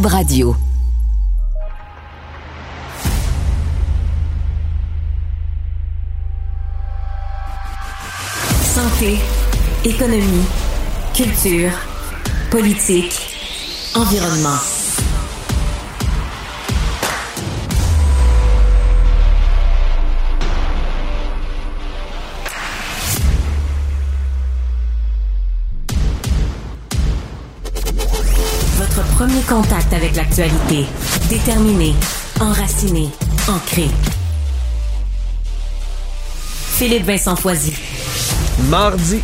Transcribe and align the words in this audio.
Radio. 0.00 0.56
Santé, 8.74 9.18
économie, 9.84 10.22
culture, 11.14 11.72
politique, 12.50 13.20
environnement. 13.94 14.81
Contact 29.46 29.92
avec 29.92 30.16
l'actualité. 30.16 30.86
Déterminé, 31.28 31.94
enraciné, 32.40 33.08
ancré. 33.48 33.88
Philippe 36.76 37.04
Vincent 37.04 37.36
Foisy. 37.36 37.74
Mardi 38.68 39.20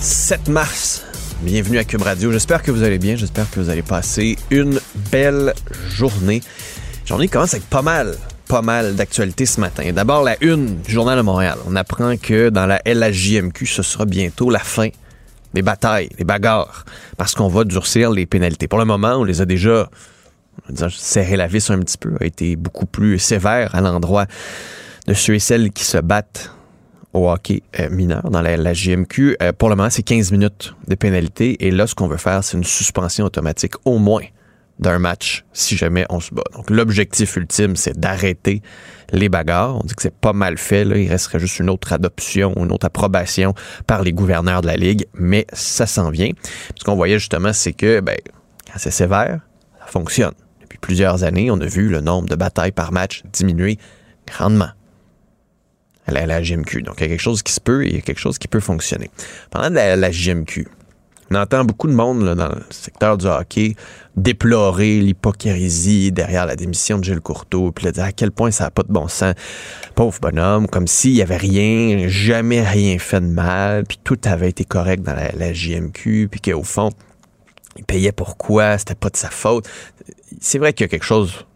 7 0.00 0.48
mars. 0.48 1.04
Bienvenue 1.42 1.78
à 1.78 1.84
Cube 1.84 2.02
Radio. 2.02 2.32
J'espère 2.32 2.62
que 2.62 2.70
vous 2.70 2.82
allez 2.82 2.98
bien. 2.98 3.16
J'espère 3.16 3.50
que 3.50 3.60
vous 3.60 3.70
allez 3.70 3.82
passer 3.82 4.36
une 4.50 4.80
belle 5.10 5.54
journée. 5.88 6.42
Journée 7.06 7.28
commence 7.28 7.54
avec 7.54 7.68
pas 7.68 7.82
mal, 7.82 8.16
pas 8.46 8.62
mal 8.62 8.94
d'actualités 8.96 9.46
ce 9.46 9.60
matin. 9.60 9.90
D'abord, 9.92 10.22
la 10.22 10.36
une 10.42 10.80
du 10.80 10.92
Journal 10.92 11.16
de 11.16 11.22
Montréal. 11.22 11.58
On 11.66 11.76
apprend 11.76 12.16
que 12.16 12.50
dans 12.50 12.66
la 12.66 12.80
LHJMQ, 12.86 13.66
ce 13.66 13.82
sera 13.82 14.04
bientôt 14.04 14.50
la 14.50 14.58
fin 14.58 14.88
des 15.54 15.62
batailles, 15.62 16.08
des 16.16 16.24
bagarres, 16.24 16.84
parce 17.16 17.34
qu'on 17.34 17.48
va 17.48 17.64
durcir 17.64 18.10
les 18.10 18.26
pénalités. 18.26 18.68
Pour 18.68 18.78
le 18.78 18.84
moment, 18.84 19.14
on 19.16 19.24
les 19.24 19.40
a 19.40 19.46
déjà 19.46 19.88
serré 20.90 21.36
la 21.36 21.46
vis 21.46 21.70
un 21.70 21.78
petit 21.80 21.98
peu, 21.98 22.14
a 22.20 22.24
été 22.24 22.56
beaucoup 22.56 22.86
plus 22.86 23.18
sévère 23.18 23.74
à 23.74 23.80
l'endroit 23.80 24.26
de 25.06 25.14
ceux 25.14 25.34
et 25.34 25.38
celles 25.38 25.70
qui 25.70 25.84
se 25.84 25.98
battent 25.98 26.52
au 27.12 27.28
hockey 27.28 27.62
euh, 27.80 27.88
mineur 27.90 28.30
dans 28.30 28.40
la, 28.40 28.72
JMQ. 28.72 29.36
Euh, 29.42 29.52
pour 29.52 29.68
le 29.68 29.76
moment, 29.76 29.90
c'est 29.90 30.02
15 30.02 30.32
minutes 30.32 30.74
de 30.86 30.94
pénalité. 30.94 31.66
Et 31.66 31.70
là, 31.70 31.86
ce 31.86 31.94
qu'on 31.94 32.06
veut 32.06 32.16
faire, 32.16 32.44
c'est 32.44 32.56
une 32.56 32.64
suspension 32.64 33.24
automatique 33.24 33.74
au 33.84 33.98
moins 33.98 34.24
d'un 34.78 34.98
match 34.98 35.44
si 35.52 35.76
jamais 35.76 36.06
on 36.08 36.20
se 36.20 36.32
bat. 36.32 36.44
Donc, 36.54 36.70
l'objectif 36.70 37.36
ultime, 37.36 37.76
c'est 37.76 37.98
d'arrêter 37.98 38.62
les 39.12 39.28
bagarres. 39.28 39.76
On 39.76 39.84
dit 39.84 39.94
que 39.94 40.02
c'est 40.02 40.14
pas 40.14 40.32
mal 40.32 40.58
fait. 40.58 40.84
Là. 40.84 40.96
Il 40.96 41.08
resterait 41.08 41.38
juste 41.38 41.58
une 41.58 41.70
autre 41.70 41.92
adoption, 41.92 42.54
une 42.56 42.72
autre 42.72 42.86
approbation 42.86 43.54
par 43.86 44.02
les 44.02 44.12
gouverneurs 44.12 44.62
de 44.62 44.66
la 44.66 44.76
Ligue, 44.76 45.06
mais 45.14 45.46
ça 45.52 45.86
s'en 45.86 46.10
vient. 46.10 46.30
Ce 46.76 46.84
qu'on 46.84 46.96
voyait 46.96 47.18
justement, 47.18 47.52
c'est 47.52 47.72
que 47.72 48.00
ben, 48.00 48.16
quand 48.66 48.78
c'est 48.78 48.90
sévère, 48.90 49.40
ça 49.78 49.86
fonctionne. 49.86 50.34
Depuis 50.60 50.78
plusieurs 50.78 51.24
années, 51.24 51.50
on 51.50 51.60
a 51.60 51.66
vu 51.66 51.88
le 51.88 52.00
nombre 52.00 52.28
de 52.28 52.36
batailles 52.36 52.72
par 52.72 52.92
match 52.92 53.22
diminuer 53.32 53.78
grandement 54.26 54.70
à 56.06 56.12
la, 56.12 56.26
la 56.26 56.40
GMQ. 56.40 56.82
Donc, 56.82 56.96
il 56.98 57.02
y 57.02 57.04
a 57.04 57.08
quelque 57.08 57.20
chose 57.20 57.42
qui 57.42 57.52
se 57.52 57.60
peut 57.60 57.84
et 57.84 57.88
il 57.88 57.94
y 57.96 57.98
a 57.98 58.02
quelque 58.02 58.20
chose 58.20 58.38
qui 58.38 58.48
peut 58.48 58.60
fonctionner. 58.60 59.10
Pendant 59.50 59.70
la, 59.70 59.96
la 59.96 60.10
GMQ, 60.10 60.68
on 61.30 61.36
entend 61.36 61.64
beaucoup 61.64 61.86
de 61.86 61.92
monde 61.92 62.34
dans 62.34 62.48
le 62.48 62.62
secteur 62.70 63.16
du 63.16 63.26
hockey 63.26 63.76
déplorer 64.16 65.00
l'hypocrisie 65.00 66.10
derrière 66.10 66.44
la 66.44 66.56
démission 66.56 66.98
de 66.98 67.04
Gilles 67.04 67.20
Courteau, 67.20 67.70
puis 67.70 67.90
dire 67.92 68.04
à 68.04 68.12
quel 68.12 68.32
point 68.32 68.50
ça 68.50 68.64
n'a 68.64 68.70
pas 68.70 68.82
de 68.82 68.92
bon 68.92 69.06
sens. 69.06 69.34
Pauvre 69.94 70.18
bonhomme, 70.20 70.66
comme 70.66 70.88
s'il 70.88 71.14
n'y 71.14 71.22
avait 71.22 71.36
rien, 71.36 72.08
jamais 72.08 72.62
rien 72.62 72.98
fait 72.98 73.20
de 73.20 73.26
mal, 73.26 73.84
puis 73.84 74.00
tout 74.02 74.18
avait 74.24 74.48
été 74.50 74.64
correct 74.64 75.02
dans 75.02 75.14
la, 75.14 75.30
la 75.32 75.52
JMQ, 75.52 76.28
puis 76.30 76.40
qu'au 76.40 76.64
fond, 76.64 76.90
il 77.76 77.84
payait 77.84 78.12
pourquoi, 78.12 78.76
c'était 78.78 78.96
pas 78.96 79.10
de 79.10 79.16
sa 79.16 79.30
faute. 79.30 79.68
C'est 80.40 80.58
vrai 80.58 80.72
qu'il 80.72 80.84
y 80.84 80.86
a 80.86 80.88
quelque 80.88 81.06
chose 81.06 81.46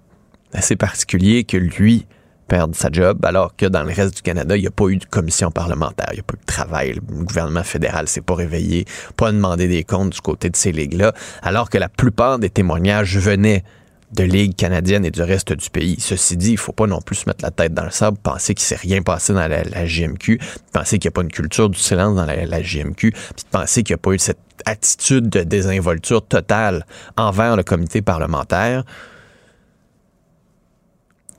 d'assez 0.53 0.77
particulier 0.77 1.43
que 1.43 1.57
lui 1.57 2.07
perdre 2.47 2.75
sa 2.75 2.91
job, 2.91 3.25
alors 3.25 3.57
que 3.57 3.67
dans 3.67 3.83
le 3.83 3.93
reste 3.93 4.17
du 4.17 4.23
Canada, 4.23 4.57
il 4.57 4.61
n'y 4.61 4.67
a 4.67 4.71
pas 4.71 4.89
eu 4.89 4.97
de 4.97 5.05
commission 5.05 5.51
parlementaire, 5.51 6.09
il 6.13 6.17
n'y 6.17 6.21
a 6.21 6.25
pas 6.25 6.35
eu 6.35 6.41
de 6.41 6.47
travail. 6.47 6.93
Le 6.95 7.25
gouvernement 7.25 7.63
fédéral 7.63 8.09
s'est 8.09 8.21
pas 8.21 8.35
réveillé, 8.35 8.85
pas 9.17 9.33
demandé 9.33 9.69
des 9.69 9.85
comptes 9.85 10.11
du 10.11 10.21
côté 10.21 10.51
de 10.51 10.57
ces 10.57 10.73
ligues-là, 10.73 11.13
alors 11.43 11.71
que 11.71 11.79
la 11.79 11.89
plupart 11.89 12.39
des 12.39 12.51
témoignages 12.51 13.17
venaient 13.17 13.65
de 14.13 14.23
ligues 14.23 14.55
canadiennes 14.55 15.05
et 15.05 15.11
du 15.11 15.23
reste 15.23 15.53
du 15.53 15.71
pays. 15.71 15.97
Ceci 15.99 16.37
dit, 16.37 16.53
il 16.53 16.59
faut 16.59 16.73
pas 16.73 16.87
non 16.87 17.01
plus 17.01 17.17
se 17.17 17.29
mettre 17.29 17.45
la 17.45 17.51
tête 17.51 17.75
dans 17.75 17.85
le 17.85 17.91
sable, 17.91 18.17
penser 18.23 18.55
qu'il 18.55 18.65
s'est 18.65 18.77
rien 18.77 19.03
passé 19.03 19.33
dans 19.33 19.49
la, 19.49 19.87
GMQ, 19.87 20.39
penser 20.73 20.99
qu'il 20.99 21.09
n'y 21.09 21.13
a 21.13 21.17
pas 21.17 21.23
une 21.23 21.33
culture 21.33 21.69
du 21.69 21.79
silence 21.79 22.15
dans 22.15 22.25
la, 22.25 22.47
la 22.47 22.61
GMQ, 22.61 23.11
puis 23.11 23.45
penser 23.51 23.83
qu'il 23.83 23.95
n'y 23.95 23.99
a 23.99 24.03
pas 24.03 24.13
eu 24.13 24.19
cette 24.19 24.39
attitude 24.67 25.29
de 25.29 25.43
désinvolture 25.43 26.25
totale 26.25 26.87
envers 27.17 27.57
le 27.57 27.65
comité 27.65 28.03
parlementaire 28.03 28.85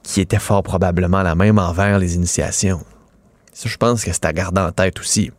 qui 0.05 0.21
était 0.21 0.39
fort 0.39 0.63
probablement 0.63 1.23
la 1.23 1.35
même 1.35 1.57
envers 1.57 1.99
les 1.99 2.15
initiations. 2.15 2.83
Ça, 3.53 3.69
je 3.69 3.77
pense 3.77 4.03
que 4.03 4.13
c'est 4.13 4.25
à 4.25 4.33
garder 4.33 4.61
en 4.61 4.71
tête 4.71 4.99
aussi. 4.99 5.31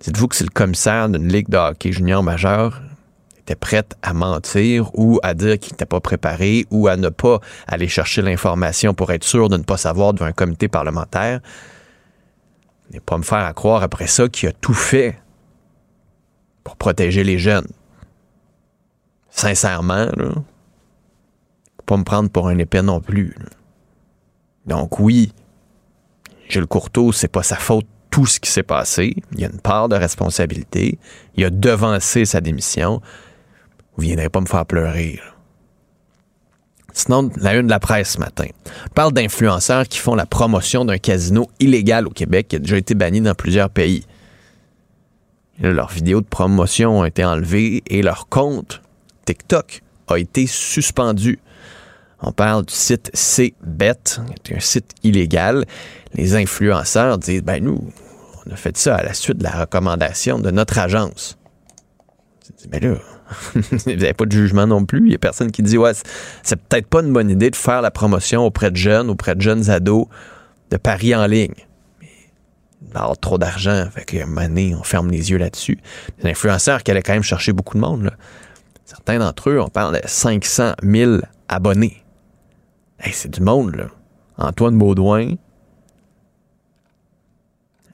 Dites-vous 0.00 0.28
que 0.28 0.36
c'est 0.36 0.44
le 0.44 0.50
commissaire 0.50 1.08
d'une 1.08 1.28
ligue 1.28 1.48
de 1.48 1.56
hockey 1.56 1.92
junior 1.92 2.22
majeur 2.22 2.80
était 3.38 3.54
prête 3.54 3.96
à 4.02 4.12
mentir 4.12 4.90
ou 4.94 5.20
à 5.22 5.34
dire 5.34 5.58
qu'il 5.58 5.72
n'était 5.72 5.86
pas 5.86 6.00
préparé 6.00 6.66
ou 6.70 6.88
à 6.88 6.96
ne 6.96 7.08
pas 7.08 7.38
aller 7.66 7.86
chercher 7.86 8.22
l'information 8.22 8.94
pour 8.94 9.12
être 9.12 9.24
sûr 9.24 9.48
de 9.48 9.56
ne 9.56 9.62
pas 9.62 9.76
savoir 9.76 10.14
devant 10.14 10.26
un 10.26 10.32
comité 10.32 10.68
parlementaire. 10.68 11.40
Et 12.92 13.00
pas 13.00 13.18
me 13.18 13.22
faire 13.22 13.44
à 13.44 13.52
croire 13.52 13.82
après 13.82 14.06
ça 14.06 14.28
qu'il 14.28 14.48
a 14.48 14.52
tout 14.52 14.74
fait 14.74 15.18
pour 16.64 16.76
protéger 16.76 17.24
les 17.24 17.38
jeunes. 17.38 17.68
Sincèrement, 19.30 20.06
là, 20.16 20.30
pas 21.84 21.96
me 21.96 22.04
prendre 22.04 22.30
pour 22.30 22.48
un 22.48 22.58
épais 22.58 22.82
non 22.82 23.00
plus. 23.00 23.34
Donc 24.66 24.98
oui, 24.98 25.32
Gilles 26.48 26.66
Courteau, 26.66 27.12
c'est 27.12 27.28
pas 27.28 27.42
sa 27.42 27.56
faute 27.56 27.86
tout 28.10 28.26
ce 28.26 28.40
qui 28.40 28.50
s'est 28.50 28.62
passé. 28.62 29.14
Il 29.32 29.40
y 29.40 29.44
a 29.44 29.48
une 29.48 29.60
part 29.60 29.88
de 29.88 29.96
responsabilité. 29.96 30.98
Il 31.36 31.44
a 31.44 31.50
devancé 31.50 32.24
sa 32.24 32.40
démission. 32.40 33.00
Vous 33.96 34.04
viendrez 34.04 34.28
pas 34.28 34.40
me 34.40 34.46
faire 34.46 34.66
pleurer. 34.66 35.20
Sinon, 36.92 37.30
la 37.36 37.54
une 37.54 37.66
de 37.66 37.70
la 37.70 37.78
presse 37.78 38.12
ce 38.12 38.18
matin 38.18 38.46
parle 38.94 39.12
d'influenceurs 39.12 39.86
qui 39.86 39.98
font 39.98 40.14
la 40.14 40.24
promotion 40.24 40.86
d'un 40.86 40.96
casino 40.96 41.46
illégal 41.60 42.06
au 42.06 42.10
Québec 42.10 42.48
qui 42.48 42.56
a 42.56 42.58
déjà 42.58 42.78
été 42.78 42.94
banni 42.94 43.20
dans 43.20 43.34
plusieurs 43.34 43.68
pays. 43.68 44.06
Leurs 45.60 45.90
vidéos 45.90 46.22
de 46.22 46.26
promotion 46.26 47.00
ont 47.00 47.04
été 47.04 47.22
enlevées 47.22 47.82
et 47.86 48.00
leur 48.00 48.28
compte 48.28 48.80
TikTok 49.26 49.82
a 50.08 50.16
été 50.16 50.46
suspendu. 50.46 51.38
On 52.22 52.32
parle 52.32 52.64
du 52.64 52.74
site 52.74 53.10
CBet, 53.14 53.94
qui 54.42 54.52
est 54.52 54.56
un 54.56 54.60
site 54.60 54.92
illégal. 55.02 55.64
Les 56.14 56.34
influenceurs 56.34 57.18
disent, 57.18 57.42
ben 57.42 57.62
nous, 57.62 57.92
on 58.46 58.52
a 58.52 58.56
fait 58.56 58.76
ça 58.76 58.96
à 58.96 59.02
la 59.02 59.12
suite 59.12 59.38
de 59.38 59.44
la 59.44 59.60
recommandation 59.60 60.38
de 60.38 60.50
notre 60.50 60.78
agence. 60.78 61.38
Mais 62.70 62.80
là, 62.80 62.94
vous 63.54 63.78
n'avez 63.86 64.14
pas 64.14 64.24
de 64.24 64.32
jugement 64.32 64.66
non 64.66 64.84
plus. 64.84 65.00
Il 65.00 65.08
n'y 65.08 65.14
a 65.14 65.18
personne 65.18 65.50
qui 65.50 65.62
dit, 65.62 65.76
ouais, 65.76 65.92
c'est 66.42 66.56
peut-être 66.56 66.86
pas 66.86 67.02
une 67.02 67.12
bonne 67.12 67.30
idée 67.30 67.50
de 67.50 67.56
faire 67.56 67.82
la 67.82 67.90
promotion 67.90 68.44
auprès 68.44 68.70
de 68.70 68.76
jeunes, 68.76 69.10
auprès 69.10 69.34
de 69.34 69.40
jeunes 69.40 69.68
ados, 69.70 70.06
de 70.70 70.76
paris 70.76 71.14
en 71.14 71.26
ligne. 71.26 71.54
Il 72.82 72.92
va 72.92 73.00
avoir 73.00 73.18
trop 73.18 73.36
d'argent, 73.36 73.88
fait 73.92 74.04
qu'à 74.04 74.22
un 74.22 74.26
moment 74.26 74.42
donné, 74.46 74.74
on 74.74 74.82
ferme 74.82 75.10
les 75.10 75.30
yeux 75.30 75.38
là-dessus. 75.38 75.78
Les 76.22 76.30
influenceurs 76.30 76.82
qui 76.82 76.90
allaient 76.90 77.02
quand 77.02 77.14
même 77.14 77.22
chercher 77.22 77.52
beaucoup 77.52 77.76
de 77.76 77.82
monde. 77.82 78.10
Certains 78.84 79.18
d'entre 79.18 79.50
eux, 79.50 79.60
on 79.60 79.68
parle 79.68 80.00
de 80.00 80.06
500 80.06 80.74
000 80.82 81.18
abonnés. 81.48 82.05
C'est 83.00 83.30
du 83.30 83.40
monde, 83.40 83.76
là. 83.76 83.86
Antoine 84.38 84.76
Baudouin, 84.76 85.34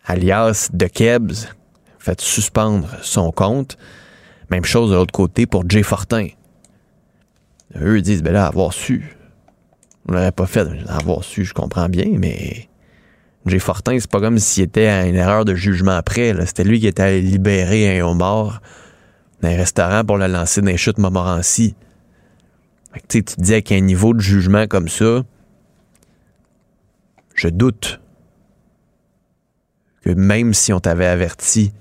alias 0.07 0.71
De 0.73 0.87
Kebs, 0.87 1.49
fait 1.99 2.21
suspendre 2.21 2.89
son 3.03 3.31
compte. 3.31 3.77
Même 4.51 4.65
chose 4.65 4.91
de 4.91 4.97
l'autre 4.97 5.13
côté 5.13 5.47
pour 5.47 5.69
Jay 5.69 5.83
Fortin. 5.83 6.29
Eux 7.81 8.03
disent, 8.03 8.23
ben 8.23 8.33
là, 8.33 8.47
avoir 8.47 8.73
su. 8.73 9.17
On 10.09 10.13
l'aurait 10.13 10.33
pas 10.33 10.47
fait. 10.47 10.67
Avoir 10.89 11.23
su, 11.25 11.45
je 11.45 11.55
comprends 11.55 11.89
bien, 11.89 12.07
mais 12.19 12.69
Jay 13.47 13.59
Fortin, 13.59 13.99
c'est 13.99 14.11
pas 14.11 14.21
comme 14.21 14.39
s'il 14.39 14.65
était 14.65 14.87
à 14.87 15.07
une 15.07 15.15
erreur 15.15 15.45
de 15.45 15.55
jugement 15.55 15.93
après. 15.93 16.35
C'était 16.47 16.65
lui 16.65 16.81
qui 16.81 16.87
était 16.87 17.03
allé 17.03 17.23
libérer 17.23 18.01
un 18.01 18.05
homard 18.05 18.61
dans 19.41 19.49
un 19.49 19.57
restaurant 19.57 20.05
pour 20.05 20.19
le 20.19 20.27
lancer 20.27 20.61
dans 20.61 20.69
les 20.69 20.77
chutes 20.77 20.99
Montmorency. 20.99 21.75
Tu 23.09 23.25
te 23.25 23.41
dis 23.41 23.53
avec 23.53 23.73
un 23.73 23.81
niveau 23.81 24.15
de 24.15 24.21
jugement 24.21 24.67
comme 24.67 24.89
ça, 24.89 25.23
je 27.35 27.49
doute 27.49 28.01
que 30.03 30.11
même 30.11 30.53
si 30.53 30.73
on 30.73 30.81
t'avait 30.81 31.07
averti 31.07 31.73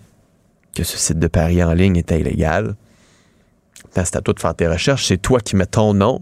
que 0.75 0.83
ce 0.83 0.97
site 0.97 1.19
de 1.19 1.27
paris 1.27 1.63
en 1.63 1.73
ligne 1.73 1.97
était 1.97 2.19
illégal, 2.19 2.75
c'est 3.93 4.15
à 4.15 4.21
toi 4.21 4.33
de 4.33 4.39
faire 4.39 4.55
tes 4.55 4.67
recherches. 4.67 5.07
C'est 5.07 5.17
toi 5.17 5.39
qui 5.39 5.55
mets 5.55 5.65
ton 5.65 5.93
nom, 5.93 6.21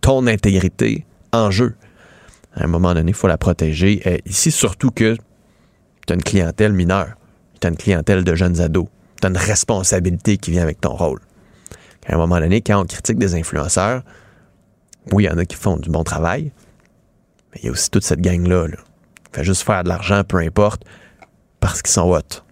ton 0.00 0.26
intégrité 0.26 1.06
en 1.32 1.50
jeu. 1.50 1.74
À 2.54 2.64
un 2.64 2.66
moment 2.66 2.92
donné, 2.94 3.10
il 3.10 3.14
faut 3.14 3.28
la 3.28 3.38
protéger. 3.38 4.06
Et 4.08 4.22
ici, 4.26 4.50
surtout 4.50 4.90
que 4.90 5.16
tu 6.06 6.12
as 6.12 6.14
une 6.14 6.22
clientèle 6.22 6.72
mineure, 6.72 7.14
tu 7.60 7.66
as 7.66 7.70
une 7.70 7.76
clientèle 7.76 8.24
de 8.24 8.34
jeunes 8.34 8.60
ados, 8.60 8.88
tu 9.20 9.26
as 9.26 9.30
une 9.30 9.36
responsabilité 9.36 10.36
qui 10.36 10.50
vient 10.50 10.62
avec 10.62 10.80
ton 10.80 10.94
rôle. 10.94 11.20
À 12.08 12.14
un 12.14 12.18
moment 12.18 12.40
donné, 12.40 12.62
quand 12.62 12.80
on 12.80 12.84
critique 12.84 13.18
des 13.18 13.34
influenceurs, 13.34 14.02
oui, 15.12 15.24
il 15.24 15.26
y 15.26 15.30
en 15.30 15.38
a 15.38 15.44
qui 15.44 15.56
font 15.56 15.76
du 15.76 15.90
bon 15.90 16.04
travail, 16.04 16.52
mais 17.52 17.60
il 17.62 17.66
y 17.66 17.68
a 17.68 17.72
aussi 17.72 17.90
toute 17.90 18.04
cette 18.04 18.20
gang-là. 18.20 18.66
Là. 18.66 18.76
Fait 19.32 19.44
juste 19.44 19.62
faire 19.62 19.84
de 19.84 19.88
l'argent, 19.88 20.24
peu 20.24 20.38
importe, 20.38 20.84
parce 21.60 21.82
qu'ils 21.82 21.92
sont 21.92 22.10
hot. 22.10 22.42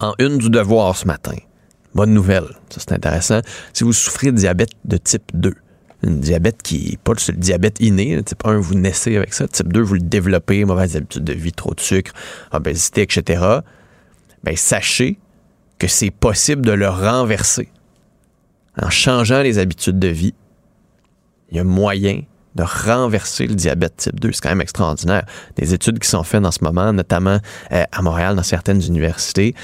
En 0.00 0.14
une 0.18 0.38
du 0.38 0.48
devoir 0.48 0.96
ce 0.96 1.06
matin, 1.06 1.36
bonne 1.94 2.14
nouvelle, 2.14 2.46
ça 2.70 2.80
c'est 2.80 2.92
intéressant, 2.92 3.40
si 3.72 3.84
vous 3.84 3.92
souffrez 3.92 4.32
de 4.32 4.36
diabète 4.36 4.70
de 4.84 4.96
type 4.96 5.30
2, 5.34 5.54
un 6.04 6.10
diabète 6.10 6.62
qui 6.62 6.90
n'est 6.90 6.96
pas 6.96 7.12
le 7.12 7.34
diabète 7.34 7.80
inné, 7.80 8.22
type 8.22 8.46
1, 8.46 8.58
vous 8.58 8.76
naissez 8.76 9.16
avec 9.16 9.34
ça, 9.34 9.48
type 9.48 9.72
2, 9.72 9.80
vous 9.80 9.94
le 9.94 10.00
développez, 10.00 10.64
mauvaises 10.64 10.96
habitudes 10.96 11.24
de 11.24 11.32
vie, 11.32 11.52
trop 11.52 11.74
de 11.74 11.80
sucre, 11.80 12.12
obésité, 12.52 13.02
etc., 13.02 13.42
ben 14.44 14.56
sachez 14.56 15.18
que 15.78 15.88
c'est 15.88 16.12
possible 16.12 16.64
de 16.64 16.72
le 16.72 16.88
renverser. 16.88 17.68
En 18.80 18.90
changeant 18.90 19.42
les 19.42 19.58
habitudes 19.58 19.98
de 19.98 20.08
vie, 20.08 20.34
il 21.50 21.56
y 21.56 21.60
a 21.60 21.64
moyen 21.64 22.22
de 22.54 22.62
renverser 22.62 23.46
le 23.46 23.54
diabète 23.54 23.96
type 23.96 24.20
2. 24.20 24.32
C'est 24.32 24.40
quand 24.40 24.48
même 24.48 24.60
extraordinaire. 24.60 25.24
Des 25.56 25.74
études 25.74 25.98
qui 25.98 26.08
sont 26.08 26.24
faites 26.24 26.44
en 26.44 26.50
ce 26.50 26.62
moment, 26.62 26.92
notamment 26.92 27.38
euh, 27.72 27.84
à 27.90 28.02
Montréal, 28.02 28.36
dans 28.36 28.42
certaines 28.42 28.82
universités. 28.82 29.54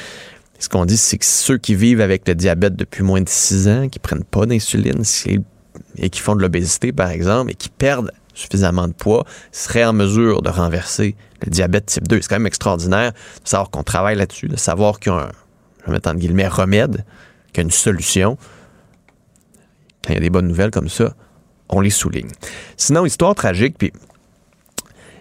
Ce 0.59 0.69
qu'on 0.69 0.85
dit, 0.85 0.97
c'est 0.97 1.19
que 1.19 1.25
ceux 1.25 1.59
qui 1.59 1.75
vivent 1.75 2.01
avec 2.01 2.27
le 2.29 2.35
diabète 2.35 2.77
depuis 2.77 3.03
moins 3.03 3.21
de 3.21 3.29
6 3.29 3.69
ans, 3.69 3.89
qui 3.89 3.99
prennent 3.99 4.25
pas 4.25 4.47
d'insuline 4.47 5.03
et 5.97 6.11
qui 6.11 6.21
font 6.21 6.37
de 6.37 6.41
l'obésité, 6.41 6.93
par 6.93 7.11
exemple, 7.11 7.51
et 7.51 7.55
qui 7.55 7.69
perdent 7.69 8.13
suffisamment 8.35 8.89
de 8.89 8.93
poids, 8.93 9.25
seraient 9.53 9.85
en 9.85 9.93
mesure 9.93 10.43
de 10.43 10.51
renverser 10.51 11.17
le 11.45 11.51
diabète 11.51 11.87
type 11.87 12.09
2. 12.09 12.21
C'est 12.21 12.29
quand 12.29 12.37
même 12.37 12.47
extraordinaire 12.47 13.13
de 13.13 13.49
savoir 13.49 13.71
qu'on 13.71 13.83
travaille 13.83 14.17
là-dessus, 14.17 14.49
de 14.49 14.57
savoir 14.57 15.01
qu'il 15.01 15.13
y 15.13 15.15
a 15.15 15.31
un, 15.87 16.15
guillemets, 16.15 16.49
remède, 16.49 17.05
qu'il 17.53 17.59
y 17.59 17.61
a 17.61 17.63
une 17.63 17.71
solution. 17.71 18.39
Il 20.09 20.15
y 20.15 20.19
a 20.19 20.21
des 20.21 20.31
bonnes 20.31 20.49
nouvelles 20.49 20.71
comme 20.71 20.89
ça, 20.89 21.15
on 21.69 21.81
les 21.81 21.91
souligne. 21.91 22.31
Sinon, 22.77 23.07
histoire 23.07 23.35
tragique, 23.35 23.77
puis 23.79 23.93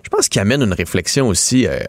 je 0.04 0.10
pense 0.10 0.30
qu'il 0.30 0.42
amène 0.42 0.62
une 0.62 0.74
réflexion 0.74 1.28
aussi 1.28 1.68
euh, 1.68 1.80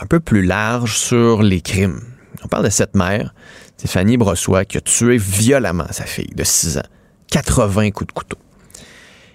un 0.00 0.06
peu 0.06 0.20
plus 0.20 0.42
large 0.42 0.96
sur 0.98 1.42
les 1.42 1.60
crimes. 1.60 2.00
On 2.42 2.48
parle 2.48 2.64
de 2.64 2.70
cette 2.70 2.94
mère, 2.94 3.34
Stéphanie 3.76 4.16
Brossois, 4.16 4.64
qui 4.64 4.78
a 4.78 4.80
tué 4.80 5.16
violemment 5.16 5.86
sa 5.90 6.04
fille 6.04 6.32
de 6.34 6.44
6 6.44 6.78
ans. 6.78 6.88
80 7.30 7.90
coups 7.90 8.08
de 8.08 8.12
couteau. 8.12 8.38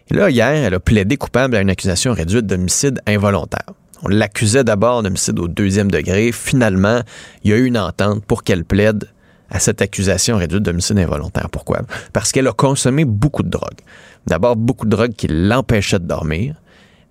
Et 0.09 0.15
là, 0.15 0.29
hier, 0.29 0.47
elle 0.47 0.73
a 0.73 0.79
plaidé 0.79 1.17
coupable 1.17 1.55
à 1.55 1.61
une 1.61 1.69
accusation 1.69 2.13
réduite 2.13 2.45
d'homicide 2.45 3.01
involontaire. 3.05 3.73
On 4.01 4.07
l'accusait 4.07 4.63
d'abord 4.63 5.03
d'homicide 5.03 5.39
au 5.39 5.47
deuxième 5.47 5.91
degré. 5.91 6.31
Finalement, 6.31 7.01
il 7.43 7.51
y 7.51 7.53
a 7.53 7.57
eu 7.57 7.65
une 7.65 7.77
entente 7.77 8.23
pour 8.25 8.43
qu'elle 8.43 8.63
plaide 8.63 9.09
à 9.49 9.59
cette 9.59 9.81
accusation 9.81 10.37
réduite 10.37 10.63
d'homicide 10.63 10.99
involontaire. 10.99 11.49
Pourquoi? 11.49 11.81
Parce 12.13 12.31
qu'elle 12.31 12.47
a 12.47 12.53
consommé 12.53 13.05
beaucoup 13.05 13.43
de 13.43 13.49
drogue. 13.49 13.79
D'abord, 14.27 14.55
beaucoup 14.55 14.85
de 14.85 14.91
drogue 14.91 15.13
qui 15.13 15.27
l'empêchait 15.27 15.99
de 15.99 16.05
dormir. 16.05 16.55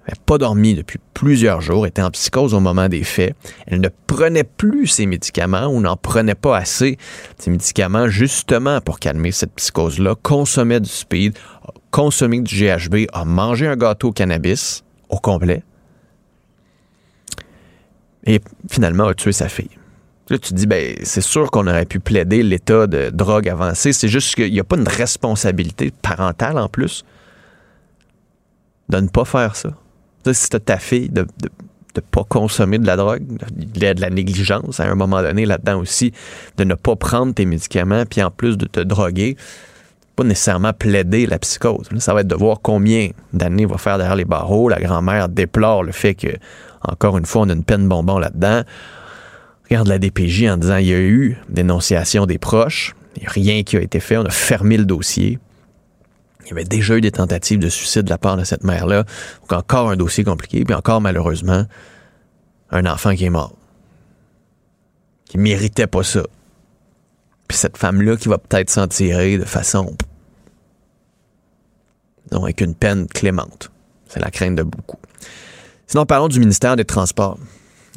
Elle 0.06 0.14
n'avait 0.14 0.24
pas 0.24 0.38
dormi 0.38 0.74
depuis 0.74 0.98
plusieurs 1.12 1.60
jours, 1.60 1.86
était 1.86 2.00
en 2.00 2.10
psychose 2.10 2.54
au 2.54 2.60
moment 2.60 2.88
des 2.88 3.04
faits. 3.04 3.36
Elle 3.66 3.80
ne 3.80 3.90
prenait 4.06 4.44
plus 4.44 4.86
ses 4.86 5.04
médicaments 5.04 5.66
ou 5.66 5.80
n'en 5.80 5.96
prenait 5.96 6.34
pas 6.34 6.56
assez, 6.56 6.96
ses 7.38 7.50
médicaments, 7.50 8.08
justement 8.08 8.80
pour 8.80 9.00
calmer 9.00 9.32
cette 9.32 9.52
psychose-là, 9.52 10.14
consommait 10.22 10.80
du 10.80 10.88
speed, 10.88 11.36
consommait 11.90 12.40
du 12.40 12.54
GHB, 12.54 13.06
a 13.12 13.24
mangé 13.26 13.66
un 13.66 13.76
gâteau 13.76 14.08
au 14.08 14.12
cannabis 14.12 14.82
au 15.10 15.18
complet 15.18 15.62
et 18.24 18.40
finalement 18.70 19.06
a 19.06 19.14
tué 19.14 19.32
sa 19.32 19.48
fille. 19.48 19.77
Là, 20.30 20.38
tu 20.38 20.50
te 20.50 20.54
dis, 20.54 20.66
ben, 20.66 20.94
c'est 21.04 21.22
sûr 21.22 21.50
qu'on 21.50 21.66
aurait 21.66 21.86
pu 21.86 22.00
plaider 22.00 22.42
l'état 22.42 22.86
de 22.86 23.10
drogue 23.10 23.48
avancée. 23.48 23.92
C'est 23.92 24.08
juste 24.08 24.34
qu'il 24.34 24.52
n'y 24.52 24.60
a 24.60 24.64
pas 24.64 24.76
une 24.76 24.88
responsabilité 24.88 25.90
parentale 26.02 26.58
en 26.58 26.68
plus 26.68 27.04
de 28.90 29.00
ne 29.00 29.08
pas 29.08 29.24
faire 29.24 29.56
ça. 29.56 29.70
si 30.30 30.48
tu 30.50 30.60
ta 30.60 30.78
fille, 30.78 31.08
de 31.08 31.22
ne 31.22 32.00
pas 32.00 32.24
consommer 32.24 32.78
de 32.78 32.86
la 32.86 32.96
drogue, 32.96 33.22
a 33.42 33.94
de 33.94 34.00
la 34.00 34.10
négligence 34.10 34.80
à 34.80 34.84
un 34.84 34.94
moment 34.94 35.22
donné 35.22 35.46
là-dedans 35.46 35.78
aussi, 35.80 36.12
de 36.56 36.64
ne 36.64 36.74
pas 36.74 36.96
prendre 36.96 37.34
tes 37.34 37.46
médicaments, 37.46 38.04
puis 38.08 38.22
en 38.22 38.30
plus 38.30 38.56
de 38.56 38.66
te 38.66 38.80
droguer, 38.80 39.36
pas 40.16 40.24
nécessairement 40.24 40.72
plaider 40.72 41.26
la 41.26 41.38
psychose. 41.38 41.88
Ça 41.98 42.12
va 42.12 42.20
être 42.20 42.28
de 42.28 42.34
voir 42.34 42.60
combien 42.60 43.10
d'années 43.32 43.66
va 43.66 43.78
faire 43.78 43.98
derrière 43.98 44.16
les 44.16 44.24
barreaux. 44.24 44.68
La 44.68 44.80
grand-mère 44.80 45.28
déplore 45.28 45.84
le 45.84 45.92
fait 45.92 46.14
que, 46.14 46.28
encore 46.82 47.16
une 47.18 47.26
fois, 47.26 47.42
on 47.42 47.48
a 47.48 47.52
une 47.52 47.64
peine 47.64 47.88
bonbon 47.88 48.18
là-dedans 48.18 48.62
regarde 49.68 49.88
la 49.88 49.98
DPJ 49.98 50.44
en 50.48 50.56
disant 50.56 50.76
il 50.76 50.86
y 50.86 50.94
a 50.94 51.00
eu 51.00 51.36
dénonciation 51.48 52.26
des 52.26 52.38
proches, 52.38 52.94
il 53.16 53.22
n'y 53.22 53.26
a 53.26 53.30
rien 53.30 53.62
qui 53.62 53.76
a 53.76 53.80
été 53.80 54.00
fait, 54.00 54.16
on 54.16 54.24
a 54.24 54.30
fermé 54.30 54.76
le 54.76 54.84
dossier. 54.84 55.38
Il 56.44 56.48
y 56.48 56.52
avait 56.52 56.64
déjà 56.64 56.96
eu 56.96 57.00
des 57.00 57.10
tentatives 57.10 57.58
de 57.58 57.68
suicide 57.68 58.02
de 58.02 58.10
la 58.10 58.16
part 58.16 58.38
de 58.38 58.44
cette 58.44 58.64
mère-là. 58.64 59.04
Donc 59.42 59.52
encore 59.52 59.90
un 59.90 59.96
dossier 59.96 60.24
compliqué, 60.24 60.64
puis 60.64 60.74
encore 60.74 61.00
malheureusement, 61.00 61.66
un 62.70 62.86
enfant 62.86 63.14
qui 63.14 63.24
est 63.24 63.30
mort. 63.30 63.52
Qui 65.26 65.36
méritait 65.36 65.86
pas 65.86 66.02
ça. 66.02 66.22
Puis 67.48 67.58
cette 67.58 67.76
femme-là 67.76 68.16
qui 68.16 68.28
va 68.28 68.38
peut-être 68.38 68.70
s'en 68.70 68.88
tirer 68.88 69.36
de 69.36 69.44
façon. 69.44 69.94
Non, 72.32 72.44
avec 72.44 72.60
une 72.60 72.74
peine 72.74 73.06
clémente. 73.06 73.70
C'est 74.06 74.20
la 74.20 74.30
crainte 74.30 74.56
de 74.56 74.62
beaucoup. 74.62 74.98
Sinon, 75.86 76.06
parlons 76.06 76.28
du 76.28 76.40
ministère 76.40 76.76
des 76.76 76.84
Transports. 76.84 77.38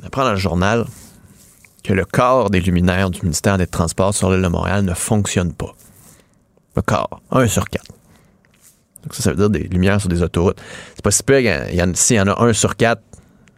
On 0.02 0.08
apprend 0.08 0.24
dans 0.24 0.32
le 0.32 0.38
journal 0.38 0.86
que 1.84 1.94
le 1.94 2.06
corps 2.06 2.50
des 2.50 2.62
luminaires 2.62 3.10
du 3.10 3.22
ministère 3.22 3.58
des 3.58 3.68
Transports 3.68 4.14
sur 4.14 4.32
l'île 4.32 4.42
de 4.42 4.48
Montréal 4.48 4.84
ne 4.84 4.94
fonctionne 4.94 5.54
pas. 5.54 5.74
Le 6.76 6.82
corps, 6.82 7.22
un 7.32 7.48
sur 7.48 7.68
quatre. 7.70 7.92
Donc 9.04 9.16
ça, 9.16 9.24
ça 9.24 9.32
veut 9.32 9.38
dire 9.38 9.50
des 9.50 9.64
lumières 9.64 10.00
sur 10.00 10.10
des 10.10 10.22
autoroutes. 10.22 10.62
C'est 10.96 11.04
pas 11.04 11.12
si 11.12 11.24
s'il 11.96 12.16
y 12.16 12.22
en 12.22 12.28
a 12.28 12.44
un 12.44 12.54
sur 12.54 12.76
quatre 12.76 13.02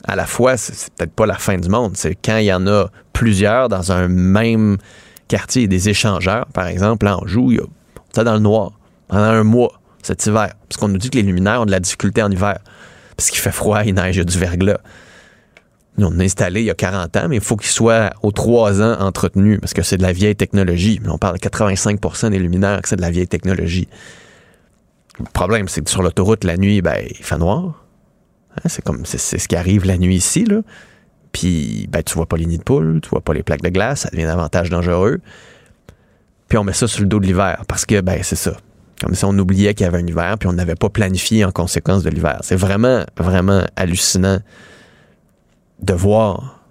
à 0.05 0.15
la 0.15 0.25
fois, 0.25 0.57
c'est 0.57 0.93
peut-être 0.93 1.13
pas 1.13 1.25
la 1.25 1.35
fin 1.35 1.57
du 1.57 1.69
monde. 1.69 1.95
C'est 1.95 2.15
quand 2.15 2.37
il 2.37 2.45
y 2.45 2.53
en 2.53 2.67
a 2.67 2.87
plusieurs 3.13 3.69
dans 3.69 3.91
un 3.91 4.07
même 4.07 4.77
quartier, 5.27 5.67
des 5.67 5.89
échangeurs, 5.89 6.45
par 6.47 6.67
exemple, 6.67 7.05
là, 7.05 7.17
on 7.21 7.25
joue, 7.25 7.51
a, 7.51 7.65
ça 8.13 8.23
dans 8.23 8.33
le 8.33 8.39
noir, 8.39 8.71
pendant 9.07 9.23
un 9.23 9.43
mois, 9.43 9.79
cet 10.01 10.25
hiver. 10.25 10.53
Parce 10.67 10.79
qu'on 10.79 10.89
nous 10.89 10.97
dit 10.97 11.09
que 11.09 11.17
les 11.17 11.23
luminaires 11.23 11.61
ont 11.61 11.65
de 11.65 11.71
la 11.71 11.79
difficulté 11.79 12.21
en 12.21 12.29
hiver. 12.29 12.59
Parce 13.15 13.29
qu'il 13.29 13.39
fait 13.39 13.51
froid, 13.51 13.83
il 13.83 13.93
neige, 13.93 14.15
il 14.15 14.19
y 14.19 14.21
a 14.21 14.25
du 14.25 14.37
verglas. 14.37 14.79
On 15.97 16.19
a 16.19 16.23
installé 16.23 16.61
il 16.61 16.65
y 16.65 16.71
a 16.71 16.75
40 16.75 17.17
ans, 17.17 17.27
mais 17.29 17.35
il 17.35 17.41
faut 17.41 17.55
qu'il 17.55 17.69
soit 17.69 18.11
aux 18.23 18.31
trois 18.31 18.81
ans 18.81 18.99
entretenu 18.99 19.59
parce 19.59 19.73
que 19.73 19.83
c'est 19.83 19.97
de 19.97 20.01
la 20.01 20.11
vieille 20.11 20.35
technologie. 20.35 20.99
On 21.07 21.17
parle 21.17 21.37
de 21.37 21.47
85% 21.47 22.31
des 22.31 22.39
luminaires 22.39 22.81
c'est 22.85 22.95
de 22.95 23.01
la 23.01 23.11
vieille 23.11 23.27
technologie. 23.27 23.87
Le 25.19 25.25
problème, 25.31 25.67
c'est 25.67 25.83
que 25.83 25.89
sur 25.89 26.01
l'autoroute, 26.01 26.43
la 26.43 26.57
nuit, 26.57 26.81
ben, 26.81 26.97
il 27.07 27.23
fait 27.23 27.37
noir. 27.37 27.85
Hein, 28.55 28.61
c'est 28.65 28.83
comme 28.83 29.05
c'est, 29.05 29.19
ce 29.19 29.47
qui 29.47 29.55
arrive 29.55 29.85
la 29.85 29.97
nuit 29.97 30.15
ici, 30.15 30.45
là. 30.45 30.61
Puis 31.31 31.87
ben, 31.91 32.01
tu 32.03 32.15
vois 32.15 32.25
pas 32.25 32.37
les 32.37 32.45
nids 32.45 32.57
de 32.57 32.63
poules, 32.63 32.99
tu 33.01 33.09
vois 33.09 33.21
pas 33.21 33.33
les 33.33 33.43
plaques 33.43 33.61
de 33.61 33.69
glace, 33.69 34.01
ça 34.01 34.09
devient 34.09 34.25
davantage 34.25 34.69
dangereux. 34.69 35.19
Puis 36.47 36.57
on 36.57 36.63
met 36.63 36.73
ça 36.73 36.87
sur 36.87 37.01
le 37.01 37.07
dos 37.07 37.19
de 37.19 37.25
l'hiver 37.25 37.63
parce 37.67 37.85
que 37.85 38.01
ben 38.01 38.19
c'est 38.21 38.35
ça. 38.35 38.57
Comme 39.01 39.15
si 39.15 39.25
on 39.25 39.37
oubliait 39.37 39.73
qu'il 39.73 39.85
y 39.85 39.87
avait 39.87 39.97
un 39.97 40.07
hiver, 40.07 40.37
puis 40.37 40.47
on 40.47 40.53
n'avait 40.53 40.75
pas 40.75 40.89
planifié 40.89 41.43
en 41.45 41.51
conséquence 41.51 42.03
de 42.03 42.09
l'hiver. 42.09 42.39
C'est 42.41 42.55
vraiment, 42.55 43.03
vraiment 43.17 43.63
hallucinant 43.75 44.39
de 45.83 45.93
voir 45.93 46.61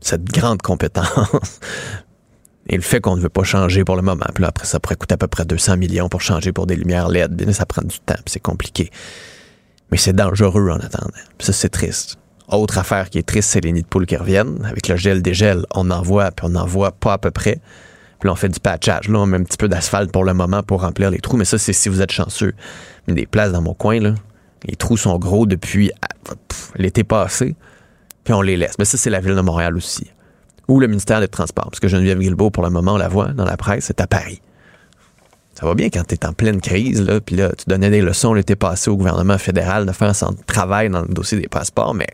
cette 0.00 0.24
grande 0.24 0.62
compétence 0.62 1.60
et 2.68 2.76
le 2.76 2.82
fait 2.82 3.00
qu'on 3.00 3.16
ne 3.16 3.20
veut 3.20 3.28
pas 3.28 3.42
changer 3.42 3.84
pour 3.84 3.96
le 3.96 4.02
moment. 4.02 4.26
Puis 4.34 4.42
là, 4.42 4.48
après, 4.48 4.66
ça 4.66 4.78
pourrait 4.78 4.96
coûter 4.96 5.14
à 5.14 5.16
peu 5.16 5.26
près 5.26 5.44
200 5.44 5.76
millions 5.76 6.08
pour 6.08 6.20
changer 6.20 6.52
pour 6.52 6.66
des 6.66 6.76
lumières 6.76 7.08
LED. 7.08 7.34
Bien, 7.34 7.52
ça 7.52 7.66
prend 7.66 7.82
du 7.82 7.98
temps, 7.98 8.14
c'est 8.26 8.40
compliqué. 8.40 8.90
Mais 9.90 9.98
c'est 9.98 10.12
dangereux 10.12 10.70
en 10.70 10.76
attendant. 10.76 11.10
Puis 11.38 11.46
ça, 11.46 11.52
c'est 11.52 11.70
triste. 11.70 12.18
Autre 12.48 12.78
affaire 12.78 13.10
qui 13.10 13.18
est 13.18 13.26
triste, 13.26 13.50
c'est 13.50 13.60
les 13.60 13.72
nids 13.72 13.82
de 13.82 13.86
poules 13.86 14.06
qui 14.06 14.16
reviennent. 14.16 14.64
Avec 14.64 14.88
le 14.88 14.96
gel 14.96 15.22
des 15.22 15.34
gels, 15.34 15.66
on 15.74 15.90
en 15.90 16.02
voit, 16.02 16.30
puis 16.30 16.46
on 16.48 16.54
en 16.54 16.66
voit 16.66 16.92
pas 16.92 17.14
à 17.14 17.18
peu 17.18 17.30
près. 17.30 17.60
Puis 18.20 18.26
là, 18.26 18.32
on 18.32 18.36
fait 18.36 18.48
du 18.48 18.60
patchage. 18.60 19.08
Là, 19.08 19.18
on 19.18 19.26
met 19.26 19.38
un 19.38 19.44
petit 19.44 19.56
peu 19.56 19.68
d'asphalte 19.68 20.12
pour 20.12 20.24
le 20.24 20.34
moment 20.34 20.62
pour 20.62 20.82
remplir 20.82 21.10
les 21.10 21.18
trous. 21.18 21.36
Mais 21.36 21.44
ça, 21.44 21.58
c'est 21.58 21.72
si 21.72 21.88
vous 21.88 22.00
êtes 22.00 22.12
chanceux. 22.12 22.54
Mais 23.06 23.14
des 23.14 23.26
places 23.26 23.52
dans 23.52 23.62
mon 23.62 23.74
coin, 23.74 24.00
là, 24.00 24.14
les 24.64 24.76
trous 24.76 24.96
sont 24.96 25.18
gros 25.18 25.46
depuis 25.46 25.90
l'été 26.76 27.04
passé, 27.04 27.54
puis 28.24 28.34
on 28.34 28.42
les 28.42 28.56
laisse. 28.56 28.74
Mais 28.78 28.84
ça, 28.84 28.96
c'est 28.96 29.10
la 29.10 29.20
ville 29.20 29.34
de 29.34 29.40
Montréal 29.40 29.76
aussi. 29.76 30.10
Ou 30.68 30.80
le 30.80 30.86
ministère 30.86 31.20
des 31.20 31.28
Transports. 31.28 31.66
Parce 31.70 31.80
que 31.80 31.88
Geneviève 31.88 32.18
Guilbeault, 32.18 32.50
pour 32.50 32.62
le 32.62 32.70
moment, 32.70 32.94
on 32.94 32.98
la 32.98 33.08
voit 33.08 33.28
dans 33.28 33.44
la 33.44 33.56
presse, 33.56 33.86
c'est 33.86 34.00
à 34.00 34.06
Paris. 34.06 34.42
Ça 35.54 35.66
va 35.66 35.74
bien 35.74 35.88
quand 35.90 36.06
tu 36.06 36.14
es 36.14 36.26
en 36.26 36.32
pleine 36.32 36.60
crise, 36.60 37.02
là, 37.02 37.20
puis 37.20 37.34
là, 37.34 37.50
tu 37.56 37.64
donnais 37.66 37.90
des 37.90 38.00
leçons 38.00 38.32
l'été 38.32 38.54
passé 38.54 38.90
au 38.90 38.96
gouvernement 38.96 39.38
fédéral 39.38 39.86
de 39.86 39.92
faire 39.92 40.14
son 40.14 40.36
travail 40.46 40.88
dans 40.88 41.02
le 41.02 41.08
dossier 41.08 41.40
des 41.40 41.48
passeports, 41.48 41.94
mais 41.94 42.06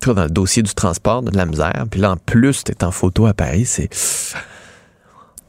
toi, 0.00 0.14
dans 0.14 0.24
le 0.24 0.30
dossier 0.30 0.62
du 0.62 0.72
transport, 0.74 1.22
de 1.22 1.36
la 1.36 1.44
misère, 1.46 1.84
puis 1.90 2.00
là, 2.00 2.12
en 2.12 2.16
plus, 2.16 2.64
tu 2.64 2.72
es 2.72 2.84
en 2.84 2.90
photo 2.90 3.26
à 3.26 3.34
Paris, 3.34 3.66
c'est. 3.66 3.90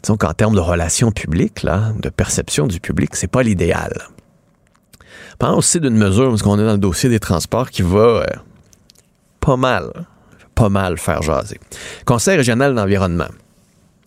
Disons 0.02 0.18
qu'en 0.18 0.34
termes 0.34 0.56
de 0.56 0.60
relations 0.60 1.12
publiques, 1.12 1.66
de 1.66 2.10
perception 2.10 2.68
du 2.68 2.80
public, 2.80 3.16
c'est 3.16 3.28
pas 3.28 3.44
l'idéal. 3.44 3.94
Parlons 5.40 5.58
aussi 5.58 5.80
d'une 5.80 5.98
mesure, 5.98 6.30
parce 6.30 6.42
qu'on 6.42 6.60
est 6.60 6.66
dans 6.66 6.74
le 6.74 6.78
dossier 6.78 7.10
des 7.10 7.20
transports 7.20 7.70
qui 7.70 7.82
va 7.82 8.00
euh, 8.00 8.26
pas 9.40 9.58
mal, 9.58 9.92
pas 10.54 10.70
mal 10.70 10.98
faire 10.98 11.22
jaser. 11.22 11.60
Conseil 12.06 12.38
régional 12.38 12.74
d'environnement 12.74 13.28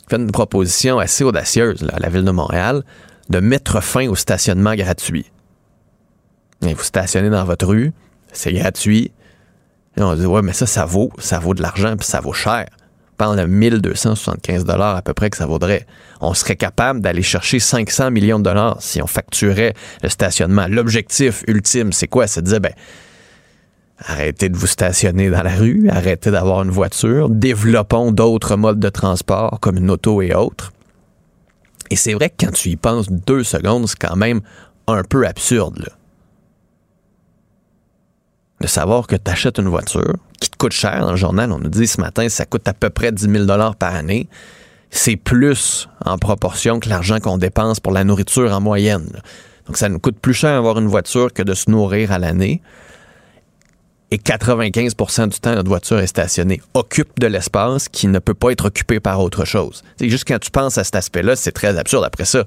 fait 0.08 0.16
une 0.16 0.32
proposition 0.32 0.98
assez 0.98 1.22
audacieuse 1.22 1.86
à 1.92 1.98
la 1.98 2.08
ville 2.08 2.24
de 2.24 2.30
Montréal 2.30 2.82
de 3.28 3.40
mettre 3.40 3.82
fin 3.82 4.08
au 4.08 4.14
stationnement 4.14 4.74
gratuit. 4.74 5.30
vous 6.62 6.82
stationnez 6.82 7.30
dans 7.30 7.44
votre 7.44 7.66
rue, 7.66 7.92
c'est 8.32 8.52
gratuit. 8.52 9.12
Et 9.96 10.02
on 10.02 10.14
dit, 10.14 10.26
ouais, 10.26 10.42
mais 10.42 10.52
ça, 10.52 10.66
ça 10.66 10.86
vaut, 10.86 11.10
ça 11.18 11.38
vaut 11.38 11.54
de 11.54 11.60
l'argent, 11.60 11.96
puis 11.96 12.06
ça 12.06 12.20
vaut 12.20 12.32
cher. 12.32 12.66
Parle 13.18 13.36
de 13.36 13.44
1275 13.44 14.64
dollars 14.64 14.96
à 14.96 15.02
peu 15.02 15.12
près 15.12 15.28
que 15.28 15.36
ça 15.36 15.46
vaudrait. 15.46 15.86
On 16.20 16.34
serait 16.34 16.56
capable 16.56 17.00
d'aller 17.00 17.22
chercher 17.22 17.58
500 17.58 18.12
millions 18.12 18.38
de 18.38 18.44
dollars 18.44 18.76
si 18.80 19.02
on 19.02 19.06
facturait 19.06 19.74
le 20.02 20.08
stationnement. 20.08 20.66
L'objectif 20.68 21.42
ultime, 21.48 21.92
c'est 21.92 22.06
quoi? 22.06 22.28
C'est 22.28 22.42
de 22.42 22.46
dire, 22.46 22.60
ben, 22.60 22.72
Arrêtez 24.00 24.48
de 24.48 24.56
vous 24.56 24.68
stationner 24.68 25.28
dans 25.28 25.42
la 25.42 25.56
rue, 25.56 25.88
arrêtez 25.90 26.30
d'avoir 26.30 26.62
une 26.62 26.70
voiture, 26.70 27.28
développons 27.28 28.12
d'autres 28.12 28.54
modes 28.56 28.78
de 28.78 28.88
transport 28.88 29.58
comme 29.60 29.76
une 29.76 29.90
auto 29.90 30.22
et 30.22 30.34
autres. 30.34 30.72
Et 31.90 31.96
c'est 31.96 32.14
vrai 32.14 32.30
que 32.30 32.46
quand 32.46 32.52
tu 32.52 32.68
y 32.68 32.76
penses 32.76 33.08
deux 33.10 33.42
secondes, 33.42 33.88
c'est 33.88 33.98
quand 33.98 34.14
même 34.14 34.40
un 34.86 35.02
peu 35.02 35.26
absurde. 35.26 35.88
De 38.60 38.68
savoir 38.68 39.08
que 39.08 39.16
tu 39.16 39.30
achètes 39.30 39.58
une 39.58 39.68
voiture 39.68 40.14
qui 40.40 40.50
te 40.50 40.56
coûte 40.56 40.72
cher 40.72 41.00
dans 41.00 41.10
le 41.10 41.16
journal, 41.16 41.52
on 41.52 41.58
nous 41.58 41.68
dit 41.68 41.86
ce 41.86 42.00
matin, 42.00 42.28
ça 42.28 42.44
coûte 42.44 42.66
à 42.68 42.74
peu 42.74 42.90
près 42.90 43.12
10 43.12 43.46
000 43.46 43.46
par 43.78 43.94
année. 43.94 44.28
C'est 44.90 45.16
plus 45.16 45.88
en 46.04 46.16
proportion 46.16 46.80
que 46.80 46.88
l'argent 46.88 47.18
qu'on 47.20 47.38
dépense 47.38 47.80
pour 47.80 47.92
la 47.92 48.04
nourriture 48.04 48.52
en 48.52 48.60
moyenne. 48.60 49.20
Donc 49.66 49.76
ça 49.76 49.88
nous 49.88 49.98
coûte 49.98 50.18
plus 50.18 50.32
cher 50.32 50.54
d'avoir 50.54 50.78
une 50.78 50.86
voiture 50.86 51.32
que 51.32 51.42
de 51.42 51.54
se 51.54 51.70
nourrir 51.70 52.12
à 52.12 52.18
l'année 52.18 52.62
et 54.10 54.16
95% 54.16 55.28
du 55.28 55.38
temps, 55.38 55.54
notre 55.54 55.68
voiture 55.68 55.98
est 55.98 56.06
stationnée, 56.06 56.62
occupe 56.72 57.20
de 57.20 57.26
l'espace 57.26 57.88
qui 57.88 58.06
ne 58.06 58.18
peut 58.18 58.34
pas 58.34 58.50
être 58.50 58.66
occupé 58.66 59.00
par 59.00 59.20
autre 59.20 59.44
chose. 59.44 59.82
C'est 59.98 60.08
juste 60.08 60.26
quand 60.26 60.38
tu 60.38 60.50
penses 60.50 60.78
à 60.78 60.84
cet 60.84 60.96
aspect-là, 60.96 61.36
c'est 61.36 61.52
très 61.52 61.78
absurde. 61.78 62.04
Après 62.04 62.24
ça, 62.24 62.44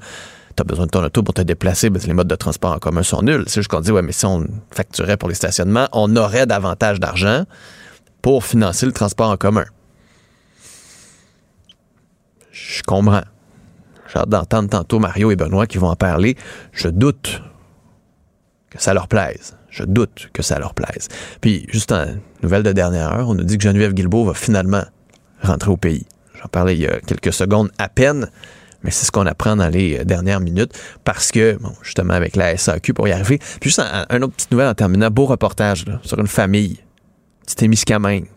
tu 0.56 0.62
as 0.62 0.64
besoin 0.64 0.88
de 0.88 0.92
ton 0.92 1.04
auto 1.04 1.22
pour 1.22 1.36
te 1.36 1.42
déplacer, 1.42 1.92
ben, 1.92 2.02
les 2.04 2.14
modes 2.14 2.28
de 2.28 2.36
transport 2.36 2.72
en 2.72 2.80
commun 2.80 3.04
sont 3.04 3.22
nuls. 3.22 3.44
C'est 3.46 3.62
juste 3.62 3.70
qu'on 3.70 3.82
dit, 3.82 3.92
ouais, 3.92 4.02
mais 4.02 4.12
si 4.12 4.26
on 4.26 4.44
facturait 4.72 5.18
pour 5.18 5.30
les 5.30 5.36
stationnements, 5.36 5.88
on 5.92 6.16
aurait 6.16 6.48
davantage 6.48 7.00
d'argent 7.00 7.46
pour 8.22 8.46
financer 8.46 8.86
le 8.86 8.92
transport 8.92 9.30
en 9.30 9.38
commun. 9.38 9.66
Je 12.51 12.82
comprends. 12.84 13.24
J'ai 14.12 14.20
hâte 14.20 14.30
d'entendre 14.30 14.70
tantôt 14.70 15.00
Mario 15.00 15.32
et 15.32 15.36
Benoît 15.36 15.68
qui 15.68 15.78
vont 15.78 15.90
en 15.90 15.96
parler. 15.96 16.36
Je 16.74 16.90
doute 16.90 17.42
que 18.70 18.82
ça 18.82 18.94
leur 18.94 19.08
plaise. 19.08 19.58
Je 19.70 19.84
doute 19.84 20.30
que 20.34 20.42
ça 20.42 20.60
leur 20.60 20.74
plaise. 20.74 21.08
Puis, 21.40 21.66
juste 21.70 21.92
en 21.92 22.06
nouvelle 22.44 22.63
de 22.63 22.74
dernière 22.74 23.13
heure, 23.13 23.30
on 23.30 23.36
nous 23.36 23.44
dit 23.44 23.58
que 23.58 23.63
Geneviève 23.63 23.94
Guilbeault 23.94 24.25
va 24.25 24.34
finalement 24.34 24.84
rentrer 25.42 25.72
au 25.72 25.78
pays. 25.78 26.06
J'en 26.42 26.50
parlais 26.50 26.75
il 26.75 26.82
y 26.82 26.88
a 26.88 27.00
quelques 27.00 27.32
secondes 27.32 27.72
à 27.78 27.88
peine, 27.88 28.30
mais 28.84 28.92
c'est 28.92 29.06
ce 29.06 29.12
qu'on 29.12 29.25
apprend 29.25 29.56
dans 29.56 29.70
les 29.70 30.00
euh, 30.00 30.04
dernières 30.04 30.42
minutes 30.42 30.74
parce 31.06 31.32
que, 31.32 31.58
bon, 31.62 31.72
justement, 31.84 32.13
avec 32.13 32.36
la 32.36 32.58
SAQ 32.58 32.94
pour 32.94 33.08
y 33.08 33.12
arriver. 33.12 33.38
Puis, 33.38 33.70
juste 33.70 33.80
un, 33.80 34.22
autre 34.22 34.34
petite 34.34 34.51
nouvelle 34.51 34.68
en 34.68 34.74
terminant, 34.74 35.10
beau 35.10 35.25
reportage 35.25 35.86
sur 36.04 36.20
une 36.20 36.28
famille, 36.28 36.80
petite 37.46 37.60
Témiscamingue, 37.60 38.28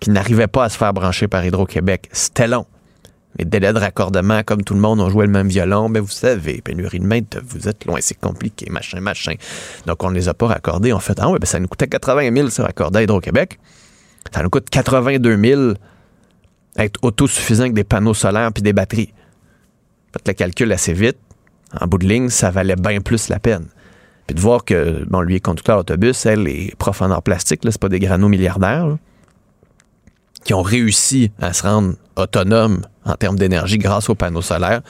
qui 0.00 0.10
n'arrivait 0.10 0.46
pas 0.46 0.64
à 0.64 0.68
se 0.68 0.76
faire 0.76 0.92
brancher 0.92 1.28
par 1.28 1.44
Hydro-Québec. 1.44 2.08
C'était 2.12 2.48
long 2.48 2.66
les 3.38 3.44
délais 3.44 3.72
de 3.72 3.78
raccordement, 3.78 4.42
comme 4.42 4.62
tout 4.62 4.74
le 4.74 4.80
monde, 4.80 5.00
on 5.00 5.10
joué 5.10 5.26
le 5.26 5.32
même 5.32 5.48
violon. 5.48 5.88
Mais 5.88 6.00
vous 6.00 6.08
savez, 6.08 6.60
pénurie 6.62 7.00
de 7.00 7.06
main, 7.06 7.20
vous 7.46 7.68
êtes 7.68 7.84
loin, 7.84 7.98
c'est 8.00 8.18
compliqué, 8.18 8.70
machin, 8.70 9.00
machin. 9.00 9.34
Donc, 9.86 10.02
on 10.02 10.10
ne 10.10 10.14
les 10.14 10.28
a 10.28 10.34
pas 10.34 10.46
raccordés. 10.46 10.92
On 10.92 11.00
fait, 11.00 11.18
ah 11.20 11.28
ouais, 11.28 11.38
ben, 11.38 11.46
ça 11.46 11.58
nous 11.58 11.68
coûtait 11.68 11.88
80 11.88 12.34
000 12.34 12.48
se 12.48 12.62
raccorder 12.62 13.00
à 13.00 13.02
Hydro-Québec. 13.02 13.58
Ça 14.34 14.42
nous 14.42 14.50
coûte 14.50 14.70
82 14.70 15.36
000 15.36 15.72
être 16.78 16.98
autosuffisant 17.02 17.62
avec 17.64 17.74
des 17.74 17.84
panneaux 17.84 18.14
solaires 18.14 18.52
puis 18.52 18.62
des 18.62 18.72
batteries. 18.72 19.12
Faites 20.12 20.28
le 20.28 20.34
calcul 20.34 20.72
assez 20.72 20.92
vite. 20.92 21.18
En 21.78 21.86
bout 21.86 21.98
de 21.98 22.06
ligne, 22.06 22.28
ça 22.28 22.50
valait 22.50 22.76
bien 22.76 23.00
plus 23.00 23.28
la 23.28 23.38
peine. 23.38 23.66
Puis 24.26 24.34
de 24.34 24.40
voir 24.40 24.64
que, 24.64 25.04
bon, 25.08 25.20
lui 25.20 25.36
est 25.36 25.40
conducteur 25.40 25.76
d'autobus, 25.78 26.26
elle 26.26 26.48
est 26.48 26.74
prof 26.76 27.00
en 27.02 27.20
plastique, 27.20 27.60
c'est 27.64 27.80
pas 27.80 27.88
des 27.88 28.00
granos 28.00 28.28
milliardaires, 28.28 28.96
qui 30.44 30.54
ont 30.54 30.62
réussi 30.62 31.30
à 31.40 31.52
se 31.52 31.62
rendre 31.62 31.94
autonomes 32.16 32.82
en 33.04 33.14
termes 33.14 33.38
d'énergie 33.38 33.78
grâce 33.78 34.08
aux 34.08 34.14
panneaux 34.14 34.42
solaires. 34.42 34.82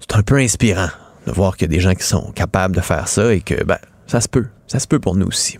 C'est 0.00 0.16
un 0.16 0.22
peu 0.22 0.36
inspirant 0.36 0.88
de 1.26 1.32
voir 1.32 1.56
qu'il 1.56 1.70
y 1.70 1.74
a 1.74 1.76
des 1.76 1.80
gens 1.80 1.94
qui 1.94 2.04
sont 2.04 2.32
capables 2.32 2.74
de 2.74 2.80
faire 2.80 3.08
ça 3.08 3.32
et 3.32 3.40
que 3.40 3.62
ben, 3.64 3.78
ça 4.06 4.20
se 4.20 4.28
peut. 4.28 4.46
Ça 4.66 4.78
se 4.78 4.86
peut 4.86 4.98
pour 4.98 5.16
nous 5.16 5.26
aussi. 5.26 5.58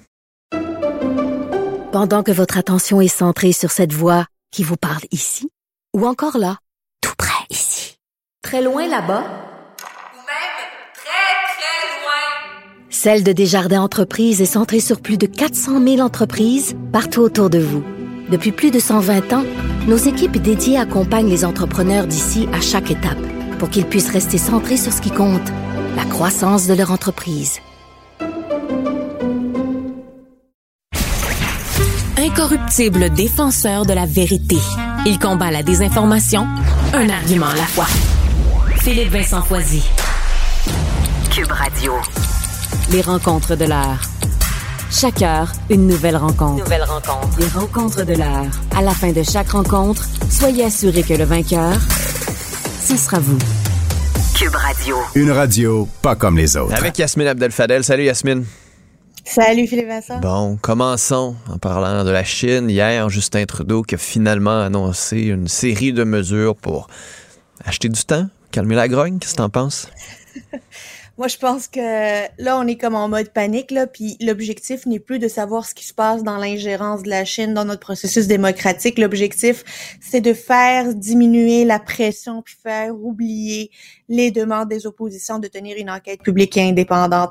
Pendant 1.93 2.23
que 2.23 2.33
votre 2.33 2.57
attention 2.57 3.01
est 3.01 3.09
centrée 3.09 3.53
sur 3.53 3.71
cette 3.71 3.93
voix 3.93 4.27
qui 4.51 4.63
vous 4.63 4.77
parle 4.77 5.03
ici 5.11 5.51
ou 5.95 6.07
encore 6.07 6.39
là, 6.39 6.57
tout 7.03 7.15
près 7.19 7.45
ici, 7.51 7.99
très 8.43 8.63
loin 8.63 8.89
là-bas, 8.89 9.21
ou 9.21 10.17
même 10.17 10.57
très, 10.95 11.35
très 11.53 12.01
loin, 12.01 12.91
Celle 13.05 13.25
de 13.25 13.33
Desjardins 13.33 13.83
Entreprises 13.83 14.41
est 14.41 14.47
centrée 14.47 14.79
sur 14.79 15.01
plus 15.01 15.19
de 15.19 15.27
400 15.27 15.83
000 15.85 15.99
entreprises 15.99 16.77
partout 16.93 17.23
autour 17.23 17.51
de 17.51 17.59
vous. 17.59 17.83
Depuis 18.31 18.53
plus 18.53 18.71
de 18.71 18.79
120 18.79 19.33
ans, 19.33 19.43
nos 19.89 19.97
équipes 19.97 20.37
dédiées 20.41 20.79
accompagnent 20.79 21.29
les 21.29 21.45
entrepreneurs 21.45 22.07
d'ici 22.07 22.49
à 22.53 22.61
chaque 22.61 22.93
étape 22.93 23.19
pour 23.59 23.71
qu'ils 23.71 23.87
puissent 23.87 24.13
rester 24.13 24.39
centrés 24.39 24.77
sur 24.77 24.93
ce 24.93 25.01
qui 25.01 25.11
compte, 25.11 25.43
la 25.97 26.05
croissance 26.05 26.69
de 26.69 26.75
leur 26.75 26.93
entreprise. 26.93 27.59
Incorruptible 32.19 33.11
défenseur 33.11 33.85
de 33.85 33.95
la 33.95 34.07
vérité. 34.07 34.59
Il 35.07 35.19
combat 35.19 35.51
la 35.51 35.65
désinformation, 35.65 36.47
un 36.95 37.09
argument 37.09 37.49
à 37.49 37.57
la 37.57 37.65
fois. 37.65 37.89
Philippe 38.77 39.11
Vincent 39.11 39.43
Foisy. 39.43 39.83
Cube 41.33 41.51
Radio. 41.51 41.95
Les 42.91 43.01
rencontres 43.01 43.57
de 43.57 43.65
l'heure. 43.65 44.01
Chaque 44.91 45.23
heure, 45.23 45.51
une 45.71 45.87
nouvelle 45.87 46.17
rencontre. 46.17 46.63
Nouvelle 46.65 46.83
rencontre. 46.83 47.39
Les 47.39 47.47
rencontres 47.49 48.05
de 48.05 48.15
l'heure. 48.15 48.51
À 48.77 48.83
la 48.83 48.93
fin 48.93 49.13
de 49.13 49.23
chaque 49.23 49.51
rencontre, 49.51 50.07
soyez 50.31 50.65
assurés 50.65 51.03
que 51.03 51.15
le 51.15 51.25
vainqueur, 51.25 51.73
ce 52.81 52.97
sera 52.97 53.19
vous. 53.19 53.39
Cube 54.35 54.55
Radio. 54.55 54.97
Une 55.15 55.31
radio 55.31 55.89
pas 56.03 56.15
comme 56.17 56.37
les 56.37 56.57
autres. 56.57 56.75
Avec 56.75 56.99
Yasmine 56.99 57.29
Abdel-Fadel. 57.29 57.85
Salut 57.85 58.05
Yasmine. 58.05 58.45
Salut 59.25 59.67
Philippe 59.67 59.89
Vincent. 59.89 60.21
Bon, 60.21 60.59
commençons 60.61 61.37
en 61.49 61.59
parlant 61.59 62.05
de 62.05 62.11
la 62.11 62.25
Chine. 62.25 62.69
Hier, 62.69 63.09
Justin 63.09 63.45
Trudeau 63.45 63.83
qui 63.83 63.95
a 63.95 63.99
finalement 63.99 64.61
annoncé 64.61 65.21
une 65.21 65.49
série 65.49 65.93
de 65.93 66.05
mesures 66.05 66.57
pour 66.57 66.89
acheter 67.65 67.89
du 67.89 68.05
temps, 68.05 68.27
calmer 68.51 68.75
la 68.75 68.89
grogne. 68.89 69.19
Qu'est-ce 69.19 69.33
que 69.33 69.39
t'en 69.39 69.49
penses? 69.49 69.89
Moi, 71.23 71.29
je 71.29 71.39
pense 71.39 71.69
que 71.69 71.79
là, 72.43 72.59
on 72.59 72.67
est 72.67 72.75
comme 72.75 72.97
en 72.97 73.09
mode 73.09 73.29
panique, 73.29 73.71
là, 73.71 73.87
puis 73.87 74.17
l'objectif 74.21 74.87
n'est 74.87 74.99
plus 74.99 75.21
de 75.21 75.29
savoir 75.29 75.65
ce 75.65 75.73
qui 75.73 75.87
se 75.87 75.95
passe 75.95 76.25
dans 76.25 76.37
l'ingérence 76.37 77.05
de 77.05 77.11
la 77.11 77.25
Chine 77.25 77.55
dans 77.55 77.65
notre 77.65 77.79
processus 77.79 78.27
démocratique. 78.27 78.99
L'objectif, 78.99 79.63
c'est 80.01 80.21
de 80.21 80.33
faire 80.33 80.93
diminuer 80.97 81.65
la 81.65 81.79
pression 81.79 82.43
puis 82.43 82.57
faire 82.61 82.97
oublier 82.97 83.71
les 84.09 84.33
demandes 84.33 84.69
des 84.69 84.85
oppositions 84.85 85.39
de 85.39 85.47
tenir 85.47 85.77
une 85.79 85.91
enquête 85.91 86.23
publique 86.23 86.57
et 86.57 86.63
indépendante. 86.63 87.31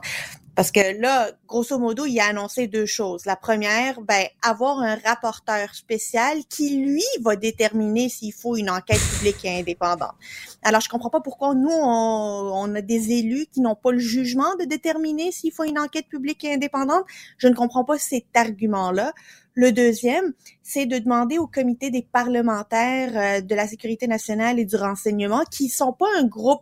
Parce 0.61 0.71
que 0.71 1.01
là, 1.01 1.31
grosso 1.47 1.79
modo, 1.79 2.05
il 2.05 2.19
a 2.19 2.27
annoncé 2.27 2.67
deux 2.67 2.85
choses. 2.85 3.25
La 3.25 3.35
première, 3.35 3.99
ben, 4.01 4.27
avoir 4.43 4.77
un 4.77 4.95
rapporteur 5.03 5.73
spécial 5.73 6.37
qui, 6.49 6.77
lui, 6.77 7.01
va 7.23 7.35
déterminer 7.35 8.09
s'il 8.09 8.31
faut 8.31 8.55
une 8.55 8.69
enquête 8.69 8.99
publique 8.99 9.43
et 9.43 9.57
indépendante. 9.57 10.13
Alors, 10.61 10.79
je 10.79 10.87
comprends 10.87 11.09
pas 11.09 11.19
pourquoi 11.19 11.55
nous, 11.55 11.71
on, 11.71 12.51
on 12.53 12.75
a 12.75 12.81
des 12.81 13.11
élus 13.11 13.47
qui 13.51 13.59
n'ont 13.61 13.73
pas 13.73 13.91
le 13.91 13.97
jugement 13.97 14.55
de 14.59 14.65
déterminer 14.65 15.31
s'il 15.31 15.51
faut 15.51 15.63
une 15.63 15.79
enquête 15.79 16.05
publique 16.07 16.43
et 16.43 16.53
indépendante. 16.53 17.05
Je 17.39 17.47
ne 17.47 17.55
comprends 17.55 17.83
pas 17.83 17.97
cet 17.97 18.27
argument-là. 18.35 19.13
Le 19.55 19.71
deuxième, 19.71 20.31
c'est 20.61 20.85
de 20.85 20.99
demander 20.99 21.39
au 21.39 21.47
comité 21.47 21.89
des 21.89 22.03
parlementaires 22.03 23.17
euh, 23.17 23.41
de 23.41 23.55
la 23.55 23.65
sécurité 23.67 24.05
nationale 24.05 24.59
et 24.59 24.65
du 24.65 24.75
renseignement, 24.75 25.41
qui 25.49 25.69
sont 25.69 25.91
pas 25.91 26.05
un 26.19 26.25
groupe 26.25 26.61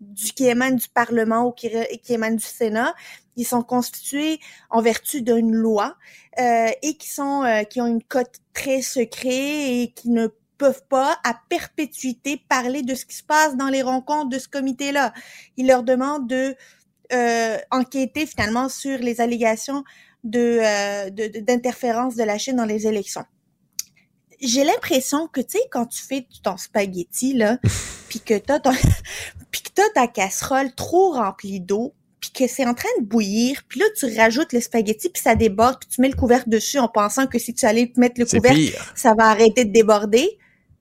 du 0.00 0.32
qui 0.32 0.46
émanent 0.46 0.76
du 0.76 0.88
Parlement 0.88 1.46
ou 1.46 1.52
qui, 1.52 1.70
qui 2.02 2.14
émanent 2.14 2.36
du 2.36 2.44
Sénat. 2.44 2.94
Ils 3.36 3.46
sont 3.46 3.62
constitués 3.62 4.40
en 4.70 4.82
vertu 4.82 5.22
d'une 5.22 5.52
loi 5.52 5.96
euh, 6.38 6.70
et 6.82 6.96
qui 6.96 7.08
sont 7.08 7.42
euh, 7.44 7.62
qui 7.62 7.80
ont 7.80 7.86
une 7.86 8.02
cote 8.02 8.36
très 8.52 8.82
secret 8.82 9.82
et 9.82 9.92
qui 9.94 10.10
ne 10.10 10.28
peuvent 10.58 10.84
pas 10.88 11.18
à 11.24 11.34
perpétuité 11.48 12.42
parler 12.48 12.82
de 12.82 12.94
ce 12.94 13.06
qui 13.06 13.16
se 13.16 13.24
passe 13.24 13.56
dans 13.56 13.68
les 13.68 13.82
rencontres 13.82 14.28
de 14.28 14.38
ce 14.38 14.48
comité-là. 14.48 15.14
Ils 15.56 15.66
leur 15.66 15.82
demandent 15.82 16.28
de 16.28 16.54
euh, 17.12 17.58
enquêter 17.70 18.26
finalement 18.26 18.68
sur 18.68 18.98
les 18.98 19.20
allégations 19.20 19.84
de 20.22 20.60
d'interférence 21.40 22.14
de, 22.14 22.20
de 22.20 22.26
la 22.26 22.36
Chine 22.36 22.56
dans 22.56 22.66
les 22.66 22.86
élections 22.86 23.24
j'ai 24.40 24.64
l'impression 24.64 25.28
que 25.28 25.40
tu 25.40 25.58
sais 25.58 25.64
quand 25.70 25.86
tu 25.86 26.02
fais 26.02 26.26
ton 26.42 26.56
spaghetti 26.56 27.34
là, 27.34 27.58
puis 28.08 28.20
que 28.20 28.38
t'as 28.38 28.60
ton 28.60 28.72
puis 29.50 29.62
que 29.62 29.70
t'as 29.74 29.88
ta 29.94 30.06
casserole 30.06 30.74
trop 30.74 31.12
remplie 31.12 31.60
d'eau, 31.60 31.94
puis 32.20 32.30
que 32.30 32.46
c'est 32.46 32.66
en 32.66 32.74
train 32.74 32.88
de 33.00 33.04
bouillir, 33.04 33.62
puis 33.68 33.80
là 33.80 33.86
tu 33.96 34.06
rajoutes 34.16 34.52
le 34.52 34.60
spaghetti 34.60 35.08
puis 35.08 35.22
ça 35.22 35.34
déborde, 35.34 35.78
puis 35.80 35.88
tu 35.88 36.00
mets 36.00 36.08
le 36.08 36.16
couvercle 36.16 36.50
dessus 36.50 36.78
en 36.78 36.88
pensant 36.88 37.26
que 37.26 37.38
si 37.38 37.54
tu 37.54 37.66
allais 37.66 37.92
mettre 37.96 38.20
le 38.20 38.26
couvercle, 38.26 38.76
ça 38.94 39.14
va 39.14 39.24
arrêter 39.26 39.64
de 39.64 39.72
déborder. 39.72 40.38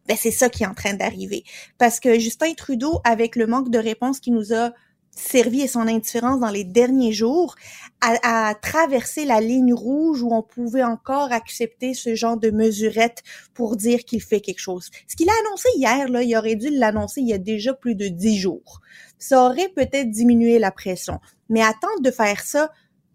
Ben 0.08 0.18
c'est 0.20 0.32
ça 0.32 0.50
qui 0.50 0.64
est 0.64 0.68
en 0.68 0.74
train 0.74 0.94
d'arriver 0.94 1.44
parce 1.78 2.00
que 2.00 2.20
Justin 2.20 2.54
Trudeau 2.54 3.00
avec 3.04 3.36
le 3.36 3.48
manque 3.48 3.70
de 3.70 3.78
réponse 3.78 4.20
qui 4.20 4.32
nous 4.32 4.54
a 4.54 4.72
servi 5.20 5.62
et 5.62 5.68
son 5.68 5.82
indifférence 5.82 6.40
dans 6.40 6.50
les 6.50 6.64
derniers 6.64 7.12
jours 7.12 7.56
à, 8.02 8.56
traverser 8.56 9.26
la 9.26 9.42
ligne 9.42 9.74
rouge 9.74 10.22
où 10.24 10.34
on 10.34 10.42
pouvait 10.42 10.84
encore 10.84 11.32
accepter 11.32 11.94
ce 11.94 12.16
genre 12.16 12.38
de 12.38 12.50
mesurette 12.50 13.24
pour 13.54 13.76
dire 13.76 14.06
qu'il 14.06 14.22
fait 14.22 14.40
quelque 14.40 14.60
chose. 14.60 14.90
Ce 15.08 15.16
qu'il 15.16 15.30
a 15.30 15.34
annoncé 15.46 15.68
hier, 15.76 16.08
il 16.08 16.38
aurait 16.38 16.56
dû 16.56 16.70
l'annoncer 16.70 17.22
il 17.22 17.28
y 17.28 17.34
a 17.34 17.38
déjà 17.38 17.74
plus 17.74 17.96
de 17.96 18.08
dix 18.08 18.38
jours. 18.38 18.80
Ça 19.18 19.44
aurait 19.44 19.70
peut-être 19.70 20.10
diminué 20.10 20.60
la 20.60 20.72
pression. 20.72 21.20
Mais 21.50 21.62
attendre 21.62 22.02
de 22.02 22.12
faire 22.12 22.42
ça 22.42 22.72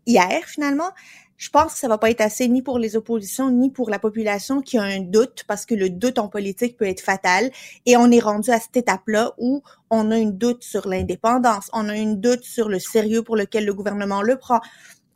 hier, 0.06 0.44
finalement, 0.46 0.90
je 1.37 1.50
pense 1.50 1.75
que 1.75 1.79
ça 1.79 1.88
va 1.88 1.99
pas 1.99 2.11
être 2.11 2.21
assez 2.21 2.49
ni 2.49 2.62
pour 2.62 2.79
les 2.79 2.97
oppositions 2.97 3.50
ni 3.50 3.71
pour 3.71 3.91
la 3.91 3.99
population 3.99 4.61
qui 4.61 4.79
a 4.79 4.83
un 4.83 5.00
doute 5.00 5.45
parce 5.47 5.67
que 5.67 5.75
le 5.75 5.91
doute 5.91 6.19
en 6.19 6.29
politique 6.29 6.76
peut 6.76 6.87
être 6.87 7.00
fatal 7.00 7.50
et 7.87 7.97
on 7.97 8.11
est 8.11 8.21
rendu 8.21 8.50
à 8.50 8.61
cette 8.61 8.76
étape-là 8.76 9.33
où 9.38 9.62
on 9.91 10.11
a 10.11 10.19
une 10.19 10.37
doute 10.37 10.62
sur 10.62 10.88
l'indépendance, 10.88 11.71
on 11.73 11.88
a 11.88 11.97
une 11.97 12.21
doute 12.21 12.45
sur 12.45 12.69
le 12.69 12.79
sérieux 12.79 13.23
pour 13.23 13.37
lequel 13.37 13.64
le 13.64 13.75
gouvernement 13.75 14.23
le 14.23 14.37
prend. 14.37 14.61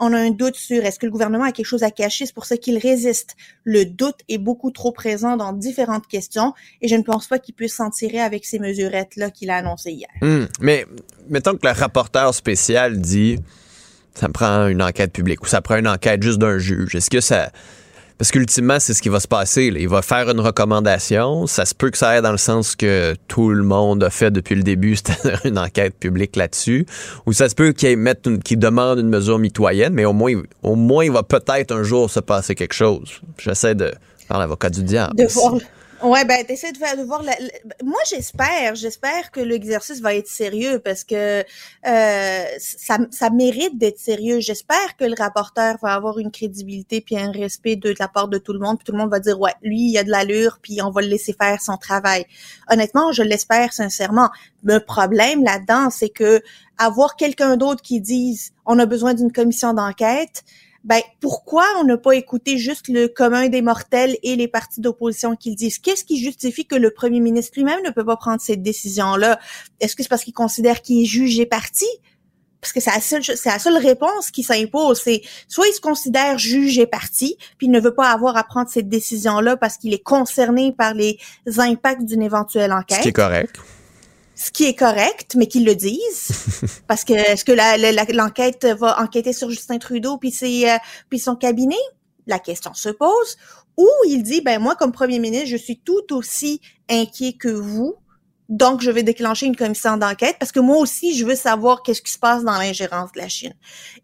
On 0.00 0.12
a 0.12 0.18
un 0.18 0.30
doute 0.30 0.54
sur 0.54 0.84
est-ce 0.84 1.00
que 1.00 1.06
le 1.06 1.12
gouvernement 1.12 1.42
a 1.42 1.50
quelque 1.50 1.66
chose 1.66 1.82
à 1.82 1.90
cacher, 1.90 2.24
c'est 2.26 2.34
pour 2.34 2.44
ça 2.44 2.56
qu'il 2.56 2.78
résiste. 2.78 3.34
Le 3.64 3.84
doute 3.84 4.20
est 4.28 4.38
beaucoup 4.38 4.70
trop 4.70 4.92
présent 4.92 5.36
dans 5.36 5.52
différentes 5.52 6.06
questions 6.06 6.54
et 6.80 6.86
je 6.86 6.94
ne 6.94 7.02
pense 7.02 7.26
pas 7.26 7.40
qu'il 7.40 7.54
puisse 7.54 7.74
s'en 7.74 7.90
tirer 7.90 8.20
avec 8.20 8.44
ces 8.44 8.60
mesurettes-là 8.60 9.30
qu'il 9.30 9.50
a 9.50 9.56
annoncées 9.56 9.92
hier. 9.92 10.08
Hmm. 10.22 10.44
mais 10.60 10.86
mettons 11.28 11.56
que 11.56 11.66
le 11.66 11.72
rapporteur 11.72 12.32
spécial 12.32 13.00
dit 13.00 13.38
ça 14.18 14.26
me 14.28 14.32
prend 14.32 14.66
une 14.66 14.82
enquête 14.82 15.12
publique 15.12 15.42
ou 15.42 15.46
ça 15.46 15.60
prend 15.60 15.76
une 15.76 15.86
enquête 15.86 16.22
juste 16.22 16.38
d'un 16.38 16.58
juge. 16.58 16.94
Est-ce 16.94 17.08
que 17.08 17.20
ça. 17.20 17.50
Parce 18.18 18.32
qu'ultimement, 18.32 18.80
c'est 18.80 18.94
ce 18.94 19.00
qui 19.00 19.10
va 19.10 19.20
se 19.20 19.28
passer. 19.28 19.66
Il 19.66 19.88
va 19.88 20.02
faire 20.02 20.28
une 20.28 20.40
recommandation. 20.40 21.46
Ça 21.46 21.64
se 21.64 21.72
peut 21.72 21.88
que 21.90 21.96
ça 21.96 22.10
aille 22.10 22.22
dans 22.22 22.32
le 22.32 22.38
sens 22.38 22.74
que 22.74 23.14
tout 23.28 23.50
le 23.50 23.62
monde 23.62 24.02
a 24.02 24.10
fait 24.10 24.32
depuis 24.32 24.56
le 24.56 24.64
début, 24.64 24.96
c'est-à-dire 24.96 25.40
une 25.44 25.56
enquête 25.56 25.94
publique 25.94 26.34
là-dessus. 26.34 26.84
Ou 27.26 27.32
ça 27.32 27.48
se 27.48 27.54
peut 27.54 27.70
qu'il 27.70 27.96
qu 28.44 28.56
demande 28.56 28.98
une 28.98 29.08
mesure 29.08 29.38
mitoyenne, 29.38 29.94
mais 29.94 30.04
au 30.04 30.12
moins, 30.12 30.32
au 30.64 30.74
moins, 30.74 31.04
il 31.04 31.12
va 31.12 31.22
peut-être 31.22 31.70
un 31.70 31.84
jour 31.84 32.10
se 32.10 32.18
passer 32.18 32.56
quelque 32.56 32.74
chose. 32.74 33.20
J'essaie 33.38 33.76
de 33.76 33.92
faire 34.26 34.38
l'avocat 34.38 34.70
du 34.70 34.82
diable. 34.82 35.14
De 35.14 35.26
voir, 35.32 35.54
Ouais, 36.02 36.24
ben 36.24 36.46
t'essaies 36.46 36.70
de 36.70 36.78
faire 36.78 36.96
de 36.96 37.02
voir. 37.02 37.24
La, 37.24 37.34
Moi, 37.82 37.98
j'espère, 38.08 38.76
j'espère 38.76 39.32
que 39.32 39.40
l'exercice 39.40 40.00
va 40.00 40.14
être 40.14 40.28
sérieux 40.28 40.78
parce 40.78 41.02
que 41.02 41.40
euh, 41.86 42.44
ça, 42.58 42.98
ça 43.10 43.30
mérite 43.30 43.76
d'être 43.78 43.98
sérieux. 43.98 44.38
J'espère 44.38 44.96
que 44.96 45.04
le 45.04 45.14
rapporteur 45.18 45.76
va 45.82 45.94
avoir 45.94 46.20
une 46.20 46.30
crédibilité 46.30 47.00
puis 47.00 47.18
un 47.18 47.32
respect 47.32 47.74
de, 47.74 47.94
la 47.98 48.06
part 48.06 48.28
de 48.28 48.38
tout 48.38 48.52
le 48.52 48.60
monde. 48.60 48.78
Puis 48.78 48.84
tout 48.84 48.92
le 48.92 48.98
monde 48.98 49.10
va 49.10 49.18
dire 49.18 49.40
ouais, 49.40 49.54
lui, 49.62 49.90
il 49.90 49.98
a 49.98 50.04
de 50.04 50.10
l'allure, 50.10 50.60
puis 50.62 50.80
on 50.82 50.90
va 50.90 51.02
le 51.02 51.08
laisser 51.08 51.32
faire 51.32 51.60
son 51.60 51.76
travail. 51.76 52.26
Honnêtement, 52.70 53.10
je 53.10 53.24
l'espère 53.24 53.72
sincèrement. 53.72 54.30
Le 54.62 54.78
problème 54.78 55.42
là-dedans, 55.42 55.90
c'est 55.90 56.10
que 56.10 56.42
avoir 56.78 57.16
quelqu'un 57.16 57.56
d'autre 57.56 57.82
qui 57.82 58.00
dise 58.00 58.52
on 58.66 58.78
a 58.78 58.86
besoin 58.86 59.14
d'une 59.14 59.32
commission 59.32 59.74
d'enquête 59.74 60.44
ben 60.88 61.02
pourquoi 61.20 61.66
on 61.78 61.84
n'a 61.84 61.98
pas 61.98 62.12
écouté 62.12 62.56
juste 62.56 62.88
le 62.88 63.08
commun 63.08 63.48
des 63.48 63.60
mortels 63.60 64.16
et 64.22 64.36
les 64.36 64.48
partis 64.48 64.80
d'opposition 64.80 65.36
qui 65.36 65.50
le 65.50 65.54
disent? 65.54 65.78
Qu'est-ce 65.78 66.02
qui 66.02 66.18
justifie 66.18 66.64
que 66.64 66.74
le 66.74 66.90
premier 66.90 67.20
ministre 67.20 67.52
lui-même 67.56 67.80
ne 67.84 67.90
peut 67.90 68.06
pas 68.06 68.16
prendre 68.16 68.40
cette 68.40 68.62
décision-là? 68.62 69.38
Est-ce 69.80 69.94
que 69.94 70.02
c'est 70.02 70.08
parce 70.08 70.24
qu'il 70.24 70.32
considère 70.32 70.80
qu'il 70.80 71.02
est 71.02 71.04
jugé 71.04 71.44
parti? 71.44 71.84
Parce 72.62 72.72
que 72.72 72.80
c'est 72.80 72.90
la 72.90 73.02
seule, 73.02 73.22
c'est 73.22 73.50
la 73.50 73.58
seule 73.58 73.76
réponse 73.76 74.30
qui 74.30 74.42
s'impose. 74.42 75.02
C'est 75.04 75.20
soit 75.46 75.66
il 75.68 75.74
se 75.74 75.80
considère 75.80 76.38
juge 76.38 76.78
et 76.78 76.86
parti, 76.86 77.36
puis 77.58 77.66
il 77.66 77.70
ne 77.70 77.80
veut 77.80 77.94
pas 77.94 78.10
avoir 78.10 78.38
à 78.38 78.42
prendre 78.42 78.70
cette 78.70 78.88
décision-là 78.88 79.58
parce 79.58 79.76
qu'il 79.76 79.92
est 79.92 80.02
concerné 80.02 80.72
par 80.72 80.94
les 80.94 81.18
impacts 81.58 82.06
d'une 82.06 82.22
éventuelle 82.22 82.72
enquête. 82.72 82.96
Ce 82.96 83.02
qui 83.02 83.08
est 83.08 83.12
correct 83.12 83.60
ce 84.38 84.52
qui 84.52 84.66
est 84.66 84.74
correct, 84.74 85.34
mais 85.36 85.48
qu'ils 85.48 85.64
le 85.64 85.74
disent, 85.74 86.30
parce 86.86 87.02
que 87.02 87.12
est-ce 87.12 87.44
que 87.44 88.12
l'enquête 88.16 88.64
va 88.66 89.02
enquêter 89.02 89.32
sur 89.32 89.50
Justin 89.50 89.78
Trudeau 89.78 90.16
puis 90.16 90.30
ses, 90.30 90.70
euh, 90.70 90.76
puis 91.10 91.18
son 91.18 91.34
cabinet 91.34 91.74
La 92.28 92.38
question 92.38 92.72
se 92.72 92.88
pose. 92.88 93.36
Ou 93.76 93.88
il 94.06 94.22
dit 94.22 94.40
ben 94.40 94.60
moi 94.60 94.76
comme 94.76 94.92
premier 94.92 95.18
ministre, 95.18 95.48
je 95.48 95.56
suis 95.56 95.80
tout 95.80 96.12
aussi 96.12 96.60
inquiet 96.88 97.32
que 97.32 97.48
vous, 97.48 97.96
donc 98.48 98.80
je 98.80 98.92
vais 98.92 99.02
déclencher 99.02 99.46
une 99.46 99.56
commission 99.56 99.96
d'enquête 99.96 100.36
parce 100.38 100.52
que 100.52 100.60
moi 100.60 100.78
aussi 100.78 101.16
je 101.16 101.26
veux 101.26 101.34
savoir 101.34 101.82
qu'est-ce 101.82 102.00
qui 102.00 102.12
se 102.12 102.18
passe 102.18 102.44
dans 102.44 102.58
l'ingérence 102.58 103.10
de 103.12 103.18
la 103.18 103.28
Chine. 103.28 103.54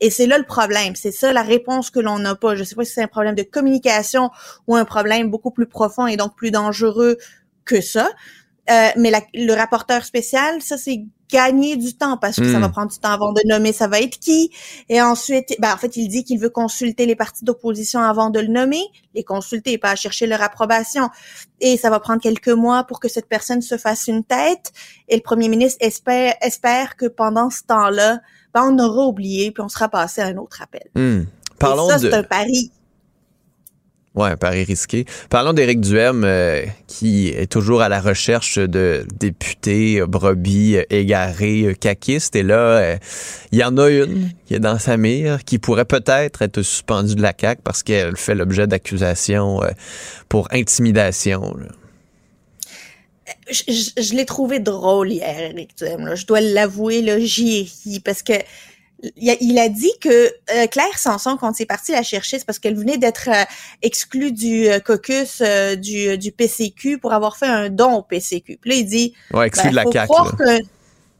Et 0.01 0.11
c'est 0.11 0.27
là 0.27 0.37
le 0.37 0.44
problème, 0.44 0.97
c'est 0.97 1.12
ça 1.12 1.33
la 1.33 1.42
réponse 1.42 1.90
que 1.90 2.01
l'on 2.01 2.18
n'a 2.18 2.35
pas. 2.35 2.57
Je 2.57 2.64
sais 2.64 2.75
pas 2.75 2.85
si 2.85 2.92
c'est 2.92 3.03
un 3.03 3.09
problème 3.09 3.37
de 3.37 3.44
communication 3.44 4.31
ou 4.66 4.75
un 4.75 4.85
problème 4.85 5.31
beaucoup 5.31 5.53
plus 5.53 5.66
profond 5.66 6.09
et 6.09 6.16
donc 6.16 6.35
plus 6.37 6.51
dangereux 6.51 7.18
que 7.64 7.81
ça. 7.81 8.11
Euh, 8.70 8.88
mais 8.96 9.12
le 9.35 9.53
rapporteur 9.53 10.05
spécial, 10.05 10.62
ça 10.62 10.79
c'est 10.79 11.05
gagner 11.31 11.77
du 11.77 11.96
temps 11.96 12.16
parce 12.16 12.37
que 12.37 12.50
ça 12.50 12.59
va 12.59 12.68
hmm. 12.68 12.72
prendre 12.72 12.90
du 12.92 12.98
temps 12.98 13.11
avant 13.11 13.33
de 13.33 13.40
nommer 13.46 13.72
ça 13.72 13.88
va 13.88 14.00
être 14.00 14.18
qui. 14.18 14.50
Et 14.88 15.03
ensuite, 15.03 15.57
ben, 15.59 15.72
en 15.72 15.77
fait, 15.77 15.96
il 15.96 16.09
dit 16.09 16.22
qu'il 16.24 16.38
veut 16.38 16.50
consulter 16.50 17.07
les 17.07 17.16
partis 17.16 17.44
d'opposition 17.44 18.00
avant 18.00 18.31
de 18.31 18.40
le 18.40 18.48
nommer, 18.48 18.83
les 19.14 19.24
consulter, 19.24 19.77
pas 19.77 19.96
chercher 19.96 20.27
leur 20.27 20.42
approbation. 20.42 21.09
Et 21.61 21.77
ça 21.77 21.90
va 21.90 21.98
prendre 21.98 22.22
quelques 22.22 22.48
mois 22.48 22.85
pour 22.85 23.00
que 23.00 23.09
cette 23.09 23.29
personne 23.29 23.62
se 23.62 23.77
fasse 23.77 24.07
une 24.07 24.22
tête. 24.22 24.72
Et 25.09 25.16
le 25.16 25.22
premier 25.22 25.48
ministre 25.48 25.79
espère, 25.81 26.35
espère 26.40 26.96
que 26.96 27.07
pendant 27.07 27.50
ce 27.50 27.64
temps-là, 27.64 28.20
ben, 28.53 28.62
on 28.70 28.79
aura 28.79 29.07
oublié 29.07 29.50
puis 29.50 29.62
on 29.62 29.68
sera 29.68 29.88
passé 29.88 30.20
à 30.20 30.27
un 30.27 30.37
autre 30.37 30.62
appel. 30.62 30.88
Hmm. 30.94 31.24
Parlons 31.59 31.88
ça, 31.88 31.98
c'est 31.98 32.14
un 32.14 32.22
pari 32.22 32.70
Ouais, 34.14 34.31
un 34.31 34.37
pari 34.37 34.62
risqué. 34.62 35.07
Parlons 35.29 35.53
d'Éric 35.53 35.81
Duhem, 35.81 36.22
euh, 36.24 36.64
qui 36.87 37.31
est 37.31 37.50
toujours 37.50 37.83
à 37.83 37.88
la 37.88 38.00
recherche 38.00 38.59
de 38.59 39.05
députés 39.18 40.00
euh, 40.00 40.07
brebis 40.07 40.77
euh, 40.77 40.85
égarés, 40.88 41.77
caquistes. 41.81 42.37
Et 42.37 42.44
là, 42.44 42.96
il 43.50 43.59
y 43.59 43.64
en 43.64 43.77
a 43.77 43.90
une 43.90 44.31
qui 44.46 44.55
est 44.55 44.61
dans 44.61 44.79
sa 44.79 44.96
mire, 44.96 45.42
qui 45.44 45.59
pourrait 45.59 45.85
peut-être 45.85 46.42
être 46.42 46.62
suspendue 46.62 47.16
de 47.16 47.22
la 47.22 47.33
CAQ 47.38 47.62
parce 47.64 47.83
qu'elle 47.83 48.16
fait 48.16 48.37
l'objet 48.37 48.68
d'accusations 48.68 49.61
pour 50.29 50.46
intimidation. 50.53 51.57
Je, 53.50 54.14
l'ai 54.14 54.27
trouvé 54.27 54.61
drôle 54.61 55.11
hier, 55.11 55.40
Éric 55.40 55.77
Duhem. 55.77 56.14
Je 56.14 56.24
dois 56.24 56.40
l'avouer, 56.40 57.05
j'y 57.27 57.68
ai 57.87 58.00
parce 58.00 58.22
que 58.22 58.35
il 59.17 59.59
a, 59.59 59.69
dit 59.69 59.93
que 60.01 60.09
euh, 60.09 60.67
Claire 60.67 60.99
Sanson, 60.99 61.37
quand 61.38 61.55
c'est 61.55 61.67
parti 61.67 61.93
la 61.93 62.03
chercher, 62.03 62.38
c'est 62.38 62.45
parce 62.45 62.59
qu'elle 62.59 62.77
venait 62.77 62.99
d'être 62.99 63.29
euh, 63.29 63.45
exclue 63.83 64.33
du 64.33 64.69
euh, 64.69 64.81
caucus 64.81 65.43
du, 65.79 66.19
du 66.19 66.33
PCQ 66.33 66.99
pour 66.99 67.12
avoir 67.12 67.37
fait 67.37 67.47
un 67.47 67.71
don 67.71 67.95
au 67.95 68.03
PCQ. 68.03 68.59
Puis 68.61 68.71
là, 68.71 68.77
il 68.77 68.87
dit... 68.87 69.14
Ouais, 69.33 69.47
exclu 69.47 69.71
de 69.71 69.77
la 69.77 69.85
CAQ. 69.90 70.12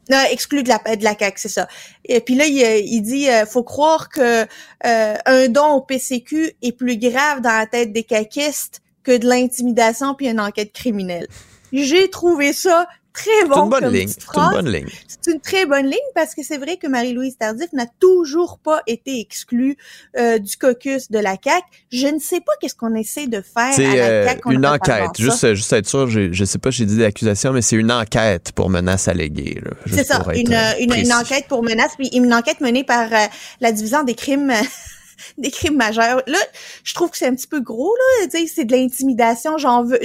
Non, 0.07 0.19
exclu 0.29 0.61
de 0.61 0.69
la 0.69 0.95
de 0.95 1.03
la 1.03 1.17
CAQ, 1.17 1.39
c'est 1.39 1.49
ça. 1.49 1.67
Et 2.03 2.19
puis 2.19 2.35
là, 2.35 2.45
il, 2.45 2.59
il 2.85 3.01
dit, 3.01 3.27
faut 3.49 3.63
croire 3.63 4.09
que 4.09 4.45
un 4.83 5.47
don 5.47 5.71
au 5.73 5.81
PCQ 5.81 6.53
est 6.61 6.71
plus 6.73 6.97
grave 6.97 7.41
dans 7.41 7.57
la 7.57 7.65
tête 7.65 7.91
des 7.91 8.03
caquistes 8.03 8.81
que 9.03 9.17
de 9.17 9.27
l'intimidation 9.27 10.13
puis 10.13 10.27
une 10.27 10.39
enquête 10.39 10.73
criminelle. 10.73 11.27
J'ai 11.73 12.09
trouvé 12.09 12.53
ça 12.53 12.87
très 13.15 13.45
bon. 13.47 13.55
C'est 13.55 13.61
une 13.61 13.69
bonne 13.69 13.93
ligne. 13.93 14.07
C'est 14.07 14.37
une 14.37 14.51
bonne 14.51 14.69
ligne. 14.69 14.87
C'est 15.07 15.31
une 15.31 15.39
très 15.39 15.65
bonne 15.65 15.85
ligne 15.85 16.11
parce 16.13 16.35
que 16.35 16.43
c'est 16.43 16.57
vrai 16.57 16.77
que 16.77 16.87
Marie-Louise 16.87 17.37
Tardif 17.37 17.71
n'a 17.73 17.85
toujours 17.99 18.59
pas 18.59 18.81
été 18.87 19.19
exclue 19.19 19.77
euh, 20.17 20.37
du 20.37 20.57
caucus 20.57 21.09
de 21.09 21.19
la 21.19 21.37
CAC. 21.37 21.63
Je 21.91 22.07
ne 22.07 22.19
sais 22.19 22.41
pas 22.41 22.53
qu'est-ce 22.59 22.75
qu'on 22.75 22.95
essaie 22.95 23.27
de 23.27 23.41
faire 23.41 23.73
à 23.73 23.95
la 23.97 24.27
CAQ. 24.27 24.41
C'est 24.45 24.53
une 24.53 24.65
enquête. 24.65 25.09
Juste, 25.17 25.53
juste 25.53 25.73
être 25.73 25.87
sûr, 25.87 26.07
je, 26.09 26.31
je 26.31 26.45
sais 26.45 26.59
pas, 26.59 26.69
j'ai 26.69 26.85
dit 26.85 26.97
l'accusation, 26.97 27.53
mais 27.53 27.61
c'est 27.61 27.77
une 27.77 27.91
enquête 27.91 28.51
pour 28.51 28.69
menace 28.69 29.07
alléguée. 29.07 29.61
C'est 29.87 30.05
ça, 30.05 30.23
une, 30.35 30.53
euh, 30.53 30.71
une, 30.79 30.93
une, 30.93 31.13
enquête 31.13 31.47
pour 31.47 31.63
menace, 31.63 31.93
puis 31.97 32.09
une 32.09 32.33
enquête 32.33 32.59
menée 32.59 32.83
par 32.83 33.11
euh, 33.11 33.25
la 33.61 33.71
division 33.71 34.03
des 34.03 34.15
crimes. 34.15 34.53
des 35.37 35.51
crimes 35.51 35.77
majeurs. 35.77 36.21
Là, 36.27 36.37
je 36.83 36.93
trouve 36.93 37.09
que 37.09 37.17
c'est 37.17 37.27
un 37.27 37.35
petit 37.35 37.47
peu 37.47 37.61
gros 37.61 37.95
là, 37.95 38.39
c'est 38.47 38.65
de 38.65 38.75
l'intimidation, 38.75 39.57
j'en 39.57 39.83
veux 39.83 39.99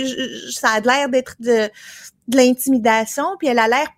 ça 0.51 0.68
a 0.68 0.81
l'air 0.81 1.09
d'être 1.09 1.35
de 1.40 1.68
de 2.31 2.37
l'intimidation, 2.37 3.25
puis 3.38 3.49
elle 3.49 3.59
a 3.59 3.69
l'air 3.69 3.88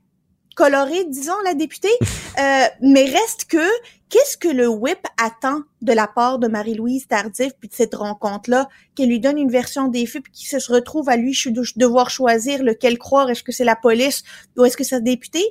colorée, 0.57 1.05
disons, 1.09 1.39
la 1.45 1.55
députée. 1.55 1.97
Euh, 2.41 2.65
mais 2.81 3.05
reste 3.05 3.45
que, 3.45 3.69
qu'est-ce 4.09 4.39
que 4.39 4.49
le 4.49 4.67
whip 4.67 5.07
attend 5.23 5.61
de 5.83 5.93
la 5.93 6.07
part 6.07 6.39
de 6.39 6.49
Marie-Louise 6.49 7.07
Tardif, 7.07 7.53
puis 7.61 7.69
de 7.69 7.75
cette 7.75 7.95
rencontre-là, 7.95 8.71
qu'elle 8.95 9.11
lui 9.11 9.21
donne 9.21 9.37
une 9.37 9.51
version 9.51 9.89
des 9.89 10.07
faits, 10.07 10.23
puis 10.23 10.33
qu'il 10.33 10.49
se 10.49 10.73
retrouve 10.73 11.11
à 11.11 11.19
lui 11.19 11.37
devoir 11.77 12.09
choisir 12.09 12.63
lequel 12.63 12.97
croire, 12.97 13.29
est-ce 13.29 13.43
que 13.43 13.53
c'est 13.53 13.67
la 13.67 13.77
police 13.77 14.23
ou 14.57 14.65
est-ce 14.65 14.79
que 14.79 14.83
c'est 14.83 14.95
la 14.95 15.03
députée? 15.03 15.45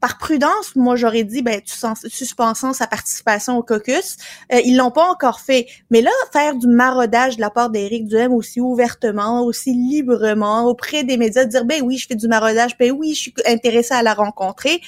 Par 0.00 0.18
prudence, 0.18 0.76
moi 0.76 0.96
j'aurais 0.96 1.24
dit 1.24 1.42
ben 1.42 1.60
tu 1.60 1.74
suspensant 2.08 2.72
sa 2.72 2.86
participation 2.86 3.56
au 3.56 3.62
caucus. 3.62 4.16
Euh, 4.52 4.60
ils 4.64 4.76
l'ont 4.76 4.90
pas 4.90 5.08
encore 5.10 5.40
fait, 5.40 5.66
mais 5.90 6.02
là 6.02 6.10
faire 6.32 6.54
du 6.54 6.66
maraudage 6.66 7.36
de 7.36 7.40
la 7.40 7.50
part 7.50 7.70
d'Éric 7.70 8.06
Duhem 8.06 8.32
aussi 8.32 8.60
ouvertement, 8.60 9.42
aussi 9.42 9.72
librement 9.72 10.64
auprès 10.64 11.04
des 11.04 11.16
médias, 11.16 11.44
dire 11.44 11.64
ben 11.64 11.82
oui 11.82 11.96
je 11.96 12.06
fais 12.06 12.14
du 12.14 12.28
maraudage, 12.28 12.76
ben 12.78 12.92
oui 12.92 13.14
je 13.14 13.20
suis 13.20 13.34
intéressé 13.46 13.94
à 13.94 14.02
la 14.02 14.14
rencontrer 14.14 14.80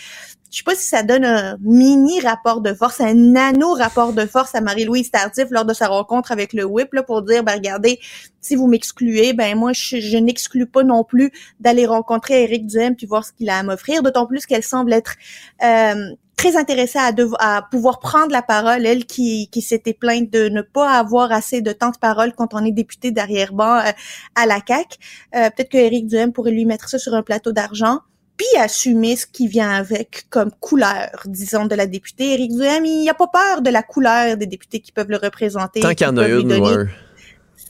je 0.51 0.59
sais 0.59 0.65
pas 0.65 0.75
si 0.75 0.89
ça 0.89 1.03
donne 1.03 1.25
un 1.25 1.57
mini 1.61 2.21
rapport 2.21 2.61
de 2.61 2.73
force, 2.73 3.01
un 3.01 3.15
nano 3.15 3.75
rapport 3.75 4.13
de 4.13 4.25
force 4.25 4.55
à 4.55 4.61
Marie-Louise 4.61 5.11
Tardif 5.11 5.47
lors 5.51 5.65
de 5.65 5.75
sa 5.75 5.89
rencontre 5.89 6.33
avec 6.33 6.53
le 6.53 6.65
whip 6.65 6.93
là, 6.95 7.03
pour 7.03 7.23
dire 7.23 7.45
ben 7.45 7.55
regardez 7.55 7.99
si 8.41 8.57
vous 8.57 8.67
m'excluez 8.67 9.33
ben 9.35 9.57
moi 9.57 9.73
je, 9.73 10.19
n'exclus 10.19 10.67
pas 10.67 10.85
non 10.85 11.05
plus 11.05 11.33
d'aller 11.61 11.87
rencontrer 11.87 12.45
Éric 12.45 12.67
Duhem 12.67 12.97
puis 12.97 13.07
voir 13.07 13.25
ce 13.25 13.33
qu'il 13.33 13.51
a 13.51 13.59
à 13.59 13.63
m'offrir 13.63 14.03
d'autant 14.03 14.27
plus 14.27 14.47
qu'elle 14.47 14.63
semble 14.63 14.93
être 14.93 15.17
euh, 15.63 16.15
très 16.39 16.57
intéressée 16.57 17.01
à, 17.01 17.63
pouvoir 17.69 17.99
prendre 17.99 18.31
la 18.31 18.43
parole, 18.43 18.87
elle 18.87 19.07
qui, 19.07 19.51
s'était 19.61 19.93
plainte 19.93 20.31
de 20.31 20.49
ne 20.49 20.63
pas 20.63 20.93
avoir 20.93 21.33
assez 21.33 21.61
de 21.61 21.73
temps 21.73 21.91
de 21.91 21.99
parole 21.99 22.33
quand 22.33 22.55
on 22.55 22.65
est 22.65 22.71
député 22.71 23.11
derrière-ban 23.11 23.81
euh, 23.81 23.91
à 24.37 24.47
la 24.47 24.61
CAC. 24.61 24.99
Euh, 25.35 25.51
peut-être 25.51 25.71
que 25.71 25.77
Éric 25.77 26.07
Duhem 26.07 26.33
pourrait 26.33 26.53
lui 26.53 26.65
mettre 26.65 26.89
ça 26.89 26.99
sur 26.99 27.15
un 27.15 27.23
plateau 27.23 27.51
d'argent 27.51 28.03
puis 28.39 28.47
assumer 28.59 29.17
ce 29.17 29.27
qui 29.27 29.49
vient 29.49 29.71
avec 29.71 30.27
comme 30.31 30.51
couleur, 30.53 31.11
disons, 31.27 31.67
de 31.67 31.75
la 31.75 31.87
députée. 31.87 32.35
Éric 32.35 32.53
Duhem, 32.53 32.87
il 32.87 33.05
n'a 33.05 33.15
pas 33.15 33.27
peur 33.27 33.61
de 33.61 33.69
la 33.69 33.83
couleur 33.83 34.37
des 34.37 34.47
députés 34.47 34.81
qui 34.81 34.93
peuvent 34.93 35.11
le 35.11 35.19
représenter. 35.19 35.81
Tant 35.81 35.95
qu'il 35.95 36.07
y 36.07 36.11
en 36.11 36.17
a 36.17 36.29
une, 36.29 36.53
ouais. 36.53 36.87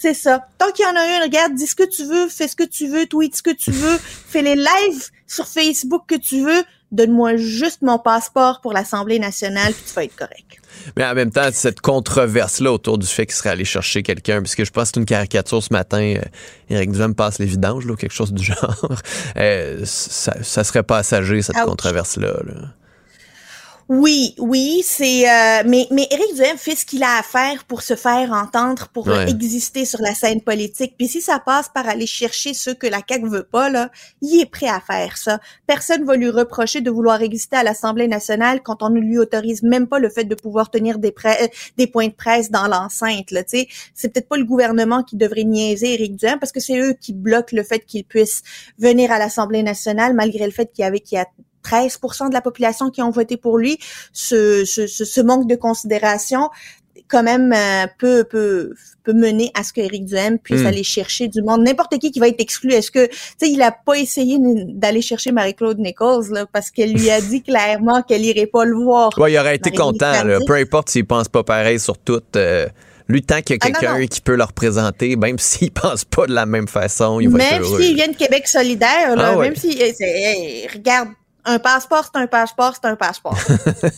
C'est 0.00 0.14
ça. 0.14 0.46
Tant 0.58 0.70
qu'il 0.70 0.84
y 0.84 0.88
en 0.88 0.94
a 0.94 1.16
une, 1.16 1.22
regarde, 1.24 1.54
dis 1.54 1.66
ce 1.66 1.74
que 1.74 1.88
tu 1.88 2.04
veux, 2.04 2.28
fais 2.28 2.46
ce 2.46 2.54
que 2.54 2.64
tu 2.64 2.86
veux, 2.86 3.06
tweet 3.06 3.34
ce 3.34 3.42
que 3.42 3.50
tu 3.50 3.72
veux, 3.72 3.98
fais 4.28 4.42
les 4.42 4.54
lives 4.54 5.10
sur 5.26 5.46
Facebook 5.46 6.04
que 6.06 6.14
tu 6.14 6.42
veux, 6.42 6.62
donne-moi 6.92 7.36
juste 7.36 7.82
mon 7.82 7.98
passeport 7.98 8.60
pour 8.60 8.72
l'Assemblée 8.72 9.18
nationale, 9.18 9.72
puis 9.72 9.82
tu 9.86 9.94
vas 9.94 10.04
être 10.04 10.16
correct. 10.16 10.60
Mais 10.96 11.04
en 11.04 11.14
même 11.14 11.30
temps, 11.30 11.48
cette 11.52 11.80
controverse-là 11.80 12.72
autour 12.72 12.98
du 12.98 13.06
fait 13.06 13.26
qu'il 13.26 13.34
serait 13.34 13.50
allé 13.50 13.64
chercher 13.64 14.02
quelqu'un, 14.02 14.40
puisque 14.40 14.64
je 14.64 14.70
pense 14.70 14.84
que 14.84 14.94
c'est 14.94 15.00
une 15.00 15.06
caricature 15.06 15.62
ce 15.62 15.72
matin, 15.72 16.14
euh, 16.16 16.22
Éric 16.70 16.92
Duhem 16.92 17.14
passe 17.14 17.38
les 17.38 17.46
vidanges, 17.46 17.86
là, 17.86 17.92
ou 17.92 17.96
quelque 17.96 18.14
chose 18.14 18.32
du 18.32 18.42
genre, 18.44 18.92
euh, 19.36 19.80
ça, 19.84 20.42
ça, 20.42 20.64
serait 20.64 20.82
passager, 20.82 21.42
cette 21.42 21.56
controverse-là. 21.56 22.34
là 22.44 22.54
oui, 23.88 24.34
oui, 24.36 24.82
c'est 24.84 25.26
euh, 25.26 25.62
mais 25.66 25.86
mais 25.90 26.06
Éric 26.10 26.34
Duhem 26.34 26.58
fait 26.58 26.76
ce 26.76 26.84
qu'il 26.84 27.02
a 27.02 27.18
à 27.18 27.22
faire 27.22 27.64
pour 27.64 27.80
se 27.80 27.96
faire 27.96 28.32
entendre, 28.32 28.88
pour 28.88 29.10
exister 29.10 29.86
sur 29.86 30.02
la 30.02 30.14
scène 30.14 30.42
politique. 30.42 30.94
Puis 30.98 31.08
si 31.08 31.22
ça 31.22 31.38
passe 31.38 31.70
par 31.70 31.88
aller 31.88 32.06
chercher 32.06 32.52
ceux 32.52 32.74
que 32.74 32.86
la 32.86 33.00
CAQ 33.08 33.30
veut 33.30 33.44
pas 33.44 33.70
là, 33.70 33.90
il 34.20 34.42
est 34.42 34.50
prêt 34.50 34.68
à 34.68 34.80
faire 34.80 35.16
ça. 35.16 35.40
Personne 35.66 36.04
va 36.04 36.16
lui 36.16 36.28
reprocher 36.28 36.82
de 36.82 36.90
vouloir 36.90 37.22
exister 37.22 37.56
à 37.56 37.62
l'Assemblée 37.62 38.08
nationale 38.08 38.60
quand 38.62 38.82
on 38.82 38.90
ne 38.90 39.00
lui 39.00 39.16
autorise 39.16 39.62
même 39.62 39.86
pas 39.86 39.98
le 39.98 40.10
fait 40.10 40.24
de 40.24 40.34
pouvoir 40.34 40.70
tenir 40.70 40.98
des 40.98 41.14
euh, 41.24 41.46
des 41.78 41.86
points 41.86 42.08
de 42.08 42.12
presse 42.12 42.50
dans 42.50 42.68
l'enceinte 42.68 43.30
là, 43.30 43.42
tu 43.42 43.60
sais. 43.60 43.68
C'est 43.94 44.12
peut-être 44.12 44.28
pas 44.28 44.36
le 44.36 44.44
gouvernement 44.44 45.02
qui 45.02 45.16
devrait 45.16 45.44
niaiser 45.44 45.94
Éric 45.94 46.16
Duhem 46.16 46.38
parce 46.38 46.52
que 46.52 46.60
c'est 46.60 46.78
eux 46.78 46.92
qui 46.92 47.14
bloquent 47.14 47.56
le 47.56 47.62
fait 47.62 47.80
qu'il 47.80 48.04
puisse 48.04 48.42
venir 48.78 49.10
à 49.12 49.18
l'Assemblée 49.18 49.62
nationale 49.62 50.12
malgré 50.12 50.44
le 50.44 50.52
fait 50.52 50.70
qu'il 50.70 50.82
y 50.82 50.86
avait 50.86 51.00
qu'il 51.00 51.16
y 51.16 51.20
a 51.22 51.26
13% 51.64 52.28
de 52.28 52.34
la 52.34 52.40
population 52.40 52.90
qui 52.90 53.02
ont 53.02 53.10
voté 53.10 53.36
pour 53.36 53.58
lui, 53.58 53.78
ce, 54.12 54.64
ce, 54.64 54.86
ce 54.86 55.20
manque 55.20 55.46
de 55.46 55.56
considération 55.56 56.48
quand 57.08 57.22
même 57.22 57.52
euh, 57.52 57.86
peut, 57.98 58.24
peut, 58.24 58.74
peut 59.02 59.12
mener 59.12 59.50
à 59.54 59.64
ce 59.64 59.72
que 59.72 59.80
Éric 59.80 60.04
Duhem 60.04 60.38
puisse 60.38 60.62
hmm. 60.62 60.66
aller 60.66 60.84
chercher 60.84 61.28
du 61.28 61.42
monde. 61.42 61.62
N'importe 61.62 61.98
qui 61.98 62.10
qui 62.10 62.20
va 62.20 62.28
être 62.28 62.40
exclu. 62.40 62.72
Est-ce 62.72 62.90
que, 62.90 63.06
tu 63.06 63.16
sais, 63.38 63.50
il 63.50 63.62
a 63.62 63.72
pas 63.72 63.94
essayé 63.98 64.38
d'aller 64.40 65.02
chercher 65.02 65.32
Marie-Claude 65.32 65.78
Nichols, 65.78 66.32
là, 66.32 66.46
parce 66.52 66.70
qu'elle 66.70 66.92
lui 66.92 67.10
a 67.10 67.20
dit 67.22 67.42
clairement 67.42 68.02
qu'elle 68.02 68.24
irait 68.24 68.46
pas 68.46 68.64
le 68.64 68.76
voir. 68.76 69.10
Ouais, 69.18 69.32
il 69.32 69.38
aurait 69.38 69.56
été 69.56 69.70
content, 69.70 70.24
là. 70.24 70.38
Peu 70.46 70.54
importe 70.54 70.90
s'il 70.90 71.06
pense 71.06 71.28
pas 71.28 71.42
pareil 71.42 71.80
sur 71.80 71.98
tout. 71.98 72.22
Euh, 72.36 72.66
lui, 73.08 73.22
tant 73.22 73.40
qu'il 73.40 73.56
y 73.56 73.58
a 73.58 73.58
ah, 73.62 73.70
quelqu'un 73.70 74.06
qui 74.06 74.20
peut 74.20 74.36
le 74.36 74.44
représenter, 74.44 75.16
même 75.16 75.38
s'il 75.38 75.70
pense 75.70 76.04
pas 76.04 76.26
de 76.26 76.34
la 76.34 76.44
même 76.44 76.68
façon, 76.68 77.20
il 77.20 77.30
va 77.30 77.38
même 77.38 77.46
être 77.46 77.62
heureux. 77.62 77.78
Même 77.78 77.86
s'il 77.86 77.94
vient 77.94 78.08
de 78.08 78.16
Québec 78.16 78.46
solidaire, 78.46 79.16
là, 79.16 79.32
ah 79.34 79.36
même 79.36 79.56
si, 79.56 79.78
regarde, 80.74 81.08
un 81.48 81.58
passeport, 81.58 82.04
c'est 82.04 82.20
un 82.20 82.26
passeport, 82.26 82.74
c'est 82.74 82.88
un 82.88 82.96
passeport. 82.96 83.38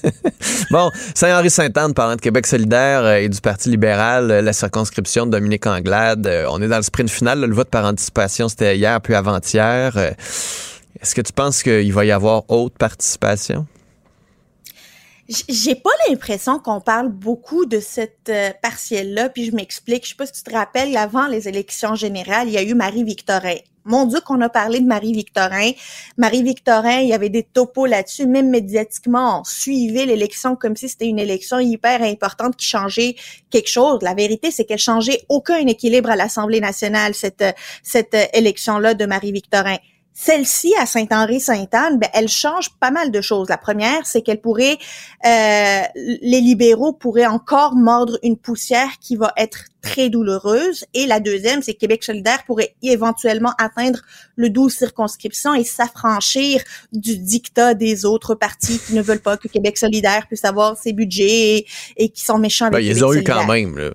bon, 0.71 0.91
Saint-Henri-Sainte-Anne, 1.15 1.95
parlant 1.95 2.15
de 2.15 2.21
Québec 2.21 2.47
solidaire 2.47 3.05
euh, 3.05 3.17
et 3.17 3.29
du 3.29 3.41
Parti 3.41 3.69
libéral, 3.69 4.31
euh, 4.31 4.41
la 4.41 4.53
circonscription 4.53 5.27
de 5.27 5.33
Dominique 5.33 5.67
Anglade, 5.67 6.27
euh, 6.27 6.47
on 6.51 6.63
est 6.63 6.69
dans 6.69 6.77
le 6.77 6.83
sprint 6.83 7.11
final. 7.11 7.41
le 7.41 7.55
vote 7.55 7.69
par 7.69 7.85
anticipation, 7.85 8.49
c'était 8.49 8.77
hier 8.77 9.01
puis 9.01 9.15
avant-hier. 9.15 9.97
Est-ce 9.97 11.15
que 11.15 11.23
tu 11.23 11.33
penses 11.33 11.63
qu'il 11.63 11.93
va 11.93 12.05
y 12.05 12.13
avoir 12.13 12.45
haute 12.49 12.79
participation? 12.79 13.67
J'ai 15.49 15.77
pas 15.77 15.91
l'impression 16.09 16.59
qu'on 16.59 16.81
parle 16.81 17.09
beaucoup 17.09 17.65
de 17.65 17.79
cette 17.79 18.33
partielle-là, 18.63 19.29
puis 19.29 19.47
je 19.47 19.55
m'explique. 19.55 20.05
Je 20.05 20.11
sais 20.11 20.17
pas 20.17 20.27
si 20.27 20.33
tu 20.33 20.43
te 20.43 20.53
rappelles, 20.53 20.97
avant 20.97 21.29
les 21.29 21.49
élections 21.49 21.95
générales, 21.95 22.49
il 22.49 22.55
y 22.55 22.59
a 22.59 22.63
eu 22.63 22.75
Marie-Victorin 22.75 23.57
mon 23.85 24.07
Dieu, 24.07 24.21
qu'on 24.21 24.41
a 24.41 24.49
parlé 24.49 24.81
de 24.81 24.87
Marie-Victorin. 24.87 25.71
Marie-Victorin, 26.17 27.01
il 27.01 27.09
y 27.09 27.13
avait 27.13 27.29
des 27.29 27.43
topos 27.43 27.87
là-dessus, 27.87 28.27
même 28.27 28.51
médiatiquement, 28.51 29.41
on 29.41 29.45
suivait 29.45 30.07
l'élection 30.07 30.57
comme 30.57 30.77
si 30.77 30.89
c'était 30.89 31.07
une 31.07 31.19
élection 31.19 31.59
hyper 31.59 32.03
importante 32.03 32.57
qui 32.57 32.67
changeait 32.67 33.17
quelque 33.51 33.69
chose. 33.69 34.01
La 34.03 34.15
vérité, 34.15 34.51
c'est 34.51 34.65
qu'elle 34.65 34.79
changeait 34.79 35.23
aucun 35.29 35.67
équilibre 35.67 36.11
à 36.11 36.17
l'Assemblée 36.17 36.61
nationale, 36.61 37.15
cette, 37.15 37.45
cette 37.83 38.17
élection-là 38.33 38.95
de 38.95 39.07
Marie-Victorin. 39.07 39.79
Celle-ci 40.23 40.75
à 40.79 40.85
Saint-Henri-Sainte-Anne, 40.85 41.99
ben, 41.99 42.11
elle 42.13 42.29
change 42.29 42.69
pas 42.79 42.91
mal 42.91 43.11
de 43.11 43.23
choses. 43.23 43.49
La 43.49 43.57
première, 43.57 44.05
c'est 44.05 44.21
qu'elle 44.21 44.43
pourrait, 44.43 44.77
euh, 45.25 45.81
les 45.95 46.43
libéraux 46.43 46.93
pourraient 46.93 47.27
encore 47.27 47.75
mordre 47.75 48.19
une 48.23 48.37
poussière 48.37 48.91
qui 49.01 49.17
va 49.17 49.33
être 49.39 49.65
très 49.81 50.11
douloureuse. 50.11 50.85
Et 50.93 51.07
la 51.07 51.21
deuxième, 51.21 51.63
c'est 51.63 51.73
que 51.73 51.79
Québec 51.79 52.05
solidaire 52.05 52.45
pourrait 52.45 52.75
éventuellement 52.83 53.55
atteindre 53.57 54.01
le 54.37 54.51
12 54.51 54.71
circonscriptions 54.71 55.55
et 55.55 55.65
s'affranchir 55.65 56.63
du 56.93 57.17
dictat 57.17 57.73
des 57.73 58.05
autres 58.05 58.35
partis 58.35 58.79
qui 58.79 58.93
ne 58.93 59.01
veulent 59.01 59.23
pas 59.23 59.39
que 59.39 59.49
Québec 59.49 59.79
solidaire 59.79 60.27
puisse 60.27 60.45
avoir 60.45 60.77
ses 60.77 60.93
budgets 60.93 61.65
et, 61.97 62.09
qui 62.11 62.23
sont 62.23 62.37
méchants 62.37 62.67
avec 62.67 62.85
ben, 62.85 62.95
Ils 62.95 63.03
ont 63.07 63.15
eu 63.15 63.25
quand 63.25 63.47
même, 63.47 63.79
là. 63.79 63.93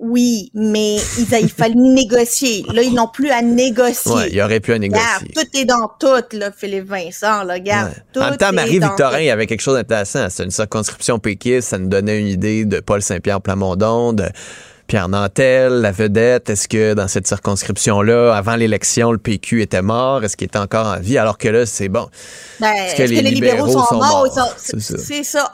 Oui, 0.00 0.50
mais 0.54 0.96
il, 1.18 1.34
a, 1.34 1.40
il 1.40 1.50
fallait 1.50 1.74
négocier. 1.74 2.64
Là, 2.72 2.82
ils 2.82 2.94
n'ont 2.94 3.06
plus 3.06 3.30
à 3.30 3.42
négocier. 3.42 4.12
Ouais, 4.12 4.30
il 4.32 4.40
aurait 4.40 4.60
pu 4.60 4.72
à 4.72 4.78
négocier. 4.78 5.28
tout 5.34 5.46
est 5.54 5.66
dans 5.66 5.90
tout, 5.98 6.36
là, 6.36 6.50
Philippe 6.56 6.88
Vincent. 6.88 7.44
Là, 7.44 7.54
regarde, 7.54 7.92
En 8.16 8.30
même 8.30 8.36
temps, 8.38 8.52
Marie-Victorin, 8.52 9.20
il 9.20 9.26
y 9.26 9.30
avait 9.30 9.46
quelque 9.46 9.60
chose 9.60 9.74
d'intéressant. 9.74 10.28
C'est 10.30 10.44
une 10.44 10.50
circonscription 10.50 11.18
péquiste. 11.18 11.68
Ça 11.68 11.78
nous 11.78 11.88
donnait 11.88 12.18
une 12.18 12.28
idée 12.28 12.64
de 12.64 12.80
Paul 12.80 13.02
Saint-Pierre 13.02 13.42
Plamondon, 13.42 14.14
de 14.14 14.24
Pierre 14.86 15.10
Nantel, 15.10 15.82
la 15.82 15.92
vedette. 15.92 16.48
Est-ce 16.48 16.66
que 16.66 16.94
dans 16.94 17.06
cette 17.06 17.26
circonscription-là, 17.26 18.34
avant 18.34 18.56
l'élection, 18.56 19.12
le 19.12 19.18
PQ 19.18 19.60
était 19.60 19.82
mort? 19.82 20.24
Est-ce 20.24 20.36
qu'il 20.36 20.46
était 20.46 20.58
encore 20.58 20.86
en 20.86 20.98
vie? 20.98 21.18
Alors 21.18 21.36
que 21.36 21.48
là, 21.48 21.66
c'est 21.66 21.88
bon. 21.88 22.08
Ben, 22.58 22.72
est-ce 22.72 22.96
que, 22.96 23.02
les, 23.02 23.20
libéraux, 23.20 23.70
sont, 23.70 23.96
morts? 23.96 24.26
C'est 24.56 25.24
ça. 25.24 25.52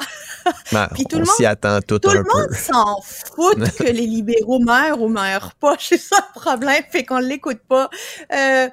Ben, 0.72 0.88
Puis 0.94 1.04
tout 1.04 1.18
le 1.18 1.24
monde, 1.24 1.44
attend 1.44 1.80
tout, 1.80 1.98
tout 1.98 2.10
le 2.10 2.22
monde 2.22 2.52
s'en 2.52 3.00
fout 3.02 3.56
que 3.78 3.84
les 3.84 4.06
libéraux 4.06 4.58
meurent 4.58 5.02
ou 5.02 5.08
meurent 5.08 5.54
pas. 5.54 5.76
C'est 5.80 5.98
ça 5.98 6.16
le 6.34 6.40
problème, 6.40 6.82
fait 6.90 7.04
qu'on 7.04 7.18
l'écoute 7.18 7.60
pas. 7.68 7.90
Euh, 8.32 8.68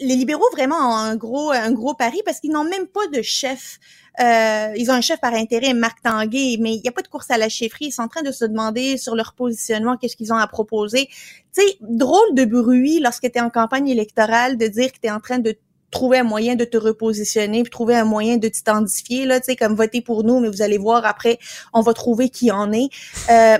les 0.00 0.16
libéraux 0.16 0.50
vraiment 0.52 0.76
ont 0.76 0.96
un 0.96 1.16
gros 1.16 1.50
un 1.50 1.72
gros 1.72 1.94
pari 1.94 2.20
parce 2.26 2.40
qu'ils 2.40 2.52
n'ont 2.52 2.64
même 2.64 2.86
pas 2.86 3.06
de 3.12 3.22
chef. 3.22 3.78
Euh, 4.20 4.72
ils 4.76 4.90
ont 4.90 4.94
un 4.94 5.00
chef 5.00 5.20
par 5.20 5.32
intérêt, 5.32 5.72
Marc 5.72 6.02
Tanguay, 6.02 6.58
mais 6.60 6.74
il 6.74 6.82
n'y 6.82 6.88
a 6.88 6.92
pas 6.92 7.00
de 7.00 7.08
course 7.08 7.30
à 7.30 7.38
la 7.38 7.48
chefferie. 7.48 7.86
Ils 7.86 7.92
sont 7.92 8.02
en 8.02 8.08
train 8.08 8.22
de 8.22 8.32
se 8.32 8.44
demander 8.44 8.98
sur 8.98 9.14
leur 9.14 9.32
positionnement, 9.32 9.96
qu'est-ce 9.96 10.16
qu'ils 10.16 10.32
ont 10.32 10.36
à 10.36 10.46
proposer. 10.46 11.08
Tu 11.54 11.62
sais, 11.62 11.76
drôle 11.80 12.34
de 12.34 12.44
bruit 12.44 13.00
lorsque 13.00 13.22
tu 13.22 13.38
es 13.38 13.40
en 13.40 13.48
campagne 13.48 13.88
électorale 13.88 14.58
de 14.58 14.66
dire 14.66 14.92
que 14.92 14.98
tu 15.00 15.06
es 15.06 15.10
en 15.10 15.20
train 15.20 15.38
de 15.38 15.56
trouver 15.92 16.18
un 16.18 16.24
moyen 16.24 16.56
de 16.56 16.64
te 16.64 16.76
repositionner, 16.76 17.62
puis 17.62 17.70
trouver 17.70 17.94
un 17.94 18.04
moyen 18.04 18.38
de 18.38 18.48
t'identifier, 18.48 19.26
là, 19.26 19.38
tu 19.38 19.46
sais, 19.46 19.56
comme 19.56 19.76
voter 19.76 20.00
pour 20.00 20.24
nous, 20.24 20.40
mais 20.40 20.48
vous 20.48 20.62
allez 20.62 20.78
voir 20.78 21.06
après, 21.06 21.38
on 21.72 21.82
va 21.82 21.94
trouver 21.94 22.30
qui 22.30 22.50
en 22.50 22.72
est. 22.72 22.88
Euh, 23.30 23.58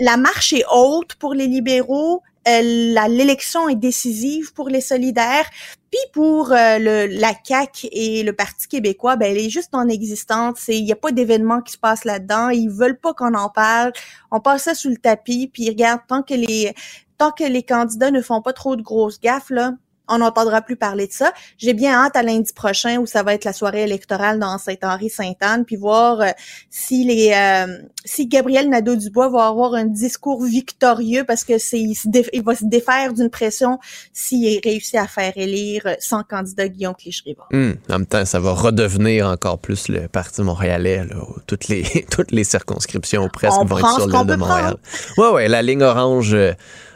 la 0.00 0.16
marche 0.16 0.54
est 0.54 0.64
haute 0.72 1.16
pour 1.16 1.34
les 1.34 1.46
libéraux. 1.46 2.22
Euh, 2.48 2.62
l'élection 3.08 3.68
est 3.68 3.76
décisive 3.76 4.52
pour 4.54 4.68
les 4.68 4.80
solidaires. 4.80 5.48
Puis 5.90 6.00
pour 6.12 6.52
euh, 6.52 6.78
le, 6.78 7.06
la 7.06 7.34
CAC 7.34 7.86
et 7.92 8.22
le 8.22 8.32
Parti 8.32 8.66
québécois, 8.66 9.16
ben 9.16 9.30
elle 9.30 9.38
est 9.38 9.50
juste 9.50 9.74
en 9.74 9.88
existence. 9.88 10.64
Il 10.68 10.84
n'y 10.84 10.92
a 10.92 10.96
pas 10.96 11.12
d'événement 11.12 11.60
qui 11.60 11.72
se 11.74 11.78
passe 11.78 12.04
là-dedans. 12.04 12.48
Ils 12.48 12.70
veulent 12.70 12.98
pas 12.98 13.12
qu'on 13.12 13.34
en 13.34 13.50
parle. 13.50 13.92
On 14.30 14.40
passe 14.40 14.64
ça 14.64 14.74
sous 14.74 14.88
le 14.88 14.96
tapis. 14.96 15.50
Puis 15.52 15.68
regarde, 15.68 16.00
tant 16.08 16.22
que 16.22 16.34
les 16.34 16.72
tant 17.18 17.30
que 17.30 17.44
les 17.44 17.62
candidats 17.62 18.10
ne 18.10 18.22
font 18.22 18.42
pas 18.42 18.52
trop 18.52 18.74
de 18.74 18.82
grosses 18.82 19.20
gaffes 19.20 19.50
là, 19.50 19.74
on 20.08 20.18
n'entendra 20.18 20.62
plus 20.62 20.76
parler 20.76 21.06
de 21.06 21.12
ça. 21.12 21.32
J'ai 21.58 21.74
bien 21.74 21.92
hâte 21.94 22.16
à 22.16 22.22
lundi 22.22 22.52
prochain 22.52 22.98
où 22.98 23.06
ça 23.06 23.22
va 23.22 23.34
être 23.34 23.44
la 23.44 23.52
soirée 23.52 23.82
électorale 23.82 24.38
dans 24.38 24.58
Saint-Henri-Sainte-Anne, 24.58 25.64
puis 25.64 25.76
voir 25.76 26.20
euh, 26.20 26.30
si 26.70 27.04
les 27.04 27.32
euh, 27.34 27.78
si 28.04 28.26
Gabriel 28.26 28.68
Nadeau-Dubois 28.68 29.28
va 29.28 29.46
avoir 29.46 29.74
un 29.74 29.84
discours 29.84 30.42
victorieux 30.42 31.24
parce 31.24 31.44
que 31.44 31.58
c'est 31.58 31.80
il, 31.80 32.42
va 32.42 32.54
se 32.54 32.64
défaire 32.64 33.12
d'une 33.12 33.30
pression 33.30 33.78
s'il 34.12 34.60
réussit 34.62 34.96
à 34.96 35.06
faire 35.06 35.32
élire 35.36 35.96
sans 36.00 36.22
candidat 36.22 36.68
Guillaume 36.68 36.94
Clichy-Rivard. 36.94 37.48
Hum, 37.52 37.76
en 37.88 37.92
même 37.92 38.06
temps, 38.06 38.24
ça 38.24 38.40
va 38.40 38.52
redevenir 38.52 39.26
encore 39.26 39.58
plus 39.58 39.88
le 39.88 40.08
Parti 40.08 40.42
montréalais, 40.42 41.04
là, 41.04 41.16
où 41.16 41.36
toutes 41.46 41.68
les 41.68 42.06
toutes 42.10 42.32
les 42.32 42.44
circonscriptions 42.44 43.28
presque 43.28 43.58
On 43.58 43.64
vont 43.64 43.78
être 43.78 43.94
sur 43.94 44.06
l'île 44.06 44.26
de 44.26 44.34
Montréal. 44.34 44.76
Ouais, 45.16 45.28
ouais, 45.30 45.48
la 45.48 45.62
ligne 45.62 45.82
orange, 45.82 46.34
euh, 46.34 46.52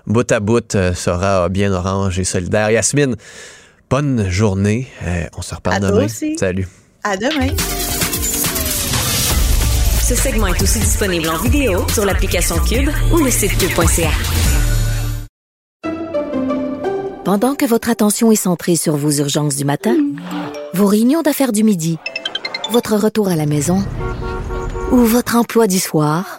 bout 0.06 0.30
à 0.32 0.40
bout, 0.40 0.74
euh, 0.74 0.94
sera 0.94 1.48
bien 1.48 1.72
orange 1.72 2.18
et 2.18 2.24
solidaire. 2.24 2.70
Yasmine, 2.70 3.16
bonne 3.90 4.28
journée. 4.28 4.88
Euh, 5.04 5.24
on 5.36 5.42
se 5.42 5.54
reparle 5.54 5.76
À 5.76 5.80
toi 5.80 5.90
demain. 5.90 6.04
aussi. 6.04 6.36
Salut. 6.38 6.68
À 7.04 7.16
demain. 7.16 7.54
Ce 10.02 10.14
segment 10.14 10.46
est 10.46 10.62
aussi 10.62 10.78
disponible 10.78 11.28
en 11.28 11.36
vidéo 11.38 11.84
sur 11.88 12.04
l'application 12.04 12.56
Cube 12.60 12.90
ou 13.12 13.18
le 13.18 13.30
site 13.30 13.56
cube.ca. 13.58 14.10
Pendant 17.24 17.56
que 17.56 17.64
votre 17.64 17.90
attention 17.90 18.30
est 18.30 18.36
centrée 18.36 18.76
sur 18.76 18.96
vos 18.96 19.10
urgences 19.10 19.56
du 19.56 19.64
matin, 19.64 19.96
vos 20.74 20.86
réunions 20.86 21.22
d'affaires 21.22 21.50
du 21.50 21.64
midi, 21.64 21.98
votre 22.70 22.94
retour 22.94 23.28
à 23.28 23.34
la 23.34 23.46
maison 23.46 23.84
ou 24.92 24.98
votre 24.98 25.34
emploi 25.34 25.66
du 25.66 25.80
soir, 25.80 26.38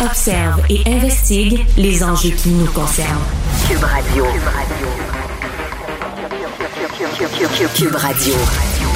Observe 0.00 0.60
et 0.68 0.82
investigue 0.88 1.64
les 1.76 2.02
enjeux 2.02 2.30
qui 2.30 2.48
nous 2.48 2.66
concernent. 2.72 3.22
Cube 3.68 3.84
Radio. 3.84 4.24
Cube 7.76 7.94
Radio. 7.94 8.34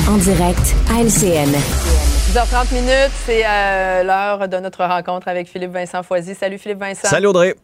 En 0.08 0.16
direct 0.16 0.74
à 0.90 1.00
LCN. 1.00 1.52
10h30 2.32 2.74
minutes, 2.74 3.12
c'est 3.24 3.46
euh, 3.46 4.02
l'heure 4.02 4.48
de 4.48 4.56
notre 4.56 4.84
rencontre 4.84 5.28
avec 5.28 5.46
Philippe 5.46 5.70
Vincent 5.70 6.02
Foisy. 6.02 6.34
Salut 6.34 6.58
Philippe 6.58 6.80
Vincent. 6.80 7.06
Salut 7.06 7.28
Audrey. 7.28 7.54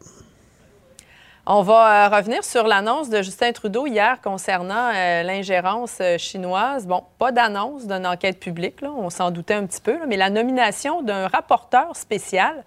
On 1.44 1.62
va 1.62 2.06
euh, 2.06 2.16
revenir 2.16 2.44
sur 2.44 2.68
l'annonce 2.68 3.10
de 3.10 3.20
Justin 3.20 3.50
Trudeau 3.50 3.88
hier 3.88 4.20
concernant 4.22 4.92
euh, 4.94 5.24
l'ingérence 5.24 6.00
chinoise. 6.18 6.86
Bon, 6.86 7.02
pas 7.18 7.32
d'annonce 7.32 7.88
d'une 7.88 8.06
enquête 8.06 8.38
publique, 8.38 8.80
là, 8.80 8.92
on 8.96 9.10
s'en 9.10 9.32
doutait 9.32 9.54
un 9.54 9.66
petit 9.66 9.80
peu, 9.80 9.98
là, 9.98 10.04
mais 10.06 10.16
la 10.16 10.30
nomination 10.30 11.02
d'un 11.02 11.26
rapporteur 11.26 11.96
spécial. 11.96 12.62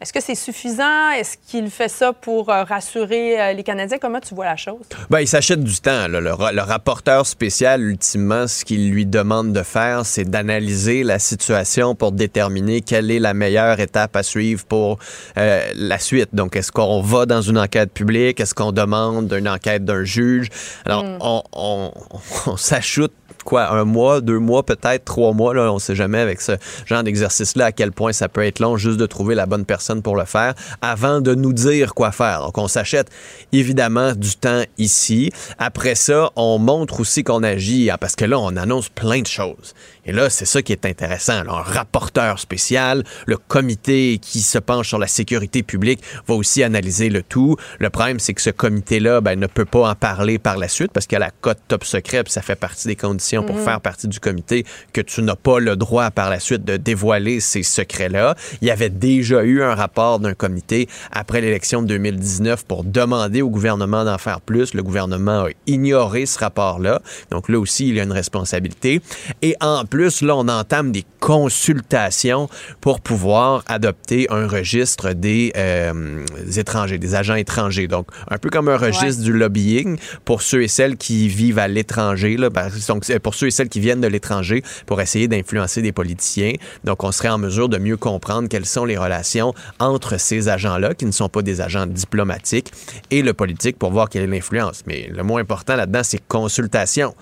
Est-ce 0.00 0.14
que 0.14 0.20
c'est 0.22 0.34
suffisant? 0.34 1.10
Est-ce 1.10 1.36
qu'il 1.46 1.70
fait 1.70 1.88
ça 1.90 2.14
pour 2.14 2.48
euh, 2.48 2.64
rassurer 2.64 3.38
euh, 3.38 3.52
les 3.52 3.62
Canadiens? 3.62 3.98
Comment 4.00 4.20
tu 4.20 4.34
vois 4.34 4.46
la 4.46 4.56
chose? 4.56 4.80
Ben, 5.10 5.20
il 5.20 5.28
s'achète 5.28 5.62
du 5.62 5.76
temps. 5.78 6.08
là. 6.08 6.20
Le, 6.20 6.32
ra- 6.32 6.52
le 6.52 6.62
rapporteur 6.62 7.26
spécial, 7.26 7.82
ultimement, 7.82 8.46
ce 8.46 8.64
qu'il 8.64 8.90
lui 8.90 9.04
demande 9.04 9.52
de 9.52 9.62
faire, 9.62 10.06
c'est 10.06 10.24
d'analyser 10.24 11.02
la 11.02 11.18
situation 11.18 11.94
pour 11.94 12.12
déterminer 12.12 12.80
quelle 12.80 13.10
est 13.10 13.18
la 13.18 13.34
meilleure 13.34 13.78
étape 13.78 14.16
à 14.16 14.22
suivre 14.22 14.64
pour 14.64 14.98
euh, 15.36 15.70
la 15.74 15.98
suite. 15.98 16.30
Donc, 16.34 16.56
est-ce 16.56 16.72
qu'on 16.72 17.02
va 17.02 17.26
dans 17.26 17.42
une 17.42 17.58
enquête 17.58 17.92
publique? 17.92 18.40
Est-ce 18.40 18.54
qu'on 18.54 18.72
demande 18.72 19.30
une 19.32 19.48
enquête 19.50 19.84
d'un 19.84 20.04
juge? 20.04 20.48
Alors, 20.86 21.04
on, 21.20 21.42
on, 21.52 21.92
on 22.46 22.56
s'achoute 22.56 23.12
quoi, 23.44 23.70
un 23.70 23.84
mois, 23.84 24.20
deux 24.20 24.38
mois, 24.38 24.64
peut-être 24.64 25.04
trois 25.04 25.32
mois, 25.32 25.54
là, 25.54 25.72
on 25.72 25.78
sait 25.78 25.94
jamais 25.94 26.18
avec 26.18 26.40
ce 26.40 26.52
genre 26.86 27.02
d'exercice-là 27.02 27.66
à 27.66 27.72
quel 27.72 27.92
point 27.92 28.12
ça 28.12 28.28
peut 28.28 28.44
être 28.44 28.60
long 28.60 28.76
juste 28.76 28.98
de 28.98 29.06
trouver 29.06 29.34
la 29.34 29.46
bonne 29.46 29.64
personne 29.64 30.02
pour 30.02 30.16
le 30.16 30.24
faire 30.24 30.54
avant 30.82 31.20
de 31.20 31.34
nous 31.34 31.52
dire 31.52 31.94
quoi 31.94 32.12
faire. 32.12 32.42
Donc, 32.42 32.58
on 32.58 32.68
s'achète 32.68 33.08
évidemment 33.52 34.12
du 34.14 34.36
temps 34.36 34.62
ici. 34.78 35.30
Après 35.58 35.94
ça, 35.94 36.30
on 36.36 36.58
montre 36.58 37.00
aussi 37.00 37.24
qu'on 37.24 37.42
agit, 37.42 37.90
hein, 37.90 37.96
parce 38.00 38.16
que 38.16 38.24
là, 38.24 38.38
on 38.38 38.56
annonce 38.56 38.88
plein 38.88 39.20
de 39.20 39.26
choses. 39.26 39.74
Et 40.04 40.12
là, 40.12 40.30
c'est 40.30 40.46
ça 40.46 40.62
qui 40.62 40.72
est 40.72 40.86
intéressant. 40.86 41.44
là. 41.44 41.52
un 41.52 41.62
rapporteur 41.62 42.38
spécial, 42.38 43.04
le 43.26 43.36
comité 43.36 44.18
qui 44.18 44.40
se 44.40 44.58
penche 44.58 44.88
sur 44.88 44.98
la 44.98 45.06
sécurité 45.06 45.62
publique 45.62 46.00
va 46.26 46.34
aussi 46.34 46.62
analyser 46.62 47.08
le 47.08 47.22
tout. 47.22 47.56
Le 47.78 47.90
problème, 47.90 48.18
c'est 48.18 48.34
que 48.34 48.42
ce 48.42 48.50
comité-là 48.50 49.20
ben, 49.20 49.38
ne 49.38 49.46
peut 49.46 49.64
pas 49.64 49.90
en 49.90 49.94
parler 49.94 50.38
par 50.38 50.56
la 50.56 50.68
suite 50.68 50.92
parce 50.92 51.06
qu'il 51.06 51.16
a 51.16 51.20
la 51.20 51.30
cote 51.30 51.58
top 51.68 51.84
secret, 51.84 52.24
puis 52.24 52.32
ça 52.32 52.42
fait 52.42 52.56
partie 52.56 52.88
des 52.88 52.96
conditions 52.96 53.44
pour 53.44 53.58
faire 53.58 53.80
partie 53.80 54.08
du 54.08 54.20
comité 54.20 54.64
que 54.92 55.00
tu 55.00 55.22
n'as 55.22 55.36
pas 55.36 55.58
le 55.58 55.76
droit 55.76 56.10
par 56.10 56.30
la 56.30 56.40
suite 56.40 56.64
de 56.64 56.76
dévoiler 56.76 57.40
ces 57.40 57.62
secrets-là. 57.62 58.34
Il 58.62 58.68
y 58.68 58.70
avait 58.70 58.90
déjà 58.90 59.42
eu 59.42 59.62
un 59.62 59.74
rapport 59.74 60.20
d'un 60.20 60.34
comité 60.34 60.88
après 61.12 61.40
l'élection 61.40 61.82
de 61.82 61.88
2019 61.88 62.64
pour 62.64 62.84
demander 62.84 63.42
au 63.42 63.50
gouvernement 63.50 64.04
d'en 64.04 64.18
faire 64.18 64.40
plus. 64.40 64.74
Le 64.74 64.82
gouvernement 64.82 65.44
a 65.44 65.48
ignoré 65.66 66.26
ce 66.26 66.38
rapport-là. 66.38 67.02
Donc 67.30 67.48
là 67.48 67.58
aussi, 67.58 67.88
il 67.88 67.96
y 67.96 68.00
a 68.00 68.04
une 68.04 68.12
responsabilité. 68.12 69.00
Et 69.42 69.56
en 69.60 69.84
plus, 69.90 70.22
là, 70.22 70.36
on 70.36 70.48
entame 70.48 70.92
des 70.92 71.04
consultations 71.18 72.48
pour 72.80 73.00
pouvoir 73.00 73.62
adopter 73.66 74.26
un 74.30 74.46
registre 74.46 75.12
des, 75.12 75.52
euh, 75.56 76.24
des 76.44 76.58
étrangers, 76.60 76.98
des 76.98 77.14
agents 77.14 77.34
étrangers. 77.34 77.88
Donc, 77.88 78.06
un 78.30 78.38
peu 78.38 78.48
comme 78.48 78.68
un 78.68 78.76
registre 78.76 79.22
du 79.22 79.32
lobbying 79.32 79.98
pour 80.24 80.42
ceux 80.42 80.62
et 80.62 80.68
celles 80.68 80.96
qui 80.96 81.28
vivent 81.28 81.58
à 81.58 81.68
l'étranger, 81.68 82.36
là, 82.36 82.50
par- 82.50 82.70
donc, 82.88 83.04
c'est 83.04 83.18
pour 83.18 83.34
ceux 83.34 83.48
et 83.48 83.50
celles 83.50 83.68
qui 83.68 83.80
viennent 83.80 84.00
de 84.00 84.06
l'étranger 84.06 84.62
pour 84.86 85.00
essayer 85.00 85.28
d'influencer 85.28 85.82
des 85.82 85.92
politiciens. 85.92 86.52
Donc, 86.84 87.04
on 87.04 87.12
serait 87.12 87.28
en 87.28 87.38
mesure 87.38 87.68
de 87.68 87.78
mieux 87.78 87.96
comprendre 87.96 88.48
quelles 88.48 88.66
sont 88.66 88.84
les 88.84 88.96
relations 88.96 89.52
entre 89.78 90.18
ces 90.18 90.48
agents-là, 90.48 90.94
qui 90.94 91.04
ne 91.04 91.12
sont 91.12 91.28
pas 91.28 91.42
des 91.42 91.60
agents 91.60 91.86
diplomatiques, 91.86 92.72
et 93.10 93.22
le 93.22 93.34
politique 93.34 93.78
pour 93.78 93.90
voir 93.90 94.08
quelle 94.08 94.22
est 94.22 94.26
l'influence. 94.26 94.82
Mais 94.86 95.10
le 95.12 95.22
mot 95.22 95.38
important 95.38 95.76
là-dedans, 95.76 96.02
c'est 96.04 96.22
consultation. 96.28 97.14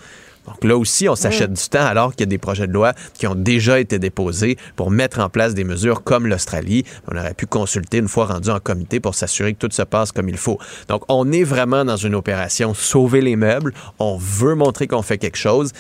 Donc 0.49 0.65
là 0.65 0.77
aussi, 0.77 1.09
on 1.09 1.15
s'achète 1.15 1.53
du 1.53 1.69
temps 1.69 1.85
alors 1.85 2.13
qu'il 2.13 2.21
y 2.21 2.23
a 2.25 2.27
des 2.27 2.39
projets 2.39 2.67
de 2.67 2.73
loi 2.73 2.95
qui 3.15 3.27
ont 3.27 3.35
déjà 3.35 3.79
été 3.79 3.99
déposés 3.99 4.57
pour 4.77 4.91
mettre 4.91 5.21
en 5.21 5.29
place 5.29 5.55
des 5.55 5.65
mesures 5.65 6.03
comme 6.03 6.27
l'Australie. 6.27 6.85
On 7.11 7.17
aurait 7.17 7.35
pu 7.35 7.47
consulter 7.47 7.99
une 7.99 8.09
fois 8.09 8.27
rendu 8.27 8.51
en 8.51 8.61
comité 8.61 9.01
pour 9.01 9.15
s'assurer 9.15 9.55
que 9.55 9.67
tout 9.67 9.73
se 9.73 9.83
passe 9.83 10.13
comme 10.13 10.29
il 10.29 10.37
faut. 10.37 10.59
Donc 10.89 11.03
on 11.09 11.31
est 11.33 11.45
vraiment 11.45 11.85
dans 11.85 11.97
une 11.97 12.15
opération 12.15 12.75
sauver 12.75 13.21
les 13.21 13.37
meubles. 13.37 13.75
On 13.99 14.17
veut 14.17 14.55
montrer 14.55 14.87
qu'on 14.87 15.03
fait 15.03 15.19
quelque 15.19 15.39
chose. 15.39 15.73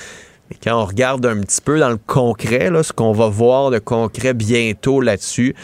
Mais 0.50 0.56
quand 0.62 0.80
on 0.80 0.84
regarde 0.84 1.24
un 1.26 1.40
petit 1.40 1.60
peu 1.60 1.78
dans 1.78 1.90
le 1.90 1.98
concret, 1.98 2.70
là, 2.70 2.82
ce 2.82 2.92
qu'on 2.92 3.12
va 3.12 3.28
voir 3.28 3.70
de 3.70 3.78
concret 3.78 4.34
bientôt 4.34 5.00
là-dessus, 5.00 5.54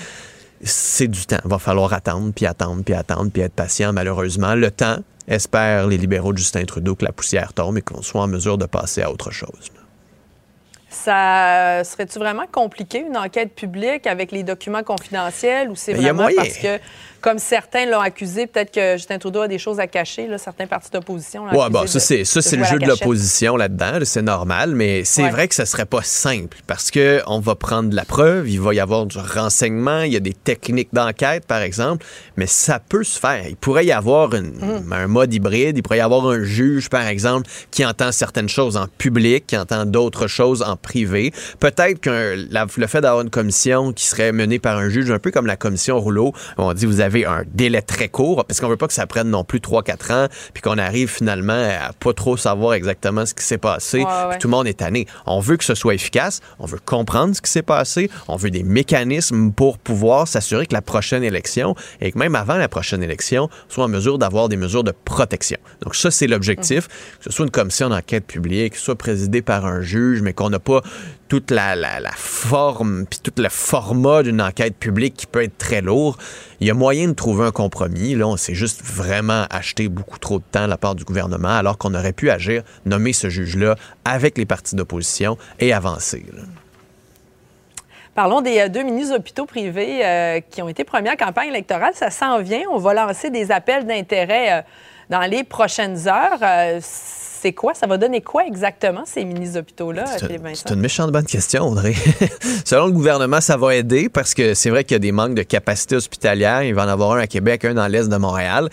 c'est 0.62 1.08
du 1.08 1.26
temps. 1.26 1.38
Il 1.44 1.50
va 1.50 1.58
falloir 1.58 1.92
attendre, 1.92 2.32
puis 2.34 2.46
attendre, 2.46 2.82
puis 2.84 2.94
attendre, 2.94 3.30
puis 3.30 3.42
être 3.42 3.54
patient, 3.54 3.92
malheureusement. 3.92 4.54
Le 4.54 4.70
temps, 4.70 4.98
espère 5.28 5.86
les 5.86 5.96
libéraux 5.96 6.32
de 6.32 6.38
Justin 6.38 6.64
Trudeau 6.64 6.94
que 6.94 7.04
la 7.04 7.12
poussière 7.12 7.52
tombe 7.52 7.78
et 7.78 7.82
qu'on 7.82 8.02
soit 8.02 8.22
en 8.22 8.26
mesure 8.28 8.58
de 8.58 8.66
passer 8.66 9.02
à 9.02 9.10
autre 9.10 9.30
chose. 9.30 9.70
Ça 10.90 11.82
serait-tu 11.84 12.18
vraiment 12.18 12.46
compliqué, 12.50 13.00
une 13.00 13.16
enquête 13.16 13.54
publique 13.54 14.06
avec 14.06 14.30
les 14.30 14.44
documents 14.44 14.84
confidentiels 14.84 15.68
ou 15.68 15.74
c'est 15.74 15.92
Ben, 15.92 16.00
il 16.00 16.04
y 16.04 16.08
a 16.08 16.12
vraiment 16.12 16.30
moyen. 16.30 16.36
parce 16.36 16.58
que, 16.58 16.78
comme 17.24 17.38
certains 17.38 17.86
l'ont 17.86 18.00
accusé, 18.00 18.46
peut-être 18.46 18.70
que 18.70 18.98
Justin 18.98 19.18
Trudeau 19.18 19.40
a 19.40 19.48
des 19.48 19.56
choses 19.58 19.80
à 19.80 19.86
cacher, 19.86 20.26
là, 20.26 20.36
certains 20.36 20.66
partis 20.66 20.90
d'opposition 20.90 21.46
accusé 21.46 21.70
bon, 21.70 21.80
de- 21.82 21.86
ça, 21.86 21.98
c'est, 21.98 22.22
ça, 22.24 22.40
de 22.40 22.44
c'est 22.44 22.56
le 22.56 22.64
jeu 22.64 22.78
de 22.78 22.86
l'opposition 22.86 23.56
là-dedans, 23.56 23.98
là, 24.00 24.04
c'est 24.04 24.20
normal, 24.20 24.74
mais 24.74 25.04
c'est 25.04 25.22
Ouais. 25.22 25.30
vrai 25.30 25.48
que 25.48 25.54
ça 25.54 25.64
serait 25.64 25.86
pas 25.86 26.02
simple 26.02 26.58
parce 26.66 26.90
que 26.90 27.22
on 27.26 27.40
va 27.40 27.54
prendre 27.54 27.88
de 27.88 27.96
la 27.96 28.04
preuve, 28.04 28.50
il 28.50 28.60
va 28.60 28.74
y 28.74 28.78
avoir 28.80 29.06
du 29.06 29.16
renseignement, 29.16 30.00
il 30.02 30.12
y 30.12 30.16
a 30.16 30.20
des 30.20 30.34
techniques 30.34 30.90
d'enquête, 30.92 31.46
par 31.46 31.62
exemple, 31.62 32.04
mais 32.36 32.46
ça 32.46 32.78
peut 32.78 33.04
se 33.04 33.18
faire. 33.18 33.46
Il 33.48 33.56
pourrait 33.56 33.86
y 33.86 33.92
avoir 33.92 34.34
une- 34.34 34.52
Mm. 34.84 34.92
un 34.92 35.06
mode 35.06 35.32
hybride, 35.32 35.78
il 35.78 35.82
pourrait 35.82 35.98
y 35.98 36.02
avoir 36.02 36.26
un 36.28 36.42
juge, 36.42 36.90
par 36.90 37.06
exemple, 37.06 37.48
qui 37.70 37.86
entend 37.86 38.12
certaines 38.12 38.50
choses 38.50 38.76
en 38.76 38.86
public, 38.98 39.46
qui 39.46 39.56
entend 39.56 39.86
d'autres 39.86 40.26
choses 40.26 40.60
en 40.62 40.76
privé. 40.76 41.32
Peut-être 41.58 42.00
que 42.00 42.36
le 42.50 42.86
fait 42.86 43.00
d'avoir 43.00 43.22
une 43.22 43.30
commission 43.30 43.94
qui 43.94 44.04
serait 44.04 44.32
menée 44.32 44.58
par 44.58 44.76
un 44.76 44.90
juge, 44.90 45.10
un 45.10 45.18
peu 45.18 45.30
comme 45.30 45.46
la 45.46 45.56
commission 45.56 45.98
Rouleau, 45.98 46.34
on 46.58 46.70
dit 46.74 46.84
vous 46.84 47.00
avez 47.00 47.13
un 47.22 47.44
délai 47.52 47.82
très 47.82 48.08
court, 48.08 48.44
parce 48.44 48.60
qu'on 48.60 48.68
veut 48.68 48.76
pas 48.76 48.88
que 48.88 48.92
ça 48.92 49.06
prenne 49.06 49.28
non 49.30 49.44
plus 49.44 49.60
3-4 49.60 50.12
ans, 50.12 50.28
puis 50.52 50.62
qu'on 50.62 50.78
arrive 50.78 51.08
finalement 51.08 51.52
à 51.52 51.92
pas 51.92 52.12
trop 52.12 52.36
savoir 52.36 52.74
exactement 52.74 53.24
ce 53.26 53.34
qui 53.34 53.44
s'est 53.44 53.58
passé, 53.58 53.98
Ouais, 53.98 54.04
ouais. 54.04 54.10
puis 54.30 54.38
tout 54.40 54.48
le 54.48 54.52
monde 54.52 54.66
est 54.66 54.78
tanné. 54.78 55.06
On 55.26 55.40
veut 55.40 55.56
que 55.56 55.64
ce 55.64 55.74
soit 55.74 55.94
efficace, 55.94 56.40
on 56.58 56.66
veut 56.66 56.80
comprendre 56.84 57.36
ce 57.36 57.40
qui 57.42 57.50
s'est 57.50 57.62
passé, 57.62 58.10
on 58.28 58.36
veut 58.36 58.50
des 58.50 58.62
mécanismes 58.62 59.52
pour 59.52 59.78
pouvoir 59.78 60.26
s'assurer 60.26 60.66
que 60.66 60.74
la 60.74 60.82
prochaine 60.82 61.22
élection, 61.22 61.74
et 62.00 62.10
que 62.12 62.18
même 62.18 62.34
avant 62.34 62.56
la 62.56 62.68
prochaine 62.68 63.02
élection, 63.02 63.48
soit 63.68 63.84
en 63.84 63.88
mesure 63.88 64.18
d'avoir 64.18 64.48
des 64.48 64.56
mesures 64.56 64.84
de 64.84 64.92
protection. 65.04 65.58
Donc 65.82 65.94
ça, 65.94 66.10
c'est 66.10 66.26
l'objectif, 66.26 66.88
que 67.18 67.24
ce 67.24 67.30
soit 67.30 67.44
une 67.44 67.50
commission 67.50 67.88
d'enquête 67.88 68.26
publique, 68.26 68.72
que 68.72 68.78
ce 68.78 68.84
soit 68.84 68.96
présidée 68.96 69.42
par 69.42 69.66
un 69.66 69.80
juge, 69.82 70.22
mais 70.22 70.32
qu'on 70.32 70.50
n'a 70.50 70.58
pas 70.58 70.80
toute 71.28 71.50
la, 71.50 71.74
forme 72.16 73.06
puis 73.06 73.18
tout 73.22 73.32
le 73.36 73.48
format 73.48 74.22
d'une 74.22 74.40
enquête 74.40 74.76
publique 74.76 75.14
qui 75.14 75.26
peut 75.26 75.42
être 75.42 75.58
très 75.58 75.80
lourd. 75.80 76.18
Il 76.60 76.66
y 76.66 76.70
a 76.70 76.74
moyen 76.74 77.08
de 77.08 77.12
trouver 77.12 77.46
un 77.46 77.50
compromis. 77.50 78.14
Là, 78.14 78.26
on 78.26 78.36
s'est 78.36 78.54
juste 78.54 78.82
vraiment 78.82 79.46
acheté 79.50 79.88
beaucoup 79.88 80.18
trop 80.18 80.38
de 80.38 80.44
temps 80.50 80.64
de 80.64 80.70
la 80.70 80.76
part 80.76 80.94
du 80.94 81.04
gouvernement, 81.04 81.48
alors 81.48 81.78
qu'on 81.78 81.94
aurait 81.94 82.12
pu 82.12 82.30
agir, 82.30 82.62
nommer 82.86 83.12
ce 83.12 83.28
juge-là 83.28 83.76
avec 84.04 84.38
les 84.38 84.46
partis 84.46 84.76
d'opposition 84.76 85.36
et 85.58 85.72
avancer. 85.72 86.24
Parlons 88.14 88.40
des 88.40 88.60
euh, 88.60 88.68
deux 88.68 88.82
mini-hôpitaux 88.82 89.46
privés 89.46 90.04
euh, 90.04 90.40
qui 90.48 90.62
ont 90.62 90.68
été 90.68 90.84
premiers 90.84 91.10
en 91.10 91.16
campagne 91.16 91.48
électorale. 91.48 91.92
Ça 91.94 92.10
s'en 92.10 92.40
vient. 92.40 92.62
On 92.70 92.78
va 92.78 92.94
lancer 92.94 93.30
des 93.30 93.50
appels 93.50 93.86
d'intérêt 93.86 94.52
euh, 94.52 94.62
dans 95.10 95.22
les 95.22 95.42
prochaines 95.42 96.06
heures. 96.06 96.80
C'est 97.44 97.52
quoi? 97.52 97.74
Ça 97.74 97.86
va 97.86 97.98
donner 97.98 98.22
quoi 98.22 98.46
exactement, 98.46 99.02
ces 99.04 99.22
mini-hôpitaux-là, 99.22 100.06
C'est 100.16 100.70
une 100.70 100.80
méchante 100.80 101.12
bonne 101.12 101.26
question, 101.26 101.64
Audrey. 101.64 101.92
Selon 102.64 102.86
le 102.86 102.92
gouvernement, 102.92 103.42
ça 103.42 103.58
va 103.58 103.74
aider 103.74 104.08
parce 104.08 104.32
que 104.32 104.54
c'est 104.54 104.70
vrai 104.70 104.82
qu'il 104.84 104.94
y 104.94 104.96
a 104.96 104.98
des 104.98 105.12
manques 105.12 105.34
de 105.34 105.42
capacité 105.42 105.94
hospitalière. 105.94 106.62
Il 106.62 106.74
va 106.74 106.86
en 106.86 106.88
avoir 106.88 107.12
un 107.12 107.18
à 107.18 107.26
Québec, 107.26 107.66
un 107.66 107.74
dans 107.74 107.86
l'est 107.86 108.08
de 108.08 108.16
Montréal. 108.16 108.70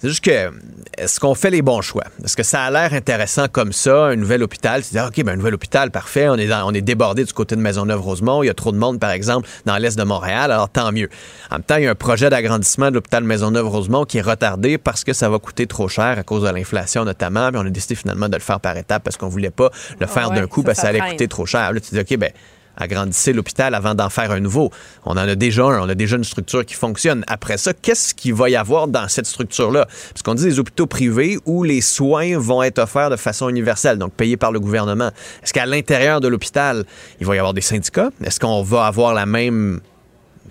C'est 0.00 0.08
juste 0.10 0.24
que, 0.24 0.52
est-ce 0.96 1.18
qu'on 1.18 1.34
fait 1.34 1.50
les 1.50 1.60
bons 1.60 1.80
choix? 1.80 2.04
Est-ce 2.24 2.36
que 2.36 2.44
ça 2.44 2.62
a 2.62 2.70
l'air 2.70 2.92
intéressant 2.94 3.48
comme 3.48 3.72
ça, 3.72 4.04
un 4.06 4.14
nouvel 4.16 4.44
hôpital? 4.44 4.84
C'est 4.84 4.92
dire, 4.92 5.06
OK, 5.08 5.24
ben, 5.24 5.32
un 5.32 5.36
nouvel 5.36 5.54
hôpital, 5.54 5.90
parfait. 5.90 6.28
On 6.28 6.36
est, 6.36 6.46
dans- 6.46 6.68
on 6.68 6.72
est 6.72 6.80
débordé 6.82 7.24
du 7.24 7.32
côté 7.32 7.56
de 7.56 7.60
Maisonneuve-Rosemont. 7.60 8.44
Il 8.44 8.46
y 8.46 8.50
a 8.50 8.54
trop 8.54 8.70
de 8.70 8.76
monde, 8.78 9.00
par 9.00 9.10
exemple, 9.10 9.48
dans 9.64 9.76
l'est 9.76 9.98
de 9.98 10.02
Montréal. 10.04 10.52
Alors, 10.52 10.68
tant 10.68 10.92
mieux. 10.92 11.08
En 11.50 11.56
même 11.56 11.62
temps, 11.64 11.76
il 11.76 11.82
y 11.84 11.86
a 11.88 11.90
un 11.90 11.94
projet 11.96 12.30
d'agrandissement 12.30 12.90
de 12.90 12.94
l'hôpital 12.94 13.24
Maisonneuve-Rosemont 13.24 14.04
qui 14.04 14.18
est 14.18 14.22
retardé 14.22 14.78
parce 14.78 15.02
que 15.02 15.12
ça 15.12 15.28
va 15.28 15.40
coûter 15.40 15.66
trop 15.66 15.88
cher 15.88 16.16
à 16.18 16.22
cause 16.22 16.44
de 16.44 16.48
l'inflation, 16.50 17.04
notamment. 17.04 17.48
Puis 17.50 17.58
on 17.60 17.66
a 17.66 17.70
décidé 17.70 17.96
finalement 17.96 18.28
de 18.28 18.34
le 18.36 18.40
faire 18.42 18.60
par 18.60 18.76
étapes 18.76 19.02
parce 19.02 19.16
qu'on 19.16 19.28
voulait 19.28 19.50
pas 19.50 19.70
le 19.98 20.06
faire 20.06 20.30
ouais, 20.30 20.36
d'un 20.36 20.46
coup 20.46 20.60
ça, 20.60 20.66
parce 20.66 20.76
que 20.78 20.82
ça 20.82 20.88
allait 20.90 21.00
coûter 21.10 21.26
trop 21.26 21.44
cher. 21.46 21.72
Là, 21.72 21.80
tu 21.80 21.94
dis, 21.94 22.00
OK, 22.00 22.16
ben, 22.18 22.30
agrandissez 22.78 23.32
l'hôpital 23.32 23.74
avant 23.74 23.94
d'en 23.94 24.08
faire 24.08 24.30
un 24.30 24.40
nouveau. 24.40 24.70
On 25.04 25.12
en 25.12 25.16
a 25.18 25.34
déjà 25.34 25.64
un, 25.64 25.80
on 25.82 25.88
a 25.88 25.94
déjà 25.94 26.16
une 26.16 26.24
structure 26.24 26.64
qui 26.64 26.74
fonctionne. 26.74 27.24
Après 27.26 27.58
ça, 27.58 27.74
qu'est-ce 27.74 28.14
qu'il 28.14 28.34
va 28.34 28.48
y 28.48 28.56
avoir 28.56 28.88
dans 28.88 29.08
cette 29.08 29.26
structure-là? 29.26 29.86
Parce 29.86 30.22
qu'on 30.22 30.34
dit 30.34 30.44
des 30.44 30.58
hôpitaux 30.58 30.86
privés 30.86 31.38
où 31.44 31.64
les 31.64 31.80
soins 31.80 32.38
vont 32.38 32.62
être 32.62 32.78
offerts 32.78 33.10
de 33.10 33.16
façon 33.16 33.48
universelle, 33.48 33.98
donc 33.98 34.12
payés 34.12 34.36
par 34.36 34.52
le 34.52 34.60
gouvernement. 34.60 35.10
Est-ce 35.42 35.52
qu'à 35.52 35.66
l'intérieur 35.66 36.20
de 36.20 36.28
l'hôpital, 36.28 36.84
il 37.20 37.26
va 37.26 37.34
y 37.36 37.38
avoir 37.38 37.54
des 37.54 37.60
syndicats? 37.60 38.10
Est-ce 38.22 38.40
qu'on 38.40 38.62
va 38.62 38.86
avoir 38.86 39.14
la 39.14 39.26
même 39.26 39.80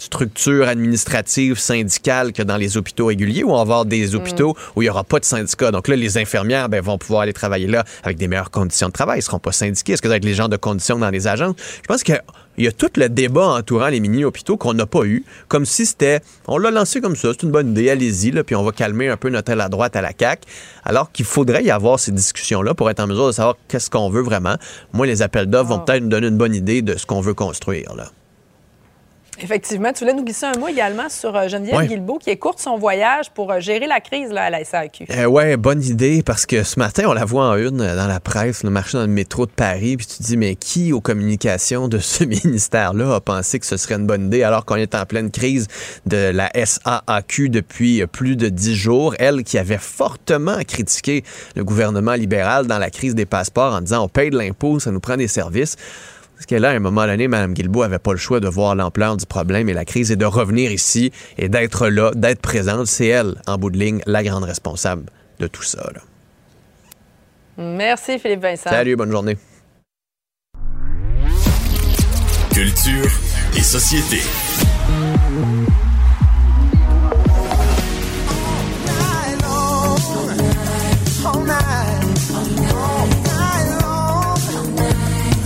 structure 0.01 0.67
administrative 0.67 1.57
syndicale 1.57 2.33
que 2.33 2.43
dans 2.43 2.57
les 2.57 2.77
hôpitaux 2.77 3.07
réguliers 3.07 3.43
ou 3.43 3.51
on 3.51 3.55
va 3.55 3.61
avoir 3.61 3.85
des 3.85 4.15
hôpitaux 4.15 4.55
où 4.75 4.81
il 4.81 4.85
n'y 4.85 4.89
aura 4.89 5.03
pas 5.03 5.19
de 5.19 5.25
syndicats. 5.25 5.71
Donc 5.71 5.87
là, 5.87 5.95
les 5.95 6.17
infirmières 6.17 6.69
ben, 6.69 6.81
vont 6.81 6.97
pouvoir 6.97 7.21
aller 7.21 7.33
travailler 7.33 7.67
là 7.67 7.83
avec 8.03 8.17
des 8.17 8.27
meilleures 8.27 8.51
conditions 8.51 8.87
de 8.87 8.93
travail. 8.93 9.17
Ils 9.17 9.19
ne 9.19 9.25
seront 9.25 9.39
pas 9.39 9.51
syndiqués. 9.51 9.93
Est-ce 9.93 10.01
que 10.01 10.07
ça 10.07 10.13
va 10.13 10.17
être 10.17 10.25
les 10.25 10.33
gens 10.33 10.49
de 10.49 10.57
conditions 10.57 10.97
dans 10.97 11.09
les 11.09 11.27
agences? 11.27 11.55
Je 11.81 11.87
pense 11.87 12.03
qu'il 12.03 12.21
y 12.57 12.67
a 12.67 12.71
tout 12.71 12.89
le 12.95 13.09
débat 13.09 13.47
entourant 13.47 13.87
les 13.87 13.99
mini-hôpitaux 13.99 14.57
qu'on 14.57 14.73
n'a 14.73 14.85
pas 14.85 15.03
eu, 15.03 15.23
comme 15.47 15.65
si 15.65 15.85
c'était, 15.85 16.21
on 16.47 16.57
l'a 16.57 16.71
lancé 16.71 17.01
comme 17.01 17.15
ça, 17.15 17.29
c'est 17.31 17.43
une 17.43 17.51
bonne 17.51 17.71
idée, 17.71 17.89
allez-y, 17.89 18.31
là, 18.31 18.43
puis 18.43 18.55
on 18.55 18.63
va 18.63 18.71
calmer 18.71 19.09
un 19.09 19.17
peu 19.17 19.29
notre 19.29 19.51
aile 19.51 19.61
à 19.61 19.69
droite 19.69 19.95
à 19.95 20.01
la 20.01 20.11
CAQ, 20.17 20.47
alors 20.83 21.11
qu'il 21.11 21.25
faudrait 21.25 21.63
y 21.63 21.71
avoir 21.71 21.99
ces 21.99 22.11
discussions-là 22.11 22.73
pour 22.73 22.89
être 22.89 22.99
en 22.99 23.07
mesure 23.07 23.27
de 23.27 23.31
savoir 23.31 23.55
qu'est-ce 23.67 23.89
qu'on 23.89 24.09
veut 24.09 24.21
vraiment. 24.23 24.55
Moi, 24.93 25.05
les 25.05 25.21
appels 25.21 25.47
d'offres 25.47 25.69
vont 25.69 25.79
peut-être 25.79 26.03
nous 26.03 26.09
donner 26.09 26.27
une 26.27 26.37
bonne 26.37 26.55
idée 26.55 26.81
de 26.81 26.97
ce 26.97 27.05
qu'on 27.05 27.21
veut 27.21 27.33
construire. 27.33 27.95
Là. 27.95 28.11
Effectivement. 29.41 29.93
Tu 29.93 30.03
voulais 30.03 30.13
nous 30.13 30.23
glisser 30.23 30.45
un 30.45 30.57
mot 30.59 30.67
également 30.67 31.09
sur 31.09 31.35
euh, 31.35 31.47
Geneviève 31.47 31.77
Ouais. 31.77 31.87
Guilbeault 31.87 32.17
qui 32.17 32.31
écoute 32.31 32.59
son 32.59 32.77
voyage 32.77 33.29
pour 33.31 33.51
euh, 33.51 33.59
gérer 33.59 33.87
la 33.87 33.99
crise 33.99 34.31
là, 34.31 34.45
à 34.45 34.49
la 34.49 34.63
SAQ. 34.63 35.05
Euh, 35.11 35.25
ouais, 35.25 35.57
bonne 35.57 35.83
idée 35.83 36.23
parce 36.23 36.45
que 36.45 36.63
ce 36.63 36.79
matin, 36.79 37.03
on 37.07 37.13
la 37.13 37.25
voit 37.25 37.45
en 37.45 37.55
une 37.55 37.81
euh, 37.81 37.95
dans 37.95 38.07
la 38.07 38.19
presse, 38.19 38.63
le 38.63 38.69
marché 38.69 38.97
dans 38.97 39.03
le 39.03 39.11
métro 39.11 39.45
de 39.45 39.51
Paris, 39.51 39.97
puis 39.97 40.07
tu 40.07 40.17
te 40.17 40.23
dis, 40.23 40.37
mais 40.37 40.55
qui 40.55 40.91
aux 40.91 41.01
communications 41.01 41.87
de 41.87 41.99
ce 41.99 42.23
ministère-là 42.45 43.15
a 43.15 43.21
pensé 43.21 43.59
que 43.59 43.65
ce 43.65 43.77
serait 43.77 43.95
une 43.95 44.07
bonne 44.07 44.27
idée 44.27 44.43
alors 44.43 44.65
qu'on 44.65 44.75
est 44.75 44.95
en 44.95 45.05
pleine 45.05 45.29
crise 45.29 45.67
de 46.05 46.31
la 46.31 46.49
SAAQ 46.53 47.49
depuis 47.49 48.05
plus 48.07 48.35
de 48.35 48.49
dix 48.49 48.75
jours? 48.75 49.13
Elle 49.19 49.43
qui 49.43 49.57
avait 49.57 49.77
fortement 49.77 50.57
critiqué 50.67 51.23
le 51.55 51.63
gouvernement 51.63 52.13
libéral 52.13 52.65
dans 52.65 52.79
la 52.79 52.89
crise 52.89 53.13
des 53.13 53.25
passeports 53.25 53.73
en 53.73 53.81
disant, 53.81 54.03
on 54.03 54.09
paye 54.09 54.29
de 54.29 54.37
l'impôt, 54.37 54.79
ça 54.79 54.91
nous 54.91 54.99
prend 54.99 55.17
des 55.17 55.27
services. 55.27 55.75
Parce 56.37 56.45
que 56.45 56.53
là, 56.53 56.69
à 56.69 56.73
un 56.73 56.79
moment 56.79 57.07
donné, 57.07 57.27
Mme 57.27 57.55
Guilbeault 57.55 57.81
avait 57.81 57.97
pas 57.97 58.11
le 58.11 58.19
choix 58.19 58.39
de 58.39 58.47
voir 58.47 58.75
l'ampleur 58.75 59.17
du 59.17 59.25
problème 59.25 59.69
et 59.69 59.73
la 59.73 59.85
crise 59.85 60.11
et 60.11 60.15
de 60.15 60.25
revenir 60.25 60.71
ici 60.71 61.11
et 61.39 61.49
d'être 61.49 61.87
là, 61.87 62.11
d'être 62.13 62.41
présente. 62.41 62.85
C'est 62.85 63.07
elle, 63.07 63.41
en 63.47 63.57
bout 63.57 63.71
de 63.71 63.79
ligne, 63.79 64.01
la 64.05 64.21
grande 64.23 64.43
responsable 64.43 65.05
de 65.39 65.47
tout 65.47 65.63
ça. 65.63 65.89
là. 65.95 66.01
Merci, 67.57 68.19
Philippe 68.19 68.41
Vincent. 68.43 68.69
Salut, 68.69 68.95
bonne 68.95 69.09
journée. 69.09 69.35
Culture 72.53 73.09
et 73.55 73.63
société. 73.63 74.21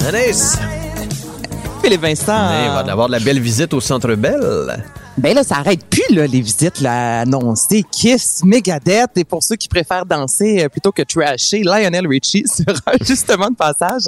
Anaïs, 0.06 0.58
Philippe 1.82 2.02
Vincent. 2.02 2.52
il 2.64 2.70
va 2.70 2.92
avoir 2.92 3.08
de 3.08 3.14
la 3.14 3.20
belle 3.20 3.40
visite 3.40 3.74
au 3.74 3.82
Centre 3.82 4.14
Bell. 4.16 4.84
Ben 5.18 5.36
là, 5.36 5.44
ça 5.44 5.58
arrête 5.58 5.86
plus, 5.88 6.16
là, 6.16 6.26
les 6.26 6.40
visites 6.40 6.80
là, 6.80 7.20
annoncées. 7.22 7.84
Kiss, 7.92 8.44
Megadeth, 8.46 9.18
et 9.18 9.26
pour 9.26 9.44
ceux 9.44 9.58
qui 9.58 9.68
préfèrent 9.68 10.06
danser 10.06 10.64
euh, 10.64 10.70
plutôt 10.70 10.94
que 10.94 11.02
trasher, 11.02 11.64
Lionel 11.64 12.08
Richie 12.08 12.46
sera 12.48 12.94
justement 13.02 13.50
de 13.50 13.56
passage 13.56 14.04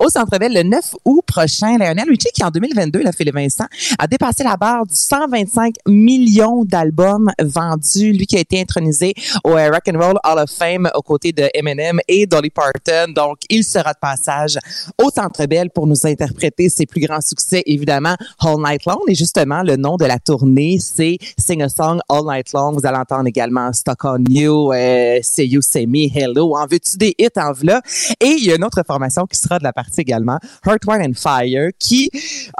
au 0.00 0.08
Centre 0.08 0.36
Bell 0.36 0.52
le 0.52 0.64
9 0.64 0.96
août 1.04 1.22
prochain. 1.24 1.78
Lionel 1.78 2.08
Richie, 2.08 2.30
qui 2.34 2.42
en 2.42 2.50
2022, 2.50 3.02
là, 3.02 3.12
Philippe 3.12 3.36
Vincent, 3.36 3.66
a 4.00 4.08
dépassé 4.08 4.42
la 4.42 4.56
barre 4.56 4.84
du 4.84 4.96
125 4.96 5.76
millions 5.86 6.64
d'albums 6.64 7.30
vendus. 7.40 8.12
Lui 8.12 8.26
qui 8.26 8.36
a 8.36 8.40
été 8.40 8.60
intronisé 8.60 9.14
au 9.44 9.50
euh, 9.50 9.70
Rock 9.70 9.88
and 9.88 9.98
Roll 9.98 10.18
Hall 10.24 10.38
of 10.40 10.50
Fame 10.50 10.90
aux 10.96 11.02
côtés 11.02 11.30
de 11.30 11.48
Eminem 11.54 12.00
et 12.08 12.26
Dolly 12.26 12.50
Parton. 12.50 13.12
Donc, 13.14 13.38
il 13.48 13.62
sera 13.62 13.92
de 13.92 13.98
passage 14.00 14.58
au 15.00 15.08
Centre 15.10 15.46
Bell 15.46 15.70
pour 15.70 15.86
nous 15.86 16.04
interpréter 16.04 16.68
ses 16.68 16.84
plus 16.84 17.00
grands 17.00 17.20
succès, 17.20 17.62
évidemment, 17.64 18.16
All 18.40 18.56
Night 18.58 18.86
Long. 18.86 19.02
Et 19.06 19.14
justement, 19.14 19.62
le 19.62 19.76
nom 19.76 19.96
de 19.96 20.04
la 20.04 20.18
tournée, 20.18 20.48
c'est 20.78 21.18
Sing 21.38 21.62
a 21.62 21.68
Song 21.68 22.00
All 22.08 22.24
Night 22.24 22.52
Long. 22.52 22.72
Vous 22.72 22.86
allez 22.86 22.98
entendre 22.98 23.26
également 23.26 23.72
Stuck 23.72 24.04
on 24.04 24.24
You, 24.28 24.72
euh, 24.72 25.18
Say 25.22 25.46
You, 25.46 25.60
Say 25.62 25.86
Me, 25.86 26.08
Hello. 26.12 26.56
En 26.56 26.66
veux-tu 26.66 26.96
des 26.96 27.14
hits? 27.18 27.28
En 27.36 27.52
v'là? 27.52 27.80
Et 28.20 28.26
il 28.38 28.44
y 28.44 28.52
a 28.52 28.56
une 28.56 28.64
autre 28.64 28.82
formation 28.86 29.26
qui 29.26 29.38
sera 29.38 29.58
de 29.58 29.64
la 29.64 29.72
partie 29.72 30.00
également, 30.00 30.38
Heart, 30.66 30.82
Wine 30.86 31.10
and 31.10 31.14
Fire, 31.14 31.70
qui, 31.78 32.10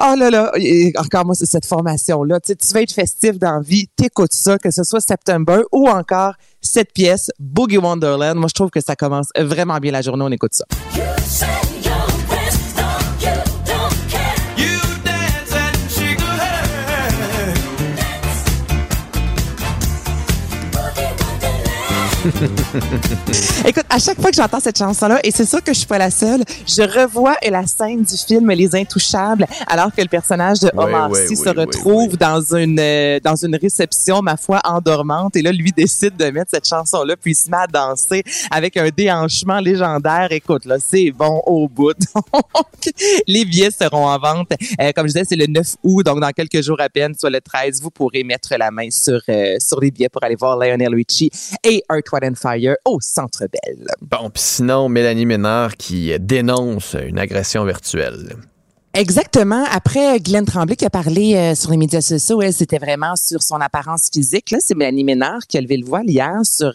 oh 0.01 0.15
là 0.17 0.31
là, 0.31 0.53
encore 0.99 1.27
moi, 1.27 1.35
c'est 1.35 1.47
cette 1.47 1.67
formation-là. 1.67 2.41
Tu 2.41 2.55
sais, 2.61 2.75
veux 2.75 2.83
être 2.83 2.93
festif 2.93 3.39
dans 3.39 3.61
vie, 3.61 3.89
t'écoutes 3.97 4.33
ça, 4.33 4.59
que 4.59 4.71
ce 4.71 4.85
soit 4.85 5.01
September 5.01 5.63
ou 5.73 5.89
encore 5.89 6.35
cette 6.61 6.93
pièce, 6.93 7.31
Boogie 7.39 7.79
Wonderland. 7.79 8.37
Moi, 8.37 8.49
je 8.49 8.55
trouve 8.55 8.71
que 8.71 8.81
ça 8.81 8.97
commence 8.97 9.29
vraiment 9.37 9.79
bien 9.79 9.93
la 9.93 10.03
journée. 10.03 10.25
On 10.25 10.33
écoute 10.33 10.55
ça. 10.55 10.65
Écoute, 23.67 23.85
à 23.89 23.99
chaque 23.99 24.21
fois 24.21 24.31
que 24.31 24.37
j'entends 24.37 24.61
cette 24.61 24.79
chanson-là, 24.79 25.21
et 25.25 25.31
c'est 25.31 25.47
sûr 25.47 25.63
que 25.63 25.73
je 25.73 25.79
suis 25.79 25.87
pas 25.87 25.99
la 25.99 26.11
seule, 26.11 26.43
je 26.67 26.83
revois 26.83 27.37
la 27.49 27.67
scène 27.67 28.03
du 28.03 28.17
film 28.17 28.51
Les 28.51 28.75
Intouchables, 28.75 29.47
alors 29.67 29.93
que 29.95 30.03
le 30.03 30.09
personnage 30.09 30.61
de 30.61 30.71
Omar 30.77 31.11
oui, 31.11 31.21
Sy 31.27 31.31
oui, 31.31 31.37
se 31.37 31.49
oui, 31.49 31.57
retrouve 31.57 32.17
dans 32.17 32.41
une 32.55 32.79
euh, 32.79 33.19
dans 33.21 33.37
une 33.37 33.57
réception, 33.57 34.23
ma 34.23 34.37
foi, 34.37 34.61
endormante, 34.65 35.37
et 35.37 35.43
là, 35.43 35.53
lui 35.53 35.73
décide 35.73 36.17
de 36.17 36.27
mettre 36.31 36.51
cette 36.51 36.69
chanson-là, 36.69 37.17
puis 37.17 37.33
il 37.33 37.35
se 37.35 37.51
met 37.51 37.57
à 37.57 37.67
danser 37.67 38.23
avec 38.51 38.77
un 38.77 38.89
déhanchement 38.89 39.61
légendaire. 39.61 40.29
Écoute, 40.31 40.65
là, 40.65 40.77
c'est 40.85 41.11
bon 41.11 41.43
au 41.47 41.69
bout. 41.69 41.95
Donc, 42.15 42.95
les 43.27 43.45
billets 43.45 43.71
seront 43.71 44.07
en 44.07 44.19
vente. 44.19 44.53
Euh, 44.81 44.93
comme 44.95 45.07
je 45.07 45.13
disais, 45.13 45.25
c'est 45.29 45.37
le 45.37 45.47
9 45.47 45.77
août, 45.83 46.05
donc 46.05 46.21
dans 46.21 46.31
quelques 46.31 46.63
jours 46.63 46.81
à 46.81 46.89
peine, 46.89 47.15
soit 47.19 47.31
le 47.31 47.41
13, 47.41 47.81
vous 47.83 47.91
pourrez 47.91 48.23
mettre 48.25 48.55
la 48.59 48.71
main 48.71 48.91
sur 48.91 49.21
euh, 49.29 49.57
sur 49.59 49.81
les 49.81 49.91
billets 49.91 50.09
pour 50.09 50.23
aller 50.25 50.37
voir 50.37 50.57
Lionel 50.57 50.95
Richie 50.95 51.31
et 51.65 51.83
Earth, 51.91 52.09
Au 52.85 52.99
Centre 53.01 53.47
Bell. 53.47 53.87
Bon, 54.01 54.31
puis 54.31 54.43
sinon, 54.43 54.89
Mélanie 54.89 55.27
Ménard 55.27 55.77
qui 55.77 56.19
dénonce 56.19 56.95
une 56.95 57.19
agression 57.19 57.65
virtuelle. 57.65 58.37
Exactement. 58.95 59.65
Après, 59.71 60.19
Glenn 60.19 60.45
Tremblay 60.47 60.75
qui 60.75 60.85
a 60.87 60.91
parlé 60.91 61.35
euh, 61.37 61.55
sur 61.55 61.71
les 61.71 61.77
médias 61.77 62.01
sociaux, 62.01 62.41
elle, 62.41 62.55
c'était 62.55 62.79
vraiment 62.79 63.15
sur 63.17 63.43
son 63.43 63.57
apparence 63.61 64.09
physique. 64.13 64.51
Là, 64.51 64.59
c'est 64.61 64.75
Mélanie 64.75 65.05
Ménard 65.05 65.47
qui 65.47 65.59
a 65.59 65.61
levé 65.61 65.77
le 65.77 65.85
voile 65.87 66.09
hier 66.09 66.33
sur, 66.43 66.69
euh, 66.69 66.73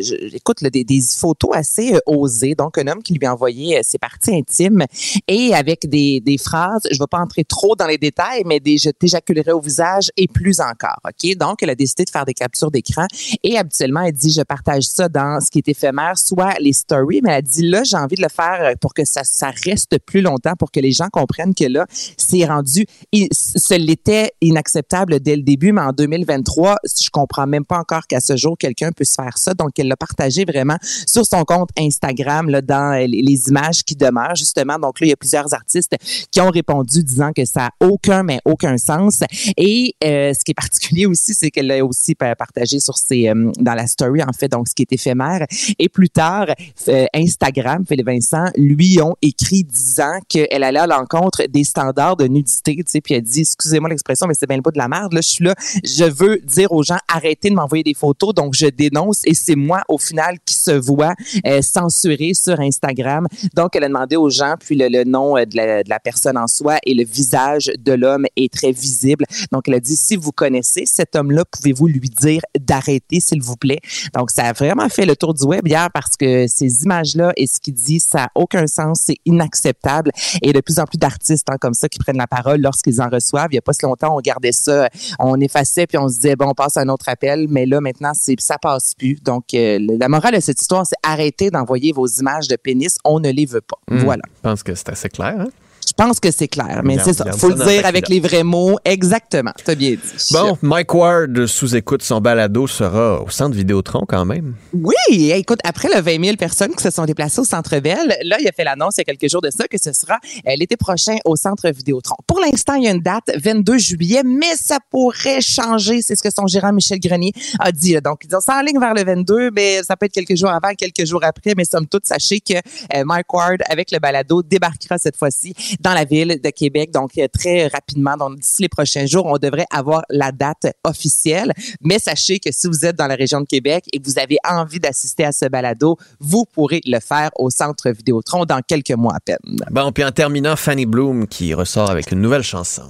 je- 0.00 0.38
là, 0.62 0.70
des, 0.70 0.84
des 0.84 1.00
photos 1.00 1.50
assez 1.54 1.94
euh, 1.94 1.98
osées. 2.06 2.54
Donc, 2.54 2.76
un 2.78 2.86
homme 2.86 3.02
qui 3.02 3.14
lui 3.14 3.26
a 3.26 3.32
envoyé 3.32 3.78
euh, 3.78 3.80
ses 3.82 3.98
parties 3.98 4.34
intimes 4.34 4.84
et 5.26 5.54
avec 5.54 5.88
des, 5.88 6.20
des 6.20 6.36
phrases, 6.38 6.82
je 6.90 6.94
ne 6.96 7.00
vais 7.00 7.06
pas 7.10 7.18
entrer 7.20 7.42
trop 7.42 7.74
dans 7.74 7.86
les 7.86 7.98
détails, 7.98 8.42
mais 8.44 8.60
des 8.60 8.76
je 8.76 8.90
t'éjaculerai 8.90 9.52
au 9.52 9.60
visage 9.60 10.10
et 10.18 10.28
plus 10.28 10.60
encore. 10.60 11.00
OK? 11.04 11.36
Donc, 11.36 11.62
elle 11.62 11.70
a 11.70 11.74
décidé 11.74 12.04
de 12.04 12.10
faire 12.10 12.26
des 12.26 12.34
captures 12.34 12.70
d'écran 12.70 13.06
et 13.42 13.56
habituellement, 13.58 14.02
elle 14.02 14.12
dit, 14.12 14.30
je 14.30 14.42
partage 14.42 14.84
ça 14.84 15.08
dans 15.08 15.40
ce 15.40 15.50
qui 15.50 15.58
est 15.58 15.68
éphémère, 15.68 16.16
soit 16.18 16.54
les 16.60 16.74
stories, 16.74 17.22
mais 17.24 17.32
elle 17.32 17.42
dit, 17.42 17.66
là, 17.66 17.82
j'ai 17.82 17.96
envie 17.96 18.16
de 18.16 18.22
le 18.22 18.28
faire 18.28 18.74
pour 18.80 18.92
que 18.94 19.04
ça, 19.06 19.22
ça 19.24 19.50
reste 19.64 19.98
plus 20.04 20.20
longtemps, 20.20 20.54
pour 20.58 20.70
que 20.70 20.80
les 20.80 20.92
gens 20.92 21.08
comprennent 21.10 21.45
que 21.54 21.64
là, 21.64 21.86
c'est 22.16 22.44
rendu, 22.44 22.86
ce 23.12 23.74
l'était 23.74 24.32
inacceptable 24.40 25.20
dès 25.20 25.36
le 25.36 25.42
début, 25.42 25.72
mais 25.72 25.82
en 25.82 25.92
2023, 25.92 26.76
je 26.84 27.08
comprends 27.10 27.46
même 27.46 27.64
pas 27.64 27.78
encore 27.78 28.06
qu'à 28.06 28.20
ce 28.20 28.36
jour, 28.36 28.56
quelqu'un 28.58 28.92
puisse 28.92 29.14
faire 29.16 29.38
ça. 29.38 29.54
Donc, 29.54 29.78
elle 29.78 29.88
l'a 29.88 29.96
partagé 29.96 30.44
vraiment 30.44 30.76
sur 31.06 31.26
son 31.26 31.44
compte 31.44 31.70
Instagram, 31.78 32.48
là, 32.48 32.60
dans 32.60 32.92
euh, 32.92 33.06
les, 33.06 33.48
images 33.48 33.82
qui 33.84 33.94
demeurent, 33.94 34.34
justement. 34.34 34.78
Donc, 34.78 35.00
là, 35.00 35.06
il 35.06 35.10
y 35.10 35.12
a 35.12 35.16
plusieurs 35.16 35.52
artistes 35.52 35.94
qui 36.30 36.40
ont 36.40 36.50
répondu 36.50 37.02
disant 37.02 37.32
que 37.32 37.44
ça 37.44 37.66
a 37.66 37.70
aucun, 37.86 38.22
mais 38.22 38.40
aucun 38.44 38.78
sens. 38.78 39.20
Et 39.56 39.94
euh, 40.04 40.32
ce 40.32 40.44
qui 40.44 40.52
est 40.52 40.54
particulier 40.54 41.06
aussi, 41.06 41.34
c'est 41.34 41.50
qu'elle 41.50 41.66
l'a 41.66 41.84
aussi 41.84 42.14
pa- 42.14 42.34
partagé 42.34 42.80
sur 42.80 42.96
ses, 42.96 43.28
euh, 43.28 43.52
dans 43.58 43.74
la 43.74 43.86
story, 43.86 44.22
en 44.22 44.32
fait, 44.32 44.48
donc 44.48 44.68
ce 44.68 44.74
qui 44.74 44.82
est 44.82 44.92
éphémère. 44.92 45.46
Et 45.78 45.88
plus 45.88 46.10
tard, 46.10 46.46
euh, 46.88 47.06
Instagram, 47.14 47.84
Philippe 47.86 48.06
Vincent, 48.06 48.46
lui 48.56 49.00
ont 49.00 49.16
écrit 49.22 49.64
disant 49.64 50.18
qu'elle 50.28 50.62
allait 50.62 50.80
à 50.80 50.86
l'encontre 50.86 51.35
des 51.48 51.64
standards 51.64 52.16
de 52.16 52.26
nudité, 52.26 52.76
tu 52.76 52.84
sais, 52.86 53.00
puis 53.00 53.14
elle 53.14 53.22
dit, 53.22 53.40
excusez-moi 53.40 53.88
l'expression, 53.90 54.26
mais 54.26 54.34
c'est 54.34 54.46
bien 54.46 54.56
le 54.56 54.62
bout 54.62 54.72
de 54.72 54.78
la 54.78 54.88
merde, 54.88 55.12
là, 55.12 55.20
je 55.20 55.28
suis 55.28 55.44
là, 55.44 55.54
je 55.84 56.04
veux 56.04 56.38
dire 56.38 56.72
aux 56.72 56.82
gens, 56.82 56.98
arrêtez 57.08 57.50
de 57.50 57.54
m'envoyer 57.54 57.84
des 57.84 57.94
photos, 57.94 58.34
donc 58.34 58.54
je 58.54 58.66
dénonce, 58.66 59.22
et 59.24 59.34
c'est 59.34 59.56
moi, 59.56 59.82
au 59.88 59.98
final, 59.98 60.38
qui 60.44 60.54
se 60.54 60.70
voit 60.70 61.14
euh, 61.46 61.62
censuré 61.62 62.32
sur 62.34 62.58
Instagram. 62.60 63.26
Donc, 63.54 63.76
elle 63.76 63.84
a 63.84 63.88
demandé 63.88 64.16
aux 64.16 64.30
gens, 64.30 64.54
puis 64.58 64.76
le, 64.76 64.88
le 64.88 65.04
nom 65.04 65.36
euh, 65.36 65.44
de 65.44 65.56
la, 65.56 65.82
de 65.82 65.90
la 65.90 65.98
personne 65.98 66.36
en 66.36 66.46
soi 66.46 66.78
et 66.84 66.94
le 66.94 67.04
visage 67.04 67.70
de 67.78 67.92
l'homme 67.92 68.26
est 68.36 68.52
très 68.52 68.72
visible. 68.72 69.24
Donc, 69.52 69.68
elle 69.68 69.74
a 69.74 69.80
dit, 69.80 69.96
si 69.96 70.16
vous 70.16 70.32
connaissez 70.32 70.86
cet 70.86 71.16
homme-là, 71.16 71.44
pouvez-vous 71.50 71.86
lui 71.86 72.08
dire 72.08 72.42
d'arrêter, 72.58 73.20
s'il 73.20 73.42
vous 73.42 73.56
plaît? 73.56 73.80
Donc, 74.14 74.30
ça 74.30 74.44
a 74.44 74.52
vraiment 74.52 74.88
fait 74.88 75.06
le 75.06 75.16
tour 75.16 75.34
du 75.34 75.44
web 75.44 75.66
hier 75.66 75.88
parce 75.92 76.16
que 76.16 76.46
ces 76.46 76.84
images-là 76.84 77.32
et 77.36 77.46
ce 77.46 77.60
qu'il 77.60 77.74
dit, 77.74 78.00
ça 78.00 78.18
n'a 78.18 78.30
aucun 78.34 78.66
sens, 78.66 79.00
c'est 79.04 79.18
inacceptable. 79.24 80.10
Et 80.42 80.52
de 80.52 80.60
plus 80.60 80.78
en 80.78 80.84
plus 80.84 80.98
d'artistes 80.98 81.25
hein, 81.48 81.56
comme 81.60 81.74
ça 81.74 81.88
qui 81.88 81.98
prennent 81.98 82.16
la 82.16 82.26
parole 82.26 82.60
lorsqu'ils 82.60 83.00
en 83.00 83.08
reçoivent. 83.08 83.48
Il 83.50 83.54
n'y 83.54 83.58
a 83.58 83.62
pas 83.62 83.72
si 83.72 83.84
longtemps, 83.84 84.16
on 84.16 84.20
gardait 84.20 84.52
ça, 84.52 84.88
on 85.18 85.38
effaçait 85.40 85.86
puis 85.86 85.98
on 85.98 86.08
se 86.08 86.16
disait, 86.16 86.36
bon, 86.36 86.46
on 86.48 86.54
passe 86.54 86.76
à 86.76 86.80
un 86.80 86.88
autre 86.88 87.08
appel. 87.08 87.46
Mais 87.48 87.66
là, 87.66 87.80
maintenant, 87.80 88.12
c'est 88.14 88.38
ça 88.40 88.58
passe 88.58 88.94
plus. 88.94 89.16
Donc, 89.22 89.54
euh, 89.54 89.78
la 89.98 90.08
morale 90.08 90.34
de 90.34 90.40
cette 90.40 90.60
histoire, 90.60 90.86
c'est 90.86 90.96
arrêtez 91.02 91.50
d'envoyer 91.50 91.92
vos 91.92 92.06
images 92.06 92.48
de 92.48 92.56
pénis. 92.56 92.96
On 93.04 93.20
ne 93.20 93.30
les 93.30 93.46
veut 93.46 93.60
pas. 93.60 93.78
Hmm. 93.90 93.98
Voilà. 93.98 94.22
Je 94.36 94.40
pense 94.42 94.62
que 94.62 94.74
c'est 94.74 94.88
assez 94.88 95.08
clair. 95.08 95.36
hein? 95.38 95.48
Je 95.86 95.92
pense 95.92 96.18
que 96.18 96.30
c'est 96.30 96.48
clair, 96.48 96.80
mais 96.84 96.98
c'est 96.98 97.12
ça. 97.12 97.24
garde 97.24 97.38
faut 97.38 97.56
ça 97.56 97.64
le 97.64 97.70
dire 97.70 97.86
avec 97.86 98.08
les 98.08 98.18
vrais 98.18 98.42
mots. 98.42 98.76
Exactement. 98.84 99.52
T'as 99.64 99.74
bien 99.74 99.90
dit. 99.92 100.32
Bon, 100.32 100.58
Mike 100.62 100.92
Ward 100.92 101.46
sous-écoute 101.46 102.02
son 102.02 102.20
balado 102.20 102.66
sera 102.66 103.22
au 103.22 103.30
centre 103.30 103.56
Vidéotron 103.56 104.04
quand 104.06 104.24
même. 104.24 104.54
Oui, 104.72 105.30
écoute, 105.30 105.60
après 105.64 105.88
le 105.94 106.00
20 106.00 106.24
000 106.24 106.36
personnes 106.36 106.74
qui 106.74 106.82
se 106.82 106.90
sont 106.90 107.04
déplacées 107.04 107.40
au 107.40 107.44
Centre 107.44 107.78
Bell, 107.78 108.16
là, 108.24 108.36
il 108.40 108.48
a 108.48 108.52
fait 108.52 108.64
l'annonce 108.64 108.94
il 108.96 109.00
y 109.00 109.02
a 109.02 109.04
quelques 109.04 109.30
jours 109.30 109.42
de 109.42 109.50
ça 109.50 109.68
que 109.68 109.78
ce 109.80 109.92
sera 109.92 110.18
euh, 110.46 110.54
l'été 110.56 110.76
prochain 110.76 111.16
au 111.24 111.36
Centre 111.36 111.68
Vidéotron. 111.70 112.16
Pour 112.26 112.40
l'instant, 112.40 112.74
il 112.74 112.84
y 112.84 112.88
a 112.88 112.90
une 112.90 113.00
date, 113.00 113.30
22 113.36 113.78
juillet, 113.78 114.22
mais 114.24 114.56
ça 114.56 114.78
pourrait 114.90 115.40
changer. 115.40 116.02
C'est 116.02 116.16
ce 116.16 116.22
que 116.22 116.30
son 116.30 116.46
gérant 116.46 116.72
Michel 116.72 116.98
Grenier 116.98 117.32
a 117.60 117.70
dit. 117.70 117.92
là. 117.94 118.00
Donc, 118.00 118.22
ils 118.28 118.34
ont 118.34 118.40
ça 118.40 118.58
en 118.58 118.62
ligne 118.62 118.80
vers 118.80 118.94
le 118.94 119.04
22, 119.04 119.50
mais 119.52 119.82
ça 119.82 119.96
peut 119.96 120.06
être 120.06 120.12
quelques 120.12 120.36
jours 120.36 120.50
avant, 120.50 120.74
quelques 120.74 121.06
jours 121.06 121.22
après. 121.22 121.54
Mais 121.56 121.64
somme 121.64 121.86
toute, 121.86 122.06
sachez 122.06 122.40
que 122.40 122.54
euh, 122.54 123.04
Mike 123.04 123.32
Ward, 123.32 123.62
avec 123.68 123.90
le 123.92 123.98
balado, 123.98 124.42
débarquera 124.42 124.98
cette 124.98 125.16
fois-ci 125.16 125.54
dans 125.80 125.94
la 125.94 126.04
ville 126.04 126.40
de 126.42 126.50
Québec. 126.50 126.90
Donc, 126.92 127.12
euh, 127.18 127.26
très 127.32 127.68
rapidement, 127.68 128.16
donc 128.16 128.38
d'ici 128.38 128.62
les 128.62 128.68
prochains 128.68 129.06
jours, 129.06 129.26
on 129.26 129.38
devrait 129.38 129.66
avoir 129.70 130.02
la 130.10 130.32
date 130.32 130.66
officielle. 130.84 131.52
Mais 131.80 131.98
sachez 131.98 132.38
que 132.38 132.50
si 132.52 132.66
vous 132.66 132.84
êtes 132.84 132.96
dans 132.96 133.06
la 133.06 133.14
région 133.14 133.40
de 133.40 133.46
Québec 133.46 133.84
et 133.92 134.00
vous 134.02 134.18
avez 134.18 134.38
envie 134.48 134.80
d'assister 134.80 135.24
à 135.24 135.32
ce 135.32 135.46
balado, 135.46 135.96
vous 136.20 136.44
pourrez 136.52 136.80
le 136.84 137.00
faire 137.00 137.30
au 137.36 137.50
Centre 137.50 137.90
Vidéotron 137.90 138.44
dans 138.44 138.60
quelques 138.60 138.92
mois 138.92 139.14
à 139.16 139.20
peine. 139.20 139.56
Bon, 139.70 139.92
puis 139.92 140.04
en 140.04 140.12
terminant, 140.12 140.56
Fanny 140.56 140.86
Bloom 140.86 141.26
qui 141.26 141.54
ressort 141.54 141.90
avec 141.90 142.10
une 142.10 142.20
nouvelle 142.20 142.42
chanson. 142.42 142.84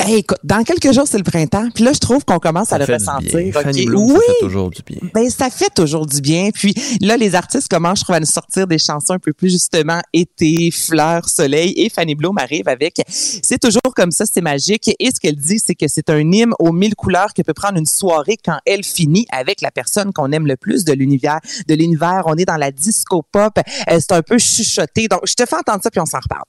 Hey, 0.00 0.18
écoute, 0.18 0.38
dans 0.44 0.62
quelques 0.62 0.92
jours, 0.92 1.08
c'est 1.08 1.18
le 1.18 1.24
printemps. 1.24 1.68
Puis 1.74 1.82
là, 1.82 1.92
je 1.92 1.98
trouve 1.98 2.24
qu'on 2.24 2.38
commence 2.38 2.72
à 2.72 2.78
le 2.78 2.84
ressentir. 2.84 3.36
bien. 3.36 3.48
OK? 3.48 3.62
Fanny 3.62 3.84
Bloom, 3.84 4.12
oui, 4.12 4.16
ça 4.16 4.32
fait 4.32 4.40
toujours 4.40 4.70
du 4.70 4.82
bien. 4.86 5.10
Ben, 5.12 5.28
ça 5.30 5.50
fait 5.50 5.74
toujours 5.74 6.06
du 6.06 6.20
bien. 6.20 6.50
Puis 6.54 6.72
là, 7.00 7.16
les 7.16 7.34
artistes 7.34 7.68
commencent, 7.68 7.98
je 7.98 8.04
trouve, 8.04 8.16
à 8.16 8.20
nous 8.20 8.26
sortir 8.26 8.68
des 8.68 8.78
chansons 8.78 9.14
un 9.14 9.18
peu 9.18 9.32
plus 9.32 9.50
justement 9.50 10.00
été, 10.12 10.70
fleurs, 10.70 11.28
soleil. 11.28 11.74
Et 11.76 11.90
Fanny 11.90 12.14
Bloom 12.14 12.38
arrive 12.38 12.68
avec 12.68 13.02
C'est 13.08 13.58
toujours 13.58 13.92
comme 13.94 14.12
ça, 14.12 14.24
c'est 14.24 14.40
magique. 14.40 14.88
Et 15.00 15.10
ce 15.14 15.18
qu'elle 15.20 15.36
dit, 15.36 15.58
c'est 15.58 15.74
que 15.74 15.88
c'est 15.88 16.10
un 16.10 16.20
hymne 16.20 16.52
aux 16.60 16.72
mille 16.72 16.94
couleurs 16.94 17.34
qui 17.34 17.42
peut 17.42 17.54
prendre 17.54 17.76
une 17.76 17.86
soirée 17.86 18.36
quand 18.42 18.58
elle 18.66 18.84
finit 18.84 19.26
avec 19.32 19.60
la 19.60 19.72
personne 19.72 20.12
qu'on 20.12 20.30
aime 20.30 20.46
le 20.46 20.56
plus 20.56 20.84
de 20.84 20.92
l'univers. 20.92 21.40
De 21.66 21.74
l'univers, 21.74 22.22
on 22.26 22.36
est 22.36 22.44
dans 22.44 22.56
la 22.56 22.70
disco 22.70 23.22
pop. 23.32 23.58
Euh, 23.90 23.98
c'est 23.98 24.12
un 24.12 24.22
peu 24.22 24.38
chuchoté. 24.38 25.08
Donc, 25.08 25.22
je 25.26 25.34
te 25.34 25.44
fais 25.44 25.56
entendre 25.56 25.82
ça 25.82 25.90
puis 25.90 26.00
on 26.00 26.06
s'en 26.06 26.18
reparle. 26.18 26.44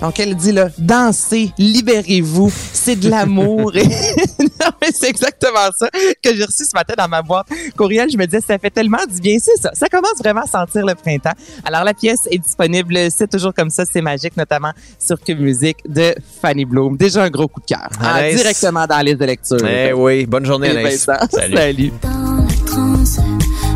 Donc, 0.00 0.20
elle 0.20 0.34
dit 0.36 0.52
là, 0.52 0.68
dansez, 0.78 1.50
libérez-vous, 1.58 2.52
c'est 2.72 2.96
de 2.96 3.08
l'amour. 3.10 3.72
Et- 3.76 3.82
non, 4.40 4.70
mais 4.80 4.88
c'est 4.94 5.08
exactement 5.08 5.70
ça 5.76 5.88
que 5.90 6.34
j'ai 6.34 6.44
reçu 6.44 6.64
ce 6.64 6.74
matin 6.74 6.94
dans 6.96 7.08
ma 7.08 7.22
boîte 7.22 7.46
courriel. 7.76 8.08
Je 8.10 8.16
me 8.16 8.24
disais, 8.26 8.40
ça 8.46 8.58
fait 8.58 8.70
tellement 8.70 9.04
du 9.12 9.20
bien. 9.20 9.36
C'est 9.42 9.60
ça. 9.60 9.70
Ça 9.74 9.88
commence 9.88 10.18
vraiment 10.18 10.42
à 10.42 10.46
sentir 10.46 10.86
le 10.86 10.94
printemps. 10.94 11.32
Alors, 11.64 11.82
la 11.84 11.94
pièce 11.94 12.28
est 12.30 12.38
disponible. 12.38 12.96
C'est 13.10 13.28
toujours 13.30 13.52
comme 13.54 13.70
ça. 13.70 13.84
C'est 13.90 14.00
magique, 14.02 14.36
notamment 14.36 14.72
sur 14.98 15.20
Cube 15.20 15.40
Musique 15.40 15.78
de 15.88 16.14
Fanny 16.42 16.64
Bloom. 16.64 16.96
Déjà 16.96 17.24
un 17.24 17.30
gros 17.30 17.48
coup 17.48 17.60
de 17.60 17.66
cœur. 17.66 17.88
hein, 18.00 18.06
Anaïs. 18.14 18.36
directement 18.36 18.86
dans 18.86 18.96
la 18.98 19.02
liste 19.02 19.18
de 19.18 19.24
lecture. 19.24 19.58
Eh 19.68 19.92
oui, 19.92 20.26
bonne 20.26 20.46
journée, 20.46 20.68
Anaïs. 20.70 21.08
Salut. 21.30 21.56
Salut. 21.56 21.92
dans 22.02 22.44
la 22.44 22.66
transe, 22.66 23.18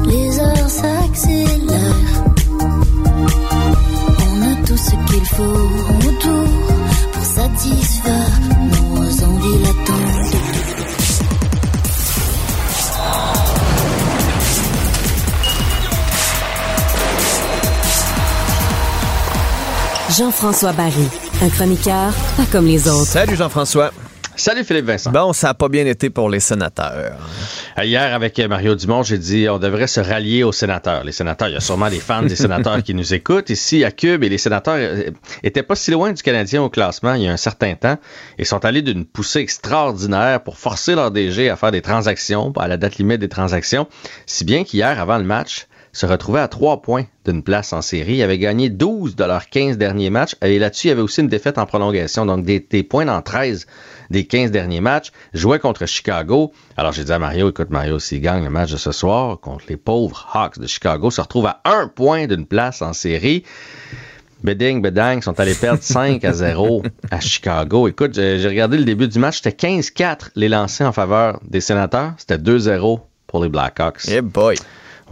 les 0.07 0.39
heures 0.39 0.69
ce 4.83 5.13
qu'il 5.13 5.25
faut 5.25 5.69
autour 6.09 6.49
pour 7.13 7.25
satisfaire 7.25 8.41
nos 8.73 9.25
envies 9.25 9.59
latentes. 9.63 10.37
Jean-François 20.19 20.73
Barry, 20.73 21.09
un 21.43 21.49
chroniqueur 21.49 22.13
pas 22.37 22.45
comme 22.51 22.67
les 22.67 22.87
autres. 22.89 23.07
Salut 23.07 23.37
Jean-François. 23.37 23.93
Salut 24.35 24.65
Philippe 24.65 24.87
Vincent. 24.87 25.11
Bon, 25.11 25.33
ça 25.33 25.49
n'a 25.49 25.55
pas 25.55 25.69
bien 25.69 25.87
été 25.87 26.09
pour 26.09 26.31
les 26.31 26.41
sénateurs. 26.41 26.93
Euh, 26.95 27.85
Hier, 27.85 28.15
avec 28.15 28.39
euh, 28.39 28.49
Mario 28.49 28.75
Dumont, 28.75 29.03
j'ai 29.03 29.19
dit 29.19 29.47
on 29.49 29.59
devrait 29.59 29.87
se 29.87 30.01
rallier 30.01 30.43
aux 30.43 30.53
sénateurs. 30.53 31.05
Les 31.05 31.13
sénateurs, 31.13 31.49
il 31.49 31.55
y 31.55 31.57
a 31.57 31.61
sûrement 31.61 31.91
des 31.91 32.01
fans 32.01 32.23
des 32.23 32.35
sénateurs 32.35 32.83
qui 32.85 32.95
nous 32.95 33.13
écoutent 33.13 33.51
ici 33.51 33.85
à 33.85 33.91
Cube 33.91 34.25
et 34.25 34.29
les 34.31 34.39
sénateurs 34.39 34.77
euh, 34.79 35.11
étaient 35.43 35.63
pas 35.63 35.77
si 35.77 35.91
loin 35.91 36.13
du 36.13 36.23
Canadien 36.23 36.63
au 36.63 36.71
classement 36.71 37.15
il 37.15 37.23
y 37.23 37.29
a 37.29 37.33
un 37.33 37.37
certain 37.37 37.75
temps 37.75 37.99
et 38.39 38.45
sont 38.45 38.65
allés 38.65 38.83
d'une 38.83 39.05
poussée 39.05 39.41
extraordinaire 39.41 40.43
pour 40.43 40.57
forcer 40.57 40.95
leur 40.95 41.11
DG 41.11 41.51
à 41.51 41.57
faire 41.57 41.71
des 41.71 41.83
transactions 41.83 42.53
à 42.57 42.69
la 42.69 42.79
date 42.79 42.97
limite 42.97 43.21
des 43.21 43.29
transactions, 43.29 43.87
si 44.27 44.45
bien 44.45 44.65
qu'hier, 44.65 44.99
avant 45.01 45.19
le 45.19 45.25
match, 45.25 45.67
se 45.93 46.07
retrouvaient 46.07 46.41
à 46.41 46.49
trois 46.49 46.81
points 46.81 47.05
d'une 47.27 47.43
place 47.43 47.73
en 47.73 47.83
série. 47.83 48.17
Ils 48.17 48.23
avaient 48.23 48.39
gagné 48.39 48.71
12 48.71 49.15
de 49.15 49.25
leurs 49.25 49.49
15 49.49 49.77
derniers 49.77 50.11
matchs. 50.11 50.35
Et 50.43 50.59
là-dessus, 50.59 50.87
il 50.87 50.91
y 50.91 50.93
avait 50.93 51.03
aussi 51.03 51.21
une 51.21 51.29
défaite 51.29 51.59
en 51.59 51.67
prolongation. 51.67 52.25
Donc, 52.25 52.45
des, 52.45 52.61
des 52.61 52.83
points 52.83 53.05
dans 53.05 53.21
13 53.21 53.67
des 54.13 54.25
15 54.27 54.53
derniers 54.53 54.81
matchs. 54.81 55.11
Jouaient 55.35 55.59
contre 55.59 55.87
Chicago. 55.87 56.53
Alors, 56.77 56.93
j'ai 56.93 57.03
dit 57.03 57.13
à 57.13 57.19
Mario, 57.19 57.51
écoute, 57.51 57.71
Mario, 57.71 57.99
s'il 57.99 58.21
gagne 58.21 58.45
le 58.45 58.51
match 58.51 58.71
de 58.71 58.77
ce 58.77 58.93
soir 58.93 59.41
contre 59.41 59.65
les 59.69 59.77
pauvres 59.77 60.29
Hawks 60.33 60.61
de 60.61 60.67
Chicago, 60.69 61.11
se 61.11 61.21
retrouve 61.21 61.47
à 61.47 61.61
un 61.65 61.89
point 61.89 62.27
d'une 62.27 62.47
place 62.47 62.83
en 62.83 62.93
série. 62.93 63.43
Beding, 64.45 64.83
Bedang 64.83 65.21
sont 65.23 65.39
allés 65.41 65.55
perdre 65.55 65.83
5 65.83 66.25
à 66.25 66.33
0 66.33 66.83
à 67.11 67.21
Chicago. 67.21 67.89
Écoute, 67.89 68.15
j'ai 68.15 68.39
j'ai 68.39 68.49
regardé 68.49 68.77
le 68.77 68.85
début 68.85 69.09
du 69.09 69.19
match. 69.19 69.41
C'était 69.43 69.69
15-4 69.69 70.31
les 70.35 70.49
lancés 70.49 70.85
en 70.85 70.93
faveur 70.93 71.41
des 71.49 71.61
sénateurs. 71.61 72.15
C'était 72.19 72.39
2-0 72.39 73.01
pour 73.27 73.43
les 73.43 73.49
Blackhawks. 73.49 74.03
Eh 74.09 74.21
boy. 74.21 74.57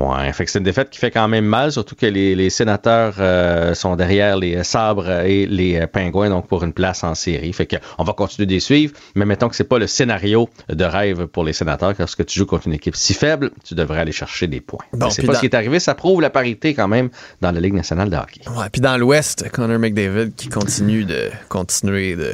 Ouais, 0.01 0.33
fait 0.33 0.45
que 0.45 0.51
c'est 0.51 0.59
une 0.59 0.65
défaite 0.65 0.89
qui 0.91 0.99
fait 0.99 1.11
quand 1.11 1.29
même 1.29 1.45
mal, 1.45 1.73
surtout 1.73 1.95
que 1.95 2.07
les, 2.07 2.35
les 2.35 2.49
sénateurs 2.49 3.15
euh, 3.19 3.75
sont 3.75 3.97
derrière 3.97 4.37
les 4.39 4.65
sabres 4.65 5.11
et 5.27 5.47
les 5.47 5.77
euh, 5.81 5.87
pingouins, 5.87 6.31
donc 6.31 6.47
pour 6.47 6.65
une 6.65 6.73
place 6.73 7.05
en 7.05 7.15
série. 7.15 7.53
Fait 7.53 7.67
que 7.67 7.77
on 7.99 8.05
va 8.05 8.13
continuer 8.13 8.47
de 8.47 8.53
les 8.53 8.61
suivre, 8.61 8.95
mais 9.15 9.25
mettons 9.27 9.49
que 9.49 9.57
c'est 9.57 9.65
pas 9.65 9.79
le 9.79 9.87
scénario 9.87 10.49
de 10.69 10.85
rêve 10.85 11.27
pour 11.27 11.45
les 11.45 11.53
sénateurs, 11.53 11.95
parce 11.95 12.15
que 12.15 12.23
tu 12.23 12.39
joues 12.39 12.47
contre 12.47 12.67
une 12.69 12.73
équipe 12.75 12.97
si 12.97 13.13
faible, 13.15 13.51
tu 13.65 13.75
devrais 13.75 13.99
aller 14.01 14.13
chercher 14.13 14.47
des 14.47 14.61
points. 14.61 14.85
Bon, 14.95 15.11
c'est 15.11 15.23
pas 15.23 15.29
dans- 15.29 15.35
ce 15.35 15.41
qui 15.41 15.47
est 15.47 15.55
arrivé, 15.55 15.81
ça 15.81 15.95
prouve 15.95 16.21
la 16.23 16.31
parité 16.31 16.73
quand 16.75 16.89
même 16.89 17.11
dans 17.41 17.51
la 17.53 17.61
Ligue 17.61 17.75
nationale 17.75 18.09
de 18.11 18.17
hockey. 18.17 18.41
Ouais, 18.49 18.69
puis 18.73 18.81
dans 18.81 18.97
l'Ouest, 18.97 19.51
Connor 19.51 19.79
McDavid 19.79 20.33
qui 20.35 20.49
continue 20.49 21.05
de 21.05 21.29
continuer 21.49 22.17
de 22.17 22.33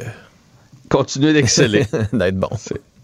Continuez 0.89 1.33
d'exceller. 1.33 1.85
d'être 2.13 2.37
bon. 2.37 2.49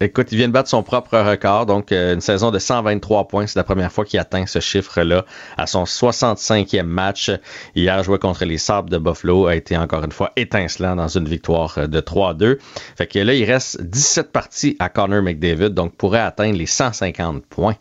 Écoute, 0.00 0.28
il 0.32 0.38
vient 0.38 0.48
de 0.48 0.52
battre 0.52 0.70
son 0.70 0.82
propre 0.82 1.18
record, 1.18 1.66
donc 1.66 1.92
euh, 1.92 2.14
une 2.14 2.20
saison 2.20 2.50
de 2.50 2.58
123 2.58 3.28
points. 3.28 3.46
C'est 3.46 3.58
la 3.58 3.64
première 3.64 3.92
fois 3.92 4.04
qu'il 4.04 4.18
atteint 4.18 4.46
ce 4.46 4.58
chiffre-là 4.58 5.24
à 5.56 5.66
son 5.66 5.84
65e 5.84 6.82
match. 6.82 7.30
Hier, 7.74 8.02
joué 8.02 8.18
contre 8.18 8.44
les 8.44 8.58
Sabres 8.58 8.88
de 8.88 8.98
Buffalo, 8.98 9.46
a 9.46 9.54
été 9.54 9.76
encore 9.76 10.02
une 10.02 10.12
fois 10.12 10.32
étincelant 10.36 10.96
dans 10.96 11.08
une 11.08 11.28
victoire 11.28 11.76
euh, 11.76 11.86
de 11.86 12.00
3-2. 12.00 12.58
Fait 12.96 13.06
que 13.06 13.18
là, 13.18 13.34
il 13.34 13.44
reste 13.44 13.82
17 13.82 14.32
parties 14.32 14.76
à 14.78 14.88
Connor 14.88 15.22
McDavid, 15.22 15.70
donc 15.70 15.94
pourrait 15.94 16.20
atteindre 16.20 16.56
les 16.56 16.66
150 16.66 17.44
points. 17.46 17.76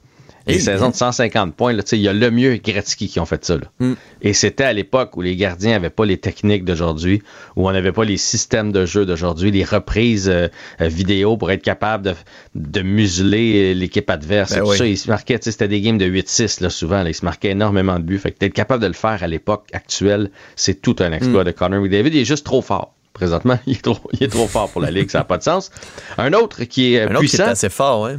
Les 0.45 0.55
Hey, 0.55 0.59
saisons 0.61 0.85
hein. 0.87 0.89
de 0.89 0.95
150 0.95 1.55
points, 1.55 1.71
là, 1.73 1.83
tu 1.83 1.89
sais, 1.91 1.97
il 1.97 2.01
y 2.01 2.07
a 2.09 2.13
le 2.13 2.29
mieux 2.31 2.55
Gretzky 2.57 3.07
qui 3.07 3.19
ont 3.19 3.25
fait 3.25 3.43
ça. 3.45 3.55
là. 3.55 3.63
Mm. 3.79 3.93
Et 4.21 4.33
c'était 4.33 4.65
à 4.65 4.73
l'époque 4.73 5.15
où 5.15 5.21
les 5.21 5.35
gardiens 5.35 5.71
n'avaient 5.71 5.89
pas 5.89 6.05
les 6.05 6.17
techniques 6.17 6.65
d'aujourd'hui, 6.65 7.21
où 7.55 7.67
on 7.67 7.71
n'avait 7.71 7.91
pas 7.93 8.03
les 8.03 8.17
systèmes 8.17 8.71
de 8.71 8.85
jeu 8.85 9.05
d'aujourd'hui, 9.05 9.51
les 9.51 9.63
reprises 9.63 10.29
euh, 10.29 10.47
vidéo 10.81 11.37
pour 11.37 11.49
être 11.51 11.61
capable 11.61 12.03
de, 12.05 12.13
de 12.55 12.81
museler 12.81 13.71
euh, 13.71 13.73
l'équipe 13.73 14.09
adverse. 14.09 14.51
Ben 14.51 14.57
et 14.57 14.59
tout 14.61 14.69
oui. 14.71 14.77
ça, 14.77 14.85
ils 14.85 14.97
se 14.97 15.09
marquaient, 15.09 15.39
tu 15.39 15.45
sais, 15.45 15.51
c'était 15.51 15.67
des 15.69 15.79
games 15.81 15.97
de 15.97 16.05
8-6 16.07 16.61
là, 16.61 16.69
souvent. 16.69 17.03
là. 17.03 17.09
ils 17.09 17.13
se 17.15 17.23
marquaient 17.25 17.51
énormément 17.51 17.97
de 17.99 18.03
buts. 18.03 18.19
Fait 18.19 18.31
que 18.31 18.39
d'être 18.39 18.53
capable 18.53 18.81
de 18.83 18.87
le 18.87 18.93
faire 18.93 19.23
à 19.23 19.27
l'époque 19.27 19.65
actuelle, 19.73 20.29
c'est 20.55 20.81
tout 20.81 20.95
un 20.99 21.09
Mm. 21.11 21.13
exploit 21.13 21.43
de 21.43 21.51
Connor 21.51 21.81
McDavid. 21.81 22.09
Il 22.13 22.17
est 22.21 22.25
juste 22.25 22.45
trop 22.45 22.61
fort. 22.61 22.93
Présentement, 23.13 23.59
il 23.67 23.73
est 23.77 23.81
trop, 23.81 23.97
il 24.13 24.23
est 24.23 24.27
trop 24.27 24.47
fort 24.47 24.69
pour 24.71 24.81
la 24.81 24.89
Ligue, 24.89 25.09
ça 25.11 25.19
n'a 25.19 25.23
pas 25.23 25.37
de 25.37 25.43
sens. 25.43 25.69
Un 26.17 26.33
autre 26.33 26.63
qui 26.63 26.95
est 26.95 27.01
Un 27.03 27.11
autre 27.11 27.19
qui 27.21 27.27
puissant. 27.27 27.45
est 27.45 27.49
assez 27.49 27.69
fort, 27.69 28.01
ouais. 28.01 28.15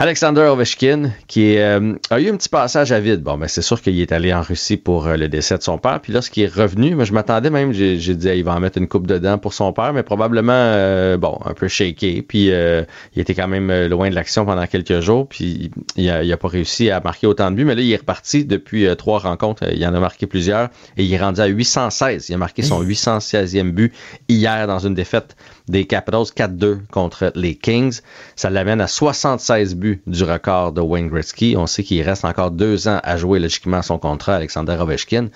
Alexander 0.00 0.42
Ovechkin, 0.42 1.10
qui 1.26 1.58
euh, 1.58 1.94
a 2.10 2.20
eu 2.20 2.30
un 2.30 2.36
petit 2.36 2.48
passage 2.48 2.92
à 2.92 3.00
vide. 3.00 3.20
Bon, 3.20 3.36
ben 3.36 3.48
c'est 3.48 3.62
sûr 3.62 3.82
qu'il 3.82 4.00
est 4.00 4.12
allé 4.12 4.32
en 4.32 4.42
Russie 4.42 4.76
pour 4.76 5.08
euh, 5.08 5.16
le 5.16 5.26
décès 5.26 5.58
de 5.58 5.62
son 5.64 5.76
père. 5.76 5.98
Puis 6.00 6.12
lorsqu'il 6.12 6.44
est 6.44 6.54
revenu, 6.54 6.94
moi, 6.94 7.02
je 7.02 7.12
m'attendais 7.12 7.50
même, 7.50 7.72
j'ai 7.72 7.96
dit, 7.96 8.28
il 8.28 8.44
va 8.44 8.54
en 8.54 8.60
mettre 8.60 8.78
une 8.78 8.86
coupe 8.86 9.08
dedans 9.08 9.38
pour 9.38 9.54
son 9.54 9.72
père, 9.72 9.92
mais 9.92 10.04
probablement, 10.04 10.52
euh, 10.54 11.16
bon, 11.16 11.40
un 11.44 11.52
peu 11.52 11.66
shaké. 11.66 12.22
Puis 12.22 12.52
euh, 12.52 12.84
il 13.16 13.20
était 13.20 13.34
quand 13.34 13.48
même 13.48 13.86
loin 13.86 14.08
de 14.08 14.14
l'action 14.14 14.46
pendant 14.46 14.64
quelques 14.68 15.00
jours. 15.00 15.28
Puis 15.28 15.72
il 15.96 16.08
a, 16.10 16.22
il 16.22 16.32
a 16.32 16.36
pas 16.36 16.46
réussi 16.46 16.92
à 16.92 17.00
marquer 17.00 17.26
autant 17.26 17.50
de 17.50 17.56
buts. 17.56 17.64
Mais 17.64 17.74
là, 17.74 17.82
il 17.82 17.90
est 17.90 17.96
reparti 17.96 18.44
depuis 18.44 18.86
trois 18.96 19.18
rencontres. 19.18 19.64
Il 19.74 19.84
en 19.84 19.94
a 19.94 19.98
marqué 19.98 20.28
plusieurs. 20.28 20.68
Et 20.96 21.02
il 21.02 21.12
est 21.12 21.18
rendu 21.18 21.40
à 21.40 21.46
816. 21.46 22.28
Il 22.28 22.34
a 22.34 22.38
marqué 22.38 22.62
son 22.62 22.84
816e 22.84 23.72
but 23.72 23.92
hier 24.28 24.68
dans 24.68 24.78
une 24.78 24.94
défaite 24.94 25.34
des 25.68 25.86
Capitals 25.86 26.24
4-2 26.34 26.86
contre 26.90 27.32
les 27.34 27.54
Kings. 27.54 28.00
Ça 28.36 28.50
l'amène 28.50 28.80
à 28.80 28.86
76 28.86 29.76
buts 29.76 30.02
du 30.06 30.24
record 30.24 30.72
de 30.72 30.80
Wayne 30.80 31.08
Gretzky. 31.08 31.54
On 31.56 31.66
sait 31.66 31.82
qu'il 31.82 32.02
reste 32.02 32.24
encore 32.24 32.50
deux 32.50 32.88
ans 32.88 33.00
à 33.02 33.16
jouer 33.16 33.38
logiquement 33.38 33.82
son 33.82 33.98
contrat, 33.98 34.36
Alexander 34.36 34.76
Ovechkin. 34.80 35.28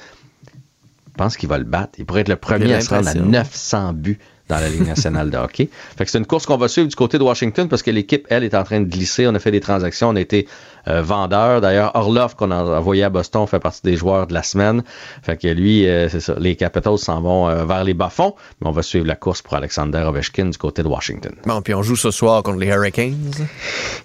Je 1.12 1.18
pense 1.18 1.36
qu'il 1.36 1.48
va 1.48 1.58
le 1.58 1.64
battre. 1.64 1.92
Il 1.98 2.06
pourrait 2.06 2.22
être 2.22 2.28
le 2.28 2.36
premier 2.36 2.72
à 2.74 2.80
se 2.80 2.88
rendre 2.88 3.08
à 3.08 3.14
l'impression. 3.14 3.30
900 3.30 3.92
buts 3.92 4.18
dans 4.48 4.58
la 4.58 4.68
Ligue 4.68 4.86
nationale 4.86 5.30
de 5.30 5.36
hockey. 5.36 5.68
Fait 5.96 6.04
que 6.04 6.10
c'est 6.10 6.18
une 6.18 6.26
course 6.26 6.46
qu'on 6.46 6.56
va 6.56 6.68
suivre 6.68 6.88
du 6.88 6.96
côté 6.96 7.18
de 7.18 7.22
Washington 7.22 7.68
parce 7.68 7.82
que 7.82 7.90
l'équipe, 7.90 8.26
elle, 8.28 8.44
est 8.44 8.54
en 8.54 8.64
train 8.64 8.80
de 8.80 8.86
glisser. 8.86 9.26
On 9.26 9.34
a 9.34 9.38
fait 9.38 9.50
des 9.50 9.60
transactions, 9.60 10.08
on 10.10 10.16
a 10.16 10.20
été 10.20 10.46
euh, 10.88 11.00
vendeur. 11.02 11.60
D'ailleurs, 11.60 11.92
Orlov, 11.94 12.34
qu'on 12.34 12.50
a 12.50 12.62
envoyé 12.62 13.04
à 13.04 13.10
Boston, 13.10 13.46
fait 13.46 13.60
partie 13.60 13.82
des 13.84 13.96
joueurs 13.96 14.26
de 14.26 14.34
la 14.34 14.42
semaine. 14.42 14.82
Fait 15.22 15.36
que 15.36 15.46
lui, 15.48 15.86
euh, 15.88 16.08
c'est 16.08 16.20
ça. 16.20 16.34
Les 16.38 16.56
Capitals 16.56 16.98
s'en 16.98 17.20
vont 17.20 17.48
euh, 17.48 17.64
vers 17.64 17.84
les 17.84 17.94
bas-fonds, 17.94 18.34
mais 18.60 18.68
on 18.68 18.72
va 18.72 18.82
suivre 18.82 19.06
la 19.06 19.16
course 19.16 19.42
pour 19.42 19.54
Alexander 19.54 19.98
Ovechkin 19.98 20.46
du 20.46 20.58
côté 20.58 20.82
de 20.82 20.88
Washington. 20.88 21.32
Bon, 21.46 21.62
puis 21.62 21.74
on 21.74 21.82
joue 21.82 21.96
ce 21.96 22.10
soir 22.10 22.42
contre 22.42 22.58
les 22.58 22.66
Hurricanes. 22.66 23.30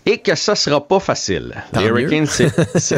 Et 0.06 0.20
que 0.20 0.36
ça 0.36 0.56
sera 0.56 0.88
pas 0.88 1.00
facile. 1.00 1.56
Tant 1.74 1.82
les 1.82 1.88
mieux. 1.88 2.02
Hurricanes, 2.02 2.28
c'est. 2.28 2.98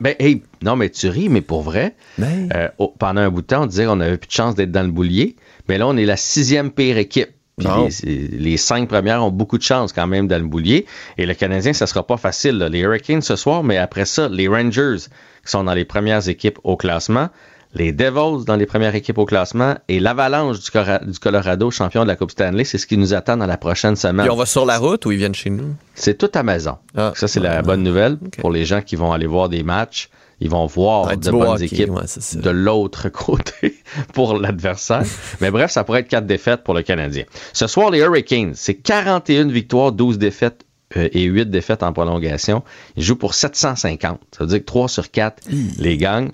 ben, 0.00 0.14
hey, 0.18 0.42
non, 0.62 0.76
mais 0.76 0.90
tu 0.90 1.08
ris, 1.08 1.28
mais 1.28 1.42
pour 1.42 1.62
vrai, 1.62 1.94
Ben. 2.18 2.48
euh, 2.54 2.68
pendant 2.98 3.20
un 3.20 3.30
bout 3.30 3.42
de 3.42 3.46
temps, 3.46 3.62
on 3.62 3.66
disait 3.66 3.86
qu'on 3.86 3.96
n'avait 3.96 4.16
plus 4.16 4.28
de 4.28 4.32
chance 4.32 4.54
d'être 4.54 4.72
dans 4.72 4.82
le 4.82 4.90
boulier. 4.90 5.36
Mais 5.68 5.78
là, 5.78 5.86
on 5.86 5.96
est 5.96 6.04
la 6.04 6.16
sixième 6.16 6.70
pire 6.70 6.98
équipe. 6.98 7.30
Puis 7.58 7.68
les, 8.04 8.58
cinq 8.58 8.86
premières 8.86 9.24
ont 9.24 9.30
beaucoup 9.30 9.56
de 9.56 9.62
chance 9.62 9.92
quand 9.94 10.06
même 10.06 10.28
dans 10.28 10.38
le 10.38 10.46
boulier. 10.46 10.84
Et 11.16 11.24
le 11.24 11.32
Canadien, 11.32 11.72
ça 11.72 11.86
sera 11.86 12.06
pas 12.06 12.18
facile. 12.18 12.58
là. 12.58 12.68
Les 12.68 12.80
Hurricanes 12.80 13.22
ce 13.22 13.34
soir, 13.34 13.62
mais 13.62 13.78
après 13.78 14.04
ça, 14.04 14.28
les 14.28 14.46
Rangers 14.46 14.96
qui 15.42 15.50
sont 15.50 15.64
dans 15.64 15.72
les 15.72 15.86
premières 15.86 16.28
équipes 16.28 16.58
au 16.64 16.76
classement. 16.76 17.30
Les 17.72 17.92
Devils 17.92 18.44
dans 18.44 18.56
les 18.56 18.66
premières 18.66 18.94
équipes 18.94 19.18
au 19.18 19.26
classement 19.26 19.74
et 19.88 20.00
l'Avalanche 20.00 20.60
du, 20.60 21.18
Colorado, 21.18 21.70
champion 21.70 22.02
de 22.02 22.08
la 22.08 22.16
Coupe 22.16 22.30
Stanley, 22.30 22.64
c'est 22.64 22.78
ce 22.78 22.86
qui 22.86 22.96
nous 22.96 23.12
attend 23.12 23.36
dans 23.36 23.46
la 23.46 23.58
prochaine 23.58 23.96
semaine. 23.96 24.24
Puis 24.24 24.30
on 24.30 24.36
va 24.36 24.46
sur 24.46 24.64
la 24.64 24.78
route 24.78 25.04
ou 25.04 25.12
ils 25.12 25.18
viennent 25.18 25.34
chez 25.34 25.50
nous? 25.50 25.74
C'est 25.94 26.16
tout 26.16 26.30
à 26.34 26.42
maison. 26.42 26.78
Ah. 26.96 27.12
ça, 27.14 27.26
c'est 27.26 27.40
la 27.40 27.62
bonne 27.62 27.82
nouvelle 27.82 28.18
pour 28.40 28.50
les 28.50 28.64
gens 28.64 28.82
qui 28.82 28.96
vont 28.96 29.12
aller 29.12 29.26
voir 29.26 29.48
des 29.48 29.62
matchs. 29.62 30.10
Ils 30.40 30.50
vont 30.50 30.66
voir 30.66 31.06
Ouais, 31.06 31.16
de 31.16 31.30
bonnes 31.30 31.48
hockey, 31.48 31.64
équipes 31.64 31.90
ouais, 31.90 32.02
de 32.34 32.50
l'autre 32.50 33.08
côté 33.10 33.74
pour 34.12 34.38
l'adversaire. 34.38 35.02
Mais 35.40 35.50
bref, 35.50 35.70
ça 35.70 35.82
pourrait 35.82 36.00
être 36.00 36.08
quatre 36.08 36.26
défaites 36.26 36.62
pour 36.62 36.74
le 36.74 36.82
Canadien. 36.82 37.24
Ce 37.54 37.66
soir, 37.66 37.90
les 37.90 38.00
Hurricanes, 38.00 38.52
c'est 38.54 38.74
41 38.74 39.48
victoires, 39.48 39.92
12 39.92 40.18
défaites 40.18 40.66
euh, 40.96 41.08
et 41.12 41.22
8 41.24 41.46
défaites 41.50 41.82
en 41.82 41.92
prolongation. 41.92 42.62
Ils 42.96 43.02
jouent 43.02 43.16
pour 43.16 43.32
750. 43.34 44.20
Ça 44.30 44.44
veut 44.44 44.46
dire 44.50 44.58
que 44.60 44.64
3 44.64 44.88
sur 44.88 45.10
4 45.10 45.44
les 45.78 45.96
gagnent. 45.96 46.30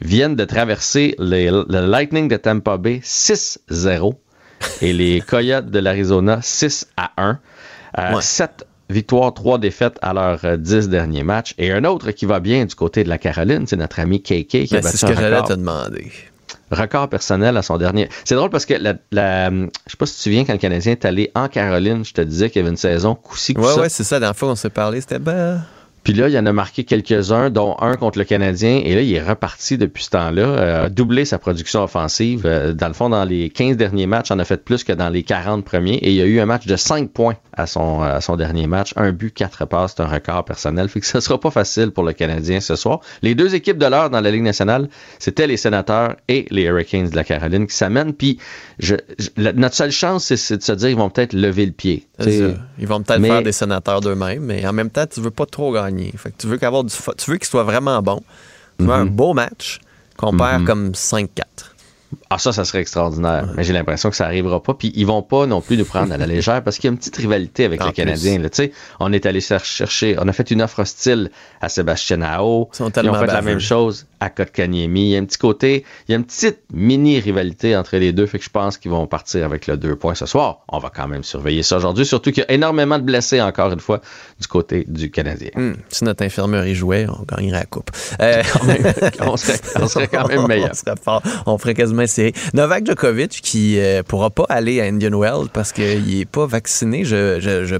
Viennent 0.00 0.34
de 0.36 0.44
traverser 0.44 1.14
les- 1.20 1.50
le 1.50 1.86
Lightning 1.86 2.26
de 2.28 2.36
Tampa 2.36 2.76
Bay 2.76 3.00
6-0 3.04 4.14
et 4.82 4.92
les 4.92 5.20
Coyotes 5.26 5.70
de 5.70 5.78
l'Arizona 5.78 6.40
6 6.42 6.88
à 6.96 7.12
1. 7.16 7.38
Euh, 7.98 8.14
Ouais. 8.16 8.20
7 8.22 8.66
victoires, 8.90 9.32
3 9.34 9.58
défaites 9.58 9.98
à 10.02 10.12
leurs 10.12 10.44
euh, 10.44 10.56
10 10.56 10.88
derniers 10.88 11.22
matchs. 11.24 11.54
Et 11.58 11.72
un 11.72 11.84
autre 11.84 12.10
qui 12.12 12.26
va 12.26 12.40
bien 12.40 12.64
du 12.64 12.74
côté 12.74 13.04
de 13.04 13.08
la 13.08 13.18
Caroline, 13.18 13.66
c'est 13.66 13.76
notre 13.76 13.98
ami 14.00 14.22
KK 14.22 14.46
qui 14.46 14.68
a 14.72 14.76
Ben, 14.76 14.82
battu 14.82 14.96
c'est 14.98 15.06
ce 15.06 15.06
que 15.12 15.14
j'allais 15.14 15.36
record, 15.36 15.48
te 15.48 15.52
demander. 15.54 16.12
record 16.70 17.08
personnel 17.08 17.56
à 17.56 17.62
son 17.62 17.76
dernier. 17.78 18.08
C'est 18.24 18.34
drôle 18.34 18.50
parce 18.50 18.66
que 18.66 18.74
la, 18.74 18.94
la- 19.12 19.50
je 19.50 19.66
sais 19.86 19.96
pas 19.98 20.06
si 20.06 20.12
tu 20.14 20.18
te 20.18 20.22
souviens 20.24 20.44
quand 20.44 20.52
le 20.52 20.58
Canadien 20.58 20.92
est 20.92 21.04
allé 21.04 21.30
en 21.34 21.48
Caroline, 21.48 22.04
je 22.04 22.12
te 22.12 22.20
disais 22.20 22.50
qu'il 22.50 22.60
y 22.60 22.62
avait 22.62 22.70
une 22.70 22.76
saison 22.76 23.14
coup-ci, 23.14 23.54
Ouais, 23.56 23.74
ouais, 23.80 23.88
c'est 23.88 24.04
ça. 24.04 24.16
La 24.16 24.20
dernière 24.20 24.36
fois 24.36 24.48
qu'on 24.48 24.54
s'est 24.56 24.70
parlé, 24.70 25.00
c'était 25.00 25.18
ben. 25.18 25.60
Puis 26.04 26.12
là, 26.12 26.28
il 26.28 26.34
y 26.34 26.38
en 26.38 26.44
a 26.46 26.52
marqué 26.52 26.84
quelques-uns, 26.84 27.48
dont 27.50 27.76
un 27.80 27.94
contre 27.96 28.18
le 28.18 28.24
Canadien. 28.24 28.80
Et 28.84 28.94
là, 28.94 29.00
il 29.00 29.12
est 29.14 29.22
reparti 29.22 29.78
depuis 29.78 30.04
ce 30.04 30.10
temps-là, 30.10 30.42
euh, 30.42 30.84
a 30.84 30.88
doublé 30.90 31.24
sa 31.24 31.38
production 31.38 31.82
offensive. 31.82 32.42
Euh, 32.44 32.74
dans 32.74 32.88
le 32.88 32.92
fond, 32.94 33.08
dans 33.08 33.24
les 33.24 33.48
15 33.48 33.76
derniers 33.78 34.06
matchs, 34.06 34.30
on 34.30 34.38
a 34.38 34.44
fait 34.44 34.62
plus 34.62 34.84
que 34.84 34.92
dans 34.92 35.08
les 35.08 35.22
40 35.22 35.64
premiers. 35.64 35.94
Et 35.94 36.10
il 36.10 36.14
y 36.16 36.20
a 36.20 36.26
eu 36.26 36.40
un 36.40 36.46
match 36.46 36.66
de 36.66 36.76
5 36.76 37.08
points 37.10 37.36
à 37.54 37.66
son, 37.66 38.02
à 38.02 38.20
son 38.20 38.36
dernier 38.36 38.66
match. 38.66 38.92
Un 38.96 39.12
but, 39.12 39.32
quatre 39.32 39.64
passes, 39.66 39.94
c'est 39.96 40.02
un 40.02 40.06
record 40.06 40.44
personnel. 40.44 40.88
Fait 40.90 41.00
que 41.00 41.06
ça 41.06 41.22
sera 41.22 41.40
pas 41.40 41.50
facile 41.50 41.90
pour 41.90 42.04
le 42.04 42.12
Canadien 42.12 42.60
ce 42.60 42.76
soir. 42.76 43.00
Les 43.22 43.34
deux 43.34 43.54
équipes 43.54 43.78
de 43.78 43.86
l'heure 43.86 44.10
dans 44.10 44.20
la 44.20 44.30
Ligue 44.30 44.42
nationale, 44.42 44.88
c'était 45.18 45.46
les 45.46 45.56
Sénateurs 45.56 46.16
et 46.28 46.44
les 46.50 46.64
Hurricanes 46.64 47.08
de 47.08 47.16
la 47.16 47.24
Caroline 47.24 47.66
qui 47.66 47.74
s'amènent. 47.76 48.12
Puis 48.12 48.38
je, 48.78 48.96
je- 49.18 49.30
la- 49.38 49.54
notre 49.54 49.74
seule 49.74 49.90
chance, 49.90 50.24
c'est- 50.24 50.36
c'est 50.36 50.58
de 50.58 50.62
se 50.62 50.72
dire 50.72 50.90
ils 50.90 50.96
vont 50.96 51.08
peut-être 51.08 51.32
lever 51.32 51.64
le 51.64 51.72
pied. 51.72 52.06
C'est 52.18 52.26
T'sais, 52.26 52.38
ça. 52.52 52.54
Ils 52.78 52.86
vont 52.86 53.00
peut-être 53.02 53.20
mais- 53.20 53.28
faire 53.28 53.42
des 53.42 53.52
sénateurs 53.52 54.00
d'eux-mêmes, 54.02 54.42
mais 54.44 54.66
en 54.66 54.72
même 54.74 54.90
temps, 54.90 55.06
tu 55.06 55.20
veux 55.22 55.30
pas 55.30 55.46
trop 55.46 55.72
gagner. 55.72 55.93
Fait 56.16 56.30
que 56.30 56.36
tu 56.38 56.46
veux 56.46 56.58
qu'avoir 56.58 56.84
du 56.84 56.94
fa- 56.94 57.14
tu 57.14 57.30
veux 57.30 57.36
qu'ils 57.38 57.48
soient 57.48 57.64
vraiment 57.64 58.00
bons. 58.02 58.22
Tu 58.78 58.84
veux 58.84 58.92
un 58.92 59.06
beau 59.06 59.34
match 59.34 59.80
qu'on 60.16 60.32
perd 60.36 60.64
comme 60.66 60.90
5-4. 60.92 61.73
Ah, 62.30 62.38
ça, 62.38 62.52
ça 62.52 62.64
serait 62.64 62.80
extraordinaire. 62.80 63.48
Mais 63.56 63.64
j'ai 63.64 63.72
l'impression 63.72 64.10
que 64.10 64.16
ça 64.16 64.24
arrivera 64.26 64.62
pas. 64.62 64.74
Puis 64.74 64.92
ils 64.94 65.06
vont 65.06 65.22
pas 65.22 65.46
non 65.46 65.60
plus 65.60 65.76
nous 65.76 65.84
prendre 65.84 66.12
à 66.12 66.16
la 66.16 66.26
légère 66.26 66.62
parce 66.62 66.76
qu'il 66.78 66.88
y 66.88 66.90
a 66.90 66.92
une 66.92 66.98
petite 66.98 67.16
rivalité 67.16 67.64
avec 67.64 67.80
En 67.82 67.86
les 67.86 67.92
plus. 67.92 68.02
Canadiens. 68.04 68.38
là. 68.38 68.48
On 69.00 69.12
est 69.12 69.26
allé 69.26 69.40
cher- 69.40 69.64
chercher, 69.64 70.16
on 70.20 70.28
a 70.28 70.32
fait 70.32 70.50
une 70.50 70.62
offre 70.62 70.80
hostile 70.80 71.30
à 71.60 71.68
Sébastien 71.68 72.22
Ao. 72.22 72.68
Ils 72.72 72.76
sont 72.76 72.90
Ils 73.02 73.08
ont 73.10 73.14
fait 73.14 73.26
la 73.26 73.42
même 73.42 73.60
chose 73.60 74.06
à 74.20 74.30
Kotkaniemi. 74.30 75.02
Il 75.02 75.08
y 75.10 75.16
a 75.16 75.20
un 75.20 75.24
petit 75.24 75.38
côté, 75.38 75.84
il 76.08 76.12
y 76.12 76.14
a 76.14 76.18
une 76.18 76.24
petite 76.24 76.60
mini 76.72 77.18
rivalité 77.20 77.76
entre 77.76 77.96
les 77.96 78.12
deux. 78.12 78.26
Fait 78.26 78.38
que 78.38 78.44
je 78.44 78.50
pense 78.50 78.78
qu'ils 78.78 78.90
vont 78.90 79.06
partir 79.06 79.44
avec 79.44 79.66
le 79.66 79.76
deux 79.76 79.96
points 79.96 80.14
ce 80.14 80.26
soir. 80.26 80.60
On 80.68 80.78
va 80.78 80.90
quand 80.94 81.08
même 81.08 81.22
surveiller 81.24 81.62
ça 81.62 81.76
aujourd'hui. 81.76 82.06
Surtout 82.06 82.30
qu'il 82.32 82.44
y 82.48 82.50
a 82.50 82.52
énormément 82.52 82.98
de 82.98 83.04
blessés 83.04 83.40
encore 83.40 83.70
une 83.72 83.80
fois 83.80 84.00
du 84.40 84.46
côté 84.46 84.84
du 84.88 85.10
Canadien. 85.10 85.50
Hum, 85.56 85.76
Si 85.88 86.04
notre 86.04 86.24
infirmerie 86.24 86.74
jouait, 86.74 87.06
on 87.08 87.22
gagnerait 87.24 87.60
la 87.60 87.66
coupe. 87.66 87.90
Euh, 88.20 88.42
on, 89.20 89.36
serait, 89.36 89.60
on 89.80 89.88
serait 89.88 90.08
quand 90.08 90.28
même 90.28 90.46
meilleur. 90.48 90.70
on 90.70 90.74
serait 90.74 90.96
fort. 91.02 91.22
On 91.46 91.58
ferait 91.58 91.74
quasiment 91.74 92.02
Novak 92.54 92.86
Djokovic 92.86 93.40
qui 93.42 93.78
euh, 93.78 94.02
pourra 94.02 94.30
pas 94.30 94.46
aller 94.48 94.80
à 94.80 94.84
Indian 94.84 95.18
Wells 95.18 95.48
parce 95.52 95.72
qu'il 95.72 96.20
est 96.20 96.24
pas 96.24 96.46
vacciné. 96.46 97.04
Je, 97.04 97.74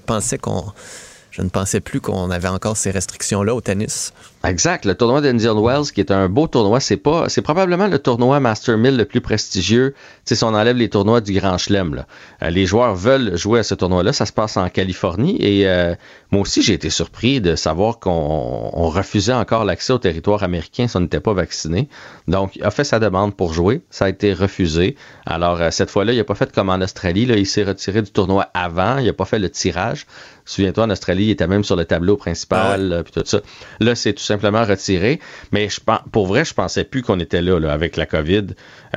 ne 1.42 1.48
pensais 1.48 1.80
plus 1.80 2.00
qu'on 2.00 2.30
avait 2.30 2.48
encore 2.48 2.76
ces 2.76 2.90
restrictions-là 2.90 3.54
au 3.54 3.60
tennis. 3.60 4.12
Exact. 4.44 4.84
Le 4.84 4.94
tournoi 4.94 5.22
d'Indian 5.22 5.58
Wells, 5.58 5.90
qui 5.92 6.00
est 6.00 6.10
un 6.10 6.28
beau 6.28 6.46
tournoi, 6.46 6.78
c'est 6.78 6.98
pas, 6.98 7.28
c'est 7.30 7.40
probablement 7.40 7.86
le 7.86 7.98
tournoi 7.98 8.40
Master 8.40 8.76
1000 8.76 8.96
le 8.96 9.04
plus 9.06 9.22
prestigieux. 9.22 9.94
Tu 9.96 10.20
sais, 10.26 10.34
si 10.34 10.44
on 10.44 10.48
enlève 10.48 10.76
les 10.76 10.90
tournois 10.90 11.22
du 11.22 11.32
Grand 11.32 11.56
Chelem, 11.56 11.94
là. 11.94 12.06
Euh, 12.42 12.50
les 12.50 12.66
joueurs 12.66 12.94
veulent 12.94 13.36
jouer 13.36 13.60
à 13.60 13.62
ce 13.62 13.74
tournoi-là. 13.74 14.12
Ça 14.12 14.26
se 14.26 14.32
passe 14.32 14.58
en 14.58 14.68
Californie. 14.68 15.36
Et 15.40 15.66
euh, 15.66 15.94
moi 16.30 16.42
aussi, 16.42 16.60
j'ai 16.60 16.74
été 16.74 16.90
surpris 16.90 17.40
de 17.40 17.56
savoir 17.56 17.98
qu'on 18.00 18.70
on 18.72 18.88
refusait 18.88 19.32
encore 19.32 19.64
l'accès 19.64 19.94
au 19.94 19.98
territoire 19.98 20.42
américain 20.42 20.88
si 20.88 20.96
on 20.96 21.00
n'était 21.00 21.20
pas 21.20 21.32
vacciné. 21.32 21.88
Donc, 22.28 22.56
il 22.56 22.64
a 22.64 22.70
fait 22.70 22.84
sa 22.84 22.98
demande 22.98 23.34
pour 23.34 23.54
jouer. 23.54 23.82
Ça 23.88 24.04
a 24.04 24.08
été 24.10 24.34
refusé. 24.34 24.96
Alors, 25.24 25.60
euh, 25.62 25.70
cette 25.70 25.90
fois-là, 25.90 26.12
il 26.12 26.18
n'a 26.18 26.24
pas 26.24 26.34
fait 26.34 26.52
comme 26.52 26.68
en 26.68 26.80
Australie. 26.82 27.24
Là. 27.24 27.36
Il 27.36 27.46
s'est 27.46 27.64
retiré 27.64 28.02
du 28.02 28.10
tournoi 28.10 28.48
avant. 28.52 28.98
Il 28.98 29.06
n'a 29.06 29.14
pas 29.14 29.24
fait 29.24 29.38
le 29.38 29.48
tirage. 29.48 30.06
Souviens-toi, 30.44 30.84
en 30.84 30.90
Australie, 30.90 31.24
il 31.24 31.30
était 31.30 31.46
même 31.46 31.64
sur 31.64 31.76
le 31.76 31.86
tableau 31.86 32.18
principal, 32.18 33.02
puis 33.04 33.12
tout 33.14 33.26
ça. 33.26 33.40
Là, 33.80 33.94
c'est 33.94 34.12
tout 34.12 34.22
simplement 34.34 34.64
retiré. 34.64 35.20
Mais 35.52 35.68
je 35.68 35.80
pour 36.12 36.26
vrai, 36.26 36.44
je 36.44 36.54
pensais 36.54 36.84
plus 36.84 37.02
qu'on 37.02 37.20
était 37.20 37.42
là, 37.42 37.58
là, 37.58 37.72
avec 37.72 37.96
la 37.96 38.06
COVID. 38.06 38.46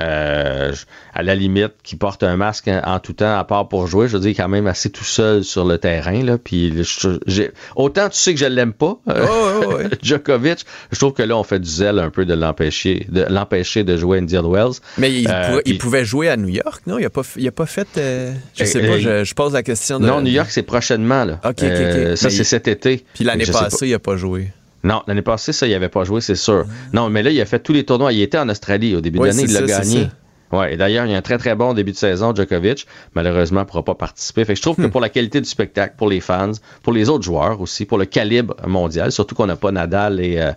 Euh, 0.00 0.72
à 1.12 1.22
la 1.24 1.34
limite, 1.34 1.72
qui 1.82 1.96
porte 1.96 2.22
un 2.22 2.36
masque 2.36 2.68
en, 2.68 2.80
en 2.84 2.98
tout 3.00 3.14
temps, 3.14 3.36
à 3.36 3.42
part 3.44 3.68
pour 3.68 3.88
jouer, 3.88 4.06
je 4.06 4.12
veux 4.16 4.20
dire, 4.22 4.34
quand 4.36 4.48
même 4.48 4.68
assez 4.68 4.90
tout 4.90 5.02
seul 5.04 5.42
sur 5.42 5.64
le 5.64 5.78
terrain. 5.78 6.22
Là, 6.22 6.38
puis 6.38 6.72
je- 6.84 7.50
autant 7.74 8.08
tu 8.08 8.16
sais 8.18 8.32
que 8.34 8.38
je 8.38 8.44
l'aime 8.46 8.72
pas, 8.72 8.96
euh, 9.08 9.66
ouais. 9.66 9.84
Djokovic, 10.02 10.64
je 10.92 10.98
trouve 10.98 11.14
que 11.14 11.22
là, 11.24 11.36
on 11.36 11.42
fait 11.42 11.58
du 11.58 11.68
zèle 11.68 11.98
un 11.98 12.10
peu 12.10 12.24
de 12.24 12.34
l'empêcher 12.34 13.06
de, 13.08 13.24
l'empêcher 13.28 13.82
de 13.82 13.96
jouer 13.96 14.18
à 14.18 14.20
Indian 14.20 14.48
Wells. 14.48 14.74
Mais 14.98 15.12
il, 15.12 15.28
Euh, 15.28 15.48
pouvait, 15.48 15.62
il 15.64 15.72
puis- 15.72 15.78
pouvait 15.78 16.04
jouer 16.04 16.28
à 16.28 16.36
New 16.36 16.48
York, 16.48 16.82
non? 16.86 16.98
Il 16.98 17.02
n'a 17.02 17.10
pas, 17.10 17.22
il 17.36 17.48
a 17.48 17.52
pas 17.52 17.66
fait. 17.66 17.88
je 17.96 18.00
Euh, 18.00 18.32
sais 18.64 18.80
pas, 18.80 18.98
je, 18.98 19.24
je 19.24 19.34
pose 19.34 19.52
la 19.54 19.62
question 19.64 19.98
de. 19.98 20.06
Non, 20.06 20.20
New 20.20 20.30
York, 20.30 20.48
c'est 20.50 20.62
prochainement. 20.62 21.24
Là. 21.24 21.40
Ok, 21.44 21.58
ok, 21.62 21.64
ok. 21.64 22.16
Ça, 22.16 22.30
c'est 22.30 22.44
cet 22.44 22.68
été. 22.68 23.04
Puis 23.14 23.24
l'année 23.24 23.46
passée, 23.46 23.88
il 23.88 23.92
n'a 23.92 23.98
pas 23.98 24.16
joué. 24.16 24.48
Non, 24.88 25.02
l'année 25.06 25.22
passée, 25.22 25.52
ça, 25.52 25.66
il 25.66 25.74
avait 25.74 25.88
pas 25.88 26.04
joué, 26.04 26.20
c'est 26.20 26.34
sûr. 26.34 26.64
Non, 26.92 27.08
mais 27.10 27.22
là, 27.22 27.30
il 27.30 27.40
a 27.40 27.44
fait 27.44 27.60
tous 27.60 27.72
les 27.72 27.84
tournois. 27.84 28.12
Il 28.12 28.20
était 28.22 28.38
en 28.38 28.48
Australie 28.48 28.96
au 28.96 29.00
début 29.00 29.18
Ouais, 29.18 29.30
de 29.30 29.36
l'année, 29.36 29.44
il 29.48 29.52
l'a 29.52 29.62
gagné. 29.62 30.08
Ouais, 30.50 30.72
et 30.72 30.76
d'ailleurs, 30.78 31.04
il 31.04 31.12
y 31.12 31.14
a 31.14 31.18
un 31.18 31.20
très 31.20 31.36
très 31.36 31.54
bon 31.54 31.74
début 31.74 31.92
de 31.92 31.96
saison, 31.98 32.34
Djokovic. 32.34 32.86
Malheureusement, 33.14 33.60
il 33.60 33.64
ne 33.64 33.68
pourra 33.68 33.84
pas 33.84 33.94
participer. 33.94 34.46
Fait 34.46 34.54
que 34.54 34.56
je 34.56 34.62
trouve 34.62 34.76
que 34.76 34.82
Hmm. 34.86 34.90
pour 34.90 35.02
la 35.02 35.10
qualité 35.10 35.42
du 35.42 35.48
spectacle, 35.48 35.94
pour 35.98 36.08
les 36.08 36.20
fans, 36.20 36.52
pour 36.82 36.94
les 36.94 37.10
autres 37.10 37.22
joueurs 37.24 37.60
aussi, 37.60 37.84
pour 37.84 37.98
le 37.98 38.06
calibre 38.06 38.54
mondial, 38.66 39.12
surtout 39.12 39.34
qu'on 39.34 39.44
n'a 39.44 39.56
pas 39.56 39.72
Nadal 39.72 40.20
et 40.20 40.40
euh, 40.40 40.52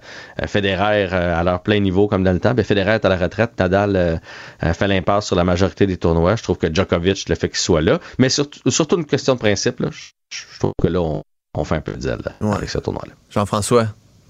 Federer 0.48 1.10
euh, 1.12 1.38
à 1.38 1.44
leur 1.44 1.62
plein 1.62 1.80
niveau 1.80 2.08
comme 2.08 2.24
dans 2.24 2.32
le 2.32 2.40
temps. 2.40 2.54
Ben, 2.54 2.64
Federer 2.64 2.92
est 2.92 3.04
à 3.06 3.10
la 3.10 3.18
retraite, 3.18 3.52
Nadal 3.60 3.96
euh, 3.98 4.16
euh, 4.64 4.74
fait 4.74 4.88
l'impasse 4.88 5.26
sur 5.28 5.36
la 5.36 5.44
majorité 5.44 5.86
des 5.88 5.98
tournois. 5.98 6.38
Je 6.38 6.44
trouve 6.44 6.58
que 6.58 6.74
Djokovic, 6.74 7.28
le 7.28 7.36
fait 7.36 7.50
qu'il 7.50 7.58
soit 7.58 7.82
là. 7.82 8.00
Mais 8.18 8.30
surtout, 8.30 8.60
surtout 8.72 8.96
une 8.98 9.06
question 9.06 9.34
de 9.36 9.40
principe, 9.40 9.82
là, 9.82 9.90
je, 9.92 10.12
je 10.54 10.60
trouve 10.60 10.72
que 10.82 10.88
là, 10.88 11.02
on, 11.02 11.22
on 11.54 11.64
fait 11.66 11.76
un 11.76 11.82
peu 11.82 11.92
de 11.92 12.02
zèle 12.02 12.20
là, 12.24 12.32
Ouais. 12.40 12.56
avec 12.56 12.70
ce 12.70 12.78
tournoi-là. 12.78 13.12
Jean-François, 13.30 13.88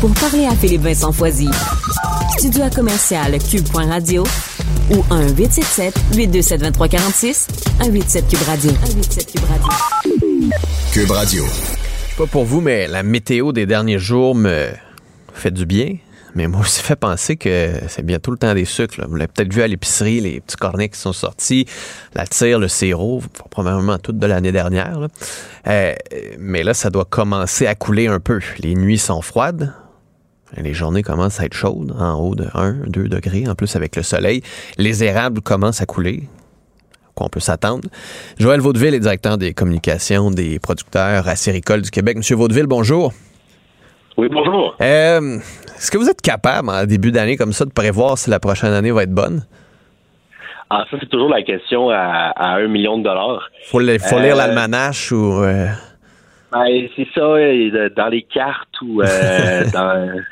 Pour 0.00 0.12
parler 0.14 0.44
à 0.46 0.54
Philippe 0.54 0.82
Vincent 0.82 1.12
Foisy, 1.12 1.48
studio 2.38 2.62
à 2.64 2.70
commercial 2.70 3.32
cube.radio 3.38 4.24
ou 4.90 5.04
1 5.10 5.28
877 5.34 5.94
827 6.16 6.60
2346 6.60 7.46
187 7.78 8.28
Cube 8.28 8.42
Radio. 8.46 8.70
187 8.70 9.32
Cube 9.32 9.44
Radio. 9.48 9.68
Cube 10.92 11.10
Radio. 11.10 11.44
Je 11.46 11.50
sais 12.10 12.16
pas 12.18 12.26
pour 12.26 12.44
vous, 12.44 12.60
mais 12.60 12.86
la 12.86 13.02
météo 13.02 13.52
des 13.52 13.66
derniers 13.66 13.98
jours 13.98 14.34
me 14.34 14.68
fait 15.32 15.50
du 15.50 15.64
bien. 15.66 15.96
Mais 16.34 16.46
moi 16.48 16.60
aussi 16.60 16.82
fait 16.82 16.96
penser 16.96 17.36
que 17.36 17.72
c'est 17.88 18.04
bientôt 18.04 18.30
le 18.30 18.36
temps 18.36 18.52
des 18.54 18.66
sucres. 18.66 19.00
là. 19.00 19.06
Vous 19.08 19.16
l'avez 19.16 19.28
peut-être 19.32 19.52
vu 19.52 19.62
à 19.62 19.66
l'épicerie, 19.66 20.20
les 20.20 20.40
petits 20.40 20.56
cornets 20.56 20.90
qui 20.90 20.98
sont 21.00 21.14
sortis, 21.14 21.66
la 22.14 22.26
tire, 22.26 22.58
le 22.58 22.68
sirop, 22.68 23.22
probablement 23.50 23.98
tout 23.98 24.12
de 24.12 24.26
l'année 24.26 24.52
dernière. 24.52 25.00
là. 25.00 25.08
Euh, 25.68 25.94
mais 26.38 26.62
là, 26.62 26.74
ça 26.74 26.90
doit 26.90 27.06
commencer 27.06 27.66
à 27.66 27.74
couler 27.74 28.06
un 28.08 28.20
peu. 28.20 28.40
Les 28.58 28.74
nuits 28.74 28.98
sont 28.98 29.22
froides. 29.22 29.72
Les 30.56 30.72
journées 30.74 31.02
commencent 31.02 31.40
à 31.40 31.44
être 31.44 31.54
chaudes, 31.54 31.94
en 31.98 32.14
haut 32.20 32.34
de 32.34 32.46
1, 32.54 32.84
2 32.86 33.08
degrés, 33.08 33.46
en 33.48 33.54
plus 33.54 33.74
avec 33.76 33.96
le 33.96 34.02
soleil. 34.02 34.42
Les 34.78 35.02
érables 35.04 35.40
commencent 35.40 35.82
à 35.82 35.86
couler. 35.86 36.28
Quoi 37.14 37.26
on 37.26 37.30
peut 37.30 37.40
s'attendre. 37.40 37.88
Joël 38.38 38.60
Vaudeville 38.60 38.94
est 38.94 39.00
directeur 39.00 39.38
des 39.38 39.54
communications 39.54 40.30
des 40.30 40.58
producteurs 40.58 41.26
acéricoles 41.28 41.82
du 41.82 41.90
Québec. 41.90 42.16
Monsieur 42.18 42.36
Vaudeville, 42.36 42.66
bonjour. 42.66 43.12
Oui, 44.16 44.28
bonjour. 44.30 44.76
Euh, 44.80 45.38
Est-ce 45.76 45.90
que 45.90 45.98
vous 45.98 46.08
êtes 46.08 46.20
capable, 46.22 46.70
en 46.70 46.84
début 46.86 47.10
d'année 47.12 47.36
comme 47.36 47.52
ça, 47.52 47.64
de 47.64 47.70
prévoir 47.70 48.16
si 48.16 48.30
la 48.30 48.38
prochaine 48.40 48.72
année 48.72 48.90
va 48.92 49.02
être 49.02 49.12
bonne? 49.12 49.44
Ah, 50.70 50.84
ça, 50.90 50.96
c'est 51.00 51.08
toujours 51.08 51.28
la 51.28 51.42
question 51.42 51.90
à, 51.90 52.32
à 52.34 52.56
un 52.56 52.66
million 52.68 52.98
de 52.98 53.04
dollars. 53.04 53.48
Faut, 53.66 53.78
le- 53.78 53.98
faut 53.98 54.16
Euh, 54.16 54.22
lire 54.22 54.36
l'almanach 54.36 55.10
ou... 55.12 55.42
euh, 55.42 55.68
Ben, 56.52 56.88
c'est 56.94 57.08
ça, 57.14 57.90
dans 57.96 58.08
les 58.08 58.22
cartes 58.22 58.80
ou 58.82 59.02
euh, 59.02 59.64
dans... 59.72 60.22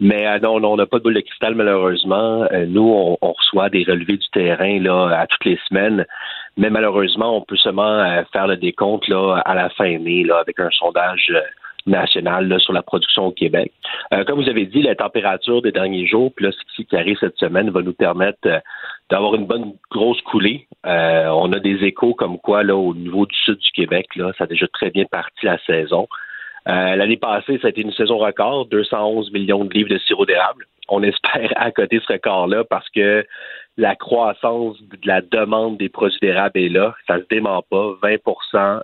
Mais 0.00 0.26
euh, 0.26 0.38
non, 0.38 0.60
non, 0.60 0.72
on 0.72 0.76
n'a 0.76 0.86
pas 0.86 0.98
de 0.98 1.02
boule 1.02 1.14
de 1.14 1.20
cristal, 1.20 1.54
malheureusement. 1.54 2.46
Euh, 2.52 2.64
nous, 2.66 2.88
on, 2.88 3.18
on 3.20 3.32
reçoit 3.32 3.68
des 3.68 3.84
relevés 3.84 4.16
du 4.16 4.28
terrain 4.32 4.80
là, 4.80 5.08
à 5.08 5.26
toutes 5.26 5.44
les 5.44 5.58
semaines. 5.68 6.06
Mais 6.56 6.70
malheureusement, 6.70 7.36
on 7.36 7.42
peut 7.42 7.56
seulement 7.56 7.98
euh, 8.00 8.22
faire 8.32 8.46
le 8.46 8.56
décompte 8.56 9.08
là, 9.08 9.42
à 9.44 9.54
la 9.54 9.68
fin 9.70 9.98
mai 9.98 10.24
là, 10.24 10.38
avec 10.38 10.58
un 10.58 10.70
sondage 10.70 11.32
euh, 11.86 11.90
national 11.90 12.48
là, 12.48 12.58
sur 12.58 12.72
la 12.72 12.82
production 12.82 13.26
au 13.26 13.32
Québec. 13.32 13.72
Euh, 14.12 14.24
comme 14.24 14.42
vous 14.42 14.48
avez 14.48 14.66
dit, 14.66 14.82
la 14.82 14.94
température 14.94 15.62
des 15.62 15.72
derniers 15.72 16.06
jours, 16.06 16.32
puis 16.34 16.46
là, 16.46 16.52
ce 16.52 16.82
qui 16.82 16.96
arrive 16.96 17.16
cette 17.20 17.36
semaine, 17.38 17.70
va 17.70 17.82
nous 17.82 17.92
permettre 17.92 18.38
euh, 18.46 18.58
d'avoir 19.10 19.34
une 19.34 19.46
bonne 19.46 19.74
grosse 19.90 20.20
coulée. 20.22 20.66
Euh, 20.86 21.28
on 21.28 21.52
a 21.52 21.58
des 21.58 21.84
échos 21.84 22.14
comme 22.14 22.38
quoi, 22.38 22.62
là, 22.62 22.76
au 22.76 22.94
niveau 22.94 23.26
du 23.26 23.36
sud 23.36 23.58
du 23.58 23.70
Québec, 23.72 24.06
là, 24.16 24.32
ça 24.38 24.44
a 24.44 24.46
déjà 24.46 24.66
très 24.68 24.90
bien 24.90 25.04
parti 25.04 25.46
la 25.46 25.58
saison. 25.64 26.08
Euh, 26.68 26.96
L'année 26.96 27.16
passée, 27.16 27.58
ça 27.60 27.68
a 27.68 27.70
été 27.70 27.80
une 27.80 27.92
saison 27.92 28.18
record, 28.18 28.66
211 28.66 29.32
millions 29.32 29.64
de 29.64 29.72
livres 29.72 29.88
de 29.88 29.98
sirop 29.98 30.26
d'érable. 30.26 30.66
On 30.88 31.02
espère 31.02 31.52
à 31.56 31.70
côté 31.70 32.00
ce 32.06 32.12
record-là 32.12 32.64
parce 32.64 32.88
que 32.90 33.24
la 33.76 33.96
croissance 33.96 34.76
de 34.82 34.98
la 35.04 35.22
demande 35.22 35.78
des 35.78 35.88
produits 35.88 36.18
d'érable 36.20 36.58
est 36.58 36.68
là. 36.68 36.94
Ça 37.06 37.18
se 37.18 37.24
dément 37.30 37.62
pas. 37.70 37.94
20% 38.02 38.20
euh, 38.54 38.80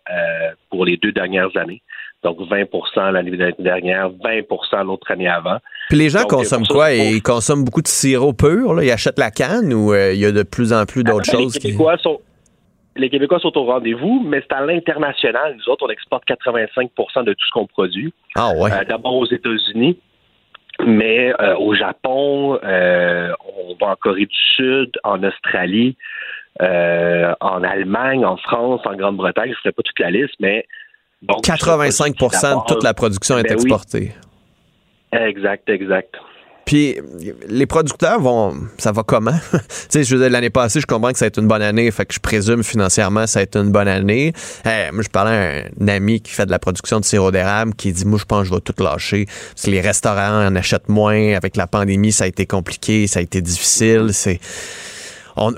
pour 0.71 0.85
les 0.85 0.97
deux 0.97 1.13
dernières 1.13 1.55
années. 1.57 1.83
Donc 2.27 2.41
20% 2.41 3.13
l'année 3.13 3.31
dernière, 3.61 4.11
20% 4.11 4.85
l'autre 4.85 5.09
année 5.13 5.29
avant. 5.29 5.59
Puis 5.89 5.97
les 5.99 6.09
gens 6.09 6.23
Donc, 6.23 6.31
consomment 6.31 6.67
quoi? 6.67 6.93
Ils 6.93 7.23
consomment 7.23 7.63
beaucoup 7.65 7.83
de 7.83 7.87
sirop 7.87 8.33
pur? 8.33 8.75
Là? 8.75 8.83
Ils 8.83 8.91
achètent 8.91 9.21
la 9.21 9.31
canne 9.31 9.73
ou 9.73 9.93
euh, 9.93 10.13
il 10.13 10.19
y 10.19 10.27
a 10.27 10.33
de 10.33 10.43
plus 10.43 10.73
en 10.73 10.85
plus 10.87 11.05
d'autres 11.05 11.31
choses? 11.31 11.55
Les 11.55 11.61
qui- 11.61 11.67
Québécois, 11.69 11.97
sont, 11.99 12.19
les 12.97 13.11
Québécois 13.11 13.39
sont 13.39 13.57
au 13.57 13.63
rendez-vous, 13.67 14.25
mais 14.27 14.41
c'est 14.43 14.57
à 14.57 14.67
l'international. 14.67 15.55
Nous 15.57 15.73
autres, 15.73 15.87
on 15.87 15.89
exporte 15.89 16.25
85% 16.27 17.23
de 17.23 17.33
tout 17.33 17.45
ce 17.47 17.51
qu'on 17.53 17.69
produit. 17.69 18.13
Ah 18.35 18.51
ouais. 18.57 18.73
Euh, 18.73 18.85
D'abord 18.89 19.15
aux 19.19 19.27
États-Unis, 19.27 19.97
mais 20.85 21.33
euh, 21.41 21.55
au 21.59 21.75
Japon, 21.77 22.59
on 22.61 23.77
va 23.81 23.93
en 23.93 23.97
Corée 24.01 24.27
du 24.27 24.37
Sud, 24.57 24.91
en 25.05 25.23
Australie, 25.23 25.97
en 26.61 27.63
Allemagne, 27.63 28.25
en 28.25 28.37
France, 28.37 28.81
en 28.85 28.97
Grande-Bretagne. 28.97 29.47
Je 29.47 29.51
ne 29.51 29.57
ferai 29.59 29.71
pas 29.73 29.83
toute 29.85 30.01
la 30.01 30.11
liste, 30.11 30.35
mais... 30.41 30.67
donc, 31.23 31.45
85% 31.45 32.69
de 32.69 32.75
toute 32.75 32.83
la 32.85 32.95
production 32.95 33.39
est 33.39 33.43
Ben 33.43 33.57
oui. 33.57 33.63
exportée. 33.63 34.13
Exact, 35.13 35.69
exact. 35.69 36.15
Puis 36.67 36.97
les 37.49 37.67
producteurs 37.67 38.21
vont. 38.21 38.55
Ça 38.77 38.91
va 38.91 39.05
comment? 39.05 39.39
tu 39.53 39.59
sais, 39.89 40.03
je 40.03 40.17
l'année 40.17 40.51
passée, 40.51 40.81
je 40.81 40.87
comprends 40.87 41.13
que 41.13 41.19
ça 41.19 41.27
a 41.27 41.29
été 41.29 41.41
une 41.41 41.47
bonne 41.47 41.63
année, 41.63 41.89
fait 41.93 42.05
que 42.05 42.13
je 42.13 42.19
présume 42.19 42.65
financièrement 42.65 43.29
ça 43.29 43.39
a 43.39 43.43
été 43.43 43.61
une 43.61 43.71
bonne 43.71 43.87
année. 43.87 44.33
Moi, 44.65 45.03
je 45.05 45.09
parlais 45.09 45.65
à 45.79 45.83
un 45.85 45.89
ami 45.89 46.21
qui 46.21 46.33
fait 46.33 46.45
de 46.45 46.51
la 46.51 46.59
production 46.59 46.99
de 46.99 47.05
sirop 47.05 47.31
d'érable 47.31 47.73
qui 47.75 47.93
dit 47.93 48.05
Moi, 48.05 48.19
je 48.19 48.25
pense 48.25 48.43
que 48.43 48.49
je 48.49 48.55
vais 48.55 48.61
tout 48.61 48.75
lâcher. 48.83 49.27
Parce 49.27 49.63
que 49.67 49.71
les 49.71 49.81
restaurants 49.81 50.45
en 50.45 50.57
achètent 50.57 50.89
moins. 50.89 51.35
Avec 51.35 51.57
la 51.57 51.69
pandémie, 51.69 52.11
ça 52.11 52.25
a 52.25 52.27
été 52.27 52.47
compliqué, 52.47 53.07
ça 53.07 53.21
a 53.21 53.23
été 53.23 53.41
difficile. 53.41 54.09
C'est. 54.13 54.41
On, 55.37 55.53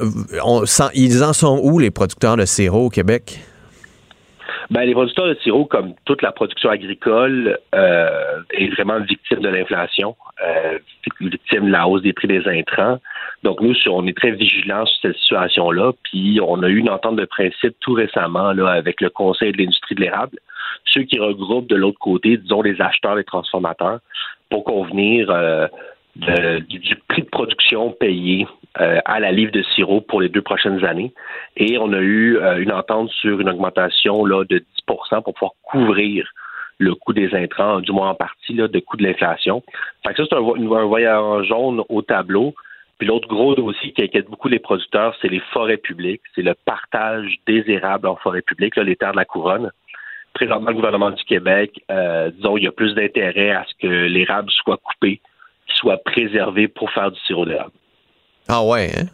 on 0.45 0.67
sent- 0.67 0.91
ils 0.93 1.25
en 1.25 1.33
sont 1.33 1.59
où, 1.63 1.79
les 1.79 1.91
producteurs 1.91 2.37
de 2.37 2.45
sirop 2.45 2.87
au 2.87 2.91
Québec? 2.91 3.41
Ben, 4.71 4.83
les 4.83 4.93
producteurs 4.93 5.27
de 5.27 5.35
sirop, 5.43 5.64
comme 5.64 5.95
toute 6.05 6.21
la 6.21 6.31
production 6.31 6.69
agricole, 6.69 7.59
euh, 7.75 8.43
est 8.51 8.69
vraiment 8.75 9.01
victime 9.01 9.41
de 9.41 9.49
l'inflation, 9.49 10.14
euh, 10.47 10.79
victime 11.21 11.66
de 11.66 11.71
la 11.71 11.89
hausse 11.89 12.03
des 12.03 12.12
prix 12.12 12.29
des 12.29 12.47
intrants. 12.47 12.99
Donc, 13.45 13.62
nous, 13.62 13.75
on 13.87 14.07
est 14.07 14.16
très 14.16 14.33
vigilants 14.33 14.85
sur 14.85 15.01
cette 15.01 15.16
situation-là. 15.16 15.93
Puis, 16.03 16.39
on 16.43 16.62
a 16.62 16.69
eu 16.69 16.77
une 16.77 16.91
entente 16.91 17.16
de 17.16 17.25
principe 17.25 17.77
tout 17.81 17.95
récemment 17.95 18.53
là, 18.53 18.69
avec 18.69 19.01
le 19.01 19.09
Conseil 19.09 19.53
de 19.53 19.59
l'industrie 19.59 19.95
de 19.95 20.03
l'érable, 20.03 20.39
ceux 20.85 21.03
qui 21.03 21.19
regroupent 21.19 21.69
de 21.69 21.77
l'autre 21.77 21.99
côté, 21.99 22.37
disons, 22.37 22.61
les 22.61 22.79
acheteurs 22.81 23.19
et 23.19 23.25
transformateurs, 23.25 24.01
pour 24.51 24.64
convenir 24.64 25.31
euh, 25.31 25.66
du, 26.19 26.79
du 26.79 26.97
prix 27.09 27.23
de 27.23 27.29
production 27.29 27.93
payé 27.93 28.47
euh, 28.81 29.01
à 29.05 29.19
la 29.21 29.33
livre 29.33 29.53
de 29.53 29.62
sirop 29.75 30.01
pour 30.01 30.21
les 30.21 30.29
deux 30.29 30.43
prochaines 30.43 30.85
années. 30.85 31.12
Et 31.57 31.79
on 31.79 31.93
a 31.93 32.01
eu 32.01 32.37
euh, 32.37 32.59
une 32.59 32.73
entente 32.73 33.11
sur 33.11 33.41
une 33.41 33.49
augmentation 33.49 34.25
là, 34.25 34.45
de 34.45 34.59
10% 34.89 35.23
pour 35.23 35.35
pouvoir 35.35 35.53
couvrir 35.62 36.31
le 36.79 36.95
coût 36.95 37.12
des 37.12 37.35
intrants, 37.35 37.81
du 37.81 37.93
moins 37.93 38.11
en 38.11 38.14
partie, 38.14 38.55
là, 38.55 38.69
de 38.69 38.79
coût 38.79 38.97
de 38.97 39.03
l'inflation. 39.03 39.62
Fait 40.07 40.14
que 40.14 40.23
ça, 40.23 40.29
c'est 40.31 40.37
un, 40.37 40.73
un 40.73 40.85
voyant 40.85 41.43
jaune 41.43 41.83
au 41.89 42.03
tableau. 42.03 42.55
Puis 42.99 43.07
l'autre 43.07 43.29
gros 43.29 43.55
dossier 43.55 43.93
qui 43.93 44.03
inquiète 44.03 44.29
beaucoup 44.29 44.49
les 44.49 44.59
producteurs, 44.59 45.16
c'est 45.21 45.29
les 45.29 45.43
forêts 45.53 45.77
publiques. 45.77 46.23
C'est 46.35 46.43
le 46.43 46.55
partage 46.55 47.37
des 47.47 47.64
érables 47.69 48.07
en 48.07 48.16
forêt 48.16 48.43
publique, 48.43 48.77
là, 48.77 48.83
les 48.83 48.97
terres 48.97 49.12
de 49.12 49.16
la 49.16 49.25
couronne. 49.25 49.71
Présentement, 50.35 50.71
le 50.71 50.77
gouvernement 50.77 51.11
du 51.11 51.25
Québec, 51.25 51.83
euh, 51.91 52.31
disons, 52.31 52.57
il 52.57 52.64
y 52.64 52.69
a 52.69 52.73
plus 52.73 52.95
d'intérêt 52.95 53.51
à 53.51 53.64
ce 53.66 53.75
que 53.81 53.93
l'érable 54.07 54.51
soit 54.51 54.77
coupé, 54.77 55.21
soit 55.79 55.99
préservé 55.99 56.68
pour 56.68 56.91
faire 56.91 57.11
du 57.11 57.20
sirop 57.20 57.47
d'érable. 57.47 57.72
Ah 58.49 58.62
ouais, 58.64 58.91
hein? 58.99 59.07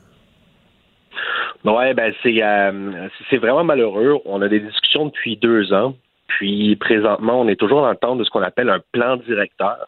Ouais, 1.64 1.94
ben 1.94 2.12
c'est 2.22 2.42
euh, 2.42 3.08
c'est 3.30 3.38
vraiment 3.38 3.64
malheureux. 3.64 4.18
On 4.26 4.42
a 4.42 4.48
des 4.48 4.60
discussions 4.60 5.06
depuis 5.06 5.36
deux 5.36 5.72
ans, 5.72 5.94
puis 6.26 6.76
présentement, 6.76 7.40
on 7.40 7.48
est 7.48 7.56
toujours 7.56 7.80
dans 7.80 7.90
le 7.90 7.96
temps 7.96 8.16
de 8.16 8.24
ce 8.24 8.30
qu'on 8.30 8.42
appelle 8.42 8.68
un 8.68 8.80
plan 8.92 9.16
directeur 9.16 9.86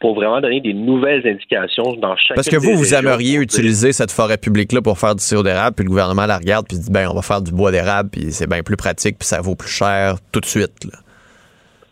pour 0.00 0.14
vraiment 0.14 0.40
donner 0.40 0.60
des 0.60 0.74
nouvelles 0.74 1.26
indications 1.26 1.94
dans 1.94 2.16
chaque 2.16 2.34
Parce 2.34 2.48
que 2.48 2.56
vous, 2.56 2.76
vous 2.76 2.94
aimeriez 2.94 3.38
utiliser 3.38 3.92
cette 3.92 4.10
forêt 4.10 4.36
publique-là 4.36 4.82
pour 4.82 4.98
faire 4.98 5.14
du 5.14 5.22
sirop 5.22 5.42
d'érable, 5.42 5.76
puis 5.76 5.84
le 5.84 5.88
gouvernement 5.88 6.26
la 6.26 6.36
regarde, 6.36 6.66
puis 6.68 6.78
dit, 6.78 6.90
ben, 6.90 7.08
on 7.08 7.14
va 7.14 7.22
faire 7.22 7.40
du 7.40 7.52
bois 7.52 7.70
d'érable, 7.70 8.10
puis 8.10 8.32
c'est 8.32 8.48
bien 8.48 8.62
plus 8.62 8.76
pratique, 8.76 9.18
puis 9.18 9.26
ça 9.26 9.40
vaut 9.40 9.54
plus 9.54 9.70
cher 9.70 10.16
tout 10.32 10.40
de 10.40 10.46
suite. 10.46 10.84
là. 10.84 10.98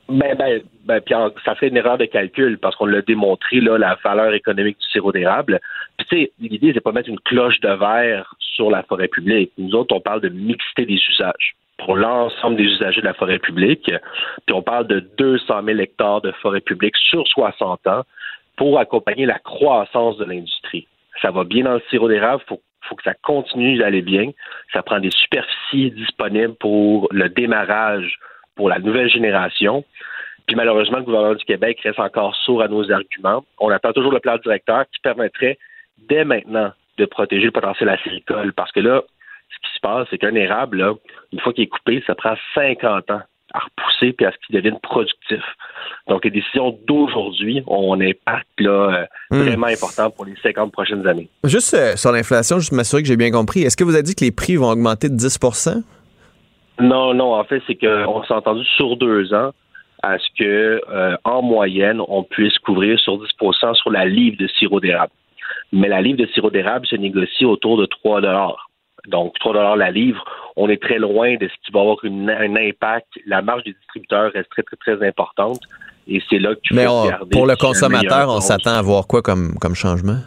Ben, 0.09 0.37
ben, 0.37 0.61
ben, 0.85 1.01
puis 1.01 1.15
en- 1.15 1.31
ça 1.45 1.55
fait 1.55 1.69
une 1.69 1.77
erreur 1.77 1.99
de 1.99 2.05
calcul 2.07 2.59
parce 2.59 2.77
qu'on 2.77 2.87
l'a 2.87 3.03
démontré, 3.03 3.61
là, 3.61 3.79
la 3.79 3.97
valeur 4.03 4.33
économique 4.35 4.79
du 4.79 4.87
sirop 4.89 5.13
d'érable. 5.13 5.61
Puis, 5.97 6.07
tu 6.09 6.17
sais, 6.17 6.33
l'idée, 6.41 6.73
c'est 6.75 6.81
pas 6.81 6.93
mettre 6.93 7.09
une 7.09 7.21
cloche 7.21 7.61
de 7.61 7.69
verre 7.69 8.35
sur 8.39 8.71
la 8.71 8.83
forêt 8.83 9.09
publique. 9.09 9.53
Nous 9.59 9.75
autres, 9.75 9.95
on 9.95 10.01
parle 10.01 10.21
de 10.21 10.29
mixité 10.29 10.85
des 10.85 11.01
usages 11.11 11.55
pour 11.79 11.97
l'ensemble 11.97 12.57
des 12.57 12.65
usagers 12.65 13.01
de 13.01 13.07
la 13.07 13.15
forêt 13.15 13.39
publique. 13.39 13.91
Puis, 14.47 14.55
on 14.55 14.63
parle 14.63 14.87
de 14.87 15.01
200 15.19 15.63
000 15.65 15.79
hectares 15.79 16.21
de 16.21 16.33
forêt 16.33 16.61
publique 16.61 16.97
sur 16.97 17.27
60 17.29 17.87
ans 17.87 18.03
pour 18.57 18.79
accompagner 18.79 19.27
la 19.27 19.39
croissance 19.39 20.17
de 20.19 20.25
l'industrie. 20.25 20.87
Ça 21.21 21.31
va 21.31 21.45
bien 21.45 21.65
dans 21.65 21.75
le 21.75 21.83
sirop 21.91 22.09
d'érable, 22.09 22.43
faut 22.47 22.61
faut 22.89 22.97
que 22.97 23.05
ça 23.05 23.15
continue 23.15 23.79
d'aller 23.79 24.03
bien. 24.03 24.33
Ça 24.73 24.83
prend 24.83 24.99
des 24.99 25.13
superficies 25.13 25.93
disponibles 25.93 26.55
pour 26.55 27.07
le 27.13 27.29
démarrage 27.29 28.19
pour 28.57 28.69
la 28.69 28.81
nouvelle 28.81 29.09
génération. 29.09 29.85
Puis 30.47 30.57
malheureusement, 30.57 30.99
le 30.99 31.05
gouvernement 31.05 31.35
du 31.35 31.45
Québec 31.45 31.79
reste 31.83 31.99
encore 32.01 32.35
sourd 32.37 32.63
à 32.63 32.69
nos 32.69 32.91
arguments. 32.91 33.45
On 33.59 33.71
attend 33.71 33.93
toujours 33.93 34.13
le 34.13 34.21
plan 34.21 34.37
directeur 34.39 34.85
qui 34.93 35.01
permettrait 35.03 35.59
dès 36.09 36.25
maintenant 36.25 36.73
de 36.99 37.05
protéger 37.07 37.45
le 37.47 37.51
potentiel 37.53 37.89
acéricole. 37.89 38.53
Parce 38.53 38.73
que 38.73 38.81
là, 38.81 39.03
ce 39.51 39.69
qui 39.69 39.75
se 39.75 39.81
passe, 39.81 40.07
c'est 40.11 40.19
qu'un 40.19 40.35
érable, 40.35 40.79
là, 40.79 40.95
une 41.33 41.41
fois 41.41 41.53
qu'il 41.53 41.65
est 41.65 41.69
coupé, 41.69 42.03
ça 42.07 42.15
prend 42.15 42.35
50 42.55 43.11
ans 43.11 43.21
à 43.55 43.59
repousser 43.59 44.15
puis 44.15 44.25
à 44.25 44.33
ce 44.33 44.37
qu'il 44.47 44.57
devienne 44.57 44.79
productif. 44.83 45.43
Donc, 46.09 46.25
les 46.25 46.31
décisions 46.31 46.79
d'aujourd'hui 46.89 47.63
ont 47.67 47.93
un 47.93 48.01
impact 48.01 48.49
là, 48.59 48.71
euh, 48.71 49.05
Hmm. 49.31 49.43
vraiment 49.43 49.67
important 49.67 50.11
pour 50.11 50.25
les 50.25 50.35
50 50.43 50.73
prochaines 50.73 51.07
années. 51.07 51.29
Juste 51.45 51.75
euh, 51.75 51.97
sur 51.97 52.13
l'inflation, 52.13 52.59
juste 52.59 52.73
m'assurer 52.73 53.03
que 53.03 53.09
j'ai 53.09 53.17
bien 53.17 53.31
compris. 53.31 53.63
Est-ce 53.63 53.77
que 53.77 53.85
vous 53.85 53.95
avez 53.95 54.03
dit 54.03 54.15
que 54.15 54.25
les 54.25 54.33
prix 54.33 54.57
vont 54.57 54.71
augmenter 54.71 55.09
de 55.11 55.17
10% 55.17 55.83
Non, 56.81 57.13
non, 57.15 57.35
en 57.35 57.45
fait, 57.45 57.63
c'est 57.67 57.75
qu'on 57.77 58.25
s'est 58.25 58.33
entendu 58.35 58.65
sur 58.77 58.97
deux 58.97 59.33
ans 59.35 59.51
à 60.03 60.19
ce 60.19 60.27
que, 60.39 60.81
euh, 60.91 61.17
en 61.25 61.43
moyenne, 61.43 62.01
on 62.09 62.23
puisse 62.25 62.59
couvrir 62.59 62.99
sur 62.99 63.19
10% 63.19 63.75
sur 63.75 63.91
la 63.91 64.05
livre 64.05 64.37
de 64.39 64.49
sirop 64.49 64.81
d'érable. 64.81 65.13
Mais 65.73 65.89
la 65.89 66.01
livre 66.03 66.19
de 66.19 66.27
sirop 66.27 66.51
d'érable 66.51 66.87
se 66.87 66.97
négocie 66.97 67.45
autour 67.45 67.77
de 67.79 67.87
3 67.87 68.21
Donc, 69.09 69.35
3 69.41 69.77
la 69.77 69.91
livre, 69.91 70.23
on 70.57 70.69
est 70.69 70.81
très 70.81 70.99
loin 70.99 71.35
de 71.37 71.49
ce 71.49 71.55
qui 71.65 71.73
va 71.73 71.81
avoir 71.81 71.97
une- 72.05 72.31
un 72.31 72.55
impact. 72.57 73.09
La 73.27 73.43
marge 73.43 73.65
des 73.65 73.73
distributeurs 73.73 74.31
reste 74.33 74.49
très, 74.51 74.63
très, 74.63 74.77
très 74.77 75.07
importante. 75.07 75.61
Et 76.09 76.21
c'est 76.29 76.39
là 76.39 76.55
qu'il 76.57 76.71
faut 76.71 76.83
Mais 76.83 76.87
on- 76.89 77.03
regarder 77.03 77.31
pour 77.31 77.47
le 77.47 77.57
consommateur, 77.57 78.29
on 78.29 78.41
s'attend 78.41 78.75
à 78.75 78.83
voir 78.83 79.07
quoi 79.07 79.23
comme, 79.23 79.55
comme 79.61 79.75
changement? 79.75 80.19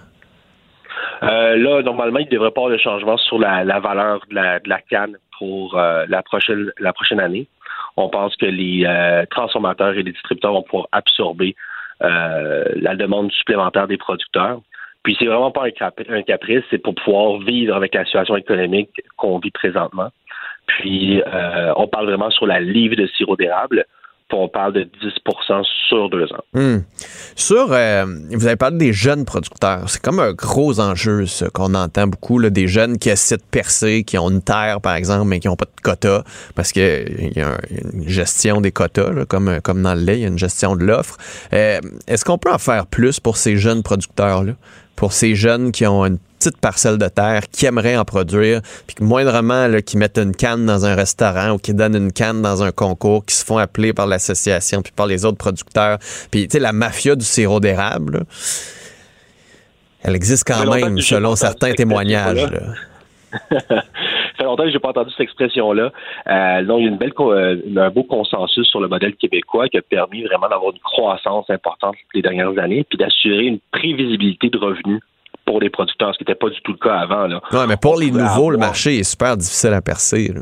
Euh, 1.23 1.55
là, 1.57 1.81
normalement, 1.83 2.19
il 2.19 2.27
devrait 2.29 2.51
pas 2.51 2.61
avoir 2.61 2.71
de 2.73 2.81
changement 2.81 3.17
sur 3.17 3.39
la, 3.39 3.63
la 3.63 3.79
valeur 3.79 4.19
de 4.29 4.35
la, 4.35 4.59
de 4.59 4.69
la 4.69 4.79
canne 4.81 5.17
pour 5.37 5.77
euh, 5.77 6.05
la, 6.09 6.21
prochaine, 6.23 6.71
la 6.79 6.93
prochaine 6.93 7.19
année. 7.19 7.47
On 7.97 8.09
pense 8.09 8.35
que 8.35 8.45
les 8.45 8.85
euh, 8.85 9.25
transformateurs 9.29 9.93
et 9.93 10.03
les 10.03 10.11
distributeurs 10.11 10.53
vont 10.53 10.63
pouvoir 10.63 10.87
absorber 10.91 11.55
euh, 12.01 12.65
la 12.75 12.95
demande 12.95 13.31
supplémentaire 13.31 13.87
des 13.87 13.97
producteurs. 13.97 14.59
Puis 15.03 15.15
c'est 15.17 15.25
vraiment 15.25 15.51
pas 15.51 15.65
un, 15.65 15.71
cap- 15.71 16.01
un 16.09 16.23
caprice, 16.23 16.63
c'est 16.69 16.79
pour 16.79 16.95
pouvoir 16.95 17.39
vivre 17.39 17.75
avec 17.75 17.93
la 17.93 18.03
situation 18.05 18.35
économique 18.35 18.89
qu'on 19.17 19.39
vit 19.39 19.51
présentement. 19.51 20.09
Puis 20.67 21.21
euh, 21.21 21.73
on 21.77 21.87
parle 21.87 22.07
vraiment 22.07 22.31
sur 22.31 22.47
la 22.47 22.59
livre 22.59 22.95
de 22.95 23.07
sirop 23.07 23.35
d'érable, 23.35 23.85
on 24.33 24.49
parle 24.49 24.73
de 24.73 24.81
10% 24.81 25.63
sur 25.87 26.09
deux 26.09 26.25
ans. 26.33 26.43
Hmm. 26.53 26.79
Sur, 27.35 27.67
euh, 27.71 28.05
vous 28.31 28.47
avez 28.47 28.55
parlé 28.55 28.77
des 28.77 28.91
jeunes 28.93 29.23
producteurs. 29.23 29.89
C'est 29.89 30.01
comme 30.01 30.19
un 30.19 30.33
gros 30.33 30.79
enjeu, 30.79 31.25
ça, 31.25 31.49
qu'on 31.49 31.73
entend 31.75 32.07
beaucoup, 32.07 32.39
là, 32.39 32.49
des 32.49 32.67
jeunes 32.67 32.97
qui 32.97 33.09
essaient 33.09 33.37
de 33.37 33.43
percer, 33.49 34.03
qui 34.03 34.17
ont 34.17 34.29
une 34.29 34.41
terre, 34.41 34.81
par 34.81 34.95
exemple, 34.95 35.25
mais 35.27 35.39
qui 35.39 35.47
n'ont 35.47 35.55
pas 35.55 35.65
de 35.65 35.81
quota, 35.81 36.23
parce 36.55 36.71
qu'il 36.71 37.33
y 37.35 37.39
a 37.39 37.49
un- 37.49 37.57
une 37.93 38.09
gestion 38.09 38.61
des 38.61 38.71
quotas, 38.71 39.25
comme, 39.25 39.59
comme 39.63 39.81
dans 39.83 39.93
le 39.93 40.01
lait, 40.01 40.17
il 40.17 40.21
y 40.21 40.25
a 40.25 40.29
une 40.29 40.39
gestion 40.39 40.75
de 40.75 40.83
l'offre. 40.83 41.17
Euh, 41.53 41.79
Est-ce 42.07 42.25
qu'on 42.25 42.37
peut 42.37 42.51
en 42.51 42.57
faire 42.57 42.87
plus 42.87 43.19
pour 43.19 43.37
ces 43.37 43.57
jeunes 43.57 43.83
producteurs-là? 43.83 44.53
Pour 44.95 45.11
ces 45.13 45.35
jeunes 45.35 45.71
qui 45.71 45.85
ont 45.85 46.05
une 46.05 46.17
petite 46.45 46.61
parcelle 46.61 46.97
de 46.97 47.07
terre, 47.07 47.41
qui 47.51 47.65
aimeraient 47.65 47.97
en 47.97 48.05
produire, 48.05 48.61
puis 48.87 48.95
que 48.95 49.03
moindrement, 49.03 49.67
là, 49.67 49.81
qui 49.81 49.97
mettent 49.97 50.17
une 50.17 50.35
canne 50.35 50.65
dans 50.65 50.85
un 50.85 50.95
restaurant 50.95 51.51
ou 51.51 51.57
qui 51.57 51.73
donnent 51.73 51.95
une 51.95 52.11
canne 52.11 52.41
dans 52.41 52.63
un 52.63 52.71
concours, 52.71 53.25
qui 53.25 53.35
se 53.35 53.45
font 53.45 53.57
appeler 53.57 53.93
par 53.93 54.07
l'association 54.07 54.81
puis 54.81 54.93
par 54.95 55.07
les 55.07 55.25
autres 55.25 55.37
producteurs. 55.37 55.97
Puis, 56.31 56.47
tu 56.47 56.53
sais, 56.53 56.59
la 56.59 56.73
mafia 56.73 57.15
du 57.15 57.25
sirop 57.25 57.59
d'érable, 57.59 58.25
elle 60.03 60.15
existe 60.15 60.45
quand 60.45 60.71
même, 60.71 60.99
selon 60.99 61.35
certains 61.35 61.73
témoignages. 61.73 62.47
ça 63.49 63.81
fait 64.37 64.43
longtemps 64.43 64.63
que 64.63 64.71
j'ai 64.71 64.79
pas 64.79 64.89
entendu 64.89 65.09
cette 65.11 65.21
expression-là. 65.21 65.91
Euh, 66.27 66.63
donc, 66.63 66.79
il 66.79 66.83
y 66.83 66.87
a 66.87 66.91
une 66.91 66.97
belle, 66.97 67.13
euh, 67.19 67.57
un 67.75 67.89
beau 67.89 68.03
consensus 68.03 68.67
sur 68.67 68.79
le 68.79 68.87
modèle 68.87 69.15
québécois 69.15 69.67
qui 69.67 69.77
a 69.77 69.81
permis 69.81 70.23
vraiment 70.23 70.47
d'avoir 70.47 70.71
une 70.71 70.79
croissance 70.79 71.49
importante 71.49 71.95
les 72.13 72.21
dernières 72.21 72.57
années, 72.59 72.85
puis 72.87 72.97
d'assurer 72.97 73.45
une 73.45 73.59
prévisibilité 73.71 74.49
de 74.49 74.57
revenus 74.57 75.01
pour 75.45 75.59
les 75.59 75.69
producteurs, 75.69 76.13
ce 76.13 76.17
qui 76.17 76.23
n'était 76.23 76.35
pas 76.35 76.49
du 76.49 76.59
tout 76.61 76.73
le 76.73 76.77
cas 76.77 76.95
avant. 76.95 77.27
Là. 77.27 77.41
Ouais, 77.51 77.67
mais 77.67 77.77
pour 77.77 77.97
les 77.97 78.11
nouveaux, 78.11 78.49
le 78.49 78.57
marché 78.57 78.97
est 78.97 79.03
super 79.03 79.37
difficile 79.37 79.73
à 79.73 79.81
percer. 79.81 80.33
là. 80.33 80.41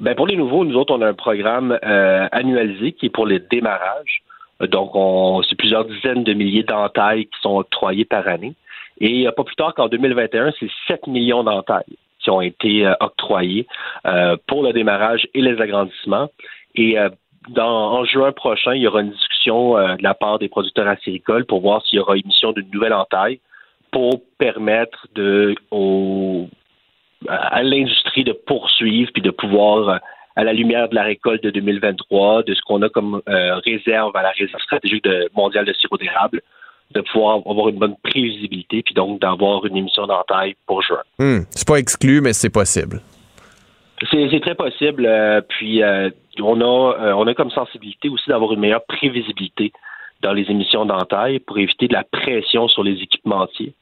Ben 0.00 0.16
pour 0.16 0.26
les 0.26 0.36
nouveaux, 0.36 0.64
nous 0.64 0.76
autres, 0.76 0.92
on 0.92 1.00
a 1.00 1.06
un 1.06 1.14
programme 1.14 1.78
euh, 1.84 2.26
annualisé 2.32 2.92
qui 2.92 3.06
est 3.06 3.10
pour 3.10 3.26
les 3.26 3.38
démarrages. 3.38 4.22
Donc, 4.60 4.90
on, 4.94 5.42
c'est 5.48 5.56
plusieurs 5.56 5.84
dizaines 5.84 6.24
de 6.24 6.32
milliers 6.34 6.64
d'entailles 6.64 7.26
qui 7.26 7.40
sont 7.40 7.56
octroyées 7.58 8.04
par 8.04 8.26
année. 8.26 8.54
Et 9.00 9.26
euh, 9.26 9.32
pas 9.32 9.44
plus 9.44 9.54
tard 9.54 9.74
qu'en 9.74 9.88
2021, 9.88 10.52
c'est 10.58 10.70
7 10.88 11.06
millions 11.06 11.44
d'entailles 11.44 11.96
qui 12.18 12.30
ont 12.30 12.40
été 12.40 12.84
euh, 12.84 12.94
octroyées 13.00 13.66
pour 14.48 14.62
le 14.62 14.72
démarrage 14.72 15.28
et 15.34 15.40
les 15.40 15.60
agrandissements. 15.60 16.28
Et 16.74 16.96
dans, 17.50 17.92
en 17.92 18.04
juin 18.04 18.32
prochain, 18.32 18.74
il 18.74 18.82
y 18.82 18.86
aura 18.86 19.02
une 19.02 19.10
discussion 19.10 19.74
de 19.74 20.02
la 20.02 20.14
part 20.14 20.38
des 20.38 20.48
producteurs 20.48 20.88
acéricoles 20.88 21.44
pour 21.44 21.60
voir 21.60 21.84
s'il 21.84 21.98
y 21.98 22.00
aura 22.00 22.16
émission 22.16 22.52
d'une 22.52 22.70
nouvelle 22.72 22.94
entaille 22.94 23.40
pour 23.92 24.22
permettre 24.38 25.06
de, 25.14 25.54
à 27.28 27.62
l'industrie 27.62 28.24
de 28.24 28.32
poursuivre 28.32 29.10
puis 29.12 29.22
de 29.22 29.30
pouvoir, 29.30 29.88
euh, 29.88 29.96
à 30.34 30.44
la 30.44 30.52
lumière 30.52 30.88
de 30.88 30.94
la 30.94 31.04
récolte 31.04 31.44
de 31.44 31.50
2023, 31.50 32.42
de 32.42 32.54
ce 32.54 32.60
qu'on 32.62 32.82
a 32.82 32.88
comme 32.88 33.20
euh, 33.28 33.56
réserve 33.64 34.16
à 34.16 34.22
la 34.22 34.30
réserve 34.30 34.60
stratégique 34.62 35.04
de, 35.04 35.28
mondiale 35.36 35.66
de 35.66 35.74
sirop 35.74 35.98
d'érable, 35.98 36.40
de 36.92 37.02
pouvoir 37.02 37.40
avoir 37.46 37.68
une 37.68 37.78
bonne 37.78 37.96
prévisibilité 38.02 38.82
puis 38.82 38.94
donc 38.94 39.20
d'avoir 39.20 39.64
une 39.66 39.76
émission 39.76 40.06
d'entaille 40.06 40.56
pour 40.66 40.82
juin. 40.82 41.02
Hmm, 41.18 41.40
C'est 41.50 41.68
pas 41.68 41.76
exclu, 41.78 42.20
mais 42.20 42.32
c'est 42.32 42.50
possible. 42.50 43.00
C'est 44.10 44.40
très 44.40 44.54
possible. 44.56 45.06
euh, 45.06 45.42
puis 45.48 45.82
euh, 45.82 46.10
on 46.40 46.60
a 46.60 47.14
on 47.14 47.26
a 47.26 47.34
comme 47.34 47.50
sensibilité 47.50 48.08
aussi 48.08 48.28
d'avoir 48.28 48.52
une 48.54 48.60
meilleure 48.60 48.84
prévisibilité 48.86 49.70
dans 50.22 50.32
les 50.32 50.50
émissions 50.50 50.86
d'entaille 50.86 51.40
pour 51.40 51.58
éviter 51.58 51.88
de 51.88 51.92
la 51.92 52.04
pression 52.04 52.68
sur 52.68 52.82
les 52.82 53.00
équipementiers. 53.02 53.74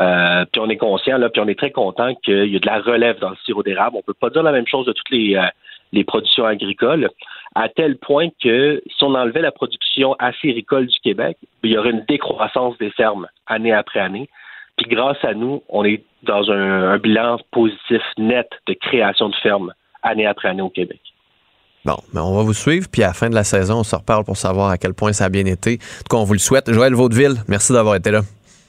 Euh, 0.00 0.44
puis 0.50 0.60
on 0.60 0.68
est 0.68 0.76
conscient 0.76 1.20
puis 1.32 1.40
on 1.40 1.46
est 1.46 1.58
très 1.58 1.70
content 1.70 2.14
qu'il 2.16 2.46
y 2.46 2.56
a 2.56 2.58
de 2.58 2.66
la 2.66 2.80
relève 2.80 3.18
dans 3.20 3.30
le 3.30 3.36
sirop 3.44 3.62
d'érable. 3.62 3.96
On 3.96 4.02
peut 4.02 4.14
pas 4.14 4.30
dire 4.30 4.42
la 4.42 4.52
même 4.52 4.66
chose 4.66 4.86
de 4.86 4.92
toutes 4.92 5.10
les 5.10 5.36
euh, 5.36 5.46
les 5.92 6.04
productions 6.04 6.44
agricoles, 6.44 7.08
à 7.54 7.68
tel 7.68 7.96
point 7.96 8.28
que 8.42 8.82
si 8.86 9.04
on 9.04 9.14
enlevait 9.14 9.40
la 9.40 9.52
production 9.52 10.14
acéricole 10.18 10.86
du 10.86 10.98
Québec, 10.98 11.36
il 11.62 11.70
y 11.70 11.78
aurait 11.78 11.90
une 11.90 12.04
décroissance 12.08 12.76
des 12.78 12.90
fermes 12.90 13.28
année 13.46 13.72
après 13.72 14.00
année. 14.00 14.28
Puis 14.76 14.86
grâce 14.88 15.24
à 15.24 15.34
nous, 15.34 15.62
on 15.68 15.84
est 15.84 16.02
dans 16.24 16.50
un, 16.50 16.90
un 16.90 16.98
bilan 16.98 17.38
positif 17.52 18.02
net 18.18 18.50
de 18.66 18.74
création 18.74 19.28
de 19.28 19.36
fermes 19.36 19.72
année 20.02 20.26
après 20.26 20.48
année 20.48 20.62
au 20.62 20.70
Québec. 20.70 21.00
Bon, 21.84 21.96
mais 22.12 22.20
on 22.20 22.34
va 22.34 22.42
vous 22.42 22.54
suivre, 22.54 22.88
puis 22.90 23.02
à 23.02 23.08
la 23.08 23.12
fin 23.12 23.28
de 23.28 23.34
la 23.34 23.44
saison, 23.44 23.80
on 23.80 23.84
se 23.84 23.94
reparle 23.94 24.24
pour 24.24 24.38
savoir 24.38 24.70
à 24.70 24.78
quel 24.78 24.94
point 24.94 25.12
ça 25.12 25.26
a 25.26 25.28
bien 25.28 25.44
été. 25.44 25.74
En 25.74 25.76
tout 25.76 26.08
cas, 26.10 26.16
on 26.16 26.24
vous 26.24 26.32
le 26.32 26.38
souhaite. 26.38 26.72
Joël 26.72 26.94
Vaudeville, 26.94 27.36
merci 27.46 27.72
d'avoir 27.72 27.94
été 27.94 28.10
là. 28.10 28.22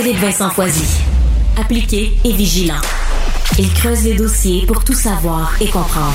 Philippe 0.00 0.18
Vincent 0.18 0.50
Foisy. 0.50 0.84
Appliqué 1.60 2.16
et 2.24 2.32
vigilant. 2.32 2.80
Il 3.58 3.68
creuse 3.74 4.04
les 4.04 4.14
dossiers 4.14 4.64
pour 4.64 4.84
tout 4.84 4.94
savoir 4.94 5.52
et 5.60 5.66
comprendre. 5.66 6.14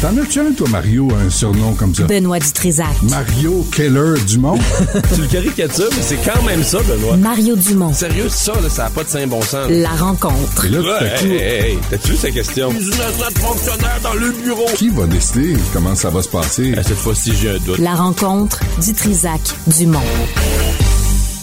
T'en 0.00 0.16
as-tu 0.16 0.40
un, 0.40 0.52
toi, 0.52 0.68
Mario, 0.70 1.10
un 1.14 1.28
surnom 1.28 1.74
comme 1.74 1.94
ça? 1.94 2.04
Benoît 2.04 2.38
Dutrisac. 2.38 3.02
Mario 3.02 3.62
Keller 3.72 4.14
Dumont? 4.26 4.58
tu 5.14 5.20
le 5.20 5.26
caricatures, 5.26 5.90
mais 5.94 6.02
c'est 6.02 6.16
quand 6.24 6.42
même 6.44 6.64
ça, 6.64 6.78
Benoît. 6.78 7.18
Mario 7.18 7.56
Dumont. 7.56 7.92
Sérieux, 7.92 8.30
ça, 8.30 8.54
là, 8.58 8.70
ça 8.70 8.84
n'a 8.84 8.90
pas 8.90 9.04
de 9.04 9.08
saint 9.10 9.26
bon 9.26 9.42
sens. 9.42 9.68
La 9.68 9.90
rencontre. 9.90 10.64
Et 10.64 10.70
là, 10.70 10.78
tout 10.80 10.88
à 10.88 11.02
Ouais, 11.02 11.14
coup, 11.18 11.26
hey, 11.26 11.36
hey, 11.36 11.70
hey, 11.72 11.78
t'as-tu 11.90 12.12
vu 12.12 12.16
sa 12.16 12.30
question? 12.30 12.70
Fonctionnaire 12.70 14.00
dans 14.02 14.14
le 14.14 14.30
bureau. 14.30 14.64
qui 14.76 14.88
va 14.88 15.06
décider 15.06 15.58
comment 15.74 15.94
ça 15.94 16.08
va 16.08 16.22
se 16.22 16.28
passer? 16.30 16.74
cette 16.76 16.96
fois-ci, 16.96 17.34
j'ai 17.38 17.50
un 17.50 17.58
doute. 17.58 17.76
La 17.76 17.94
rencontre 17.94 18.60
Dutrisac 18.80 19.42
Dumont. 19.66 20.00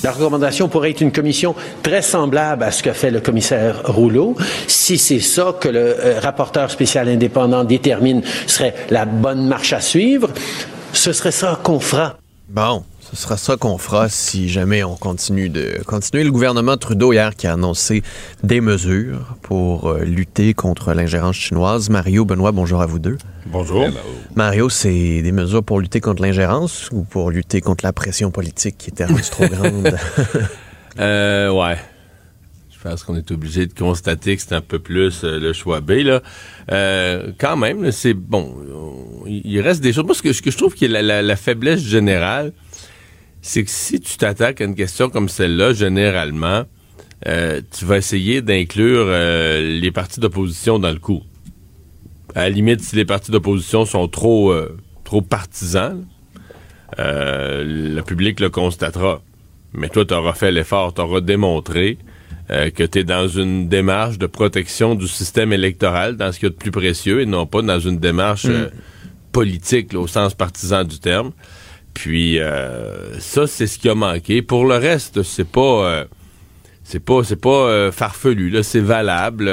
La 0.06 0.12
recommandation 0.12 0.70
pourrait 0.70 0.92
être 0.92 1.02
une 1.02 1.12
commission 1.12 1.56
très 1.82 2.04
semblable 2.04 2.62
à 2.62 2.70
ce 2.70 2.84
que 2.84 2.94
fait 2.94 3.10
le 3.10 3.22
commissaire 3.22 3.82
Rouleau. 3.86 4.36
Si 4.68 5.00
c'est 5.00 5.20
ça 5.20 5.56
que 5.60 5.68
le 5.68 5.80
euh, 5.80 6.20
rapporteur 6.20 6.70
spécial 6.70 7.10
indépendant 7.10 7.64
détermine 7.64 8.22
serait 8.46 8.76
la 8.92 9.06
bonne 9.06 9.48
marche 9.48 9.74
à 9.74 9.80
suivre, 9.82 10.30
ce 10.94 11.12
serait 11.12 11.32
ça 11.32 11.60
qu'on 11.64 11.80
fera. 11.80 12.20
Bon, 12.48 12.84
ce 13.16 13.22
sera 13.24 13.38
ça 13.38 13.56
qu'on 13.56 13.78
fera 13.78 14.10
si 14.10 14.50
jamais 14.50 14.84
on 14.84 14.96
continue 14.96 15.48
de 15.48 15.80
continuer. 15.86 16.24
Le 16.26 16.32
gouvernement 16.32 16.76
Trudeau 16.76 17.14
hier 17.14 17.34
qui 17.36 17.48
a 17.48 17.54
annoncé 17.54 18.04
des 18.44 18.60
mesures 18.60 19.38
pour 19.42 19.88
euh, 19.90 20.04
lutter 20.04 20.54
contre 20.54 20.94
l'ingérence 20.94 21.38
chinoise. 21.38 21.90
Mario, 21.90 22.26
Benoît, 22.26 22.52
bonjour 22.52 22.82
à 22.82 22.86
vous 22.86 23.00
deux. 23.00 23.18
Bonjour. 23.46 23.88
Mario, 24.36 24.68
c'est 24.70 25.22
des 25.22 25.32
mesures 25.32 25.64
pour 25.64 25.80
lutter 25.80 26.02
contre 26.02 26.22
l'ingérence 26.24 26.90
ou 26.92 27.04
pour 27.04 27.32
lutter 27.32 27.62
contre 27.62 27.86
la 27.86 27.94
pression 27.94 28.32
politique 28.32 28.78
qui 28.78 28.90
était 28.90 29.06
rendue 29.06 29.22
trop 29.22 29.48
grande? 29.48 29.96
Euh, 31.00 31.50
ouais. 31.52 31.78
Je 32.70 32.90
pense 32.90 33.04
qu'on 33.04 33.16
est 33.16 33.32
obligé 33.32 33.66
de 33.66 33.74
constater 33.74 34.36
que 34.36 34.42
c'est 34.44 34.54
un 34.54 34.62
peu 34.62 34.78
plus 34.80 35.24
euh, 35.24 35.40
le 35.40 35.54
choix 35.54 35.80
B, 35.82 35.92
là. 36.04 36.22
Euh, 36.72 37.32
quand 37.40 37.58
même, 37.58 37.92
c'est 37.92 38.14
bon. 38.14 38.56
on- 38.74 39.26
Il 39.26 39.60
reste 39.62 39.82
des 39.82 39.92
choses. 39.94 40.06
Moi, 40.06 40.14
ce 40.14 40.22
que, 40.22 40.34
ce 40.34 40.42
que 40.42 40.52
je 40.52 40.58
trouve 40.58 40.76
qui 40.76 40.86
est 40.86 40.90
la, 40.90 41.02
la- 41.02 41.22
la 41.24 41.36
faiblesse 41.36 41.80
générale, 41.82 42.54
c'est 43.46 43.64
que 43.64 43.70
si 43.70 44.00
tu 44.00 44.18
t'attaques 44.18 44.60
à 44.60 44.64
une 44.64 44.74
question 44.74 45.08
comme 45.08 45.30
celle-là, 45.30 45.72
généralement, 45.72 46.64
euh, 47.28 47.62
tu 47.78 47.86
vas 47.86 47.98
essayer 47.98 48.42
d'inclure 48.42 49.06
euh, 49.08 49.80
les 49.80 49.92
partis 49.92 50.20
d'opposition 50.20 50.80
dans 50.80 50.90
le 50.90 50.98
coup. 50.98 51.22
À 52.34 52.42
la 52.42 52.50
limite, 52.50 52.82
si 52.82 52.96
les 52.96 53.06
partis 53.06 53.30
d'opposition 53.30 53.86
sont 53.86 54.08
trop, 54.08 54.52
euh, 54.52 54.76
trop 55.04 55.22
partisans, 55.22 56.04
le 56.98 58.02
public 58.02 58.40
le 58.40 58.50
constatera. 58.50 59.22
Mais 59.74 59.90
toi, 59.90 60.06
tu 60.06 60.16
auras 60.16 60.34
fait 60.34 60.52
l'effort, 60.52 60.96
tu 60.96 61.02
auras 61.02 61.22
démontré 61.22 62.00
que 62.50 62.84
tu 62.84 63.00
es 63.00 63.04
dans 63.04 63.28
une 63.28 63.70
démarche 63.70 64.18
de 64.18 64.26
protection 64.26 64.96
du 64.96 65.08
système 65.08 65.54
électoral, 65.54 66.18
dans 66.18 66.32
ce 66.32 66.40
qu'il 66.40 66.48
y 66.48 66.52
a 66.52 66.54
de 66.54 66.56
plus 66.56 66.72
précieux, 66.72 67.22
et 67.22 67.26
non 67.28 67.46
pas 67.46 67.62
dans 67.62 67.80
une 67.80 68.00
démarche 68.00 68.46
euh, 68.46 68.70
politique, 69.32 69.94
là, 69.94 70.00
au 70.00 70.08
sens 70.08 70.34
partisan 70.34 70.84
du 70.84 71.00
terme. 71.00 71.32
Puis 71.96 72.40
euh, 72.40 73.20
ça, 73.20 73.48
c'est 73.48 73.66
ce 73.66 73.80
qui 73.80 73.90
a 73.90 73.96
manqué. 73.96 74.44
Pour 74.44 74.66
le 74.66 74.76
reste, 74.76 75.24
c'est 75.24 75.48
pas 75.48 75.62
euh, 75.62 76.06
c'est 76.84 77.00
pas 77.00 77.24
c'est 77.24 77.42
pas 77.42 77.50
euh, 77.50 77.92
farfelu. 77.92 78.52
Là, 78.52 78.62
c'est 78.62 78.82
valable. 78.82 79.46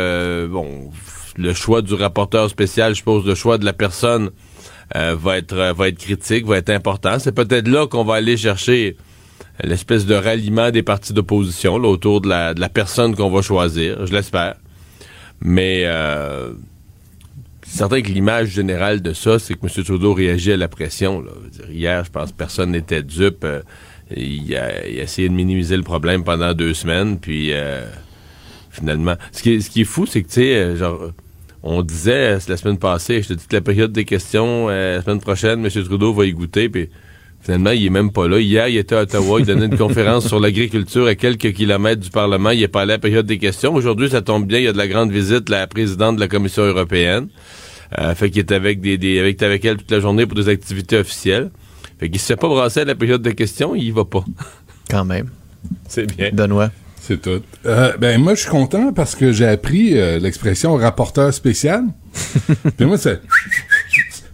Bon, 0.50 0.90
le 1.38 1.54
choix 1.54 1.80
du 1.80 1.94
rapporteur 1.94 2.50
spécial, 2.50 2.92
je 2.92 2.98
suppose, 2.98 3.24
le 3.24 3.34
choix 3.34 3.56
de 3.56 3.64
la 3.64 3.72
personne 3.72 4.30
va 4.94 5.38
être 5.38 5.72
va 5.72 5.88
être 5.88 5.98
critique, 5.98 6.44
va 6.44 6.58
être 6.58 6.68
important. 6.68 7.18
C'est 7.18 7.32
peut-être 7.32 7.68
là 7.68 7.86
qu'on 7.86 8.04
va 8.04 8.16
aller 8.16 8.36
chercher 8.36 8.96
l'espèce 9.62 10.04
de 10.04 10.14
ralliement 10.14 10.70
des 10.70 10.82
partis 10.82 11.12
d'opposition 11.14 11.76
autour 11.76 12.20
de 12.20 12.28
la, 12.28 12.52
de 12.54 12.60
la 12.60 12.68
personne 12.68 13.14
qu'on 13.14 13.30
va 13.30 13.40
choisir, 13.40 14.04
je 14.04 14.12
l'espère. 14.12 14.56
Mais 15.40 15.86
c'est 17.72 17.78
certain 17.78 18.02
que 18.02 18.08
l'image 18.08 18.50
générale 18.50 19.00
de 19.00 19.14
ça, 19.14 19.38
c'est 19.38 19.54
que 19.54 19.60
M. 19.64 19.82
Trudeau 19.82 20.12
réagit 20.12 20.52
à 20.52 20.58
la 20.58 20.68
pression. 20.68 21.24
hier, 21.70 22.04
je 22.04 22.10
pense 22.10 22.30
que 22.30 22.36
personne 22.36 22.72
n'était 22.72 23.02
dupe. 23.02 23.44
Euh, 23.44 23.62
il, 24.14 24.54
a, 24.56 24.86
essayé 24.86 25.26
de 25.30 25.32
minimiser 25.32 25.78
le 25.78 25.82
problème 25.82 26.22
pendant 26.22 26.52
deux 26.52 26.74
semaines, 26.74 27.18
puis 27.18 27.48
euh, 27.54 27.86
finalement... 28.68 29.14
Ce 29.32 29.42
qui 29.42 29.62
ce 29.62 29.70
qui 29.70 29.80
est 29.80 29.84
fou, 29.84 30.04
c'est 30.04 30.22
que, 30.22 30.28
tu 30.28 30.34
sais, 30.34 30.54
euh, 30.54 30.76
genre... 30.76 31.12
On 31.62 31.80
disait 31.80 32.36
la 32.46 32.56
semaine 32.58 32.76
passée, 32.76 33.22
je 33.22 33.28
te 33.28 33.32
dis 33.32 33.46
que 33.46 33.54
la 33.54 33.62
période 33.62 33.92
des 33.92 34.04
questions, 34.04 34.68
la 34.68 35.00
semaine 35.00 35.20
prochaine, 35.20 35.64
M. 35.64 35.84
Trudeau 35.84 36.12
va 36.12 36.26
y 36.26 36.32
goûter, 36.32 36.68
puis 36.68 36.90
Finalement, 37.42 37.70
il 37.70 37.84
est 37.84 37.90
même 37.90 38.12
pas 38.12 38.28
là. 38.28 38.38
Hier, 38.38 38.68
il 38.68 38.76
était 38.76 38.94
à 38.94 39.02
Ottawa, 39.02 39.40
il 39.40 39.46
donnait 39.46 39.66
une 39.66 39.76
conférence 39.76 40.28
sur 40.28 40.38
l'agriculture 40.38 41.06
à 41.06 41.16
quelques 41.16 41.52
kilomètres 41.52 42.00
du 42.00 42.10
Parlement. 42.10 42.50
Il 42.50 42.62
est 42.62 42.68
pas 42.68 42.82
allé 42.82 42.92
à 42.92 42.96
la 42.96 43.00
période 43.00 43.26
des 43.26 43.38
questions. 43.38 43.74
Aujourd'hui, 43.74 44.08
ça 44.10 44.22
tombe 44.22 44.46
bien, 44.46 44.58
il 44.58 44.64
y 44.64 44.68
a 44.68 44.72
de 44.72 44.78
la 44.78 44.86
grande 44.86 45.10
visite, 45.10 45.48
la 45.48 45.66
présidente 45.66 46.14
de 46.14 46.20
la 46.20 46.28
Commission 46.28 46.62
européenne. 46.62 47.26
Euh, 47.98 48.14
fait 48.14 48.30
qu'il 48.30 48.40
est 48.40 48.52
avec 48.52 48.80
des, 48.80 48.98
des 48.98 49.18
avec, 49.18 49.42
avec 49.42 49.64
elle 49.64 49.76
toute 49.76 49.90
la 49.90 50.00
journée 50.00 50.26
pour 50.26 50.36
des 50.36 50.48
activités 50.48 50.98
officielles. 50.98 51.50
Fait 51.98 52.08
qu'il 52.08 52.20
se 52.20 52.26
fait 52.26 52.36
pas 52.36 52.48
brasser 52.48 52.80
à 52.80 52.84
la 52.84 52.94
période 52.94 53.22
de 53.22 53.30
questions, 53.30 53.74
il 53.74 53.84
y 53.84 53.90
va 53.90 54.04
pas. 54.04 54.24
Quand 54.90 55.04
même. 55.04 55.30
C'est 55.88 56.06
bien. 56.06 56.30
Benoît. 56.32 56.70
C'est 57.00 57.20
tout. 57.20 57.42
Euh, 57.66 57.96
ben 57.98 58.20
moi, 58.20 58.34
je 58.34 58.42
suis 58.42 58.50
content 58.50 58.92
parce 58.92 59.16
que 59.16 59.32
j'ai 59.32 59.46
appris 59.46 59.98
euh, 59.98 60.20
l'expression 60.20 60.76
rapporteur 60.76 61.34
spécial. 61.34 61.84
Puis 62.76 62.86
moi, 62.86 62.96
c'est... 62.96 63.20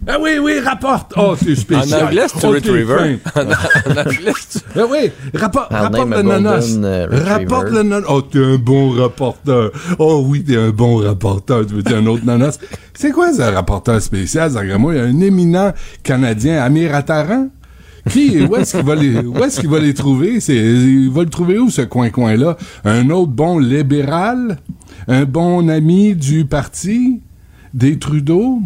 Ah 0.07 0.17
oui, 0.19 0.31
oui, 0.41 0.59
rapporte. 0.59 1.13
Oh, 1.17 1.35
c'est 1.37 1.55
spécial. 1.55 2.03
En 2.03 2.07
anglais, 2.07 2.25
c'est 2.27 2.45
oh, 2.47 2.51
retriever. 2.51 3.19
En, 3.35 3.41
en 3.41 3.97
anglais, 3.97 4.31
Ah 4.75 4.79
oui, 4.89 5.11
rapport, 5.33 5.67
I'll 5.71 5.77
rapporte 5.77 6.09
le 6.09 6.15
uh, 6.15 7.03
retriever. 7.03 7.29
rapporte 7.29 7.69
le 7.71 7.83
nanas. 7.83 8.05
Oh, 8.09 8.21
t'es 8.21 8.39
un 8.43 8.55
bon 8.57 8.91
rapporteur. 8.91 9.71
Oh 9.99 10.23
oui, 10.27 10.43
t'es 10.43 10.55
un 10.55 10.69
bon 10.69 10.97
rapporteur. 10.97 11.65
Tu 11.67 11.73
veux 11.75 11.83
dire 11.83 11.97
un 11.97 12.05
autre 12.07 12.25
nanas? 12.25 12.57
C'est 12.93 13.11
quoi 13.11 13.33
ce 13.33 13.41
rapporteur 13.41 14.01
spécial, 14.01 14.51
Zagramo? 14.51 14.91
Il 14.91 14.97
y 14.97 14.99
a 14.99 15.03
un 15.03 15.19
éminent 15.19 15.73
Canadien, 16.01 16.63
Amir 16.63 16.95
Attaran. 16.95 17.49
Qui, 18.09 18.41
où 18.41 18.55
est-ce 18.55 18.77
qu'il 18.77 18.85
va 18.85 18.95
les, 18.95 19.17
où 19.19 19.37
est-ce 19.43 19.59
qu'il 19.59 19.69
va 19.69 19.79
les 19.79 19.93
trouver? 19.93 20.39
C'est, 20.39 20.55
il 20.55 21.09
va 21.11 21.23
le 21.23 21.29
trouver 21.29 21.59
où, 21.59 21.69
ce 21.69 21.81
coin-coin-là? 21.81 22.55
Un 22.85 23.09
autre 23.09 23.31
bon 23.31 23.59
libéral? 23.59 24.57
Un 25.07 25.25
bon 25.25 25.67
ami 25.69 26.15
du 26.15 26.45
parti? 26.45 27.21
Des 27.73 27.99
Trudeau? 27.99 28.61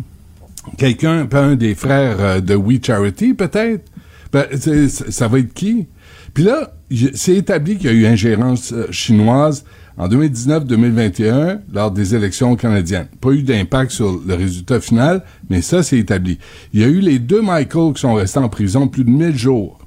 Quelqu'un, 0.78 1.28
un 1.32 1.56
des 1.56 1.76
frères 1.76 2.18
euh, 2.20 2.42
de 2.42 2.56
We 2.56 2.80
Charity, 2.82 3.34
peut-être? 3.34 3.92
Ben, 4.32 4.46
ça 4.58 5.28
va 5.28 5.40
être 5.40 5.54
qui? 5.54 5.88
Puis 6.34 6.44
là, 6.44 6.74
c'est 7.14 7.36
établi 7.36 7.78
qu'il 7.78 7.88
y 7.88 7.90
a 7.90 7.94
eu 7.94 8.06
ingérence 8.06 8.74
euh, 8.74 8.88
chinoise 8.92 9.64
en 9.98 10.08
2019-2021 10.08 11.60
lors 11.72 11.92
des 11.92 12.16
élections 12.16 12.56
canadiennes. 12.56 13.08
Pas 13.22 13.32
eu 13.32 13.44
d'impact 13.44 13.92
sur 13.92 14.20
le 14.26 14.34
résultat 14.34 14.82
final, 14.82 15.24
mais 15.50 15.62
ça, 15.62 15.84
c'est 15.84 16.00
établi. 16.00 16.40
Il 16.74 16.82
y 16.82 16.84
a 16.84 16.88
eu 16.88 17.00
les 17.00 17.20
deux 17.20 17.42
Michael 17.42 17.94
qui 17.94 18.02
sont 18.02 18.16
restés 18.16 18.40
en 18.40 18.50
prison 18.50 18.88
plus 18.88 19.04
de 19.04 19.12
1000 19.12 19.38
jours. 19.38 19.80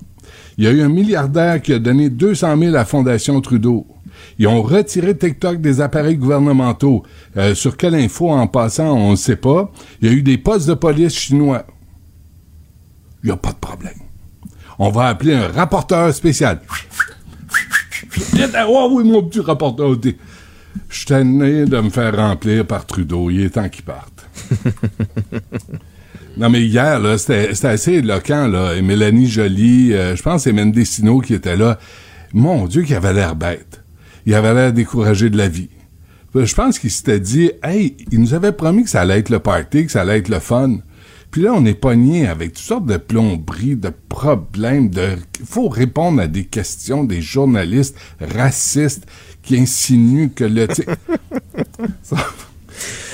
Il 0.59 0.65
y 0.65 0.69
a 0.69 0.71
eu 0.71 0.81
un 0.81 0.89
milliardaire 0.89 1.61
qui 1.61 1.73
a 1.73 1.79
donné 1.79 2.09
200 2.09 2.57
000 2.57 2.77
à 2.77 2.85
Fondation 2.85 3.41
Trudeau. 3.41 3.87
Ils 4.39 4.47
ont 4.47 4.63
retiré 4.63 5.17
TikTok 5.17 5.61
des 5.61 5.81
appareils 5.81 6.17
gouvernementaux. 6.17 7.03
Euh, 7.37 7.55
sur 7.55 7.77
quelle 7.77 7.95
info, 7.95 8.31
en 8.31 8.47
passant, 8.47 8.93
on 8.93 9.13
ne 9.13 9.17
sait 9.17 9.37
pas. 9.37 9.73
Il 10.01 10.09
y 10.09 10.11
a 10.11 10.15
eu 10.15 10.23
des 10.23 10.39
postes 10.39 10.69
de 10.69 10.75
police 10.75 11.15
chinois. 11.15 11.67
Il 13.23 13.27
n'y 13.27 13.33
a 13.33 13.37
pas 13.37 13.53
de 13.53 13.59
problème. 13.59 13.95
On 14.79 14.91
va 14.91 15.07
appeler 15.07 15.35
un 15.35 15.49
rapporteur 15.49 16.13
spécial. 16.15 16.61
Oh 18.69 18.89
oui, 18.93 19.05
mon 19.05 19.23
petit 19.23 19.41
rapporteur. 19.41 19.97
Je 20.89 20.97
suis 20.97 21.07
tanné 21.07 21.65
de 21.65 21.81
me 21.81 21.91
faire 21.91 22.15
remplir 22.17 22.67
par 22.67 22.87
Trudeau. 22.87 23.31
Il 23.31 23.43
est 23.43 23.51
temps 23.51 23.69
qu'il 23.69 23.85
parte. 23.85 24.29
non, 26.37 26.51
mais 26.51 26.63
hier, 26.63 27.01
là, 27.01 27.17
c'était 27.19 27.67
assez 27.67 27.95
éloquent, 27.95 28.47
là. 28.49 28.75
Et 28.75 28.83
Mélanie 28.83 29.29
Joly, 29.29 29.95
euh, 29.95 30.15
je 30.15 30.23
pense 30.23 30.45
que 30.45 30.51
c'est 30.51 30.53
Mendicino 30.53 31.21
qui 31.21 31.35
était 31.35 31.57
là. 31.57 31.79
Mon 32.33 32.67
Dieu, 32.67 32.83
qu'il 32.83 32.95
avait 32.95 33.15
l'air 33.15 33.35
bête. 33.35 33.83
Il 34.27 34.35
avait 34.35 34.55
l'air 34.55 34.73
découragé 34.73 35.31
de 35.31 35.39
la 35.39 35.49
vie. 35.49 35.71
Je 36.35 36.55
pense 36.55 36.79
qu'il 36.79 36.91
s'était 36.91 37.21
dit, 37.21 37.53
hey, 37.63 37.97
il 38.13 38.21
nous 38.21 38.35
avait 38.35 38.53
promis 38.53 38.85
que 38.85 38.91
ça 38.91 39.01
allait 39.01 39.21
être 39.21 39.31
le 39.31 39.39
party, 39.39 39.87
que 39.87 39.93
ça 39.93 40.03
allait 40.03 40.19
être 40.19 40.29
le 40.29 40.41
fun. 40.41 40.79
Puis 41.31 41.43
là, 41.43 41.53
on 41.55 41.65
est 41.65 41.75
pogné 41.75 42.27
avec 42.27 42.53
toutes 42.53 42.65
sortes 42.65 42.87
de 42.87 42.97
plomberies, 42.97 43.77
de 43.77 43.93
problèmes, 44.09 44.91
de... 44.91 45.17
Il 45.41 45.47
faut 45.47 45.69
répondre 45.69 46.21
à 46.21 46.27
des 46.27 46.45
questions 46.45 47.05
des 47.05 47.23
journalistes 47.23 47.97
racistes 48.21 49.07
qui 49.43 49.59
insinuent 49.59 50.31
que 50.31 50.45
le... 50.45 50.67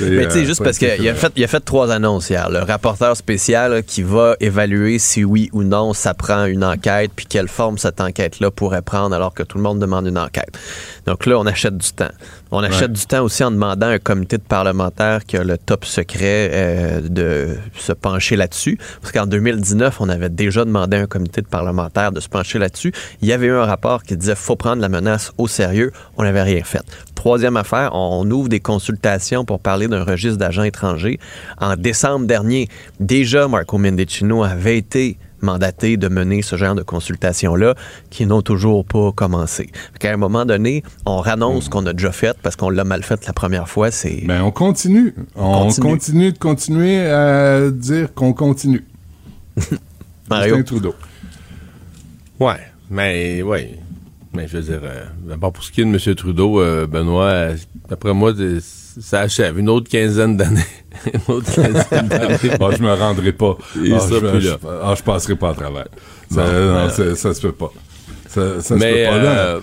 Mais 0.00 0.26
tu 0.26 0.30
sais, 0.32 0.38
euh, 0.40 0.44
juste 0.44 0.62
parce 0.62 0.78
qu'il 0.78 1.08
a 1.08 1.14
fait, 1.14 1.32
il 1.36 1.44
a 1.44 1.48
fait 1.48 1.60
trois 1.60 1.90
annonces 1.90 2.30
hier. 2.30 2.50
Le 2.50 2.60
rapporteur 2.60 3.16
spécial 3.16 3.72
là, 3.72 3.82
qui 3.82 4.02
va 4.02 4.36
évaluer 4.40 4.98
si 4.98 5.24
oui 5.24 5.48
ou 5.52 5.62
non 5.62 5.92
ça 5.92 6.14
prend 6.14 6.44
une 6.46 6.64
enquête, 6.64 7.10
puis 7.14 7.26
quelle 7.26 7.48
forme 7.48 7.78
cette 7.78 8.00
enquête-là 8.00 8.50
pourrait 8.50 8.82
prendre 8.82 9.14
alors 9.14 9.34
que 9.34 9.42
tout 9.42 9.58
le 9.58 9.62
monde 9.62 9.78
demande 9.78 10.06
une 10.06 10.18
enquête. 10.18 10.58
Donc 11.06 11.26
là, 11.26 11.38
on 11.38 11.46
achète 11.46 11.76
du 11.76 11.90
temps. 11.92 12.10
On 12.55 12.62
achète 12.62 12.82
Ouais. 12.82 12.88
du 12.88 13.07
temps 13.07 13.22
aussi 13.22 13.42
en 13.42 13.50
demandant 13.50 13.86
à 13.86 13.90
un 13.92 13.98
comité 13.98 14.36
de 14.36 14.42
parlementaires 14.42 15.24
qui 15.24 15.38
a 15.38 15.42
le 15.42 15.57
top 15.57 15.86
secret 15.86 16.50
euh, 16.53 17.00
de 17.00 17.57
se 17.78 17.92
pencher 17.92 18.36
là-dessus. 18.36 18.78
Parce 19.00 19.11
qu'en 19.11 19.26
2019, 19.26 20.00
on 20.03 20.09
avait 20.11 20.28
déjà 20.28 20.64
demandé 20.66 20.98
à 20.98 21.00
un 21.00 21.07
comité 21.07 21.40
de 21.40 21.46
parlementaires 21.46 22.12
de 22.12 22.20
se 22.20 22.28
pencher 22.28 22.59
là-dessus. 22.59 22.92
Il 23.22 23.28
y 23.28 23.32
avait 23.32 23.46
eu 23.46 23.53
un 23.55 23.64
rapport 23.64 24.03
qui 24.03 24.16
disait 24.18 24.34
faut 24.34 24.55
prendre 24.57 24.82
la 24.82 24.90
menace 24.90 25.32
au 25.38 25.48
sérieux. 25.48 25.92
On 26.18 26.24
n'avait 26.24 26.42
rien 26.42 26.62
fait. 26.62 26.82
Troisième 27.14 27.57
affaire, 27.57 27.94
on 27.94 28.30
ouvre 28.30 28.48
des 28.50 28.61
consultations 28.61 29.46
pour 29.46 29.59
parler 29.59 29.88
d'un 29.88 30.05
registre 30.05 30.36
d'agents 30.38 30.64
étrangers. 30.64 31.18
En 31.59 31.74
décembre 31.76 32.26
dernier, 32.26 32.68
déjà 33.00 33.48
Marco 33.48 33.78
Mendicino 33.78 34.42
avait 34.44 34.76
été 34.76 35.16
mandaté 35.43 35.97
de 35.97 36.09
mener 36.09 36.43
ce 36.43 36.57
genre 36.57 36.74
de 36.74 36.82
consultations-là 36.82 37.74
qui 38.11 38.26
n'ont 38.26 38.43
toujours 38.43 38.84
pas 38.84 39.12
commencé. 39.12 39.70
Fait 40.01 40.09
à 40.09 40.14
un 40.14 40.16
moment 40.16 40.45
donné, 40.45 40.82
on 41.07 41.18
rannonce 41.18 41.68
qu'on 41.68 41.84
a 41.86 41.93
déjà 41.93 42.12
fait 42.12 42.36
parce 42.43 42.57
qu'on 42.57 42.70
l'a 42.70 42.84
mal 42.84 43.03
fait 43.03 43.26
la 43.26 43.32
première 43.32 43.68
fois. 43.68 43.90
C'est 43.90 44.22
Ben, 44.24 44.43
on 44.43 44.51
continue. 44.51 45.14
On 45.36 45.64
Continue. 45.64 45.88
continue. 45.90 46.32
de 46.32 46.38
continuer 46.38 47.07
à 47.07 47.70
dire 47.70 48.14
qu'on 48.14 48.32
continue. 48.32 48.84
Mario. 50.30 50.57
Justin 50.57 50.62
Trudeau. 50.64 50.95
Ouais, 52.40 52.61
mais 52.90 53.43
ouais. 53.43 53.78
Mais 54.35 54.49
je 54.49 54.57
veux 54.57 54.62
dire, 54.62 54.80
euh, 54.83 55.05
d'abord 55.28 55.53
pour 55.53 55.62
ce 55.62 55.70
qui 55.70 55.83
est 55.83 55.85
de 55.85 55.91
M. 55.91 56.14
Trudeau, 56.14 56.61
euh, 56.61 56.87
Benoît, 56.87 57.24
euh, 57.26 57.57
d'après 57.89 58.14
moi, 58.14 58.33
ça 58.61 59.20
achève 59.20 59.59
une 59.59 59.68
autre 59.68 59.91
quinzaine 59.91 60.37
d'années. 60.39 60.61
une 61.12 61.20
autre 61.35 61.53
quinzaine 61.55 62.09
d'années. 62.09 62.37
Ah, 62.61 62.70
je 62.76 62.83
me 62.83 62.93
rendrai 62.95 63.33
pas. 63.33 63.57
Ah, 63.61 63.68
je, 63.76 64.41
je- 64.41 64.49
ah, 64.83 64.95
je 64.97 65.03
passerai 65.03 65.37
pas 65.37 65.51
à 65.51 65.55
travers. 65.55 65.89
Ça, 66.30 66.45
Bon, 66.47 66.53
non, 66.53 66.87
ben, 66.97 67.14
ça, 67.14 67.35
se 67.35 67.41
peut 67.43 67.53
pas. 67.53 67.72
Ça, 68.28 68.61
ça 68.62 68.74
se 68.74 68.74
Mais, 68.74 69.05
peut 69.05 69.11
pas. 69.11 69.18
là. 69.22 69.30
euh, 69.39 69.61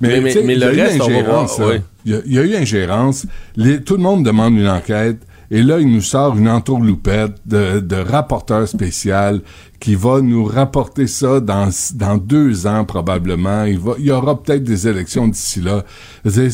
mais- 0.00 0.20
mais- 0.20 0.42
mais 0.44 0.54
le 0.54 0.66
reste, 0.66 1.00
on 1.00 1.08
va 1.08 1.22
voir, 1.22 1.50
oui. 1.60 1.76
Il 2.04 2.12
y, 2.12 2.14
a, 2.14 2.20
il 2.26 2.32
y 2.34 2.38
a 2.38 2.42
eu 2.42 2.56
ingérence. 2.56 3.26
Les- 3.56 3.82
tout 3.82 3.96
le 3.96 4.02
monde 4.02 4.22
demande 4.24 4.54
une 4.54 4.68
enquête. 4.68 5.18
Et 5.50 5.62
là, 5.62 5.78
il 5.78 5.90
nous 5.90 6.02
sort 6.02 6.36
une 6.36 6.48
entourloupette 6.48 7.32
de, 7.46 7.80
de 7.80 7.96
rapporteur 7.96 8.68
spécial 8.68 9.40
qui 9.80 9.94
va 9.94 10.20
nous 10.20 10.44
rapporter 10.44 11.06
ça 11.06 11.40
dans, 11.40 11.70
dans 11.94 12.16
deux 12.16 12.66
ans 12.66 12.84
probablement. 12.84 13.64
Il, 13.64 13.78
va, 13.78 13.94
il 13.98 14.06
y 14.06 14.10
aura 14.10 14.40
peut-être 14.42 14.64
des 14.64 14.88
élections 14.88 15.28
d'ici 15.28 15.60
là. 15.60 15.84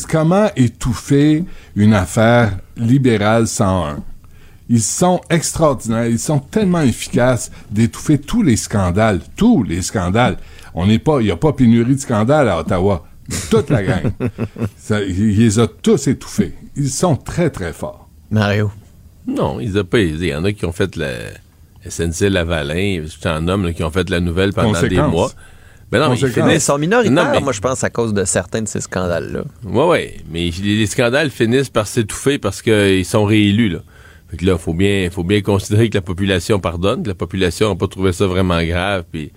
Comment 0.09 0.49
étouffer 0.55 1.43
une 1.75 1.93
affaire 1.93 2.57
libérale 2.77 3.47
101? 3.47 4.03
Ils 4.67 4.81
sont 4.81 5.21
extraordinaires, 5.29 6.07
ils 6.07 6.19
sont 6.19 6.39
tellement 6.39 6.81
efficaces 6.81 7.51
d'étouffer 7.69 8.17
tous 8.17 8.41
les 8.41 8.57
scandales, 8.57 9.21
tous 9.35 9.63
les 9.63 9.81
scandales. 9.81 10.37
On 10.73 10.87
n'est 10.87 10.99
pas, 10.99 11.19
il 11.21 11.25
n'y 11.25 11.31
a 11.31 11.37
pas 11.37 11.53
pénurie 11.53 11.95
de 11.95 11.99
scandales 11.99 12.49
à 12.49 12.59
Ottawa. 12.59 13.05
Toute 13.49 13.69
la 13.69 13.83
gang. 13.83 14.11
Ça, 14.77 15.01
il 15.01 15.37
les 15.37 15.59
a 15.59 15.67
tous 15.67 16.07
étouffés. 16.07 16.53
Ils 16.75 16.89
sont 16.89 17.15
très, 17.15 17.49
très 17.49 17.73
forts. 17.73 18.07
Mario. 18.29 18.71
Non, 19.27 19.59
ils 19.59 19.77
ont 19.79 19.83
pas 19.83 19.99
aidé. 19.99 20.27
Il 20.27 20.29
y 20.29 20.35
en 20.35 20.43
a 20.43 20.51
qui 20.51 20.65
ont 20.65 20.71
fait 20.71 20.95
la 20.95 21.09
SNC 21.89 22.29
Lavalin, 22.29 23.03
je 23.05 23.19
t'en 23.19 23.41
nomme, 23.41 23.65
là, 23.65 23.73
qui 23.73 23.83
ont 23.83 23.91
fait 23.91 24.09
la 24.09 24.19
nouvelle 24.19 24.53
pendant 24.53 24.79
des 24.81 24.97
mois. 25.01 25.31
Mais 25.91 25.99
non, 25.99 26.09
mais 26.09 26.17
ils 26.17 26.25
Mais 26.25 26.31
finissent. 26.31 26.53
ils 26.55 26.61
sont 26.61 26.77
minoritaires, 26.79 27.13
Non, 27.13 27.31
mais- 27.31 27.39
moi, 27.41 27.53
je 27.53 27.61
pense, 27.61 27.83
à 27.83 27.89
cause 27.91 28.13
de 28.13 28.25
certains 28.25 28.63
de 28.63 28.67
ces 28.67 28.81
scandales-là. 28.81 29.43
Ouais, 29.63 29.85
ouais. 29.85 30.17
Mais 30.31 30.49
les, 30.61 30.77
les 30.77 30.85
scandales 30.87 31.29
finissent 31.29 31.69
par 31.69 31.85
s'étouffer 31.87 32.39
parce 32.39 32.61
qu'ils 32.63 33.05
sont 33.05 33.23
réélus, 33.25 33.69
là. 33.69 33.79
Fait 34.31 34.37
que 34.37 34.45
là, 34.45 34.57
faut 34.57 34.73
bien, 34.73 35.07
faut 35.11 35.23
bien 35.23 35.41
considérer 35.41 35.89
que 35.89 35.97
la 35.97 36.01
population 36.01 36.59
pardonne, 36.59 37.03
que 37.03 37.09
la 37.09 37.13
population 37.15 37.69
n'a 37.69 37.75
pas 37.75 37.87
trouvé 37.87 38.11
ça 38.13 38.25
vraiment 38.25 38.61
grave, 38.63 39.03
puis 39.11 39.31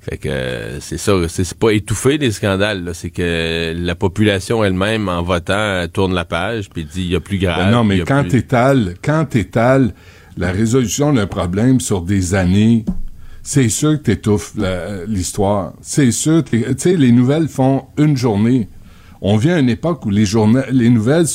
fait 0.00 0.18
que 0.18 0.28
euh, 0.28 0.80
c'est 0.80 0.98
ça, 0.98 1.14
c'est 1.28 1.54
pas 1.54 1.70
étouffer 1.70 2.18
les 2.18 2.30
scandales, 2.30 2.90
c'est 2.92 3.08
que 3.08 3.72
la 3.74 3.94
population 3.94 4.62
elle-même, 4.62 5.08
en 5.08 5.22
votant, 5.22 5.86
tourne 5.90 6.12
la 6.14 6.26
page, 6.26 6.68
puis 6.68 6.84
dit 6.84 7.00
il 7.04 7.12
y 7.12 7.16
a 7.16 7.20
plus 7.20 7.38
grave. 7.38 7.64
Ben 7.64 7.70
non, 7.70 7.84
mais 7.84 8.00
quand 8.00 8.20
plus- 8.20 8.32
t'étales, 8.42 8.94
quand 9.02 9.24
t'étales 9.24 9.94
la 10.36 10.50
résolution 10.50 11.12
d'un 11.12 11.26
problème 11.26 11.80
sur 11.80 12.02
des 12.02 12.34
années, 12.34 12.84
c'est 13.42 13.68
sûr 13.68 13.92
que 13.98 14.04
t'étouffes 14.04 14.54
l'histoire. 15.06 15.74
C'est 15.80 16.10
sûr, 16.10 16.42
tu 16.42 16.64
sais, 16.76 16.96
les 16.96 17.12
nouvelles 17.12 17.48
font 17.48 17.84
une 17.98 18.16
journée. 18.16 18.68
On 19.20 19.36
vient 19.36 19.56
à 19.56 19.58
une 19.58 19.68
époque 19.68 20.04
où 20.06 20.10
les, 20.10 20.26
nouvelles 20.90 21.26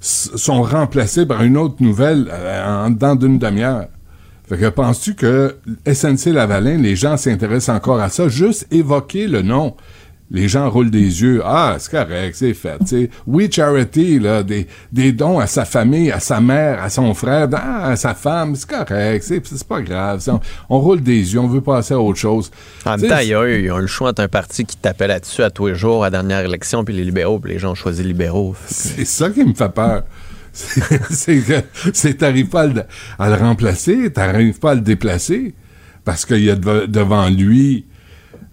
sont 0.00 0.62
remplacées 0.62 1.26
par 1.26 1.42
une 1.42 1.56
autre 1.56 1.76
nouvelle 1.80 2.28
euh, 2.30 2.86
en 2.86 2.90
dedans 2.90 3.16
d'une 3.16 3.38
demi-heure. 3.38 3.86
Fait 4.48 4.58
que 4.58 4.68
penses-tu 4.68 5.14
que 5.14 5.56
SNC 5.90 6.26
Lavalin, 6.26 6.76
les 6.76 6.94
gens 6.94 7.16
s'intéressent 7.16 7.74
encore 7.74 8.00
à 8.00 8.10
ça? 8.10 8.28
Juste 8.28 8.66
évoquer 8.70 9.26
le 9.26 9.42
nom. 9.42 9.74
Les 10.30 10.48
gens 10.48 10.68
roulent 10.68 10.90
des 10.90 11.22
yeux. 11.22 11.40
Ah, 11.44 11.76
c'est 11.78 11.90
correct, 11.90 12.34
c'est 12.36 12.54
fait. 12.54 12.78
Oui, 13.28 13.48
charity, 13.50 14.18
là, 14.18 14.42
des, 14.42 14.66
des 14.92 15.12
dons 15.12 15.38
à 15.38 15.46
sa 15.46 15.64
famille, 15.64 16.10
à 16.10 16.18
sa 16.18 16.40
mère, 16.40 16.82
à 16.82 16.90
son 16.90 17.14
frère, 17.14 17.48
à 17.52 17.94
sa 17.94 18.14
femme, 18.14 18.56
c'est 18.56 18.68
correct, 18.68 19.22
c'est 19.22 19.46
c'est 19.46 19.66
pas 19.66 19.80
grave. 19.80 20.20
On, 20.28 20.40
on 20.68 20.80
roule 20.80 21.00
des 21.00 21.32
yeux, 21.32 21.38
on 21.38 21.46
veut 21.46 21.60
passer 21.60 21.94
à 21.94 22.00
autre 22.00 22.18
chose. 22.18 22.50
En 22.84 22.96
même 22.96 23.08
temps, 23.08 23.18
il 23.20 23.28
y, 23.28 23.34
a 23.34 23.46
eu, 23.46 23.58
il 23.60 23.64
y 23.66 23.70
a 23.70 23.78
eu 23.78 23.80
le 23.80 23.86
choix 23.86 24.10
entre 24.10 24.22
un 24.22 24.28
parti 24.28 24.64
qui 24.64 24.76
tapait 24.76 25.06
là-dessus 25.06 25.42
à 25.42 25.50
tous 25.50 25.68
les 25.68 25.74
jours 25.76 26.02
à 26.02 26.08
la 26.08 26.18
dernière 26.18 26.40
élection, 26.40 26.84
puis 26.84 26.94
les 26.94 27.04
libéraux, 27.04 27.38
puis 27.38 27.52
les 27.52 27.58
gens 27.60 27.72
ont 27.72 27.76
choisi 27.76 28.02
les 28.02 28.08
libéraux. 28.08 28.56
C'est 28.66 29.04
ça 29.04 29.30
qui 29.30 29.44
me 29.44 29.54
fait 29.54 29.72
peur. 29.72 30.02
C'est 30.52 30.82
c'est 31.10 31.38
que 31.38 31.62
c'est 31.92 32.14
t'arrives 32.14 32.48
pas 32.48 32.62
à 32.62 32.66
le, 32.66 32.82
à 33.18 33.28
le 33.28 33.34
remplacer, 33.36 34.10
t'arrives 34.12 34.58
pas 34.58 34.72
à 34.72 34.74
le 34.74 34.80
déplacer, 34.80 35.54
parce 36.04 36.24
qu'il 36.24 36.42
y 36.42 36.50
a 36.50 36.56
devant 36.56 37.28
lui 37.28 37.84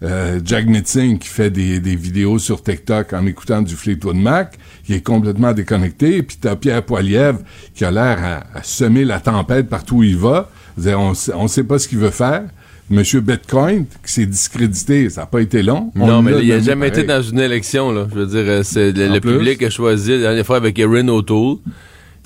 euh, 0.03 0.39
Jack 0.43 0.65
Mitzing 0.67 1.17
qui 1.17 1.27
fait 1.27 1.49
des, 1.49 1.79
des 1.79 1.95
vidéos 1.95 2.39
sur 2.39 2.61
TikTok 2.61 3.13
en 3.13 3.25
écoutant 3.25 3.61
du 3.61 3.75
Fleetwood 3.75 4.17
Mac, 4.17 4.57
qui 4.83 4.93
est 4.93 5.01
complètement 5.01 5.53
déconnecté, 5.53 6.23
puis 6.23 6.37
t'as 6.39 6.55
Pierre 6.55 6.83
Poilievre 6.83 7.39
qui 7.73 7.85
a 7.85 7.91
l'air 7.91 8.19
à, 8.23 8.57
à 8.57 8.63
semer 8.63 9.05
la 9.05 9.19
tempête 9.19 9.69
partout 9.69 9.97
où 9.97 10.03
il 10.03 10.17
va. 10.17 10.49
On 10.85 11.13
on 11.35 11.47
sait 11.47 11.63
pas 11.63 11.79
ce 11.79 11.87
qu'il 11.87 11.99
veut 11.99 12.09
faire. 12.09 12.43
Monsieur 12.89 13.21
Bitcoin, 13.21 13.85
qui 14.05 14.11
s'est 14.11 14.25
discrédité, 14.25 15.09
ça 15.09 15.21
n'a 15.21 15.27
pas 15.27 15.41
été 15.41 15.63
long. 15.63 15.91
On 15.95 16.05
Non, 16.05 16.21
mais 16.21 16.31
il 16.43 16.51
a 16.51 16.55
nommé 16.55 16.65
jamais 16.65 16.87
été 16.89 17.03
dans 17.03 17.21
une 17.21 17.39
élection, 17.39 17.91
là. 17.91 18.07
Je 18.13 18.19
veux 18.19 18.25
dire, 18.25 18.43
euh, 18.45 18.63
c'est 18.63 18.91
le, 18.91 19.19
public 19.19 19.63
a 19.63 19.69
choisi 19.69 20.11
la 20.11 20.17
dernière 20.17 20.45
fois 20.45 20.57
avec 20.57 20.77
Erin 20.77 21.07
O'Toole. 21.07 21.57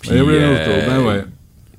Puis, 0.02 0.12
Erin 0.12 0.28
euh, 0.28 0.56
O'Toole, 0.56 0.90
ben 0.90 1.08
ouais. 1.08 1.24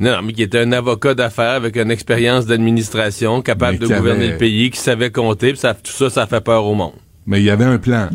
Non, 0.01 0.13
non, 0.13 0.23
mais 0.23 0.33
qui 0.33 0.43
était 0.43 0.61
un 0.61 0.71
avocat 0.73 1.15
d'affaires 1.15 1.53
avec 1.55 1.77
une 1.77 1.91
expérience 1.91 2.47
d'administration, 2.47 3.43
capable 3.43 3.79
Mais 3.81 3.89
de 3.89 3.95
gouverner 3.97 4.25
avait- 4.25 4.33
le 4.33 4.37
pays, 4.39 4.71
qui 4.71 4.79
savait 4.79 5.11
compter, 5.11 5.51
puis 5.51 5.59
ça, 5.59 5.75
tout 5.75 5.91
ça, 5.93 6.09
ça 6.09 6.27
fait 6.27 6.41
peur 6.41 6.65
au 6.67 6.75
monde. 6.75 6.93
Mais 7.27 7.41
il 7.41 7.45
y 7.45 7.51
avait 7.51 7.65
un 7.65 7.79
plan. 7.79 8.09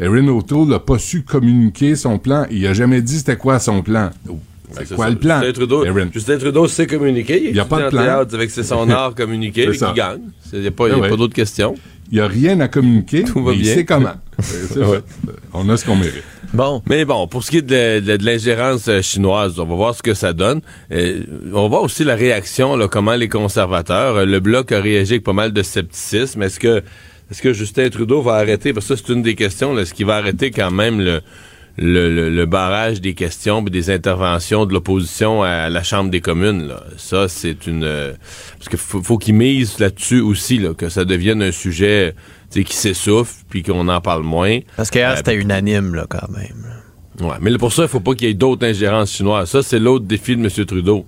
Erin 0.00 0.28
O'Toole 0.28 0.68
n'a 0.68 0.78
pas 0.78 0.98
su 0.98 1.22
communiquer 1.22 1.96
son 1.96 2.18
plan. 2.18 2.46
Il 2.50 2.64
a 2.66 2.72
jamais 2.74 3.00
dit 3.02 3.18
c'était 3.18 3.36
quoi 3.36 3.58
son 3.58 3.82
plan. 3.82 4.10
C'est 4.70 4.80
Ben, 4.90 4.96
quoi 4.96 5.04
ça. 5.06 5.10
le 5.10 5.16
plan? 5.16 5.40
Justin 5.40 5.52
Trudeau? 5.54 5.84
Justin 6.12 6.38
Trudeau 6.38 6.68
sait 6.68 6.86
communiquer. 6.86 7.48
Il 7.48 7.56
y 7.56 7.60
a 7.60 7.64
pas 7.64 7.84
de 7.84 7.88
plan. 7.88 8.02
théâtre 8.02 8.34
avec 8.34 8.50
c'est 8.50 8.62
son 8.62 8.88
art 8.90 9.14
C'est 9.16 9.74
ça. 9.74 9.88
qui 9.88 9.94
gagne. 9.94 10.20
Il 10.52 10.60
n'y 10.60 10.66
a 10.66 10.70
pas, 10.70 10.88
Ah 10.92 10.98
ouais. 10.98 11.08
d'autres 11.16 11.34
questions. 11.34 11.74
Il 12.12 12.14
n'y 12.16 12.20
a 12.20 12.28
rien 12.28 12.60
à 12.60 12.68
communiquer, 12.68 13.24
Tout 13.24 13.42
va 13.42 13.50
mais 13.52 13.56
il 13.56 13.62
bien. 13.62 13.74
sait 13.74 13.84
comment. 13.86 14.12
C'est- 14.40 14.74
c'est 14.74 14.78
Ouais. 14.84 15.00
On 15.52 15.68
a 15.70 15.76
ce 15.76 15.84
qu'on 15.84 15.96
mérite. 15.96 16.22
Bon. 16.54 16.82
Mais 16.88 17.04
bon, 17.04 17.26
pour 17.28 17.44
ce 17.44 17.50
qui 17.50 17.58
est 17.58 17.62
de, 17.62 18.00
de- 18.00 18.16
de 18.16 18.24
l'ingérence 18.24 18.88
euh, 18.88 19.02
chinoise, 19.02 19.58
on 19.60 19.66
va 19.66 19.74
voir 19.74 19.94
ce 19.94 20.02
que 20.02 20.14
ça 20.14 20.32
donne. 20.32 20.62
Euh, 20.90 21.20
on 21.52 21.62
va 21.62 21.68
voir 21.68 21.82
aussi 21.82 22.04
la 22.04 22.14
réaction, 22.14 22.74
là, 22.74 22.88
comment 22.88 23.14
les 23.14 23.28
conservateurs, 23.28 24.16
euh, 24.16 24.24
le 24.24 24.40
bloc 24.40 24.72
a 24.72 24.80
réagi 24.80 25.12
avec 25.14 25.24
pas 25.24 25.34
mal 25.34 25.52
de 25.52 25.62
scepticisme. 25.62 26.42
Est-ce 26.42 26.58
que, 26.58 26.82
est-ce 27.30 27.42
que 27.42 27.52
Justin 27.52 27.90
Trudeau 27.90 28.22
va 28.22 28.36
arrêter, 28.36 28.72
parce 28.72 28.88
que 28.88 28.96
ça 28.96 29.02
c'est 29.06 29.12
une 29.12 29.22
des 29.22 29.34
questions, 29.34 29.78
est-ce 29.78 29.92
qu'il 29.92 30.06
va 30.06 30.16
arrêter 30.16 30.50
quand 30.50 30.70
même 30.70 31.00
le, 31.00 31.20
le, 31.76 32.30
le- 32.30 32.46
barrage 32.46 33.02
des 33.02 33.12
questions 33.12 33.62
et 33.66 33.70
des 33.70 33.90
interventions 33.90 34.64
de 34.64 34.72
l'opposition 34.72 35.42
à 35.42 35.68
la 35.68 35.82
Chambre 35.82 36.10
des 36.10 36.22
communes? 36.22 36.66
Là? 36.66 36.82
Ça, 36.96 37.28
c'est 37.28 37.66
une... 37.66 37.86
parce 38.56 38.70
qu'il 38.70 38.78
faut, 38.78 39.02
faut 39.02 39.18
qu'il 39.18 39.34
mise 39.34 39.78
là-dessus 39.78 40.20
aussi, 40.20 40.58
là, 40.58 40.72
que 40.72 40.88
ça 40.88 41.04
devienne 41.04 41.42
un 41.42 41.52
sujet 41.52 42.14
qui 42.50 42.74
s'essouffle, 42.74 43.34
puis 43.48 43.62
qu'on 43.62 43.88
en 43.88 44.00
parle 44.00 44.22
moins. 44.22 44.60
Parce 44.76 44.90
qu'hier, 44.90 45.12
Euh, 45.12 45.16
c'était 45.16 45.34
unanime, 45.34 45.94
là, 45.94 46.06
quand 46.08 46.28
même. 46.30 46.78
Ouais, 47.20 47.34
mais 47.40 47.50
là, 47.50 47.58
pour 47.58 47.72
ça, 47.72 47.82
il 47.82 47.88
faut 47.88 48.00
pas 48.00 48.14
qu'il 48.14 48.28
y 48.28 48.30
ait 48.30 48.34
d'autres 48.34 48.64
ingérences 48.64 49.10
chinoises. 49.10 49.50
Ça, 49.50 49.62
c'est 49.62 49.80
l'autre 49.80 50.04
défi 50.04 50.36
de 50.36 50.42
M. 50.42 50.64
Trudeau. 50.64 51.04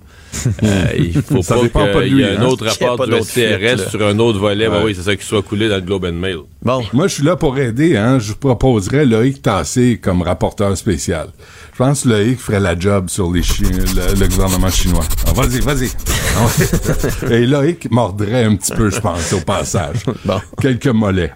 Euh, 0.63 0.85
il 0.97 1.21
faut 1.21 1.41
Ça 1.41 1.55
pas 1.71 1.87
qu'il 2.03 2.17
y 2.17 2.21
ait 2.21 2.35
un 2.35 2.41
hein. 2.41 2.45
autre 2.45 2.65
rapport 2.65 3.05
du 3.05 3.11
là. 3.11 3.21
sur 3.21 4.05
un 4.05 4.19
autre 4.19 4.39
volet. 4.39 4.67
Ben 4.67 4.81
oui, 4.83 4.93
c'est 4.93 5.03
ça 5.03 5.15
qui 5.15 5.25
soit 5.25 5.41
coulé 5.41 5.69
dans 5.69 5.75
le 5.75 5.81
Globe 5.81 6.05
and 6.05 6.13
Mail. 6.13 6.39
Bon. 6.63 6.83
Moi, 6.93 7.07
je 7.07 7.15
suis 7.15 7.23
là 7.23 7.35
pour 7.37 7.57
aider. 7.57 7.95
Hein. 7.95 8.19
Je 8.19 8.33
proposerais 8.33 9.05
Loïc 9.05 9.41
Tassé 9.41 9.99
comme 10.01 10.21
rapporteur 10.21 10.75
spécial. 10.75 11.29
Je 11.73 11.77
pense 11.77 12.03
que 12.03 12.09
Loïc 12.09 12.39
ferait 12.39 12.59
la 12.59 12.77
job 12.77 13.09
sur 13.09 13.31
les 13.31 13.41
Chi- 13.41 13.63
le, 13.63 14.19
le 14.19 14.27
gouvernement 14.27 14.69
chinois. 14.69 15.03
Ah, 15.27 15.31
vas-y, 15.33 15.61
vas-y. 15.61 15.89
Ah, 16.37 17.27
Et 17.31 17.45
Loïc 17.47 17.89
mordrait 17.89 18.43
un 18.43 18.55
petit 18.55 18.73
peu, 18.73 18.89
je 18.89 18.99
pense, 18.99 19.33
au 19.33 19.39
passage. 19.39 20.03
Bon. 20.25 20.39
Quelques 20.61 20.87
mollets. 20.87 21.31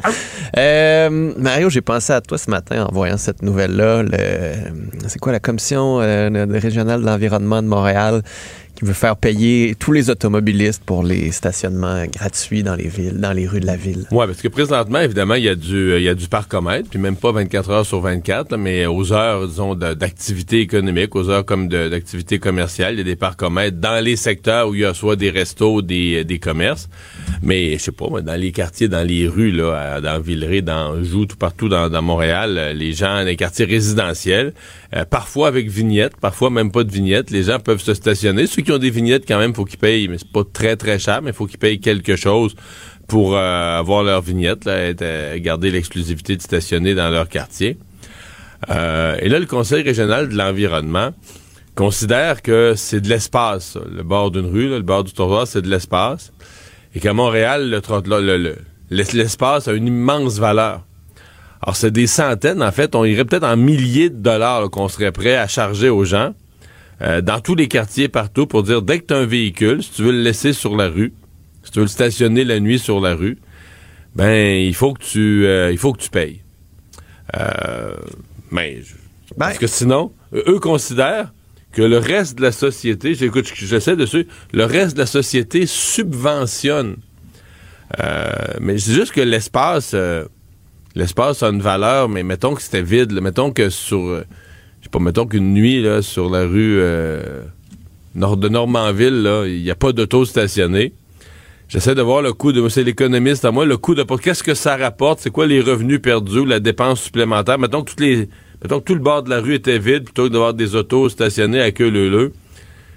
Euh, 0.57 1.33
Mario, 1.37 1.69
j'ai 1.69 1.81
pensé 1.81 2.13
à 2.13 2.21
toi 2.21 2.37
ce 2.37 2.49
matin 2.51 2.85
en 2.87 2.93
voyant 2.93 3.17
cette 3.17 3.41
nouvelle-là. 3.41 4.03
Le- 4.03 5.07
C'est 5.07 5.19
quoi 5.19 5.31
la 5.31 5.39
commission 5.39 5.99
euh, 6.01 6.45
régionale 6.51 7.01
de 7.01 7.05
l'environnement 7.07 7.61
de 7.63 7.67
Montréal 7.67 8.21
qui 8.75 8.85
veut 8.85 8.93
faire 8.93 9.15
payer 9.15 9.75
tous 9.77 9.91
les 9.91 10.09
automobilistes 10.09 10.83
pour 10.83 11.03
les 11.03 11.31
stationnements 11.31 12.05
gratuits 12.05 12.63
dans 12.63 12.75
les 12.75 12.87
villes, 12.87 13.19
dans 13.19 13.33
les 13.33 13.47
rues 13.47 13.59
de 13.59 13.65
la 13.65 13.75
ville. 13.75 14.05
Ouais, 14.11 14.25
parce 14.27 14.41
que 14.41 14.47
présentement, 14.47 14.99
évidemment, 14.99 15.35
il 15.35 15.43
y 15.43 15.49
a 15.49 15.55
du, 15.55 15.95
il 15.95 16.03
y 16.03 16.09
a 16.09 16.15
du 16.15 16.27
parcomètre, 16.27 16.89
puis 16.89 16.99
même 16.99 17.15
pas 17.15 17.31
24 17.31 17.69
heures 17.69 17.85
sur 17.85 18.01
24, 18.01 18.51
là, 18.51 18.57
mais 18.57 18.85
aux 18.85 19.13
heures, 19.13 19.47
disons, 19.47 19.75
d'activité 19.75 20.59
économique, 20.59 21.15
aux 21.15 21.29
heures 21.29 21.45
comme 21.45 21.67
d'activité 21.67 22.39
commerciale, 22.39 22.95
il 22.95 22.97
y 22.97 23.01
a 23.01 23.05
des 23.05 23.15
parcomètres 23.15 23.77
dans 23.77 24.03
les 24.03 24.15
secteurs 24.15 24.69
où 24.69 24.75
il 24.75 24.81
y 24.81 24.85
a 24.85 24.93
soit 24.93 25.15
des 25.15 25.29
restos, 25.29 25.81
des, 25.81 26.23
des 26.23 26.39
commerces, 26.39 26.89
mais 27.41 27.73
je 27.73 27.83
sais 27.83 27.91
pas, 27.91 28.21
dans 28.21 28.39
les 28.39 28.51
quartiers, 28.51 28.87
dans 28.87 29.05
les 29.05 29.27
rues, 29.27 29.51
là, 29.51 30.01
dans 30.01 30.19
Villeray, 30.19 30.61
dans 30.61 31.03
Joux, 31.03 31.25
tout 31.25 31.37
partout 31.37 31.69
dans, 31.69 32.01
Montréal, 32.01 32.57
euh, 32.57 32.73
les 32.73 32.93
gens, 32.93 33.21
les 33.21 33.35
quartiers 33.35 33.65
résidentiels, 33.65 34.53
euh, 34.95 35.05
parfois 35.05 35.47
avec 35.47 35.69
vignette, 35.69 36.17
parfois 36.17 36.49
même 36.49 36.71
pas 36.71 36.83
de 36.83 36.91
vignette, 36.91 37.31
les 37.31 37.43
gens 37.43 37.59
peuvent 37.59 37.81
se 37.81 37.93
stationner. 37.93 38.47
Qui 38.65 38.71
ont 38.71 38.77
des 38.77 38.89
vignettes, 38.89 39.23
quand 39.27 39.39
même, 39.39 39.53
faut 39.53 39.65
qu'ils 39.65 39.79
payent, 39.79 40.07
mais 40.07 40.17
c'est 40.17 40.31
pas 40.31 40.43
très 40.51 40.75
très 40.75 40.99
cher, 40.99 41.21
mais 41.21 41.31
faut 41.31 41.47
qu'ils 41.47 41.59
payent 41.59 41.79
quelque 41.79 42.15
chose 42.15 42.55
pour 43.07 43.35
euh, 43.35 43.79
avoir 43.79 44.03
leur 44.03 44.21
vignette, 44.21 44.67
être, 44.67 45.01
euh, 45.01 45.37
garder 45.39 45.71
l'exclusivité 45.71 46.35
de 46.35 46.41
stationner 46.41 46.95
dans 46.95 47.09
leur 47.09 47.29
quartier. 47.29 47.77
Euh, 48.69 49.17
et 49.21 49.29
là, 49.29 49.39
le 49.39 49.45
Conseil 49.45 49.83
régional 49.83 50.29
de 50.29 50.35
l'environnement 50.35 51.11
considère 51.75 52.41
que 52.41 52.73
c'est 52.75 53.01
de 53.01 53.09
l'espace, 53.09 53.77
le 53.89 54.03
bord 54.03 54.31
d'une 54.31 54.45
rue, 54.45 54.69
le 54.69 54.81
bord 54.81 55.03
du 55.03 55.13
trottoir, 55.13 55.45
c'est 55.45 55.61
de 55.61 55.69
l'espace, 55.69 56.31
et 56.95 56.99
qu'à 56.99 57.13
Montréal, 57.13 57.81
l'espace 58.89 59.67
a 59.67 59.73
une 59.73 59.87
immense 59.87 60.39
valeur. 60.39 60.85
Alors, 61.61 61.75
c'est 61.75 61.91
des 61.91 62.07
centaines, 62.07 62.63
en 62.63 62.71
fait, 62.71 62.95
on 62.95 63.05
irait 63.05 63.25
peut-être 63.25 63.43
en 63.43 63.57
milliers 63.57 64.09
de 64.09 64.17
dollars 64.17 64.69
qu'on 64.69 64.87
serait 64.87 65.11
prêt 65.11 65.35
à 65.35 65.47
charger 65.47 65.89
aux 65.89 66.05
gens 66.05 66.33
euh, 67.01 67.21
dans 67.21 67.39
tous 67.39 67.55
les 67.55 67.67
quartiers 67.67 68.07
partout 68.07 68.47
pour 68.47 68.63
dire 68.63 68.81
dès 68.81 68.99
que 68.99 69.05
tu 69.07 69.13
as 69.13 69.17
un 69.17 69.25
véhicule, 69.25 69.83
si 69.83 69.91
tu 69.91 70.03
veux 70.03 70.11
le 70.11 70.21
laisser 70.21 70.53
sur 70.53 70.75
la 70.75 70.87
rue, 70.87 71.13
si 71.63 71.71
tu 71.71 71.79
veux 71.79 71.85
le 71.85 71.89
stationner 71.89 72.43
la 72.43 72.59
nuit 72.59 72.79
sur 72.79 72.99
la 73.01 73.15
rue, 73.15 73.37
ben 74.15 74.61
il 74.65 74.73
faut 74.73 74.93
que 74.93 75.03
tu 75.03 75.45
euh, 75.45 75.71
il 75.71 75.77
faut 75.77 75.91
que 75.93 76.01
tu 76.01 76.09
payes. 76.09 76.41
Euh, 77.37 77.95
mais 78.51 78.81
je- 78.81 78.93
parce 79.37 79.57
que 79.57 79.67
sinon, 79.67 80.11
eux 80.33 80.59
considèrent 80.59 81.33
que 81.73 81.81
le 81.81 81.97
reste 81.97 82.37
de 82.37 82.43
la 82.43 82.53
société, 82.53 83.15
j'écoute, 83.15 83.51
j'essaie 83.53 83.97
de 83.97 84.05
suivre, 84.05 84.29
le 84.53 84.63
reste 84.63 84.93
de 84.95 85.01
la 85.01 85.05
société 85.05 85.65
subventionne. 85.65 86.95
Mais 88.61 88.77
c'est 88.77 88.93
juste 88.93 89.11
que 89.11 89.21
l'espace, 89.21 89.93
l'espace 90.95 91.43
a 91.43 91.49
une 91.49 91.61
valeur, 91.61 92.07
mais 92.07 92.23
mettons 92.23 92.53
que 92.55 92.61
c'était 92.61 92.81
vide, 92.81 93.11
là, 93.11 93.19
mettons 93.21 93.51
que 93.51 93.69
sur, 93.69 94.23
sais 94.85 94.89
pas, 94.89 94.99
mettons 94.99 95.25
qu'une 95.25 95.53
nuit 95.53 95.81
là, 95.81 96.01
sur 96.01 96.29
la 96.29 96.41
rue 96.41 96.79
euh, 96.79 97.41
nord 98.13 98.37
de 98.37 98.49
Normanville, 98.49 99.29
il 99.47 99.61
n'y 99.61 99.71
a 99.71 99.75
pas 99.75 99.91
d'auto 99.91 100.25
stationné. 100.25 100.93
J'essaie 101.67 101.95
de 101.95 102.01
voir 102.01 102.21
le 102.21 102.33
coût 102.33 102.51
de, 102.51 102.69
c'est 102.69 102.83
l'économiste 102.83 103.43
à 103.43 103.51
moi, 103.51 103.65
le 103.65 103.77
coût 103.77 103.95
de, 103.95 104.03
qu'est-ce 104.03 104.43
que 104.43 104.53
ça 104.53 104.77
rapporte, 104.77 105.19
c'est 105.19 105.31
quoi 105.31 105.47
les 105.47 105.61
revenus 105.61 105.99
perdus, 105.99 106.45
la 106.45 106.59
dépense 106.59 107.01
supplémentaire? 107.01 107.57
Mettons 107.57 107.83
que 107.83 107.91
tout 107.91 108.93
le 108.93 108.99
bord 108.99 109.23
de 109.23 109.31
la 109.31 109.41
rue 109.41 109.55
était 109.55 109.79
vide 109.79 110.03
plutôt 110.03 110.27
que 110.27 110.33
d'avoir 110.33 110.53
des 110.53 110.75
autos 110.75 111.09
stationnées 111.09 111.61
à 111.61 111.71
queue 111.71 111.89
leu. 111.89 112.31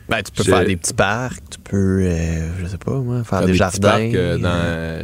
Ben, 0.09 0.23
tu 0.23 0.33
peux 0.33 0.43
faire 0.43 0.65
des 0.65 0.77
petits 0.77 0.95
parcs, 0.95 1.43
tu 1.51 1.59
peux, 1.59 2.01
euh, 2.03 2.49
je 2.63 2.67
sais 2.67 2.79
pas 2.79 2.93
moi, 2.93 3.17
faire 3.25 3.39
Faire 3.41 3.41
des, 3.41 3.47
petits 3.53 3.59
jardins. 3.59 3.89
parcs, 3.91 4.15
euh, 4.15 4.39
dans 4.39 4.49
euh, 4.55 5.03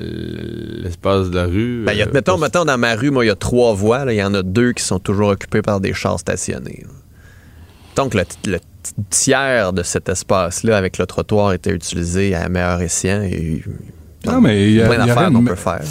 l'espace 0.82 1.28
de 1.30 1.36
la 1.36 1.44
rue. 1.44 1.82
Ben, 1.84 1.92
y 1.92 2.00
a- 2.02 2.06
mettons, 2.06 2.38
mettons, 2.38 2.64
dans 2.64 2.78
ma 2.78 2.94
rue, 2.94 3.10
moi, 3.10 3.24
il 3.24 3.28
y 3.28 3.30
a 3.30 3.34
trois 3.36 3.74
voies. 3.74 4.04
Il 4.10 4.16
y 4.16 4.22
en 4.22 4.32
a 4.34 4.42
deux 4.42 4.72
qui 4.72 4.82
sont 4.82 4.98
toujours 4.98 5.28
occupées 5.28 5.60
par 5.62 5.80
des 5.80 5.92
chars 5.92 6.18
stationnés. 6.18 6.84
Donc, 7.96 8.14
le, 8.14 8.22
le 8.46 8.58
tiers 9.10 9.72
de 9.74 9.82
cet 9.82 10.08
espace-là 10.08 10.76
avec 10.76 10.96
le 10.98 11.06
trottoir 11.06 11.52
était 11.52 11.70
utilisé 11.70 12.34
à 12.34 12.48
meilleur 12.48 12.80
escient. 12.80 13.22
Et, 13.22 13.62
Non, 14.26 14.40
mais 14.40 14.64
il 14.64 14.72
y, 14.76 14.82
a- 14.82 14.88
plein 14.88 15.06
d'affaires 15.06 15.30
qu'on 15.30 15.44
peut 15.44 15.54
faire. 15.54 15.82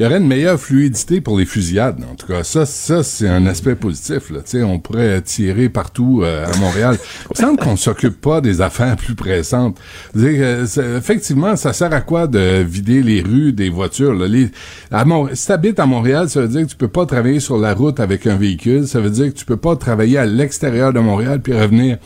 Il 0.00 0.04
y 0.04 0.06
aurait 0.06 0.16
une 0.16 0.26
meilleure 0.26 0.58
fluidité 0.58 1.20
pour 1.20 1.38
les 1.38 1.44
fusillades. 1.44 2.02
En 2.10 2.14
tout 2.14 2.26
cas, 2.26 2.42
ça, 2.42 2.64
ça 2.64 3.02
c'est 3.02 3.28
un 3.28 3.44
aspect 3.44 3.74
positif. 3.74 4.30
Là. 4.30 4.38
Tu 4.38 4.52
sais, 4.52 4.62
On 4.62 4.78
pourrait 4.78 5.20
tirer 5.20 5.68
partout 5.68 6.22
euh, 6.24 6.46
à 6.50 6.56
Montréal. 6.56 6.96
Il 7.30 7.36
semble 7.36 7.58
qu'on 7.58 7.76
s'occupe 7.76 8.18
pas 8.18 8.40
des 8.40 8.62
affaires 8.62 8.96
plus 8.96 9.14
pressantes. 9.14 9.76
Que 10.14 10.96
effectivement, 10.96 11.54
ça 11.54 11.74
sert 11.74 11.92
à 11.92 12.00
quoi 12.00 12.28
de 12.28 12.62
vider 12.66 13.02
les 13.02 13.20
rues 13.20 13.52
des 13.52 13.68
voitures? 13.68 14.14
Là? 14.14 14.26
Les, 14.26 14.48
à 14.90 15.04
Mon- 15.04 15.28
si 15.34 15.44
tu 15.44 15.52
habites 15.52 15.78
à 15.78 15.84
Montréal, 15.84 16.30
ça 16.30 16.40
veut 16.40 16.48
dire 16.48 16.62
que 16.62 16.70
tu 16.70 16.76
peux 16.76 16.88
pas 16.88 17.04
travailler 17.04 17.38
sur 17.38 17.58
la 17.58 17.74
route 17.74 18.00
avec 18.00 18.26
un 18.26 18.36
véhicule. 18.36 18.88
Ça 18.88 19.00
veut 19.00 19.10
dire 19.10 19.26
que 19.26 19.38
tu 19.38 19.44
peux 19.44 19.58
pas 19.58 19.76
travailler 19.76 20.16
à 20.16 20.24
l'extérieur 20.24 20.94
de 20.94 21.00
Montréal 21.00 21.42
puis 21.42 21.52
revenir. 21.52 21.98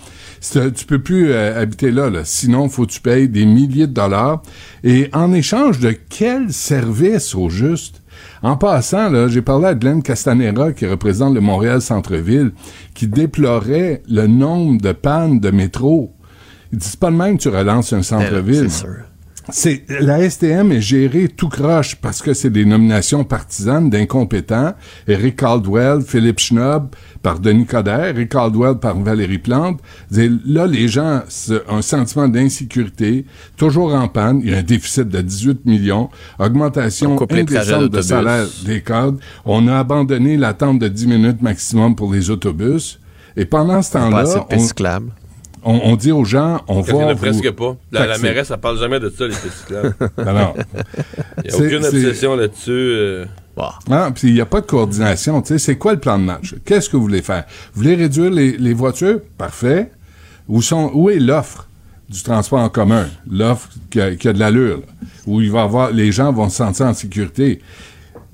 Tu 0.52 0.84
peux 0.86 0.98
plus 0.98 1.32
euh, 1.32 1.60
habiter 1.60 1.90
là, 1.90 2.10
là. 2.10 2.20
Sinon, 2.24 2.68
faut 2.68 2.84
que 2.84 2.92
tu 2.92 3.00
payes 3.00 3.28
des 3.28 3.46
milliers 3.46 3.86
de 3.86 3.92
dollars. 3.92 4.42
Et 4.82 5.08
en 5.12 5.32
échange 5.32 5.78
de 5.80 5.92
quel 5.92 6.52
service 6.52 7.34
au 7.34 7.48
juste? 7.48 8.02
En 8.42 8.56
passant, 8.56 9.08
là, 9.08 9.26
j'ai 9.28 9.42
parlé 9.42 9.66
à 9.66 9.74
Glenn 9.74 10.02
Castanera, 10.02 10.72
qui 10.72 10.86
représente 10.86 11.34
le 11.34 11.40
Montréal 11.40 11.80
Centre-Ville, 11.80 12.52
qui 12.94 13.06
déplorait 13.06 14.02
le 14.08 14.26
nombre 14.26 14.80
de 14.80 14.92
pannes 14.92 15.40
de 15.40 15.50
métro. 15.50 16.12
Il 16.72 16.78
dit, 16.78 16.88
c'est 16.88 17.00
pas 17.00 17.10
de 17.10 17.16
même 17.16 17.38
que 17.38 17.42
tu 17.42 17.48
relances 17.48 17.92
un 17.92 18.02
centre-ville. 18.02 18.70
C'est 18.70 18.80
sûr. 18.80 18.96
C'est 19.50 19.84
la 19.88 20.28
STM 20.28 20.72
est 20.72 20.80
gérée 20.80 21.28
tout 21.28 21.48
croche 21.48 21.96
parce 21.96 22.22
que 22.22 22.32
c'est 22.32 22.50
des 22.50 22.64
nominations 22.64 23.24
partisanes 23.24 23.90
d'incompétents. 23.90 24.74
Eric 25.06 25.36
Caldwell, 25.36 26.02
Philippe 26.02 26.40
Schnob 26.40 26.88
par 27.22 27.40
Denis 27.40 27.66
Coderre, 27.66 28.06
Eric 28.06 28.30
Caldwell 28.30 28.76
par 28.76 28.98
Valérie 28.98 29.38
Plante. 29.38 29.80
Là, 30.10 30.66
les 30.66 30.88
gens 30.88 31.22
ont 31.68 31.76
un 31.76 31.82
sentiment 31.82 32.28
d'insécurité, 32.28 33.26
toujours 33.56 33.94
en 33.94 34.08
panne. 34.08 34.40
Il 34.42 34.50
y 34.50 34.54
a 34.54 34.58
un 34.58 34.62
déficit 34.62 35.08
de 35.08 35.20
18 35.20 35.66
millions, 35.66 36.08
augmentation 36.38 37.16
indécente 37.30 37.90
de 37.90 38.00
salaire 38.02 38.46
des 38.64 38.82
cadres. 38.82 39.18
On 39.44 39.68
a 39.68 39.78
abandonné 39.78 40.36
l'attente 40.36 40.78
de 40.78 40.88
10 40.88 41.06
minutes 41.06 41.42
maximum 41.42 41.94
pour 41.96 42.12
les 42.12 42.30
autobus. 42.30 42.98
Et 43.36 43.44
pendant 43.44 43.82
ce 43.82 43.92
temps-là, 43.92 44.46
on. 44.50 44.56
On- 45.64 45.80
on 45.84 45.96
dit 45.96 46.12
aux 46.12 46.24
gens, 46.24 46.60
on 46.68 46.82
Il 46.82 46.88
y 46.90 46.92
en 46.92 46.98
va 46.98 47.08
a 47.10 47.12
vous 47.14 47.20
presque 47.20 47.50
pas. 47.52 47.76
La, 47.92 48.06
la 48.06 48.18
mairesse, 48.18 48.50
elle 48.50 48.58
parle 48.58 48.78
jamais 48.78 49.00
de 49.00 49.10
ça, 49.10 49.24
les 49.24 49.30
pistes 49.34 49.52
cyclables. 49.66 49.94
Alors, 50.18 50.54
Il 51.44 51.50
n'y 51.50 51.50
a 51.50 51.56
aucune 51.56 51.84
obsession 51.84 52.36
là-dessus. 52.36 52.70
euh. 52.70 53.24
Ah, 53.56 54.10
puis 54.14 54.28
il 54.28 54.34
n'y 54.34 54.40
a 54.40 54.46
pas 54.46 54.60
de 54.60 54.66
coordination. 54.66 55.42
C'est 55.44 55.76
quoi 55.76 55.92
le 55.92 56.00
plan 56.00 56.18
de 56.18 56.24
match? 56.24 56.54
Qu'est-ce 56.64 56.88
que 56.90 56.96
vous 56.96 57.02
voulez 57.04 57.22
faire? 57.22 57.44
Vous 57.72 57.82
voulez 57.82 57.94
réduire 57.94 58.30
les, 58.30 58.56
les 58.56 58.74
voitures? 58.74 59.20
Parfait. 59.38 59.90
Où, 60.48 60.60
sont, 60.60 60.90
où 60.92 61.08
est 61.08 61.18
l'offre 61.20 61.68
du 62.08 62.22
transport 62.22 62.58
en 62.58 62.68
commun? 62.68 63.06
L'offre 63.30 63.68
qui 63.90 64.00
a, 64.00 64.14
qui 64.16 64.28
a 64.28 64.32
de 64.32 64.38
l'allure, 64.40 64.82
où 65.26 65.40
il 65.40 65.50
va 65.52 65.62
avoir, 65.62 65.90
les 65.92 66.10
gens 66.12 66.32
vont 66.32 66.48
se 66.48 66.56
sentir 66.56 66.86
en 66.86 66.94
sécurité. 66.94 67.60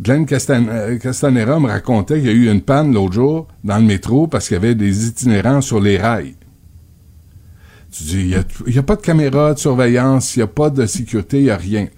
Glenn 0.03 0.25
Castan- 0.25 0.67
euh, 0.71 0.97
Castanera 0.99 1.61
me 1.61 1.69
racontait 1.69 2.15
qu'il 2.21 2.27
y 2.27 2.31
a 2.31 2.33
eu 2.33 2.51
une 2.51 2.63
panne 2.63 2.95
l'autre 2.95 3.13
jour 3.13 3.47
dans 3.63 3.77
le 3.77 3.85
métro 3.85 4.27
parce 4.27 4.49
qu'il 4.49 4.55
y 4.55 4.57
avait 4.59 4.75
des 4.75 5.07
itinérants 5.07 5.61
sur 5.61 5.79
les 5.79 5.99
rails. 5.99 6.35
Tu 7.91 8.05
dis, 8.05 8.21
il 8.21 8.73
n'y 8.73 8.79
a, 8.79 8.83
pas 8.83 8.97
de 8.97 9.01
caméra 9.01 9.55
de 9.55 9.59
surveillance, 9.59 10.37
il 10.37 10.41
n'y 10.41 10.43
a 10.45 10.47
pas 10.47 10.71
de 10.71 10.87
sécurité, 10.87 11.39
il 11.39 11.45
n'y 11.45 11.51
a 11.51 11.57
rien. 11.57 11.89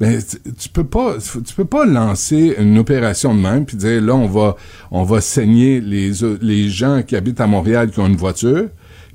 Ben, 0.00 0.20
tu, 0.20 0.52
tu 0.52 0.68
peux 0.68 0.84
pas, 0.84 1.16
tu 1.18 1.54
peux 1.54 1.64
pas 1.64 1.86
lancer 1.86 2.54
une 2.58 2.76
opération 2.76 3.34
de 3.34 3.40
même 3.40 3.64
puis 3.64 3.78
dire 3.78 4.02
là 4.02 4.14
on 4.14 4.26
va, 4.26 4.56
on 4.90 5.04
va 5.04 5.22
saigner 5.22 5.80
les 5.80 6.12
les 6.42 6.68
gens 6.68 7.02
qui 7.02 7.16
habitent 7.16 7.40
à 7.40 7.46
Montréal 7.46 7.90
qui 7.90 8.00
ont 8.00 8.06
une 8.06 8.16
voiture, 8.16 8.68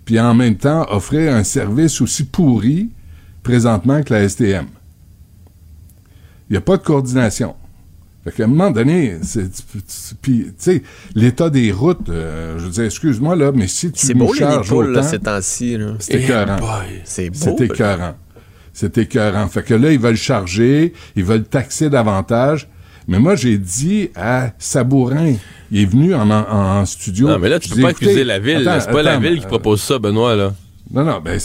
puis 0.06 0.20
en 0.20 0.34
même 0.34 0.56
temps 0.56 0.88
offrir 0.90 1.36
un 1.36 1.44
service 1.44 2.02
aussi 2.02 2.24
pourri 2.24 2.90
présentement 3.44 4.02
que 4.02 4.14
la 4.14 4.28
STM. 4.28 4.66
Il 6.50 6.54
n'y 6.54 6.58
a 6.58 6.62
pas 6.62 6.78
de 6.78 6.84
coordination. 6.84 7.56
Fait 8.24 8.32
qu'à 8.32 8.44
un 8.44 8.48
moment 8.48 8.70
donné, 8.70 9.18
c'est, 9.24 9.50
puis, 10.22 10.44
tu 10.46 10.54
sais, 10.58 10.84
l'état 11.16 11.50
des 11.50 11.72
routes, 11.72 12.10
euh, 12.10 12.60
je 12.60 12.66
veux 12.66 12.70
dire, 12.70 12.84
excuse-moi, 12.84 13.36
là, 13.36 13.52
mais 13.54 13.68
si 13.68 13.92
tu 13.92 14.06
C'est 14.06 14.14
nous 14.14 14.28
beau, 14.28 14.34
les 14.34 14.40
charges 14.40 14.72
là, 14.72 15.02
ces 15.02 15.18
temps-ci. 15.20 15.76
là. 15.78 15.94
c'est 16.00 16.16
écœurant. 16.22 16.58
C'est 17.04 17.30
beau. 17.32 17.36
C'est 17.40 17.62
écœurant. 17.62 18.14
C'est 18.74 18.98
écœurant. 19.00 19.48
Fait 19.48 19.64
que 19.64 19.74
là, 19.74 19.92
ils 19.92 20.00
veulent 20.00 20.16
charger, 20.16 20.94
ils 21.16 21.24
veulent 21.24 21.44
taxer 21.46 21.90
davantage. 21.90 22.68
Mais 23.08 23.18
moi, 23.18 23.36
j'ai 23.36 23.58
dit 23.58 24.10
à 24.16 24.52
Sabourin, 24.60 25.34
Il 25.72 25.82
est 25.82 25.86
venu 25.86 26.14
en, 26.14 26.30
en, 26.30 26.46
en 26.48 26.86
studio. 26.86 27.28
Non, 27.28 27.40
mais 27.40 27.50
là, 27.50 27.60
tu 27.60 27.70
peux 27.70 27.76
dis, 27.76 27.82
pas 27.82 27.90
accuser 27.90 28.24
la 28.24 28.38
ville. 28.38 28.68
attends, 28.68 28.80
C'est 28.86 28.92
pas 28.92 29.02
la 29.02 29.18
ville 29.18 29.40
qui 29.40 29.48
propose 29.48 29.82
ça, 29.82 29.98
Benoît, 29.98 30.36
là. 30.36 30.54
Non, 30.94 31.06
non, 31.06 31.22
ben, 31.24 31.40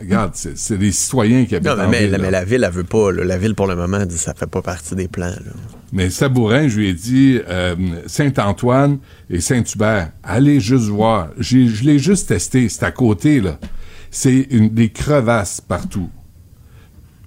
regarde, 0.00 0.32
c'est, 0.34 0.78
des 0.78 0.92
citoyens 0.92 1.44
qui 1.46 1.56
habitent 1.56 1.68
Non, 1.68 1.76
mais, 1.76 1.82
en 1.84 1.88
mais- 1.90 2.00
ville, 2.02 2.10
là. 2.12 2.18
mais 2.18 2.30
la 2.30 2.44
ville, 2.44 2.62
elle 2.64 2.70
veut 2.72 2.84
pas. 2.84 3.10
là. 3.10 3.24
La 3.24 3.38
ville, 3.38 3.54
pour 3.56 3.66
le 3.66 3.74
moment, 3.74 4.04
dit 4.06 4.16
ça 4.16 4.34
fait 4.34 4.46
pas 4.46 4.62
partie 4.62 4.94
des 4.94 5.08
plans. 5.08 5.26
là. 5.26 5.52
Mais 5.92 6.10
Sabourin, 6.10 6.68
je 6.68 6.78
lui 6.78 6.88
ai 6.90 6.94
dit 6.94 7.40
euh, 7.48 7.74
Saint-Antoine 8.06 8.98
et 9.30 9.40
Saint-Hubert, 9.40 10.10
allez 10.22 10.60
juste 10.60 10.86
voir. 10.86 11.28
J'ai- 11.38 11.66
je 11.66 11.84
l'ai 11.84 11.98
juste 11.98 12.28
testé, 12.28 12.68
c'est 12.68 12.84
à 12.84 12.92
côté, 12.92 13.40
là. 13.40 13.58
C'est 14.10 14.46
des 14.70 14.90
crevasses 14.90 15.60
partout. 15.60 16.08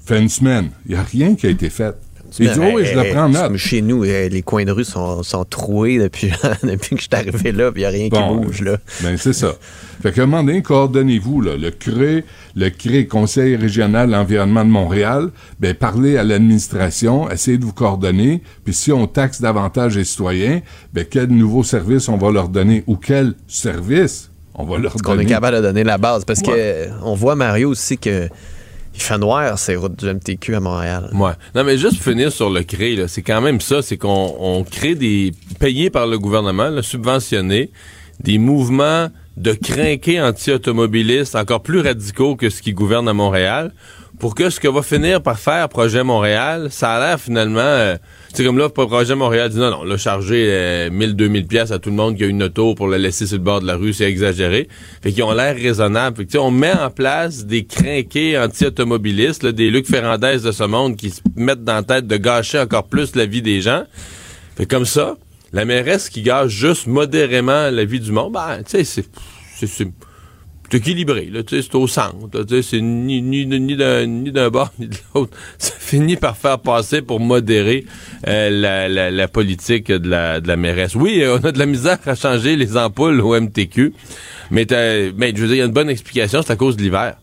Fait 0.06 0.20
une 0.22 0.30
semaine, 0.30 0.70
il 0.86 0.94
n'y 0.94 0.98
a 0.98 1.04
rien 1.04 1.36
qui 1.36 1.48
a 1.48 1.50
été 1.50 1.70
fait. 1.70 1.94
Il 2.40 2.52
dit, 2.52 2.60
oui, 2.60 2.86
je 2.86 2.94
le 3.00 3.10
prends 3.14 3.24
en 3.26 3.30
note. 3.30 3.56
Chez 3.58 3.82
nous, 3.82 4.04
eh, 4.04 4.30
les 4.30 4.42
coins 4.42 4.66
de 4.66 4.72
rue 4.72 4.84
sont, 4.84 5.24
sont 5.24 5.44
troués 5.46 5.98
depuis, 5.98 6.30
depuis 6.64 6.96
que 6.96 7.02
je 7.02 7.08
suis 7.08 7.10
arrivé 7.14 7.52
là, 7.52 7.72
puis 7.72 7.82
il 7.82 7.84
n'y 7.84 7.86
a 7.86 7.90
rien 7.90 8.08
Bon, 8.10 8.40
qui 8.42 8.46
bouge. 8.46 8.62
Là. 8.62 8.78
Ben, 9.02 9.18
c'est 9.18 9.34
ça. 9.34 9.56
Fait 10.04 10.12
qu'à 10.12 10.24
un 10.24 10.26
moment 10.28 10.44
donné, 10.44 10.62
coordonnez-vous, 10.62 11.42
là. 11.42 11.58
Le 11.58 11.72
CRE, 11.72 12.24
le 12.56 12.70
CRE, 12.70 13.08
Conseil 13.10 13.56
régional 13.56 14.08
de 14.08 14.12
l'environnement 14.12 14.64
de 14.66 14.70
Montréal, 14.70 15.30
ben, 15.60 15.74
parlez 15.74 16.18
à 16.18 16.24
l'administration, 16.24 17.30
essayez 17.32 17.58
de 17.58 17.66
vous 17.66 17.74
coordonner, 17.74 18.44
puis 18.64 18.74
si 18.74 18.92
on 18.92 19.08
taxe 19.08 19.42
davantage 19.42 19.96
les 19.98 20.04
citoyens, 20.04 20.62
ben, 20.94 21.06
quel 21.10 21.28
nouveau 21.28 21.64
service 21.64 22.10
on 22.10 22.18
va 22.18 22.30
leur 22.32 22.50
donner, 22.50 22.84
ou 22.88 22.96
quel 22.98 23.34
service 23.48 24.30
on 24.54 24.66
va 24.66 24.78
leur 24.78 24.94
Qu'on 24.94 25.12
donner? 25.14 25.24
est 25.24 25.28
capable 25.28 25.58
de 25.58 25.62
donner 25.62 25.84
la 25.84 25.98
base. 25.98 26.26
Parce 26.26 26.42
que 26.42 26.48
Ouais. 26.52 26.56
euh, 26.58 26.88
on 27.04 27.16
voit, 27.16 27.36
Mario, 27.36 27.70
aussi 27.70 27.98
que 27.98 28.28
il 28.98 29.04
fait 29.04 29.18
noir 29.18 29.58
MTQ 30.14 30.56
à 30.56 30.60
Montréal. 30.60 31.10
Ouais. 31.14 31.32
Non, 31.56 31.64
mais 31.64 31.78
juste 31.78 31.96
pour 31.96 32.12
finir 32.12 32.32
sur 32.32 32.50
le 32.50 32.64
CRE, 32.64 33.08
c'est 33.08 33.22
quand 33.22 33.42
même 33.42 33.62
ça, 33.62 33.82
c'est 33.82 33.98
qu'on 33.98 34.36
on 34.40 34.64
crée 34.64 34.96
des 34.96 35.32
payés 35.60 35.90
par 35.90 36.08
le 36.08 36.18
gouvernement, 36.18 36.70
là, 36.70 36.82
subventionnés, 36.82 37.72
des 38.20 38.40
mouvements 38.40 39.10
de 39.38 39.54
crinqués 39.54 40.20
anti-automobilistes 40.20 41.36
encore 41.36 41.62
plus 41.62 41.80
radicaux 41.80 42.36
que 42.36 42.50
ce 42.50 42.62
qui 42.62 42.74
gouverne 42.74 43.08
à 43.08 43.14
Montréal, 43.14 43.72
pour 44.20 44.34
que 44.34 44.50
ce 44.50 44.60
que 44.60 44.68
va 44.68 44.82
finir 44.82 45.22
par 45.22 45.38
faire 45.38 45.70
Projet 45.70 46.04
Montréal, 46.04 46.70
ça 46.72 46.94
a 46.94 47.00
l'air 47.00 47.20
finalement, 47.20 47.60
euh, 47.60 47.98
c'est 48.34 48.44
comme 48.44 48.58
là, 48.58 48.70
Projet 48.70 49.16
Montréal 49.16 49.50
dit 49.50 49.60
non, 49.60 49.70
non, 49.70 49.84
là, 49.84 49.98
charger 49.98 50.48
euh, 50.50 50.90
1000, 50.90 51.16
2000 51.16 51.46
pièces 51.46 51.72
à 51.72 51.80
tout 51.80 51.90
le 51.90 51.96
monde 51.96 52.16
qui 52.16 52.24
a 52.24 52.28
une 52.28 52.42
auto 52.44 52.74
pour 52.74 52.88
le 52.88 52.98
laisser 52.98 53.28
sur 53.28 53.38
le 53.38 53.44
bord 53.44 53.62
de 53.62 53.68
la 53.68 53.76
rue, 53.76 53.94
c'est 53.94 54.10
exagéré. 54.10 54.68
Fait 55.02 55.12
qu'ils 55.12 55.24
ont 55.24 55.34
l'air 55.34 55.56
raisonnables. 55.56 56.18
Fait 56.18 56.26
que, 56.26 56.38
on 56.38 56.52
met 56.52 56.74
en 56.74 56.90
place 56.90 57.46
des 57.46 57.66
crinqués 57.66 58.38
anti-automobilistes, 58.40 59.46
des 59.46 59.70
Luc 59.70 59.86
Ferrandez 59.86 60.40
de 60.40 60.52
ce 60.52 60.64
monde 60.64 60.96
qui 60.96 61.12
se 61.12 61.22
mettent 61.36 61.64
dans 61.64 61.76
la 61.76 61.84
tête 61.84 62.08
de 62.08 62.18
gâcher 62.18 62.60
encore 62.60 62.88
plus 62.88 63.16
la 63.16 63.26
vie 63.26 63.42
des 63.42 63.62
gens. 63.62 63.84
Fait 64.56 64.66
comme 64.66 64.86
ça, 64.86 65.16
la 65.54 65.66
mairesse 65.66 66.10
qui 66.10 66.24
gâche 66.24 66.52
juste 66.52 66.88
modérément 66.88 67.70
la 67.70 67.86
vie 67.86 68.00
du 68.00 68.12
monde, 68.12 68.34
ben, 68.34 68.64
tu 68.68 68.84
sais, 68.84 69.04
c'est, 69.66 69.88
c'est, 70.70 70.78
équilibré, 70.78 71.32
c'est 71.48 71.76
au 71.76 71.88
centre, 71.88 72.28
c'est 72.62 72.82
ni, 72.82 73.22
ni, 73.22 73.46
ni 73.46 73.76
d'un, 73.76 74.50
bord 74.50 74.72
ni 74.80 74.88
de 74.88 74.96
l'autre. 75.14 75.38
Ça 75.58 75.74
finit 75.78 76.16
par 76.16 76.38
faire 76.38 76.60
passer 76.60 77.02
pour 77.02 77.20
modérer 77.20 77.86
euh, 78.28 78.50
la, 78.50 78.88
la, 78.90 79.12
la 79.12 79.28
politique 79.28 79.92
de 79.92 80.10
la, 80.10 80.42
de 80.42 80.48
la 80.48 80.58
mairesse. 80.58 80.96
Oui, 80.96 81.24
on 81.28 81.44
a 81.46 81.52
de 81.52 81.60
la 81.60 81.66
misère 81.66 82.00
à 82.06 82.16
changer 82.16 82.56
les 82.56 82.78
ampoules 82.78 83.22
au 83.22 83.40
MTQ, 83.40 83.94
mais, 84.52 84.66
mais 85.16 85.34
je 85.36 85.42
veux 85.42 85.48
dire, 85.48 85.56
il 85.56 85.60
y 85.60 85.62
a 85.62 85.66
une 85.66 85.72
bonne 85.72 85.90
explication, 85.90 86.42
c'est 86.42 86.54
à 86.54 86.56
cause 86.56 86.78
de 86.78 86.84
l'hiver. 86.84 87.16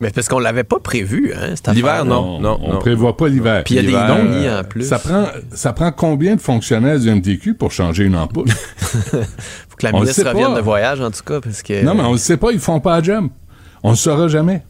Mais 0.00 0.10
parce 0.10 0.28
qu'on 0.28 0.38
l'avait 0.38 0.64
pas 0.64 0.78
prévu, 0.78 1.32
hein, 1.34 1.54
cette 1.54 1.68
L'hiver, 1.74 2.04
non, 2.04 2.38
non, 2.38 2.58
On 2.62 2.72
non. 2.74 2.78
prévoit 2.80 3.16
pas 3.16 3.28
l'hiver. 3.28 3.64
Puis 3.64 3.76
il 3.76 3.90
y 3.90 3.96
a 3.96 4.06
des 4.06 4.14
non-lits 4.14 4.46
euh, 4.46 4.60
en 4.60 4.64
plus. 4.64 4.82
Ça 4.84 4.98
prend, 4.98 5.24
ça 5.52 5.72
prend 5.72 5.90
combien 5.90 6.36
de 6.36 6.40
fonctionnaires 6.40 7.00
du 7.00 7.10
MTQ 7.10 7.54
pour 7.54 7.72
changer 7.72 8.04
une 8.04 8.14
ampoule? 8.16 8.48
Faut 8.76 9.76
que 9.78 9.86
la 9.86 9.94
On 9.94 10.00
ministre 10.00 10.28
revienne 10.28 10.48
pas. 10.48 10.56
de 10.56 10.60
voyage, 10.60 11.00
en 11.00 11.10
tout 11.10 11.22
cas, 11.24 11.40
parce 11.40 11.62
que... 11.62 11.82
Non, 11.82 11.94
mais 11.94 12.02
on 12.02 12.12
ne 12.12 12.18
sait 12.18 12.36
pas, 12.36 12.52
ils 12.52 12.58
font 12.58 12.78
pas 12.80 12.96
la 12.98 13.02
job. 13.02 13.28
On 13.82 13.92
ne 13.92 13.96
saura 13.96 14.28
jamais. 14.28 14.62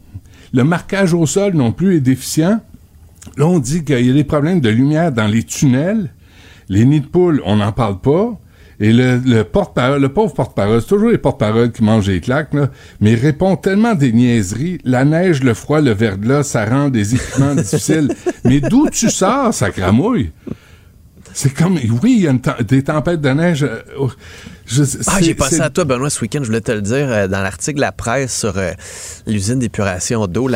Le 0.52 0.62
marquage 0.62 1.12
au 1.12 1.26
sol 1.26 1.54
non 1.54 1.72
plus 1.72 1.96
est 1.96 2.00
déficient. 2.00 2.60
Là, 3.36 3.46
on 3.46 3.58
dit 3.58 3.84
qu'il 3.84 4.06
y 4.06 4.10
a 4.10 4.14
des 4.14 4.24
problèmes 4.24 4.60
de 4.60 4.68
lumière 4.68 5.10
dans 5.10 5.26
les 5.26 5.42
tunnels. 5.42 6.10
Les 6.68 6.84
nids 6.84 7.00
de 7.00 7.06
poules, 7.06 7.42
on 7.44 7.56
n'en 7.56 7.72
parle 7.72 8.00
pas. 8.00 8.30
Et 8.78 8.92
le, 8.92 9.16
le 9.24 9.42
porte-parole, 9.44 10.02
le 10.02 10.08
pauvre 10.10 10.34
porte-parole, 10.34 10.80
c'est 10.82 10.88
toujours 10.88 11.08
les 11.10 11.18
porte-paroles 11.18 11.72
qui 11.72 11.82
mangent 11.82 12.08
les 12.08 12.20
claques, 12.20 12.52
là, 12.52 12.68
mais 13.00 13.12
il 13.12 13.18
répond 13.18 13.56
tellement 13.56 13.94
des 13.94 14.12
niaiseries. 14.12 14.78
La 14.84 15.04
neige, 15.04 15.42
le 15.42 15.54
froid, 15.54 15.80
le 15.80 15.92
verglas, 15.92 16.42
ça 16.42 16.64
rend 16.66 16.88
des 16.90 17.14
équipements 17.14 17.54
difficiles. 17.62 18.08
Mais 18.44 18.60
d'où 18.60 18.88
tu 18.90 19.08
sors, 19.08 19.54
ça 19.54 19.70
cramouille? 19.70 20.30
C'est 21.32 21.52
comme, 21.52 21.74
oui, 22.02 22.14
il 22.18 22.22
y 22.22 22.28
a 22.28 22.30
une 22.30 22.40
des 22.66 22.82
tempêtes 22.82 23.20
de 23.20 23.28
neige. 23.28 23.62
euh, 23.62 23.80
oh, 23.98 24.10
je- 24.66 24.82
Ah, 25.06 25.18
j'ai 25.20 25.34
passé 25.34 25.60
à 25.60 25.68
toi, 25.68 25.84
Benoît, 25.84 26.08
ce 26.08 26.20
week-end, 26.22 26.38
je 26.40 26.46
voulais 26.46 26.62
te 26.62 26.72
le 26.72 26.80
dire, 26.80 27.06
euh, 27.10 27.28
dans 27.28 27.42
l'article 27.42 27.76
de 27.76 27.80
la 27.82 27.92
presse 27.92 28.38
sur 28.38 28.56
euh, 28.56 28.72
l'usine 29.26 29.58
d'épuration 29.58 30.26
d'eau, 30.26 30.48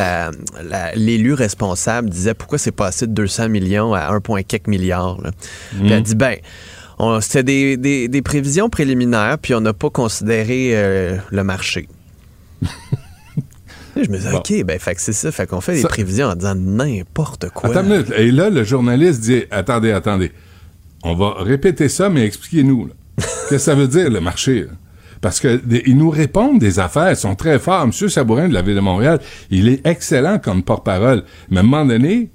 l'élu 0.95 1.33
responsable 1.33 2.09
disait 2.09 2.33
pourquoi 2.33 2.57
c'est 2.57 2.71
passé 2.71 3.05
de 3.07 3.13
200 3.13 3.49
millions 3.49 3.93
à 3.93 4.11
1,4 4.11 4.43
quelques 4.45 4.67
milliards. 4.67 5.21
là? 5.21 5.31
Puis 5.71 5.81
Mhm. 5.83 5.91
elle 5.91 6.03
dit, 6.03 6.15
ben, 6.15 6.35
c'était 7.21 7.43
des, 7.43 7.77
des- 7.77 8.07
des 8.07 8.21
prévisions 8.21 8.69
préliminaires, 8.69 9.37
puis 9.41 9.53
on 9.55 9.61
n'a 9.61 9.73
pas 9.73 9.89
considéré 9.89 10.71
euh, 10.75 11.17
le 11.31 11.43
marché. 11.43 11.87
je 13.95 14.09
me 14.09 14.17
disais, 14.17 14.31
Bon. 14.31 14.37
OK, 14.39 14.63
ben, 14.65 14.79
fait 14.79 14.95
que 14.95 15.01
c'est 15.01 15.13
ça, 15.13 15.31
fait 15.31 15.47
qu'on 15.47 15.61
fait 15.61 15.75
des 15.81 15.87
prévisions 15.87 16.27
en 16.27 16.35
disant 16.35 16.55
n'importe 16.55 17.49
quoi. 17.49 17.69
Attends 17.69 17.83
une 17.83 17.89
minute. 17.89 18.13
Et 18.17 18.31
là, 18.31 18.49
le 18.49 18.63
journaliste 18.63 19.21
dit 19.21 19.43
Attendez, 19.51 19.91
attendez. 19.91 20.31
On 21.03 21.15
va 21.15 21.33
répéter 21.39 21.89
ça, 21.89 22.09
mais 22.09 22.23
expliquez-nous. 22.25 22.89
Qu'est-ce 23.17 23.49
que 23.49 23.57
ça 23.57 23.75
veut 23.75 23.87
dire, 23.87 24.09
le 24.09 24.21
marché? 24.21 24.61
là? 24.63 24.67
Parce 25.19 25.39
que 25.39 25.61
ils 25.85 25.97
nous 25.97 26.09
répondent 26.09 26.57
des 26.59 26.79
affaires, 26.79 27.11
ils 27.11 27.15
sont 27.15 27.35
très 27.35 27.59
forts. 27.59 27.83
M. 27.83 27.91
Sabourin 27.91 28.47
de 28.49 28.53
la 28.53 28.61
Ville 28.63 28.75
de 28.75 28.79
Montréal, 28.79 29.19
il 29.51 29.67
est 29.69 29.85
excellent 29.85 30.39
comme 30.39 30.63
porte-parole. 30.63 31.23
Mais 31.51 31.57
à 31.57 31.59
un 31.59 31.63
moment 31.63 31.85
donné, 31.85 32.29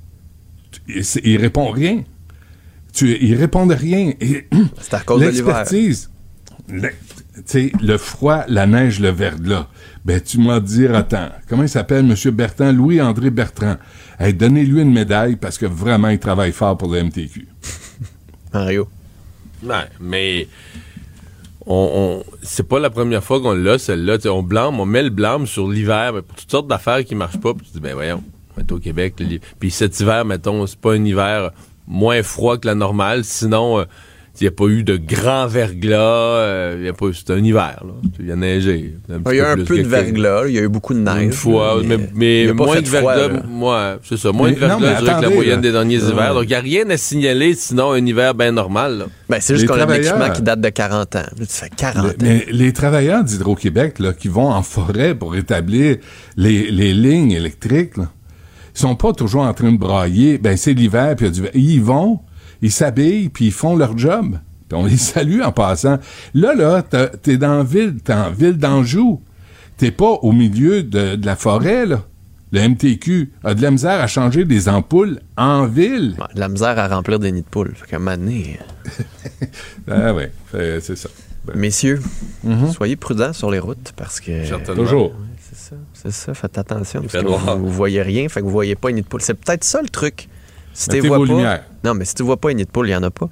il, 0.89 1.03
il 1.25 1.37
répond 1.39 1.69
rien. 1.71 2.03
Tu, 2.97 3.15
il 3.21 3.35
répond 3.35 3.67
de 3.67 3.75
rien. 3.75 4.13
C'est 4.81 4.95
à 4.95 5.01
cause 5.01 5.21
de 5.21 5.27
l'hiver. 5.29 5.47
L'expertise, 5.59 6.11
le, 6.69 6.89
tu 6.89 7.43
sais, 7.45 7.73
le 7.83 7.99
froid, 7.99 8.45
la 8.49 8.67
neige, 8.67 9.01
le 9.01 9.11
verglas. 9.11 9.69
Ben, 10.07 10.19
tu 10.21 10.39
m'as 10.39 10.61
dit, 10.61 10.87
attends, 10.87 11.29
comment 11.47 11.63
il 11.65 11.69
s'appelle, 11.69 12.11
M. 12.11 12.31
Bertrand? 12.35 12.73
Louis-André 12.73 13.29
Bertrand. 13.31 13.77
Hey, 14.19 14.33
donnez-lui 14.33 14.81
une 14.81 14.93
médaille 14.95 15.37
parce 15.37 15.59
que 15.59 15.67
vraiment, 15.67 16.09
il 16.09 16.19
travaille 16.19 16.53
fort 16.53 16.79
pour 16.79 16.91
le 16.91 17.03
MTQ. 17.03 17.47
Mario. 18.55 18.89
Ouais, 19.63 19.75
mais 20.01 20.49
on, 21.67 22.23
on- 22.25 22.25
c'est 22.43 22.67
pas 22.67 22.79
la 22.79 22.89
première 22.89 23.23
fois 23.23 23.43
qu'on 23.43 23.53
l'a, 23.53 23.79
celle-là. 23.79 24.17
On 24.31 24.43
blâme, 24.43 24.81
on 24.81 24.87
met 24.87 25.03
le 25.03 25.11
blâme 25.11 25.47
sur 25.47 25.69
l'hiver 25.69 26.15
ben, 26.15 26.23
pour 26.23 26.35
toutes 26.37 26.51
sortes 26.51 26.69
d'affaires 26.69 27.05
qui 27.05 27.15
marchent 27.15 27.41
pas. 27.41 27.53
Puis 27.53 27.67
tu 27.67 27.73
dis, 27.75 27.81
ben 27.81 27.93
voyons, 27.95 28.23
on 28.57 28.61
est 28.61 28.73
au 28.73 28.79
Québec. 28.79 29.15
Puis 29.59 29.71
cet 29.71 30.01
hiver, 30.01 30.25
mettons, 30.25 30.67
c'est 30.67 30.79
pas 30.79 30.95
un 30.95 31.05
hiver 31.05 31.51
moins 31.87 32.23
froid 32.23 32.59
que 32.59 32.67
la 32.67 32.75
normale. 32.75 33.25
Sinon, 33.25 33.81
euh, 33.81 33.85
il 34.39 34.45
n'y 34.45 34.49
a 34.49 34.51
pas 34.51 34.67
eu 34.67 34.83
de 34.85 34.99
grand 34.99 35.47
verglas. 35.47 35.97
euh, 35.99 36.83
y 36.85 36.89
a 36.89 36.93
pas, 36.93 37.07
c'est 37.15 37.31
un 37.33 37.43
hiver. 37.43 37.83
Là. 37.87 37.93
Il 38.21 38.31
a 38.31 38.37
neigé. 38.37 38.95
Il 39.09 39.35
y 39.35 39.41
a 39.41 39.55
eu 39.57 39.61
un 39.61 39.65
peu 39.65 39.79
de 39.83 39.89
verglas, 39.89 40.43
il 40.49 40.55
y 40.55 40.59
a 40.59 40.63
eu 40.63 40.69
beaucoup 40.69 40.93
de 40.93 40.99
neige. 40.99 41.23
Une 41.23 41.33
fois, 41.33 41.81
mais, 41.83 41.97
mais 42.15 42.43
il 42.45 42.51
a 42.51 42.55
pas 42.55 42.65
moins 42.67 42.75
fait 42.77 42.83
de 42.83 42.89
verglas, 42.91 43.29
moi, 43.49 43.97
c'est 44.05 44.19
ça, 44.19 44.33
moins 44.33 44.49
Mais 44.51 44.55
de 44.57 44.61
verglas, 44.61 45.15
que 45.17 45.23
la 45.23 45.31
moyenne 45.31 45.55
là. 45.55 45.61
des 45.63 45.73
derniers 45.73 46.03
Euh, 46.05 46.11
hivers. 46.11 46.35
Donc, 46.35 46.43
il 46.45 46.49
n'y 46.49 46.55
a 46.55 46.61
rien 46.61 46.91
à 46.91 46.99
signaler, 46.99 47.55
sinon 47.55 47.93
un 47.93 48.05
hiver 48.05 48.35
bien 48.35 48.53
normal. 48.53 49.07
Ben, 49.31 49.39
c'est 49.41 49.55
juste 49.57 49.69
qu'on 49.69 49.81
a 49.81 49.87
un 49.87 49.95
équipement 49.95 50.29
qui 50.31 50.43
date 50.43 50.61
de 50.61 50.69
40 50.69 51.17
ans. 51.17 51.23
Tu 51.39 51.47
fais 51.49 51.71
40 51.75 52.05
ans. 52.07 52.13
Mais 52.21 52.45
les 52.51 52.75
travailleurs 52.75 53.25
d'Hydro-Québec, 53.25 53.99
là, 54.01 54.13
qui 54.13 54.29
vont 54.29 54.51
en 54.51 54.61
forêt 54.63 55.15
pour 55.15 55.35
établir 55.35 55.97
les, 56.37 56.71
les 56.71 56.93
lignes 56.93 57.33
électriques, 57.33 57.97
là, 57.97 58.11
sont 58.81 58.95
pas 58.97 59.13
toujours 59.13 59.43
en 59.43 59.55
train 59.55 59.73
de 59.73 59.79
brailler. 59.79 60.39
Ben, 60.39 60.57
c'est 60.57 60.73
l'hiver, 60.75 61.15
puis 61.17 61.27
il 61.27 61.29
y 61.29 61.33
a 61.33 61.35
du 61.35 61.43
ver- 61.43 61.51
Ils 61.55 61.71
y 61.73 61.79
vont, 61.79 62.21
ils 62.63 62.73
s'habillent, 62.73 63.29
puis 63.29 63.47
ils 63.47 63.53
font 63.53 63.77
leur 63.77 63.97
job. 63.97 64.39
On 64.73 64.85
les 64.87 64.97
salue 64.97 65.41
en 65.43 65.53
passant. 65.53 65.99
Là, 66.35 66.55
là, 66.55 66.83
t'es 66.83 67.37
dans 67.39 67.59
la 67.59 67.63
ville, 67.65 67.97
t'es 68.03 68.13
en 68.13 68.31
ville 68.31 68.59
d'Anjou. 68.59 69.21
T'es 69.77 69.91
pas 69.91 70.11
au 70.23 70.33
milieu 70.33 70.83
de, 70.83 71.17
de 71.17 71.27
la 71.27 71.37
forêt, 71.37 71.87
là. 71.87 72.03
Le 72.53 72.67
MTQ 72.69 73.33
a 73.45 73.55
de 73.55 73.61
la 73.63 73.71
misère 73.73 74.01
à 74.01 74.07
changer 74.07 74.45
des 74.45 74.69
ampoules 74.69 75.21
en 75.37 75.67
ville. 75.67 76.15
Ouais, 76.19 76.33
de 76.35 76.41
la 76.41 76.49
misère 76.49 76.79
à 76.79 76.87
remplir 76.89 77.19
des 77.19 77.33
nids 77.33 77.43
de 77.43 77.47
poules. 77.47 77.73
Fait 77.75 77.87
qu'à 77.87 77.97
un 77.97 77.99
moment 77.99 78.17
donné, 78.17 78.59
Ah 79.91 80.15
ouais, 80.15 80.33
c'est 80.53 80.97
ça. 80.97 81.09
Ben, 81.45 81.57
Messieurs, 81.57 82.01
Mhm. 82.45 82.73
soyez 82.73 82.97
prudents 82.97 83.33
sur 83.33 83.51
les 83.51 83.59
routes 83.59 83.93
parce 83.97 84.21
que. 84.21 84.45
Certainement. 84.45 84.83
Toujours. 84.83 85.13
C'est 86.07 86.13
ça, 86.27 86.35
faites 86.35 86.57
attention. 86.59 87.01
Il 87.03 87.09
Parce 87.09 87.13
fait 87.13 87.25
que 87.25 87.29
noir. 87.31 87.57
vous, 87.57 87.67
vous 87.67 87.73
voyez 87.73 88.01
rien, 88.03 88.29
fait 88.29 88.41
que 88.41 88.45
vous 88.45 88.51
voyez 88.53 88.75
pas 88.77 88.91
une 88.91 88.97
nid 88.97 89.03
de 89.03 89.07
poule. 89.09 89.21
C'est 89.23 89.35
peut-être 89.35 89.65
ça 89.65 89.83
le 89.83 89.89
truc. 89.89 90.29
Si 90.73 90.89
tu 90.89 91.01
vois 91.01 91.19
pas. 91.19 91.25
lumières. 91.25 91.63
Non, 91.85 91.95
mais 91.95 92.05
si 92.05 92.15
tu 92.15 92.23
vois 92.23 92.37
pas 92.37 92.51
une 92.51 92.59
nid 92.59 92.65
de 92.65 92.71
poule, 92.71 92.89
il 92.89 92.93
y 92.93 92.97
en 92.97 93.03
a 93.03 93.11
pas. 93.11 93.29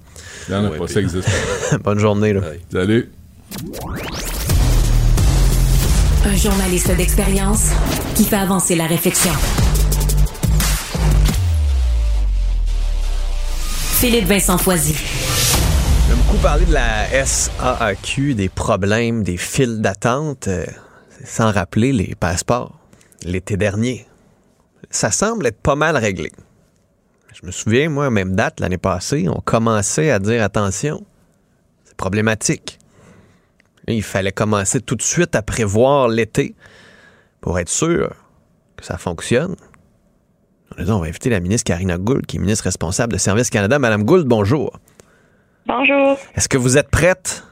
Il 0.49 0.55
y 0.55 0.57
en 0.57 0.65
a 0.65 0.71
Ouais, 0.71 0.79
pas, 0.79 0.85
puis- 0.87 0.95
ça 0.95 1.01
existe 1.01 1.25
pas. 1.71 1.79
Bonne 1.85 1.99
journée, 1.99 2.33
là. 2.33 2.41
Ouais. 2.41 2.61
Salut. 2.73 3.11
Un 6.27 6.37
journaliste 6.37 6.91
d'expérience 6.97 7.69
qui 8.15 8.25
fait 8.25 8.37
avancer 8.37 8.75
la 8.75 8.87
réflexion. 8.87 9.33
Philippe 14.01 14.27
Vincent 14.27 14.59
Foisy. 14.59 14.95
J'aime 16.09 16.19
beaucoup 16.27 16.39
parlé 16.39 16.65
de 16.67 16.73
la 16.73 17.25
SAAQ, 17.25 18.35
des 18.35 18.49
problèmes, 18.49 19.23
des 19.23 19.37
files 19.37 19.81
d'attente, 19.81 20.49
euh, 20.49 20.65
sans 21.25 21.51
rappeler 21.51 21.93
les 21.93 22.15
passeports 22.15 22.79
l'été 23.25 23.57
dernier. 23.57 24.07
Ça 24.91 25.11
semble 25.11 25.47
être 25.47 25.61
pas 25.61 25.75
mal 25.75 25.97
réglé. 25.97 26.31
Je 27.33 27.47
me 27.47 27.51
souviens, 27.51 27.89
moi, 27.89 28.11
même 28.11 28.37
date, 28.37 28.61
l'année 28.61 28.79
passée, 28.79 29.27
on 29.29 29.41
commençait 29.41 30.11
à 30.11 30.19
dire 30.19 30.43
attention, 30.43 31.05
c'est 31.85 31.97
problématique. 31.97 32.79
Il 33.89 34.03
fallait 34.03 34.33
commencer 34.33 34.81
tout 34.81 34.95
de 34.95 35.03
suite 35.03 35.35
à 35.35 35.43
prévoir 35.43 36.09
l'été 36.09 36.55
pour 37.41 37.59
être 37.59 37.69
sûr 37.69 38.15
que 38.77 38.85
ça 38.85 38.99
fonctionne. 38.99 39.57
On 40.79 40.99
va 40.99 41.07
inviter 41.07 41.31
la 41.31 41.41
ministre 41.41 41.65
Karina 41.65 41.99
Gould, 41.99 42.27
qui 42.27 42.37
est 42.37 42.41
ministre 42.41 42.65
responsable 42.65 43.13
de 43.13 43.19
Service 43.19 43.51
Canada. 43.51 43.79
Madame 43.79 44.05
Gould, 44.05 44.27
bonjour. 44.27 44.79
Bonjour. 45.67 46.19
Est-ce 46.35 46.49
que 46.49 46.59
vous 46.59 46.79
êtes 46.79 46.91
prête? 46.91 47.45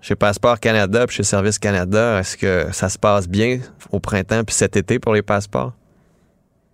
Chez 0.00 0.14
Passeport 0.14 0.60
Canada 0.60 1.06
puis 1.06 1.16
chez 1.16 1.22
Service 1.22 1.58
Canada? 1.58 2.18
Est-ce 2.20 2.36
que 2.36 2.72
ça 2.72 2.88
se 2.88 2.98
passe 2.98 3.28
bien 3.28 3.60
au 3.90 4.00
printemps 4.00 4.44
puis 4.44 4.54
cet 4.54 4.76
été 4.76 4.98
pour 4.98 5.14
les 5.14 5.22
passeports? 5.22 5.72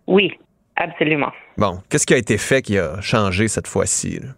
Oui, 0.07 0.31
absolument. 0.77 1.33
Bon, 1.57 1.81
qu'est-ce 1.89 2.07
qui 2.07 2.15
a 2.15 2.19
été 2.19 2.39
fait 2.39 2.63
qui 2.63 2.79
a 2.79 3.01
changé 3.01 3.49
cette 3.49 3.67
fois-ci? 3.67 4.19
là? 4.21 4.29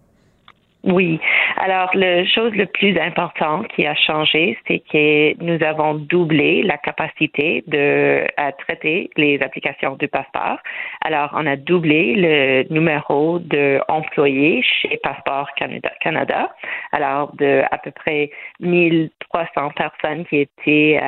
Oui. 0.85 1.19
Alors, 1.56 1.90
la 1.94 2.27
chose 2.27 2.52
le 2.55 2.66
plus 2.66 2.98
importante 2.98 3.69
qui 3.69 3.86
a 3.86 3.94
changé, 3.94 4.59
c'est 4.69 4.81
que 4.81 5.43
nous 5.43 5.62
avons 5.65 5.94
doublé 5.94 6.62
la 6.62 6.77
capacité 6.77 7.65
de 7.66 8.27
à 8.36 8.52
traiter 8.52 9.09
les 9.16 9.40
applications 9.40 9.97
du 9.97 10.09
passeport. 10.09 10.59
Alors, 11.02 11.31
on 11.32 11.47
a 11.47 11.56
doublé 11.56 12.15
le 12.16 12.66
numéro 12.70 13.39
d'employés 13.39 14.62
chez 14.62 14.98
Passeport 15.02 15.48
Canada. 15.56 15.90
Canada. 16.01 16.55
Alors, 16.93 17.35
de 17.36 17.62
à 17.70 17.78
peu 17.78 17.90
près 17.90 18.31
1300 18.61 19.70
personnes 19.70 20.27
qui 20.27 20.40
étaient 20.40 21.01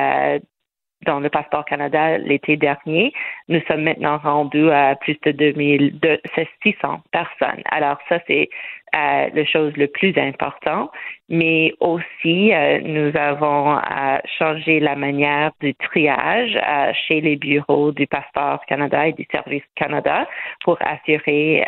dans 1.05 1.19
le 1.19 1.29
passeport 1.29 1.65
Canada 1.65 2.17
l'été 2.17 2.57
dernier. 2.57 3.13
Nous 3.47 3.61
sommes 3.67 3.83
maintenant 3.83 4.17
rendus 4.17 4.69
à 4.71 4.95
plus 4.95 5.17
de 5.23 5.31
2000, 5.31 5.99
de, 5.99 6.19
c'est 6.35 6.47
600 6.63 7.01
personnes. 7.11 7.61
Alors 7.71 7.97
ça, 8.09 8.19
c'est 8.27 8.49
euh, 8.95 9.27
la 9.33 9.45
chose 9.45 9.75
le 9.75 9.87
plus 9.87 10.17
important. 10.17 10.89
Mais 11.29 11.73
aussi, 11.81 12.53
euh, 12.53 12.79
nous 12.81 13.11
avons 13.17 13.75
euh, 13.77 14.17
changé 14.39 14.79
la 14.79 14.95
manière 14.95 15.51
du 15.59 15.75
triage 15.75 16.57
chez 17.05 17.19
les 17.19 17.35
bureaux 17.35 17.91
du 17.91 18.07
passeport 18.07 18.65
Canada 18.65 19.07
et 19.07 19.13
du 19.13 19.25
Service 19.29 19.63
Canada 19.75 20.25
pour 20.63 20.77
assurer 20.81 21.63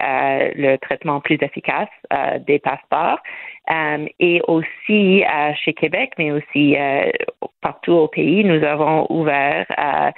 le 0.55 0.77
traitement 0.77 1.19
plus 1.19 1.37
efficace 1.41 1.89
des 2.47 2.59
passeports. 2.59 3.19
Euh, 3.71 4.07
et 4.19 4.41
aussi 4.47 5.23
euh, 5.23 5.53
chez 5.63 5.73
Québec, 5.73 6.13
mais 6.17 6.31
aussi 6.31 6.75
euh, 6.75 7.11
partout 7.61 7.91
au 7.91 8.07
pays, 8.07 8.43
nous 8.43 8.63
avons 8.63 9.05
ouvert 9.11 9.65
euh, 9.77 10.11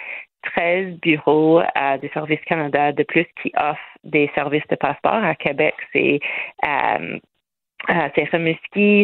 13 0.43 0.99
bureaux 1.01 1.61
du 2.01 2.07
Service 2.13 2.39
Canada 2.45 2.91
de 2.93 3.03
plus 3.03 3.27
qui 3.41 3.51
offrent 3.57 3.79
des 4.03 4.31
services 4.33 4.65
de 4.69 4.75
passeport. 4.75 5.23
À 5.23 5.35
Québec, 5.35 5.75
c'est 5.93 6.19
c'est 8.15 8.29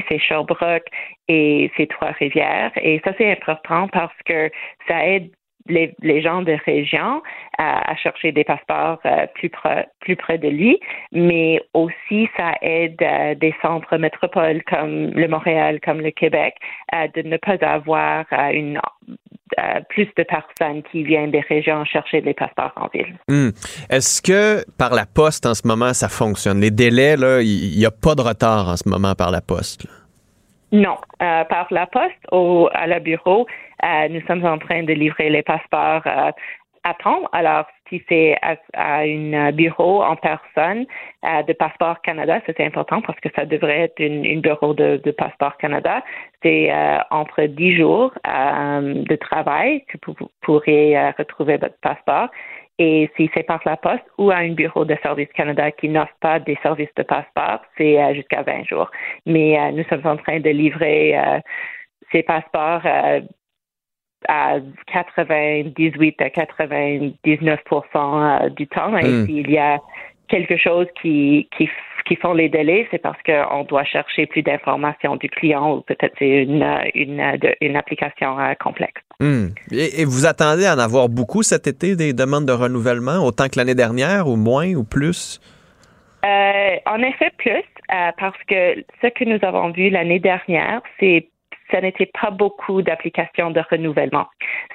c'est 0.09 0.19
Sherbrooke 0.19 0.87
et 1.27 1.71
c'est 1.77 1.87
Trois-Rivières. 1.89 2.71
Et 2.77 3.01
ça, 3.03 3.11
c'est 3.17 3.31
important 3.31 3.87
parce 3.89 4.17
que 4.25 4.49
ça 4.87 5.05
aide 5.05 5.29
les, 5.69 6.21
gens 6.21 6.41
de 6.41 6.57
région 6.65 7.21
à, 7.57 7.95
chercher 7.95 8.31
des 8.31 8.43
passeports 8.43 8.99
euh, 9.05 9.25
plus, 9.35 9.49
près, 9.49 9.87
plus 9.99 10.15
près 10.15 10.37
de 10.37 10.47
lui, 10.47 10.79
mais 11.11 11.61
aussi 11.73 12.29
ça 12.37 12.53
aide 12.61 13.01
euh, 13.01 13.35
des 13.35 13.53
centres 13.61 13.97
métropoles 13.97 14.63
comme 14.63 15.11
le 15.11 15.27
Montréal, 15.27 15.79
comme 15.83 16.01
le 16.01 16.11
Québec, 16.11 16.55
euh, 16.93 17.07
de 17.15 17.27
ne 17.27 17.37
pas 17.37 17.57
avoir 17.61 18.25
plus 19.89 20.07
de 20.17 20.23
personnes 20.23 20.83
qui 20.91 21.03
viennent 21.03 21.31
des 21.31 21.39
régions 21.41 21.83
chercher 21.85 22.21
des 22.21 22.33
passeports 22.33 22.73
en 22.75 22.87
ville. 22.93 23.15
Hmm. 23.27 23.49
Est-ce 23.89 24.21
que 24.21 24.63
par 24.77 24.93
la 24.93 25.05
poste 25.05 25.45
en 25.45 25.53
ce 25.53 25.67
moment 25.67 25.93
ça 25.93 26.09
fonctionne? 26.09 26.59
Les 26.59 26.71
délais, 26.71 27.15
il 27.43 27.77
n'y 27.77 27.85
a 27.85 27.91
pas 27.91 28.13
de 28.13 28.21
retard 28.21 28.67
en 28.67 28.77
ce 28.77 28.87
moment 28.87 29.15
par 29.15 29.31
la 29.31 29.41
poste. 29.41 29.87
Non, 30.71 30.97
Euh, 31.21 31.43
par 31.45 31.67
la 31.71 31.87
poste 31.87 32.13
au 32.31 32.69
à 32.73 32.85
la 32.85 32.99
bureau, 32.99 33.47
euh, 33.83 34.07
nous 34.09 34.21
sommes 34.27 34.45
en 34.45 34.59
train 34.59 34.83
de 34.83 34.93
livrer 34.93 35.29
les 35.31 35.41
passeports 35.41 36.05
euh, 36.05 36.31
à 36.83 36.93
temps. 36.93 37.23
Alors, 37.31 37.65
si 37.89 38.03
c'est 38.07 38.37
à, 38.43 38.55
à 38.73 38.99
un 38.99 39.51
bureau 39.51 40.03
en 40.03 40.15
personne 40.15 40.85
euh, 41.25 41.41
de 41.43 41.53
Passeport 41.53 42.01
Canada, 42.01 42.39
c'est 42.45 42.59
important 42.61 43.01
parce 43.01 43.19
que 43.19 43.29
ça 43.35 43.45
devrait 43.45 43.79
être 43.81 43.99
une, 43.99 44.41
bureau 44.41 44.75
de, 44.75 45.01
de 45.03 45.11
Passeport 45.11 45.57
Canada. 45.57 46.03
C'est 46.43 46.71
entre 47.09 47.43
10 47.43 47.77
jours 47.77 48.13
de 48.23 49.15
travail 49.15 49.83
que 49.85 49.97
vous 50.05 50.29
pourrez 50.41 51.11
retrouver 51.17 51.57
votre 51.57 51.79
passeport. 51.81 52.29
Et 52.79 53.09
si 53.15 53.29
c'est 53.33 53.43
par 53.43 53.61
la 53.65 53.75
poste 53.75 54.05
ou 54.17 54.29
à 54.29 54.37
un 54.37 54.51
bureau 54.53 54.85
de 54.85 54.95
Service 55.01 55.29
Canada 55.33 55.71
qui 55.71 55.89
n'offre 55.89 56.13
pas 56.19 56.39
des 56.39 56.57
services 56.61 56.93
de 56.95 57.03
passeport, 57.03 57.61
c'est 57.77 58.01
euh, 58.01 58.13
jusqu'à 58.13 58.43
20 58.43 58.65
jours. 58.65 58.91
Mais 59.25 59.59
euh, 59.59 59.71
nous 59.71 59.83
sommes 59.85 60.05
en 60.05 60.17
train 60.17 60.39
de 60.39 60.49
livrer 60.49 61.17
euh, 61.17 61.39
ces 62.11 62.21
passeports 62.23 62.83
à 64.27 64.59
98 64.87 66.21
à 66.21 66.29
99% 66.29 67.15
euh, 67.95 68.49
du 68.49 68.67
temps. 68.67 68.97
Et 68.97 69.03
Hmm. 69.07 69.25
s'il 69.25 69.49
y 69.49 69.57
a 69.57 69.79
quelque 70.27 70.57
chose 70.57 70.87
qui, 71.01 71.47
qui, 71.55 71.69
qui 72.07 72.15
font 72.15 72.33
les 72.33 72.49
délais, 72.49 72.87
c'est 72.91 73.01
parce 73.01 73.17
qu'on 73.23 73.63
doit 73.63 73.83
chercher 73.83 74.25
plus 74.25 74.41
d'informations 74.41 75.15
du 75.15 75.29
client 75.29 75.75
ou 75.75 75.81
peut-être 75.81 76.13
c'est 76.19 76.43
une, 76.43 76.65
une, 76.95 77.75
application 77.75 78.39
euh, 78.39 78.53
complexe. 78.59 79.01
Hmm. 79.19 79.47
Et, 79.71 80.01
et 80.01 80.05
vous 80.05 80.25
attendez 80.25 80.65
à 80.65 80.75
en 80.75 80.79
avoir 80.79 81.09
beaucoup 81.09 81.43
cet 81.43 81.67
été, 81.67 81.95
des 81.95 82.13
demandes 82.13 82.45
de 82.45 82.53
renouvellement, 82.53 83.25
autant 83.25 83.47
que 83.47 83.57
l'année 83.57 83.75
dernière, 83.75 84.27
ou 84.27 84.35
moins, 84.35 84.73
ou 84.73 84.83
plus? 84.83 85.39
Euh, 86.25 86.75
en 86.85 87.01
effet, 87.01 87.31
plus, 87.37 87.51
euh, 87.93 88.11
parce 88.19 88.37
que 88.47 88.83
ce 89.01 89.07
que 89.07 89.23
nous 89.23 89.39
avons 89.41 89.71
vu 89.71 89.89
l'année 89.89 90.19
dernière, 90.19 90.81
c'est 90.99 91.29
ce 91.71 91.77
n'était 91.77 92.09
pas 92.19 92.31
beaucoup 92.31 92.81
d'applications 92.81 93.51
de 93.51 93.61
renouvellement. 93.69 94.27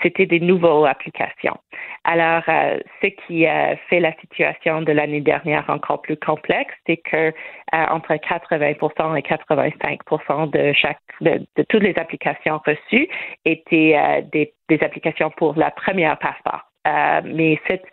C'était 0.03 0.27
des 0.27 0.41
nouvelles 0.41 0.87
applications. 0.87 1.57
Alors, 2.05 2.43
euh, 2.49 2.79
ce 3.03 3.09
qui 3.09 3.47
a 3.47 3.77
fait 3.89 4.01
la 4.01 4.13
situation 4.17 4.83
de 4.83 4.93
l'année 4.93 5.21
dernière 5.21 5.65
encore 5.69 6.03
plus 6.03 6.17
complexe, 6.17 6.75
c'est 6.87 6.99
que 6.99 7.17
euh, 7.17 7.33
entre 7.71 8.13
80% 8.15 9.17
et 9.17 9.23
85 9.23 10.51
de 10.53 10.73
chaque 10.73 10.99
de 11.21 11.63
toutes 11.69 11.83
les 11.83 11.97
applications 11.99 12.61
reçues 12.67 13.09
étaient 13.45 13.95
euh, 13.97 14.21
des, 14.33 14.53
des 14.69 14.83
applications 14.83 15.31
pour 15.31 15.55
la 15.57 15.71
première 15.71 16.19
passeport. 16.19 16.63
Euh, 16.87 17.21
mais 17.25 17.61
cette, 17.69 17.85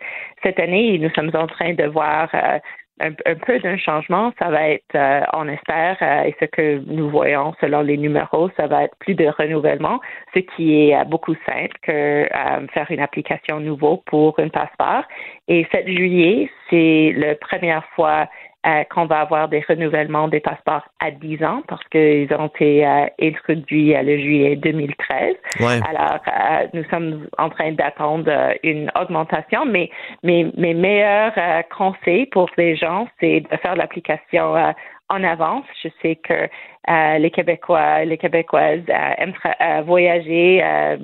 cette 0.42 0.58
année, 0.58 0.98
nous 0.98 1.10
sommes 1.10 1.30
en 1.34 1.46
train 1.46 1.74
de 1.74 1.84
voir 1.84 2.28
euh, 2.34 2.58
un, 3.00 3.34
peu 3.34 3.58
d'un 3.60 3.76
changement. 3.76 4.32
Ça 4.38 4.50
va 4.50 4.68
être, 4.68 4.94
euh, 4.94 5.22
on 5.32 5.48
espère, 5.48 5.96
euh, 6.02 6.22
et 6.24 6.34
ce 6.40 6.44
que 6.44 6.78
nous 6.86 7.08
voyons 7.08 7.54
selon 7.60 7.80
les 7.80 7.96
numéros, 7.96 8.50
ça 8.56 8.66
va 8.66 8.84
être 8.84 8.96
plus 8.98 9.14
de 9.14 9.26
renouvellement, 9.26 10.00
ce 10.34 10.40
qui 10.40 10.88
est 10.88 10.96
euh, 10.96 11.04
beaucoup 11.04 11.34
simple 11.46 11.76
que 11.82 11.92
euh, 11.92 12.66
faire 12.72 12.86
une 12.90 13.00
application 13.00 13.60
nouveau 13.60 14.02
pour 14.06 14.38
un 14.38 14.48
passeport. 14.48 15.04
Et 15.48 15.66
7 15.72 15.88
juillet, 15.88 16.50
c'est 16.68 17.12
la 17.16 17.34
première 17.34 17.84
fois 17.96 18.28
euh, 18.66 18.84
qu'on 18.90 19.06
va 19.06 19.20
avoir 19.20 19.48
des 19.48 19.64
renouvellements 19.66 20.28
des 20.28 20.40
passeports 20.40 20.86
à 21.00 21.10
10 21.10 21.42
ans 21.44 21.62
parce 21.66 21.82
qu'ils 21.88 22.32
ont 22.34 22.48
été 22.48 22.86
euh, 22.86 23.06
introduits 23.22 23.96
euh, 23.96 24.02
le 24.02 24.18
juillet 24.18 24.56
2013. 24.56 25.34
Ouais. 25.60 25.80
Alors, 25.88 26.20
euh, 26.28 26.66
nous 26.74 26.84
sommes 26.90 27.26
en 27.38 27.48
train 27.48 27.72
d'attendre 27.72 28.28
euh, 28.28 28.52
une 28.62 28.90
augmentation, 29.00 29.64
mais 29.64 29.90
mes, 30.22 30.52
mes 30.56 30.74
meilleurs 30.74 31.32
euh, 31.38 31.62
conseils 31.74 32.26
pour 32.26 32.50
les 32.58 32.76
gens, 32.76 33.08
c'est 33.18 33.40
de 33.40 33.56
faire 33.56 33.76
l'application 33.76 34.56
euh, 34.56 34.72
en 35.08 35.24
avance. 35.24 35.64
Je 35.82 35.88
sais 36.02 36.16
que 36.16 36.34
euh, 36.88 37.18
les 37.18 37.30
Québécois, 37.30 38.04
les 38.04 38.18
Québécoises 38.18 38.80
euh, 38.88 39.10
aiment 39.18 39.34
euh, 39.60 39.82
voyager 39.82 40.62
euh, 40.62 40.96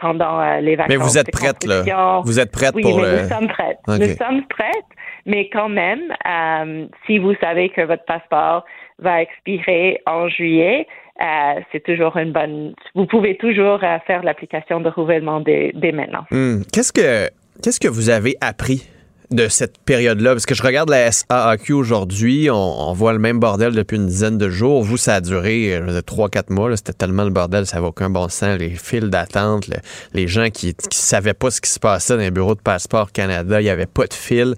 pendant 0.00 0.40
euh, 0.40 0.60
les 0.60 0.76
vacances. 0.76 0.88
Mais 0.90 0.96
vous 0.96 1.18
êtes 1.18 1.30
prête, 1.30 1.64
là. 1.66 2.20
Vous 2.24 2.40
êtes 2.40 2.50
prête 2.52 2.74
oui, 2.74 2.82
pour 2.82 3.00
mais 3.00 3.12
le- 3.16 3.22
nous 3.22 3.28
sommes 3.28 3.48
prêtes. 3.48 3.78
Nous 3.88 4.16
sommes 4.16 4.42
prêtes, 4.48 4.90
mais 5.26 5.48
quand 5.50 5.68
même, 5.68 6.00
euh, 6.26 6.86
si 7.06 7.18
vous 7.18 7.34
savez 7.40 7.68
que 7.68 7.82
votre 7.82 8.04
passeport 8.04 8.64
va 8.98 9.22
expirer 9.22 10.00
en 10.06 10.28
juillet, 10.28 10.86
euh, 11.20 11.60
c'est 11.72 11.82
toujours 11.84 12.16
une 12.16 12.32
bonne. 12.32 12.74
Vous 12.94 13.06
pouvez 13.06 13.36
toujours 13.36 13.80
euh, 13.82 13.98
faire 14.06 14.22
l'application 14.22 14.80
de 14.80 14.88
renouvellement 14.88 15.40
dès, 15.40 15.72
dès 15.74 15.92
maintenant. 15.92 16.24
Hmm. 16.30 16.62
Qu'est-ce 16.72 16.92
que 16.92 17.28
qu'est-ce 17.62 17.80
que 17.80 17.88
vous 17.88 18.08
avez 18.10 18.36
appris? 18.40 18.88
De 19.30 19.48
cette 19.48 19.78
période-là? 19.78 20.32
Parce 20.32 20.46
que 20.46 20.54
je 20.54 20.62
regarde 20.62 20.88
la 20.88 21.10
SAAQ 21.12 21.72
aujourd'hui, 21.72 22.48
on, 22.50 22.92
voit 22.92 23.12
le 23.12 23.18
même 23.18 23.38
bordel 23.38 23.72
depuis 23.72 23.96
une 23.96 24.06
dizaine 24.06 24.38
de 24.38 24.48
jours. 24.48 24.82
Vous, 24.82 24.96
ça 24.96 25.16
a 25.16 25.20
duré, 25.20 25.74
euh, 25.74 26.00
trois, 26.02 26.28
quatre 26.28 26.50
mois. 26.50 26.76
C'était 26.76 26.92
tellement 26.92 27.24
le 27.24 27.30
bordel, 27.30 27.66
ça 27.66 27.76
n'avait 27.76 27.88
aucun 27.88 28.10
bon 28.10 28.28
sens. 28.28 28.58
Les 28.58 28.70
files 28.70 29.10
d'attente, 29.10 29.68
le- 29.68 29.76
les 30.14 30.28
gens 30.28 30.50
qui 30.50 30.74
qui 30.74 30.98
savaient 30.98 31.34
pas 31.34 31.50
ce 31.50 31.60
qui 31.60 31.70
se 31.70 31.78
passait 31.78 32.14
dans 32.14 32.20
les 32.20 32.30
bureaux 32.30 32.54
de 32.54 32.60
passeport 32.60 33.12
Canada, 33.12 33.60
il 33.60 33.64
n'y 33.64 33.70
avait 33.70 33.86
pas 33.86 34.06
de 34.06 34.14
fil. 34.14 34.54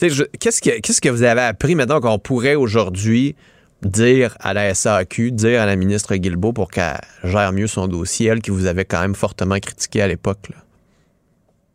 Qu'est-ce 0.00 1.00
que, 1.00 1.08
vous 1.08 1.22
avez 1.22 1.40
appris 1.40 1.74
maintenant 1.74 2.00
qu'on 2.00 2.18
pourrait 2.18 2.54
aujourd'hui 2.54 3.34
dire 3.82 4.36
à 4.40 4.54
la 4.54 4.74
SAQ, 4.74 5.32
dire 5.32 5.60
à 5.60 5.66
la 5.66 5.76
ministre 5.76 6.14
Guilbeault 6.16 6.52
pour 6.52 6.70
qu'elle 6.70 7.00
gère 7.24 7.52
mieux 7.52 7.66
son 7.68 7.86
dossier, 7.86 8.28
elle 8.28 8.40
qui 8.40 8.50
vous 8.50 8.66
avait 8.66 8.84
quand 8.84 9.00
même 9.00 9.14
fortement 9.14 9.58
critiqué 9.58 10.02
à 10.02 10.08
l'époque? 10.08 10.48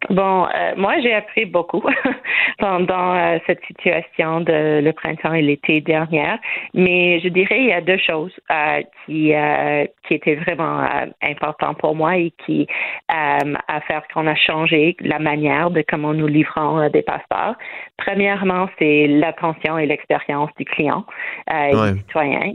Bon, 0.10 0.46
euh, 0.46 0.74
moi 0.78 1.00
j'ai 1.02 1.14
appris 1.14 1.46
beaucoup 1.46 1.84
pendant 2.60 3.16
euh, 3.16 3.40
cette 3.48 3.64
situation 3.66 4.42
de 4.42 4.82
le 4.84 4.92
printemps 4.92 5.34
et 5.34 5.42
l'été 5.42 5.82
dernière, 5.82 6.40
mais 6.74 7.20
je 7.22 7.30
dirais 7.30 7.60
il 7.60 7.68
y 7.68 7.74
a 7.74 7.82
deux 7.82 7.98
choses 7.98 8.34
euh, 8.52 8.82
qui 9.06 9.34
euh, 9.34 9.86
qui 10.08 10.16
étaient 10.16 10.36
vraiment 10.36 10.82
euh, 10.82 11.06
importantes 11.22 11.78
pour 11.78 11.96
moi 11.96 12.18
et 12.18 12.32
qui 12.46 12.68
euh, 13.12 13.54
a 13.68 13.82
fait 13.82 14.02
qu'on 14.14 14.28
a 14.28 14.36
changé 14.36 14.96
la 15.00 15.20
manière 15.20 15.70
de 15.72 15.84
comment 15.88 16.14
nous 16.14 16.28
livrons 16.28 16.90
des 16.90 17.02
passeports. 17.02 17.56
Premièrement, 17.98 18.68
c'est 18.80 19.08
l'attention 19.08 19.78
et 19.78 19.86
l'expérience 19.86 20.50
du 20.58 20.66
client 20.66 21.06
euh, 21.52 21.66
et 21.72 21.76
Ouais. 21.76 21.94
du 21.94 22.00
citoyen. 22.00 22.54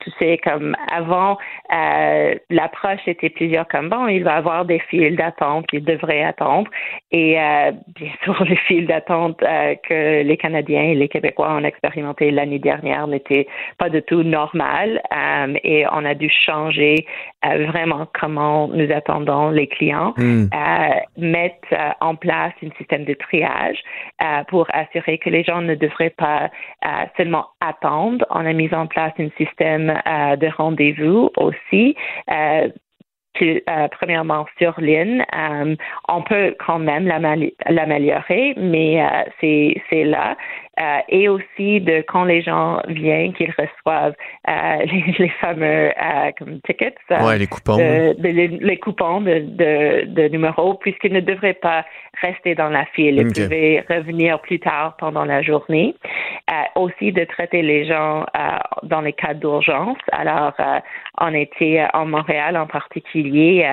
Tu 0.00 0.10
sais, 0.18 0.38
comme 0.38 0.74
avant, 0.90 1.36
euh, 1.72 2.34
l'approche 2.48 3.06
était 3.06 3.28
plusieurs 3.28 3.68
comme 3.68 3.88
bon, 3.88 4.06
il 4.08 4.24
va 4.24 4.36
avoir 4.36 4.64
des 4.64 4.78
files 4.78 5.16
d'attente, 5.16 5.66
il 5.72 5.84
devrait 5.84 6.22
attendre. 6.22 6.70
Et 7.12 7.38
euh, 7.38 7.72
bien 7.94 8.12
sûr, 8.24 8.42
les 8.44 8.56
files 8.56 8.86
d'attente 8.86 9.42
euh, 9.42 9.74
que 9.88 10.22
les 10.22 10.36
Canadiens 10.36 10.82
et 10.82 10.94
les 10.94 11.08
Québécois 11.08 11.52
ont 11.54 11.64
expérimenté 11.64 12.30
l'année 12.30 12.58
dernière 12.58 13.06
n'étaient 13.06 13.46
pas 13.78 13.90
du 13.90 14.02
tout 14.02 14.22
normales. 14.22 15.00
Euh, 15.12 15.54
et 15.64 15.84
on 15.92 16.04
a 16.04 16.14
dû 16.14 16.30
changer 16.30 17.06
vraiment 17.42 18.06
comment 18.18 18.68
nous 18.68 18.90
attendons 18.92 19.50
les 19.50 19.66
clients, 19.66 20.14
Mm. 20.16 20.48
euh, 20.54 21.00
mettre 21.16 21.72
euh, 21.72 21.90
en 22.00 22.14
place 22.14 22.52
un 22.62 22.70
système 22.76 23.04
de 23.04 23.14
triage 23.14 23.78
euh, 24.22 24.44
pour 24.48 24.66
assurer 24.72 25.18
que 25.18 25.30
les 25.30 25.42
gens 25.42 25.62
ne 25.62 25.74
devraient 25.74 26.14
pas 26.16 26.50
euh, 26.84 26.88
seulement 27.16 27.46
attendre. 27.60 28.24
On 28.30 28.44
a 28.44 28.52
mis 28.52 28.72
en 28.74 28.86
place 28.86 29.12
un 29.18 29.30
système 29.36 29.86
de 29.86 30.56
rendez-vous 30.56 31.30
aussi. 31.36 31.94
Euh, 32.30 32.68
euh, 33.42 33.88
premièrement 33.92 34.46
sur 34.58 34.78
ligne, 34.80 35.24
euh, 35.34 35.74
on 36.08 36.22
peut 36.22 36.54
quand 36.64 36.78
même 36.78 37.06
l'améliorer, 37.06 38.54
mais 38.56 39.02
euh, 39.02 39.06
c'est 39.40 39.80
c'est 39.88 40.04
là. 40.04 40.36
Euh, 40.78 40.98
et 41.08 41.28
aussi 41.28 41.80
de 41.80 42.02
quand 42.06 42.24
les 42.24 42.40
gens 42.42 42.80
viennent, 42.86 43.32
qu'ils 43.34 43.52
reçoivent 43.58 44.14
euh, 44.48 44.76
les, 44.86 45.14
les 45.18 45.28
fameux 45.40 45.90
euh, 45.90 46.30
comme 46.38 46.60
tickets, 46.60 46.94
Ouais, 47.10 47.38
les 47.38 47.48
coupons, 47.48 47.76
de- 47.76 48.14
de- 48.16 48.28
les, 48.28 48.48
les 48.48 48.76
coupons 48.78 49.20
de, 49.20 49.40
de, 49.40 50.04
de 50.06 50.28
numéros, 50.28 50.74
puisqu'ils 50.74 51.12
ne 51.12 51.20
devraient 51.20 51.54
pas 51.54 51.84
rester 52.22 52.54
dans 52.54 52.68
la 52.70 52.86
file. 52.94 53.16
Ils 53.16 53.26
Ok. 53.28 53.42
pouvaient 53.42 53.84
revenir 53.90 54.40
plus 54.40 54.60
tard 54.60 54.96
pendant 54.98 55.24
la 55.24 55.42
journée. 55.42 55.94
Aussi 56.76 57.12
de 57.12 57.24
traiter 57.24 57.62
les 57.62 57.84
gens 57.86 58.24
dans 58.84 59.00
les 59.00 59.12
cas 59.12 59.34
d'urgence. 59.34 59.98
Alors, 60.12 60.54
on 61.20 61.34
était 61.34 61.84
en 61.94 62.06
Montréal 62.06 62.56
en 62.56 62.66
particulier 62.66 63.64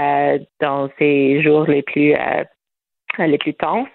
dans 0.59 0.89
ces 0.99 1.41
jours 1.41 1.65
les 1.67 1.83
plus 1.83 2.13
les 3.25 3.37
plus 3.37 3.53
tenses, 3.53 3.87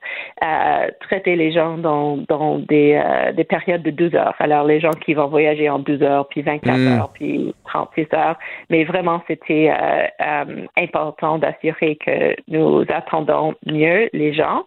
euh, 0.43 0.89
traiter 1.01 1.37
les 1.37 1.53
gens 1.53 1.79
dans, 1.79 2.17
dans 2.29 2.59
des, 2.59 2.95
euh, 2.95 3.33
des 3.33 3.45
périodes 3.45 3.83
de 3.83 3.91
12 3.91 4.15
heures. 4.15 4.35
Alors, 4.39 4.65
les 4.65 4.81
gens 4.81 4.91
qui 4.91 5.15
vont 5.15 5.29
voyager 5.29 5.69
en 5.69 5.79
12 5.79 6.03
heures, 6.03 6.27
puis 6.29 6.43
24 6.43 6.77
Mm. 6.77 6.89
heures, 6.99 7.11
puis 7.13 7.55
36 7.67 8.07
heures. 8.15 8.39
Mais 8.71 8.85
vraiment, 8.85 9.23
c'était 9.29 9.71
euh, 9.71 10.07
euh, 10.21 10.67
important 10.77 11.39
d'assurer 11.39 11.97
que 11.97 12.35
nous 12.49 12.85
attendons 12.89 13.55
mieux 13.67 14.09
les 14.13 14.33
gens. 14.33 14.65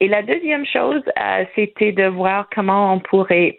Et 0.00 0.08
la 0.08 0.22
deuxième 0.22 0.66
chose, 0.66 1.02
c'était 1.54 1.92
de 1.92 2.04
voir 2.06 2.46
comment 2.54 2.92
on 2.92 2.98
pourrait, 2.98 3.56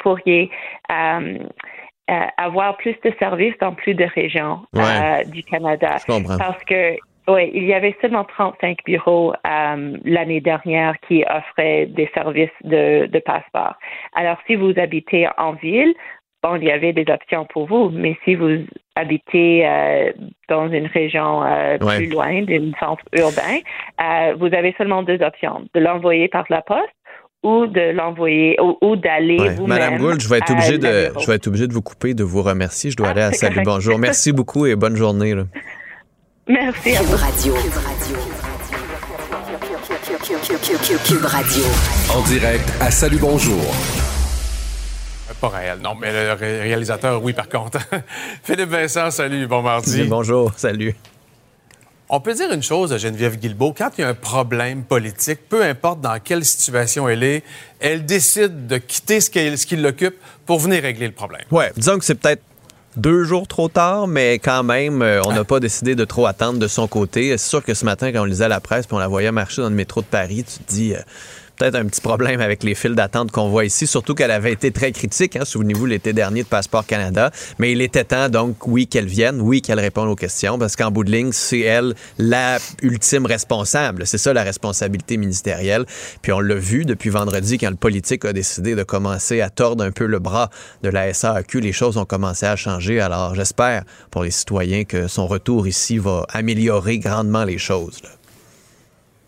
avoir 2.38 2.78
plus 2.78 2.96
de 3.04 3.12
services 3.18 3.56
dans 3.60 3.74
plus 3.74 3.96
de 3.96 4.06
régions 4.06 4.60
Ouais. 4.74 5.26
du 5.26 5.42
Canada. 5.44 5.96
Je 6.00 6.06
comprends. 6.14 6.38
Parce 6.38 6.64
que 6.66 6.96
oui, 7.28 7.52
il 7.54 7.64
y 7.66 7.74
avait 7.74 7.96
seulement 8.02 8.24
35 8.24 8.78
bureaux 8.86 9.34
euh, 9.46 9.98
l'année 10.06 10.42
dernière 10.42 10.96
qui 11.08 11.24
offraient 11.30 11.86
des 11.88 12.10
services 12.14 12.50
de, 12.64 13.06
de 13.08 13.20
passeport. 13.20 13.76
Alors, 14.16 14.38
si 14.48 14.56
vous 14.56 14.74
habitez 14.78 15.28
en 15.38 15.54
ville, 15.54 15.94
bon, 16.44 16.56
il 16.56 16.64
y 16.66 16.72
avait 16.72 16.94
des 16.94 17.06
options 17.12 17.46
pour 17.46 17.68
vous, 17.68 17.90
mais 17.90 18.18
si 18.24 18.36
vous 18.36 18.60
habitez 18.96 19.68
euh, 19.68 20.12
dans 20.50 20.72
une 20.72 20.88
région 20.88 21.44
euh, 21.44 21.78
Ouais. 21.82 21.98
plus 21.98 22.08
loin 22.10 22.42
d'un 22.44 22.72
centre 22.80 23.04
urbain, 23.14 23.58
vous 24.40 24.54
avez 24.54 24.74
seulement 24.78 25.04
deux 25.04 25.22
options 25.22 25.66
de 25.74 25.80
l'envoyer 25.80 26.28
par 26.30 26.46
la 26.50 26.62
poste 26.62 26.90
ou 27.44 27.68
de 27.68 27.92
l'envoyer 27.92 28.60
ou, 28.62 28.78
ou 28.82 28.96
d'aller 28.96 29.38
Ouais. 29.40 29.50
vous-même. 29.56 29.78
Madame 29.80 29.98
Gould, 30.00 30.20
je 30.22 30.28
vais 30.30 30.38
être 30.38 30.52
obligé 30.52 30.78
de, 30.78 31.12
je 31.20 31.28
vais 31.28 31.36
être 31.36 31.48
obligé 31.48 31.68
de 31.68 31.74
vous 31.74 31.82
couper, 31.84 32.14
de 32.14 32.24
vous 32.24 32.42
remercier. 32.42 32.90
Je 32.90 32.96
dois 32.98 33.10
aller 33.10 33.22
à 33.22 33.32
Salut 33.32 33.56
correct. 33.56 33.68
Bonjour. 33.70 34.00
Merci 34.00 34.32
beaucoup 34.32 34.66
et 34.66 34.76
bonne 34.76 34.96
journée. 34.96 35.36
là. 35.36 35.44
Merci 36.48 36.96
à 36.96 37.02
vous. 37.04 37.18
Radio. 37.18 37.54
Cube 41.06 41.24
Radio. 41.26 41.64
En 42.14 42.22
direct 42.24 42.70
à 42.80 42.92
Salut 42.92 43.18
Bonjour. 43.20 43.62
Pas 45.42 45.50
réel, 45.50 45.80
non, 45.84 45.94
mais 45.96 46.12
le 46.12 46.34
ré- 46.34 46.62
réalisateur, 46.62 47.22
oui, 47.22 47.34
par 47.34 47.48
contre. 47.50 47.80
Philippe 48.44 48.70
Vincent, 48.70 49.12
salut, 49.12 49.46
bon 49.48 49.62
mardi. 49.62 50.04
Bonjour, 50.04 50.52
salut. 50.58 50.96
On 52.10 52.22
peut 52.22 52.34
dire 52.34 52.52
une 52.52 52.64
chose 52.64 52.94
à 52.94 52.98
Geneviève 52.98 53.38
Guilbeault, 53.38 53.74
quand 53.78 53.90
il 53.98 54.02
y 54.02 54.04
a 54.04 54.08
un 54.08 54.14
problème 54.14 54.84
politique, 54.84 55.40
peu 55.50 55.62
importe 55.64 56.02
dans 56.02 56.18
quelle 56.20 56.44
situation 56.46 57.08
elle 57.10 57.24
est, 57.24 57.44
elle 57.80 58.06
décide 58.06 58.66
de 58.68 58.78
quitter 58.78 59.20
ce 59.20 59.30
qui, 59.30 59.58
ce 59.58 59.66
qui 59.68 59.76
l'occupe 59.76 60.16
pour 60.46 60.60
venir 60.60 60.82
régler 60.82 61.08
le 61.08 61.14
problème. 61.14 61.44
Ouais, 61.52 61.72
disons 61.76 62.00
que 62.00 62.06
c'est 62.06 62.16
peut-être 62.16 62.42
deux 62.98 63.24
jours 63.24 63.48
trop 63.48 63.70
tard, 63.70 64.08
mais 64.08 64.40
quand 64.40 64.64
même, 64.64 65.02
euh, 65.02 65.22
on 65.26 65.32
n'a 65.32 65.44
pas 65.44 65.60
décidé 65.60 65.96
de 65.96 66.04
trop 66.04 66.26
attendre 66.26 66.60
de 66.60 66.68
son 66.68 66.88
côté. 66.88 67.38
C'est 67.38 67.48
sûr 67.48 67.64
que 67.64 67.74
ce 67.74 67.86
matin, 67.86 68.12
quand 68.12 68.22
on 68.22 68.26
lisait 68.26 68.50
la 68.50 68.60
presse 68.60 68.88
puis 68.88 68.96
on 68.96 69.00
la 69.00 69.08
voyait 69.08 69.32
marcher 69.32 69.62
dans 69.62 69.70
le 69.70 69.76
métro 69.76 70.02
de 70.02 70.08
Paris, 70.08 70.44
tu 70.44 70.60
te 70.64 70.72
dis... 70.72 70.94
Peut-être 71.58 71.76
un 71.76 71.86
petit 71.86 72.02
problème 72.02 72.40
avec 72.40 72.64
les 72.64 72.76
files 72.76 72.94
d'attente 72.94 73.32
qu'on 73.32 73.50
voit 73.50 73.66
ici, 73.66 73.88
surtout 73.88 74.14
qu'elle 74.14 74.30
avait 74.30 74.52
été 74.52 74.72
très 74.72 74.92
critique, 74.92 75.36
hein, 75.36 75.44
souvenez-vous, 75.44 75.88
l'été 75.88 76.14
dernier 76.14 76.44
de 76.44 76.48
Passeport 76.48 76.86
Canada. 76.86 77.32
Mais 77.58 77.72
il 77.72 77.82
était 77.82 78.04
temps, 78.04 78.30
donc, 78.30 78.68
oui, 78.68 78.86
qu'elle 78.86 79.08
vienne, 79.08 79.42
oui, 79.42 79.64
qu'elle 79.64 79.80
réponde 79.80 80.08
aux 80.08 80.16
questions, 80.16 80.60
parce 80.60 80.76
qu'en 80.76 80.92
bout 80.92 81.04
de 81.04 81.12
ligne, 81.12 81.32
c'est 81.32 81.62
elle 81.62 81.96
la 82.20 82.60
ultime 82.84 83.26
responsable. 83.26 84.06
C'est 84.06 84.20
ça 84.20 84.34
la 84.34 84.44
responsabilité 84.44 85.18
ministérielle. 85.18 85.86
Puis 86.22 86.32
on 86.32 86.40
l'a 86.40 86.56
vu 86.56 86.86
depuis 86.86 87.10
vendredi, 87.10 87.58
quand 87.58 87.72
le 87.72 87.76
politique 87.76 88.26
a 88.26 88.34
décidé 88.34 88.76
de 88.76 88.84
commencer 88.84 89.42
à 89.42 89.50
tordre 89.50 89.84
un 89.84 89.92
peu 89.92 90.06
le 90.06 90.20
bras 90.20 90.52
de 90.84 90.90
la 90.90 91.12
SAQ, 91.12 91.60
les 91.60 91.74
choses 91.74 91.98
ont 91.98 92.06
commencé 92.06 92.46
à 92.46 92.56
changer. 92.56 93.00
Alors 93.00 93.34
j'espère 93.34 93.84
pour 94.12 94.24
les 94.24 94.32
citoyens 94.32 94.84
que 94.84 95.08
son 95.08 95.26
retour 95.26 95.68
ici 95.68 95.98
va 95.98 96.26
améliorer 96.30 97.00
grandement 97.00 97.46
les 97.46 97.58
choses. 97.58 98.02
là. 98.04 98.17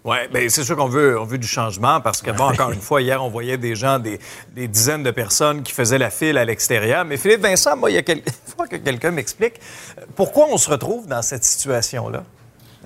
Oui, 0.10 0.18
bien, 0.34 0.49
c'est 0.49 0.64
sûr 0.64 0.76
qu'on 0.76 0.88
veut, 0.88 1.19
on 1.19 1.26
veut 1.26 1.38
du 1.38 1.48
changement 1.48 2.02
parce 2.02 2.23
que, 2.23 2.31
bon, 2.31 2.45
encore 2.45 2.72
une 2.72 2.81
fois, 2.81 2.99
hier, 2.99 3.23
on 3.23 3.30
voyait 3.30 3.60
des 3.60 3.76
gens, 3.76 3.99
des, 3.99 4.19
des 4.56 4.68
dizaines 4.68 5.03
de 5.03 5.11
personnes 5.11 5.61
qui 5.61 5.72
faisaient 5.72 5.99
la 5.99 6.10
file 6.10 6.40
à 6.40 6.45
l'extérieur. 6.45 7.06
Mais 7.06 7.15
Philippe 7.15 7.41
Vincent, 7.41 7.77
moi, 7.77 7.91
il 7.91 7.94
y 7.94 7.98
a 7.99 8.02
quel... 8.02 8.18
il 8.26 8.53
faut 8.57 8.64
que 8.64 8.77
quelqu'un 8.77 9.11
m'explique 9.11 9.60
euh, 9.99 10.06
pourquoi 10.15 10.48
on 10.49 10.57
se 10.57 10.68
retrouve 10.68 11.06
dans 11.06 11.22
cette 11.22 11.44
situation-là? 11.44 12.23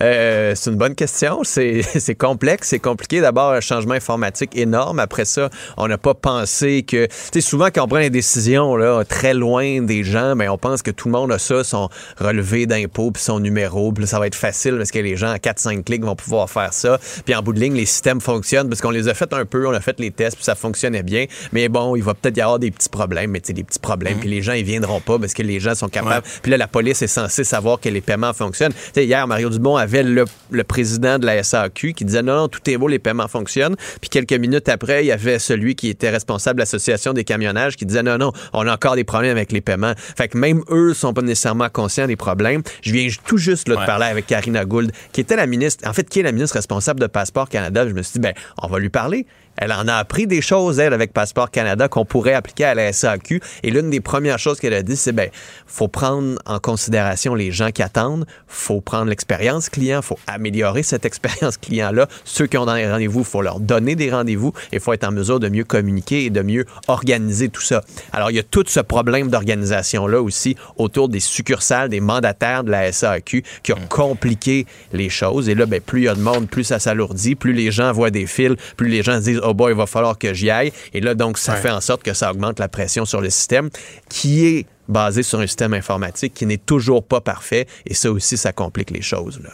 Euh, 0.00 0.54
c'est 0.56 0.70
une 0.70 0.76
bonne 0.76 0.94
question. 0.94 1.42
C'est 1.44 2.14
complexe, 2.16 2.68
c'est 2.68 2.78
compliqué. 2.78 3.20
D'abord, 3.20 3.52
un 3.52 3.60
changement 3.60 3.94
informatique 3.94 4.56
énorme. 4.56 4.98
Après 4.98 5.24
ça, 5.24 5.50
on 5.76 5.86
n'a 5.86 5.98
pas 5.98 6.14
pensé 6.14 6.82
que... 6.82 7.06
Tu 7.06 7.12
sais, 7.34 7.40
souvent, 7.40 7.66
quand 7.66 7.84
on 7.84 7.88
prend 7.88 8.00
des 8.00 8.10
décisions 8.10 8.74
là, 8.74 9.04
très 9.04 9.34
loin 9.34 9.82
des 9.82 10.02
gens, 10.02 10.34
ben, 10.34 10.48
on 10.48 10.58
pense 10.58 10.82
que 10.82 10.90
tout 10.90 11.08
le 11.08 11.12
monde 11.12 11.30
a 11.30 11.38
ça, 11.38 11.62
son 11.62 11.88
relevé 12.18 12.66
d'impôt 12.66 13.10
puis 13.10 13.22
son 13.22 13.38
numéro. 13.38 13.92
Puis 13.92 14.06
ça 14.06 14.18
va 14.18 14.26
être 14.26 14.34
facile 14.34 14.76
parce 14.76 14.90
que 14.90 14.98
les 14.98 15.16
gens, 15.16 15.30
à 15.30 15.36
4-5 15.36 15.84
clics, 15.84 16.04
vont 16.04 16.16
pouvoir 16.16 16.50
faire 16.50 16.72
ça. 16.72 16.98
Puis 17.24 17.34
en 17.34 17.42
bout 17.42 17.52
de 17.52 17.60
ligne, 17.60 17.74
les 17.74 17.86
systèmes 17.86 18.20
fonctionnent 18.20 18.68
parce 18.68 18.80
qu'on 18.80 18.90
les 18.90 19.08
a 19.08 19.14
fait 19.14 19.32
un 19.32 19.44
peu, 19.44 19.68
on 19.68 19.72
a 19.72 19.80
fait 19.80 20.00
les 20.00 20.10
tests, 20.10 20.36
puis 20.36 20.44
ça 20.44 20.54
fonctionnait 20.54 21.02
bien. 21.02 21.26
Mais 21.52 21.68
bon, 21.68 21.94
il 21.96 22.02
va 22.02 22.14
peut-être 22.14 22.36
y 22.36 22.40
avoir 22.40 22.58
des 22.58 22.70
petits 22.70 22.88
problèmes, 22.88 23.30
mais 23.30 23.40
tu 23.40 23.48
sais, 23.48 23.52
des 23.52 23.64
petits 23.64 23.78
problèmes. 23.78 24.18
Puis 24.18 24.30
les 24.30 24.42
gens, 24.42 24.54
ils 24.54 24.64
viendront 24.64 25.00
pas 25.00 25.18
parce 25.18 25.34
que 25.34 25.42
les 25.42 25.60
gens 25.60 25.74
sont 25.74 25.88
capables. 25.88 26.26
Puis 26.42 26.50
là, 26.50 26.56
la 26.56 26.68
police 26.68 27.02
est 27.02 27.06
censée 27.06 27.44
savoir 27.44 27.78
que 27.78 27.88
les 27.88 28.00
paiements 28.00 28.32
fonctionnent. 28.32 28.71
Hier, 28.96 29.26
Mario 29.26 29.50
Dumont 29.50 29.76
avait 29.76 30.02
le, 30.02 30.24
le 30.50 30.64
président 30.64 31.18
de 31.18 31.26
la 31.26 31.42
SAQ 31.42 31.94
qui 31.94 32.04
disait 32.04 32.22
non, 32.22 32.36
non, 32.36 32.48
tout 32.48 32.60
est 32.68 32.76
beau, 32.76 32.88
les 32.88 32.98
paiements 32.98 33.28
fonctionnent. 33.28 33.76
Puis 34.00 34.10
quelques 34.10 34.32
minutes 34.32 34.68
après, 34.68 35.04
il 35.04 35.08
y 35.08 35.12
avait 35.12 35.38
celui 35.38 35.74
qui 35.74 35.88
était 35.88 36.10
responsable 36.10 36.56
de 36.56 36.62
l'association 36.62 37.12
des 37.12 37.24
camionnages 37.24 37.76
qui 37.76 37.86
disait 37.86 38.02
non, 38.02 38.18
non, 38.18 38.32
on 38.52 38.66
a 38.66 38.72
encore 38.72 38.96
des 38.96 39.04
problèmes 39.04 39.32
avec 39.32 39.52
les 39.52 39.60
paiements. 39.60 39.94
Fait 39.96 40.28
que 40.28 40.38
même 40.38 40.62
eux 40.70 40.94
sont 40.94 41.12
pas 41.12 41.22
nécessairement 41.22 41.68
conscients 41.68 42.06
des 42.06 42.16
problèmes. 42.16 42.62
Je 42.82 42.92
viens 42.92 43.08
tout 43.26 43.38
juste 43.38 43.68
là, 43.68 43.76
de 43.76 43.86
parler 43.86 44.06
avec 44.06 44.26
Karina 44.26 44.64
Gould, 44.64 44.92
qui 45.12 45.20
était 45.20 45.36
la 45.36 45.46
ministre, 45.46 45.88
en 45.88 45.92
fait, 45.92 46.08
qui 46.08 46.20
est 46.20 46.22
la 46.22 46.32
ministre 46.32 46.56
responsable 46.56 47.00
de 47.00 47.06
Passeport 47.06 47.48
Canada. 47.48 47.86
Je 47.88 47.92
me 47.92 48.02
suis 48.02 48.14
dit, 48.14 48.20
ben, 48.20 48.34
on 48.62 48.68
va 48.68 48.78
lui 48.78 48.90
parler. 48.90 49.26
Elle 49.56 49.72
en 49.72 49.86
a 49.88 49.94
appris 49.94 50.26
des 50.26 50.40
choses, 50.40 50.78
elle, 50.78 50.94
avec 50.94 51.12
Passeport 51.12 51.50
Canada, 51.50 51.88
qu'on 51.88 52.04
pourrait 52.04 52.34
appliquer 52.34 52.64
à 52.64 52.74
la 52.74 52.92
SAQ. 52.92 53.40
Et 53.62 53.70
l'une 53.70 53.90
des 53.90 54.00
premières 54.00 54.38
choses 54.38 54.58
qu'elle 54.58 54.74
a 54.74 54.82
dit, 54.82 54.96
c'est 54.96 55.12
ben, 55.12 55.30
faut 55.66 55.88
prendre 55.88 56.38
en 56.46 56.58
considération 56.58 57.34
les 57.34 57.52
gens 57.52 57.70
qui 57.70 57.82
attendent, 57.82 58.26
faut 58.46 58.80
prendre 58.80 59.06
l'expérience 59.06 59.68
client, 59.68 60.02
faut 60.02 60.18
améliorer 60.26 60.82
cette 60.82 61.04
expérience 61.04 61.56
client-là. 61.58 62.08
Ceux 62.24 62.46
qui 62.46 62.56
ont 62.56 62.66
des 62.66 62.90
rendez-vous, 62.90 63.24
faut 63.24 63.42
leur 63.42 63.60
donner 63.60 63.94
des 63.94 64.10
rendez-vous 64.10 64.52
et 64.72 64.78
faut 64.78 64.92
être 64.92 65.04
en 65.04 65.12
mesure 65.12 65.40
de 65.40 65.48
mieux 65.48 65.64
communiquer 65.64 66.24
et 66.24 66.30
de 66.30 66.42
mieux 66.42 66.64
organiser 66.88 67.48
tout 67.48 67.62
ça. 67.62 67.82
Alors, 68.12 68.30
il 68.30 68.36
y 68.36 68.40
a 68.40 68.42
tout 68.42 68.64
ce 68.66 68.80
problème 68.80 69.28
d'organisation-là 69.28 70.20
aussi 70.20 70.56
autour 70.76 71.08
des 71.08 71.20
succursales, 71.20 71.88
des 71.88 72.00
mandataires 72.00 72.64
de 72.64 72.70
la 72.70 72.90
SAQ 72.90 73.44
qui 73.62 73.72
ont 73.72 73.86
compliqué 73.88 74.66
les 74.92 75.08
choses. 75.08 75.48
Et 75.48 75.54
là, 75.54 75.66
ben, 75.66 75.80
plus 75.80 76.02
il 76.02 76.04
y 76.04 76.08
a 76.08 76.14
de 76.14 76.20
monde, 76.20 76.48
plus 76.48 76.64
ça 76.64 76.78
s'alourdit, 76.78 77.34
plus 77.34 77.52
les 77.52 77.70
gens 77.70 77.92
voient 77.92 78.10
des 78.10 78.26
fils, 78.26 78.56
plus 78.76 78.88
les 78.88 79.02
gens 79.02 79.16
se 79.16 79.24
disent, 79.24 79.40
oh 79.42 79.54
boy, 79.54 79.72
il 79.72 79.76
va 79.76 79.86
falloir 79.86 80.18
que 80.18 80.32
j'y 80.34 80.50
aille. 80.50 80.72
Et 80.92 81.00
là, 81.00 81.14
donc, 81.14 81.38
ça 81.38 81.56
fait 81.56 81.70
en 81.70 81.80
sorte 81.80 82.02
que 82.02 82.14
ça 82.14 82.30
augmente 82.30 82.58
la 82.58 82.68
pression 82.68 83.04
sur 83.04 83.20
le 83.20 83.30
système 83.30 83.70
qui 84.08 84.46
est 84.46 84.66
basé 84.88 85.22
sur 85.22 85.40
un 85.40 85.46
système 85.46 85.74
informatique 85.74 86.34
qui 86.34 86.46
n'est 86.46 86.58
toujours 86.58 87.04
pas 87.04 87.20
parfait. 87.20 87.66
Et 87.86 87.94
ça 87.94 88.10
aussi, 88.10 88.36
ça 88.36 88.52
complique 88.52 88.90
les 88.90 89.02
choses. 89.02 89.40
Là. 89.42 89.50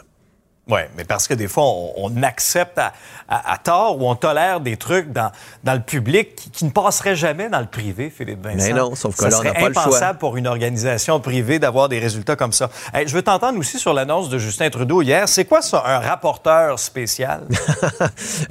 Oui, 0.68 0.80
mais 0.96 1.04
parce 1.04 1.26
que 1.26 1.34
des 1.34 1.48
fois, 1.48 1.64
on, 1.64 1.92
on 1.96 2.22
accepte 2.22 2.78
à, 2.78 2.92
à- 3.28 3.52
à 3.54 3.58
tort 3.58 3.98
ou 4.00 4.08
on 4.08 4.14
tolère 4.14 4.60
des 4.60 4.76
trucs 4.76 5.12
dans, 5.12 5.30
dans 5.64 5.74
le 5.74 5.80
public 5.80 6.34
qui, 6.36 6.50
qui 6.50 6.64
ne 6.66 6.70
passeraient 6.70 7.16
jamais 7.16 7.48
dans 7.48 7.60
le 7.60 7.66
privé, 7.66 8.10
Philippe 8.14 8.44
Vincent. 8.44 8.56
Mais 8.66 8.72
non, 8.72 8.94
sauf 8.94 9.16
que 9.16 9.22
ça 9.22 9.28
là, 9.30 9.36
on 9.36 9.38
serait 9.40 9.48
n'a 9.52 9.60
pas 9.60 9.68
le 9.68 9.72
choix. 9.74 9.82
impensable 9.84 10.18
pour 10.18 10.36
une 10.36 10.46
organisation 10.46 11.20
privée 11.20 11.58
d'avoir 11.58 11.88
des 11.88 11.98
résultats 11.98 12.36
comme 12.36 12.52
ça. 12.52 12.70
Hey, 12.92 13.08
je 13.08 13.14
veux 13.14 13.22
t'entendre 13.22 13.58
aussi 13.58 13.78
sur 13.78 13.94
l'annonce 13.94 14.28
de 14.28 14.38
Justin 14.38 14.68
Trudeau 14.70 15.00
hier. 15.02 15.28
C'est 15.28 15.44
quoi 15.46 15.62
ça, 15.62 15.82
un 15.86 15.98
rapporteur 16.00 16.78
spécial? 16.78 17.42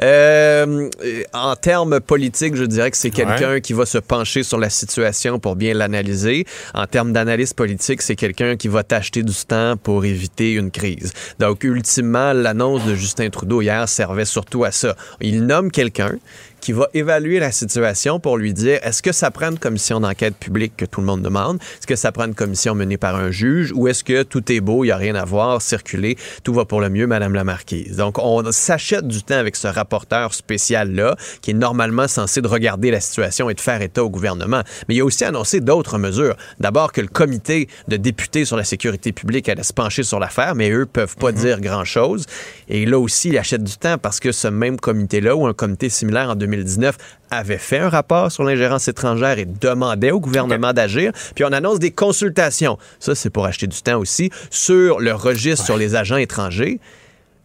Euh, 0.02 0.90
en 1.34 1.56
termes 1.56 2.00
politiques, 2.00 2.56
je 2.56 2.64
dirais 2.64 2.92
que 2.92 2.98
c'est 2.98 3.10
quelqu'un 3.10 3.60
qui 3.60 3.74
va 3.74 3.86
se 3.86 3.98
pencher 3.98 4.44
sur 4.44 4.58
la 4.60 4.70
situation 4.70 5.40
pour 5.40 5.56
bien 5.56 5.74
l'analyser. 5.74 6.46
En 6.74 6.86
termes 6.86 7.14
d'analyse 7.14 7.54
politique, 7.54 8.02
c'est 8.02 8.16
quelqu'un 8.16 8.56
qui 8.56 8.68
va 8.68 8.84
t'acheter 8.84 9.24
du 9.24 9.34
temps 9.34 9.76
pour 9.78 10.06
éviter 10.06 10.54
une 10.54 10.72
crise. 10.72 11.14
Donc, 11.40 11.64
ultimement, 11.64 12.07
l'annonce 12.14 12.86
de 12.86 12.96
Justin 12.96 13.30
Trudeau 13.30 13.62
hier 13.62 13.88
servait 13.88 14.26
surtout 14.26 14.64
à 14.64 14.72
ça. 14.72 14.96
Il 15.22 15.46
nomme 15.46 15.72
quelqu'un 15.72 16.18
qui 16.60 16.72
va 16.72 16.88
évaluer 16.94 17.40
la 17.40 17.52
situation 17.52 18.20
pour 18.20 18.38
lui 18.38 18.54
dire 18.54 18.80
est-ce 18.84 19.02
que 19.02 19.12
ça 19.12 19.32
prend 19.32 19.52
une 19.52 19.60
commission 19.60 20.00
d'enquête 20.00 20.36
publique 20.36 20.74
que 20.78 20.86
tout 20.86 21.00
le 21.00 21.06
monde 21.06 21.22
demande? 21.22 21.58
Est-ce 21.78 21.88
que 21.88 21.96
ça 21.96 22.12
prend 22.12 22.26
une 22.26 22.36
commission 22.36 22.76
menée 22.76 22.98
par 22.98 23.16
un 23.16 23.32
juge? 23.32 23.72
Ou 23.76 23.88
est-ce 23.88 24.04
que 24.04 24.24
tout 24.24 24.52
est 24.52 24.60
beau, 24.60 24.84
il 24.84 24.88
n'y 24.88 24.92
a 24.92 24.98
rien 24.98 25.16
à 25.16 25.26
voir, 25.26 25.62
circuler, 25.62 26.18
tout 26.44 26.54
va 26.54 26.66
pour 26.66 26.82
le 26.82 26.90
mieux, 26.90 27.08
Madame 27.08 27.34
la 27.34 27.44
Marquise? 27.44 27.98
Donc, 27.98 28.18
on 28.20 28.52
s'achète 28.52 29.08
du 29.08 29.24
temps 29.24 29.38
avec 29.38 29.56
ce 29.56 29.68
rapporteur 29.68 30.34
spécial-là 30.34 31.16
qui 31.42 31.52
est 31.52 31.56
normalement 31.56 32.08
censé 32.08 32.42
de 32.42 32.48
regarder 32.48 32.92
la 32.92 33.00
situation 33.00 33.50
et 33.50 33.54
de 33.54 33.62
faire 33.62 33.82
état 33.82 34.04
au 34.04 34.10
gouvernement. 34.10 34.62
Mais 34.88 34.96
il 34.96 35.02
a 35.02 35.06
aussi 35.06 35.24
annoncé 35.26 35.60
d'autres 35.60 35.98
mesures. 35.98 36.36
D'abord 36.60 36.92
que 36.92 37.02
le 37.02 37.08
comité 37.08 37.68
de 37.88 37.98
députés 37.98 38.46
sur 38.46 38.58
la 38.58 38.64
sécurité 38.64 39.12
publique 39.12 39.50
allait 39.50 39.64
se 39.64 39.74
pencher 39.74 40.04
sur 40.04 40.20
l'affaire, 40.20 40.56
mais 40.56 40.70
eux 40.72 40.86
peuvent 40.86 41.16
pas 41.16 41.32
dire 41.32 41.62
grand-chose. 41.62 42.26
Et 42.70 42.86
là 42.86 43.00
aussi, 43.00 43.30
il 43.30 43.38
achète 43.38 43.64
du 43.64 43.78
temps 43.78 43.98
parce 43.98 44.20
que 44.20 44.32
ce 44.32 44.48
même 44.48 44.78
comité-là 44.78 45.36
ou 45.36 45.48
un 45.48 45.54
comité 45.54 45.90
similaire 45.90 46.30
en 46.30 46.36
2019 46.48 46.98
avait 47.30 47.58
fait 47.58 47.80
un 47.80 47.90
rapport 47.90 48.32
sur 48.32 48.44
l'ingérence 48.44 48.88
étrangère 48.88 49.38
et 49.38 49.46
demandait 49.46 50.12
au 50.12 50.20
gouvernement 50.20 50.74
d'agir. 50.74 51.12
Puis 51.36 51.44
on 51.44 51.52
annonce 51.52 51.80
des 51.80 51.92
consultations. 51.92 52.78
Ça, 53.00 53.16
c'est 53.16 53.30
pour 53.30 53.46
acheter 53.46 53.68
du 53.68 53.82
temps 53.82 54.00
aussi 54.00 54.32
sur 54.50 55.00
le 55.00 55.14
registre 55.14 55.66
sur 55.66 55.78
les 55.78 55.96
agents 55.96 56.18
étrangers. 56.18 56.80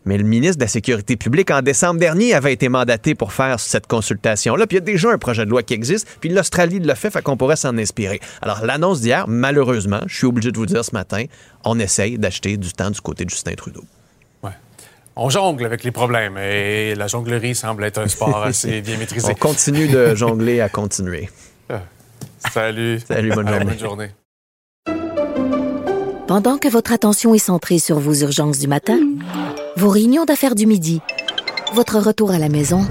Mais 0.04 0.18
le 0.18 0.24
ministre 0.24 0.56
de 0.56 0.64
la 0.64 0.68
Sécurité 0.68 1.16
publique, 1.16 1.50
en 1.50 1.62
décembre 1.62 2.00
dernier, 2.00 2.34
avait 2.34 2.52
été 2.52 2.68
mandaté 2.68 3.14
pour 3.14 3.32
faire 3.32 3.60
cette 3.60 3.86
consultation-là. 3.86 4.66
Puis 4.66 4.76
il 4.76 4.80
y 4.80 4.82
a 4.82 4.84
déjà 4.84 5.10
un 5.10 5.18
projet 5.18 5.44
de 5.44 5.50
loi 5.50 5.62
qui 5.62 5.74
existe, 5.74 6.08
puis 6.20 6.28
l'Australie 6.28 6.80
l'a 6.80 6.96
fait, 6.96 7.10
fait 7.10 7.22
qu'on 7.22 7.36
pourrait 7.36 7.56
s'en 7.56 7.78
inspirer. 7.78 8.20
Alors, 8.40 8.64
l'annonce 8.64 9.00
d'hier, 9.00 9.26
malheureusement, 9.28 10.00
je 10.06 10.16
suis 10.16 10.26
obligé 10.26 10.50
de 10.50 10.58
vous 10.58 10.66
dire 10.66 10.84
ce 10.84 10.92
matin, 10.92 11.24
on 11.64 11.78
essaye 11.78 12.18
d'acheter 12.18 12.56
du 12.56 12.72
temps 12.72 12.90
du 12.90 13.00
côté 13.00 13.24
de 13.24 13.30
Justin 13.30 13.54
Trudeau. 13.54 13.84
On 15.14 15.28
jongle 15.28 15.66
avec 15.66 15.84
les 15.84 15.90
problèmes 15.90 16.38
et 16.38 16.94
la 16.94 17.06
jonglerie 17.06 17.54
semble 17.54 17.84
être 17.84 17.98
un 17.98 18.08
sport 18.08 18.42
assez 18.44 18.80
bien 18.80 18.96
maîtrisé. 18.96 19.32
On 19.32 19.34
continue 19.34 19.88
de 19.88 20.14
jongler 20.14 20.60
à 20.60 20.68
continuer. 20.68 21.28
Salut. 22.52 23.00
Salut, 23.06 23.30
bonne 23.30 23.48
journée. 23.48 23.64
bonne 23.64 23.78
journée. 23.78 24.10
Pendant 26.26 26.58
que 26.58 26.68
votre 26.68 26.92
attention 26.92 27.34
est 27.34 27.38
centrée 27.38 27.78
sur 27.78 27.98
vos 27.98 28.14
urgences 28.14 28.58
du 28.58 28.66
matin, 28.66 28.98
vos 29.76 29.90
réunions 29.90 30.24
d'affaires 30.24 30.54
du 30.54 30.66
midi, 30.66 31.00
votre 31.74 31.98
retour 31.98 32.30
à 32.30 32.38
la 32.38 32.48
maison 32.48 32.86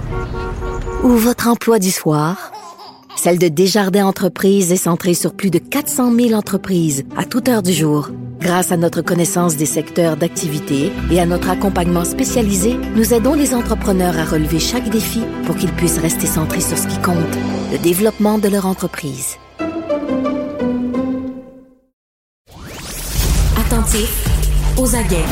ou 1.04 1.10
votre 1.10 1.48
emploi 1.48 1.80
du 1.80 1.92
soir, 1.92 2.52
celle 3.18 3.38
de 3.38 3.48
Desjardins 3.48 4.06
Entreprises 4.06 4.72
est 4.72 4.78
centrée 4.78 5.14
sur 5.14 5.34
plus 5.34 5.50
de 5.50 5.60
400 5.60 6.14
000 6.16 6.34
entreprises 6.34 7.04
à 7.16 7.26
toute 7.26 7.50
heure 7.50 7.62
du 7.62 7.74
jour. 7.74 8.10
Grâce 8.40 8.72
à 8.72 8.78
notre 8.78 9.02
connaissance 9.02 9.56
des 9.56 9.68
secteurs 9.68 10.18
d'activité 10.18 10.92
et 11.12 11.20
à 11.20 11.28
notre 11.28 11.50
accompagnement 11.50 12.06
spécialisé, 12.06 12.76
nous 12.96 13.14
aidons 13.14 13.36
les 13.36 13.54
entrepreneurs 13.54 14.18
à 14.18 14.26
relever 14.26 14.60
chaque 14.60 14.90
défi 14.90 15.22
pour 15.46 15.56
qu'ils 15.56 15.72
puissent 15.74 16.00
rester 16.00 16.26
centrés 16.26 16.62
sur 16.62 16.78
ce 16.78 16.88
qui 16.88 16.98
compte, 17.02 17.18
le 17.72 17.78
développement 17.78 18.40
de 18.40 18.48
leur 18.48 18.66
entreprise. 18.66 19.38
Attentif, 23.60 24.26
aux 24.78 24.96
aguets. 24.96 25.26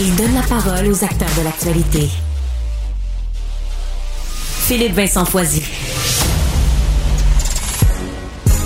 Il 0.00 0.14
donne 0.16 0.34
la 0.34 0.42
parole 0.42 0.86
aux 0.86 1.04
acteurs 1.04 1.34
de 1.38 1.44
l'actualité. 1.44 2.08
Philippe 4.68 4.94
Vincent 4.94 5.24
Foisy. 5.24 5.62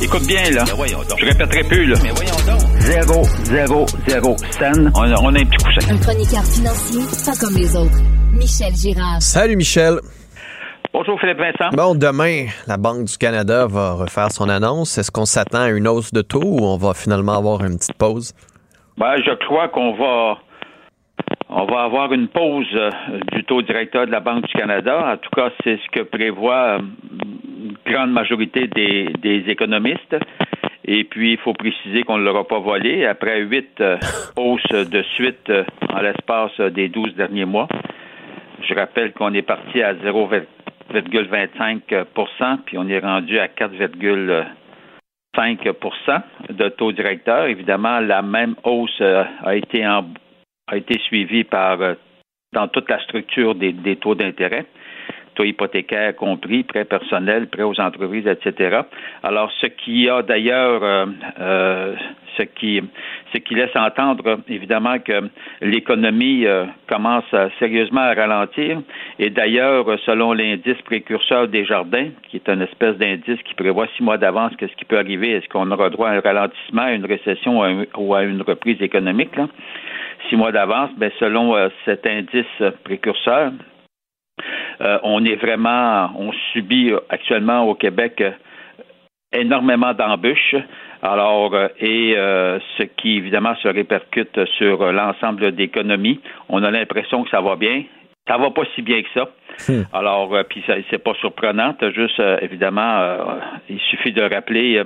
Écoute 0.03 0.27
bien, 0.27 0.43
là. 0.51 0.65
Je 0.67 1.25
répéterai 1.25 1.63
plus, 1.63 1.87
là. 1.87 1.97
Mais 2.03 2.11
voyons 2.11 2.35
donc. 2.45 2.61
Zéro, 2.81 3.23
zéro, 3.45 3.87
zéro 4.09 4.37
scène. 4.51 4.91
On 4.97 5.03
a, 5.03 5.15
on 5.23 5.35
a 5.35 5.39
un 5.39 5.45
petit 5.45 5.65
coussin. 5.65 5.95
Un 5.95 5.99
chroniqueur 5.99 6.43
financier, 6.43 7.03
pas 7.25 7.39
comme 7.39 7.55
les 7.55 7.77
autres. 7.77 8.03
Michel 8.33 8.75
Girard. 8.75 9.23
Salut 9.23 9.57
Michel. 9.57 10.01
Bonjour 10.93 11.19
Philippe 11.21 11.39
Vincent. 11.39 11.71
Bon, 11.75 11.95
demain, 11.95 12.47
la 12.67 12.77
Banque 12.79 13.05
du 13.05 13.17
Canada 13.17 13.67
va 13.69 13.93
refaire 13.93 14.33
son 14.33 14.49
annonce. 14.49 14.99
Est-ce 14.99 15.13
qu'on 15.13 15.25
s'attend 15.25 15.63
à 15.63 15.71
une 15.71 15.87
hausse 15.87 16.13
de 16.13 16.23
taux 16.23 16.43
ou 16.43 16.65
on 16.65 16.77
va 16.77 16.95
finalement 16.95 17.37
avoir 17.39 17.65
une 17.65 17.79
petite 17.79 17.97
pause? 17.97 18.35
Ben, 18.99 19.15
je 19.25 19.33
crois 19.47 19.69
qu'on 19.69 19.95
va 19.95 20.39
on 21.49 21.67
va 21.67 21.85
avoir 21.85 22.13
une 22.13 22.29
pause 22.29 22.67
euh, 22.75 22.91
du 23.33 23.45
taux 23.45 23.63
directeur 23.63 24.07
de 24.07 24.11
la 24.11 24.21
Banque 24.21 24.47
du 24.47 24.53
Canada. 24.53 25.13
En 25.13 25.17
tout 25.17 25.31
cas, 25.37 25.51
c'est 25.63 25.77
ce 25.77 25.91
que 25.93 26.03
prévoit 26.03 26.79
euh, 26.79 26.83
grande 27.87 28.13
majorité 28.13 28.67
des, 28.69 29.09
des 29.21 29.45
économistes. 29.49 30.17
Et 30.85 31.05
puis, 31.05 31.33
il 31.33 31.39
faut 31.39 31.53
préciser 31.53 32.03
qu'on 32.03 32.19
ne 32.19 32.25
l'aura 32.25 32.43
pas 32.45 32.59
volé 32.59 33.07
après 33.07 33.41
huit 33.41 33.81
euh, 33.81 33.99
hausses 34.37 34.67
de 34.73 35.03
suite 35.15 35.49
euh, 35.49 35.63
en 35.93 36.01
l'espace 36.01 36.61
des 36.73 36.89
douze 36.89 37.15
derniers 37.15 37.45
mois. 37.45 37.69
Je 38.69 38.75
rappelle 38.75 39.13
qu'on 39.13 39.33
est 39.33 39.43
parti 39.43 39.81
à 39.83 39.95
0,25% 39.95 42.59
puis 42.67 42.79
on 42.79 42.89
est 42.89 42.99
rendu 42.99 43.39
à 43.39 43.47
4,5% 43.47 46.21
de 46.51 46.69
taux 46.71 46.91
directeur. 46.93 47.47
Évidemment, 47.47 48.01
la 48.01 48.23
même 48.23 48.57
hausse 48.65 48.99
euh, 49.01 49.23
a 49.45 49.55
été 49.55 49.85
a 49.85 50.03
été 50.75 50.99
suivie 51.01 51.45
par 51.45 51.79
dans 52.53 52.67
toute 52.69 52.89
la 52.91 53.01
structure 53.03 53.55
des 53.55 53.97
taux 53.97 54.15
d'intérêt, 54.15 54.67
taux 55.35 55.45
hypothécaires 55.45 56.15
compris, 56.17 56.63
prêts 56.63 56.85
personnels, 56.85 57.49
prêts 57.49 57.63
aux 57.63 57.79
entreprises, 57.81 58.27
etc. 58.27 58.81
Alors, 59.23 59.51
ce 59.61 59.67
qui 59.67 60.09
a 60.09 60.23
d'ailleurs, 60.23 60.83
euh, 60.83 61.07
euh, 61.41 61.95
ce 62.37 62.43
qui, 62.43 62.83
ce 63.33 63.39
qui 63.39 63.55
laisse 63.55 63.75
entendre 63.75 64.41
évidemment 64.49 64.99
que 64.99 65.29
l'économie 65.61 66.47
euh, 66.47 66.65
commence 66.89 67.25
sérieusement 67.59 68.01
à 68.01 68.15
ralentir. 68.15 68.81
Et 69.19 69.31
d'ailleurs, 69.31 69.87
selon 70.07 70.33
l'indice 70.33 70.81
précurseur 70.85 71.49
des 71.49 71.65
jardins, 71.65 72.09
qui 72.29 72.37
est 72.37 72.49
une 72.49 72.63
espèce 72.63 72.97
d'indice 72.97 73.41
qui 73.45 73.55
prévoit 73.55 73.87
six 73.97 74.03
mois 74.03 74.19
d'avance 74.19 74.53
qu'est-ce 74.57 74.77
qui 74.77 74.85
peut 74.85 74.99
arriver, 74.99 75.33
est-ce 75.33 75.49
qu'on 75.49 75.71
aura 75.71 75.91
droit 75.91 76.09
à 76.09 76.13
un 76.13 76.21
ralentissement, 76.21 76.83
à 76.83 76.93
une 76.93 77.05
récession 77.05 77.85
ou 77.97 78.15
à 78.15 78.23
une 78.23 78.43
reprise 78.43 78.81
économique, 78.81 79.37
là? 79.37 79.49
six 80.29 80.37
mois 80.37 80.53
d'avance, 80.53 80.91
ben, 80.97 81.11
selon 81.19 81.55
euh, 81.57 81.69
cet 81.85 82.07
indice 82.07 82.63
précurseur, 82.85 83.53
euh, 84.81 84.99
on 85.03 85.25
est 85.25 85.37
vraiment, 85.37 86.11
on 86.17 86.33
subit 86.53 86.91
euh, 86.91 87.01
actuellement 87.09 87.69
au 87.69 87.75
Québec 87.75 88.21
euh, 88.21 88.33
énormément 89.33 89.95
d'embûches. 89.95 90.57
Alors, 91.03 91.55
et 91.81 92.15
euh, 92.17 92.59
ce 92.79 92.85
qui 92.85 93.17
évidemment 93.17 93.55
se 93.57 93.69
répercute 93.69 94.45
sur 94.57 94.93
l'ensemble 94.93 95.53
d'économie. 95.53 96.21
On 96.49 96.63
a 96.63 96.71
l'impression 96.71 97.25
que 97.25 97.31
ça 97.31 97.41
va 97.41 97.57
bien. 97.57 97.83
Ça 98.29 98.37
va 98.39 98.51
pas 98.51 98.63
si 98.77 98.83
bien 98.83 99.03
que 99.03 99.09
ça. 99.15 99.29
Alors, 99.93 100.33
euh, 100.35 100.45
puis 100.45 100.63
c'est 100.91 101.03
pas 101.03 101.15
surprenant. 101.15 101.75
Juste, 101.93 102.23
évidemment, 102.41 103.17
il 103.69 103.81
suffit 103.81 104.13
de 104.13 104.23
rappeler 104.23 104.83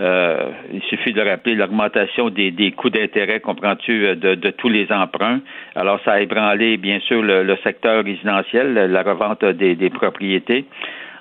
euh, 0.00 0.50
il 0.72 0.82
suffit 0.82 1.12
de 1.12 1.20
rappeler 1.20 1.54
l'augmentation 1.54 2.30
des, 2.30 2.50
des 2.50 2.72
coûts 2.72 2.90
d'intérêt, 2.90 3.40
comprends-tu, 3.40 4.06
euh, 4.06 4.14
de, 4.14 4.34
de 4.34 4.50
tous 4.50 4.68
les 4.68 4.90
emprunts. 4.90 5.40
Alors, 5.74 6.00
ça 6.04 6.12
a 6.12 6.20
ébranlé, 6.20 6.76
bien 6.76 7.00
sûr, 7.00 7.22
le, 7.22 7.42
le 7.42 7.56
secteur 7.62 8.04
résidentiel, 8.04 8.74
la 8.74 9.02
revente 9.02 9.44
des, 9.44 9.74
des 9.74 9.90
propriétés. 9.90 10.64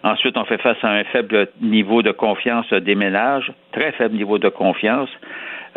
Ensuite, 0.04 0.38
on 0.38 0.46
fait 0.46 0.62
face 0.62 0.78
à 0.84 0.90
un 0.90 1.04
faible 1.04 1.50
niveau 1.62 2.02
de 2.02 2.12
confiance 2.12 2.72
des 2.74 2.96
ménages, 2.96 3.52
très 3.72 3.92
faible 3.92 4.16
niveau 4.16 4.40
de 4.40 4.50
confiance. 4.50 5.10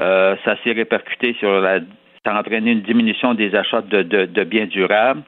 Euh, 0.00 0.34
ça 0.44 0.56
s'est 0.62 0.72
répercuté 0.72 1.34
sur 1.38 1.60
la. 1.60 1.80
Ça 2.24 2.34
a 2.34 2.40
entraîné 2.40 2.72
une 2.72 2.80
diminution 2.80 3.34
des 3.34 3.54
achats 3.54 3.82
de, 3.82 4.02
de, 4.02 4.24
de 4.24 4.44
biens 4.44 4.64
durables. 4.64 5.20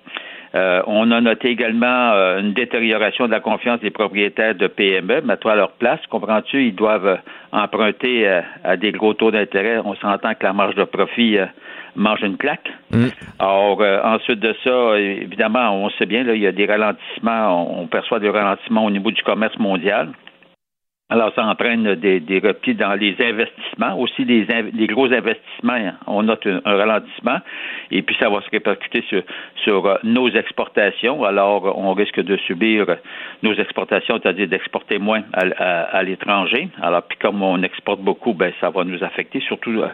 Euh, 0.56 0.80
on 0.86 1.10
a 1.10 1.20
noté 1.20 1.48
également 1.48 2.12
euh, 2.12 2.40
une 2.40 2.54
détérioration 2.54 3.26
de 3.26 3.32
la 3.32 3.40
confiance 3.40 3.80
des 3.80 3.90
propriétaires 3.90 4.54
de 4.54 4.66
PME. 4.66 5.20
Mets-toi 5.20 5.52
à 5.52 5.56
leur 5.56 5.72
place, 5.72 6.00
comprends-tu? 6.08 6.68
Ils 6.68 6.74
doivent 6.74 7.06
euh, 7.06 7.16
emprunter 7.52 8.26
euh, 8.26 8.40
à 8.64 8.76
des 8.76 8.92
gros 8.92 9.12
taux 9.12 9.30
d'intérêt. 9.30 9.80
On 9.84 9.94
s'entend 9.96 10.34
que 10.34 10.44
la 10.44 10.54
marge 10.54 10.74
de 10.74 10.84
profit 10.84 11.36
mange 11.94 12.22
une 12.22 12.38
claque. 12.38 12.70
Alors, 13.38 13.82
euh, 13.82 14.00
ensuite 14.02 14.40
de 14.40 14.54
ça, 14.64 14.98
évidemment, 14.98 15.72
on 15.72 15.90
sait 15.90 16.06
bien, 16.06 16.22
là, 16.24 16.34
il 16.34 16.40
y 16.40 16.46
a 16.46 16.52
des 16.52 16.66
ralentissements, 16.66 17.70
on, 17.70 17.82
on 17.82 17.86
perçoit 17.86 18.20
des 18.20 18.30
ralentissements 18.30 18.86
au 18.86 18.90
niveau 18.90 19.10
du 19.10 19.22
commerce 19.22 19.58
mondial. 19.58 20.08
Alors, 21.08 21.32
ça 21.36 21.44
entraîne 21.46 21.94
des, 21.94 22.18
des 22.18 22.40
replis 22.40 22.74
dans 22.74 22.94
les 22.94 23.14
investissements, 23.20 23.96
aussi 23.96 24.24
des, 24.24 24.44
in- 24.52 24.70
des 24.72 24.88
gros 24.88 25.06
investissements. 25.12 25.92
On 26.08 26.24
note 26.24 26.44
un, 26.48 26.60
ralentissement 26.64 27.38
et 27.92 28.02
puis 28.02 28.16
ça 28.18 28.28
va 28.28 28.40
se 28.40 28.50
répercuter 28.50 29.04
sur, 29.08 29.22
sur 29.62 29.86
euh, 29.86 29.94
nos 30.02 30.28
exportations. 30.30 31.22
Alors, 31.22 31.78
on 31.78 31.92
risque 31.94 32.20
de 32.20 32.36
subir 32.38 32.86
nos 33.44 33.54
exportations, 33.54 34.18
c'est-à-dire 34.20 34.48
d'exporter 34.48 34.98
moins 34.98 35.22
à, 35.32 35.44
à- 35.58 35.82
à 35.96 36.02
l'étranger. 36.02 36.70
Alors, 36.82 37.02
puis 37.04 37.18
comme 37.18 37.40
on 37.40 37.62
exporte 37.62 38.00
beaucoup, 38.00 38.34
ben 38.34 38.52
ça 38.60 38.70
va 38.70 38.82
nous 38.82 39.04
affecter, 39.04 39.38
surtout 39.38 39.82
euh, 39.82 39.86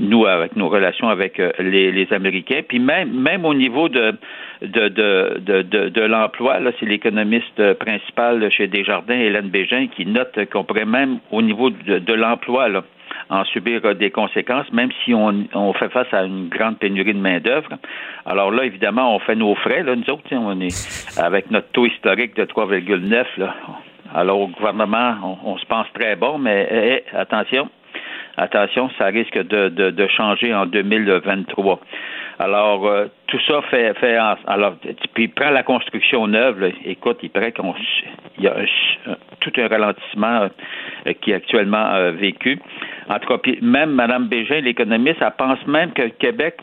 nous 0.00 0.26
avec 0.26 0.56
nos 0.56 0.68
relations 0.68 1.08
avec 1.08 1.38
euh, 1.38 1.52
les, 1.60 1.92
les 1.92 2.12
Américains. 2.12 2.62
Puis 2.66 2.80
même, 2.80 3.12
même 3.12 3.44
au 3.44 3.54
niveau 3.54 3.88
de 3.88 4.12
de, 4.60 4.88
de, 4.88 5.38
de, 5.62 5.88
de, 5.88 6.00
l'emploi, 6.00 6.58
là, 6.58 6.72
c'est 6.80 6.86
l'économiste 6.86 7.74
principal 7.74 8.50
chez 8.50 8.66
Desjardins, 8.66 9.14
Hélène 9.14 9.50
Bégin, 9.50 9.86
qui 9.86 10.04
note 10.04 10.36
qu'on 10.50 10.64
pourrait 10.64 10.84
même, 10.84 11.18
au 11.30 11.42
niveau 11.42 11.70
de, 11.70 12.12
l'emploi, 12.12 12.68
en 13.30 13.44
subir 13.44 13.80
euh, 13.84 13.94
des 13.94 14.10
conséquences, 14.10 14.70
même 14.72 14.90
si 15.04 15.14
on, 15.14 15.72
fait 15.74 15.90
face 15.90 16.12
à 16.12 16.24
une 16.24 16.48
grande 16.48 16.78
pénurie 16.78 17.14
de 17.14 17.18
main-d'œuvre. 17.18 17.70
Alors 18.26 18.50
là, 18.50 18.64
évidemment, 18.64 19.14
on 19.14 19.18
fait 19.20 19.34
nos 19.34 19.54
frais, 19.54 19.82
nous 19.82 20.10
autres, 20.10 20.22
on 20.32 20.60
est 20.60 21.18
avec 21.18 21.50
notre 21.50 21.68
taux 21.68 21.86
historique 21.86 22.34
de 22.36 22.44
3,9, 22.44 23.24
là. 23.36 23.54
Alors, 24.14 24.40
au 24.40 24.46
gouvernement, 24.48 25.38
on, 25.44 25.58
se 25.58 25.66
pense 25.66 25.86
très 25.92 26.16
bon, 26.16 26.38
mais 26.38 26.66
eh, 26.70 27.02
eh, 27.12 27.16
attention, 27.16 27.68
attention, 28.38 28.88
ça 28.96 29.06
risque 29.06 29.36
de 29.36 30.06
changer 30.16 30.54
en 30.54 30.64
2023. 30.64 31.78
Alors, 32.40 32.86
euh, 32.86 33.06
tout 33.26 33.38
ça 33.48 33.60
fait, 33.62 33.94
fait 33.98 34.18
en- 34.18 34.36
alors, 34.46 34.74
puis 35.14 35.26
prends 35.28 35.50
la 35.50 35.62
construction 35.64 36.26
neuve, 36.28 36.60
là, 36.60 36.68
écoute, 36.84 37.18
il 37.22 37.30
paraît 37.30 37.50
qu'on 37.52 37.74
il 38.38 38.44
y 38.44 38.48
a 38.48 38.54
un- 38.56 39.16
tout 39.40 39.52
un 39.56 39.66
ralentissement 39.66 40.48
euh, 41.06 41.12
qui 41.20 41.32
est 41.32 41.34
actuellement 41.34 41.86
euh, 41.94 42.12
vécu. 42.12 42.60
En 43.08 43.18
tout 43.18 43.28
cas, 43.28 43.38
puis 43.38 43.58
même 43.60 43.90
Mme 43.90 44.28
Bégin, 44.28 44.60
l'économiste, 44.60 45.18
elle 45.20 45.32
pense 45.36 45.66
même 45.66 45.92
que 45.92 46.02
le 46.02 46.10
Québec 46.10 46.58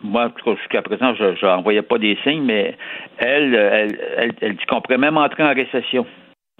moi, 0.00 0.30
jusqu'à 0.46 0.80
présent, 0.80 1.12
je 1.16 1.44
n'en 1.44 1.60
voyais 1.62 1.82
pas 1.82 1.98
des 1.98 2.16
signes, 2.22 2.44
mais 2.44 2.76
elle, 3.18 3.52
elle, 3.54 3.98
elle, 4.16 4.32
elle 4.40 4.54
dit 4.56 4.64
qu'on 4.66 4.80
pourrait 4.80 4.96
même 4.98 5.16
entrer 5.16 5.42
en 5.42 5.52
récession. 5.52 6.06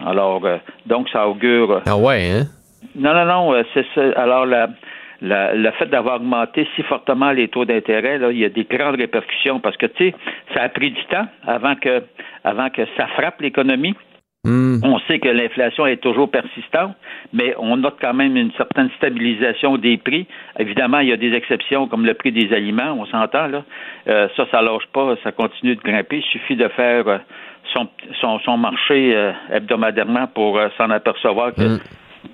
Alors, 0.05 0.43
euh, 0.45 0.57
donc, 0.87 1.07
ça 1.09 1.25
augure. 1.25 1.81
Ah 1.85 1.95
ouais, 1.97 2.29
hein? 2.31 2.43
Non, 2.95 3.13
non, 3.13 3.25
non, 3.25 3.63
c'est 3.73 3.85
ça. 3.95 4.01
Alors, 4.21 4.45
la, 4.45 4.67
la- 5.21 5.53
le 5.53 5.71
fait 5.71 5.87
d'avoir 5.87 6.17
augmenté 6.17 6.67
si 6.75 6.83
fortement 6.83 7.31
les 7.31 7.47
taux 7.47 7.65
d'intérêt, 7.65 8.17
là, 8.17 8.31
il 8.31 8.37
y 8.39 8.45
a 8.45 8.49
des 8.49 8.63
grandes 8.63 8.95
répercussions 8.95 9.59
parce 9.59 9.77
que, 9.77 9.85
tu 9.87 10.09
sais, 10.09 10.15
ça 10.53 10.63
a 10.63 10.69
pris 10.69 10.91
du 10.91 11.03
temps 11.05 11.27
avant 11.45 11.75
que, 11.75 12.03
avant 12.43 12.69
que 12.69 12.81
ça 12.97 13.07
frappe 13.07 13.41
l'économie. 13.41 13.95
On 14.83 14.97
sait 14.99 15.19
que 15.19 15.27
l'inflation 15.27 15.85
est 15.85 15.97
toujours 15.97 16.31
persistante, 16.31 16.95
mais 17.33 17.53
on 17.57 17.75
note 17.75 17.97
quand 17.99 18.13
même 18.13 18.37
une 18.37 18.53
certaine 18.53 18.89
stabilisation 18.97 19.77
des 19.77 19.97
prix. 19.97 20.27
Évidemment, 20.57 20.99
il 20.99 21.09
y 21.09 21.11
a 21.11 21.17
des 21.17 21.33
exceptions 21.33 21.87
comme 21.89 22.05
le 22.05 22.13
prix 22.13 22.31
des 22.31 22.53
aliments, 22.53 22.93
on 22.97 23.05
s'entend 23.05 23.47
là. 23.47 23.65
Euh, 24.07 24.29
ça, 24.37 24.45
ça 24.49 24.61
lâche 24.61 24.87
pas, 24.93 25.15
ça 25.25 25.33
continue 25.33 25.75
de 25.75 25.81
grimper. 25.81 26.19
Il 26.19 26.23
suffit 26.31 26.55
de 26.55 26.69
faire 26.69 27.05
euh, 27.09 27.17
son, 27.73 27.89
son, 28.21 28.39
son 28.39 28.57
marché 28.57 29.13
euh, 29.13 29.33
hebdomadairement 29.51 30.27
pour 30.27 30.57
euh, 30.57 30.69
s'en 30.77 30.89
apercevoir 30.89 31.53
que 31.53 31.77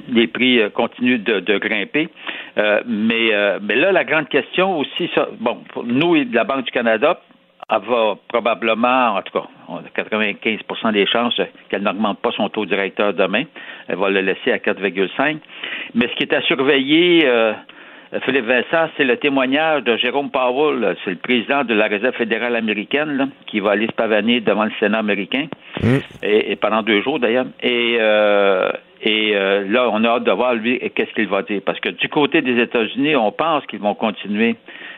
les 0.09 0.27
prix 0.27 0.59
euh, 0.59 0.69
continuent 0.69 1.23
de, 1.23 1.39
de 1.39 1.57
grimper. 1.57 2.09
Euh, 2.57 2.81
mais, 2.85 3.33
euh, 3.33 3.59
mais 3.61 3.75
là, 3.75 3.91
la 3.91 4.03
grande 4.03 4.29
question 4.29 4.77
aussi, 4.79 5.09
ça, 5.13 5.27
bon, 5.39 5.57
pour 5.73 5.83
nous, 5.83 6.15
la 6.31 6.43
Banque 6.43 6.65
du 6.65 6.71
Canada, 6.71 7.19
elle 7.69 7.81
va 7.87 8.15
probablement, 8.27 9.15
en 9.15 9.21
tout 9.21 9.39
cas, 9.39 9.47
on 9.67 9.77
a 9.77 9.89
95% 9.95 10.93
des 10.93 11.07
chances 11.07 11.41
qu'elle 11.69 11.81
n'augmente 11.81 12.19
pas 12.19 12.31
son 12.31 12.47
taux 12.49 12.65
directeur 12.65 13.13
demain. 13.13 13.43
Elle 13.87 13.97
va 13.97 14.09
le 14.09 14.21
laisser 14.21 14.51
à 14.51 14.57
4,5. 14.57 15.37
Mais 15.95 16.07
ce 16.07 16.15
qui 16.15 16.23
est 16.23 16.33
à 16.33 16.41
surveiller, 16.41 17.27
Philippe 18.23 18.45
Vincent, 18.45 18.89
c'est 18.95 19.03
le 19.03 19.17
témoignage 19.17 19.83
de 19.83 19.97
Jérôme 19.97 20.29
Powell, 20.29 20.95
c'est 21.03 21.09
le 21.09 21.17
président 21.17 21.63
de 21.63 21.73
la 21.73 21.87
Réserve 21.87 22.13
fédérale 22.13 22.55
américaine, 22.55 23.17
là, 23.17 23.27
qui 23.47 23.59
va 23.59 23.71
aller 23.71 23.87
se 23.87 23.93
pavaner 23.93 24.41
devant 24.41 24.65
le 24.65 24.71
Sénat 24.79 24.99
américain, 24.99 25.47
et, 26.21 26.51
et 26.51 26.55
pendant 26.55 26.83
deux 26.83 27.01
jours 27.01 27.19
d'ailleurs. 27.19 27.47
Et, 27.63 27.97
euh, 27.99 28.69
et 29.01 29.35
euh, 29.35 29.65
là, 29.67 29.89
on 29.91 30.03
a 30.03 30.09
hâte 30.09 30.23
de 30.23 30.31
voir, 30.31 30.55
lui, 30.55 30.79
qu'est-ce 30.95 31.13
qu'il 31.13 31.27
va 31.27 31.41
dire. 31.43 31.61
Parce 31.65 31.79
que 31.79 31.89
du 31.89 32.07
côté 32.09 32.41
des 32.41 32.61
États-Unis, 32.61 33.15
on 33.15 33.31
pense 33.31 33.65
qu'ils 33.67 33.79
vont 33.79 33.95
continuer, 33.95 34.55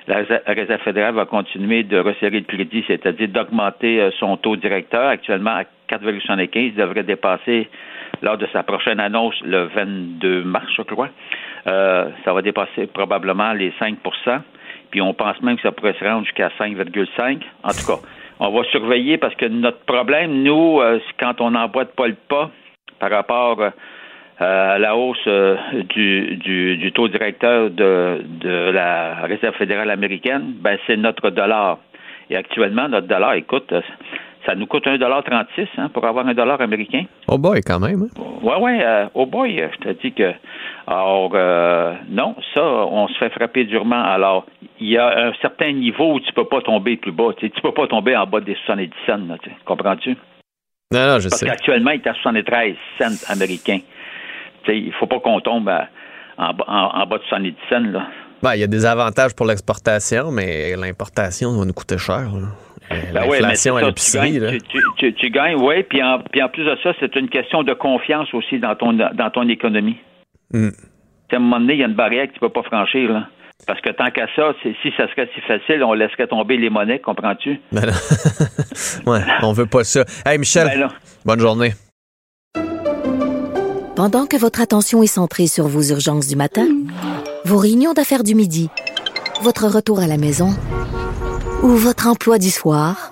la 0.08 0.18
Réserve- 0.18 0.84
fédérale 0.84 1.16
va 1.16 1.26
continuer 1.26 1.84
de 1.84 1.98
resserrer 2.00 2.40
le 2.40 2.46
crédit, 2.46 2.84
c'est-à-dire 2.88 3.28
d'augmenter 3.30 4.02
euh, 4.02 4.12
son 4.20 4.38
taux 4.38 4.56
directeur, 4.56 5.08
actuellement 5.10 5.56
à 5.56 5.64
4,75, 5.90 6.50
il 6.56 6.76
devrait 6.76 7.04
dépasser 7.04 7.68
lors 8.22 8.38
de 8.38 8.48
sa 8.54 8.64
prochaine 8.64 9.00
annonce 9.00 9.36
le 9.44 9.66
22 9.66 10.44
mars, 10.44 10.68
je 10.76 10.82
crois. 10.84 11.10
Euh, 11.68 12.10
ça 12.24 12.34
va 12.34 12.42
dépasser 12.42 12.88
probablement 12.88 13.54
les 13.54 13.72
5% 13.80 14.42
puis 14.92 15.02
on 15.02 15.14
pense 15.14 15.42
même 15.42 15.58
que 15.58 15.62
ça 15.62 15.72
pourrait 15.72 15.96
se 16.00 16.04
rendre 16.04 16.24
jusqu'à 16.24 16.50
5,5. 16.60 17.42
En 17.64 17.70
tout 17.70 17.86
cas, 17.86 18.00
on 18.40 18.50
va 18.50 18.64
surveiller 18.66 19.18
parce 19.18 19.36
que 19.36 19.46
notre 19.46 19.80
problème, 19.80 20.44
nous, 20.44 20.80
euh, 20.80 21.00
quand 21.20 21.42
on 21.42 21.52
n'emboîte 21.52 21.96
pas 21.96 22.08
le 22.08 22.16
pas 22.30 22.52
par 23.00 23.12
rapport 23.12 23.60
euh, 23.62 23.70
à 24.40 24.78
la 24.78 24.96
hausse 24.96 25.18
euh, 25.28 25.56
du, 25.90 26.36
du, 26.38 26.78
du 26.78 26.92
taux 26.92 27.08
directeur 27.08 27.70
de, 27.72 28.24
de 28.42 28.72
la 28.72 29.26
Réserve 29.26 29.56
fédérale 29.56 29.90
américaine, 29.90 30.54
ben 30.62 30.78
c'est 30.86 30.98
notre 30.98 31.30
dollar. 31.30 31.80
Et 32.30 32.36
actuellement, 32.36 32.88
notre 32.90 33.08
dollar, 33.08 33.34
écoute, 33.36 33.72
euh, 33.72 33.82
ça 34.46 34.54
nous 34.56 34.66
coûte 34.66 34.86
1,36 34.86 35.68
hein, 35.78 35.90
pour 35.94 36.06
avoir 36.06 36.28
un 36.28 36.34
dollar 36.34 36.62
américain. 36.62 37.04
Oh 37.28 37.38
boy, 37.38 37.62
quand 37.62 37.80
même. 37.80 38.04
hein? 38.04 38.22
Ouais, 38.44 38.56
ouais, 38.58 38.80
euh, 38.84 39.06
oh 39.14 39.26
boy, 39.26 39.58
je 39.74 39.78
te 39.80 39.90
dis 40.02 40.12
que. 40.14 40.34
Alors, 40.86 41.32
euh, 41.34 41.94
non, 42.10 42.36
ça, 42.54 42.64
on 42.64 43.08
se 43.10 43.18
fait 43.18 43.30
frapper 43.30 43.66
durement. 43.66 44.02
Alors, 44.02 44.46
il 44.80 44.88
y 44.90 44.98
a 44.98 45.28
un 45.28 45.34
certain 45.42 45.72
niveau 45.74 46.14
où 46.14 46.20
tu 46.20 46.32
peux 46.34 46.46
pas 46.46 46.62
tomber 46.62 46.96
plus 46.98 47.12
bas. 47.12 47.32
Tu 47.38 47.50
tu 47.50 47.62
peux 47.62 47.74
pas 47.74 47.88
tomber 47.88 48.16
en 48.16 48.26
bas 48.26 48.40
des 48.40 48.56
70 48.66 48.92
cents, 49.06 49.20
comprends-tu? 49.66 50.16
Non, 50.94 51.06
non, 51.06 51.20
je 51.20 51.28
Parce 51.30 51.40
sais. 51.42 51.46
qu'actuellement, 51.48 51.92
il 51.92 52.02
est 52.02 52.08
à 52.08 52.14
73 52.14 52.76
cents 53.00 53.32
américains. 53.34 53.80
Il 54.70 54.92
faut 54.94 55.08
pas 55.08 55.20
qu'on 55.20 55.40
tombe 55.42 55.68
à- 55.70 55.90
en, 56.38 56.54
bas- 56.54 56.66
en, 56.68 57.02
en 57.02 57.06
bas 57.08 57.18
de 57.18 57.24
70 57.24 57.56
cents, 57.70 57.80
là. 57.92 58.08
Ben, 58.44 58.54
il 58.56 58.60
y 58.62 58.64
a 58.64 58.68
des 58.68 58.86
avantages 58.86 59.34
pour 59.36 59.46
l'exportation, 59.48 60.32
mais 60.32 60.76
l'importation 60.78 61.58
va 61.58 61.66
nous 61.66 61.74
coûter 61.74 61.98
cher. 61.98 62.30
Euh, 62.36 62.96
Ben 63.14 63.22
mais 63.28 63.40
L'inflation 63.40 63.76
à 63.78 63.82
l'épicerie, 63.82 64.40
tu 64.40 64.58
tu, 64.62 64.68
tu- 64.70 64.84
tu- 64.98 65.14
tu 65.16 65.30
gagnes, 65.30 65.56
oui, 65.60 65.84
puis 65.84 66.02
en, 66.04 66.20
puis 66.20 66.42
en 66.42 66.48
plus 66.48 66.64
de 66.64 66.78
ça, 66.84 66.94
c'est 67.00 67.16
une 67.16 67.28
question 67.30 67.64
de 67.64 67.74
confiance 67.74 68.34
aussi 68.34 68.60
dans 68.60 68.76
ton, 68.76 68.94
dans 68.94 69.30
ton 69.32 69.50
économie. 69.50 69.98
Mm. 70.54 70.70
Sais, 70.70 71.36
à 71.36 71.36
un 71.36 71.40
moment 71.40 71.60
donné, 71.60 71.74
il 71.74 71.80
y 71.80 71.84
a 71.84 71.88
une 71.88 71.96
barrière 71.96 72.28
que 72.28 72.34
tu 72.34 72.40
peux 72.40 72.50
pas 72.50 72.64
franchir, 72.64 73.12
là. 73.12 73.28
Parce 73.66 73.82
que 73.82 73.90
tant 73.90 74.12
qu'à 74.12 74.28
ça, 74.36 74.54
si 74.62 74.92
ça 74.96 75.08
serait 75.10 75.30
si 75.34 75.42
facile, 75.42 75.84
on 75.84 75.94
laisserait 75.94 76.28
tomber 76.28 76.58
les 76.58 76.70
monnaies, 76.70 77.00
comprends-tu? 77.00 77.60
Ben 77.72 77.88
non. 77.88 79.12
ouais, 79.12 79.22
on 79.42 79.52
veut 79.52 79.66
pas 79.66 79.84
ça. 79.84 80.06
Hey, 80.26 80.38
Michel, 80.38 80.68
Ben 80.68 80.88
bonne 81.26 81.40
journée. 81.40 81.74
Pendant 83.96 84.28
que 84.28 84.38
votre 84.38 84.62
attention 84.62 85.02
est 85.02 85.08
centrée 85.08 85.48
sur 85.48 85.68
vos 85.68 85.82
urgences 85.82 86.28
du 86.28 86.36
matin, 86.36 86.68
vos 87.46 87.58
réunions 87.58 87.94
d'affaires 87.94 88.24
du 88.24 88.36
midi, 88.36 88.70
votre 89.42 89.66
retour 89.66 90.00
à 90.02 90.08
la 90.08 90.18
maison 90.18 90.50
ou 91.64 91.70
votre 91.70 92.08
emploi 92.08 92.38
du 92.38 92.52
soir, 92.52 93.12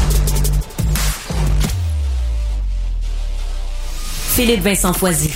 Philippe 4.33 4.61
Vincent 4.61 4.93
Foisy. 4.93 5.29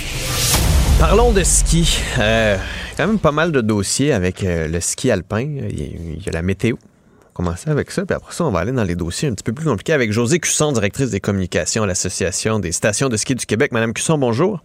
Parlons 0.98 1.30
de 1.30 1.42
ski. 1.42 2.00
Euh, 2.18 2.56
quand 2.96 3.06
même 3.06 3.18
pas 3.18 3.30
mal 3.30 3.52
de 3.52 3.60
dossiers 3.60 4.14
avec 4.14 4.42
euh, 4.42 4.68
le 4.68 4.80
ski 4.80 5.10
alpin. 5.10 5.40
Il 5.42 5.78
y, 5.78 5.82
a, 5.82 5.86
il 6.16 6.24
y 6.24 6.28
a 6.30 6.32
la 6.32 6.40
météo. 6.40 6.76
On 6.80 6.84
va 7.26 7.30
commencer 7.34 7.68
avec 7.68 7.90
ça, 7.90 8.06
puis 8.06 8.16
après 8.16 8.32
ça, 8.32 8.46
on 8.46 8.50
va 8.50 8.60
aller 8.60 8.72
dans 8.72 8.84
les 8.84 8.94
dossiers 8.94 9.28
un 9.28 9.34
petit 9.34 9.44
peu 9.44 9.52
plus 9.52 9.66
compliqués 9.66 9.92
avec 9.92 10.12
Josée 10.12 10.38
Cusson, 10.38 10.72
directrice 10.72 11.10
des 11.10 11.20
communications 11.20 11.82
à 11.82 11.86
l'Association 11.86 12.58
des 12.58 12.72
stations 12.72 13.10
de 13.10 13.18
ski 13.18 13.34
du 13.34 13.44
Québec. 13.44 13.70
Madame 13.70 13.92
Cusson, 13.92 14.16
bonjour. 14.16 14.60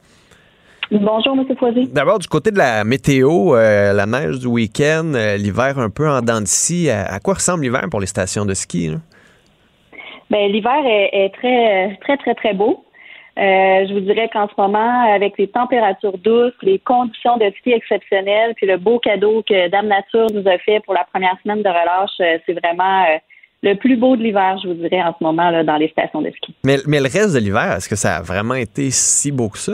Bonjour, 0.90 1.36
M. 1.38 1.45
Foisy. 1.60 1.90
D'abord, 1.91 2.20
du 2.20 2.30
côté 2.30 2.52
de 2.52 2.58
la 2.58 2.86
météo, 2.86 3.53
euh, 3.58 3.91
la 3.91 4.06
neige 4.06 4.40
du 4.40 4.48
week-end, 4.48 5.12
euh, 5.14 5.36
l'hiver 5.36 5.78
un 5.78 5.90
peu 5.90 6.10
en 6.10 6.22
dents 6.22 6.40
de 6.40 6.48
scie, 6.48 6.90
à, 6.90 7.03
à 7.03 7.20
quoi 7.20 7.34
ressemble 7.34 7.64
l'hiver 7.64 7.86
pour 7.91 7.99
les 7.99 8.08
stations 8.08 8.45
de 8.45 8.53
ski? 8.53 8.91
Ben, 10.30 10.49
l'hiver 10.49 10.86
est, 10.86 11.10
est 11.26 11.34
très, 11.38 11.98
très, 12.02 12.16
très, 12.16 12.36
très 12.36 12.53
beau. 12.53 12.86
Euh, 13.38 13.88
je 13.88 13.94
vous 13.94 14.02
dirais 14.02 14.30
qu'en 14.32 14.48
ce 14.48 14.53
moment, 14.58 15.14
avec 15.14 15.38
les 15.38 15.48
températures 15.48 16.18
douces, 16.18 16.53
les 16.62 16.80
conditions 16.80 17.38
de 17.38 17.49
ski 17.60 17.72
exceptionnelles, 17.72 18.53
puis 18.56 18.68
le 18.68 18.78
beau 18.78 18.99
cadeau 18.99 19.41
que 19.48 19.70
Dame 19.70 19.88
Nature 19.88 20.28
nous 20.34 20.48
a 20.48 20.58
fait 20.58 20.82
pour 20.82 20.94
la 20.94 21.06
première 21.06 21.38
semaine 21.41 21.64
de 21.64 21.70
relâche, 21.70 22.12
euh, 22.20 22.38
c'est 22.45 22.60
vraiment 22.60 23.03
euh, 23.03 23.18
le 23.64 23.76
plus 23.76 23.95
beau 23.95 24.18
de 24.18 24.24
l'hiver, 24.24 24.58
je 24.62 24.68
vous 24.68 24.74
dirais, 24.74 25.02
en 25.02 25.16
ce 25.18 25.24
moment, 25.24 25.49
là, 25.49 25.64
dans 25.64 25.78
les 25.78 25.88
stations 25.90 26.22
de 26.22 26.30
ski. 26.32 26.53
Mais, 26.66 26.78
mais 26.88 26.99
le 26.99 27.06
reste 27.06 27.34
de 27.34 27.40
l'hiver, 27.40 27.76
est-ce 27.78 27.88
que 27.88 27.95
ça 27.95 28.18
a 28.18 28.22
vraiment 28.22 28.56
été 28.56 28.90
si 28.91 29.32
beau 29.32 29.49
que 29.49 29.60
ça? 29.60 29.74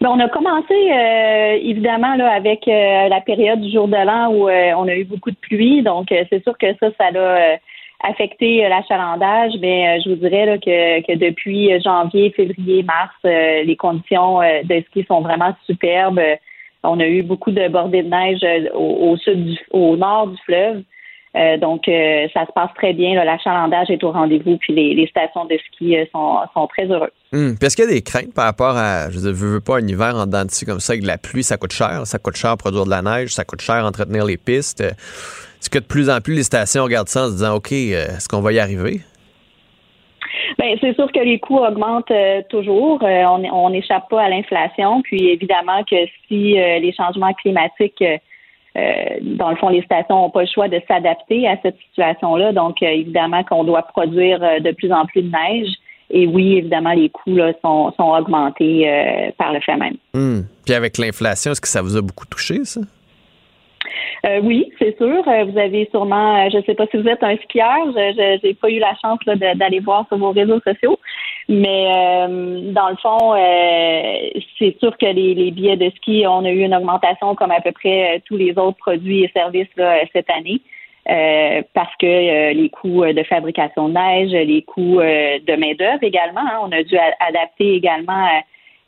Ben, 0.00 0.08
on 0.08 0.18
a 0.18 0.28
commencé 0.28 0.74
euh, 0.74 1.58
évidemment 1.60 2.14
là 2.16 2.32
avec 2.32 2.66
euh, 2.66 3.08
la 3.08 3.20
période 3.20 3.60
du 3.60 3.70
jour 3.70 3.86
de 3.86 3.96
l'an 3.96 4.32
où 4.32 4.48
euh, 4.48 4.72
on 4.76 4.88
a 4.88 4.94
eu 4.94 5.04
beaucoup 5.04 5.30
de 5.30 5.36
pluie, 5.36 5.82
donc 5.82 6.08
c'est 6.08 6.42
sûr 6.42 6.56
que 6.56 6.66
ça, 6.80 6.88
ça 6.98 7.08
a 7.14 7.58
euh, 8.04 8.08
affecté 8.08 8.64
euh, 8.64 8.68
l'achalandage. 8.68 9.52
Mais 9.60 9.88
euh, 9.88 10.02
je 10.04 10.10
vous 10.10 10.16
dirais 10.16 10.58
que, 10.58 11.16
depuis 11.16 11.70
janvier, 11.82 12.30
février, 12.30 12.82
mars, 12.82 13.14
euh, 13.24 13.62
les 13.62 13.76
conditions 13.76 14.40
euh, 14.40 14.62
de 14.64 14.82
ski 14.88 15.04
sont 15.08 15.20
vraiment 15.20 15.54
superbes. 15.66 16.18
Euh, 16.18 16.36
On 16.82 17.00
a 17.00 17.06
eu 17.06 17.22
beaucoup 17.22 17.50
de 17.50 17.68
bordées 17.68 18.02
de 18.02 18.08
neige 18.08 18.40
euh, 18.42 18.70
au, 18.74 19.16
sud, 19.16 19.44
du, 19.44 19.58
au 19.70 19.96
nord 19.96 20.28
du 20.28 20.36
fleuve. 20.44 20.82
Euh, 21.36 21.56
donc, 21.58 21.86
euh, 21.86 22.26
ça 22.34 22.44
se 22.44 22.52
passe 22.52 22.70
très 22.74 22.92
bien. 22.92 23.22
L'achalandage 23.24 23.88
est 23.90 24.02
au 24.02 24.10
rendez-vous, 24.10 24.56
puis 24.56 24.74
les, 24.74 25.06
stations 25.06 25.44
de 25.44 25.56
ski 25.68 25.96
euh, 25.96 26.04
sont, 26.12 26.66
très 26.66 26.86
heureuses. 26.86 27.10
Hum, 27.32 27.54
est-ce 27.60 27.76
qu'il 27.76 27.84
y 27.84 27.88
a 27.88 27.90
des 27.92 28.02
craintes 28.02 28.34
par 28.34 28.46
rapport 28.46 28.76
à, 28.76 29.10
je 29.10 29.20
veux, 29.20 29.30
veux 29.30 29.60
pas 29.60 29.78
un 29.78 29.86
hiver 29.86 30.16
en 30.16 30.26
dents 30.26 30.44
de 30.44 30.50
scie 30.50 30.66
comme 30.66 30.80
ça 30.80 30.92
avec 30.92 31.02
de 31.02 31.06
la 31.06 31.18
pluie, 31.18 31.44
ça 31.44 31.56
coûte 31.56 31.72
cher, 31.72 32.04
ça 32.04 32.18
coûte 32.18 32.36
cher 32.36 32.56
produire 32.56 32.84
de 32.84 32.90
la 32.90 33.02
neige, 33.02 33.32
ça 33.32 33.44
coûte 33.44 33.60
cher 33.60 33.84
entretenir 33.84 34.24
les 34.24 34.36
pistes? 34.36 34.82
Est-ce 35.60 35.70
que 35.70 35.78
de 35.78 35.84
plus 35.84 36.08
en 36.10 36.20
plus 36.20 36.34
les 36.34 36.42
stations 36.42 36.84
regardent 36.84 37.08
ça 37.08 37.24
en 37.24 37.28
se 37.28 37.32
disant, 37.32 37.54
OK, 37.56 37.72
euh, 37.72 38.16
est-ce 38.16 38.28
qu'on 38.28 38.40
va 38.40 38.52
y 38.52 38.58
arriver? 38.58 39.00
Ben, 40.58 40.76
c'est 40.80 40.94
sûr 40.94 41.10
que 41.10 41.20
les 41.20 41.38
coûts 41.38 41.58
augmentent 41.58 42.10
euh, 42.10 42.42
toujours. 42.50 43.02
Euh, 43.02 43.24
on 43.24 43.70
n'échappe 43.70 44.08
pas 44.10 44.22
à 44.22 44.28
l'inflation. 44.28 45.00
Puis 45.02 45.28
évidemment 45.28 45.82
que 45.84 45.96
si 46.28 46.60
euh, 46.60 46.78
les 46.78 46.92
changements 46.92 47.32
climatiques, 47.34 48.04
dans 49.22 49.50
le 49.50 49.56
fond, 49.56 49.68
les 49.68 49.82
stations 49.82 50.16
n'ont 50.16 50.30
pas 50.30 50.42
le 50.42 50.48
choix 50.52 50.68
de 50.68 50.80
s'adapter 50.86 51.48
à 51.48 51.56
cette 51.62 51.76
situation-là. 51.88 52.52
Donc, 52.52 52.82
évidemment 52.82 53.42
qu'on 53.42 53.64
doit 53.64 53.82
produire 53.82 54.38
de 54.38 54.70
plus 54.70 54.92
en 54.92 55.06
plus 55.06 55.22
de 55.22 55.30
neige. 55.30 55.68
Et 56.08 56.26
oui, 56.26 56.58
évidemment, 56.58 56.92
les 56.92 57.08
coûts 57.08 57.34
là, 57.34 57.52
sont, 57.62 57.92
sont 57.96 58.10
augmentés 58.10 58.88
par 59.38 59.52
le 59.52 59.60
fait 59.60 59.76
même. 59.76 59.96
Hum. 60.14 60.44
Puis 60.64 60.74
avec 60.74 60.98
l'inflation, 60.98 61.50
est-ce 61.50 61.60
que 61.60 61.68
ça 61.68 61.82
vous 61.82 61.96
a 61.96 62.00
beaucoup 62.00 62.26
touché, 62.26 62.64
ça? 62.64 62.80
Euh, 64.26 64.40
oui, 64.42 64.70
c'est 64.78 64.96
sûr. 64.98 65.26
Euh, 65.26 65.44
Vous 65.44 65.58
avez 65.58 65.88
sûrement, 65.90 66.36
euh, 66.44 66.48
je 66.52 66.58
ne 66.58 66.62
sais 66.62 66.74
pas 66.74 66.86
si 66.90 66.98
vous 66.98 67.08
êtes 67.08 67.22
un 67.22 67.36
skieur, 67.38 67.78
je 67.94 68.46
n'ai 68.46 68.54
pas 68.54 68.68
eu 68.68 68.78
la 68.78 68.94
chance 69.00 69.18
d'aller 69.26 69.80
voir 69.80 70.06
sur 70.08 70.18
vos 70.18 70.30
réseaux 70.32 70.60
sociaux, 70.60 70.98
mais 71.48 71.86
euh, 71.88 72.72
dans 72.72 72.90
le 72.90 72.96
fond, 72.96 73.34
euh, 73.34 74.40
c'est 74.58 74.78
sûr 74.78 74.96
que 74.98 75.06
les, 75.06 75.50
billets 75.50 75.76
de 75.76 75.90
ski, 75.96 76.24
on 76.28 76.44
a 76.44 76.50
eu 76.50 76.60
une 76.60 76.74
augmentation 76.74 77.34
comme 77.34 77.50
à 77.50 77.60
peu 77.60 77.72
près 77.72 78.22
tous 78.26 78.36
les 78.36 78.50
autres 78.58 78.76
produits 78.78 79.24
et 79.24 79.30
services 79.34 79.68
là, 79.76 79.98
cette 80.12 80.30
année. 80.30 80.60
euh, 81.08 81.62
parce 81.72 81.94
que 81.96 82.52
les 82.52 82.68
coûts 82.68 83.04
de 83.04 83.22
fabrication 83.22 83.88
de 83.88 83.94
neige, 83.94 84.32
les 84.32 84.62
coûts 84.62 85.00
de 85.00 85.56
main-d'œuvre 85.56 86.02
également, 86.02 86.42
hein, 86.42 86.60
on 86.62 86.72
a 86.72 86.82
dû 86.82 86.96
adapter 87.20 87.74
également 87.74 88.28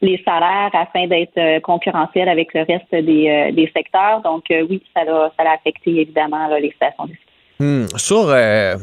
les 0.02 0.20
salaires 0.24 0.70
afin 0.74 1.06
d'être 1.06 1.38
euh, 1.38 1.60
concurrentiel 1.60 2.28
avec 2.28 2.52
le 2.54 2.62
reste 2.62 2.90
des, 2.92 3.28
euh, 3.28 3.52
des 3.52 3.70
secteurs. 3.74 4.20
Donc 4.22 4.44
euh, 4.50 4.66
oui, 4.68 4.82
ça 4.94 5.04
l'a 5.04 5.32
ça 5.36 5.44
l'a 5.44 5.52
affecté 5.52 6.00
évidemment 6.00 6.48
là, 6.48 6.58
les 6.60 6.72
stations 6.72 7.06
de 7.06 7.12
ski. 7.12 7.22
Hum, 7.60 7.86
Sur 7.96 8.28
euh, 8.28 8.74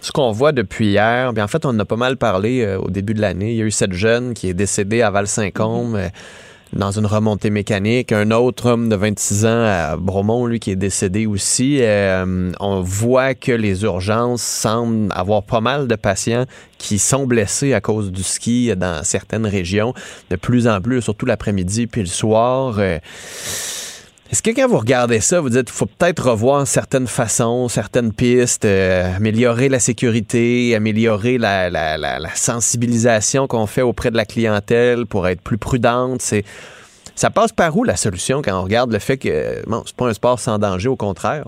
ce 0.00 0.12
qu'on 0.12 0.30
voit 0.30 0.52
depuis 0.52 0.88
hier, 0.88 1.32
bien 1.32 1.44
en 1.44 1.48
fait, 1.48 1.64
on 1.64 1.70
en 1.70 1.78
a 1.78 1.84
pas 1.84 1.96
mal 1.96 2.16
parlé 2.18 2.62
euh, 2.62 2.78
au 2.78 2.90
début 2.90 3.14
de 3.14 3.20
l'année. 3.20 3.52
Il 3.52 3.56
y 3.56 3.62
a 3.62 3.64
eu 3.64 3.70
cette 3.70 3.94
jeune 3.94 4.34
qui 4.34 4.48
est 4.50 4.54
décédée 4.54 5.00
à 5.00 5.10
Val-Saint-Côme 5.10 5.96
euh, 5.96 6.08
dans 6.76 6.92
une 6.92 7.06
remontée 7.06 7.50
mécanique. 7.50 8.12
Un 8.12 8.30
autre 8.30 8.70
homme 8.70 8.88
de 8.88 8.96
26 8.96 9.46
ans 9.46 9.64
à 9.64 9.96
Bromont, 9.96 10.46
lui, 10.46 10.60
qui 10.60 10.70
est 10.70 10.76
décédé 10.76 11.26
aussi. 11.26 11.78
Euh, 11.80 12.52
on 12.60 12.80
voit 12.82 13.34
que 13.34 13.52
les 13.52 13.82
urgences 13.82 14.42
semblent 14.42 15.08
avoir 15.12 15.42
pas 15.42 15.60
mal 15.60 15.88
de 15.88 15.94
patients 15.96 16.44
qui 16.78 16.98
sont 16.98 17.26
blessés 17.26 17.72
à 17.72 17.80
cause 17.80 18.12
du 18.12 18.22
ski 18.22 18.74
dans 18.76 19.02
certaines 19.02 19.46
régions. 19.46 19.94
De 20.30 20.36
plus 20.36 20.68
en 20.68 20.80
plus, 20.80 21.00
surtout 21.02 21.26
l'après-midi 21.26 21.86
puis 21.86 22.02
le 22.02 22.06
soir. 22.06 22.76
Euh, 22.78 22.98
est-ce 24.30 24.42
que 24.42 24.50
quand 24.50 24.66
vous 24.66 24.78
regardez 24.78 25.20
ça, 25.20 25.40
vous 25.40 25.50
dites 25.50 25.66
qu'il 25.66 25.74
faut 25.74 25.86
peut-être 25.86 26.30
revoir 26.30 26.66
certaines 26.66 27.06
façons, 27.06 27.68
certaines 27.68 28.12
pistes, 28.12 28.64
euh, 28.64 29.16
améliorer 29.16 29.68
la 29.68 29.78
sécurité, 29.78 30.74
améliorer 30.74 31.38
la, 31.38 32.18
sensibilisation 32.34 33.46
qu'on 33.46 33.66
fait 33.66 33.82
auprès 33.82 34.10
de 34.10 34.16
la 34.16 34.24
clientèle 34.24 35.06
pour 35.06 35.28
être 35.28 35.40
plus 35.40 35.58
prudente? 35.58 36.22
C'est, 36.22 36.42
ça 37.14 37.30
passe 37.30 37.52
par 37.52 37.76
où 37.76 37.84
la 37.84 37.94
solution 37.94 38.42
quand 38.42 38.58
on 38.58 38.64
regarde 38.64 38.92
le 38.92 38.98
fait 38.98 39.16
que 39.16 39.64
bon, 39.68 39.82
c'est 39.86 39.96
pas 39.96 40.06
un 40.06 40.12
sport 40.12 40.40
sans 40.40 40.58
danger, 40.58 40.88
au 40.88 40.96
contraire? 40.96 41.44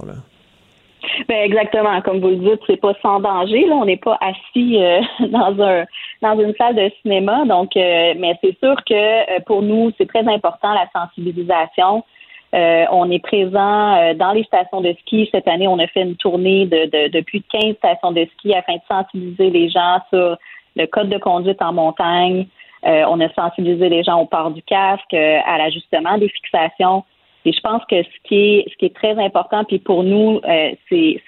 Ben 1.29 1.43
exactement, 1.45 2.01
comme 2.03 2.21
vous 2.21 2.29
le 2.29 2.37
dites, 2.37 2.61
c'est 2.69 2.81
pas 2.81 2.95
sans 3.03 3.19
danger. 3.19 3.67
Là, 3.67 3.75
on 3.75 3.87
n'est 3.87 3.97
pas 3.97 4.19
assis 4.21 4.81
euh, 4.81 5.01
dans 5.31 5.61
un 5.61 5.85
dans 6.23 6.39
une 6.39 6.55
salle 6.55 6.77
de 6.77 6.91
cinéma. 7.03 7.45
Donc, 7.45 7.77
euh, 7.77 8.15
mais 8.17 8.39
c'est 8.43 8.57
sûr 8.63 8.77
que 8.89 9.43
pour 9.43 9.63
nous, 9.63 9.91
c'est 9.99 10.07
très 10.07 10.27
important 10.33 10.75
la 10.75 10.89
sensibilisation. 10.95 12.05
Euh, 12.55 12.87
on 12.91 13.11
est 13.11 13.19
présent 13.23 13.97
euh, 13.97 14.15
dans 14.15 14.33
les 14.33 14.45
stations 14.45 14.81
de 14.81 14.95
ski. 15.01 15.29
Cette 15.33 15.47
année, 15.49 15.69
on 15.69 15.79
a 15.79 15.87
fait 15.87 16.03
une 16.03 16.17
tournée 16.17 16.65
de, 16.65 16.87
de, 16.87 17.09
de 17.09 17.21
plus 17.21 17.41
de 17.41 17.45
15 17.53 17.77
stations 17.77 18.13
de 18.13 18.27
ski 18.37 18.55
afin 18.55 18.77
de 18.77 18.81
sensibiliser 18.89 19.51
les 19.51 19.69
gens 19.69 19.99
sur 20.09 20.37
le 20.77 20.87
code 20.87 21.11
de 21.11 21.19
conduite 21.19 21.61
en 21.61 21.73
montagne. 21.73 22.47
Euh, 22.87 23.05
on 23.09 23.21
a 23.21 23.29
sensibilisé 23.35 23.89
les 23.89 24.05
gens 24.05 24.21
au 24.21 24.27
port 24.27 24.51
du 24.51 24.63
casque, 24.63 25.13
euh, 25.13 25.39
à 25.45 25.59
l'ajustement 25.59 26.17
des 26.17 26.29
fixations. 26.29 27.05
Et 27.45 27.53
je 27.53 27.61
pense 27.61 27.83
que 27.91 28.03
ce 28.03 28.09
qui 28.25 28.37
est 28.37 28.71
ce 28.71 28.77
qui 28.77 28.87
est 28.87 28.95
très 28.95 29.19
important, 29.19 29.65
puis 29.65 29.79
pour 29.79 30.05
nous, 30.05 30.41
euh, 30.45 30.73
c'est 30.89 31.21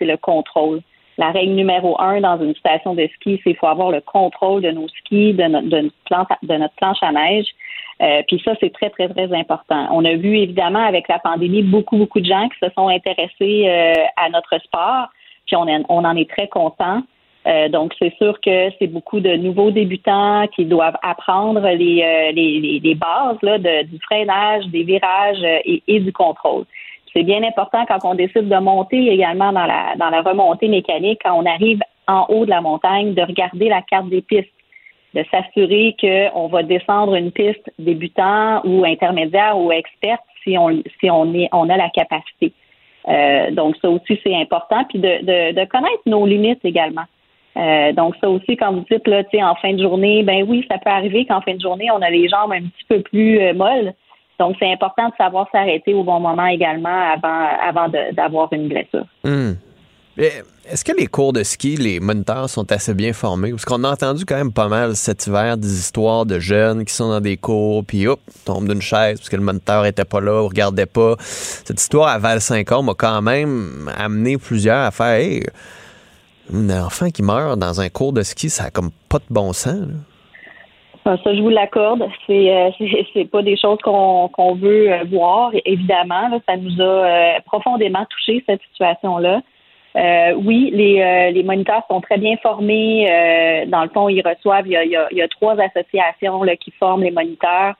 le 0.00 0.16
contrôle. 0.16 0.80
La 1.16 1.30
règle 1.30 1.54
numéro 1.54 2.00
un 2.00 2.20
dans 2.20 2.40
une 2.40 2.54
station 2.54 2.94
de 2.94 3.08
ski, 3.14 3.40
c'est 3.42 3.50
qu'il 3.50 3.56
faut 3.56 3.66
avoir 3.66 3.90
le 3.90 4.00
contrôle 4.00 4.62
de 4.62 4.70
nos 4.70 4.88
skis, 4.88 5.32
de 5.34 5.44
notre 5.44 5.68
de 5.68 6.54
notre 6.54 6.74
planche 6.76 7.02
à 7.02 7.12
neige. 7.12 7.46
Euh, 8.00 8.22
puis 8.28 8.40
ça, 8.44 8.52
c'est 8.60 8.72
très, 8.72 8.90
très, 8.90 9.08
très 9.08 9.32
important. 9.34 9.88
On 9.90 10.04
a 10.04 10.14
vu 10.14 10.38
évidemment 10.38 10.84
avec 10.84 11.08
la 11.08 11.18
pandémie 11.18 11.62
beaucoup, 11.62 11.96
beaucoup 11.96 12.20
de 12.20 12.26
gens 12.26 12.48
qui 12.48 12.58
se 12.62 12.72
sont 12.74 12.88
intéressés 12.88 13.64
euh, 13.66 13.94
à 14.16 14.28
notre 14.30 14.58
sport, 14.62 15.08
puis 15.46 15.56
on, 15.56 15.66
on 15.88 16.04
en 16.04 16.16
est 16.16 16.30
très 16.30 16.48
content. 16.48 17.02
Euh, 17.46 17.68
donc, 17.68 17.94
c'est 17.98 18.14
sûr 18.16 18.40
que 18.40 18.70
c'est 18.78 18.88
beaucoup 18.88 19.20
de 19.20 19.34
nouveaux 19.36 19.70
débutants 19.70 20.46
qui 20.54 20.64
doivent 20.64 20.98
apprendre 21.02 21.60
les, 21.60 22.02
euh, 22.02 22.32
les, 22.32 22.60
les, 22.60 22.80
les 22.80 22.94
bases 22.94 23.38
là, 23.42 23.58
de, 23.58 23.84
du 23.84 23.98
freinage, 24.00 24.66
des 24.66 24.82
virages 24.82 25.42
euh, 25.42 25.58
et, 25.64 25.82
et 25.88 26.00
du 26.00 26.12
contrôle. 26.12 26.64
C'est 27.14 27.22
bien 27.22 27.42
important 27.42 27.86
quand 27.86 27.98
on 28.04 28.14
décide 28.14 28.48
de 28.48 28.58
monter 28.58 29.08
également 29.12 29.52
dans 29.52 29.64
la, 29.64 29.94
dans 29.96 30.10
la 30.10 30.20
remontée 30.20 30.68
mécanique, 30.68 31.20
quand 31.24 31.40
on 31.40 31.46
arrive 31.46 31.80
en 32.06 32.26
haut 32.28 32.44
de 32.44 32.50
la 32.50 32.60
montagne, 32.60 33.14
de 33.14 33.22
regarder 33.22 33.68
la 33.68 33.82
carte 33.82 34.08
des 34.08 34.20
pistes, 34.20 34.52
de 35.18 35.24
s'assurer 35.30 35.96
qu'on 36.00 36.46
va 36.46 36.62
descendre 36.62 37.14
une 37.14 37.32
piste 37.32 37.70
débutant 37.78 38.60
ou 38.64 38.84
intermédiaire 38.84 39.58
ou 39.58 39.72
experte 39.72 40.22
si 40.44 40.56
on, 40.56 40.70
si 41.00 41.10
on, 41.10 41.68
a 41.68 41.76
la 41.76 41.90
capacité. 41.90 42.52
Euh, 43.08 43.50
donc, 43.50 43.76
ça 43.82 43.90
aussi, 43.90 44.18
c'est 44.22 44.34
important. 44.34 44.84
Puis 44.88 45.00
de, 45.00 45.24
de, 45.24 45.60
de 45.60 45.64
connaître 45.68 46.02
nos 46.06 46.24
limites 46.24 46.64
également. 46.64 47.04
Euh, 47.56 47.92
donc, 47.92 48.14
ça 48.20 48.30
aussi, 48.30 48.56
quand 48.56 48.72
vous 48.72 48.84
dites, 48.90 49.06
là, 49.08 49.22
en 49.42 49.54
fin 49.56 49.72
de 49.72 49.82
journée, 49.82 50.22
ben 50.22 50.44
oui, 50.46 50.64
ça 50.70 50.78
peut 50.78 50.90
arriver 50.90 51.26
qu'en 51.26 51.40
fin 51.40 51.54
de 51.54 51.60
journée, 51.60 51.90
on 51.90 52.00
a 52.00 52.10
les 52.10 52.28
jambes 52.28 52.52
un 52.52 52.60
petit 52.60 52.84
peu 52.88 53.00
plus 53.00 53.40
euh, 53.40 53.54
molles. 53.54 53.94
Donc, 54.38 54.54
c'est 54.60 54.70
important 54.70 55.08
de 55.08 55.14
savoir 55.16 55.48
s'arrêter 55.50 55.94
au 55.94 56.04
bon 56.04 56.20
moment 56.20 56.46
également 56.46 57.10
avant, 57.12 57.48
avant 57.60 57.88
d'avoir 58.12 58.52
une 58.52 58.68
blessure. 58.68 59.06
Hum. 59.24 59.56
Est-ce 60.18 60.84
que 60.84 60.92
les 60.92 61.06
cours 61.06 61.32
de 61.32 61.44
ski, 61.44 61.76
les 61.76 62.00
moniteurs 62.00 62.50
sont 62.50 62.70
assez 62.72 62.92
bien 62.92 63.12
formés? 63.12 63.50
Parce 63.50 63.64
qu'on 63.64 63.84
a 63.84 63.90
entendu 63.90 64.24
quand 64.24 64.36
même 64.36 64.52
pas 64.52 64.68
mal 64.68 64.96
cet 64.96 65.26
hiver 65.26 65.56
des 65.56 65.78
histoires 65.78 66.26
de 66.26 66.40
jeunes 66.40 66.84
qui 66.84 66.92
sont 66.92 67.08
dans 67.08 67.20
des 67.20 67.36
cours, 67.36 67.84
puis 67.84 68.06
hop, 68.06 68.20
tombent 68.44 68.68
d'une 68.68 68.82
chaise 68.82 69.18
parce 69.18 69.28
que 69.28 69.36
le 69.36 69.42
moniteur 69.42 69.86
était 69.86 70.04
pas 70.04 70.20
là, 70.20 70.42
ou 70.42 70.48
regardait 70.48 70.86
pas. 70.86 71.14
Cette 71.20 71.80
histoire 71.80 72.08
à 72.08 72.18
Val-Saint-Côme 72.18 72.86
m'a 72.86 72.94
quand 72.94 73.22
même 73.22 73.90
amené 73.96 74.38
plusieurs 74.38 74.84
à 74.84 74.90
faire 74.90 75.08
Hey, 75.08 75.42
un 76.52 76.68
enfant 76.70 77.10
qui 77.10 77.22
meurt 77.22 77.58
dans 77.58 77.80
un 77.80 77.88
cours 77.88 78.12
de 78.12 78.22
ski, 78.22 78.50
ça 78.50 78.64
a 78.64 78.70
comme 78.70 78.90
pas 79.08 79.18
de 79.18 79.24
bon 79.30 79.52
sens. 79.52 79.80
là. 79.80 79.94
Ah, 81.04 81.16
Ça, 81.24 81.34
je 81.34 81.40
vous 81.40 81.48
l'accorde. 81.48 82.06
C'est 82.26 82.50
euh, 82.52 83.24
pas 83.32 83.42
des 83.42 83.56
choses 83.56 83.78
qu'on 83.82 84.28
qu'on 84.28 84.54
veut 84.56 84.92
euh, 84.92 85.04
voir. 85.10 85.52
Évidemment, 85.64 86.28
là, 86.28 86.38
ça 86.46 86.56
nous 86.56 86.78
a 86.80 86.84
euh, 86.84 87.40
profondément 87.46 88.04
touché 88.10 88.44
cette 88.46 88.60
situation-là. 88.72 89.40
Euh, 89.96 90.32
oui, 90.44 90.70
les, 90.72 91.00
euh, 91.00 91.30
les 91.30 91.42
moniteurs 91.42 91.82
sont 91.88 92.00
très 92.00 92.18
bien 92.18 92.36
formés. 92.38 93.06
Euh, 93.10 93.66
dans 93.66 93.82
le 93.82 93.88
fond, 93.90 94.08
ils 94.08 94.22
reçoivent. 94.26 94.66
Il 94.66 94.72
y 94.72 94.76
a, 94.76 94.84
il 94.84 94.90
y 94.90 94.96
a- 94.96 95.08
il 95.10 95.16
y 95.16 95.22
a 95.22 95.28
trois 95.28 95.56
associations 95.60 96.42
là, 96.42 96.56
qui 96.56 96.70
forment 96.72 97.02
les 97.02 97.10
moniteurs. 97.10 97.74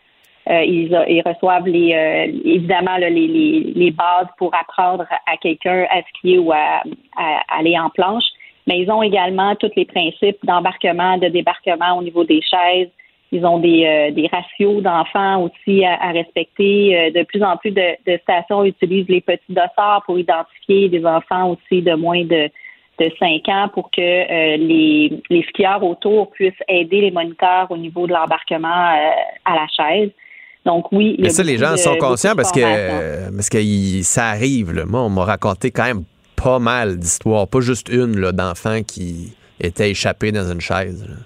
Euh, 0.48 0.62
ils, 0.62 0.98
ils 1.08 1.22
reçoivent 1.26 1.66
les 1.66 1.92
euh, 1.92 2.32
évidemment 2.44 2.96
là, 2.96 3.10
les, 3.10 3.26
les, 3.26 3.72
les 3.76 3.90
bases 3.90 4.28
pour 4.38 4.54
apprendre 4.54 5.04
à 5.26 5.36
quelqu'un 5.36 5.86
à 5.90 6.00
skier 6.08 6.38
ou 6.38 6.50
à, 6.52 6.82
à 7.16 7.58
aller 7.58 7.78
en 7.78 7.90
planche. 7.90 8.24
Mais 8.66 8.78
ils 8.80 8.90
ont 8.90 9.02
également 9.02 9.54
tous 9.56 9.70
les 9.76 9.84
principes 9.84 10.38
d'embarquement, 10.44 11.18
de 11.18 11.28
débarquement 11.28 11.98
au 11.98 12.02
niveau 12.02 12.24
des 12.24 12.40
chaises. 12.40 12.88
Ils 13.30 13.44
ont 13.44 13.58
des, 13.58 13.84
euh, 13.84 14.10
des 14.10 14.26
ratios 14.28 14.82
d'enfants 14.82 15.42
aussi 15.42 15.84
à, 15.84 15.94
à 16.02 16.12
respecter. 16.12 16.96
Euh, 16.98 17.10
de 17.10 17.24
plus 17.24 17.42
en 17.42 17.56
plus 17.58 17.70
de, 17.72 17.82
de 18.06 18.18
stations 18.22 18.64
utilisent 18.64 19.08
les 19.08 19.20
petits 19.20 19.52
dossards 19.52 20.02
pour 20.06 20.18
identifier 20.18 20.88
des 20.88 21.04
enfants 21.04 21.50
aussi 21.50 21.82
de 21.82 21.94
moins 21.94 22.24
de, 22.24 22.48
de 22.98 23.10
5 23.18 23.48
ans 23.48 23.68
pour 23.74 23.90
que 23.90 24.00
euh, 24.00 24.56
les, 24.56 25.20
les 25.28 25.42
skieurs 25.50 25.84
autour 25.84 26.30
puissent 26.30 26.52
aider 26.68 27.02
les 27.02 27.10
moniteurs 27.10 27.66
au 27.70 27.76
niveau 27.76 28.06
de 28.06 28.12
l'embarquement 28.14 28.68
euh, 28.68 29.10
à 29.44 29.54
la 29.56 29.66
chaise. 29.76 30.10
Donc 30.64 30.90
oui, 30.92 31.16
Mais 31.18 31.28
ça, 31.28 31.42
les 31.42 31.56
gens 31.58 31.72
de- 31.72 31.76
sont 31.76 31.96
conscients 31.96 32.34
parce 32.34 32.50
que, 32.52 32.60
parce 33.34 33.48
que 33.50 33.58
il- 33.58 34.04
ça 34.04 34.26
arrive. 34.28 34.72
là. 34.72 34.84
Moi, 34.86 35.00
on 35.02 35.08
m'a 35.10 35.24
raconté 35.24 35.70
quand 35.70 35.84
même 35.84 36.04
pas 36.34 36.58
mal 36.58 36.98
d'histoires, 36.98 37.46
pas 37.46 37.60
juste 37.60 37.88
une 37.90 38.14
d'enfants 38.32 38.82
qui 38.82 39.34
étaient 39.60 39.90
échappés 39.90 40.32
dans 40.32 40.50
une 40.50 40.60
chaise. 40.60 41.06
là. 41.08 41.16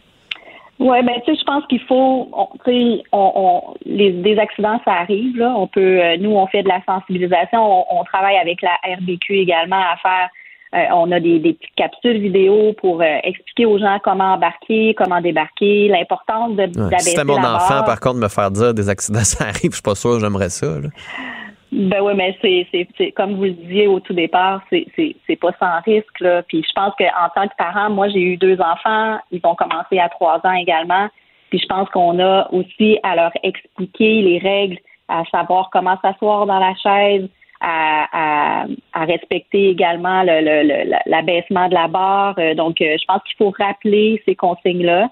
Oui, 0.82 1.02
ben 1.04 1.14
tu 1.24 1.32
sais, 1.32 1.38
je 1.40 1.44
pense 1.44 1.64
qu'il 1.68 1.80
faut, 1.82 2.28
tu 2.64 2.72
sais, 2.72 3.02
on, 3.12 3.32
on, 3.36 3.74
les, 3.86 4.10
des 4.10 4.36
accidents, 4.38 4.80
ça 4.84 4.92
arrive. 4.94 5.36
Là. 5.36 5.54
On 5.56 5.68
peut, 5.68 6.00
euh, 6.02 6.16
nous, 6.18 6.30
on 6.32 6.46
fait 6.48 6.64
de 6.64 6.68
la 6.68 6.80
sensibilisation. 6.84 7.60
On, 7.62 8.00
on 8.00 8.04
travaille 8.04 8.36
avec 8.36 8.60
la 8.62 8.72
RBQ 8.96 9.34
également 9.38 9.76
à 9.80 9.96
faire. 10.02 10.28
euh, 10.74 10.84
on 10.94 11.12
a 11.12 11.20
des, 11.20 11.38
des 11.38 11.52
petites 11.52 11.74
capsules 11.76 12.18
vidéo 12.18 12.72
pour 12.80 13.00
euh, 13.00 13.18
expliquer 13.22 13.66
aux 13.66 13.78
gens 13.78 13.98
comment 14.02 14.32
embarquer, 14.34 14.94
comment 14.94 15.20
débarquer, 15.20 15.86
l'importance 15.88 16.56
de 16.56 16.62
Ouais. 16.62 16.98
Si 16.98 17.10
c'était 17.10 17.24
mon 17.24 17.36
enfant, 17.38 17.68
barre. 17.80 17.84
par 17.84 18.00
contre, 18.00 18.16
me 18.16 18.28
faire 18.28 18.50
dire 18.50 18.74
des 18.74 18.88
accidents, 18.88 19.20
ça 19.34 19.44
arrive, 19.44 19.70
je 19.70 19.76
suis 19.76 19.82
pas 19.82 19.94
sûr 19.94 20.18
j'aimerais 20.18 20.48
ça. 20.48 20.66
là. 20.66 20.88
Ben 21.72 22.02
oui, 22.02 22.12
mais 22.14 22.36
c'est, 22.42 23.12
comme 23.12 23.36
vous 23.36 23.44
le 23.44 23.50
disiez 23.52 23.86
au 23.86 23.98
tout 23.98 24.12
départ, 24.12 24.60
c'est, 24.68 24.84
pas 25.40 25.52
sans 25.58 25.80
risque. 25.86 26.20
Là. 26.20 26.42
Puis 26.42 26.62
je 26.62 26.72
pense 26.74 26.92
qu'en 26.98 27.28
tant 27.34 27.48
que 27.48 27.56
parent, 27.56 27.88
moi 27.88 28.08
j'ai 28.08 28.20
eu 28.20 28.36
deux 28.36 28.60
enfants, 28.60 29.18
ils 29.30 29.40
ont 29.44 29.54
commencé 29.54 29.98
à 29.98 30.10
trois 30.10 30.38
ans 30.44 30.52
également. 30.52 31.08
Puis 31.48 31.60
je 31.60 31.66
pense 31.66 31.88
qu'on 31.88 32.18
a 32.20 32.46
aussi 32.52 32.98
à 33.02 33.16
leur 33.16 33.32
expliquer 33.42 34.20
les 34.20 34.38
règles, 34.38 34.78
à 35.08 35.22
savoir 35.30 35.70
comment 35.72 35.96
s'asseoir 36.02 36.44
dans 36.44 36.58
la 36.58 36.74
chaise, 36.74 37.26
à, 37.62 38.06
à, 38.12 38.66
à 38.92 39.04
respecter 39.06 39.70
également 39.70 40.22
le, 40.24 40.40
le, 40.42 40.62
le- 40.84 40.96
l'abaissement 41.06 41.68
de 41.68 41.74
la 41.74 41.88
barre. 41.88 42.34
Euh, 42.38 42.54
Donc, 42.54 42.82
euh, 42.82 42.96
je 43.00 43.04
pense 43.06 43.22
qu'il 43.22 43.36
faut 43.38 43.52
rappeler 43.58 44.20
ces 44.26 44.34
consignes-là. 44.34 45.08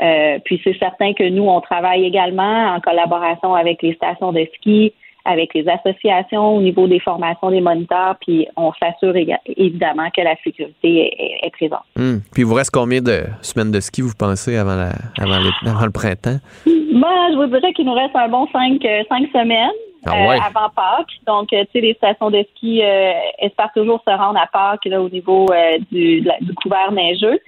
Euh, 0.00 0.38
puis 0.44 0.60
c'est 0.64 0.76
certain 0.78 1.14
que 1.14 1.26
nous, 1.28 1.44
on 1.48 1.60
travaille 1.60 2.04
également 2.04 2.74
en 2.74 2.80
collaboration 2.80 3.54
avec 3.54 3.80
les 3.82 3.94
stations 3.94 4.32
de 4.32 4.46
ski, 4.56 4.92
avec 5.24 5.54
les 5.54 5.66
associations 5.68 6.56
au 6.56 6.60
niveau 6.60 6.86
des 6.86 7.00
formations 7.00 7.50
des 7.50 7.60
moniteurs, 7.60 8.16
puis 8.20 8.46
on 8.56 8.72
s'assure 8.74 9.14
évidemment 9.56 10.08
que 10.16 10.22
la 10.22 10.34
sécurité 10.42 11.12
est, 11.18 11.46
est 11.46 11.50
présente. 11.50 11.84
Hmm. 11.96 12.18
Puis 12.32 12.42
il 12.42 12.46
vous 12.46 12.54
reste 12.54 12.70
combien 12.72 13.00
de 13.00 13.22
semaines 13.40 13.70
de 13.70 13.80
ski, 13.80 14.02
vous 14.02 14.12
pensez, 14.18 14.56
avant, 14.56 14.76
la, 14.76 14.90
avant, 15.20 15.38
le, 15.38 15.68
avant 15.68 15.84
le 15.84 15.92
printemps? 15.92 16.38
Moi, 16.66 17.10
je 17.30 17.36
vous 17.36 17.46
dirais 17.46 17.72
qu'il 17.72 17.86
nous 17.86 17.94
reste 17.94 18.14
un 18.14 18.28
bon 18.28 18.46
cinq, 18.52 18.84
euh, 18.84 19.02
cinq 19.08 19.28
semaines 19.32 19.70
Ah 20.04 20.12
euh, 20.14 20.38
avant 20.38 20.68
Pâques. 20.74 21.14
Donc, 21.26 21.52
euh, 21.52 21.64
tu 21.64 21.72
sais, 21.72 21.80
les 21.80 21.94
stations 21.94 22.30
de 22.30 22.44
ski 22.50 22.82
euh, 22.82 23.12
espèrent 23.38 23.72
toujours 23.74 24.02
se 24.06 24.12
rendre 24.12 24.38
à 24.38 24.46
Pâques 24.46 24.84
là, 24.86 25.00
au 25.00 25.08
niveau 25.08 25.46
euh, 25.52 25.78
du, 25.90 26.20
la- 26.20 26.38
du 26.40 26.52
couvert 26.54 26.92
neigeux. 26.92 27.38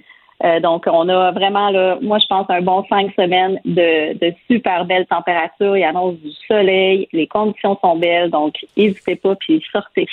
Euh, 0.43 0.59
donc, 0.59 0.83
on 0.87 1.07
a 1.07 1.31
vraiment, 1.31 1.69
là, 1.69 1.97
moi, 2.01 2.19
je 2.19 2.25
pense, 2.27 2.45
un 2.49 2.61
bon 2.61 2.83
cinq 2.89 3.11
semaines 3.15 3.57
de, 3.63 4.17
de 4.17 4.33
super 4.49 4.85
belles 4.85 5.05
températures. 5.07 5.77
Il 5.77 5.83
annonce 5.83 6.15
du 6.15 6.29
soleil, 6.47 7.07
les 7.13 7.27
conditions 7.27 7.77
sont 7.81 7.97
belles, 7.97 8.29
donc 8.29 8.53
n'hésitez 8.75 9.15
pas, 9.15 9.35
puis 9.35 9.63
sortez. 9.71 10.07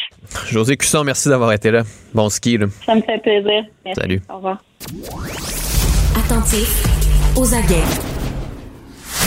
José 0.46 0.76
Cusson, 0.76 1.02
merci 1.04 1.28
d'avoir 1.28 1.52
été 1.52 1.70
là. 1.70 1.82
Bon 2.14 2.28
ski. 2.28 2.56
Là. 2.56 2.66
Ça 2.86 2.94
me 2.94 3.02
fait 3.02 3.18
plaisir. 3.18 3.64
Merci. 3.84 4.00
Salut. 4.00 4.22
Au 4.30 4.36
revoir. 4.36 4.58
Attentif, 6.16 6.84
aux 7.36 7.52
aguets. 7.54 7.82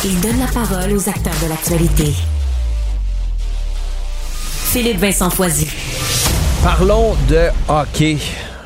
Il 0.05 0.21
donne 0.21 0.39
la 0.39 0.51
parole 0.53 0.93
aux 0.93 1.09
acteurs 1.09 1.33
de 1.43 1.49
l'actualité. 1.49 2.13
Philippe 4.71 4.97
Vincent 4.97 5.29
Foisy. 5.29 5.67
Parlons 6.63 7.13
de 7.29 7.49
hockey. 7.69 8.17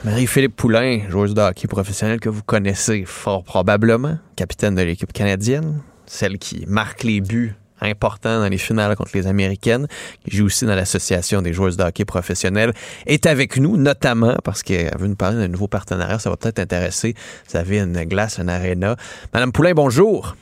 Marie-Philippe 0.05 0.55
Poulain, 0.55 1.01
joueuse 1.09 1.33
de 1.33 1.41
hockey 1.41 1.67
professionnelle 1.67 2.21
que 2.21 2.29
vous 2.29 2.41
connaissez 2.41 3.03
fort 3.05 3.43
probablement, 3.43 4.17
capitaine 4.37 4.73
de 4.75 4.81
l'équipe 4.81 5.11
canadienne, 5.11 5.81
celle 6.05 6.37
qui 6.37 6.63
marque 6.67 7.03
les 7.03 7.19
buts 7.19 7.53
importants 7.81 8.39
dans 8.39 8.47
les 8.47 8.57
finales 8.57 8.95
contre 8.95 9.11
les 9.13 9.27
Américaines, 9.27 9.87
qui 10.23 10.37
joue 10.37 10.45
aussi 10.45 10.65
dans 10.65 10.75
l'Association 10.75 11.41
des 11.41 11.51
joueuses 11.51 11.75
de 11.75 11.83
hockey 11.83 12.05
professionnelles, 12.05 12.73
est 13.07 13.25
avec 13.25 13.57
nous, 13.57 13.75
notamment 13.75 14.35
parce 14.43 14.63
qu'elle 14.63 14.97
veut 14.97 15.07
nous 15.07 15.15
parler 15.15 15.37
d'un 15.37 15.49
nouveau 15.49 15.67
partenariat. 15.67 16.17
Ça 16.17 16.29
va 16.29 16.37
peut-être 16.37 16.59
intéresser. 16.59 17.13
Vous 17.49 17.57
avez 17.57 17.79
une 17.79 18.03
glace, 18.05 18.39
une 18.39 18.49
aréna. 18.49 18.95
Madame 19.33 19.51
Poulain, 19.51 19.73
bonjour. 19.73 20.35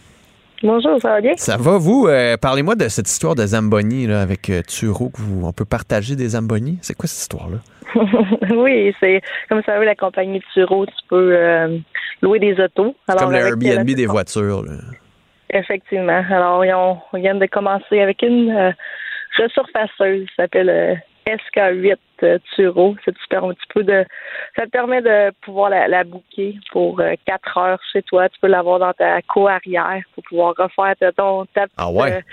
Bonjour, 0.63 0.99
ça 0.99 1.09
va 1.09 1.21
bien? 1.21 1.33
Ça 1.37 1.55
va, 1.57 1.77
vous? 1.77 2.07
Euh, 2.07 2.35
Parlez-moi 2.37 2.75
de 2.75 2.87
cette 2.87 3.07
histoire 3.07 3.35
de 3.35 3.45
Zamboni 3.45 4.07
là, 4.07 4.21
avec 4.21 4.49
euh, 4.49 4.61
Turo. 4.67 5.09
Que 5.09 5.21
vous, 5.21 5.45
on 5.45 5.53
peut 5.53 5.65
partager 5.65 6.15
des 6.15 6.29
Zamboni. 6.29 6.79
C'est 6.81 6.95
quoi 6.95 7.07
cette 7.07 7.21
histoire-là? 7.21 7.57
oui, 8.55 8.93
c'est 8.99 9.21
comme 9.49 9.61
ça, 9.63 9.77
la 9.77 9.95
compagnie 9.95 10.41
Turo, 10.53 10.85
tu 10.87 10.93
peux 11.09 11.35
euh, 11.35 11.77
louer 12.21 12.39
des 12.39 12.59
autos. 12.59 12.95
C'est 13.07 13.17
comme 13.17 13.31
le 13.31 13.37
Airbnb 13.37 13.85
des 13.87 14.05
voitures. 14.07 14.63
là. 14.63 14.73
Effectivement. 15.51 16.23
Alors, 16.29 16.65
ils 16.65 17.21
viennent 17.21 17.39
de 17.39 17.45
commencer 17.45 18.01
avec 18.01 18.21
une 18.23 18.73
resurfaceuse 19.37 20.25
qui 20.27 20.35
s'appelle 20.35 21.01
SK8 21.27 21.97
euh, 22.23 22.39
Turo. 22.55 22.95
Ça 23.05 23.11
te 23.11 23.17
permet 23.29 23.49
un 23.49 23.53
petit 23.53 23.67
peu 23.73 23.83
de. 23.83 24.05
Ça 24.55 24.65
te 24.65 24.69
permet 24.69 25.01
de 25.01 25.31
pouvoir 25.41 25.69
la, 25.69 25.87
la 25.87 26.03
booker 26.03 26.57
pour 26.71 26.99
euh, 26.99 27.13
quatre 27.25 27.57
heures 27.57 27.79
chez 27.91 28.01
toi. 28.03 28.29
Tu 28.29 28.39
peux 28.39 28.47
l'avoir 28.47 28.79
dans 28.79 28.93
ta 28.93 29.21
cour 29.23 29.49
arrière 29.49 30.01
pour 30.13 30.23
pouvoir 30.23 30.53
refaire 30.57 30.95
ta, 30.99 31.11
ton, 31.11 31.45
ta 31.53 31.63
petite, 31.63 31.75
Ah 31.77 31.91
ouais? 31.91 32.23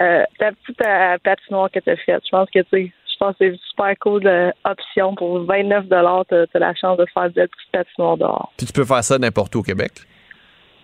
euh, 0.00 0.24
ta 0.38 0.52
petite 0.52 0.86
euh, 0.86 1.16
patinoire 1.22 1.70
que 1.70 1.80
tu 1.80 1.90
as 1.90 1.96
faite. 1.96 2.22
Je 2.24 2.30
pense 2.30 2.50
que 2.50 2.60
tu 2.60 2.92
je 3.06 3.18
pense 3.18 3.30
que 3.32 3.44
c'est 3.44 3.46
une 3.50 3.58
super 3.70 3.94
cool 4.00 4.52
option 4.64 5.14
pour 5.14 5.44
29 5.44 5.84
tu 5.88 5.94
as 5.94 6.58
la 6.58 6.74
chance 6.74 6.98
de 6.98 7.06
faire 7.14 7.30
de 7.30 7.40
la 7.42 7.46
petite 7.46 7.70
patinoire 7.72 8.16
dehors. 8.16 8.52
Puis 8.56 8.66
tu 8.66 8.72
peux 8.72 8.84
faire 8.84 9.04
ça 9.04 9.18
n'importe 9.18 9.54
où 9.54 9.60
au 9.60 9.62
Québec? 9.62 9.92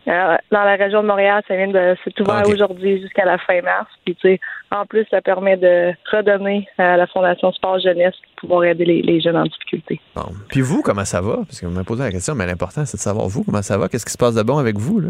Euh, 0.08 0.36
dans 0.50 0.64
la 0.64 0.76
région 0.76 1.02
de 1.02 1.06
Montréal, 1.06 1.42
ça 1.46 1.56
vient 1.56 1.68
de 1.68 1.94
c'est 2.02 2.18
ouvert 2.20 2.42
Ah, 2.44 2.48
aujourd'hui 2.48 3.00
jusqu'à 3.00 3.24
la 3.24 3.36
fin 3.38 3.60
mars. 3.60 3.88
Puis 4.04 4.14
tu 4.16 4.28
sais, 4.28 4.40
en 4.70 4.86
plus, 4.86 5.06
ça 5.10 5.20
permet 5.20 5.56
de 5.56 5.92
redonner 6.10 6.66
à 6.78 6.96
la 6.96 7.06
Fondation 7.06 7.52
Sport 7.52 7.80
Jeunesse 7.80 8.14
pour 8.36 8.48
pouvoir 8.48 8.64
aider 8.64 8.84
les, 8.86 9.02
les 9.02 9.20
jeunes 9.20 9.36
en 9.36 9.44
difficulté. 9.44 10.00
Bon. 10.16 10.22
Puis 10.48 10.62
vous, 10.62 10.82
comment 10.82 11.04
ça 11.04 11.20
va? 11.20 11.36
Parce 11.36 11.60
que 11.60 11.66
vous 11.66 11.72
m'avez 11.72 11.84
posé 11.84 12.02
la 12.02 12.10
question, 12.10 12.34
mais 12.34 12.46
l'important, 12.46 12.84
c'est 12.86 12.96
de 12.96 13.02
savoir 13.02 13.28
vous, 13.28 13.44
comment 13.44 13.62
ça 13.62 13.76
va? 13.76 13.88
Qu'est-ce 13.88 14.06
qui 14.06 14.12
se 14.12 14.18
passe 14.18 14.34
de 14.34 14.42
bon 14.42 14.58
avec 14.58 14.78
vous? 14.78 15.00
Là? 15.00 15.08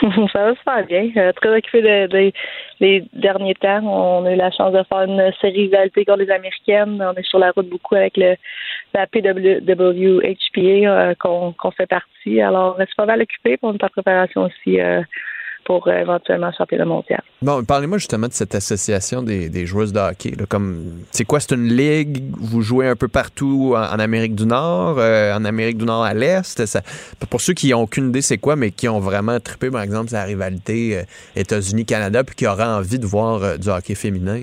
ça 0.32 0.44
va 0.44 0.54
super 0.54 0.86
bien. 0.86 1.10
Euh, 1.16 1.32
très 1.32 1.56
occupé 1.56 1.82
de, 1.82 2.06
de- 2.06 2.32
les 2.80 3.04
derniers 3.12 3.54
temps. 3.54 3.82
On 3.84 4.24
a 4.24 4.32
eu 4.32 4.36
la 4.36 4.50
chance 4.50 4.72
de 4.72 4.82
faire 4.84 5.02
une 5.02 5.30
série 5.40 5.64
rivalité 5.64 6.04
contre 6.04 6.20
les 6.22 6.30
Américaines. 6.30 7.02
On 7.02 7.14
est 7.14 7.26
sur 7.26 7.38
la 7.38 7.50
route 7.50 7.68
beaucoup 7.68 7.94
avec 7.94 8.16
le, 8.16 8.36
la 8.94 9.06
PWHPA 9.06 10.60
euh, 10.60 11.14
qu'on 11.18 11.52
qu'on 11.52 11.70
fait 11.72 11.86
partie. 11.86 12.40
Alors, 12.40 12.76
c'est 12.78 12.94
pas 12.96 13.04
mal 13.06 13.20
occupé 13.20 13.56
pour 13.58 13.72
notre 13.72 13.88
préparation 13.88 14.44
aussi 14.44 14.80
euh, 14.80 15.02
pour 15.70 15.86
euh, 15.86 16.00
éventuellement 16.00 16.48
le 16.48 16.52
championnat 16.58 16.84
mondial. 16.84 17.22
Bon, 17.42 17.62
parlez-moi 17.62 17.98
justement 17.98 18.26
de 18.26 18.32
cette 18.32 18.56
association 18.56 19.22
des, 19.22 19.66
joueuses 19.66 19.92
de 19.92 20.00
hockey. 20.00 20.32
Comme, 20.48 21.04
c'est 21.12 21.24
quoi? 21.24 21.38
C'est 21.38 21.54
une 21.54 21.68
ligue? 21.68 22.24
Vous 22.36 22.60
jouez 22.60 22.88
un 22.88 22.96
peu 22.96 23.06
partout 23.06 23.74
en, 23.76 24.00
Amérique 24.00 24.34
du 24.34 24.46
Nord, 24.46 24.96
euh, 24.98 25.32
en 25.32 25.44
Amérique 25.44 25.78
du 25.78 25.84
Nord 25.84 26.02
à 26.02 26.12
l'Est? 26.12 26.60
Pour 27.30 27.40
ceux 27.40 27.52
qui 27.52 27.70
n'ont 27.70 27.82
aucune 27.82 28.08
idée 28.08 28.20
c'est 28.20 28.38
quoi, 28.38 28.56
mais 28.56 28.72
qui 28.72 28.88
ont 28.88 28.98
vraiment 28.98 29.38
trippé, 29.38 29.70
par 29.70 29.82
exemple, 29.82 30.12
la 30.12 30.24
rivalité 30.24 30.98
euh, 30.98 31.02
États-Unis-Canada, 31.36 32.24
puis 32.24 32.34
qui 32.34 32.48
auraient 32.48 32.64
envie 32.64 32.98
de 32.98 33.06
voir 33.06 33.56
du 33.56 33.68
hockey 33.68 33.94
féminin. 33.94 34.40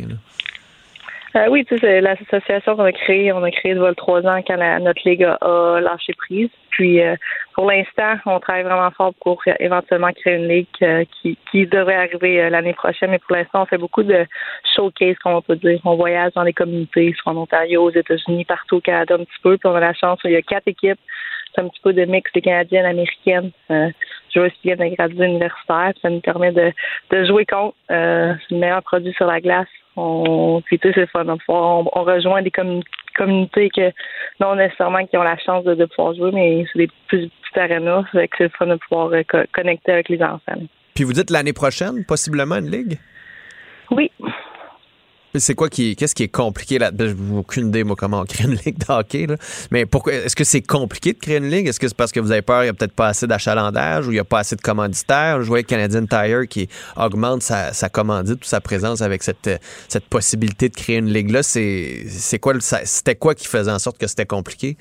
Euh, 1.35 1.47
oui, 1.49 1.65
tu 1.65 1.77
sais, 1.79 1.99
l'association 1.99 2.75
qu'on 2.75 2.83
a 2.83 2.91
créée, 2.91 3.31
on 3.33 3.43
a 3.43 3.51
créé 3.51 3.73
de 3.73 3.79
vol 3.79 3.95
trois 3.95 4.25
ans 4.25 4.41
quand 4.47 4.55
la- 4.55 4.79
notre 4.79 5.01
ligue 5.07 5.23
a, 5.23 5.79
lâché 5.81 6.13
prise. 6.13 6.49
Puis 6.69 7.01
euh, 7.01 7.15
pour 7.53 7.65
l'instant, 7.69 8.15
on 8.25 8.39
travaille 8.39 8.63
vraiment 8.63 8.91
fort 8.91 9.13
pour 9.21 9.41
euh, 9.47 9.53
éventuellement 9.59 10.11
créer 10.13 10.35
une 10.35 10.47
ligue 10.47 10.67
euh, 10.83 11.03
qui, 11.21 11.37
qui 11.51 11.67
devrait 11.67 11.95
arriver 11.95 12.49
l'année 12.49 12.73
prochaine. 12.73 13.11
Mais 13.11 13.19
pour 13.19 13.35
l'instant, 13.35 13.63
on 13.63 13.65
fait 13.65 13.77
beaucoup 13.77 14.03
de 14.03 14.25
showcase, 14.75 15.17
comme 15.19 15.33
on 15.33 15.41
peut 15.41 15.55
dire. 15.57 15.79
On 15.83 15.95
voyage 15.95 16.31
dans 16.33 16.43
les 16.43 16.53
communautés, 16.53 17.13
soit 17.17 17.33
en 17.33 17.37
Ontario, 17.37 17.83
aux 17.83 17.91
États-Unis, 17.91 18.45
partout 18.45 18.77
au 18.77 18.81
Canada 18.81 19.15
un 19.15 19.23
petit 19.25 19.41
peu. 19.43 19.57
Puis 19.57 19.67
on 19.69 19.75
a 19.75 19.79
la 19.81 19.93
chance, 19.93 20.19
il 20.23 20.31
y 20.31 20.35
a 20.35 20.41
quatre 20.41 20.67
équipes. 20.67 20.99
C'est 21.57 21.63
un 21.63 21.69
petit 21.69 21.81
peu 21.83 21.91
de 21.91 22.05
mix 22.05 22.31
des 22.33 22.41
Canadiennes, 22.41 22.85
américaines, 22.85 23.49
euh, 23.71 23.89
joueuses 24.33 24.51
qui 24.61 24.67
viennent 24.67 24.89
de 24.89 24.95
graduer 24.95 25.25
universitaire. 25.25 25.91
Ça 26.03 26.09
nous 26.09 26.19
permet 26.19 26.51
de, 26.51 26.71
de 27.09 27.25
jouer 27.25 27.45
contre. 27.47 27.75
Euh, 27.89 28.33
c'est 28.47 28.53
le 28.53 28.61
meilleur 28.61 28.83
produit 28.83 29.11
sur 29.13 29.25
la 29.25 29.41
glace. 29.41 29.67
On, 29.95 30.61
puis 30.63 30.77
tu 30.77 30.89
sais, 30.89 30.93
c'est 30.93 31.09
fun. 31.09 31.25
On, 31.47 31.85
on 31.91 32.03
rejoint 32.03 32.43
des 32.43 32.51
commun- 32.51 32.81
communautés 33.15 33.71
que 33.75 33.91
non 34.39 34.53
nécessairement 34.55 35.03
qui 35.07 35.17
ont 35.17 35.23
la 35.23 35.37
chance 35.39 35.63
de, 35.63 35.73
de 35.73 35.85
pouvoir 35.85 36.13
jouer, 36.13 36.29
mais 36.31 36.65
c'est 36.71 36.77
des 36.79 36.89
plus 37.07 37.27
petites 37.27 37.57
arénas. 37.57 38.03
C'est 38.11 38.29
le 38.39 38.49
fun 38.49 38.67
de 38.67 38.75
pouvoir 38.75 39.07
euh, 39.13 39.23
co- 39.27 39.47
connecter 39.51 39.93
avec 39.93 40.09
les 40.09 40.21
enfants. 40.21 40.61
Puis 40.93 41.03
vous 41.03 41.13
dites 41.13 41.31
l'année 41.31 41.53
prochaine, 41.53 42.05
possiblement 42.07 42.57
une 42.57 42.69
ligue? 42.69 42.99
Oui. 43.89 44.11
C'est 45.35 45.55
quoi 45.55 45.69
qui 45.69 45.95
qu'est-ce 45.95 46.15
qui 46.15 46.23
est 46.23 46.27
compliqué 46.29 46.79
là 46.79 46.91
J'ai 46.97 47.15
aucune 47.33 47.67
idée 47.67 47.83
moi 47.83 47.95
comment 47.95 48.21
on 48.21 48.25
crée 48.25 48.45
une 48.45 48.55
ligue 48.65 48.77
de 48.77 48.91
hockey 48.91 49.27
là. 49.27 49.35
Mais 49.71 49.85
pourquoi 49.85 50.13
est-ce 50.13 50.35
que 50.35 50.43
c'est 50.43 50.61
compliqué 50.61 51.13
de 51.13 51.19
créer 51.19 51.37
une 51.37 51.49
ligue? 51.49 51.67
Est-ce 51.67 51.79
que 51.79 51.87
c'est 51.87 51.97
parce 51.97 52.11
que 52.11 52.19
vous 52.19 52.31
avez 52.31 52.41
peur 52.41 52.63
il 52.63 52.67
y 52.67 52.69
a 52.69 52.73
peut-être 52.73 52.93
pas 52.93 53.07
assez 53.07 53.27
d'achalandage 53.27 54.07
ou 54.07 54.11
il 54.11 54.15
y 54.15 54.19
a 54.19 54.23
pas 54.23 54.39
assez 54.39 54.55
de 54.55 54.61
commanditaires? 54.61 55.41
Je 55.41 55.47
voyais 55.47 55.63
Canadian 55.63 56.05
Tire 56.05 56.47
qui 56.47 56.69
augmente 56.95 57.43
sa, 57.43 57.73
sa 57.73 57.89
commandite 57.89 58.43
ou 58.43 58.47
sa 58.47 58.61
présence 58.61 59.01
avec 59.01 59.23
cette 59.23 59.49
cette 59.89 60.05
possibilité 60.05 60.69
de 60.69 60.75
créer 60.75 60.97
une 60.97 61.11
ligue 61.11 61.31
là, 61.31 61.43
c'est 61.43 62.05
c'est 62.09 62.39
quoi 62.39 62.53
c'était 62.59 63.15
quoi 63.15 63.35
qui 63.35 63.47
faisait 63.47 63.71
en 63.71 63.79
sorte 63.79 63.97
que 63.97 64.07
c'était 64.07 64.25
compliqué? 64.25 64.77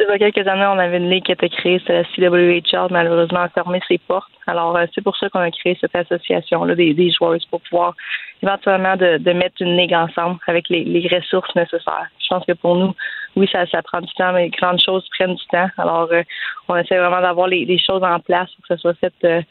Il 0.00 0.06
y 0.08 0.12
a 0.12 0.18
quelques 0.18 0.48
années, 0.48 0.66
on 0.66 0.78
avait 0.78 0.96
une 0.96 1.10
ligue 1.10 1.24
qui 1.24 1.32
était 1.32 1.48
créée, 1.48 1.80
c'est 1.86 1.92
la 1.92 2.04
CWHL, 2.04 2.88
malheureusement 2.90 3.40
a 3.40 3.48
fermé 3.48 3.80
ses 3.86 3.98
portes. 3.98 4.30
Alors, 4.46 4.76
euh, 4.76 4.86
c'est 4.94 5.02
pour 5.02 5.16
ça 5.16 5.28
qu'on 5.28 5.40
a 5.40 5.50
créé 5.50 5.76
cette 5.80 5.94
association-là 5.94 6.74
des, 6.74 6.94
des 6.94 7.10
joueurs 7.10 7.36
pour 7.50 7.60
pouvoir 7.62 7.94
éventuellement 8.42 8.96
de, 8.96 9.18
de 9.18 9.32
mettre 9.32 9.56
une 9.60 9.76
ligue 9.76 9.94
ensemble 9.94 10.38
avec 10.46 10.68
les, 10.68 10.84
les 10.84 11.06
ressources 11.08 11.54
nécessaires. 11.54 12.08
Je 12.18 12.28
pense 12.28 12.44
que 12.46 12.52
pour 12.52 12.76
nous, 12.76 12.94
oui, 13.36 13.48
ça, 13.50 13.66
ça 13.66 13.82
prend 13.82 14.00
du 14.00 14.12
temps, 14.14 14.32
mais 14.32 14.44
les 14.44 14.50
grandes 14.50 14.80
choses 14.80 15.06
prennent 15.16 15.34
du 15.34 15.46
temps. 15.46 15.68
Alors, 15.78 16.08
euh, 16.12 16.22
on 16.68 16.76
essaie 16.76 16.98
vraiment 16.98 17.20
d'avoir 17.20 17.48
les, 17.48 17.64
les 17.64 17.78
choses 17.78 18.02
en 18.02 18.20
place 18.20 18.50
pour 18.52 18.66
que 18.66 18.74
ça 18.74 18.76
soit 18.78 18.94
fait 18.94 19.14
euh, 19.24 19.42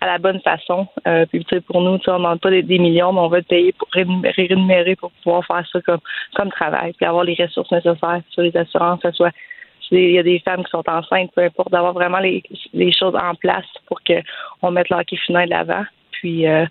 à 0.00 0.06
la 0.06 0.18
bonne 0.18 0.40
façon. 0.40 0.86
Euh, 1.06 1.26
puis, 1.26 1.44
pour 1.66 1.80
nous, 1.80 1.90
on 1.90 2.12
ne 2.12 2.18
demande 2.18 2.40
pas 2.40 2.50
des, 2.50 2.78
millions, 2.78 3.12
mais 3.12 3.20
on 3.20 3.28
veut 3.28 3.42
payé 3.42 3.72
pour 3.72 3.88
rémunérer 3.92 4.96
pour 4.96 5.12
pouvoir 5.22 5.44
faire 5.46 5.64
ça 5.72 5.80
comme, 5.82 6.00
comme 6.34 6.50
travail, 6.50 6.92
puis 6.94 7.06
avoir 7.06 7.24
les 7.24 7.36
ressources 7.38 7.70
nécessaires 7.70 8.20
sur 8.30 8.42
les 8.42 8.56
assurances, 8.56 9.00
que 9.00 9.10
ce 9.10 9.16
soit 9.16 9.32
il 9.98 10.12
y 10.12 10.18
a 10.18 10.22
des 10.22 10.40
femmes 10.40 10.64
qui 10.64 10.70
sont 10.70 10.84
enceintes, 10.88 11.30
peu 11.34 11.42
importe, 11.42 11.70
d'avoir 11.70 11.92
vraiment 11.92 12.18
les, 12.18 12.42
les 12.72 12.92
choses 12.92 13.14
en 13.14 13.34
place 13.34 13.66
pour 13.86 14.00
qu'on 14.02 14.70
mette 14.70 14.88
le 14.90 14.96
hockey 14.96 15.16
féminin 15.26 15.44
de 15.44 15.50
l'avant. 15.50 15.84
Puis, 16.12 16.46
euh, 16.46 16.64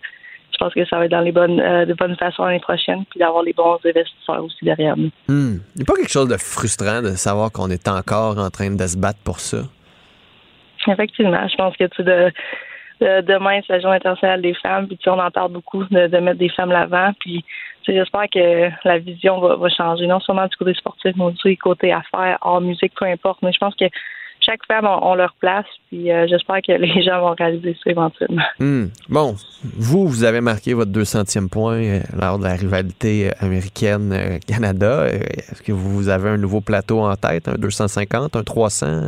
je 0.52 0.57
pense 0.57 0.73
que 0.73 0.85
ça 0.85 0.98
va 0.98 1.06
être 1.06 1.11
dans 1.11 1.22
les 1.22 1.31
bonnes, 1.31 1.60
euh, 1.60 1.85
de 1.85 1.93
bonnes 1.93 2.15
façons 2.18 2.45
l'année 2.45 2.60
prochaine, 2.60 3.06
puis 3.10 3.19
d'avoir 3.19 3.43
les 3.43 3.53
bons 3.53 3.80
investisseurs 3.85 4.43
aussi 4.43 4.64
derrière 4.64 4.98
nous. 4.98 5.11
Hmm. 5.27 5.60
Il 5.76 5.77
n'y 5.77 5.84
a 5.84 5.85
pas 5.85 5.95
quelque 5.95 6.11
chose 6.11 6.27
de 6.27 6.38
frustrant 6.38 7.02
de 7.02 7.11
savoir 7.11 7.52
qu'on 7.52 7.69
est 7.69 7.88
encore 7.88 8.38
en 8.38 8.49
train 8.49 8.69
de 8.69 8.88
se 8.88 8.98
battre 8.98 9.19
pour 9.23 9.39
ça? 9.39 9.60
Effectivement, 10.88 11.48
je 11.48 11.56
pense 11.56 11.77
que 11.77 11.85
tu 11.85 12.03
de, 12.03 12.31
de- 13.02 13.22
demain, 13.22 13.61
c'est 13.65 13.73
la 13.73 13.80
Journée 13.80 13.98
internationale 13.98 14.41
des 14.41 14.56
femmes, 14.56 14.88
puis 14.88 14.98
tu 14.98 15.10
on 15.10 15.19
en 15.19 15.31
parle 15.31 15.52
beaucoup 15.52 15.84
de, 15.85 16.07
de 16.07 16.18
mettre 16.18 16.39
des 16.39 16.49
femmes 16.49 16.72
l'avant, 16.72 17.11
puis 17.19 17.45
j'espère 17.86 18.26
que 18.34 18.70
la 18.88 18.98
vision 18.99 19.40
va, 19.40 19.70
changer, 19.70 20.08
non 20.08 20.20
seulement 20.20 20.48
du 20.48 20.56
côté 20.56 20.74
sportif, 20.74 21.14
mais 21.16 21.26
aussi 21.26 21.49
du 21.49 21.58
côté 21.58 21.91
affaires, 21.91 22.38
art, 22.41 22.62
musique, 22.62 22.94
peu 22.99 23.06
importe. 23.06 23.41
Mais 23.41 23.52
je 23.52 23.60
pense 23.60 23.76
que 23.76 23.86
chaque 24.40 24.66
femme 24.66 24.86
a, 24.86 25.16
leur 25.16 25.34
place, 25.40 25.66
puis 25.88 26.12
euh, 26.12 26.26
j'espère 26.28 26.62
que 26.66 26.72
les 26.82 27.03
gens 27.03 27.22
vont 27.22 27.36
réaliser 27.38 27.76
ça 27.84 27.91
éventuellement. 27.91 28.44
Hmm. 28.60 28.86
Bon, 29.08 29.36
vous, 29.64 30.08
vous 30.08 30.24
avez 30.24 30.41
marqué 30.41 30.74
votre 30.74 30.91
200e 30.91 31.49
point 31.49 31.76
euh, 31.76 31.99
lors 32.20 32.40
de 32.40 32.44
la 32.44 32.56
rivalité 32.56 33.30
euh, 33.30 33.32
américaine-Canada. 33.40 35.08
Est-ce 35.08 35.62
que 35.62 35.72
vous 35.72 36.10
avez 36.10 36.30
un 36.30 36.38
nouveau 36.38 36.62
plateau 36.62 37.02
en 37.02 37.16
tête, 37.16 37.48
un 37.48 37.56
250, 37.56 38.36
un 38.36 38.44
300? 38.44 39.08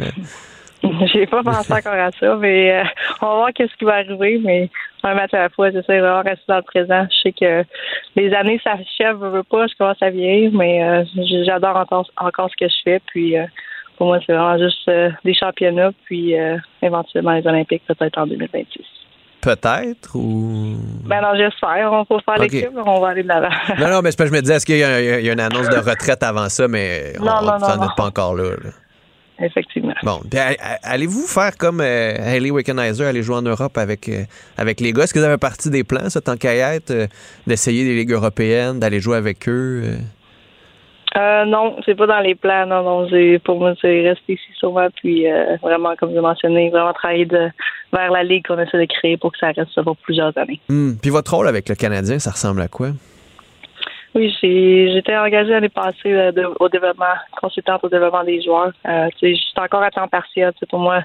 J'ai 1.14 1.26
pas 1.28 1.44
pensé 1.44 1.74
encore 1.74 1.94
à 1.94 2.12
ça, 2.20 2.36
mais 2.36 2.72
euh, 2.72 2.84
on 3.22 3.28
va 3.28 3.34
voir 3.36 3.50
qu'est-ce 3.54 3.74
qui 3.78 3.86
va 3.86 3.96
arriver, 3.96 4.40
mais 4.44 4.70
un 5.04 5.14
match 5.16 5.34
à 5.34 5.40
la 5.40 5.50
fois, 5.50 5.70
j'essaie 5.72 6.00
de 6.00 6.24
rester 6.24 6.44
dans 6.48 6.58
le 6.58 6.62
présent. 6.62 7.06
Je 7.10 7.22
sais 7.24 7.32
que 7.34 7.64
les 8.16 8.34
années 8.34 8.60
s'achèvent, 8.64 9.20
je 9.22 9.28
veux 9.28 9.44
pas, 9.44 9.68
je 9.68 9.74
commence 9.78 10.02
à 10.02 10.10
vieillir, 10.10 10.52
mais 10.54 10.84
euh, 10.84 11.04
j'adore 11.46 11.76
encore, 11.78 12.10
encore 12.18 12.50
ce 12.50 12.56
que 12.66 12.70
je 12.70 12.76
fais, 12.84 13.02
puis 13.08 13.38
euh, 13.38 13.46
pour 13.98 14.08
moi, 14.08 14.20
c'est 14.26 14.34
vraiment 14.34 14.58
juste 14.58 14.88
euh, 14.88 15.10
des 15.26 15.34
championnats, 15.34 15.92
puis 16.06 16.36
éventuellement 16.82 17.34
les 17.34 17.46
Olympiques, 17.46 17.84
peut-être 17.88 18.18
en 18.18 18.28
2026. 18.28 18.84
Peut-être 19.42 20.16
ou? 20.16 20.78
Ben 21.06 21.20
non, 21.22 21.36
j'espère. 21.36 21.92
On 21.92 22.06
peut 22.06 22.16
faire 22.24 22.36
Ok. 22.38 22.44
l'équipe, 22.44 22.70
mais 22.74 22.82
on 22.86 23.02
va 23.02 23.10
aller 23.10 23.24
de 23.24 23.28
l'avant. 23.28 23.50
Non, 23.78 23.90
non, 23.90 24.02
mais 24.02 24.12
je 24.18 24.24
me 24.24 24.40
disais, 24.40 24.56
est-ce 24.56 24.66
qu'il 24.66 24.78
y, 24.78 24.84
a 24.86 25.20
il 25.20 25.26
y 25.26 25.30
a 25.30 25.34
une 25.34 25.40
annonce 25.42 25.68
de 25.68 25.76
retraite 25.76 26.24
avant 26.24 26.48
ça, 26.48 26.70
mais 26.70 27.12
on 27.20 27.26
Non, 27.26 27.42
non, 27.42 27.42
vous 27.42 27.50
en 27.50 27.60
non, 27.60 27.74
êtes 27.74 27.80
non. 27.82 27.88
pas 27.98 28.06
encore 28.06 28.36
là. 28.36 28.52
là. 28.52 28.70
Effectivement. 29.40 29.94
Bon, 30.04 30.20
allez-vous 30.84 31.26
faire 31.28 31.58
comme 31.58 31.82
euh, 31.82 32.14
Hayley 32.20 32.52
Wickenheiser, 32.52 33.06
aller 33.06 33.24
jouer 33.24 33.38
en 33.38 33.42
Europe 33.42 33.78
avec, 33.78 34.08
euh, 34.08 34.24
avec 34.58 34.80
les 34.80 34.94
gars? 34.94 35.04
Est-ce 35.04 35.14
que 35.14 35.20
vous 35.20 35.26
avez 35.26 35.38
partie 35.38 35.70
des 35.70 35.84
plans, 35.84 36.10
ça, 36.10 36.22
tant 36.22 36.38
qu'à 36.38 36.56
y 36.56 36.60
être, 36.60 36.92
euh, 36.92 37.08
d'essayer 37.48 37.84
des 37.84 37.96
ligues 37.96 38.12
européennes, 38.12 38.80
d'aller 38.80 39.00
jouer 39.00 39.18
avec 39.18 39.50
eux? 39.50 39.84
euh? 41.18 41.46
Non, 41.46 41.76
c'est 41.86 41.96
pas 41.96 42.08
dans 42.08 42.20
les 42.20 42.36
plans. 42.36 42.66
Non, 42.68 42.84
non. 42.84 43.08
Pour 43.44 43.60
moi, 43.60 43.74
c'est 43.82 44.02
rester 44.02 44.34
ici 44.34 44.52
souvent, 44.60 44.88
puis 44.96 45.26
vraiment, 45.62 45.96
comme 45.96 46.12
j'ai 46.14 46.22
mentionné, 46.22 46.70
vraiment 46.70 46.94
travailler 46.94 47.26
de, 47.26 47.50
vers 47.92 48.12
la 48.12 48.24
ligue 48.24 48.48
qu'on 48.48 48.60
essaie 48.60 48.80
de 48.80 48.86
créer 48.86 49.18
pour 49.18 49.32
que 49.32 49.38
ça 49.40 49.48
reste 49.48 49.72
ça 49.74 49.84
pour 49.84 49.98
plusieurs 49.98 50.36
années. 50.38 50.60
Hmm. 50.70 50.94
Puis 51.02 51.12
votre 51.12 51.34
rôle 51.34 51.48
avec 51.48 51.70
le 51.70 51.76
Canadien, 51.76 52.18
ça 52.20 52.32
ressemble 52.32 52.62
à 52.62 52.68
quoi? 52.68 52.90
Oui, 54.16 54.32
j'étais 54.42 55.18
engagée 55.18 55.50
l'année 55.52 55.70
passée 55.70 56.14
euh, 56.14 56.32
de- 56.32 56.48
au 56.60 56.70
développement, 56.70 57.16
consultante 57.42 57.84
au 57.84 57.90
développement 57.90 58.24
des 58.24 58.42
joueurs. 58.44 58.72
Euh, 58.88 59.10
je 59.22 59.34
suis 59.34 59.54
encore 59.58 59.82
à 59.82 59.90
temps 59.90 60.08
partiel. 60.08 60.52
Pour 60.70 60.78
moi, 60.80 61.02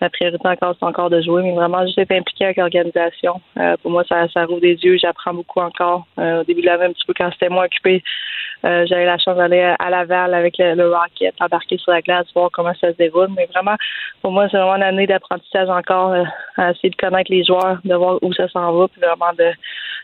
ma 0.00 0.10
priorité 0.10 0.48
encore, 0.48 0.74
c'est 0.76 0.84
encore 0.84 1.08
de 1.08 1.20
jouer, 1.20 1.44
mais 1.44 1.52
vraiment 1.54 1.86
juste 1.86 1.98
être 1.98 2.10
impliquée 2.10 2.46
avec 2.46 2.56
l'organisation. 2.56 3.40
Euh, 3.58 3.76
pour 3.80 3.92
moi, 3.92 4.02
ça, 4.08 4.26
ça 4.34 4.44
rouvre 4.44 4.60
des 4.60 4.74
yeux. 4.74 4.98
J'apprends 5.00 5.34
beaucoup 5.34 5.60
encore. 5.60 6.06
Euh, 6.18 6.40
au 6.40 6.44
début 6.44 6.62
de 6.62 6.66
l'année, 6.66 6.86
un 6.86 6.92
petit 6.92 7.06
peu 7.06 7.14
quand 7.16 7.30
c'était 7.32 7.48
moins 7.48 7.66
occupé, 7.66 8.02
euh, 8.64 8.84
j'avais 8.88 9.04
la 9.04 9.18
chance 9.18 9.36
d'aller 9.36 9.60
à, 9.62 9.74
à 9.74 9.88
Laval 9.90 10.34
avec 10.34 10.58
le, 10.58 10.74
le 10.74 10.92
Rocket, 10.92 11.34
embarquer 11.40 11.78
sur 11.78 11.92
la 11.92 12.00
glace, 12.02 12.26
voir 12.34 12.50
comment 12.52 12.74
ça 12.80 12.90
se 12.92 12.96
déroule. 12.96 13.28
Mais 13.36 13.48
vraiment, 13.54 13.76
pour 14.20 14.32
moi, 14.32 14.48
c'est 14.50 14.56
vraiment 14.56 14.74
une 14.76 14.82
année 14.82 15.06
d'apprentissage 15.06 15.68
encore, 15.68 16.10
euh, 16.12 16.24
à 16.56 16.72
essayer 16.72 16.90
de 16.90 16.96
connaître 16.96 17.30
les 17.30 17.44
joueurs, 17.44 17.78
de 17.84 17.94
voir 17.94 18.18
où 18.20 18.32
ça 18.32 18.48
s'en 18.48 18.72
va, 18.72 18.88
puis 18.88 19.00
vraiment 19.00 19.32
de 19.38 19.52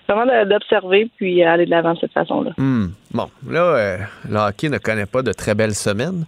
vraiment 0.09 0.45
d'observer, 0.45 1.11
puis 1.17 1.43
aller 1.43 1.67
de 1.67 1.71
l'avant 1.71 1.95
de 1.95 1.99
cette 1.99 2.13
façon-là. 2.13 2.53
Hmm. 2.57 2.89
Bon, 3.13 3.29
là, 3.49 3.61
euh, 3.61 3.97
le 4.29 4.37
hockey 4.37 4.69
ne 4.69 4.79
connaît 4.79 5.07
pas 5.07 5.23
de 5.23 5.33
très 5.33 5.55
belles 5.55 5.75
semaines. 5.75 6.25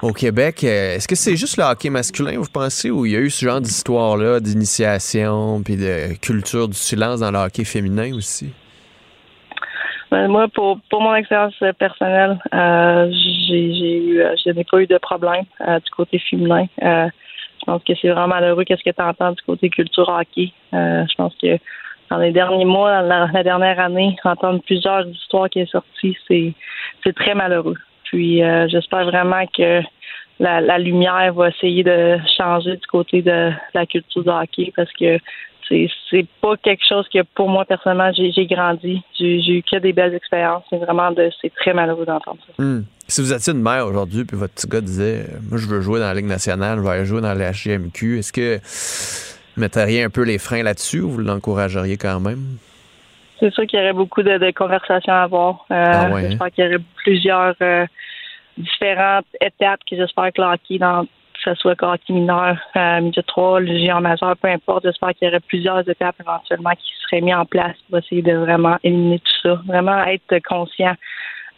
Au 0.00 0.12
Québec, 0.12 0.62
euh, 0.64 0.96
est-ce 0.96 1.08
que 1.08 1.14
c'est 1.14 1.36
juste 1.36 1.56
le 1.56 1.64
hockey 1.64 1.90
masculin, 1.90 2.38
vous 2.38 2.50
pensez, 2.52 2.90
ou 2.90 3.06
il 3.06 3.12
y 3.12 3.16
a 3.16 3.20
eu 3.20 3.30
ce 3.30 3.44
genre 3.44 3.60
d'histoire-là, 3.60 4.40
d'initiation, 4.40 5.62
puis 5.62 5.76
de 5.76 6.18
culture 6.20 6.68
du 6.68 6.74
silence 6.74 7.20
dans 7.20 7.30
le 7.30 7.38
hockey 7.38 7.64
féminin 7.64 8.14
aussi? 8.14 8.52
Ben, 10.10 10.28
moi, 10.28 10.46
pour, 10.48 10.78
pour 10.90 11.00
mon 11.00 11.14
expérience 11.14 11.54
personnelle, 11.78 12.38
euh, 12.52 13.10
j'ai, 13.48 13.74
j'ai 13.74 14.04
eu, 14.04 14.22
je 14.44 14.50
n'ai 14.50 14.64
pas 14.64 14.80
eu 14.80 14.86
de 14.86 14.98
problème 14.98 15.44
euh, 15.66 15.78
du 15.80 15.90
côté 15.90 16.18
féminin. 16.18 16.66
Je 16.80 17.64
pense 17.64 17.82
que 17.84 17.92
c'est 18.00 18.08
vraiment 18.08 18.28
malheureux 18.28 18.64
qu'est-ce 18.64 18.82
que 18.82 18.94
tu 18.94 19.02
entends 19.02 19.32
du 19.32 19.42
côté 19.42 19.70
culture 19.70 20.08
hockey. 20.08 20.52
Je 20.72 21.14
pense 21.16 21.34
que 21.40 21.58
dans 22.12 22.18
les 22.18 22.32
derniers 22.32 22.66
mois, 22.66 23.02
dans 23.02 23.30
la, 23.32 23.42
dernière 23.42 23.80
année, 23.80 24.16
entendre 24.24 24.60
plusieurs 24.66 25.06
histoires 25.06 25.48
qui 25.48 25.64
sont 25.64 25.80
sorties, 25.80 26.16
c'est, 26.28 26.52
c'est 27.02 27.14
très 27.14 27.34
malheureux. 27.34 27.76
Puis 28.04 28.42
euh, 28.42 28.68
j'espère 28.68 29.06
vraiment 29.06 29.46
que 29.46 29.80
la, 30.38 30.78
lumière 30.78 31.32
va 31.32 31.48
essayer 31.48 31.82
de 31.82 32.18
changer 32.36 32.72
du 32.76 32.86
côté 32.86 33.22
de 33.22 33.50
la 33.72 33.86
culture 33.86 34.24
du 34.24 34.28
hockey 34.28 34.72
parce 34.76 34.92
que 34.92 35.18
c'est 35.68 35.88
c'est 36.10 36.26
pas 36.42 36.56
quelque 36.56 36.84
chose 36.86 37.06
que 37.08 37.20
pour 37.34 37.48
moi 37.48 37.64
personnellement 37.64 38.10
j'ai 38.12 38.46
grandi 38.46 39.00
j'ai 39.16 39.58
eu 39.58 39.62
que 39.62 39.78
des 39.78 39.92
belles 39.92 40.12
expériences 40.12 40.64
c'est 40.68 40.78
vraiment 40.78 41.12
de 41.12 41.30
c'est 41.40 41.54
très 41.54 41.72
malheureux 41.72 42.04
d'entendre 42.04 42.38
ça 42.44 42.52
Hmm. 42.62 42.82
Si 43.06 43.20
vous 43.20 43.32
étiez 43.32 43.52
une 43.52 43.62
mère 43.62 43.86
aujourd'hui, 43.86 44.24
puis 44.24 44.36
votre 44.36 44.54
petit 44.54 44.66
gars 44.66 44.80
disait 44.80 45.26
euh, 45.28 45.38
Moi, 45.48 45.58
je 45.58 45.66
veux 45.66 45.80
jouer 45.80 46.00
dans 46.00 46.06
la 46.06 46.14
Ligue 46.14 46.26
nationale, 46.26 46.78
je 46.78 46.82
vais 46.82 46.88
aller 46.88 47.04
jouer 47.04 47.20
dans 47.20 47.34
la 47.34 47.52
HGMQ, 47.52 48.18
est-ce 48.18 48.32
que 48.32 48.58
metteriez 49.56 50.02
un 50.02 50.10
peu 50.10 50.22
les 50.22 50.38
freins 50.38 50.62
là-dessus 50.62 51.00
ou 51.00 51.10
vous 51.10 51.18
l'encourageriez 51.18 51.96
quand 51.96 52.20
même? 52.20 52.58
c'est 53.40 53.52
sûr 53.52 53.66
qu'il 53.66 53.80
y 53.80 53.82
aurait 53.82 53.92
beaucoup 53.92 54.22
de, 54.22 54.38
de 54.38 54.52
conversations 54.52 55.12
à 55.12 55.22
avoir 55.22 55.66
euh, 55.72 55.74
Ah 55.74 56.10
ouais, 56.10 56.20
hein? 56.20 56.28
j'espère 56.30 56.50
qu'il 56.52 56.64
y 56.64 56.68
aurait 56.68 56.84
plusieurs 56.94 57.54
euh, 57.60 57.86
différentes 58.56 59.26
étapes 59.40 59.80
que 59.90 59.96
j'espère 59.96 60.32
que 60.32 60.40
le 60.40 60.46
hockey 60.46 60.78
dans 60.78 61.06
ce 61.44 61.54
soit 61.54 61.82
hockey 61.82 62.12
mineur, 62.12 62.56
euh, 62.76 63.00
midget 63.00 63.22
3, 63.22 63.60
le 63.60 63.78
géant 63.78 64.00
majeur, 64.00 64.36
peu 64.36 64.48
importe. 64.48 64.84
J'espère 64.84 65.10
qu'il 65.10 65.26
y 65.26 65.30
aurait 65.30 65.40
plusieurs 65.40 65.88
étapes 65.88 66.16
éventuellement 66.20 66.70
qui 66.70 66.92
seraient 67.02 67.20
mises 67.20 67.34
en 67.34 67.44
place 67.44 67.76
pour 67.88 67.98
essayer 67.98 68.22
de 68.22 68.34
vraiment 68.34 68.76
éliminer 68.84 69.18
tout 69.18 69.32
ça. 69.42 69.60
Vraiment 69.66 70.04
être 70.04 70.38
conscient 70.48 70.94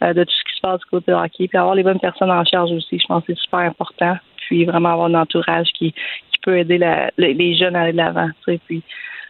euh, 0.03 0.13
de 0.13 0.23
tout 0.23 0.33
ce 0.33 0.43
qui 0.43 0.55
se 0.55 0.61
passe 0.61 0.79
du 0.79 0.85
côté 0.85 1.13
hockey, 1.13 1.47
puis 1.47 1.57
avoir 1.57 1.75
les 1.75 1.83
bonnes 1.83 1.99
personnes 1.99 2.31
en 2.31 2.43
charge 2.45 2.71
aussi. 2.71 2.99
Je 2.99 3.05
pense 3.05 3.23
que 3.25 3.33
c'est 3.33 3.41
super 3.41 3.59
important. 3.59 4.17
Puis 4.47 4.65
vraiment 4.65 4.93
avoir 4.93 5.07
un 5.07 5.15
entourage 5.15 5.67
qui, 5.77 5.91
qui 5.91 6.39
peut 6.41 6.57
aider 6.57 6.79
les 7.17 7.57
jeunes 7.57 7.75
à 7.75 7.81
aller 7.81 7.91
de 7.91 7.97
l'avant. 7.97 8.29
Puis 8.45 8.83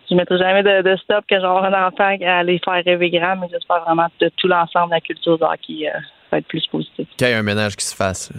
je 0.09 0.15
mettrai 0.15 0.37
jamais 0.37 0.63
de, 0.63 0.81
de 0.81 0.95
stop 0.97 1.25
que 1.27 1.39
j'aurai 1.39 1.67
un 1.67 1.87
enfant 1.87 2.15
à 2.25 2.43
les 2.43 2.59
faire 2.59 2.83
rêver 2.85 3.09
grand, 3.09 3.35
mais 3.37 3.47
j'espère 3.51 3.83
vraiment 3.83 4.07
que 4.19 4.27
tout 4.37 4.47
l'ensemble 4.47 4.89
de 4.89 4.95
la 4.95 5.01
culture 5.01 5.37
hockey 5.41 5.87
euh, 5.87 5.99
va 6.31 6.37
être 6.39 6.47
plus 6.47 6.65
positif. 6.67 7.07
Qu'il 7.17 7.27
y 7.27 7.31
ait 7.31 7.33
un 7.33 7.43
ménage 7.43 7.75
qui 7.75 7.85
se 7.85 7.95
fasse. 7.95 8.31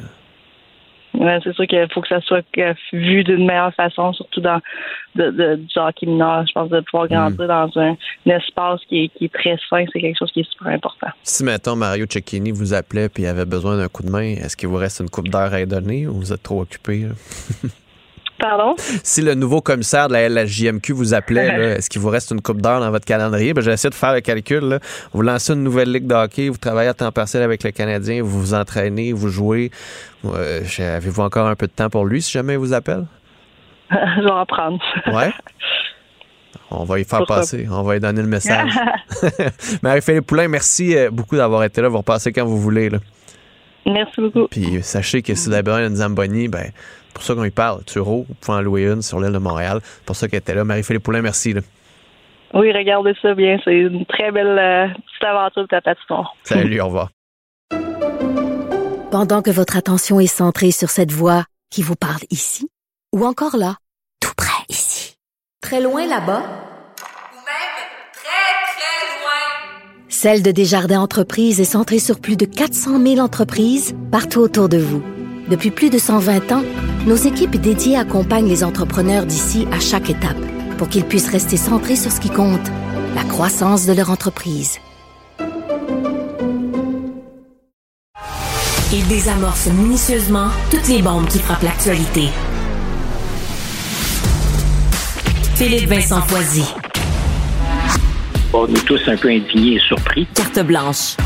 C'est 1.42 1.54
sûr 1.54 1.66
qu'il 1.66 1.86
faut 1.92 2.00
que 2.00 2.08
ça 2.08 2.20
soit 2.20 2.44
vu 2.92 3.24
d'une 3.24 3.46
meilleure 3.46 3.74
façon, 3.74 4.12
surtout 4.12 4.40
dans 4.40 4.60
de, 5.14 5.30
de, 5.30 5.54
du 5.56 5.78
hockey 5.78 6.06
mineur. 6.06 6.44
Je 6.46 6.52
pense 6.52 6.68
de 6.68 6.80
pouvoir 6.80 7.08
grandir 7.08 7.48
dans 7.48 7.70
un, 7.76 7.96
un 8.26 8.30
espace 8.30 8.80
qui 8.88 9.04
est, 9.04 9.08
qui 9.08 9.26
est 9.26 9.32
très 9.32 9.56
sain, 9.70 9.84
c'est 9.92 10.00
quelque 10.00 10.18
chose 10.18 10.30
qui 10.32 10.40
est 10.40 10.50
super 10.50 10.68
important. 10.68 11.08
Si, 11.22 11.44
mettons, 11.44 11.76
Mario 11.76 12.06
Cecchini 12.08 12.50
vous 12.52 12.74
appelait 12.74 13.08
et 13.18 13.26
avait 13.26 13.46
besoin 13.46 13.76
d'un 13.76 13.88
coup 13.88 14.02
de 14.02 14.10
main, 14.10 14.34
est-ce 14.34 14.56
qu'il 14.56 14.68
vous 14.68 14.76
reste 14.76 15.00
une 15.00 15.10
coupe 15.10 15.28
d'heure 15.28 15.52
à 15.52 15.58
lui 15.58 15.66
donner 15.66 16.06
ou 16.06 16.14
vous 16.14 16.32
êtes 16.32 16.42
trop 16.42 16.60
occupé? 16.60 17.06
Pardon? 18.38 18.74
Si 18.78 19.22
le 19.22 19.34
nouveau 19.34 19.60
commissaire 19.60 20.08
de 20.08 20.12
la 20.12 20.28
LHJMQ 20.28 20.92
vous 20.92 21.14
appelait, 21.14 21.46
est-ce 21.78 21.88
qu'il 21.88 22.00
vous 22.00 22.10
reste 22.10 22.30
une 22.30 22.40
coupe 22.40 22.60
d'heure 22.60 22.80
dans 22.80 22.90
votre 22.90 23.06
calendrier? 23.06 23.54
Ben, 23.54 23.62
j'ai 23.62 23.72
essayé 23.72 23.90
de 23.90 23.94
faire 23.94 24.12
le 24.14 24.20
calcul. 24.20 24.60
Là. 24.60 24.78
Vous 25.12 25.22
lancez 25.22 25.54
une 25.54 25.62
nouvelle 25.62 25.92
ligue 25.92 26.06
de 26.06 26.14
hockey, 26.14 26.48
vous 26.48 26.58
travaillez 26.58 26.88
à 26.88 26.94
temps 26.94 27.12
partiel 27.12 27.42
avec 27.42 27.62
le 27.64 27.70
Canadien, 27.70 28.22
vous 28.22 28.40
vous 28.40 28.54
entraînez, 28.54 29.12
vous 29.12 29.28
jouez. 29.28 29.70
Euh, 30.24 30.62
Avez-vous 30.78 31.22
encore 31.22 31.46
un 31.46 31.56
peu 31.56 31.66
de 31.66 31.72
temps 31.72 31.90
pour 31.90 32.04
lui 32.04 32.22
si 32.22 32.32
jamais 32.32 32.54
il 32.54 32.58
vous 32.58 32.72
appelle? 32.72 33.06
je 33.90 34.22
vais 34.22 34.30
en 34.30 34.46
prendre. 34.46 34.80
Ouais? 35.06 35.32
On 36.70 36.84
va 36.84 36.98
y 36.98 37.04
faire 37.04 37.24
passer. 37.26 37.66
On 37.70 37.82
va 37.82 37.94
lui 37.94 38.00
donner 38.00 38.22
le 38.22 38.28
message. 38.28 38.72
Marie-Philippe 39.82 40.26
Poulain, 40.26 40.48
merci 40.48 40.96
euh, 40.96 41.10
beaucoup 41.10 41.36
d'avoir 41.36 41.62
été 41.62 41.80
là. 41.80 41.88
Vous 41.88 41.98
repassez 41.98 42.32
quand 42.32 42.44
vous 42.44 42.60
voulez. 42.60 42.90
Là. 42.90 42.98
Merci 43.86 44.20
beaucoup. 44.20 44.48
Puis 44.48 44.82
sachez 44.82 45.22
que 45.22 45.34
si 45.34 45.48
vous 45.48 45.54
avez 45.54 45.62
besoin 45.62 45.86
d'une 45.86 45.96
Zamboni, 45.96 46.48
ben, 46.48 46.72
pour 47.16 47.24
ça 47.24 47.34
qu'on 47.34 47.44
y 47.44 47.50
parle. 47.50 47.82
Turo, 47.84 48.26
vous 48.28 48.34
pouvez 48.34 48.58
en 48.58 48.60
louer 48.60 48.84
une 48.84 49.00
sur 49.00 49.18
l'île 49.20 49.32
de 49.32 49.38
Montréal. 49.38 49.80
Pour 50.04 50.16
ça 50.16 50.28
qu'elle 50.28 50.40
était 50.40 50.54
là. 50.54 50.64
Marie-Philippe 50.64 51.02
Poulain, 51.02 51.22
merci. 51.22 51.54
Là. 51.54 51.62
Oui, 52.52 52.70
regardez 52.72 53.14
ça 53.22 53.34
bien. 53.34 53.58
C'est 53.64 53.74
une 53.74 54.04
très 54.04 54.30
belle 54.30 54.58
euh, 54.58 54.88
petite 54.88 55.24
aventure 55.24 55.62
de 55.62 55.68
ta 55.68 55.80
patinoire. 55.80 56.34
Salut, 56.44 56.80
au 56.80 56.86
revoir. 56.86 57.10
Pendant 59.10 59.40
que 59.40 59.50
votre 59.50 59.78
attention 59.78 60.20
est 60.20 60.26
centrée 60.26 60.72
sur 60.72 60.90
cette 60.90 61.10
voix 61.10 61.44
qui 61.70 61.82
vous 61.82 61.96
parle 61.96 62.22
ici, 62.30 62.68
ou 63.14 63.24
encore 63.24 63.56
là, 63.56 63.76
tout 64.20 64.34
près 64.36 64.64
ici, 64.68 65.16
très 65.62 65.80
loin 65.80 66.06
là-bas, 66.06 66.42
Celle 70.08 70.42
de 70.42 70.50
Desjardins 70.50 71.00
Entreprises 71.00 71.60
est 71.60 71.64
centrée 71.64 71.98
sur 71.98 72.20
plus 72.20 72.38
de 72.38 72.46
400 72.46 73.02
000 73.02 73.18
entreprises 73.18 73.94
partout 74.10 74.40
autour 74.40 74.70
de 74.70 74.78
vous. 74.78 75.02
Depuis 75.48 75.70
plus 75.70 75.90
de 75.90 75.98
120 75.98 76.50
ans, 76.50 76.64
nos 77.06 77.14
équipes 77.14 77.54
dédiées 77.54 77.96
accompagnent 77.96 78.48
les 78.48 78.64
entrepreneurs 78.64 79.26
d'ici 79.26 79.68
à 79.70 79.78
chaque 79.78 80.10
étape 80.10 80.36
pour 80.76 80.88
qu'ils 80.88 81.04
puissent 81.04 81.30
rester 81.30 81.56
centrés 81.56 81.94
sur 81.94 82.10
ce 82.10 82.20
qui 82.20 82.30
compte, 82.30 82.66
la 83.14 83.22
croissance 83.22 83.86
de 83.86 83.92
leur 83.92 84.10
entreprise. 84.10 84.80
Il 88.92 89.06
désamorce 89.06 89.68
minutieusement 89.68 90.48
toutes 90.68 90.88
les 90.88 91.00
bombes 91.00 91.28
qui 91.28 91.38
frappent 91.38 91.62
l'actualité. 91.62 92.28
Philippe 95.54 95.88
Vincent 95.88 96.22
Foisy. 96.22 96.74
On 98.52 98.66
est 98.66 98.84
tous 98.84 99.00
un 99.06 99.16
peu 99.16 99.28
indignés 99.28 99.76
et 99.76 99.80
surpris. 99.80 100.26
Carte 100.34 100.58
blanche. 100.66 101.16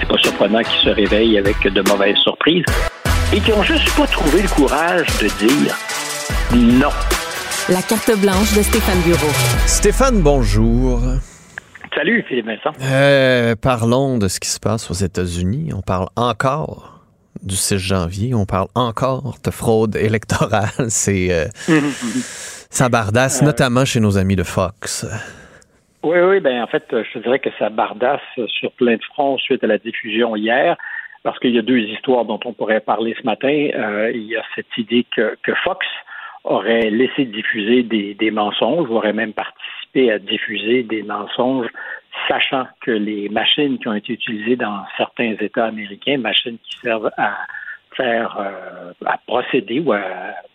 C'est 0.00 0.08
pas 0.08 0.18
surprenant 0.18 0.62
qu'ils 0.62 0.80
se 0.82 0.90
réveillent 0.90 1.38
avec 1.38 1.62
de 1.62 1.82
mauvaises 1.88 2.16
surprises 2.16 2.64
et 3.32 3.40
qui 3.40 3.52
ont 3.52 3.62
juste 3.62 3.96
pas 3.96 4.06
trouvé 4.06 4.42
le 4.42 4.48
courage 4.48 5.06
de 5.20 5.28
dire 5.46 5.74
non. 6.54 6.90
La 7.68 7.82
carte 7.82 8.10
blanche 8.20 8.56
de 8.56 8.62
Stéphane 8.62 9.00
Bureau. 9.02 9.30
Stéphane, 9.66 10.20
bonjour. 10.20 11.00
Salut, 11.94 12.24
Philippe 12.28 12.46
Vincent. 12.46 12.72
Euh, 12.82 13.54
parlons 13.60 14.18
de 14.18 14.26
ce 14.26 14.40
qui 14.40 14.48
se 14.48 14.58
passe 14.58 14.90
aux 14.90 14.94
États-Unis. 14.94 15.70
On 15.74 15.80
parle 15.82 16.08
encore 16.16 17.00
du 17.42 17.54
6 17.54 17.78
janvier. 17.78 18.34
On 18.34 18.46
parle 18.46 18.68
encore 18.74 19.34
de 19.44 19.50
fraude 19.50 19.94
électorale. 19.96 20.70
C'est 20.88 21.32
euh, 21.32 21.46
ça 22.70 22.88
bardasse, 22.88 23.42
Euh, 23.42 23.46
notamment 23.46 23.84
chez 23.84 24.00
nos 24.00 24.18
amis 24.18 24.36
de 24.36 24.42
Fox. 24.42 25.06
Oui, 26.02 26.18
oui, 26.18 26.40
ben 26.40 26.62
en 26.62 26.66
fait, 26.66 26.84
je 26.90 27.12
te 27.12 27.22
dirais 27.22 27.38
que 27.38 27.50
ça 27.58 27.68
bardasse 27.68 28.20
sur 28.58 28.72
plein 28.72 28.96
de 28.96 29.02
fronts 29.12 29.36
suite 29.38 29.62
à 29.62 29.66
la 29.66 29.78
diffusion 29.78 30.34
hier, 30.34 30.76
parce 31.22 31.38
qu'il 31.38 31.54
y 31.54 31.58
a 31.58 31.62
deux 31.62 31.80
histoires 31.80 32.24
dont 32.24 32.40
on 32.44 32.52
pourrait 32.52 32.80
parler 32.80 33.14
ce 33.20 33.24
matin. 33.24 33.68
Euh, 33.74 34.10
il 34.14 34.22
y 34.22 34.36
a 34.36 34.42
cette 34.54 34.76
idée 34.78 35.04
que, 35.14 35.36
que 35.42 35.52
Fox 35.64 35.86
aurait 36.44 36.90
laissé 36.90 37.26
diffuser 37.26 37.82
des, 37.82 38.14
des 38.14 38.30
mensonges, 38.30 38.88
ou 38.88 38.96
aurait 38.96 39.12
même 39.12 39.34
participé 39.34 40.10
à 40.10 40.18
diffuser 40.18 40.82
des 40.82 41.02
mensonges, 41.02 41.68
sachant 42.28 42.66
que 42.80 42.90
les 42.90 43.28
machines 43.28 43.78
qui 43.78 43.88
ont 43.88 43.94
été 43.94 44.14
utilisées 44.14 44.56
dans 44.56 44.84
certains 44.96 45.34
États 45.40 45.66
américains, 45.66 46.16
machines 46.18 46.56
qui 46.64 46.78
servent 46.78 47.10
à 47.18 47.36
faire 47.96 48.38
euh, 48.38 48.92
à 49.04 49.18
procéder 49.26 49.80
ou 49.80 49.92
à 49.92 50.00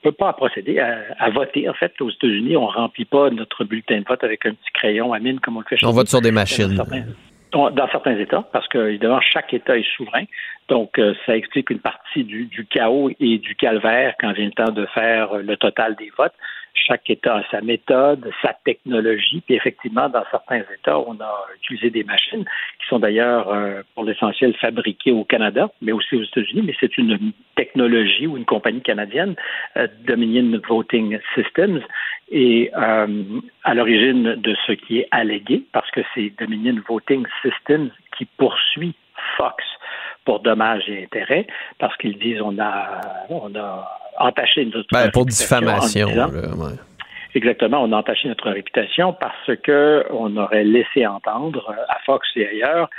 peut 0.02 0.14
pas 0.14 0.30
à 0.30 0.34
procéder 0.34 0.80
à, 0.80 1.00
à 1.20 1.30
voter 1.30 1.68
en 1.68 1.74
fait 1.74 1.92
aux 2.00 2.10
États-Unis 2.10 2.56
on 2.56 2.66
remplit 2.66 3.04
pas 3.04 3.30
notre 3.30 3.66
bulletin 3.66 4.00
de 4.00 4.06
vote 4.08 4.24
avec 4.24 4.46
un 4.46 4.52
petit 4.52 4.72
crayon 4.74 5.12
à 5.12 5.20
mine 5.20 5.42
comme 5.42 5.58
on 5.58 5.60
le 5.60 5.66
fait 5.66 5.76
chez 5.76 5.86
On 5.86 5.92
vote 5.92 6.08
sur 6.08 6.22
des 6.22 6.32
machines. 6.32 6.74
Certains, 6.78 7.04
dans 7.52 7.88
certains 7.90 8.18
États, 8.18 8.44
parce 8.52 8.68
que 8.68 8.78
évidemment 8.90 9.22
chaque 9.22 9.54
État 9.54 9.78
est 9.78 9.96
souverain. 9.96 10.26
Donc 10.68 11.00
euh, 11.00 11.14
ça 11.26 11.36
explique 11.38 11.70
une 11.70 11.80
partie 11.80 12.24
du, 12.24 12.46
du 12.46 12.66
chaos 12.66 13.12
et 13.20 13.38
du 13.38 13.56
calvaire 13.56 14.16
quand 14.20 14.32
vient 14.34 14.46
le 14.46 14.52
temps 14.52 14.72
de 14.72 14.86
faire 14.88 15.36
le 15.36 15.56
total 15.58 15.96
des 15.96 16.12
votes. 16.18 16.34
Chaque 16.76 17.10
État 17.10 17.38
a 17.38 17.44
sa 17.50 17.62
méthode, 17.62 18.30
sa 18.42 18.54
technologie, 18.66 19.42
puis 19.46 19.56
effectivement, 19.56 20.10
dans 20.10 20.24
certains 20.30 20.62
États, 20.74 21.00
on 21.00 21.20
a 21.20 21.46
utilisé 21.56 21.90
des 21.90 22.04
machines 22.04 22.44
qui 22.80 22.88
sont 22.88 23.00
d'ailleurs, 23.00 23.50
euh, 23.50 23.82
pour 23.96 24.04
l'essentiel, 24.04 24.54
fabriquées 24.56 25.12
au 25.12 25.24
Canada, 25.24 25.70
mais 25.82 25.94
aussi 25.94 26.16
aux 26.16 26.24
États-Unis, 26.24 26.64
mais 26.66 26.76
c'est 26.80 26.98
une 26.98 27.32
technologie 27.56 28.28
ou 28.28 28.38
une 28.38 28.46
compagnie 28.46 28.82
canadienne, 28.82 29.36
euh, 29.78 29.88
Dominion 30.06 30.60
Voting 30.68 31.18
Systems, 31.34 31.82
et 32.30 32.72
euh, 32.76 33.24
à 33.64 33.74
l'origine 33.74 34.36
de 34.36 34.56
ce 34.68 34.74
qui 34.74 35.00
est 35.00 35.08
allégué, 35.12 35.64
parce 35.72 35.90
que 35.92 36.02
c'est 36.14 36.34
Dominion 36.38 36.76
Voting 36.88 37.26
Systems 37.42 37.90
qui 38.18 38.26
poursuit 38.26 38.96
Fox 39.38 39.64
pour 40.26 40.40
dommages 40.42 40.90
et 40.90 41.04
intérêts, 41.04 41.48
parce 41.80 41.96
qu'ils 41.98 42.18
disent 42.18 42.42
on 42.42 42.60
a 42.60 43.02
on 43.30 43.56
a 43.56 44.05
entaché 44.20 44.66
notre 44.66 44.88
Ben, 44.92 45.10
pour 45.12 45.26
diffamation. 45.26 46.08
disant- 46.08 46.32
là, 46.32 46.56
ouais. 46.56 46.76
Exactement, 47.36 47.84
on 47.84 47.92
a 47.92 47.98
entaché 47.98 48.30
notre 48.30 48.50
réputation 48.50 49.12
parce 49.14 49.52
que 49.62 50.06
on 50.10 50.38
aurait 50.38 50.64
laissé 50.64 51.06
entendre 51.06 51.70
euh, 51.70 51.84
à 51.90 51.98
Fox 52.06 52.28
et 52.38 52.48
ailleurs 52.48 52.90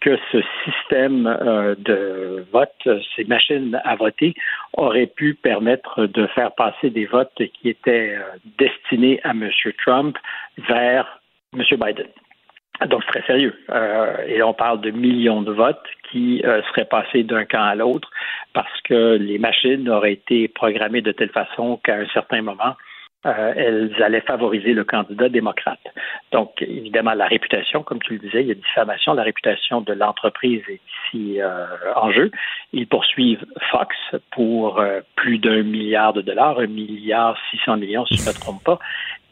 que 0.00 0.18
ce 0.32 0.42
système 0.64 1.26
euh, 1.26 1.76
de 1.78 2.44
vote, 2.52 2.72
euh, 2.88 2.98
ces 3.14 3.24
machines 3.24 3.80
à 3.84 3.94
voter, 3.94 4.34
auraient 4.74 5.06
pu 5.06 5.34
permettre 5.34 6.06
de 6.06 6.26
faire 6.28 6.52
passer 6.52 6.90
des 6.90 7.06
votes 7.06 7.40
qui 7.54 7.68
étaient 7.68 8.18
destinés 8.58 9.20
à 9.22 9.30
M. 9.30 9.48
Trump 9.84 10.18
vers 10.68 11.20
M. 11.56 11.62
Biden. 11.70 12.08
Donc, 12.88 13.02
c'est 13.04 13.20
très 13.20 13.26
sérieux. 13.26 13.54
Euh, 13.70 14.16
et 14.26 14.42
on 14.42 14.52
parle 14.52 14.80
de 14.80 14.90
millions 14.90 15.42
de 15.42 15.52
votes 15.52 15.86
qui 16.10 16.42
euh, 16.44 16.60
seraient 16.70 16.84
passés 16.84 17.22
d'un 17.22 17.44
camp 17.44 17.62
à 17.62 17.74
l'autre 17.74 18.10
parce 18.52 18.80
que 18.82 19.16
les 19.16 19.38
machines 19.38 19.88
auraient 19.88 20.12
été 20.12 20.48
programmées 20.48 21.00
de 21.00 21.12
telle 21.12 21.30
façon 21.30 21.78
qu'à 21.82 21.96
un 21.96 22.06
certain 22.06 22.42
moment, 22.42 22.74
euh, 23.26 23.52
elles 23.56 24.02
allaient 24.02 24.20
favoriser 24.20 24.74
le 24.74 24.84
candidat 24.84 25.30
démocrate. 25.30 25.80
Donc, 26.30 26.60
évidemment, 26.60 27.14
la 27.14 27.26
réputation, 27.26 27.82
comme 27.82 28.00
tu 28.00 28.14
le 28.14 28.18
disais, 28.18 28.42
il 28.42 28.48
y 28.48 28.50
a 28.50 28.54
diffamation, 28.54 29.14
la 29.14 29.22
réputation 29.22 29.80
de 29.80 29.94
l'entreprise 29.94 30.62
est 30.68 30.80
ici 31.08 31.40
euh, 31.40 31.64
en 31.96 32.12
jeu. 32.12 32.30
Ils 32.74 32.86
poursuivent 32.86 33.46
Fox 33.70 33.96
pour 34.30 34.78
euh, 34.78 35.00
plus 35.16 35.38
d'un 35.38 35.62
milliard 35.62 36.12
de 36.12 36.20
dollars, 36.20 36.58
un 36.58 36.66
milliard 36.66 37.38
six 37.50 37.58
cents 37.64 37.78
millions, 37.78 38.04
si 38.04 38.16
je 38.16 38.22
ne 38.24 38.28
me 38.28 38.38
trompe 38.38 38.62
pas. 38.62 38.78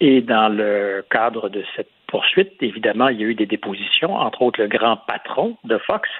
Et 0.00 0.22
dans 0.22 0.48
le 0.48 1.04
cadre 1.10 1.50
de 1.50 1.62
cette 1.76 1.90
poursuite, 2.12 2.52
évidemment, 2.60 3.08
il 3.08 3.22
y 3.22 3.24
a 3.24 3.26
eu 3.26 3.34
des 3.34 3.46
dépositions, 3.46 4.14
entre 4.14 4.42
autres 4.42 4.60
le 4.60 4.68
grand 4.68 4.98
patron 4.98 5.56
de 5.64 5.78
Fox, 5.78 6.10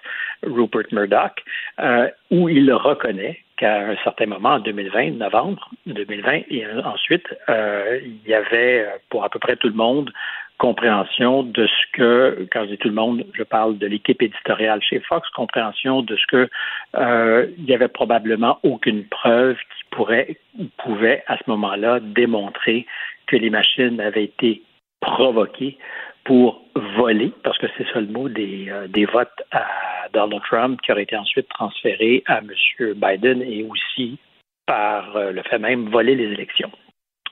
Rupert 0.42 0.86
Murdoch, 0.90 1.44
euh, 1.80 2.08
où 2.30 2.48
il 2.48 2.72
reconnaît 2.72 3.40
qu'à 3.58 3.88
un 3.90 3.96
certain 4.02 4.24
moment, 4.24 4.54
en 4.54 4.60
2020, 4.60 5.18
novembre 5.18 5.68
2020, 5.84 6.44
et 6.48 6.66
ensuite, 6.82 7.26
euh, 7.50 8.00
il 8.02 8.26
y 8.26 8.32
avait, 8.32 8.88
pour 9.10 9.22
à 9.22 9.28
peu 9.28 9.38
près 9.38 9.56
tout 9.56 9.68
le 9.68 9.74
monde, 9.74 10.10
compréhension 10.56 11.42
de 11.42 11.66
ce 11.66 11.86
que, 11.92 12.48
quand 12.50 12.62
je 12.64 12.70
dis 12.70 12.78
tout 12.78 12.88
le 12.88 12.94
monde, 12.94 13.26
je 13.34 13.42
parle 13.42 13.76
de 13.76 13.86
l'équipe 13.86 14.22
éditoriale 14.22 14.80
chez 14.80 15.00
Fox, 15.00 15.28
compréhension 15.30 16.00
de 16.00 16.16
ce 16.16 16.26
que 16.26 16.48
euh, 16.94 17.48
il 17.58 17.64
y 17.68 17.74
avait 17.74 17.88
probablement 17.88 18.58
aucune 18.62 19.04
preuve 19.04 19.56
qui 19.56 19.84
pourrait 19.90 20.38
ou 20.58 20.64
pouvait 20.78 21.22
à 21.26 21.36
ce 21.36 21.42
moment-là 21.48 22.00
démontrer 22.00 22.86
que 23.26 23.36
les 23.36 23.50
machines 23.50 24.00
avaient 24.00 24.24
été 24.24 24.62
provoquées 25.02 25.76
pour 26.24 26.62
voler, 26.96 27.32
parce 27.42 27.58
que 27.58 27.66
c'est 27.76 27.86
ça 27.92 28.00
le 28.00 28.06
mot, 28.06 28.28
des, 28.28 28.68
euh, 28.70 28.86
des 28.88 29.04
votes 29.04 29.42
à 29.50 29.66
Donald 30.12 30.42
Trump 30.44 30.80
qui 30.82 30.92
auraient 30.92 31.02
été 31.02 31.16
ensuite 31.16 31.48
transférés 31.48 32.22
à 32.26 32.38
M. 32.38 32.50
Biden 32.94 33.42
et 33.42 33.66
aussi 33.68 34.18
par 34.66 35.16
euh, 35.16 35.32
le 35.32 35.42
fait 35.42 35.58
même 35.58 35.88
voler 35.90 36.14
les 36.14 36.32
élections. 36.32 36.70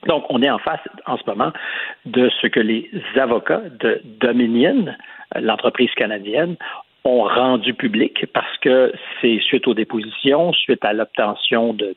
Donc, 0.07 0.25
on 0.29 0.41
est 0.41 0.49
en 0.49 0.59
face 0.59 0.81
en 1.05 1.17
ce 1.17 1.23
moment 1.27 1.53
de 2.05 2.29
ce 2.41 2.47
que 2.47 2.59
les 2.59 2.89
avocats 3.15 3.61
de 3.79 4.01
Dominion, 4.03 4.87
euh, 5.35 5.39
l'entreprise 5.39 5.91
canadienne, 5.95 6.57
ont 7.03 7.23
rendu 7.23 7.73
public 7.73 8.25
parce 8.33 8.57
que 8.57 8.93
c'est 9.21 9.39
suite 9.39 9.67
aux 9.67 9.73
dépositions, 9.73 10.53
suite 10.53 10.83
à 10.85 10.93
l'obtention 10.93 11.73
de 11.73 11.95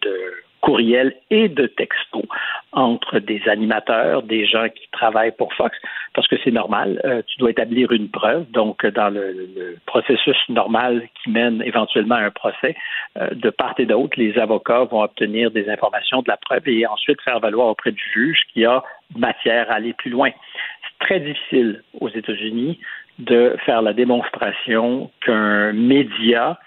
courriels 0.65 1.15
et 1.29 1.51
de 1.51 1.67
textos 1.67 2.25
entre 2.73 3.19
des 3.19 3.43
animateurs, 3.47 4.23
des 4.23 4.47
gens 4.47 4.69
qui 4.71 4.89
travaillent 4.93 5.37
pour 5.37 5.53
Fox, 5.53 5.77
parce 6.15 6.27
que 6.27 6.37
c'est 6.43 6.51
normal, 6.51 7.03
euh, 7.05 7.21
tu 7.27 7.39
dois 7.39 7.51
établir 7.51 7.93
une 7.93 8.09
preuve. 8.09 8.51
Donc, 8.51 8.87
dans 8.87 9.11
le, 9.11 9.77
processus 9.85 10.37
normal 10.49 11.07
qui 11.23 11.31
mène 11.31 11.63
éventuellement 11.63 12.15
à 12.15 12.23
un 12.23 12.31
procès, 12.31 12.75
euh, 13.19 13.29
de 13.33 13.51
part 13.51 13.75
et 13.77 13.85
d'autre, 13.85 14.19
les 14.19 14.39
avocats 14.39 14.85
vont 14.85 15.03
obtenir 15.03 15.51
des 15.51 15.69
informations 15.69 16.23
de 16.23 16.29
la 16.29 16.39
preuve 16.39 16.67
et 16.67 16.87
ensuite 16.87 17.21
faire 17.21 17.41
valoir 17.41 17.69
auprès 17.69 17.93
du 17.93 18.03
juge 18.15 18.41
qu'il 18.51 18.63
y 18.63 18.67
a 18.67 18.83
matière 19.17 19.71
à 19.71 19.75
aller 19.75 19.93
plus 19.93 20.11
loin. 20.11 20.31
C'est 20.31 21.07
très 21.07 21.21
difficile 21.21 21.83
aux 22.01 22.09
États-Unis 22.09 22.81
de 23.19 23.55
faire 23.67 23.83
la 23.83 23.93
démonstration 23.93 25.11
qu'un 25.21 25.73
média 25.75 26.59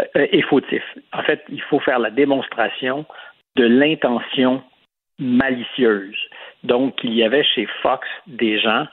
euh, 0.00 0.04
est 0.14 0.42
fautif. 0.42 0.82
En 1.12 1.22
fait, 1.22 1.44
il 1.50 1.62
faut 1.62 1.78
faire 1.78 2.00
la 2.00 2.10
démonstration 2.10 3.04
de 3.56 3.64
l'intention 3.64 4.62
malicieuse. 5.18 6.16
Donc, 6.62 6.94
il 7.02 7.14
y 7.14 7.22
avait 7.22 7.44
chez 7.44 7.66
Fox 7.82 8.06
des 8.26 8.58
gens 8.58 8.86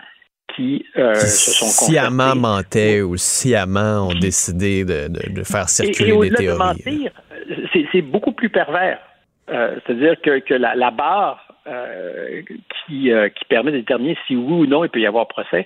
qui 0.56 0.86
euh, 0.98 1.16
se 1.16 1.52
sont 1.52 1.66
sciemment 1.66 2.36
mentaient 2.36 3.02
ou 3.02 3.16
sciemment 3.16 4.10
ont 4.10 4.14
décidé 4.14 4.84
de, 4.84 5.08
de, 5.08 5.34
de 5.34 5.44
faire 5.44 5.70
circuler 5.70 6.12
et, 6.12 6.28
et 6.28 6.30
des 6.30 6.36
théories. 6.36 6.58
De 6.58 6.64
mentir, 6.64 7.12
c'est, 7.72 7.86
c'est 7.92 8.02
beaucoup 8.02 8.34
plus 8.34 8.50
pervers. 8.50 9.00
Euh, 9.50 9.80
c'est-à-dire 9.86 10.20
que, 10.22 10.40
que 10.40 10.54
la, 10.54 10.76
la 10.76 10.92
barre 10.92 11.48
euh, 11.68 12.42
qui, 12.86 13.12
euh, 13.12 13.30
qui 13.30 13.46
permet 13.46 13.72
de 13.72 13.78
déterminer 13.78 14.18
si 14.28 14.36
oui 14.36 14.54
ou 14.54 14.66
non 14.66 14.84
il 14.84 14.90
peut 14.90 15.00
y 15.00 15.08
avoir 15.08 15.28
procès, 15.28 15.66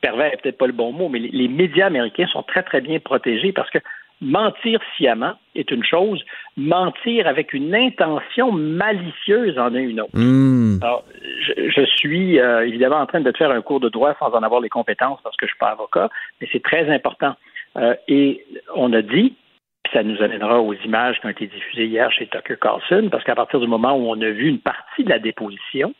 pervers 0.00 0.32
est 0.32 0.42
peut-être 0.42 0.58
pas 0.58 0.66
le 0.66 0.72
bon 0.72 0.92
mot, 0.92 1.08
mais 1.08 1.18
les, 1.18 1.28
les 1.28 1.48
médias 1.48 1.86
américains 1.86 2.26
sont 2.28 2.42
très 2.42 2.62
très 2.62 2.80
bien 2.80 2.98
protégés 2.98 3.52
parce 3.52 3.70
que 3.70 3.78
mentir 4.20 4.80
sciemment 4.96 5.34
est 5.54 5.70
une 5.70 5.84
chose, 5.84 6.24
mentir 6.56 7.26
avec 7.26 7.52
une 7.52 7.74
intention 7.74 8.52
malicieuse 8.52 9.58
en 9.58 9.74
est 9.74 9.82
une 9.82 10.00
autre. 10.00 10.16
Mm. 10.16 10.78
Alors, 10.82 11.04
je, 11.40 11.70
je 11.70 11.84
suis 11.84 12.38
euh, 12.38 12.66
évidemment 12.66 12.96
en 12.96 13.06
train 13.06 13.20
de 13.20 13.30
te 13.30 13.36
faire 13.36 13.50
un 13.50 13.62
cours 13.62 13.80
de 13.80 13.88
droit 13.88 14.14
sans 14.18 14.32
en 14.32 14.42
avoir 14.42 14.60
les 14.60 14.68
compétences 14.68 15.20
parce 15.22 15.36
que 15.36 15.46
je 15.46 15.50
suis 15.50 15.58
pas 15.58 15.70
avocat, 15.70 16.08
mais 16.40 16.48
c'est 16.52 16.62
très 16.62 16.92
important. 16.92 17.34
Euh, 17.76 17.94
et 18.08 18.44
on 18.74 18.92
a 18.92 19.02
dit, 19.02 19.34
puis 19.82 19.92
ça 19.92 20.02
nous 20.02 20.20
amènera 20.22 20.60
aux 20.60 20.74
images 20.74 21.20
qui 21.20 21.26
ont 21.26 21.30
été 21.30 21.46
diffusées 21.46 21.86
hier 21.86 22.10
chez 22.10 22.26
Tucker 22.26 22.56
Carlson, 22.60 23.08
parce 23.10 23.24
qu'à 23.24 23.34
partir 23.34 23.60
du 23.60 23.66
moment 23.66 23.96
où 23.96 24.08
on 24.08 24.20
a 24.20 24.30
vu 24.30 24.48
une 24.48 24.60
partie 24.60 25.04
de 25.04 25.10
la 25.10 25.18
déposition 25.18 25.94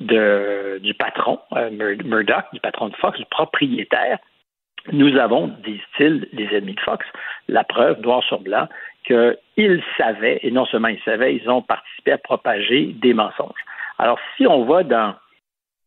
de, 0.00 0.80
du 0.82 0.94
patron, 0.94 1.38
euh, 1.56 1.70
Murdoch, 2.04 2.44
du 2.52 2.60
patron 2.60 2.88
de 2.88 2.96
Fox, 2.96 3.18
du 3.18 3.24
propriétaire, 3.26 4.18
nous 4.90 5.16
avons, 5.16 5.48
disent-ils, 5.64 6.26
les 6.32 6.46
ennemis 6.56 6.74
de 6.74 6.80
Fox, 6.80 7.06
la 7.48 7.64
preuve 7.64 8.00
noir 8.00 8.22
sur 8.24 8.40
blanc 8.40 8.68
qu'ils 9.06 9.82
savaient, 9.96 10.40
et 10.42 10.50
non 10.50 10.64
seulement 10.66 10.88
ils 10.88 11.02
savaient, 11.04 11.36
ils 11.36 11.48
ont 11.48 11.62
participé 11.62 12.12
à 12.12 12.18
propager 12.18 12.94
des 13.00 13.14
mensonges. 13.14 13.60
Alors, 13.98 14.18
si 14.36 14.46
on 14.46 14.64
va 14.64 14.82
dans, 14.82 15.14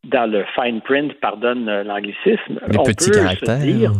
dans 0.04 0.30
le 0.30 0.46
fine 0.56 0.82
print, 0.82 1.14
pardonne 1.20 1.66
l'anglicisme, 1.84 2.60
on 2.78 2.84
peut 2.84 2.94
se 2.98 3.62
dire, 3.64 3.92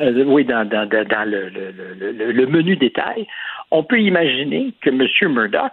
euh, 0.00 0.24
oui, 0.24 0.44
dans, 0.44 0.66
dans, 0.66 0.88
dans, 0.88 1.06
dans 1.06 1.28
le, 1.28 1.48
le, 1.50 1.70
le, 1.70 2.32
le, 2.32 2.46
menu 2.46 2.76
détail, 2.76 3.26
on 3.70 3.84
peut 3.84 4.00
imaginer 4.00 4.72
que 4.80 4.88
M. 4.88 5.06
Murdoch 5.32 5.72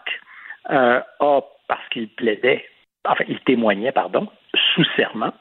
euh, 0.69 0.99
a, 1.19 1.41
parce 1.67 1.87
qu'il 1.91 2.09
plaidait, 2.09 2.65
enfin, 3.05 3.23
il 3.29 3.39
témoignait, 3.41 3.93
pardon, 3.93 4.27
sous 4.73 4.83
serment, 4.97 5.33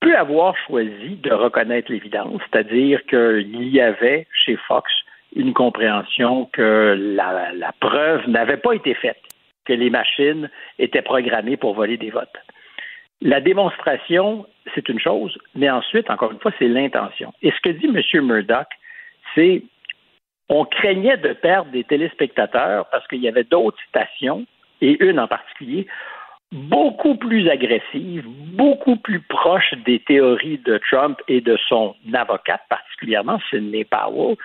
peut 0.00 0.16
avoir 0.16 0.56
choisi 0.66 1.16
de 1.16 1.32
reconnaître 1.32 1.90
l'évidence, 1.90 2.40
c'est-à-dire 2.50 3.04
qu'il 3.06 3.68
y 3.68 3.80
avait 3.80 4.26
chez 4.32 4.56
Fox 4.56 4.90
une 5.34 5.52
compréhension 5.52 6.46
que 6.52 6.94
la, 6.96 7.72
preuve 7.80 8.28
n'avait 8.28 8.56
pas 8.56 8.72
été 8.72 8.94
faite, 8.94 9.20
que 9.64 9.72
les 9.72 9.90
machines 9.90 10.48
étaient 10.78 11.02
programmées 11.02 11.56
pour 11.56 11.74
voler 11.74 11.96
des 11.96 12.10
votes. 12.10 12.36
La 13.20 13.40
démonstration, 13.40 14.46
c'est 14.74 14.88
une 14.88 15.00
chose, 15.00 15.36
mais 15.54 15.70
ensuite, 15.70 16.10
encore 16.10 16.32
une 16.32 16.38
fois, 16.38 16.52
c'est 16.58 16.68
l'intention. 16.68 17.32
Et 17.42 17.50
ce 17.50 17.60
que 17.60 17.70
dit 17.70 17.86
M. 17.86 18.26
Murdoch, 18.26 18.68
c'est 19.34 19.62
on 20.48 20.64
craignait 20.64 21.16
de 21.16 21.32
perdre 21.32 21.70
des 21.70 21.84
téléspectateurs 21.84 22.86
parce 22.90 23.06
qu'il 23.08 23.20
y 23.20 23.28
avait 23.28 23.44
d'autres 23.44 23.78
stations, 23.88 24.44
et 24.80 25.02
une 25.02 25.18
en 25.18 25.26
particulier, 25.26 25.86
beaucoup 26.52 27.16
plus 27.16 27.48
agressive, 27.48 28.24
beaucoup 28.26 28.96
plus 28.96 29.20
proche 29.20 29.74
des 29.84 30.00
théories 30.00 30.58
de 30.58 30.78
Trump 30.90 31.20
et 31.28 31.40
de 31.40 31.58
son 31.68 31.94
avocate, 32.12 32.62
particulièrement 32.68 33.40
Sidney 33.50 33.84
Powell, 33.84 34.36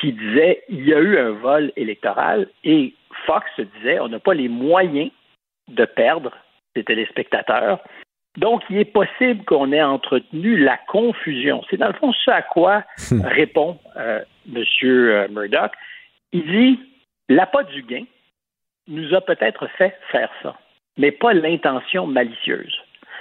qui 0.00 0.12
disait 0.12 0.62
il 0.68 0.86
y 0.86 0.94
a 0.94 1.00
eu 1.00 1.18
un 1.18 1.30
vol 1.30 1.72
électoral 1.76 2.48
et 2.64 2.94
Fox 3.26 3.46
disait 3.78 3.98
on 4.00 4.08
n'a 4.08 4.20
pas 4.20 4.34
les 4.34 4.48
moyens 4.48 5.10
de 5.68 5.84
perdre 5.84 6.32
des 6.74 6.84
téléspectateurs. 6.84 7.80
Donc, 8.36 8.62
il 8.68 8.76
est 8.76 8.84
possible 8.84 9.44
qu'on 9.44 9.72
ait 9.72 9.82
entretenu 9.82 10.58
la 10.58 10.76
confusion. 10.88 11.64
C'est 11.70 11.78
dans 11.78 11.86
le 11.86 11.94
fond 11.94 12.12
ce 12.12 12.30
à 12.30 12.42
quoi 12.42 12.84
répond 13.24 13.78
euh, 13.96 14.22
M. 14.54 15.32
Murdoch. 15.32 15.72
Il 16.32 16.46
dit 16.46 16.80
l'appât 17.28 17.64
du 17.64 17.82
gain 17.82 18.04
nous 18.88 19.14
a 19.14 19.20
peut-être 19.20 19.66
fait 19.78 19.96
faire 20.12 20.30
ça 20.42 20.56
mais 20.96 21.10
pas 21.10 21.32
l'intention 21.32 22.06
malicieuse. 22.06 22.74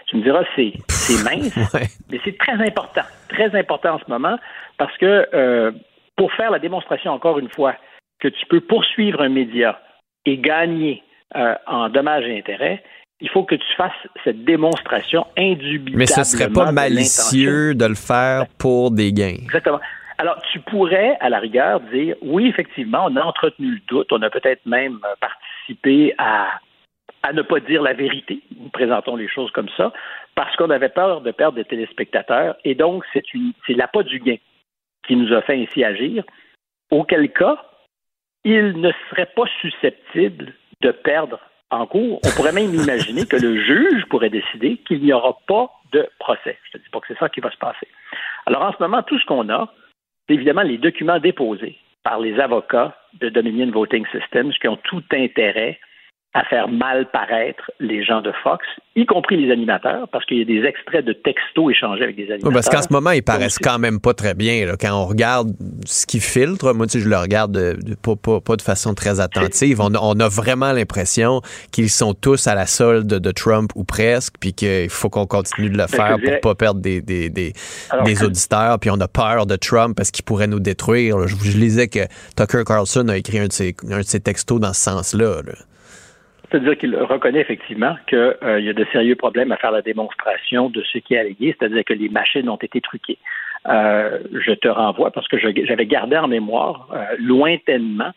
Tu 0.08 0.18
me 0.18 0.24
diras, 0.24 0.44
c'est, 0.56 0.74
c'est 0.90 1.24
mince, 1.30 1.56
ouais. 1.74 1.88
mais 2.12 2.20
c'est 2.24 2.38
très 2.38 2.54
important, 2.54 3.02
très 3.30 3.58
important 3.58 3.96
en 3.96 4.00
ce 4.00 4.10
moment, 4.10 4.38
parce 4.78 4.96
que 4.98 5.28
euh, 5.34 5.72
pour 6.16 6.32
faire 6.34 6.52
la 6.52 6.60
démonstration, 6.60 7.12
encore 7.12 7.40
une 7.40 7.50
fois, 7.50 7.76
que 8.20 8.28
tu 8.28 8.46
peux 8.48 8.62
poursuivre 8.62 9.22
un 9.22 9.30
média 9.30 9.80
et 10.26 10.38
gagner 10.38 11.04
euh, 11.36 11.56
en 11.68 11.90
dommages 11.90 12.26
et 12.26 12.38
intérêts, 12.38 12.84
il 13.22 13.30
faut 13.30 13.44
que 13.44 13.56
tu 13.56 13.76
fasses 13.78 13.92
cette 14.24 14.44
démonstration 14.44 15.26
indubitablement. 15.38 15.98
Mais 15.98 16.06
ce 16.06 16.24
serait 16.24 16.50
pas 16.50 16.72
malicieux 16.72 17.74
de, 17.74 17.80
de 17.80 17.86
le 17.86 17.96
faire 17.96 18.46
pour 18.58 18.92
des 18.92 19.14
gains. 19.14 19.38
Exactement. 19.44 19.80
Alors, 20.18 20.42
tu 20.52 20.60
pourrais, 20.60 21.18
à 21.20 21.30
la 21.30 21.40
rigueur, 21.40 21.82
dire, 21.92 22.16
oui, 22.22 22.48
effectivement, 22.48 23.06
on 23.10 23.16
a 23.16 23.22
entretenu 23.22 23.72
le 23.72 23.80
doute, 23.88 24.12
on 24.12 24.22
a 24.22 24.30
peut-être 24.30 24.66
même 24.66 25.00
participé 25.20 26.14
à 26.18 26.48
à 27.26 27.34
ne 27.34 27.42
pas 27.42 27.60
dire 27.60 27.82
la 27.82 27.94
vérité. 27.94 28.42
Nous 28.56 28.70
présentons 28.70 29.16
les 29.16 29.28
choses 29.28 29.50
comme 29.52 29.70
ça, 29.76 29.92
parce 30.36 30.56
qu'on 30.58 30.70
avait 30.70 30.90
peur 30.90 31.22
de 31.22 31.32
perdre 31.32 31.56
des 31.56 31.66
téléspectateurs, 31.66 32.56
et 32.64 32.76
donc 32.76 33.04
c'est 33.14 33.74
l'appât 33.74 34.04
du 34.04 34.20
gain 34.20 34.38
qui 35.08 35.16
nous 35.16 35.34
a 35.34 35.42
fait 35.42 35.60
ainsi 35.60 35.84
agir. 35.84 36.24
Auquel 36.92 37.32
cas, 37.32 37.64
il 38.44 38.80
ne 38.80 38.92
serait 39.10 39.32
pas 39.36 39.46
susceptible 39.60 40.54
de 40.82 40.92
perdre 40.92 41.40
en 41.72 41.88
cours. 41.88 42.20
On 42.24 42.36
pourrait 42.36 42.52
même 42.52 42.76
imaginer 42.76 43.26
que 43.26 43.38
le 43.38 43.60
juge 43.60 44.06
pourrait 44.06 44.30
décider 44.30 44.78
qu'il 44.88 45.02
n'y 45.02 45.12
aura 45.12 45.36
pas 45.48 45.72
de 45.94 46.08
procès. 46.20 46.60
Je 46.72 46.78
ne 46.78 46.84
dis 46.84 46.90
pas 46.90 47.00
que 47.00 47.08
c'est 47.08 47.18
ça 47.18 47.30
qui 47.30 47.40
va 47.40 47.50
se 47.50 47.58
passer. 47.58 47.88
Alors 48.46 48.62
en 48.62 48.72
ce 48.72 48.78
moment, 48.80 49.02
tout 49.02 49.18
ce 49.18 49.26
qu'on 49.26 49.50
a, 49.50 49.74
c'est 50.28 50.36
évidemment 50.36 50.62
les 50.62 50.78
documents 50.78 51.20
déposés 51.20 51.80
par 52.04 52.20
les 52.20 52.40
avocats 52.40 52.96
de 53.20 53.30
Dominion 53.30 53.72
Voting 53.72 54.06
Systems 54.12 54.54
qui 54.54 54.68
ont 54.68 54.78
tout 54.78 55.04
intérêt 55.12 55.80
à 56.36 56.44
faire 56.44 56.68
mal 56.68 57.10
paraître 57.12 57.72
les 57.80 58.04
gens 58.04 58.22
de 58.22 58.34
Fox, 58.44 58.66
y 58.98 59.06
compris 59.06 59.38
les 59.38 59.52
animateurs, 59.54 60.10
parce 60.12 60.26
qu'il 60.26 60.38
y 60.38 60.42
a 60.42 60.46
des 60.46 60.68
extraits 60.68 61.06
de 61.06 61.14
textos 61.14 61.72
échangés 61.72 62.04
avec 62.04 62.18
des 62.18 62.24
animateurs. 62.24 62.50
Oui, 62.50 62.54
parce 62.54 62.68
qu'en 62.68 62.82
ce 62.82 62.92
moment, 62.92 63.12
ils 63.12 63.24
paraissent 63.24 63.58
quand 63.58 63.80
même 63.80 64.02
pas 64.02 64.14
très 64.14 64.34
bien. 64.34 64.66
Là. 64.66 64.74
Quand 64.78 65.02
on 65.02 65.06
regarde 65.06 65.56
ce 65.86 66.06
qu'ils 66.06 66.20
filtrent, 66.20 66.76
moi, 66.76 66.88
tu 66.88 67.00
sais, 67.00 67.00
je 67.00 67.10
le 67.10 67.16
regarde 67.16 67.54
de, 67.54 67.78
de, 67.82 67.96
pas, 67.96 68.18
pas, 68.18 68.42
pas, 68.42 68.58
de 68.58 68.62
façon 68.62 68.94
très 68.94 69.22
attentive. 69.22 69.80
On, 69.80 69.90
on 69.96 70.20
a 70.20 70.28
vraiment 70.28 70.74
l'impression 70.74 71.42
qu'ils 71.72 71.90
sont 71.90 72.14
tous 72.14 72.48
à 72.48 72.56
la 72.56 72.66
solde 72.66 73.08
de 73.08 73.32
Trump 73.32 73.72
ou 73.76 73.86
presque, 73.86 74.36
puis 74.38 74.54
qu'il 74.54 74.90
faut 74.90 75.10
qu'on 75.10 75.28
continue 75.28 75.70
de 75.70 75.78
le 75.78 75.88
faire 75.88 76.18
pour 76.18 76.42
pas 76.42 76.56
perdre 76.56 76.82
des, 76.82 77.02
des, 77.02 77.30
des, 77.30 77.54
Alors, 77.92 78.04
des 78.04 78.24
auditeurs. 78.24 78.78
Puis 78.80 78.90
on 78.90 79.00
a 79.00 79.08
peur 79.08 79.46
de 79.46 79.56
Trump 79.56 79.96
parce 79.96 80.12
qu'il 80.12 80.26
pourrait 80.26 80.48
nous 80.48 80.60
détruire. 80.60 81.30
Je, 81.30 81.36
je 81.36 81.58
lisais 81.58 81.88
que 81.88 82.08
Tucker 82.36 82.64
Carlson 82.66 83.08
a 83.08 83.16
écrit 83.16 83.40
un 83.40 83.48
de 83.48 83.54
ses, 83.54 83.74
un 83.90 84.00
de 84.00 84.04
ses 84.04 84.20
textos 84.20 84.60
dans 84.60 84.74
ce 84.74 84.82
sens-là. 84.82 85.42
Là. 85.46 85.54
C'est-à-dire 86.56 86.78
qu'il 86.78 86.96
reconnaît 86.96 87.42
effectivement 87.42 87.98
qu'il 88.08 88.18
euh, 88.18 88.62
y 88.62 88.70
a 88.70 88.74
de 88.74 88.86
sérieux 88.94 89.18
problèmes 89.18 89.52
à 89.52 89.58
faire 89.58 89.72
la 89.72 89.82
démonstration 89.82 90.70
de 90.70 90.82
ce 90.84 91.00
qui 91.00 91.14
est 91.14 91.18
allégué, 91.18 91.54
c'est-à-dire 91.60 91.84
que 91.84 91.92
les 91.92 92.08
machines 92.08 92.48
ont 92.48 92.56
été 92.56 92.80
truquées. 92.80 93.18
Euh, 93.68 94.20
je 94.32 94.54
te 94.54 94.70
renvoie, 94.70 95.12
parce 95.12 95.28
que 95.28 95.38
j'avais 95.38 95.86
gardé 95.86 96.16
en 96.16 96.30
mémoire 96.30 96.88
euh, 96.94 97.04
lointainement 97.20 98.12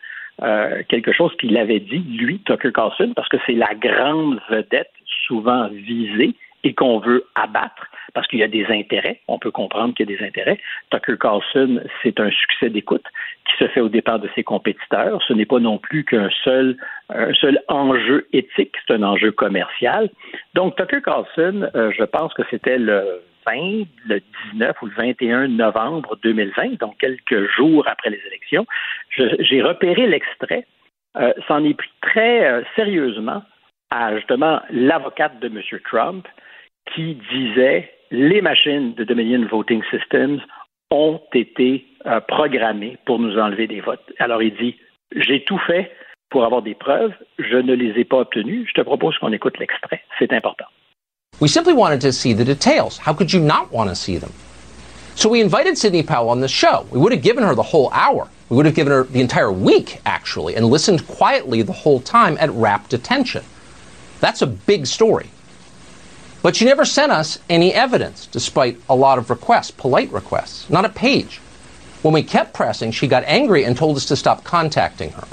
quelque 0.87 1.11
chose 1.11 1.35
qu'il 1.37 1.57
avait 1.57 1.81
dit, 1.81 1.99
lui, 2.17 2.39
Tucker 2.45 2.71
Carlson, 2.71 3.11
parce 3.13 3.27
que 3.27 3.35
c'est 3.45 3.55
la 3.55 3.73
grande 3.75 4.39
vedette 4.49 4.93
souvent 5.27 5.67
visée 5.67 6.33
et 6.63 6.73
qu'on 6.73 6.99
veut 6.99 7.25
abattre 7.35 7.87
parce 8.13 8.27
qu'il 8.27 8.39
y 8.39 8.43
a 8.43 8.47
des 8.47 8.65
intérêts. 8.67 9.21
On 9.27 9.39
peut 9.39 9.51
comprendre 9.51 9.93
qu'il 9.93 10.09
y 10.09 10.13
a 10.13 10.17
des 10.17 10.25
intérêts. 10.25 10.59
Tucker 10.89 11.17
Carlson, 11.19 11.81
c'est 12.01 12.19
un 12.19 12.31
succès 12.31 12.69
d'écoute 12.69 13.05
qui 13.45 13.63
se 13.63 13.69
fait 13.69 13.81
au 13.81 13.89
départ 13.89 14.19
de 14.19 14.29
ses 14.35 14.43
compétiteurs. 14.43 15.21
Ce 15.27 15.33
n'est 15.33 15.45
pas 15.45 15.59
non 15.59 15.77
plus 15.77 16.03
qu'un 16.03 16.29
seul, 16.43 16.77
un 17.09 17.33
seul 17.33 17.59
enjeu 17.67 18.27
éthique, 18.33 18.75
c'est 18.87 18.93
un 18.93 19.03
enjeu 19.03 19.31
commercial. 19.31 20.09
Donc, 20.53 20.75
Tucker 20.75 21.01
Carlson, 21.01 21.69
euh, 21.75 21.91
je 21.97 22.03
pense 22.03 22.33
que 22.33 22.43
c'était 22.49 22.77
le 22.77 23.21
20, 23.45 23.85
le 24.07 24.21
19 24.53 24.81
ou 24.81 24.85
le 24.87 24.93
21 24.95 25.47
novembre 25.49 26.17
2020, 26.23 26.79
donc 26.79 26.97
quelques 26.97 27.49
jours 27.55 27.87
après 27.87 28.09
les 28.09 28.21
élections. 28.27 28.65
J'ai 29.15 29.61
repéré 29.61 30.07
l'extrait. 30.07 30.65
Euh, 31.17 31.33
S'en 31.47 31.63
est 31.63 31.73
pris 31.73 31.89
très 32.01 32.45
euh, 32.45 32.61
sérieusement 32.75 33.41
à 33.89 34.15
justement 34.15 34.61
l'avocate 34.69 35.39
de 35.39 35.47
M. 35.47 35.61
Trump 35.89 36.27
qui 36.93 37.17
disait 37.31 37.89
les 38.11 38.41
machines 38.41 38.93
de 38.95 39.03
Dominion 39.03 39.45
Voting 39.49 39.81
Systems 39.91 40.41
ont 40.91 41.21
été 41.33 41.85
euh, 42.05 42.19
programmées 42.21 42.97
pour 43.05 43.19
nous 43.19 43.37
enlever 43.37 43.67
des 43.67 43.81
votes. 43.81 44.03
Alors 44.19 44.41
il 44.41 44.55
dit 44.55 44.75
j'ai 45.15 45.43
tout 45.43 45.59
fait 45.67 45.91
pour 46.29 46.45
avoir 46.45 46.61
des 46.61 46.75
preuves, 46.75 47.13
je 47.39 47.57
ne 47.57 47.73
les 47.73 47.99
ai 47.99 48.05
pas 48.05 48.17
obtenues. 48.17 48.65
Je 48.67 48.73
te 48.73 48.81
propose 48.81 49.17
qu'on 49.17 49.33
écoute 49.33 49.57
l'extrait. 49.59 50.01
C'est 50.19 50.31
important. 50.33 50.65
We 51.41 51.51
simply 51.51 51.73
wanted 51.73 52.01
to 52.01 52.11
see 52.11 52.33
the 52.33 52.45
details. 52.45 52.99
How 52.99 53.13
could 53.13 53.31
you 53.31 53.39
not 53.39 53.71
want 53.71 53.89
to 53.89 53.95
see 53.95 54.17
them? 54.17 54.31
So 55.15 55.29
we 55.29 55.41
invited 55.41 55.77
Sidney 55.77 56.03
Powell 56.03 56.29
on 56.29 56.41
the 56.41 56.47
show. 56.47 56.85
We 56.91 56.99
would 56.99 57.11
have 57.11 57.21
given 57.21 57.43
her 57.43 57.55
the 57.55 57.63
whole 57.63 57.89
hour. 57.91 58.27
We 58.49 58.57
would 58.57 58.65
have 58.65 58.75
given 58.75 58.91
her 58.91 59.03
the 59.03 59.21
entire 59.21 59.51
week, 59.51 59.99
actually, 60.05 60.55
and 60.55 60.65
listened 60.65 61.05
quietly 61.07 61.61
the 61.61 61.73
whole 61.73 61.99
time 61.99 62.37
at 62.39 62.49
rapt 62.51 62.93
attention. 62.93 63.43
That's 64.21 64.41
a 64.41 64.47
big 64.47 64.85
story. 64.85 65.29
But 66.41 66.55
she 66.55 66.65
never 66.65 66.85
sent 66.85 67.11
us 67.11 67.37
any 67.49 67.73
evidence, 67.73 68.25
despite 68.27 68.79
a 68.87 68.95
lot 68.95 69.17
of 69.17 69.29
requests, 69.29 69.71
polite 69.71 70.11
requests, 70.11 70.69
not 70.69 70.85
a 70.85 70.89
page. 70.89 71.41
When 72.01 72.13
we 72.13 72.23
kept 72.23 72.53
pressing, 72.53 72.91
she 72.91 73.07
got 73.07 73.25
angry 73.25 73.65
and 73.65 73.75
told 73.75 73.97
us 73.97 74.05
to 74.05 74.15
stop 74.15 74.45
contacting 74.45 75.11
her. 75.11 75.27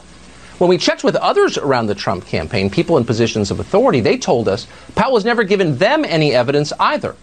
When 0.59 0.69
we 0.69 0.79
checked 0.79 1.05
with 1.05 1.15
others 1.17 1.59
around 1.59 1.87
the 1.87 1.95
Trump 1.95 2.27
campaign, 2.27 2.71
people 2.71 2.97
in 2.97 3.05
positions 3.05 3.51
of 3.51 3.61
authority, 3.61 4.01
they 4.01 4.17
told 4.19 4.49
us 4.49 4.67
Powell 4.97 5.15
has 5.15 5.25
never 5.25 5.45
given 5.45 5.77
them 5.79 6.05
any 6.05 6.35
evidence 6.35 6.73
either, 6.81 7.15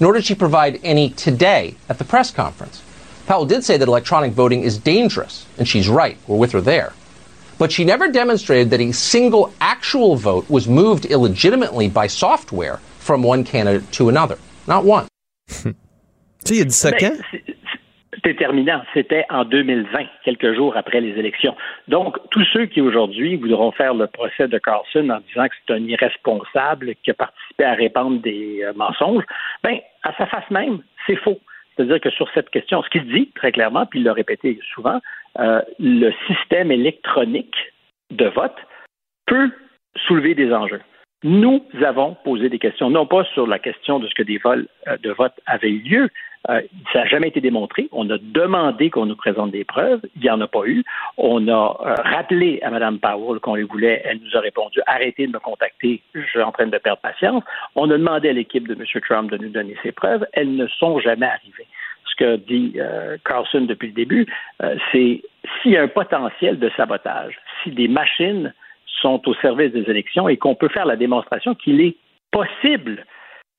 nor 0.00 0.14
did 0.14 0.24
she 0.24 0.34
provide 0.34 0.80
any 0.82 1.10
today 1.10 1.76
at 1.88 1.98
the 1.98 2.04
press 2.04 2.32
conference. 2.32 2.82
Powell 3.26 3.44
did 3.44 3.62
say 3.62 3.76
that 3.76 3.86
electronic 3.86 4.32
voting 4.32 4.62
is 4.62 4.78
dangerous, 4.78 5.46
and 5.58 5.68
she's 5.68 5.88
right. 5.88 6.16
We're 6.26 6.38
with 6.38 6.52
her 6.52 6.60
there. 6.62 6.92
But 7.58 7.70
she 7.70 7.84
never 7.84 8.10
demonstrated 8.10 8.70
that 8.70 8.80
a 8.80 8.92
single 8.92 9.52
actual 9.60 10.16
vote 10.16 10.48
was 10.48 10.66
moved 10.66 11.04
illegitimately 11.04 11.88
by 11.88 12.06
software 12.06 12.80
from 13.08 13.24
one 13.24 13.42
candidate 13.42 13.90
to 13.92 14.10
another. 14.10 14.36
Not 14.68 14.84
one. 14.84 15.06
tu 15.48 15.72
sais, 16.44 16.56
il 16.56 16.60
a 16.60 16.64
dit 16.66 16.70
ça 16.74 16.90
Ben, 16.90 16.98
quand? 17.00 17.16
c'est- 17.30 17.44
C'est 18.24 18.34
terminant. 18.36 18.82
C'était 18.92 19.24
en 19.30 19.44
2020, 19.46 20.00
quelques 20.24 20.52
jours 20.54 20.76
après 20.76 21.00
les 21.00 21.16
élections. 21.18 21.56
Donc, 21.86 22.18
tous 22.30 22.44
ceux 22.52 22.66
qui 22.66 22.82
aujourd'hui 22.82 23.36
voudront 23.36 23.70
faire 23.72 23.94
le 23.94 24.06
procès 24.08 24.48
de 24.48 24.58
Carlson 24.58 25.08
en 25.08 25.20
disant 25.28 25.46
que 25.48 25.54
c'est 25.66 25.72
un 25.72 25.82
irresponsable 25.84 26.94
qui 27.02 27.10
a 27.12 27.14
participé 27.14 27.64
à 27.64 27.72
répandre 27.74 28.20
des 28.20 28.62
euh, 28.64 28.72
mensonges, 28.74 29.24
ben, 29.62 29.78
à 30.02 30.12
sa 30.18 30.26
face 30.26 30.50
même, 30.50 30.80
c'est 31.06 31.16
faux. 31.16 31.38
C'est-à-dire 31.76 32.00
que 32.00 32.10
sur 32.10 32.28
cette 32.34 32.50
question, 32.50 32.82
ce 32.82 32.90
qu'il 32.90 33.06
dit 33.10 33.30
très 33.34 33.52
clairement, 33.52 33.86
puis 33.86 34.00
il 34.00 34.04
l'a 34.04 34.12
répété 34.12 34.58
souvent, 34.74 35.00
euh, 35.38 35.62
le 35.78 36.10
système 36.26 36.70
électronique 36.72 37.56
de 38.10 38.26
vote 38.26 38.56
peut 39.26 39.48
soulever 40.06 40.34
des 40.34 40.52
enjeux. 40.52 40.82
Nous 41.24 41.64
avons 41.84 42.14
posé 42.22 42.48
des 42.48 42.60
questions, 42.60 42.90
non 42.90 43.04
pas 43.04 43.24
sur 43.34 43.48
la 43.48 43.58
question 43.58 43.98
de 43.98 44.06
ce 44.06 44.14
que 44.14 44.22
des 44.22 44.38
vols 44.38 44.68
euh, 44.86 44.96
de 44.98 45.10
vote 45.10 45.32
avaient 45.46 45.70
eu 45.70 45.80
lieu. 45.80 46.10
Euh, 46.48 46.60
ça 46.92 47.00
n'a 47.00 47.06
jamais 47.06 47.26
été 47.26 47.40
démontré. 47.40 47.88
On 47.90 48.08
a 48.08 48.18
demandé 48.18 48.88
qu'on 48.88 49.06
nous 49.06 49.16
présente 49.16 49.50
des 49.50 49.64
preuves. 49.64 50.00
Il 50.14 50.22
n'y 50.22 50.30
en 50.30 50.40
a 50.40 50.46
pas 50.46 50.64
eu. 50.66 50.84
On 51.16 51.48
a 51.48 51.76
euh, 51.80 51.94
rappelé 52.04 52.60
à 52.62 52.70
Mme 52.70 53.00
Powell 53.00 53.40
qu'on 53.40 53.56
les 53.56 53.64
voulait. 53.64 54.00
Elle 54.04 54.20
nous 54.20 54.36
a 54.36 54.40
répondu 54.40 54.78
arrêtez 54.86 55.26
de 55.26 55.32
me 55.32 55.40
contacter. 55.40 56.02
Je 56.14 56.22
suis 56.22 56.40
en 56.40 56.52
train 56.52 56.68
de 56.68 56.78
perdre 56.78 57.00
patience. 57.02 57.42
On 57.74 57.90
a 57.90 57.98
demandé 57.98 58.28
à 58.28 58.32
l'équipe 58.32 58.68
de 58.68 58.74
M. 58.74 58.84
Trump 59.02 59.28
de 59.32 59.38
nous 59.38 59.50
donner 59.50 59.76
ces 59.82 59.90
preuves. 59.90 60.24
Elles 60.34 60.54
ne 60.54 60.68
sont 60.68 61.00
jamais 61.00 61.26
arrivées. 61.26 61.66
Ce 62.04 62.14
que 62.14 62.36
dit 62.36 62.76
Carlson 63.24 63.62
depuis 63.62 63.88
le 63.88 63.94
début, 63.94 64.26
c'est 64.90 65.22
s'il 65.62 65.72
y 65.72 65.76
a 65.76 65.82
un 65.82 65.88
potentiel 65.88 66.58
de 66.58 66.70
sabotage, 66.76 67.38
si 67.62 67.70
des 67.70 67.86
machines 67.86 68.52
sont 69.00 69.28
au 69.28 69.34
service 69.34 69.72
des 69.72 69.88
élections 69.90 70.28
et 70.28 70.36
qu'on 70.36 70.54
peut 70.54 70.68
faire 70.68 70.86
la 70.86 70.96
démonstration 70.96 71.54
qu'il 71.54 71.80
est 71.80 71.96
possible 72.30 73.04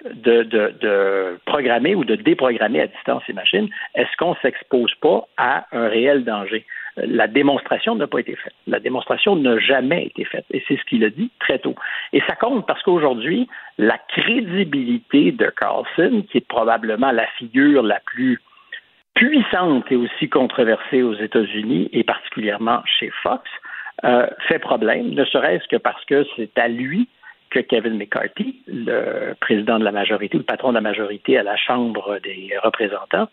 de, 0.05 1.37
programmer 1.45 1.95
ou 1.95 2.05
de 2.05 2.15
déprogrammer 2.15 2.81
à 2.81 2.87
distance 2.87 3.23
ces 3.27 3.33
machines, 3.33 3.69
est-ce 3.95 4.15
qu'on 4.17 4.31
ne 4.31 4.39
s'expose 4.41 4.93
pas 5.01 5.27
à 5.37 5.65
un 5.71 5.87
réel 5.87 6.23
danger? 6.23 6.65
La 6.97 7.27
démonstration 7.27 7.95
n'a 7.95 8.07
pas 8.07 8.19
été 8.19 8.35
faite. 8.35 8.53
La 8.67 8.79
démonstration 8.79 9.35
n'a 9.35 9.57
jamais 9.59 10.05
été 10.05 10.25
faite. 10.25 10.45
Et 10.51 10.63
c'est 10.67 10.77
ce 10.77 10.83
qu'il 10.85 11.03
a 11.03 11.09
dit 11.09 11.31
très 11.39 11.59
tôt. 11.59 11.75
Et 12.13 12.21
ça 12.27 12.35
compte 12.35 12.65
parce 12.65 12.81
qu'aujourd'hui, 12.83 13.47
la 13.77 13.97
crédibilité 13.97 15.31
de 15.31 15.45
Carlson, 15.47 16.23
qui 16.29 16.39
est 16.39 16.47
probablement 16.47 17.11
la 17.11 17.27
figure 17.37 17.83
la 17.83 17.99
plus 18.05 18.41
puissante 19.15 19.85
et 19.91 19.95
aussi 19.95 20.29
controversée 20.29 21.03
aux 21.03 21.15
États-Unis 21.15 21.89
et 21.93 22.03
particulièrement 22.03 22.81
chez 22.85 23.11
Fox, 23.21 23.49
euh, 24.03 24.27
fait 24.47 24.59
problème, 24.59 25.09
ne 25.11 25.26
serait-ce 25.26 25.67
que 25.67 25.76
parce 25.76 26.03
que 26.05 26.26
c'est 26.35 26.57
à 26.57 26.67
lui 26.67 27.07
que 27.49 27.59
Kevin 27.59 27.97
McCarthy, 27.97 28.61
le 28.67 29.34
président 29.39 29.80
de 29.80 29.84
la 29.84 29.91
majorité, 29.91 30.38
le 30.38 30.43
patron 30.43 30.69
de 30.69 30.76
la 30.76 30.81
majorité 30.81 31.38
à 31.38 31.43
la 31.43 31.57
Chambre 31.57 32.19
des 32.23 32.51
représentants, 32.63 33.27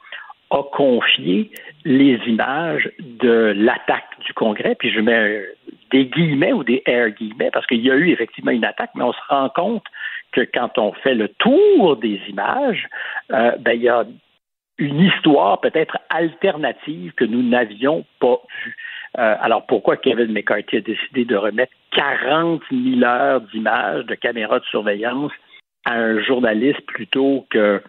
a 0.50 0.62
confié 0.72 1.50
les 1.84 2.18
images 2.26 2.88
de 3.00 3.52
l'attaque 3.56 4.18
du 4.24 4.32
Congrès, 4.32 4.76
puis 4.76 4.90
je 4.90 5.00
mets 5.00 5.44
des 5.90 6.06
guillemets 6.06 6.52
ou 6.52 6.62
des 6.62 6.82
air 6.86 7.10
guillemets, 7.10 7.50
parce 7.52 7.66
qu'il 7.66 7.80
y 7.80 7.90
a 7.90 7.94
eu 7.94 8.10
effectivement 8.10 8.52
une 8.52 8.64
attaque, 8.64 8.90
mais 8.94 9.02
on 9.02 9.12
se 9.12 9.18
rend 9.28 9.48
compte 9.50 9.84
que 10.32 10.42
quand 10.42 10.78
on 10.78 10.92
fait 10.92 11.14
le 11.14 11.28
tour 11.28 11.96
des 11.96 12.20
images, 12.28 12.88
euh, 13.32 13.52
ben, 13.58 13.72
il 13.72 13.82
y 13.82 13.88
a 13.88 14.04
une 14.78 15.00
histoire 15.00 15.60
peut-être 15.60 15.98
alternative 16.10 17.12
que 17.16 17.24
nous 17.24 17.42
n'avions 17.42 18.04
pas 18.20 18.40
vue. 18.64 18.76
Euh, 19.18 19.34
alors 19.40 19.64
pourquoi 19.66 19.96
Kevin 19.96 20.32
McCarthy 20.32 20.76
a 20.76 20.80
décidé 20.80 21.24
de 21.24 21.36
remettre 21.36 21.72
40 21.92 22.62
000 22.70 23.02
heures 23.02 23.40
d'images 23.40 24.04
de 24.04 24.14
caméras 24.14 24.58
de 24.58 24.64
surveillance 24.66 25.32
à 25.86 25.94
un 25.94 26.22
journaliste 26.22 26.84
plutôt 26.86 27.46
que 27.50 27.82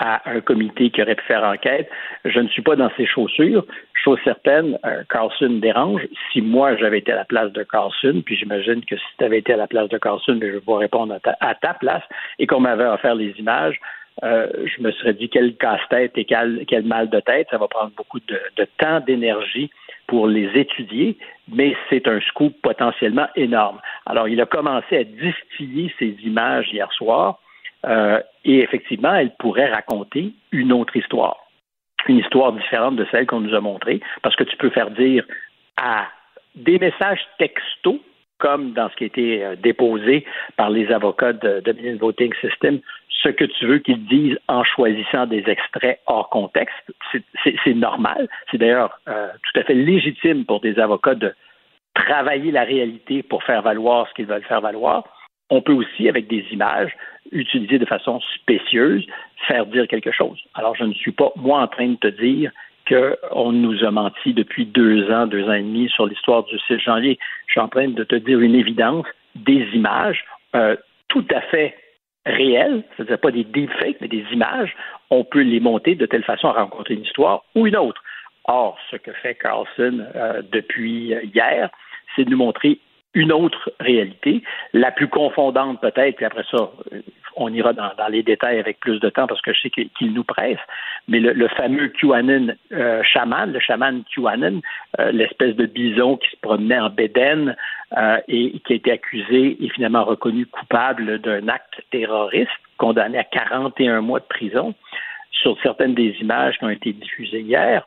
à 0.00 0.28
un 0.28 0.40
comité 0.40 0.90
qui 0.90 1.00
aurait 1.00 1.14
pu 1.14 1.24
faire 1.26 1.44
enquête? 1.44 1.88
Je 2.24 2.40
ne 2.40 2.48
suis 2.48 2.62
pas 2.62 2.74
dans 2.74 2.90
ses 2.96 3.06
chaussures. 3.06 3.64
Chose 3.94 4.18
certaine, 4.24 4.76
euh, 4.84 5.04
Carlson 5.08 5.60
dérange. 5.62 6.02
Si 6.32 6.40
moi 6.42 6.76
j'avais 6.76 6.98
été 6.98 7.12
à 7.12 7.16
la 7.16 7.24
place 7.24 7.52
de 7.52 7.62
Carlson, 7.62 8.20
puis 8.26 8.36
j'imagine 8.36 8.84
que 8.84 8.96
si 8.96 9.04
tu 9.16 9.24
avais 9.24 9.38
été 9.38 9.52
à 9.52 9.56
la 9.56 9.68
place 9.68 9.88
de 9.90 9.98
Carlson, 9.98 10.36
mais 10.40 10.50
je 10.50 10.56
vais 10.56 10.76
répondre 10.76 11.14
à 11.14 11.20
ta, 11.20 11.36
à 11.40 11.54
ta 11.54 11.74
place, 11.74 12.02
et 12.40 12.48
qu'on 12.48 12.58
m'avait 12.58 12.86
offert 12.86 13.14
les 13.14 13.30
images, 13.38 13.78
euh, 14.22 14.48
je 14.64 14.82
me 14.82 14.92
serais 14.92 15.14
dit 15.14 15.28
quel 15.28 15.56
casse-tête 15.56 16.12
et 16.16 16.24
quel, 16.24 16.64
mal 16.84 17.08
de 17.08 17.20
tête. 17.20 17.48
Ça 17.50 17.58
va 17.58 17.68
prendre 17.68 17.92
beaucoup 17.96 18.20
de, 18.20 18.40
de 18.56 18.66
temps, 18.78 19.00
d'énergie 19.00 19.70
pour 20.06 20.26
les 20.26 20.50
étudier, 20.58 21.16
mais 21.48 21.74
c'est 21.88 22.06
un 22.06 22.20
scoop 22.20 22.54
potentiellement 22.62 23.28
énorme. 23.36 23.80
Alors, 24.06 24.28
il 24.28 24.40
a 24.40 24.46
commencé 24.46 24.98
à 24.98 25.04
distiller 25.04 25.92
ces 25.98 26.16
images 26.24 26.68
hier 26.72 26.92
soir, 26.92 27.38
euh, 27.86 28.20
et 28.44 28.58
effectivement, 28.58 29.14
elle 29.14 29.34
pourrait 29.36 29.70
raconter 29.70 30.32
une 30.52 30.72
autre 30.72 30.96
histoire, 30.96 31.38
une 32.08 32.18
histoire 32.18 32.52
différente 32.52 32.96
de 32.96 33.06
celle 33.10 33.26
qu'on 33.26 33.40
nous 33.40 33.54
a 33.54 33.60
montrée, 33.60 34.00
parce 34.22 34.36
que 34.36 34.44
tu 34.44 34.56
peux 34.56 34.70
faire 34.70 34.90
dire 34.90 35.24
à 35.76 36.06
des 36.54 36.78
messages 36.78 37.26
textos, 37.38 38.00
comme 38.42 38.72
dans 38.72 38.90
ce 38.90 38.96
qui 38.96 39.04
a 39.04 39.06
été 39.06 39.44
euh, 39.44 39.54
déposé 39.54 40.26
par 40.56 40.68
les 40.68 40.90
avocats 40.90 41.32
de 41.32 41.60
Dominion 41.60 41.96
Voting 41.96 42.32
System, 42.40 42.80
ce 43.22 43.28
que 43.28 43.44
tu 43.44 43.66
veux 43.66 43.78
qu'ils 43.78 44.04
disent 44.06 44.36
en 44.48 44.64
choisissant 44.64 45.26
des 45.26 45.44
extraits 45.46 46.00
hors 46.06 46.28
contexte. 46.28 46.74
C'est- 47.44 47.74
normal. 47.74 48.28
C'est 48.50 48.58
d'ailleurs 48.58 48.98
euh, 49.08 49.28
tout 49.44 49.60
à 49.60 49.62
fait 49.62 49.74
légitime 49.74 50.44
pour 50.44 50.60
des 50.60 50.78
avocats 50.80 51.14
de 51.14 51.32
travailler 51.94 52.50
la 52.50 52.64
réalité 52.64 53.22
pour 53.22 53.44
faire 53.44 53.62
valoir 53.62 54.08
ce 54.08 54.14
qu'ils 54.14 54.26
veulent 54.26 54.50
faire 54.52 54.60
valoir. 54.60 55.04
On 55.48 55.62
peut 55.62 55.72
aussi, 55.72 56.08
avec 56.08 56.26
des 56.26 56.44
images, 56.50 56.92
utiliser 57.30 57.78
de 57.78 57.84
façon 57.84 58.20
spécieuse, 58.34 59.06
faire 59.46 59.66
dire 59.66 59.86
quelque 59.86 60.10
chose. 60.10 60.40
Alors, 60.54 60.74
je 60.74 60.84
ne 60.84 60.94
suis 60.94 61.12
pas, 61.12 61.30
moi, 61.36 61.60
en 61.60 61.68
train 61.68 61.88
de 61.88 61.96
te 61.96 62.08
dire 62.08 62.50
qu'on 62.92 63.52
nous 63.52 63.84
a 63.84 63.90
menti 63.90 64.34
depuis 64.34 64.66
deux 64.66 65.10
ans, 65.10 65.26
deux 65.26 65.44
ans 65.44 65.52
et 65.52 65.62
demi 65.62 65.88
sur 65.88 66.06
l'histoire 66.06 66.44
du 66.44 66.58
6 66.66 66.78
janvier. 66.78 67.18
Je 67.46 67.52
suis 67.52 67.60
en 67.60 67.68
train 67.68 67.88
de 67.88 68.04
te 68.04 68.16
dire 68.16 68.40
une 68.40 68.54
évidence, 68.54 69.06
des 69.34 69.66
images 69.72 70.24
euh, 70.54 70.76
tout 71.08 71.24
à 71.34 71.40
fait 71.40 71.74
réelles, 72.26 72.84
c'est-à-dire 72.96 73.18
pas 73.18 73.30
des 73.30 73.44
deepfakes, 73.44 74.00
mais 74.00 74.08
des 74.08 74.24
images, 74.32 74.74
on 75.10 75.24
peut 75.24 75.40
les 75.40 75.60
monter 75.60 75.94
de 75.94 76.06
telle 76.06 76.24
façon 76.24 76.48
à 76.48 76.52
rencontrer 76.52 76.94
une 76.94 77.04
histoire 77.04 77.44
ou 77.54 77.66
une 77.66 77.76
autre. 77.76 78.02
Or, 78.44 78.78
ce 78.90 78.96
que 78.96 79.12
fait 79.12 79.34
Carlson 79.36 80.04
euh, 80.14 80.42
depuis 80.52 81.14
hier, 81.34 81.70
c'est 82.14 82.24
de 82.24 82.30
nous 82.30 82.36
montrer 82.36 82.78
une 83.14 83.32
autre 83.32 83.72
réalité, 83.80 84.42
la 84.72 84.90
plus 84.90 85.08
confondante 85.08 85.80
peut-être, 85.80 86.16
puis 86.16 86.24
après 86.24 86.44
ça, 86.50 86.70
on 87.36 87.52
ira 87.52 87.72
dans, 87.72 87.90
dans, 87.96 88.08
les 88.08 88.22
détails 88.22 88.58
avec 88.58 88.80
plus 88.80 89.00
de 89.00 89.08
temps 89.08 89.26
parce 89.26 89.40
que 89.40 89.52
je 89.52 89.60
sais 89.60 89.70
qu'il 89.70 90.12
nous 90.12 90.24
presse, 90.24 90.58
mais 91.08 91.20
le, 91.20 91.32
le 91.32 91.48
fameux 91.48 91.88
QAnon 91.88 92.54
euh, 92.72 93.02
chaman, 93.02 93.52
le 93.52 93.60
chaman 93.60 94.02
QAnon, 94.14 94.60
euh, 94.98 95.12
l'espèce 95.12 95.56
de 95.56 95.66
bison 95.66 96.16
qui 96.16 96.28
se 96.30 96.36
promenait 96.40 96.78
en 96.78 96.90
bédaine 96.90 97.56
euh, 97.96 98.18
et 98.28 98.60
qui 98.60 98.72
a 98.72 98.76
été 98.76 98.92
accusé 98.92 99.56
et 99.62 99.68
finalement 99.70 100.04
reconnu 100.04 100.46
coupable 100.46 101.18
d'un 101.20 101.48
acte 101.48 101.82
terroriste, 101.90 102.50
condamné 102.78 103.18
à 103.18 103.24
41 103.24 104.00
mois 104.00 104.20
de 104.20 104.26
prison, 104.26 104.74
sur 105.30 105.60
certaines 105.62 105.94
des 105.94 106.16
images 106.20 106.58
qui 106.58 106.64
ont 106.64 106.70
été 106.70 106.92
diffusées 106.92 107.40
hier, 107.40 107.84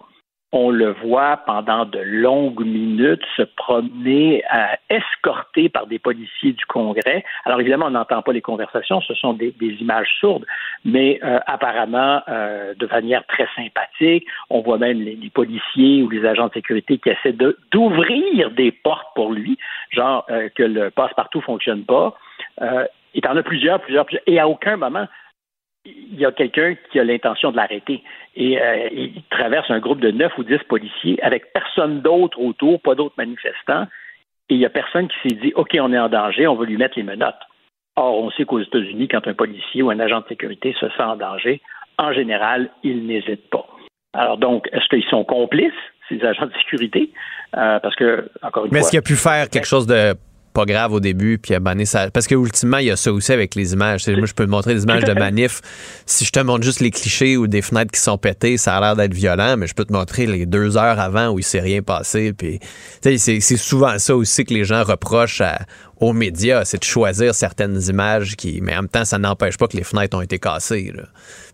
on 0.57 0.69
le 0.69 0.93
voit 1.03 1.41
pendant 1.45 1.83
de 1.83 1.99
longues 1.99 2.65
minutes 2.65 3.23
se 3.35 3.41
promener 3.41 4.41
euh, 4.53 4.67
escorté 4.89 5.67
par 5.67 5.85
des 5.85 5.99
policiers 5.99 6.53
du 6.53 6.65
Congrès. 6.65 7.25
Alors 7.43 7.59
évidemment, 7.59 7.87
on 7.87 7.91
n'entend 7.91 8.21
pas 8.21 8.31
les 8.31 8.41
conversations, 8.41 9.01
ce 9.01 9.13
sont 9.15 9.33
des, 9.33 9.53
images 9.59 10.07
sourdes, 10.21 10.45
mais 10.85 11.19
euh, 11.25 11.39
apparemment 11.45 12.21
euh, 12.29 12.73
de 12.73 12.87
manière 12.87 13.25
très 13.27 13.47
sympathique. 13.53 14.25
On 14.49 14.61
voit 14.61 14.77
même 14.77 15.01
les, 15.01 15.29
policiers 15.29 16.01
ou 16.03 16.09
les 16.09 16.25
agents 16.25 16.47
de 16.47 16.53
sécurité 16.53 16.99
qui 16.99 17.09
essaient 17.09 17.35
d'ouvrir 17.73 18.51
des 18.51 18.71
portes 18.71 19.09
pour 19.13 19.33
lui, 19.33 19.57
genre 19.91 20.25
que 20.55 20.63
le 20.63 20.89
passe-partout 20.89 21.41
fonctionne 21.41 21.83
pas. 21.83 22.15
Il 23.13 23.27
en 23.27 23.35
a 23.35 23.43
plusieurs, 23.43 23.81
plusieurs, 23.81 24.05
plusieurs, 24.05 24.23
et 24.27 24.39
à 24.39 24.47
aucun 24.47 24.77
moment 24.77 25.07
il 25.85 26.19
y 26.19 26.25
a 26.25 26.31
quelqu'un 26.31 26.75
qui 26.91 26.99
a 26.99 27.03
l'intention 27.03 27.51
de 27.51 27.57
l'arrêter. 27.57 28.03
Et 28.35 28.59
euh, 28.59 28.89
il 28.91 29.23
traverse 29.29 29.69
un 29.69 29.79
groupe 29.79 29.99
de 29.99 30.11
neuf 30.11 30.37
ou 30.37 30.43
dix 30.43 30.59
policiers 30.67 31.21
avec 31.21 31.53
personne 31.53 32.01
d'autre 32.01 32.39
autour, 32.39 32.81
pas 32.81 32.95
d'autres 32.95 33.15
manifestants. 33.17 33.87
Et 34.49 34.55
il 34.55 34.57
n'y 34.59 34.65
a 34.65 34.69
personne 34.69 35.07
qui 35.07 35.15
s'est 35.29 35.35
dit 35.35 35.53
OK, 35.55 35.75
on 35.79 35.93
est 35.93 35.99
en 35.99 36.09
danger, 36.09 36.47
on 36.47 36.55
va 36.55 36.65
lui 36.65 36.77
mettre 36.77 36.97
les 36.97 37.03
menottes. 37.03 37.35
Or, 37.95 38.19
on 38.19 38.31
sait 38.31 38.45
qu'aux 38.45 38.59
États-Unis, 38.59 39.07
quand 39.07 39.25
un 39.27 39.33
policier 39.33 39.81
ou 39.81 39.89
un 39.89 39.99
agent 39.99 40.21
de 40.21 40.27
sécurité 40.27 40.75
se 40.79 40.89
sent 40.89 41.03
en 41.03 41.15
danger, 41.15 41.61
en 41.97 42.11
général, 42.11 42.69
il 42.83 43.05
n'hésite 43.05 43.49
pas. 43.49 43.65
Alors 44.13 44.37
donc, 44.37 44.67
est-ce 44.71 44.87
qu'ils 44.89 45.09
sont 45.09 45.23
complices, 45.23 45.71
ces 46.09 46.23
agents 46.23 46.47
de 46.47 46.53
sécurité? 46.53 47.11
Euh, 47.55 47.79
parce 47.79 47.95
que, 47.95 48.29
encore 48.41 48.65
une 48.65 48.71
Mais 48.71 48.79
fois. 48.79 48.81
est-ce 48.81 48.89
qu'il 48.91 48.99
a 48.99 49.01
pu 49.01 49.15
faire 49.15 49.49
quelque 49.49 49.67
chose 49.67 49.87
de 49.87 50.13
pas 50.55 50.65
grave 50.65 50.93
au 50.93 51.01
début, 51.01 51.37
puis 51.37 51.53
abonner 51.53 51.85
ça. 51.85 52.09
Parce 52.09 52.27
que 52.27 52.33
ultimement, 52.33 52.77
il 52.77 52.87
y 52.87 52.91
a 52.91 52.95
ça 52.95 53.11
aussi 53.11 53.33
avec 53.33 53.55
les 53.55 53.73
images. 53.73 54.07
moi, 54.07 54.25
je 54.25 54.33
peux 54.33 54.45
te 54.45 54.49
montrer 54.49 54.73
des 54.73 54.83
images 54.83 55.03
de 55.03 55.13
manif. 55.13 55.61
Si 56.05 56.23
je 56.23 56.31
te 56.31 56.39
montre 56.39 56.63
juste 56.63 56.79
les 56.79 56.91
clichés 56.91 57.35
ou 57.35 57.45
des 57.45 57.61
fenêtres 57.61 57.91
qui 57.91 57.99
sont 57.99 58.17
pétées, 58.17 58.55
ça 58.55 58.77
a 58.77 58.79
l'air 58.79 58.95
d'être 58.95 59.13
violent, 59.13 59.57
mais 59.57 59.67
je 59.67 59.73
peux 59.73 59.83
te 59.83 59.91
montrer 59.91 60.25
les 60.25 60.45
deux 60.45 60.77
heures 60.77 60.99
avant 60.99 61.29
où 61.29 61.39
il 61.39 61.43
s'est 61.43 61.59
rien 61.59 61.81
passé. 61.81 62.31
Puis, 62.31 62.59
c'est, 63.01 63.17
c'est 63.17 63.57
souvent 63.57 63.99
ça 63.99 64.15
aussi 64.15 64.45
que 64.45 64.53
les 64.53 64.63
gens 64.63 64.83
reprochent 64.83 65.41
à, 65.41 65.59
aux 65.99 66.13
médias, 66.13 66.63
c'est 66.63 66.79
de 66.79 66.83
choisir 66.83 67.35
certaines 67.35 67.81
images 67.89 68.35
qui, 68.35 68.61
mais 68.61 68.73
en 68.73 68.83
même 68.83 68.89
temps, 68.89 69.05
ça 69.05 69.17
n'empêche 69.17 69.57
pas 69.57 69.67
que 69.67 69.75
les 69.75 69.83
fenêtres 69.83 70.17
ont 70.17 70.21
été 70.21 70.39
cassées, 70.39 70.91
là. 70.95 71.03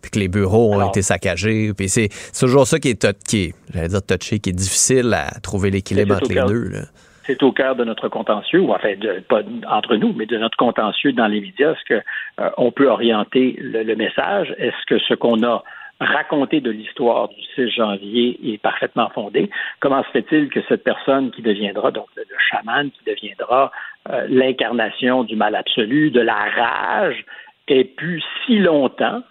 puis 0.00 0.10
que 0.12 0.18
les 0.18 0.28
bureaux 0.28 0.74
ont 0.74 0.78
Alors, 0.78 0.90
été 0.90 1.02
saccagés. 1.02 1.72
Puis 1.74 1.88
c'est, 1.88 2.08
toujours 2.38 2.66
ça 2.68 2.78
qui 2.78 2.90
est, 2.90 3.24
qui 3.26 3.44
est, 3.44 3.54
j'allais 3.74 3.88
dire 3.88 4.02
touché, 4.02 4.38
qui 4.38 4.50
est 4.50 4.54
difficile 4.54 5.12
à 5.12 5.40
trouver 5.40 5.70
l'équilibre 5.70 6.16
entre 6.16 6.32
les 6.32 6.42
deux. 6.42 6.68
Là. 6.68 6.82
C'est 7.24 7.42
au 7.42 7.52
cœur 7.52 7.76
de 7.76 7.84
notre 7.84 8.08
contentieux, 8.08 8.60
ou 8.60 8.72
enfin, 8.72 8.94
de, 8.96 9.20
pas 9.20 9.42
entre 9.68 9.96
nous, 9.96 10.12
mais 10.12 10.26
de 10.26 10.38
notre 10.38 10.56
contentieux 10.56 11.12
dans 11.12 11.26
les 11.26 11.40
médias. 11.40 11.72
Est-ce 11.72 11.84
que 11.84 12.02
euh, 12.40 12.50
on 12.56 12.70
peut 12.70 12.88
orienter 12.88 13.56
le, 13.60 13.82
le 13.82 13.96
message? 13.96 14.54
Est-ce 14.58 14.86
que 14.86 14.98
ce 14.98 15.14
qu'on 15.14 15.42
a 15.42 15.62
raconté 16.00 16.60
de 16.60 16.70
l'histoire 16.70 17.28
du 17.28 17.40
6 17.54 17.70
janvier 17.70 18.38
est 18.52 18.58
parfaitement 18.58 19.08
fondé? 19.10 19.50
Comment 19.80 20.02
se 20.04 20.10
fait-il 20.10 20.48
que 20.48 20.60
cette 20.68 20.84
personne 20.84 21.30
qui 21.30 21.42
deviendra, 21.42 21.90
donc 21.90 22.06
le, 22.16 22.24
le 22.28 22.36
chaman 22.50 22.90
qui 22.90 23.04
deviendra 23.04 23.70
euh, 24.10 24.26
l'incarnation 24.28 25.24
du 25.24 25.36
mal 25.36 25.54
absolu, 25.54 26.10
de 26.10 26.20
la 26.20 26.34
rage, 26.34 27.24
ait 27.68 27.84
pu 27.84 28.22
si 28.44 28.58
longtemps 28.58 29.22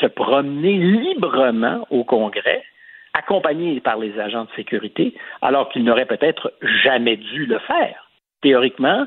se 0.00 0.06
promener 0.06 0.76
librement 0.76 1.86
au 1.90 2.04
Congrès 2.04 2.62
accompagné 3.16 3.80
par 3.80 3.98
les 3.98 4.18
agents 4.18 4.44
de 4.44 4.50
sécurité, 4.56 5.14
alors 5.42 5.68
qu'il 5.70 5.84
n'aurait 5.84 6.06
peut-être 6.06 6.52
jamais 6.82 7.16
dû 7.16 7.46
le 7.46 7.58
faire. 7.60 8.10
Théoriquement, 8.42 9.06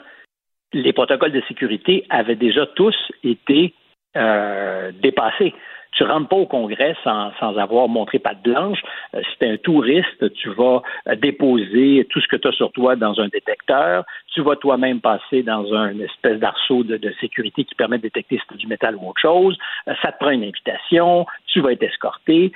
les 0.73 0.93
protocoles 0.93 1.31
de 1.31 1.41
sécurité 1.47 2.05
avaient 2.09 2.35
déjà 2.35 2.65
tous 2.65 2.95
été 3.23 3.73
euh, 4.17 4.91
dépassés. 5.01 5.53
Tu 5.93 6.03
rentres 6.03 6.29
pas 6.29 6.35
au 6.35 6.45
Congrès 6.45 6.95
sans, 7.03 7.31
sans 7.39 7.57
avoir 7.57 7.87
montré 7.87 8.19
patte 8.19 8.41
blanche. 8.43 8.79
Euh, 9.15 9.21
si 9.23 9.37
tu 9.39 9.45
es 9.45 9.51
un 9.51 9.57
touriste, 9.57 10.33
tu 10.33 10.49
vas 10.49 10.81
euh, 11.07 11.15
déposer 11.15 12.07
tout 12.09 12.21
ce 12.21 12.27
que 12.27 12.35
tu 12.35 12.47
as 12.47 12.51
sur 12.51 12.71
toi 12.71 12.95
dans 12.95 13.19
un 13.19 13.27
détecteur. 13.27 14.05
Tu 14.33 14.41
vas 14.41 14.55
toi-même 14.55 15.01
passer 15.01 15.41
dans 15.43 15.73
un 15.73 15.99
espèce 15.99 16.39
d'arceau 16.39 16.83
de, 16.83 17.13
sécurité 17.19 17.63
qui 17.63 17.75
permet 17.75 17.97
de 17.97 18.03
détecter 18.03 18.37
si 18.37 18.43
c'est 18.49 18.57
du 18.57 18.67
métal 18.67 18.95
ou 18.95 19.09
autre 19.09 19.21
chose. 19.21 19.57
Euh, 19.87 19.93
ça 20.01 20.11
te 20.11 20.19
prend 20.19 20.31
une 20.31 20.43
invitation. 20.43 21.25
Tu 21.47 21.61
vas 21.61 21.71
être 21.71 21.83
escorté. 21.83 22.51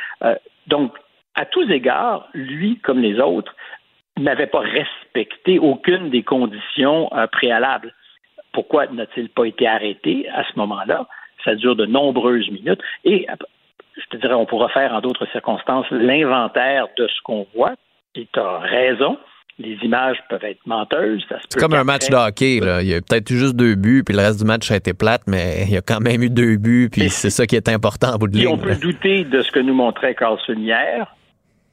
Donc, 0.67 0.93
à 1.35 1.45
tous 1.45 1.69
égards, 1.72 2.27
lui, 2.34 2.80
comme 2.80 2.99
les 2.99 3.19
autres, 3.19 3.53
n'avait 4.19 4.47
pas 4.47 4.60
respecté 4.60 5.57
aucune 5.60 6.10
des 6.10 6.23
conditions 6.23 7.10
euh, 7.15 7.26
préalables. 7.27 7.93
Pourquoi 8.51 8.85
n'a-t-il 8.88 9.30
pas 9.30 9.45
été 9.45 9.68
arrêté 9.68 10.27
à 10.30 10.43
ce 10.43 10.57
moment-là? 10.60 11.07
Ça 11.43 11.55
dure 11.55 11.76
de 11.76 11.85
nombreuses 11.85 12.49
minutes. 12.51 12.81
Et 13.03 13.26
je 13.97 14.05
te 14.11 14.18
dirais, 14.18 14.35
on 14.35 14.45
pourra 14.45 14.69
faire 14.69 14.93
en 14.93 15.01
d'autres 15.01 15.26
circonstances 15.31 15.89
l'inventaire 15.89 16.88
de 16.97 17.07
ce 17.07 17.22
qu'on 17.23 17.47
voit. 17.55 17.73
Et 18.15 18.27
tu 18.31 18.39
as 18.39 18.60
raison. 18.60 19.18
Les 19.60 19.77
images 19.84 20.18
peuvent 20.30 20.43
être 20.43 20.65
menteuses. 20.65 21.23
C'est 21.30 21.60
comme 21.60 21.73
un 21.76 21.84
match 21.84 22.10
de 22.10 22.15
hockey. 22.15 22.60
Là. 22.60 22.81
Il 22.81 22.88
y 22.88 22.93
a 22.95 23.01
peut-être 23.01 23.30
eu 23.30 23.38
juste 23.38 23.55
deux 23.55 23.76
buts, 23.76 24.03
puis 24.03 24.15
le 24.15 24.22
reste 24.22 24.39
du 24.39 24.45
match 24.45 24.72
a 24.72 24.76
été 24.76 24.93
plate, 24.93 25.22
mais 25.27 25.64
il 25.68 25.73
y 25.73 25.77
a 25.77 25.81
quand 25.81 25.99
même 25.99 26.23
eu 26.23 26.30
deux 26.31 26.57
buts, 26.57 26.89
puis 26.91 27.10
c'est 27.10 27.30
ça 27.30 27.45
qui 27.45 27.55
est 27.55 27.69
important 27.69 28.14
en 28.15 28.18
bout 28.18 28.27
de 28.27 28.38
Et 28.39 28.47
on 28.47 28.53
ligne. 28.55 28.61
peut 28.64 28.69
là. 28.69 28.76
douter 28.76 29.23
de 29.26 29.41
ce 29.41 29.51
que 29.51 29.60
nous 29.60 29.76
montrait 29.76 30.15
Carlson 30.15 30.55
hier. 30.57 31.15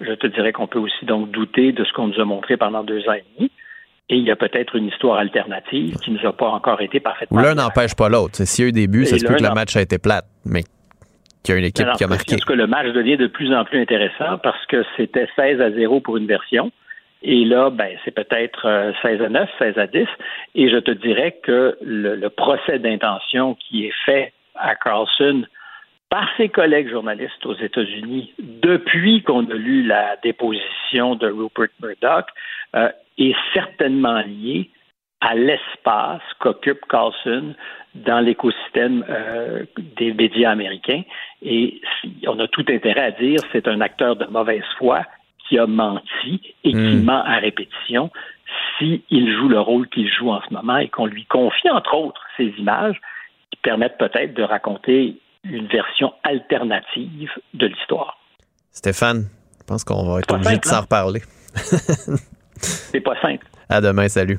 Je 0.00 0.12
te 0.12 0.26
dirais 0.26 0.52
qu'on 0.52 0.66
peut 0.66 0.78
aussi 0.78 1.04
donc 1.04 1.30
douter 1.30 1.72
de 1.72 1.84
ce 1.84 1.92
qu'on 1.92 2.08
nous 2.08 2.20
a 2.20 2.24
montré 2.24 2.56
pendant 2.56 2.82
deux 2.82 3.06
ans 3.08 3.12
et 3.12 3.24
demi. 3.36 3.50
Et 4.08 4.16
il 4.16 4.24
y 4.24 4.30
a 4.30 4.36
peut-être 4.36 4.74
une 4.74 4.86
histoire 4.86 5.18
alternative 5.18 5.96
qui 5.98 6.10
nous 6.10 6.26
a 6.26 6.32
pas 6.32 6.48
encore 6.48 6.80
été 6.80 6.98
parfaitement. 6.98 7.40
l'un 7.40 7.54
n'empêche 7.54 7.94
pas 7.94 8.08
l'autre. 8.08 8.42
S'il 8.44 8.64
y 8.64 8.66
a 8.66 8.68
eu 8.70 8.72
des 8.72 8.88
buts, 8.88 9.06
ça 9.06 9.18
se 9.18 9.24
peut 9.24 9.36
que 9.36 9.42
le 9.42 9.54
match 9.54 9.76
a 9.76 9.82
été 9.82 9.98
plate, 9.98 10.24
mais 10.44 10.62
qu'il 11.44 11.54
y 11.54 11.56
a 11.56 11.60
une 11.60 11.66
équipe 11.66 11.86
qui 11.96 12.04
a 12.04 12.08
marqué. 12.08 12.36
tout 12.36 12.46
cas, 12.46 12.54
le 12.54 12.66
match 12.66 12.88
devient 12.92 13.16
de 13.16 13.28
plus 13.28 13.54
en 13.54 13.64
plus 13.64 13.80
intéressant 13.80 14.38
parce 14.42 14.64
que 14.66 14.84
c'était 14.96 15.28
16 15.36 15.60
à 15.60 15.70
0 15.70 16.00
pour 16.00 16.16
une 16.16 16.26
version. 16.26 16.72
Et 17.22 17.44
là, 17.44 17.70
ben, 17.70 17.96
c'est 18.04 18.14
peut-être 18.14 18.66
euh, 18.66 18.92
16 19.02 19.22
à 19.22 19.28
9, 19.28 19.48
16 19.58 19.78
à 19.78 19.86
10. 19.86 20.06
Et 20.54 20.70
je 20.70 20.78
te 20.78 20.90
dirais 20.90 21.38
que 21.42 21.76
le, 21.82 22.16
le 22.16 22.30
procès 22.30 22.78
d'intention 22.78 23.54
qui 23.54 23.86
est 23.86 23.94
fait 24.06 24.32
à 24.54 24.74
Carlson 24.74 25.44
par 26.10 26.28
ses 26.36 26.48
collègues 26.48 26.90
journalistes 26.90 27.46
aux 27.46 27.54
États-Unis 27.54 28.34
depuis 28.38 29.22
qu'on 29.22 29.48
a 29.48 29.54
lu 29.54 29.84
la 29.84 30.16
déposition 30.22 31.14
de 31.14 31.28
Rupert 31.28 31.68
Murdoch 31.80 32.26
euh, 32.74 32.90
est 33.16 33.34
certainement 33.54 34.20
lié 34.20 34.70
à 35.20 35.34
l'espace 35.34 36.22
qu'occupe 36.40 36.80
Carlson 36.88 37.54
dans 37.94 38.20
l'écosystème 38.20 39.04
euh, 39.08 39.64
des 39.96 40.12
médias 40.12 40.50
américains. 40.50 41.02
Et 41.42 41.80
on 42.26 42.38
a 42.40 42.48
tout 42.48 42.64
intérêt 42.68 43.02
à 43.02 43.10
dire 43.12 43.38
c'est 43.52 43.68
un 43.68 43.80
acteur 43.80 44.16
de 44.16 44.26
mauvaise 44.26 44.64
foi 44.78 45.02
qui 45.46 45.58
a 45.58 45.66
menti 45.66 46.54
et 46.64 46.72
qui 46.72 46.76
Mm. 46.76 47.04
ment 47.04 47.22
à 47.24 47.36
répétition 47.36 48.10
s'il 48.78 49.36
joue 49.36 49.48
le 49.48 49.60
rôle 49.60 49.88
qu'il 49.88 50.10
joue 50.10 50.30
en 50.30 50.40
ce 50.42 50.52
moment 50.52 50.78
et 50.78 50.88
qu'on 50.88 51.06
lui 51.06 51.24
confie, 51.26 51.70
entre 51.70 51.94
autres, 51.94 52.24
ces 52.36 52.52
images 52.58 53.00
qui 53.50 53.58
permettent 53.62 53.98
peut-être 53.98 54.34
de 54.34 54.42
raconter 54.42 55.16
une 55.44 55.66
version 55.68 56.12
alternative 56.22 57.30
de 57.54 57.66
l'histoire. 57.66 58.16
Stéphane, 58.72 59.28
je 59.58 59.64
pense 59.64 59.84
qu'on 59.84 60.04
va 60.04 60.20
être 60.20 60.32
obligé 60.32 60.58
de 60.58 60.64
s'en 60.64 60.76
hein? 60.76 60.80
reparler. 60.80 61.22
C'est 62.56 63.00
pas 63.00 63.20
simple. 63.20 63.46
À 63.68 63.80
demain, 63.80 64.08
salut. 64.08 64.38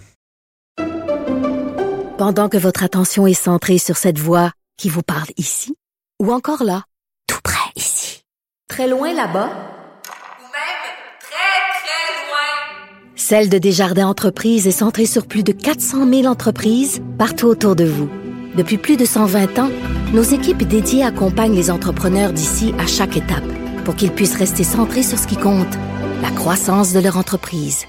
Pendant 2.17 2.49
que 2.49 2.57
votre 2.57 2.83
attention 2.83 3.25
est 3.25 3.33
centrée 3.33 3.79
sur 3.79 3.97
cette 3.97 4.19
voix 4.19 4.51
qui 4.77 4.89
vous 4.89 5.01
parle 5.01 5.29
ici, 5.37 5.75
ou 6.21 6.31
encore 6.31 6.63
là, 6.63 6.83
tout 7.27 7.39
près 7.43 7.71
ici, 7.75 8.23
très 8.67 8.87
loin 8.87 9.13
là-bas, 9.13 9.47
Ou 9.47 10.43
même 10.43 10.81
très, 11.19 11.81
très 11.81 12.27
loin. 12.27 13.15
Celle 13.15 13.49
de 13.49 13.57
Desjardins 13.57 14.07
Entreprises 14.07 14.67
est 14.67 14.71
centrée 14.71 15.07
sur 15.07 15.27
plus 15.27 15.43
de 15.43 15.51
400 15.51 16.07
000 16.07 16.25
entreprises 16.25 17.01
partout 17.17 17.47
autour 17.47 17.75
de 17.75 17.85
vous. 17.85 18.09
Depuis 18.55 18.77
plus 18.77 18.97
de 18.97 19.05
120 19.05 19.59
ans, 19.59 19.69
nos 20.13 20.23
équipes 20.23 20.63
dédiées 20.63 21.03
accompagnent 21.03 21.55
les 21.55 21.71
entrepreneurs 21.71 22.33
d'ici 22.33 22.73
à 22.79 22.85
chaque 22.85 23.17
étape 23.17 23.43
pour 23.85 23.95
qu'ils 23.95 24.11
puissent 24.11 24.37
rester 24.37 24.63
centrés 24.63 25.03
sur 25.03 25.17
ce 25.17 25.27
qui 25.27 25.37
compte, 25.37 25.73
la 26.21 26.31
croissance 26.31 26.93
de 26.93 26.99
leur 26.99 27.17
entreprise. 27.17 27.85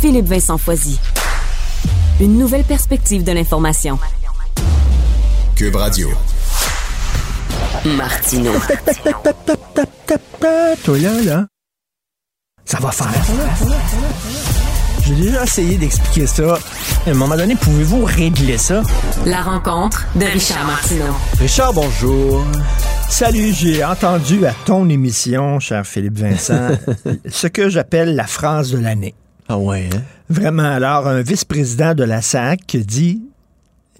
Philippe 0.00 0.26
Vincent 0.26 0.58
Foisy. 0.58 1.00
Une 2.20 2.38
nouvelle 2.38 2.64
perspective 2.64 3.24
de 3.24 3.32
l'information. 3.32 3.98
Cube 5.54 5.76
Radio. 5.76 6.10
Martino. 7.84 8.52
Toi 10.84 10.98
là, 10.98 11.22
là. 11.22 11.46
Ça 12.64 12.78
va 12.80 12.90
faire. 12.90 14.45
J'ai 15.06 15.14
déjà 15.14 15.44
essayé 15.44 15.76
d'expliquer 15.78 16.26
ça. 16.26 16.54
À 17.06 17.10
un 17.10 17.14
moment 17.14 17.36
donné, 17.36 17.54
pouvez-vous 17.54 18.04
régler 18.04 18.58
ça? 18.58 18.82
La 19.24 19.40
rencontre 19.40 20.04
de 20.16 20.24
Richard 20.24 20.66
Martineau. 20.66 21.14
Richard, 21.38 21.72
bonjour. 21.74 22.44
Salut, 23.08 23.52
j'ai 23.52 23.84
entendu 23.84 24.44
à 24.44 24.52
ton 24.64 24.88
émission, 24.88 25.60
cher 25.60 25.86
Philippe 25.86 26.18
Vincent, 26.18 26.70
ce 27.30 27.46
que 27.46 27.68
j'appelle 27.68 28.16
la 28.16 28.26
phrase 28.26 28.72
de 28.72 28.78
l'année. 28.78 29.14
Ah 29.48 29.58
ouais, 29.58 29.88
hein? 29.94 30.02
Vraiment, 30.28 30.64
alors, 30.74 31.06
un 31.06 31.22
vice-président 31.22 31.94
de 31.94 32.02
la 32.02 32.20
SAC 32.20 32.76
dit... 32.76 33.22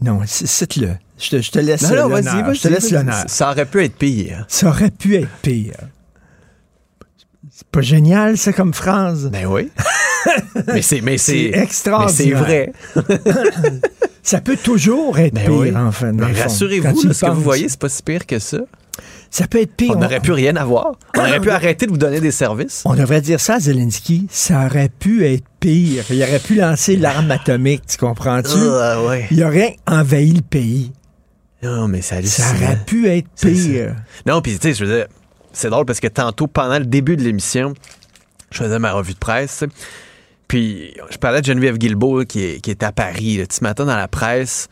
Non, 0.03 0.23
cite-le. 0.27 0.97
Je 1.19 1.31
te, 1.31 1.41
je 1.41 1.51
te 1.53 1.61
laisse 1.61 1.83
l'honneur. 1.89 2.09
vas-y, 2.09 2.43
vas-y. 2.43 2.57
Je 2.57 2.63
te 2.63 2.69
laisse 2.69 2.91
l'honneur. 2.91 3.25
Ça 3.29 3.53
aurait 3.53 3.65
pu 3.65 3.85
être 3.85 3.95
pire. 3.95 4.45
Ça 4.49 4.67
aurait 4.69 4.91
pu 4.91 5.15
être 5.15 5.31
pire. 5.41 5.77
C'est 7.77 7.81
pas 7.83 7.87
génial, 7.87 8.39
ça, 8.39 8.55
comme 8.55 8.73
phrase? 8.73 9.29
Ben 9.31 9.45
oui. 9.45 9.71
mais 10.67 10.81
c'est, 10.81 11.03
mais 11.03 11.19
c'est, 11.19 11.51
extraordinaire. 11.53 12.43
Mais 12.49 12.73
c'est 12.95 13.03
vrai. 13.03 13.81
Ça 14.23 14.41
peut 14.41 14.57
toujours 14.57 15.19
être 15.19 15.35
Ben 15.35 15.45
pire, 15.45 15.55
oui. 15.55 15.77
en 15.77 15.93
fait. 15.93 16.11
Mais 16.13 16.33
rassurez-vous, 16.33 17.13
ce 17.13 17.27
que 17.27 17.31
vous 17.33 17.43
voyez, 17.43 17.69
c'est 17.69 17.79
pas 17.79 17.91
si 17.91 18.03
pire 18.03 18.25
que 18.25 18.39
ça. 18.39 18.61
Ça 19.31 19.47
peut 19.47 19.61
être 19.61 19.77
pire. 19.77 19.93
On 19.95 20.01
n'aurait 20.01 20.21
pu 20.21 20.33
rien 20.33 20.57
avoir. 20.57 20.93
On 21.17 21.21
aurait 21.21 21.39
pu 21.39 21.51
arrêter 21.51 21.85
de 21.85 21.91
vous 21.91 21.99
donner 21.99 22.21
des 22.21 22.31
services. 22.31 22.83
On 22.87 22.95
devrait 22.95 23.21
dire 23.21 23.41
ça 23.41 23.57
à 23.57 23.61
Zelensky. 23.61 24.27
Ça 24.31 24.65
aurait 24.65 24.89
pu 24.89 25.27
être 25.27 25.45
pire. 25.61 26.05
Il 26.09 26.23
aurait 26.23 26.39
pu 26.39 26.55
lancer 26.55 26.97
l'arme 26.97 27.31
atomique, 27.31 27.83
tu 27.87 27.99
comprends-tu? 27.99 28.57
Ah, 28.57 29.05
ouais. 29.07 29.27
Il 29.31 29.45
aurait 29.45 29.77
envahi 29.87 30.33
le 30.33 30.41
pays. 30.41 30.93
Non, 31.63 31.89
mais 31.89 32.01
ça 32.01 32.23
Ça 32.23 32.55
aurait 32.55 32.79
pu 32.87 33.07
être 33.09 33.29
pire. 33.39 33.97
Non, 34.27 34.41
puis 34.41 34.59
tu 34.59 34.63
sais, 34.63 34.75
je 34.75 34.85
veux 34.85 34.97
dire, 34.97 35.07
c'est 35.57 35.71
drôle 35.71 35.87
parce 35.87 36.01
que 36.01 36.09
tantôt, 36.09 36.47
pendant 36.47 36.79
le 36.79 36.85
début 36.85 37.17
de 37.17 37.23
l'émission, 37.23 37.73
je 38.51 38.59
faisais 38.59 38.79
ma 38.79 38.93
revue 38.93 39.15
de 39.15 39.19
presse, 39.19 39.65
puis 40.49 40.95
je 41.11 41.17
parlais 41.17 41.41
de 41.41 41.47
Geneviève 41.47 41.79
Guilbeault 41.79 42.25
qui, 42.25 42.45
est, 42.45 42.61
qui 42.61 42.71
est 42.71 42.83
à 42.83 42.93
Paris. 42.93 43.43
Ce 43.51 43.65
matin, 43.65 43.87
dans 43.87 43.97
la 43.97 44.07
presse, 44.07 44.69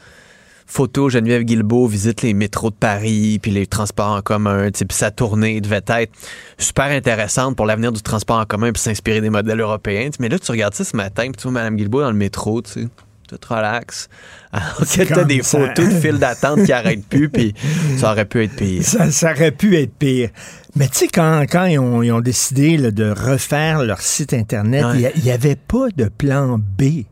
photo, 0.66 1.08
Geneviève 1.08 1.42
Guilbeault 1.42 1.86
visite 1.86 2.20
les 2.22 2.34
métros 2.34 2.70
de 2.70 2.76
Paris, 2.76 3.38
puis 3.40 3.50
les 3.50 3.66
transports 3.66 4.12
en 4.12 4.20
commun, 4.20 4.70
puis 4.70 4.84
sa 4.90 5.10
tournée 5.10 5.60
devait 5.60 5.80
être 5.86 6.12
super 6.58 6.86
intéressante 6.86 7.56
pour 7.56 7.64
l'avenir 7.64 7.90
du 7.90 8.02
transport 8.02 8.38
en 8.38 8.44
commun, 8.44 8.70
puis 8.70 8.82
s'inspirer 8.82 9.20
des 9.20 9.30
modèles 9.30 9.60
européens. 9.60 10.10
Mais 10.20 10.28
là, 10.28 10.38
tu 10.38 10.50
regardes 10.50 10.74
ça 10.74 10.84
ce 10.84 10.96
matin, 10.96 11.24
puis 11.24 11.36
tu 11.36 11.42
vois 11.44 11.52
Mme 11.52 11.76
Guilbeault 11.76 12.02
dans 12.02 12.10
le 12.10 12.16
métro, 12.16 12.60
tu 12.60 12.70
sais, 12.70 12.88
tout 13.26 13.38
relax. 13.48 14.08
Alors 14.52 14.80
que 14.80 15.02
t'as 15.02 15.24
des 15.24 15.42
ça. 15.42 15.58
photos 15.58 15.88
de 15.88 15.98
files 15.98 16.18
d'attente 16.18 16.64
qui 16.64 16.72
arrêtent 16.72 17.06
plus, 17.06 17.28
puis 17.28 17.54
ça 17.96 18.12
aurait 18.12 18.26
pu 18.26 18.44
être 18.44 18.54
pire. 18.54 18.84
Ça, 18.84 19.10
ça 19.10 19.32
aurait 19.32 19.50
pu 19.50 19.76
être 19.76 19.94
pire. 19.94 20.30
Mais 20.76 20.88
tu 20.88 20.98
sais, 20.98 21.08
quand, 21.08 21.44
quand 21.48 21.66
ils, 21.66 21.78
ont, 21.78 22.02
ils 22.02 22.10
ont 22.10 22.20
décidé 22.20 22.76
là, 22.76 22.90
de 22.90 23.08
refaire 23.10 23.84
leur 23.84 24.00
site 24.00 24.32
Internet, 24.34 24.84
Ouais. 24.84 25.12
il 25.16 25.22
n'y 25.22 25.30
avait 25.30 25.54
pas 25.56 25.86
de 25.96 26.06
plan 26.06 26.58
B. 26.58 27.04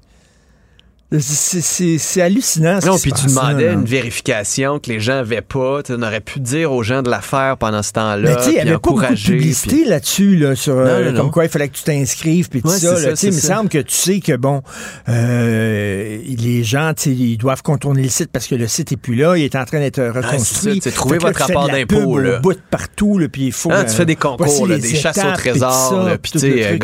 C'est- 1.20 2.20
hallucinant. 2.20 2.80
ce 2.80 2.86
Non, 2.86 2.98
puis 2.98 3.12
tu 3.12 3.26
demandais 3.26 3.72
une 3.72 3.84
vérification 3.84 4.78
que 4.78 4.90
les 4.90 5.00
gens 5.00 5.14
n'avaient 5.14 5.40
pas. 5.42 5.82
Tu 5.82 5.92
aurait 5.92 6.20
pu 6.20 6.40
dire 6.40 6.72
aux 6.72 6.82
gens 6.82 7.02
de 7.02 7.10
la 7.10 7.20
faire 7.20 7.56
pendant 7.58 7.82
ce 7.82 7.92
temps-là. 7.92 8.30
Mais 8.30 8.36
tu 8.36 8.42
sais, 8.44 8.50
il 8.50 8.54
n'y 8.54 8.60
avait 8.60 8.70
pas 8.72 8.78
beaucoup 8.90 9.00
de 9.02 9.14
publicité 9.14 9.76
puis- 9.76 9.84
là-dessus, 9.84 10.36
là, 10.36 10.54
sur 10.54 10.74
euh, 10.76 11.10
Non, 11.10 11.16
comme 11.16 11.26
non. 11.26 11.30
quoi 11.30 11.44
il 11.44 11.50
fallait 11.50 11.68
que 11.68 11.76
tu 11.76 11.82
t'inscrives, 11.82 12.48
puis 12.48 12.62
tout 12.62 12.68
Ouais, 12.68 12.78
ça. 12.78 12.94
il 13.22 13.26
me 13.32 13.32
semble 13.32 13.68
que 13.68 13.78
tu 13.78 13.94
sais 13.94 14.20
que, 14.20 14.36
bon, 14.36 14.62
euh, 15.08 16.18
les 16.26 16.64
gens, 16.64 16.92
ils 17.06 17.36
doivent 17.36 17.62
contourner 17.62 18.02
le 18.02 18.08
site 18.08 18.30
parce 18.32 18.46
que 18.46 18.54
le 18.54 18.66
site 18.66 18.92
est 18.92 18.96
plus 18.96 19.14
là, 19.14 19.36
il 19.36 19.44
est 19.44 19.56
en 19.56 19.64
train 19.64 19.78
d'être 19.80 20.02
reconstruit. 20.02 20.72
Ah, 20.76 20.80
c'est 20.82 20.90
Fait 20.90 21.02
que 21.08 21.12
là, 21.12 21.18
votre 21.20 21.38
rapport 21.40 21.68
d'impôt, 21.68 22.18
là. 22.18 22.38
bout 22.40 22.54
de 22.54 22.60
partout, 22.70 23.18
là, 23.18 23.28
puis 23.28 23.46
il 23.46 23.52
faut... 23.52 23.70
Ah, 23.72 23.80
euh, 23.80 23.84
tu 23.84 23.94
fais 23.94 24.06
des 24.06 24.16
concours, 24.16 24.66
là, 24.66 24.78
des 24.78 24.94
chasses 24.94 25.18
au 25.18 25.32
trésor, 25.34 26.08
puis 26.22 26.32
tu 26.32 26.38
sais, 26.38 26.72
euh, 26.74 26.78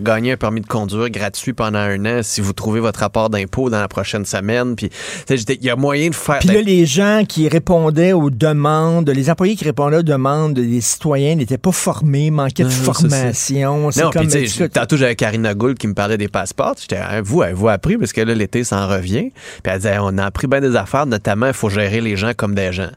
gagner 0.00 0.32
un 0.32 0.36
permis 0.36 0.60
de 0.60 0.66
conduire 0.66 1.10
gratuit 1.10 1.52
pendant 1.52 1.78
un 1.78 2.04
an 2.06 2.20
si 2.22 2.40
vous 2.40 2.52
trouvez 2.52 2.80
votre 2.80 3.00
rapport 3.00 3.30
d'impôt 3.30 3.57
dans 3.68 3.80
la 3.80 3.88
prochaine 3.88 4.24
semaine. 4.24 4.76
Puis 4.76 4.90
il 5.28 5.64
y 5.64 5.70
a 5.70 5.76
moyen 5.76 6.10
de 6.10 6.14
faire. 6.14 6.38
Puis 6.38 6.48
là, 6.48 6.62
les 6.62 6.86
gens 6.86 7.24
qui 7.28 7.48
répondaient 7.48 8.12
aux 8.12 8.30
demandes, 8.30 9.10
les 9.10 9.30
employés 9.30 9.56
qui 9.56 9.64
répondaient 9.64 9.98
aux 9.98 10.02
demandes 10.02 10.54
des 10.54 10.80
citoyens 10.80 11.34
n'étaient 11.34 11.58
pas 11.58 11.72
formés, 11.72 12.30
manquaient 12.30 12.64
de 12.64 12.68
Non, 12.68 12.74
formation. 12.74 13.90
C'est 13.90 14.02
Non, 14.02 14.10
comme, 14.10 14.22
puis 14.26 14.30
tu 14.30 14.48
sais, 14.48 14.62
écoute, 14.62 14.72
tantôt 14.72 14.96
j'avais 14.96 15.16
Karina 15.16 15.54
Gould 15.54 15.78
qui 15.78 15.88
me 15.88 15.94
parlait 15.94 16.18
des 16.18 16.28
passeports. 16.28 16.76
J'étais, 16.80 16.96
hein, 16.98 17.20
vous, 17.22 17.42
avez-vous 17.42 17.68
appris? 17.68 17.98
Parce 17.98 18.12
que 18.12 18.20
là, 18.20 18.34
l'été, 18.34 18.64
ça 18.64 18.84
en 18.84 18.88
revient. 18.88 19.30
Puis 19.62 19.72
elle 19.72 19.76
disait, 19.78 19.98
on 20.00 20.16
a 20.18 20.24
appris 20.24 20.46
bien 20.46 20.60
des 20.60 20.76
affaires, 20.76 21.06
notamment, 21.06 21.48
il 21.48 21.52
faut 21.52 21.68
gérer 21.70 22.00
les 22.00 22.16
gens 22.16 22.32
comme 22.36 22.54
des 22.54 22.72
gens. 22.72 22.90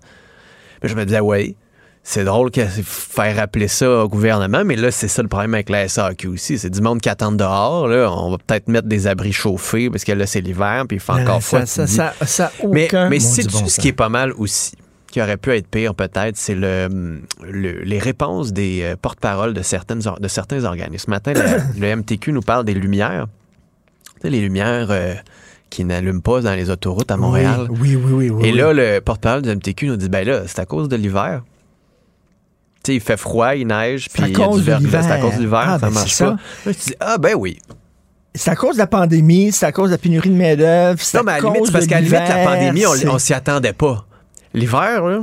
Puis 0.82 0.90
je 0.90 0.96
me 0.96 1.06
disais, 1.06 1.20
ouais, 1.20 1.56
c'est 2.04 2.24
drôle 2.24 2.50
que 2.52 2.66
faire 2.66 3.36
rappeler 3.36 3.68
ça 3.68 4.04
au 4.04 4.08
gouvernement, 4.10 4.64
mais 4.66 4.76
là, 4.76 4.90
c'est 4.92 5.08
ça 5.08 5.22
le 5.22 5.28
problème 5.28 5.54
avec 5.54 5.70
la 5.70 5.88
SAQ 5.88 6.28
aussi. 6.30 6.58
C'est 6.58 6.70
du 6.72 6.82
monde 6.82 7.00
qui 7.00 7.10
attend 7.10 7.32
dehors. 7.32 7.88
Là. 7.88 8.12
On 8.12 8.32
va 8.32 8.38
peut-être 8.38 8.68
mettre 8.70 8.88
des 8.88 9.06
abris 9.08 9.32
chauffés 9.34 9.90
parce 9.90 10.04
que 10.04 10.12
là, 10.12 10.26
c'est 10.26 10.42
l'hiver, 10.42 10.86
puis 10.88 10.98
il 10.98 11.00
fait 11.00 11.12
encore 11.12 11.44
froid. 11.44 11.66
ça- 11.68 11.86
tu 11.86 12.68
mais 12.68 12.88
mais 13.10 13.20
si 13.20 13.44
bon 13.48 13.68
ce 13.68 13.80
qui 13.80 13.90
est 13.90 13.94
pas 13.94 14.10
mal 14.10 14.34
aussi, 14.38 14.74
qui 15.12 15.22
aurait 15.22 15.38
pu 15.38 15.52
être 15.56 15.68
pire 15.68 15.94
peut-être, 15.94 16.38
c'est 16.38 16.56
le, 16.56 17.20
le- 17.44 17.82
les 17.84 18.00
réponses 18.00 18.52
des 18.52 18.82
euh, 18.84 18.96
porte-paroles 19.00 19.54
de, 19.54 19.62
certaines 19.62 20.00
de 20.00 20.28
certains 20.28 20.64
organismes. 20.64 21.04
Ce 21.06 21.10
matin, 21.10 21.34
le, 21.36 21.80
le 21.80 21.96
MTQ 21.98 22.32
nous 22.34 22.42
parle 22.42 22.66
des 22.66 22.74
lumières. 22.74 23.28
Tu 24.16 24.22
sais, 24.24 24.30
les 24.30 24.42
lumières 24.42 24.88
euh, 24.90 25.14
qui 25.70 25.84
n'allument 25.86 26.22
pas 26.22 26.42
dans 26.42 26.56
les 26.56 26.70
autoroutes 26.70 27.12
à 27.12 27.18
Montréal. 27.18 27.68
Oui, 27.70 27.96
oui, 27.96 28.12
oui. 28.12 28.30
oui, 28.30 28.48
Et 28.48 28.52
oui. 28.52 28.58
là, 28.58 28.74
le 28.74 29.00
porte-parole 29.02 29.42
du 29.44 29.50
MTQ 29.56 29.88
nous 29.88 29.98
dit, 29.98 30.10
ben 30.10 30.26
là, 30.28 30.42
c'est 30.48 30.60
à 30.60 30.66
cause 30.66 30.88
de 30.90 30.96
l'hiver. 30.96 31.44
Tu 32.84 32.92
sais, 32.92 32.96
il 32.96 33.02
fait 33.02 33.18
froid, 33.18 33.54
il 33.56 33.68
neige, 33.68 34.08
puis 34.12 34.24
il 34.24 34.30
y 34.38 34.42
a 34.42 34.46
cause 34.46 34.60
du 34.60 34.64
verglas. 34.66 34.86
l'hiver. 34.88 35.04
C'est 35.04 35.12
à 35.12 35.18
cause 35.20 35.36
de 35.36 35.40
l'hiver, 35.42 35.64
Ah, 35.68 35.80
ça 35.80 35.88
ben, 35.88 35.94
marche 35.94 36.14
c'est 36.14 36.24
pas. 36.26 36.30
ça. 36.32 36.70
Là, 36.70 36.72
je 36.78 36.84
dis, 36.90 36.96
ah 37.00 37.18
ben 37.20 37.36
oui. 37.38 37.60
C'est 38.34 38.50
à 38.50 38.56
cause 38.56 38.74
de 38.76 38.80
la 38.80 38.88
pandémie, 38.88 39.52
c'est 39.52 39.66
à 39.66 39.72
cause 39.72 39.90
de 39.90 39.96
la 39.96 39.98
pénurie 39.98 40.30
de 40.30 40.36
main-d'œuvre. 40.36 41.00
Non, 41.14 41.22
mais 41.24 41.32
à 41.34 41.40
la 41.40 41.42
limite, 41.50 41.66
c'est 41.66 41.72
parce 41.72 41.86
qu'à 41.86 41.96
la 41.96 42.02
limite, 42.02 42.20
la 42.30 42.44
pandémie, 42.46 42.86
on, 42.86 43.14
on 43.14 43.20
s'y 43.20 43.34
attendait 43.34 43.74
pas. 43.74 44.06
L'hiver, 44.54 45.04
là, 45.04 45.20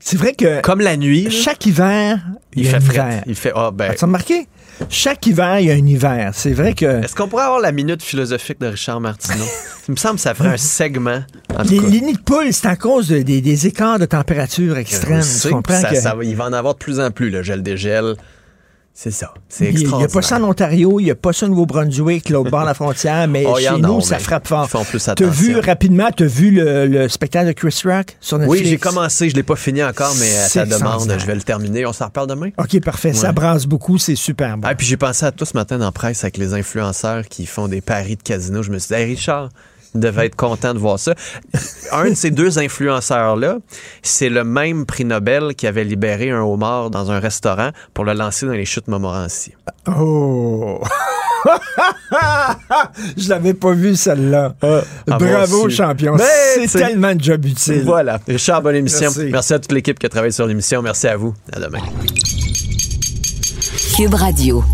C'est 0.00 0.16
vrai 0.16 0.32
que. 0.32 0.60
Comme 0.62 0.80
la 0.80 0.96
nuit. 0.96 1.24
là, 1.24 1.30
Chaque 1.30 1.64
hiver, 1.66 2.18
il, 2.54 2.66
fait 2.66 2.80
frais. 2.80 3.22
Il 3.26 3.34
fait, 3.34 3.52
ah 3.54 3.70
ben. 3.72 3.90
As-tu 3.90 4.04
remarqué? 4.04 4.48
Chaque 4.90 5.26
hiver, 5.26 5.60
il 5.60 5.66
y 5.66 5.70
a 5.70 5.74
un 5.74 5.86
hiver. 5.86 6.32
C'est 6.34 6.52
vrai 6.52 6.74
que. 6.74 7.02
Est-ce 7.04 7.14
qu'on 7.14 7.28
pourrait 7.28 7.44
avoir 7.44 7.60
la 7.60 7.72
minute 7.72 8.02
philosophique 8.02 8.60
de 8.60 8.66
Richard 8.68 9.00
Martineau? 9.00 9.44
il 9.88 9.92
me 9.92 9.96
semble 9.96 10.16
que 10.16 10.20
ça 10.20 10.34
ferait 10.34 10.50
un 10.50 10.56
segment. 10.56 11.22
En 11.56 11.62
tout 11.64 11.70
Les, 11.70 11.78
cas. 11.78 11.86
les 11.88 12.00
nids 12.02 12.12
de 12.14 12.18
poules, 12.18 12.52
c'est 12.52 12.66
à 12.68 12.76
cause 12.76 13.08
de- 13.08 13.22
des, 13.22 13.40
des 13.40 13.66
écarts 13.66 13.98
de 13.98 14.04
température 14.06 14.76
extrêmes. 14.76 15.22
Tu 15.42 15.48
comprends 15.50 15.80
ça- 15.80 15.88
que- 15.90 15.96
ça 15.96 16.14
va- 16.14 16.24
il 16.24 16.36
va 16.36 16.44
en 16.44 16.52
avoir 16.52 16.74
de 16.74 16.78
plus 16.78 17.00
en 17.00 17.10
plus, 17.10 17.30
le 17.30 17.42
gel 17.42 17.62
dégel. 17.62 18.14
C'est 18.98 19.10
ça. 19.10 19.34
C'est 19.50 19.66
Il 19.66 19.68
n'y 19.72 19.76
a 19.76 19.80
extraordinaire. 19.80 20.12
pas 20.14 20.22
ça 20.22 20.38
en 20.38 20.44
Ontario, 20.44 21.00
il 21.00 21.04
n'y 21.04 21.10
a 21.10 21.14
pas 21.14 21.34
ça 21.34 21.44
au 21.44 21.50
Nouveau-Brunswick, 21.50 22.30
l'autre 22.30 22.50
bord 22.50 22.62
de 22.62 22.66
la 22.68 22.72
frontière, 22.72 23.28
mais 23.28 23.44
Oh, 23.48 23.58
chez 23.58 23.68
en 23.68 23.78
nous, 23.78 24.00
ça 24.00 24.18
frappe 24.18 24.48
fort. 24.48 24.64
Ils 24.64 24.70
font 24.70 24.84
plus 24.84 25.04
T'as 25.14 25.26
vu 25.26 25.58
rapidement, 25.58 26.08
t'as 26.16 26.24
vu 26.24 26.50
le, 26.50 26.86
le 26.86 27.06
spectacle 27.10 27.48
de 27.48 27.52
Chris 27.52 27.78
Rock 27.84 28.16
sur 28.22 28.38
Netflix? 28.38 28.62
Oui, 28.62 28.66
j'ai 28.70 28.78
commencé, 28.78 29.28
je 29.28 29.34
l'ai 29.36 29.42
pas 29.42 29.54
fini 29.54 29.84
encore, 29.84 30.14
mais 30.18 30.30
ta 30.50 30.64
demande, 30.64 30.78
extraordinaire. 30.80 31.18
je 31.18 31.26
vais 31.26 31.34
le 31.34 31.42
terminer. 31.42 31.84
On 31.84 31.92
s'en 31.92 32.06
reparle 32.06 32.28
demain? 32.28 32.48
OK, 32.56 32.80
parfait. 32.80 33.12
Ça 33.12 33.32
brasse 33.32 33.66
beaucoup, 33.66 33.98
c'est 33.98 34.16
super 34.16 34.56
bon. 34.56 34.66
Ah, 34.66 34.74
puis 34.74 34.86
j'ai 34.86 34.96
pensé 34.96 35.26
à 35.26 35.30
toi 35.30 35.46
ce 35.46 35.54
matin 35.54 35.76
dans 35.76 35.84
la 35.84 35.92
presse 35.92 36.24
avec 36.24 36.38
les 36.38 36.54
influenceurs 36.54 37.26
qui 37.28 37.44
font 37.44 37.68
des 37.68 37.82
paris 37.82 38.16
de 38.16 38.22
casino. 38.22 38.62
Je 38.62 38.70
me 38.70 38.78
suis 38.78 38.94
dit, 38.94 38.94
hey, 38.94 39.04
Richard, 39.14 39.50
devait 39.96 40.26
être 40.26 40.36
content 40.36 40.74
de 40.74 40.78
voir 40.78 40.98
ça. 40.98 41.14
Un 41.92 42.10
de 42.10 42.14
ces 42.14 42.30
deux 42.30 42.58
influenceurs-là, 42.58 43.58
c'est 44.02 44.28
le 44.28 44.44
même 44.44 44.86
prix 44.86 45.04
Nobel 45.04 45.54
qui 45.54 45.66
avait 45.66 45.84
libéré 45.84 46.30
un 46.30 46.42
homard 46.42 46.90
dans 46.90 47.10
un 47.10 47.18
restaurant 47.20 47.70
pour 47.94 48.04
le 48.04 48.12
lancer 48.12 48.46
dans 48.46 48.52
les 48.52 48.64
chutes 48.64 48.88
Montmorency. 48.88 49.52
Oh! 49.96 50.80
Je 53.16 53.28
l'avais 53.28 53.54
pas 53.54 53.72
vu 53.72 53.94
celle-là. 53.94 54.54
Ah, 54.62 54.80
Bravo, 55.06 55.56
moi 55.58 55.66
aussi. 55.66 55.76
champion. 55.76 56.16
Ben, 56.16 56.24
c'est 56.54 56.66
c'est- 56.66 56.78
tellement 56.78 57.14
de 57.14 57.22
job 57.22 57.44
utile. 57.44 57.82
Voilà. 57.84 58.18
Richard, 58.26 58.62
bonne 58.62 58.76
émission. 58.76 59.10
Merci. 59.14 59.28
Merci 59.32 59.54
à 59.54 59.58
toute 59.58 59.72
l'équipe 59.72 59.98
qui 59.98 60.06
a 60.06 60.08
travaillé 60.08 60.32
sur 60.32 60.46
l'émission. 60.46 60.82
Merci 60.82 61.06
à 61.08 61.16
vous. 61.16 61.34
À 61.52 61.60
demain. 61.60 61.78
Cube 63.96 64.14
Radio. 64.14 64.64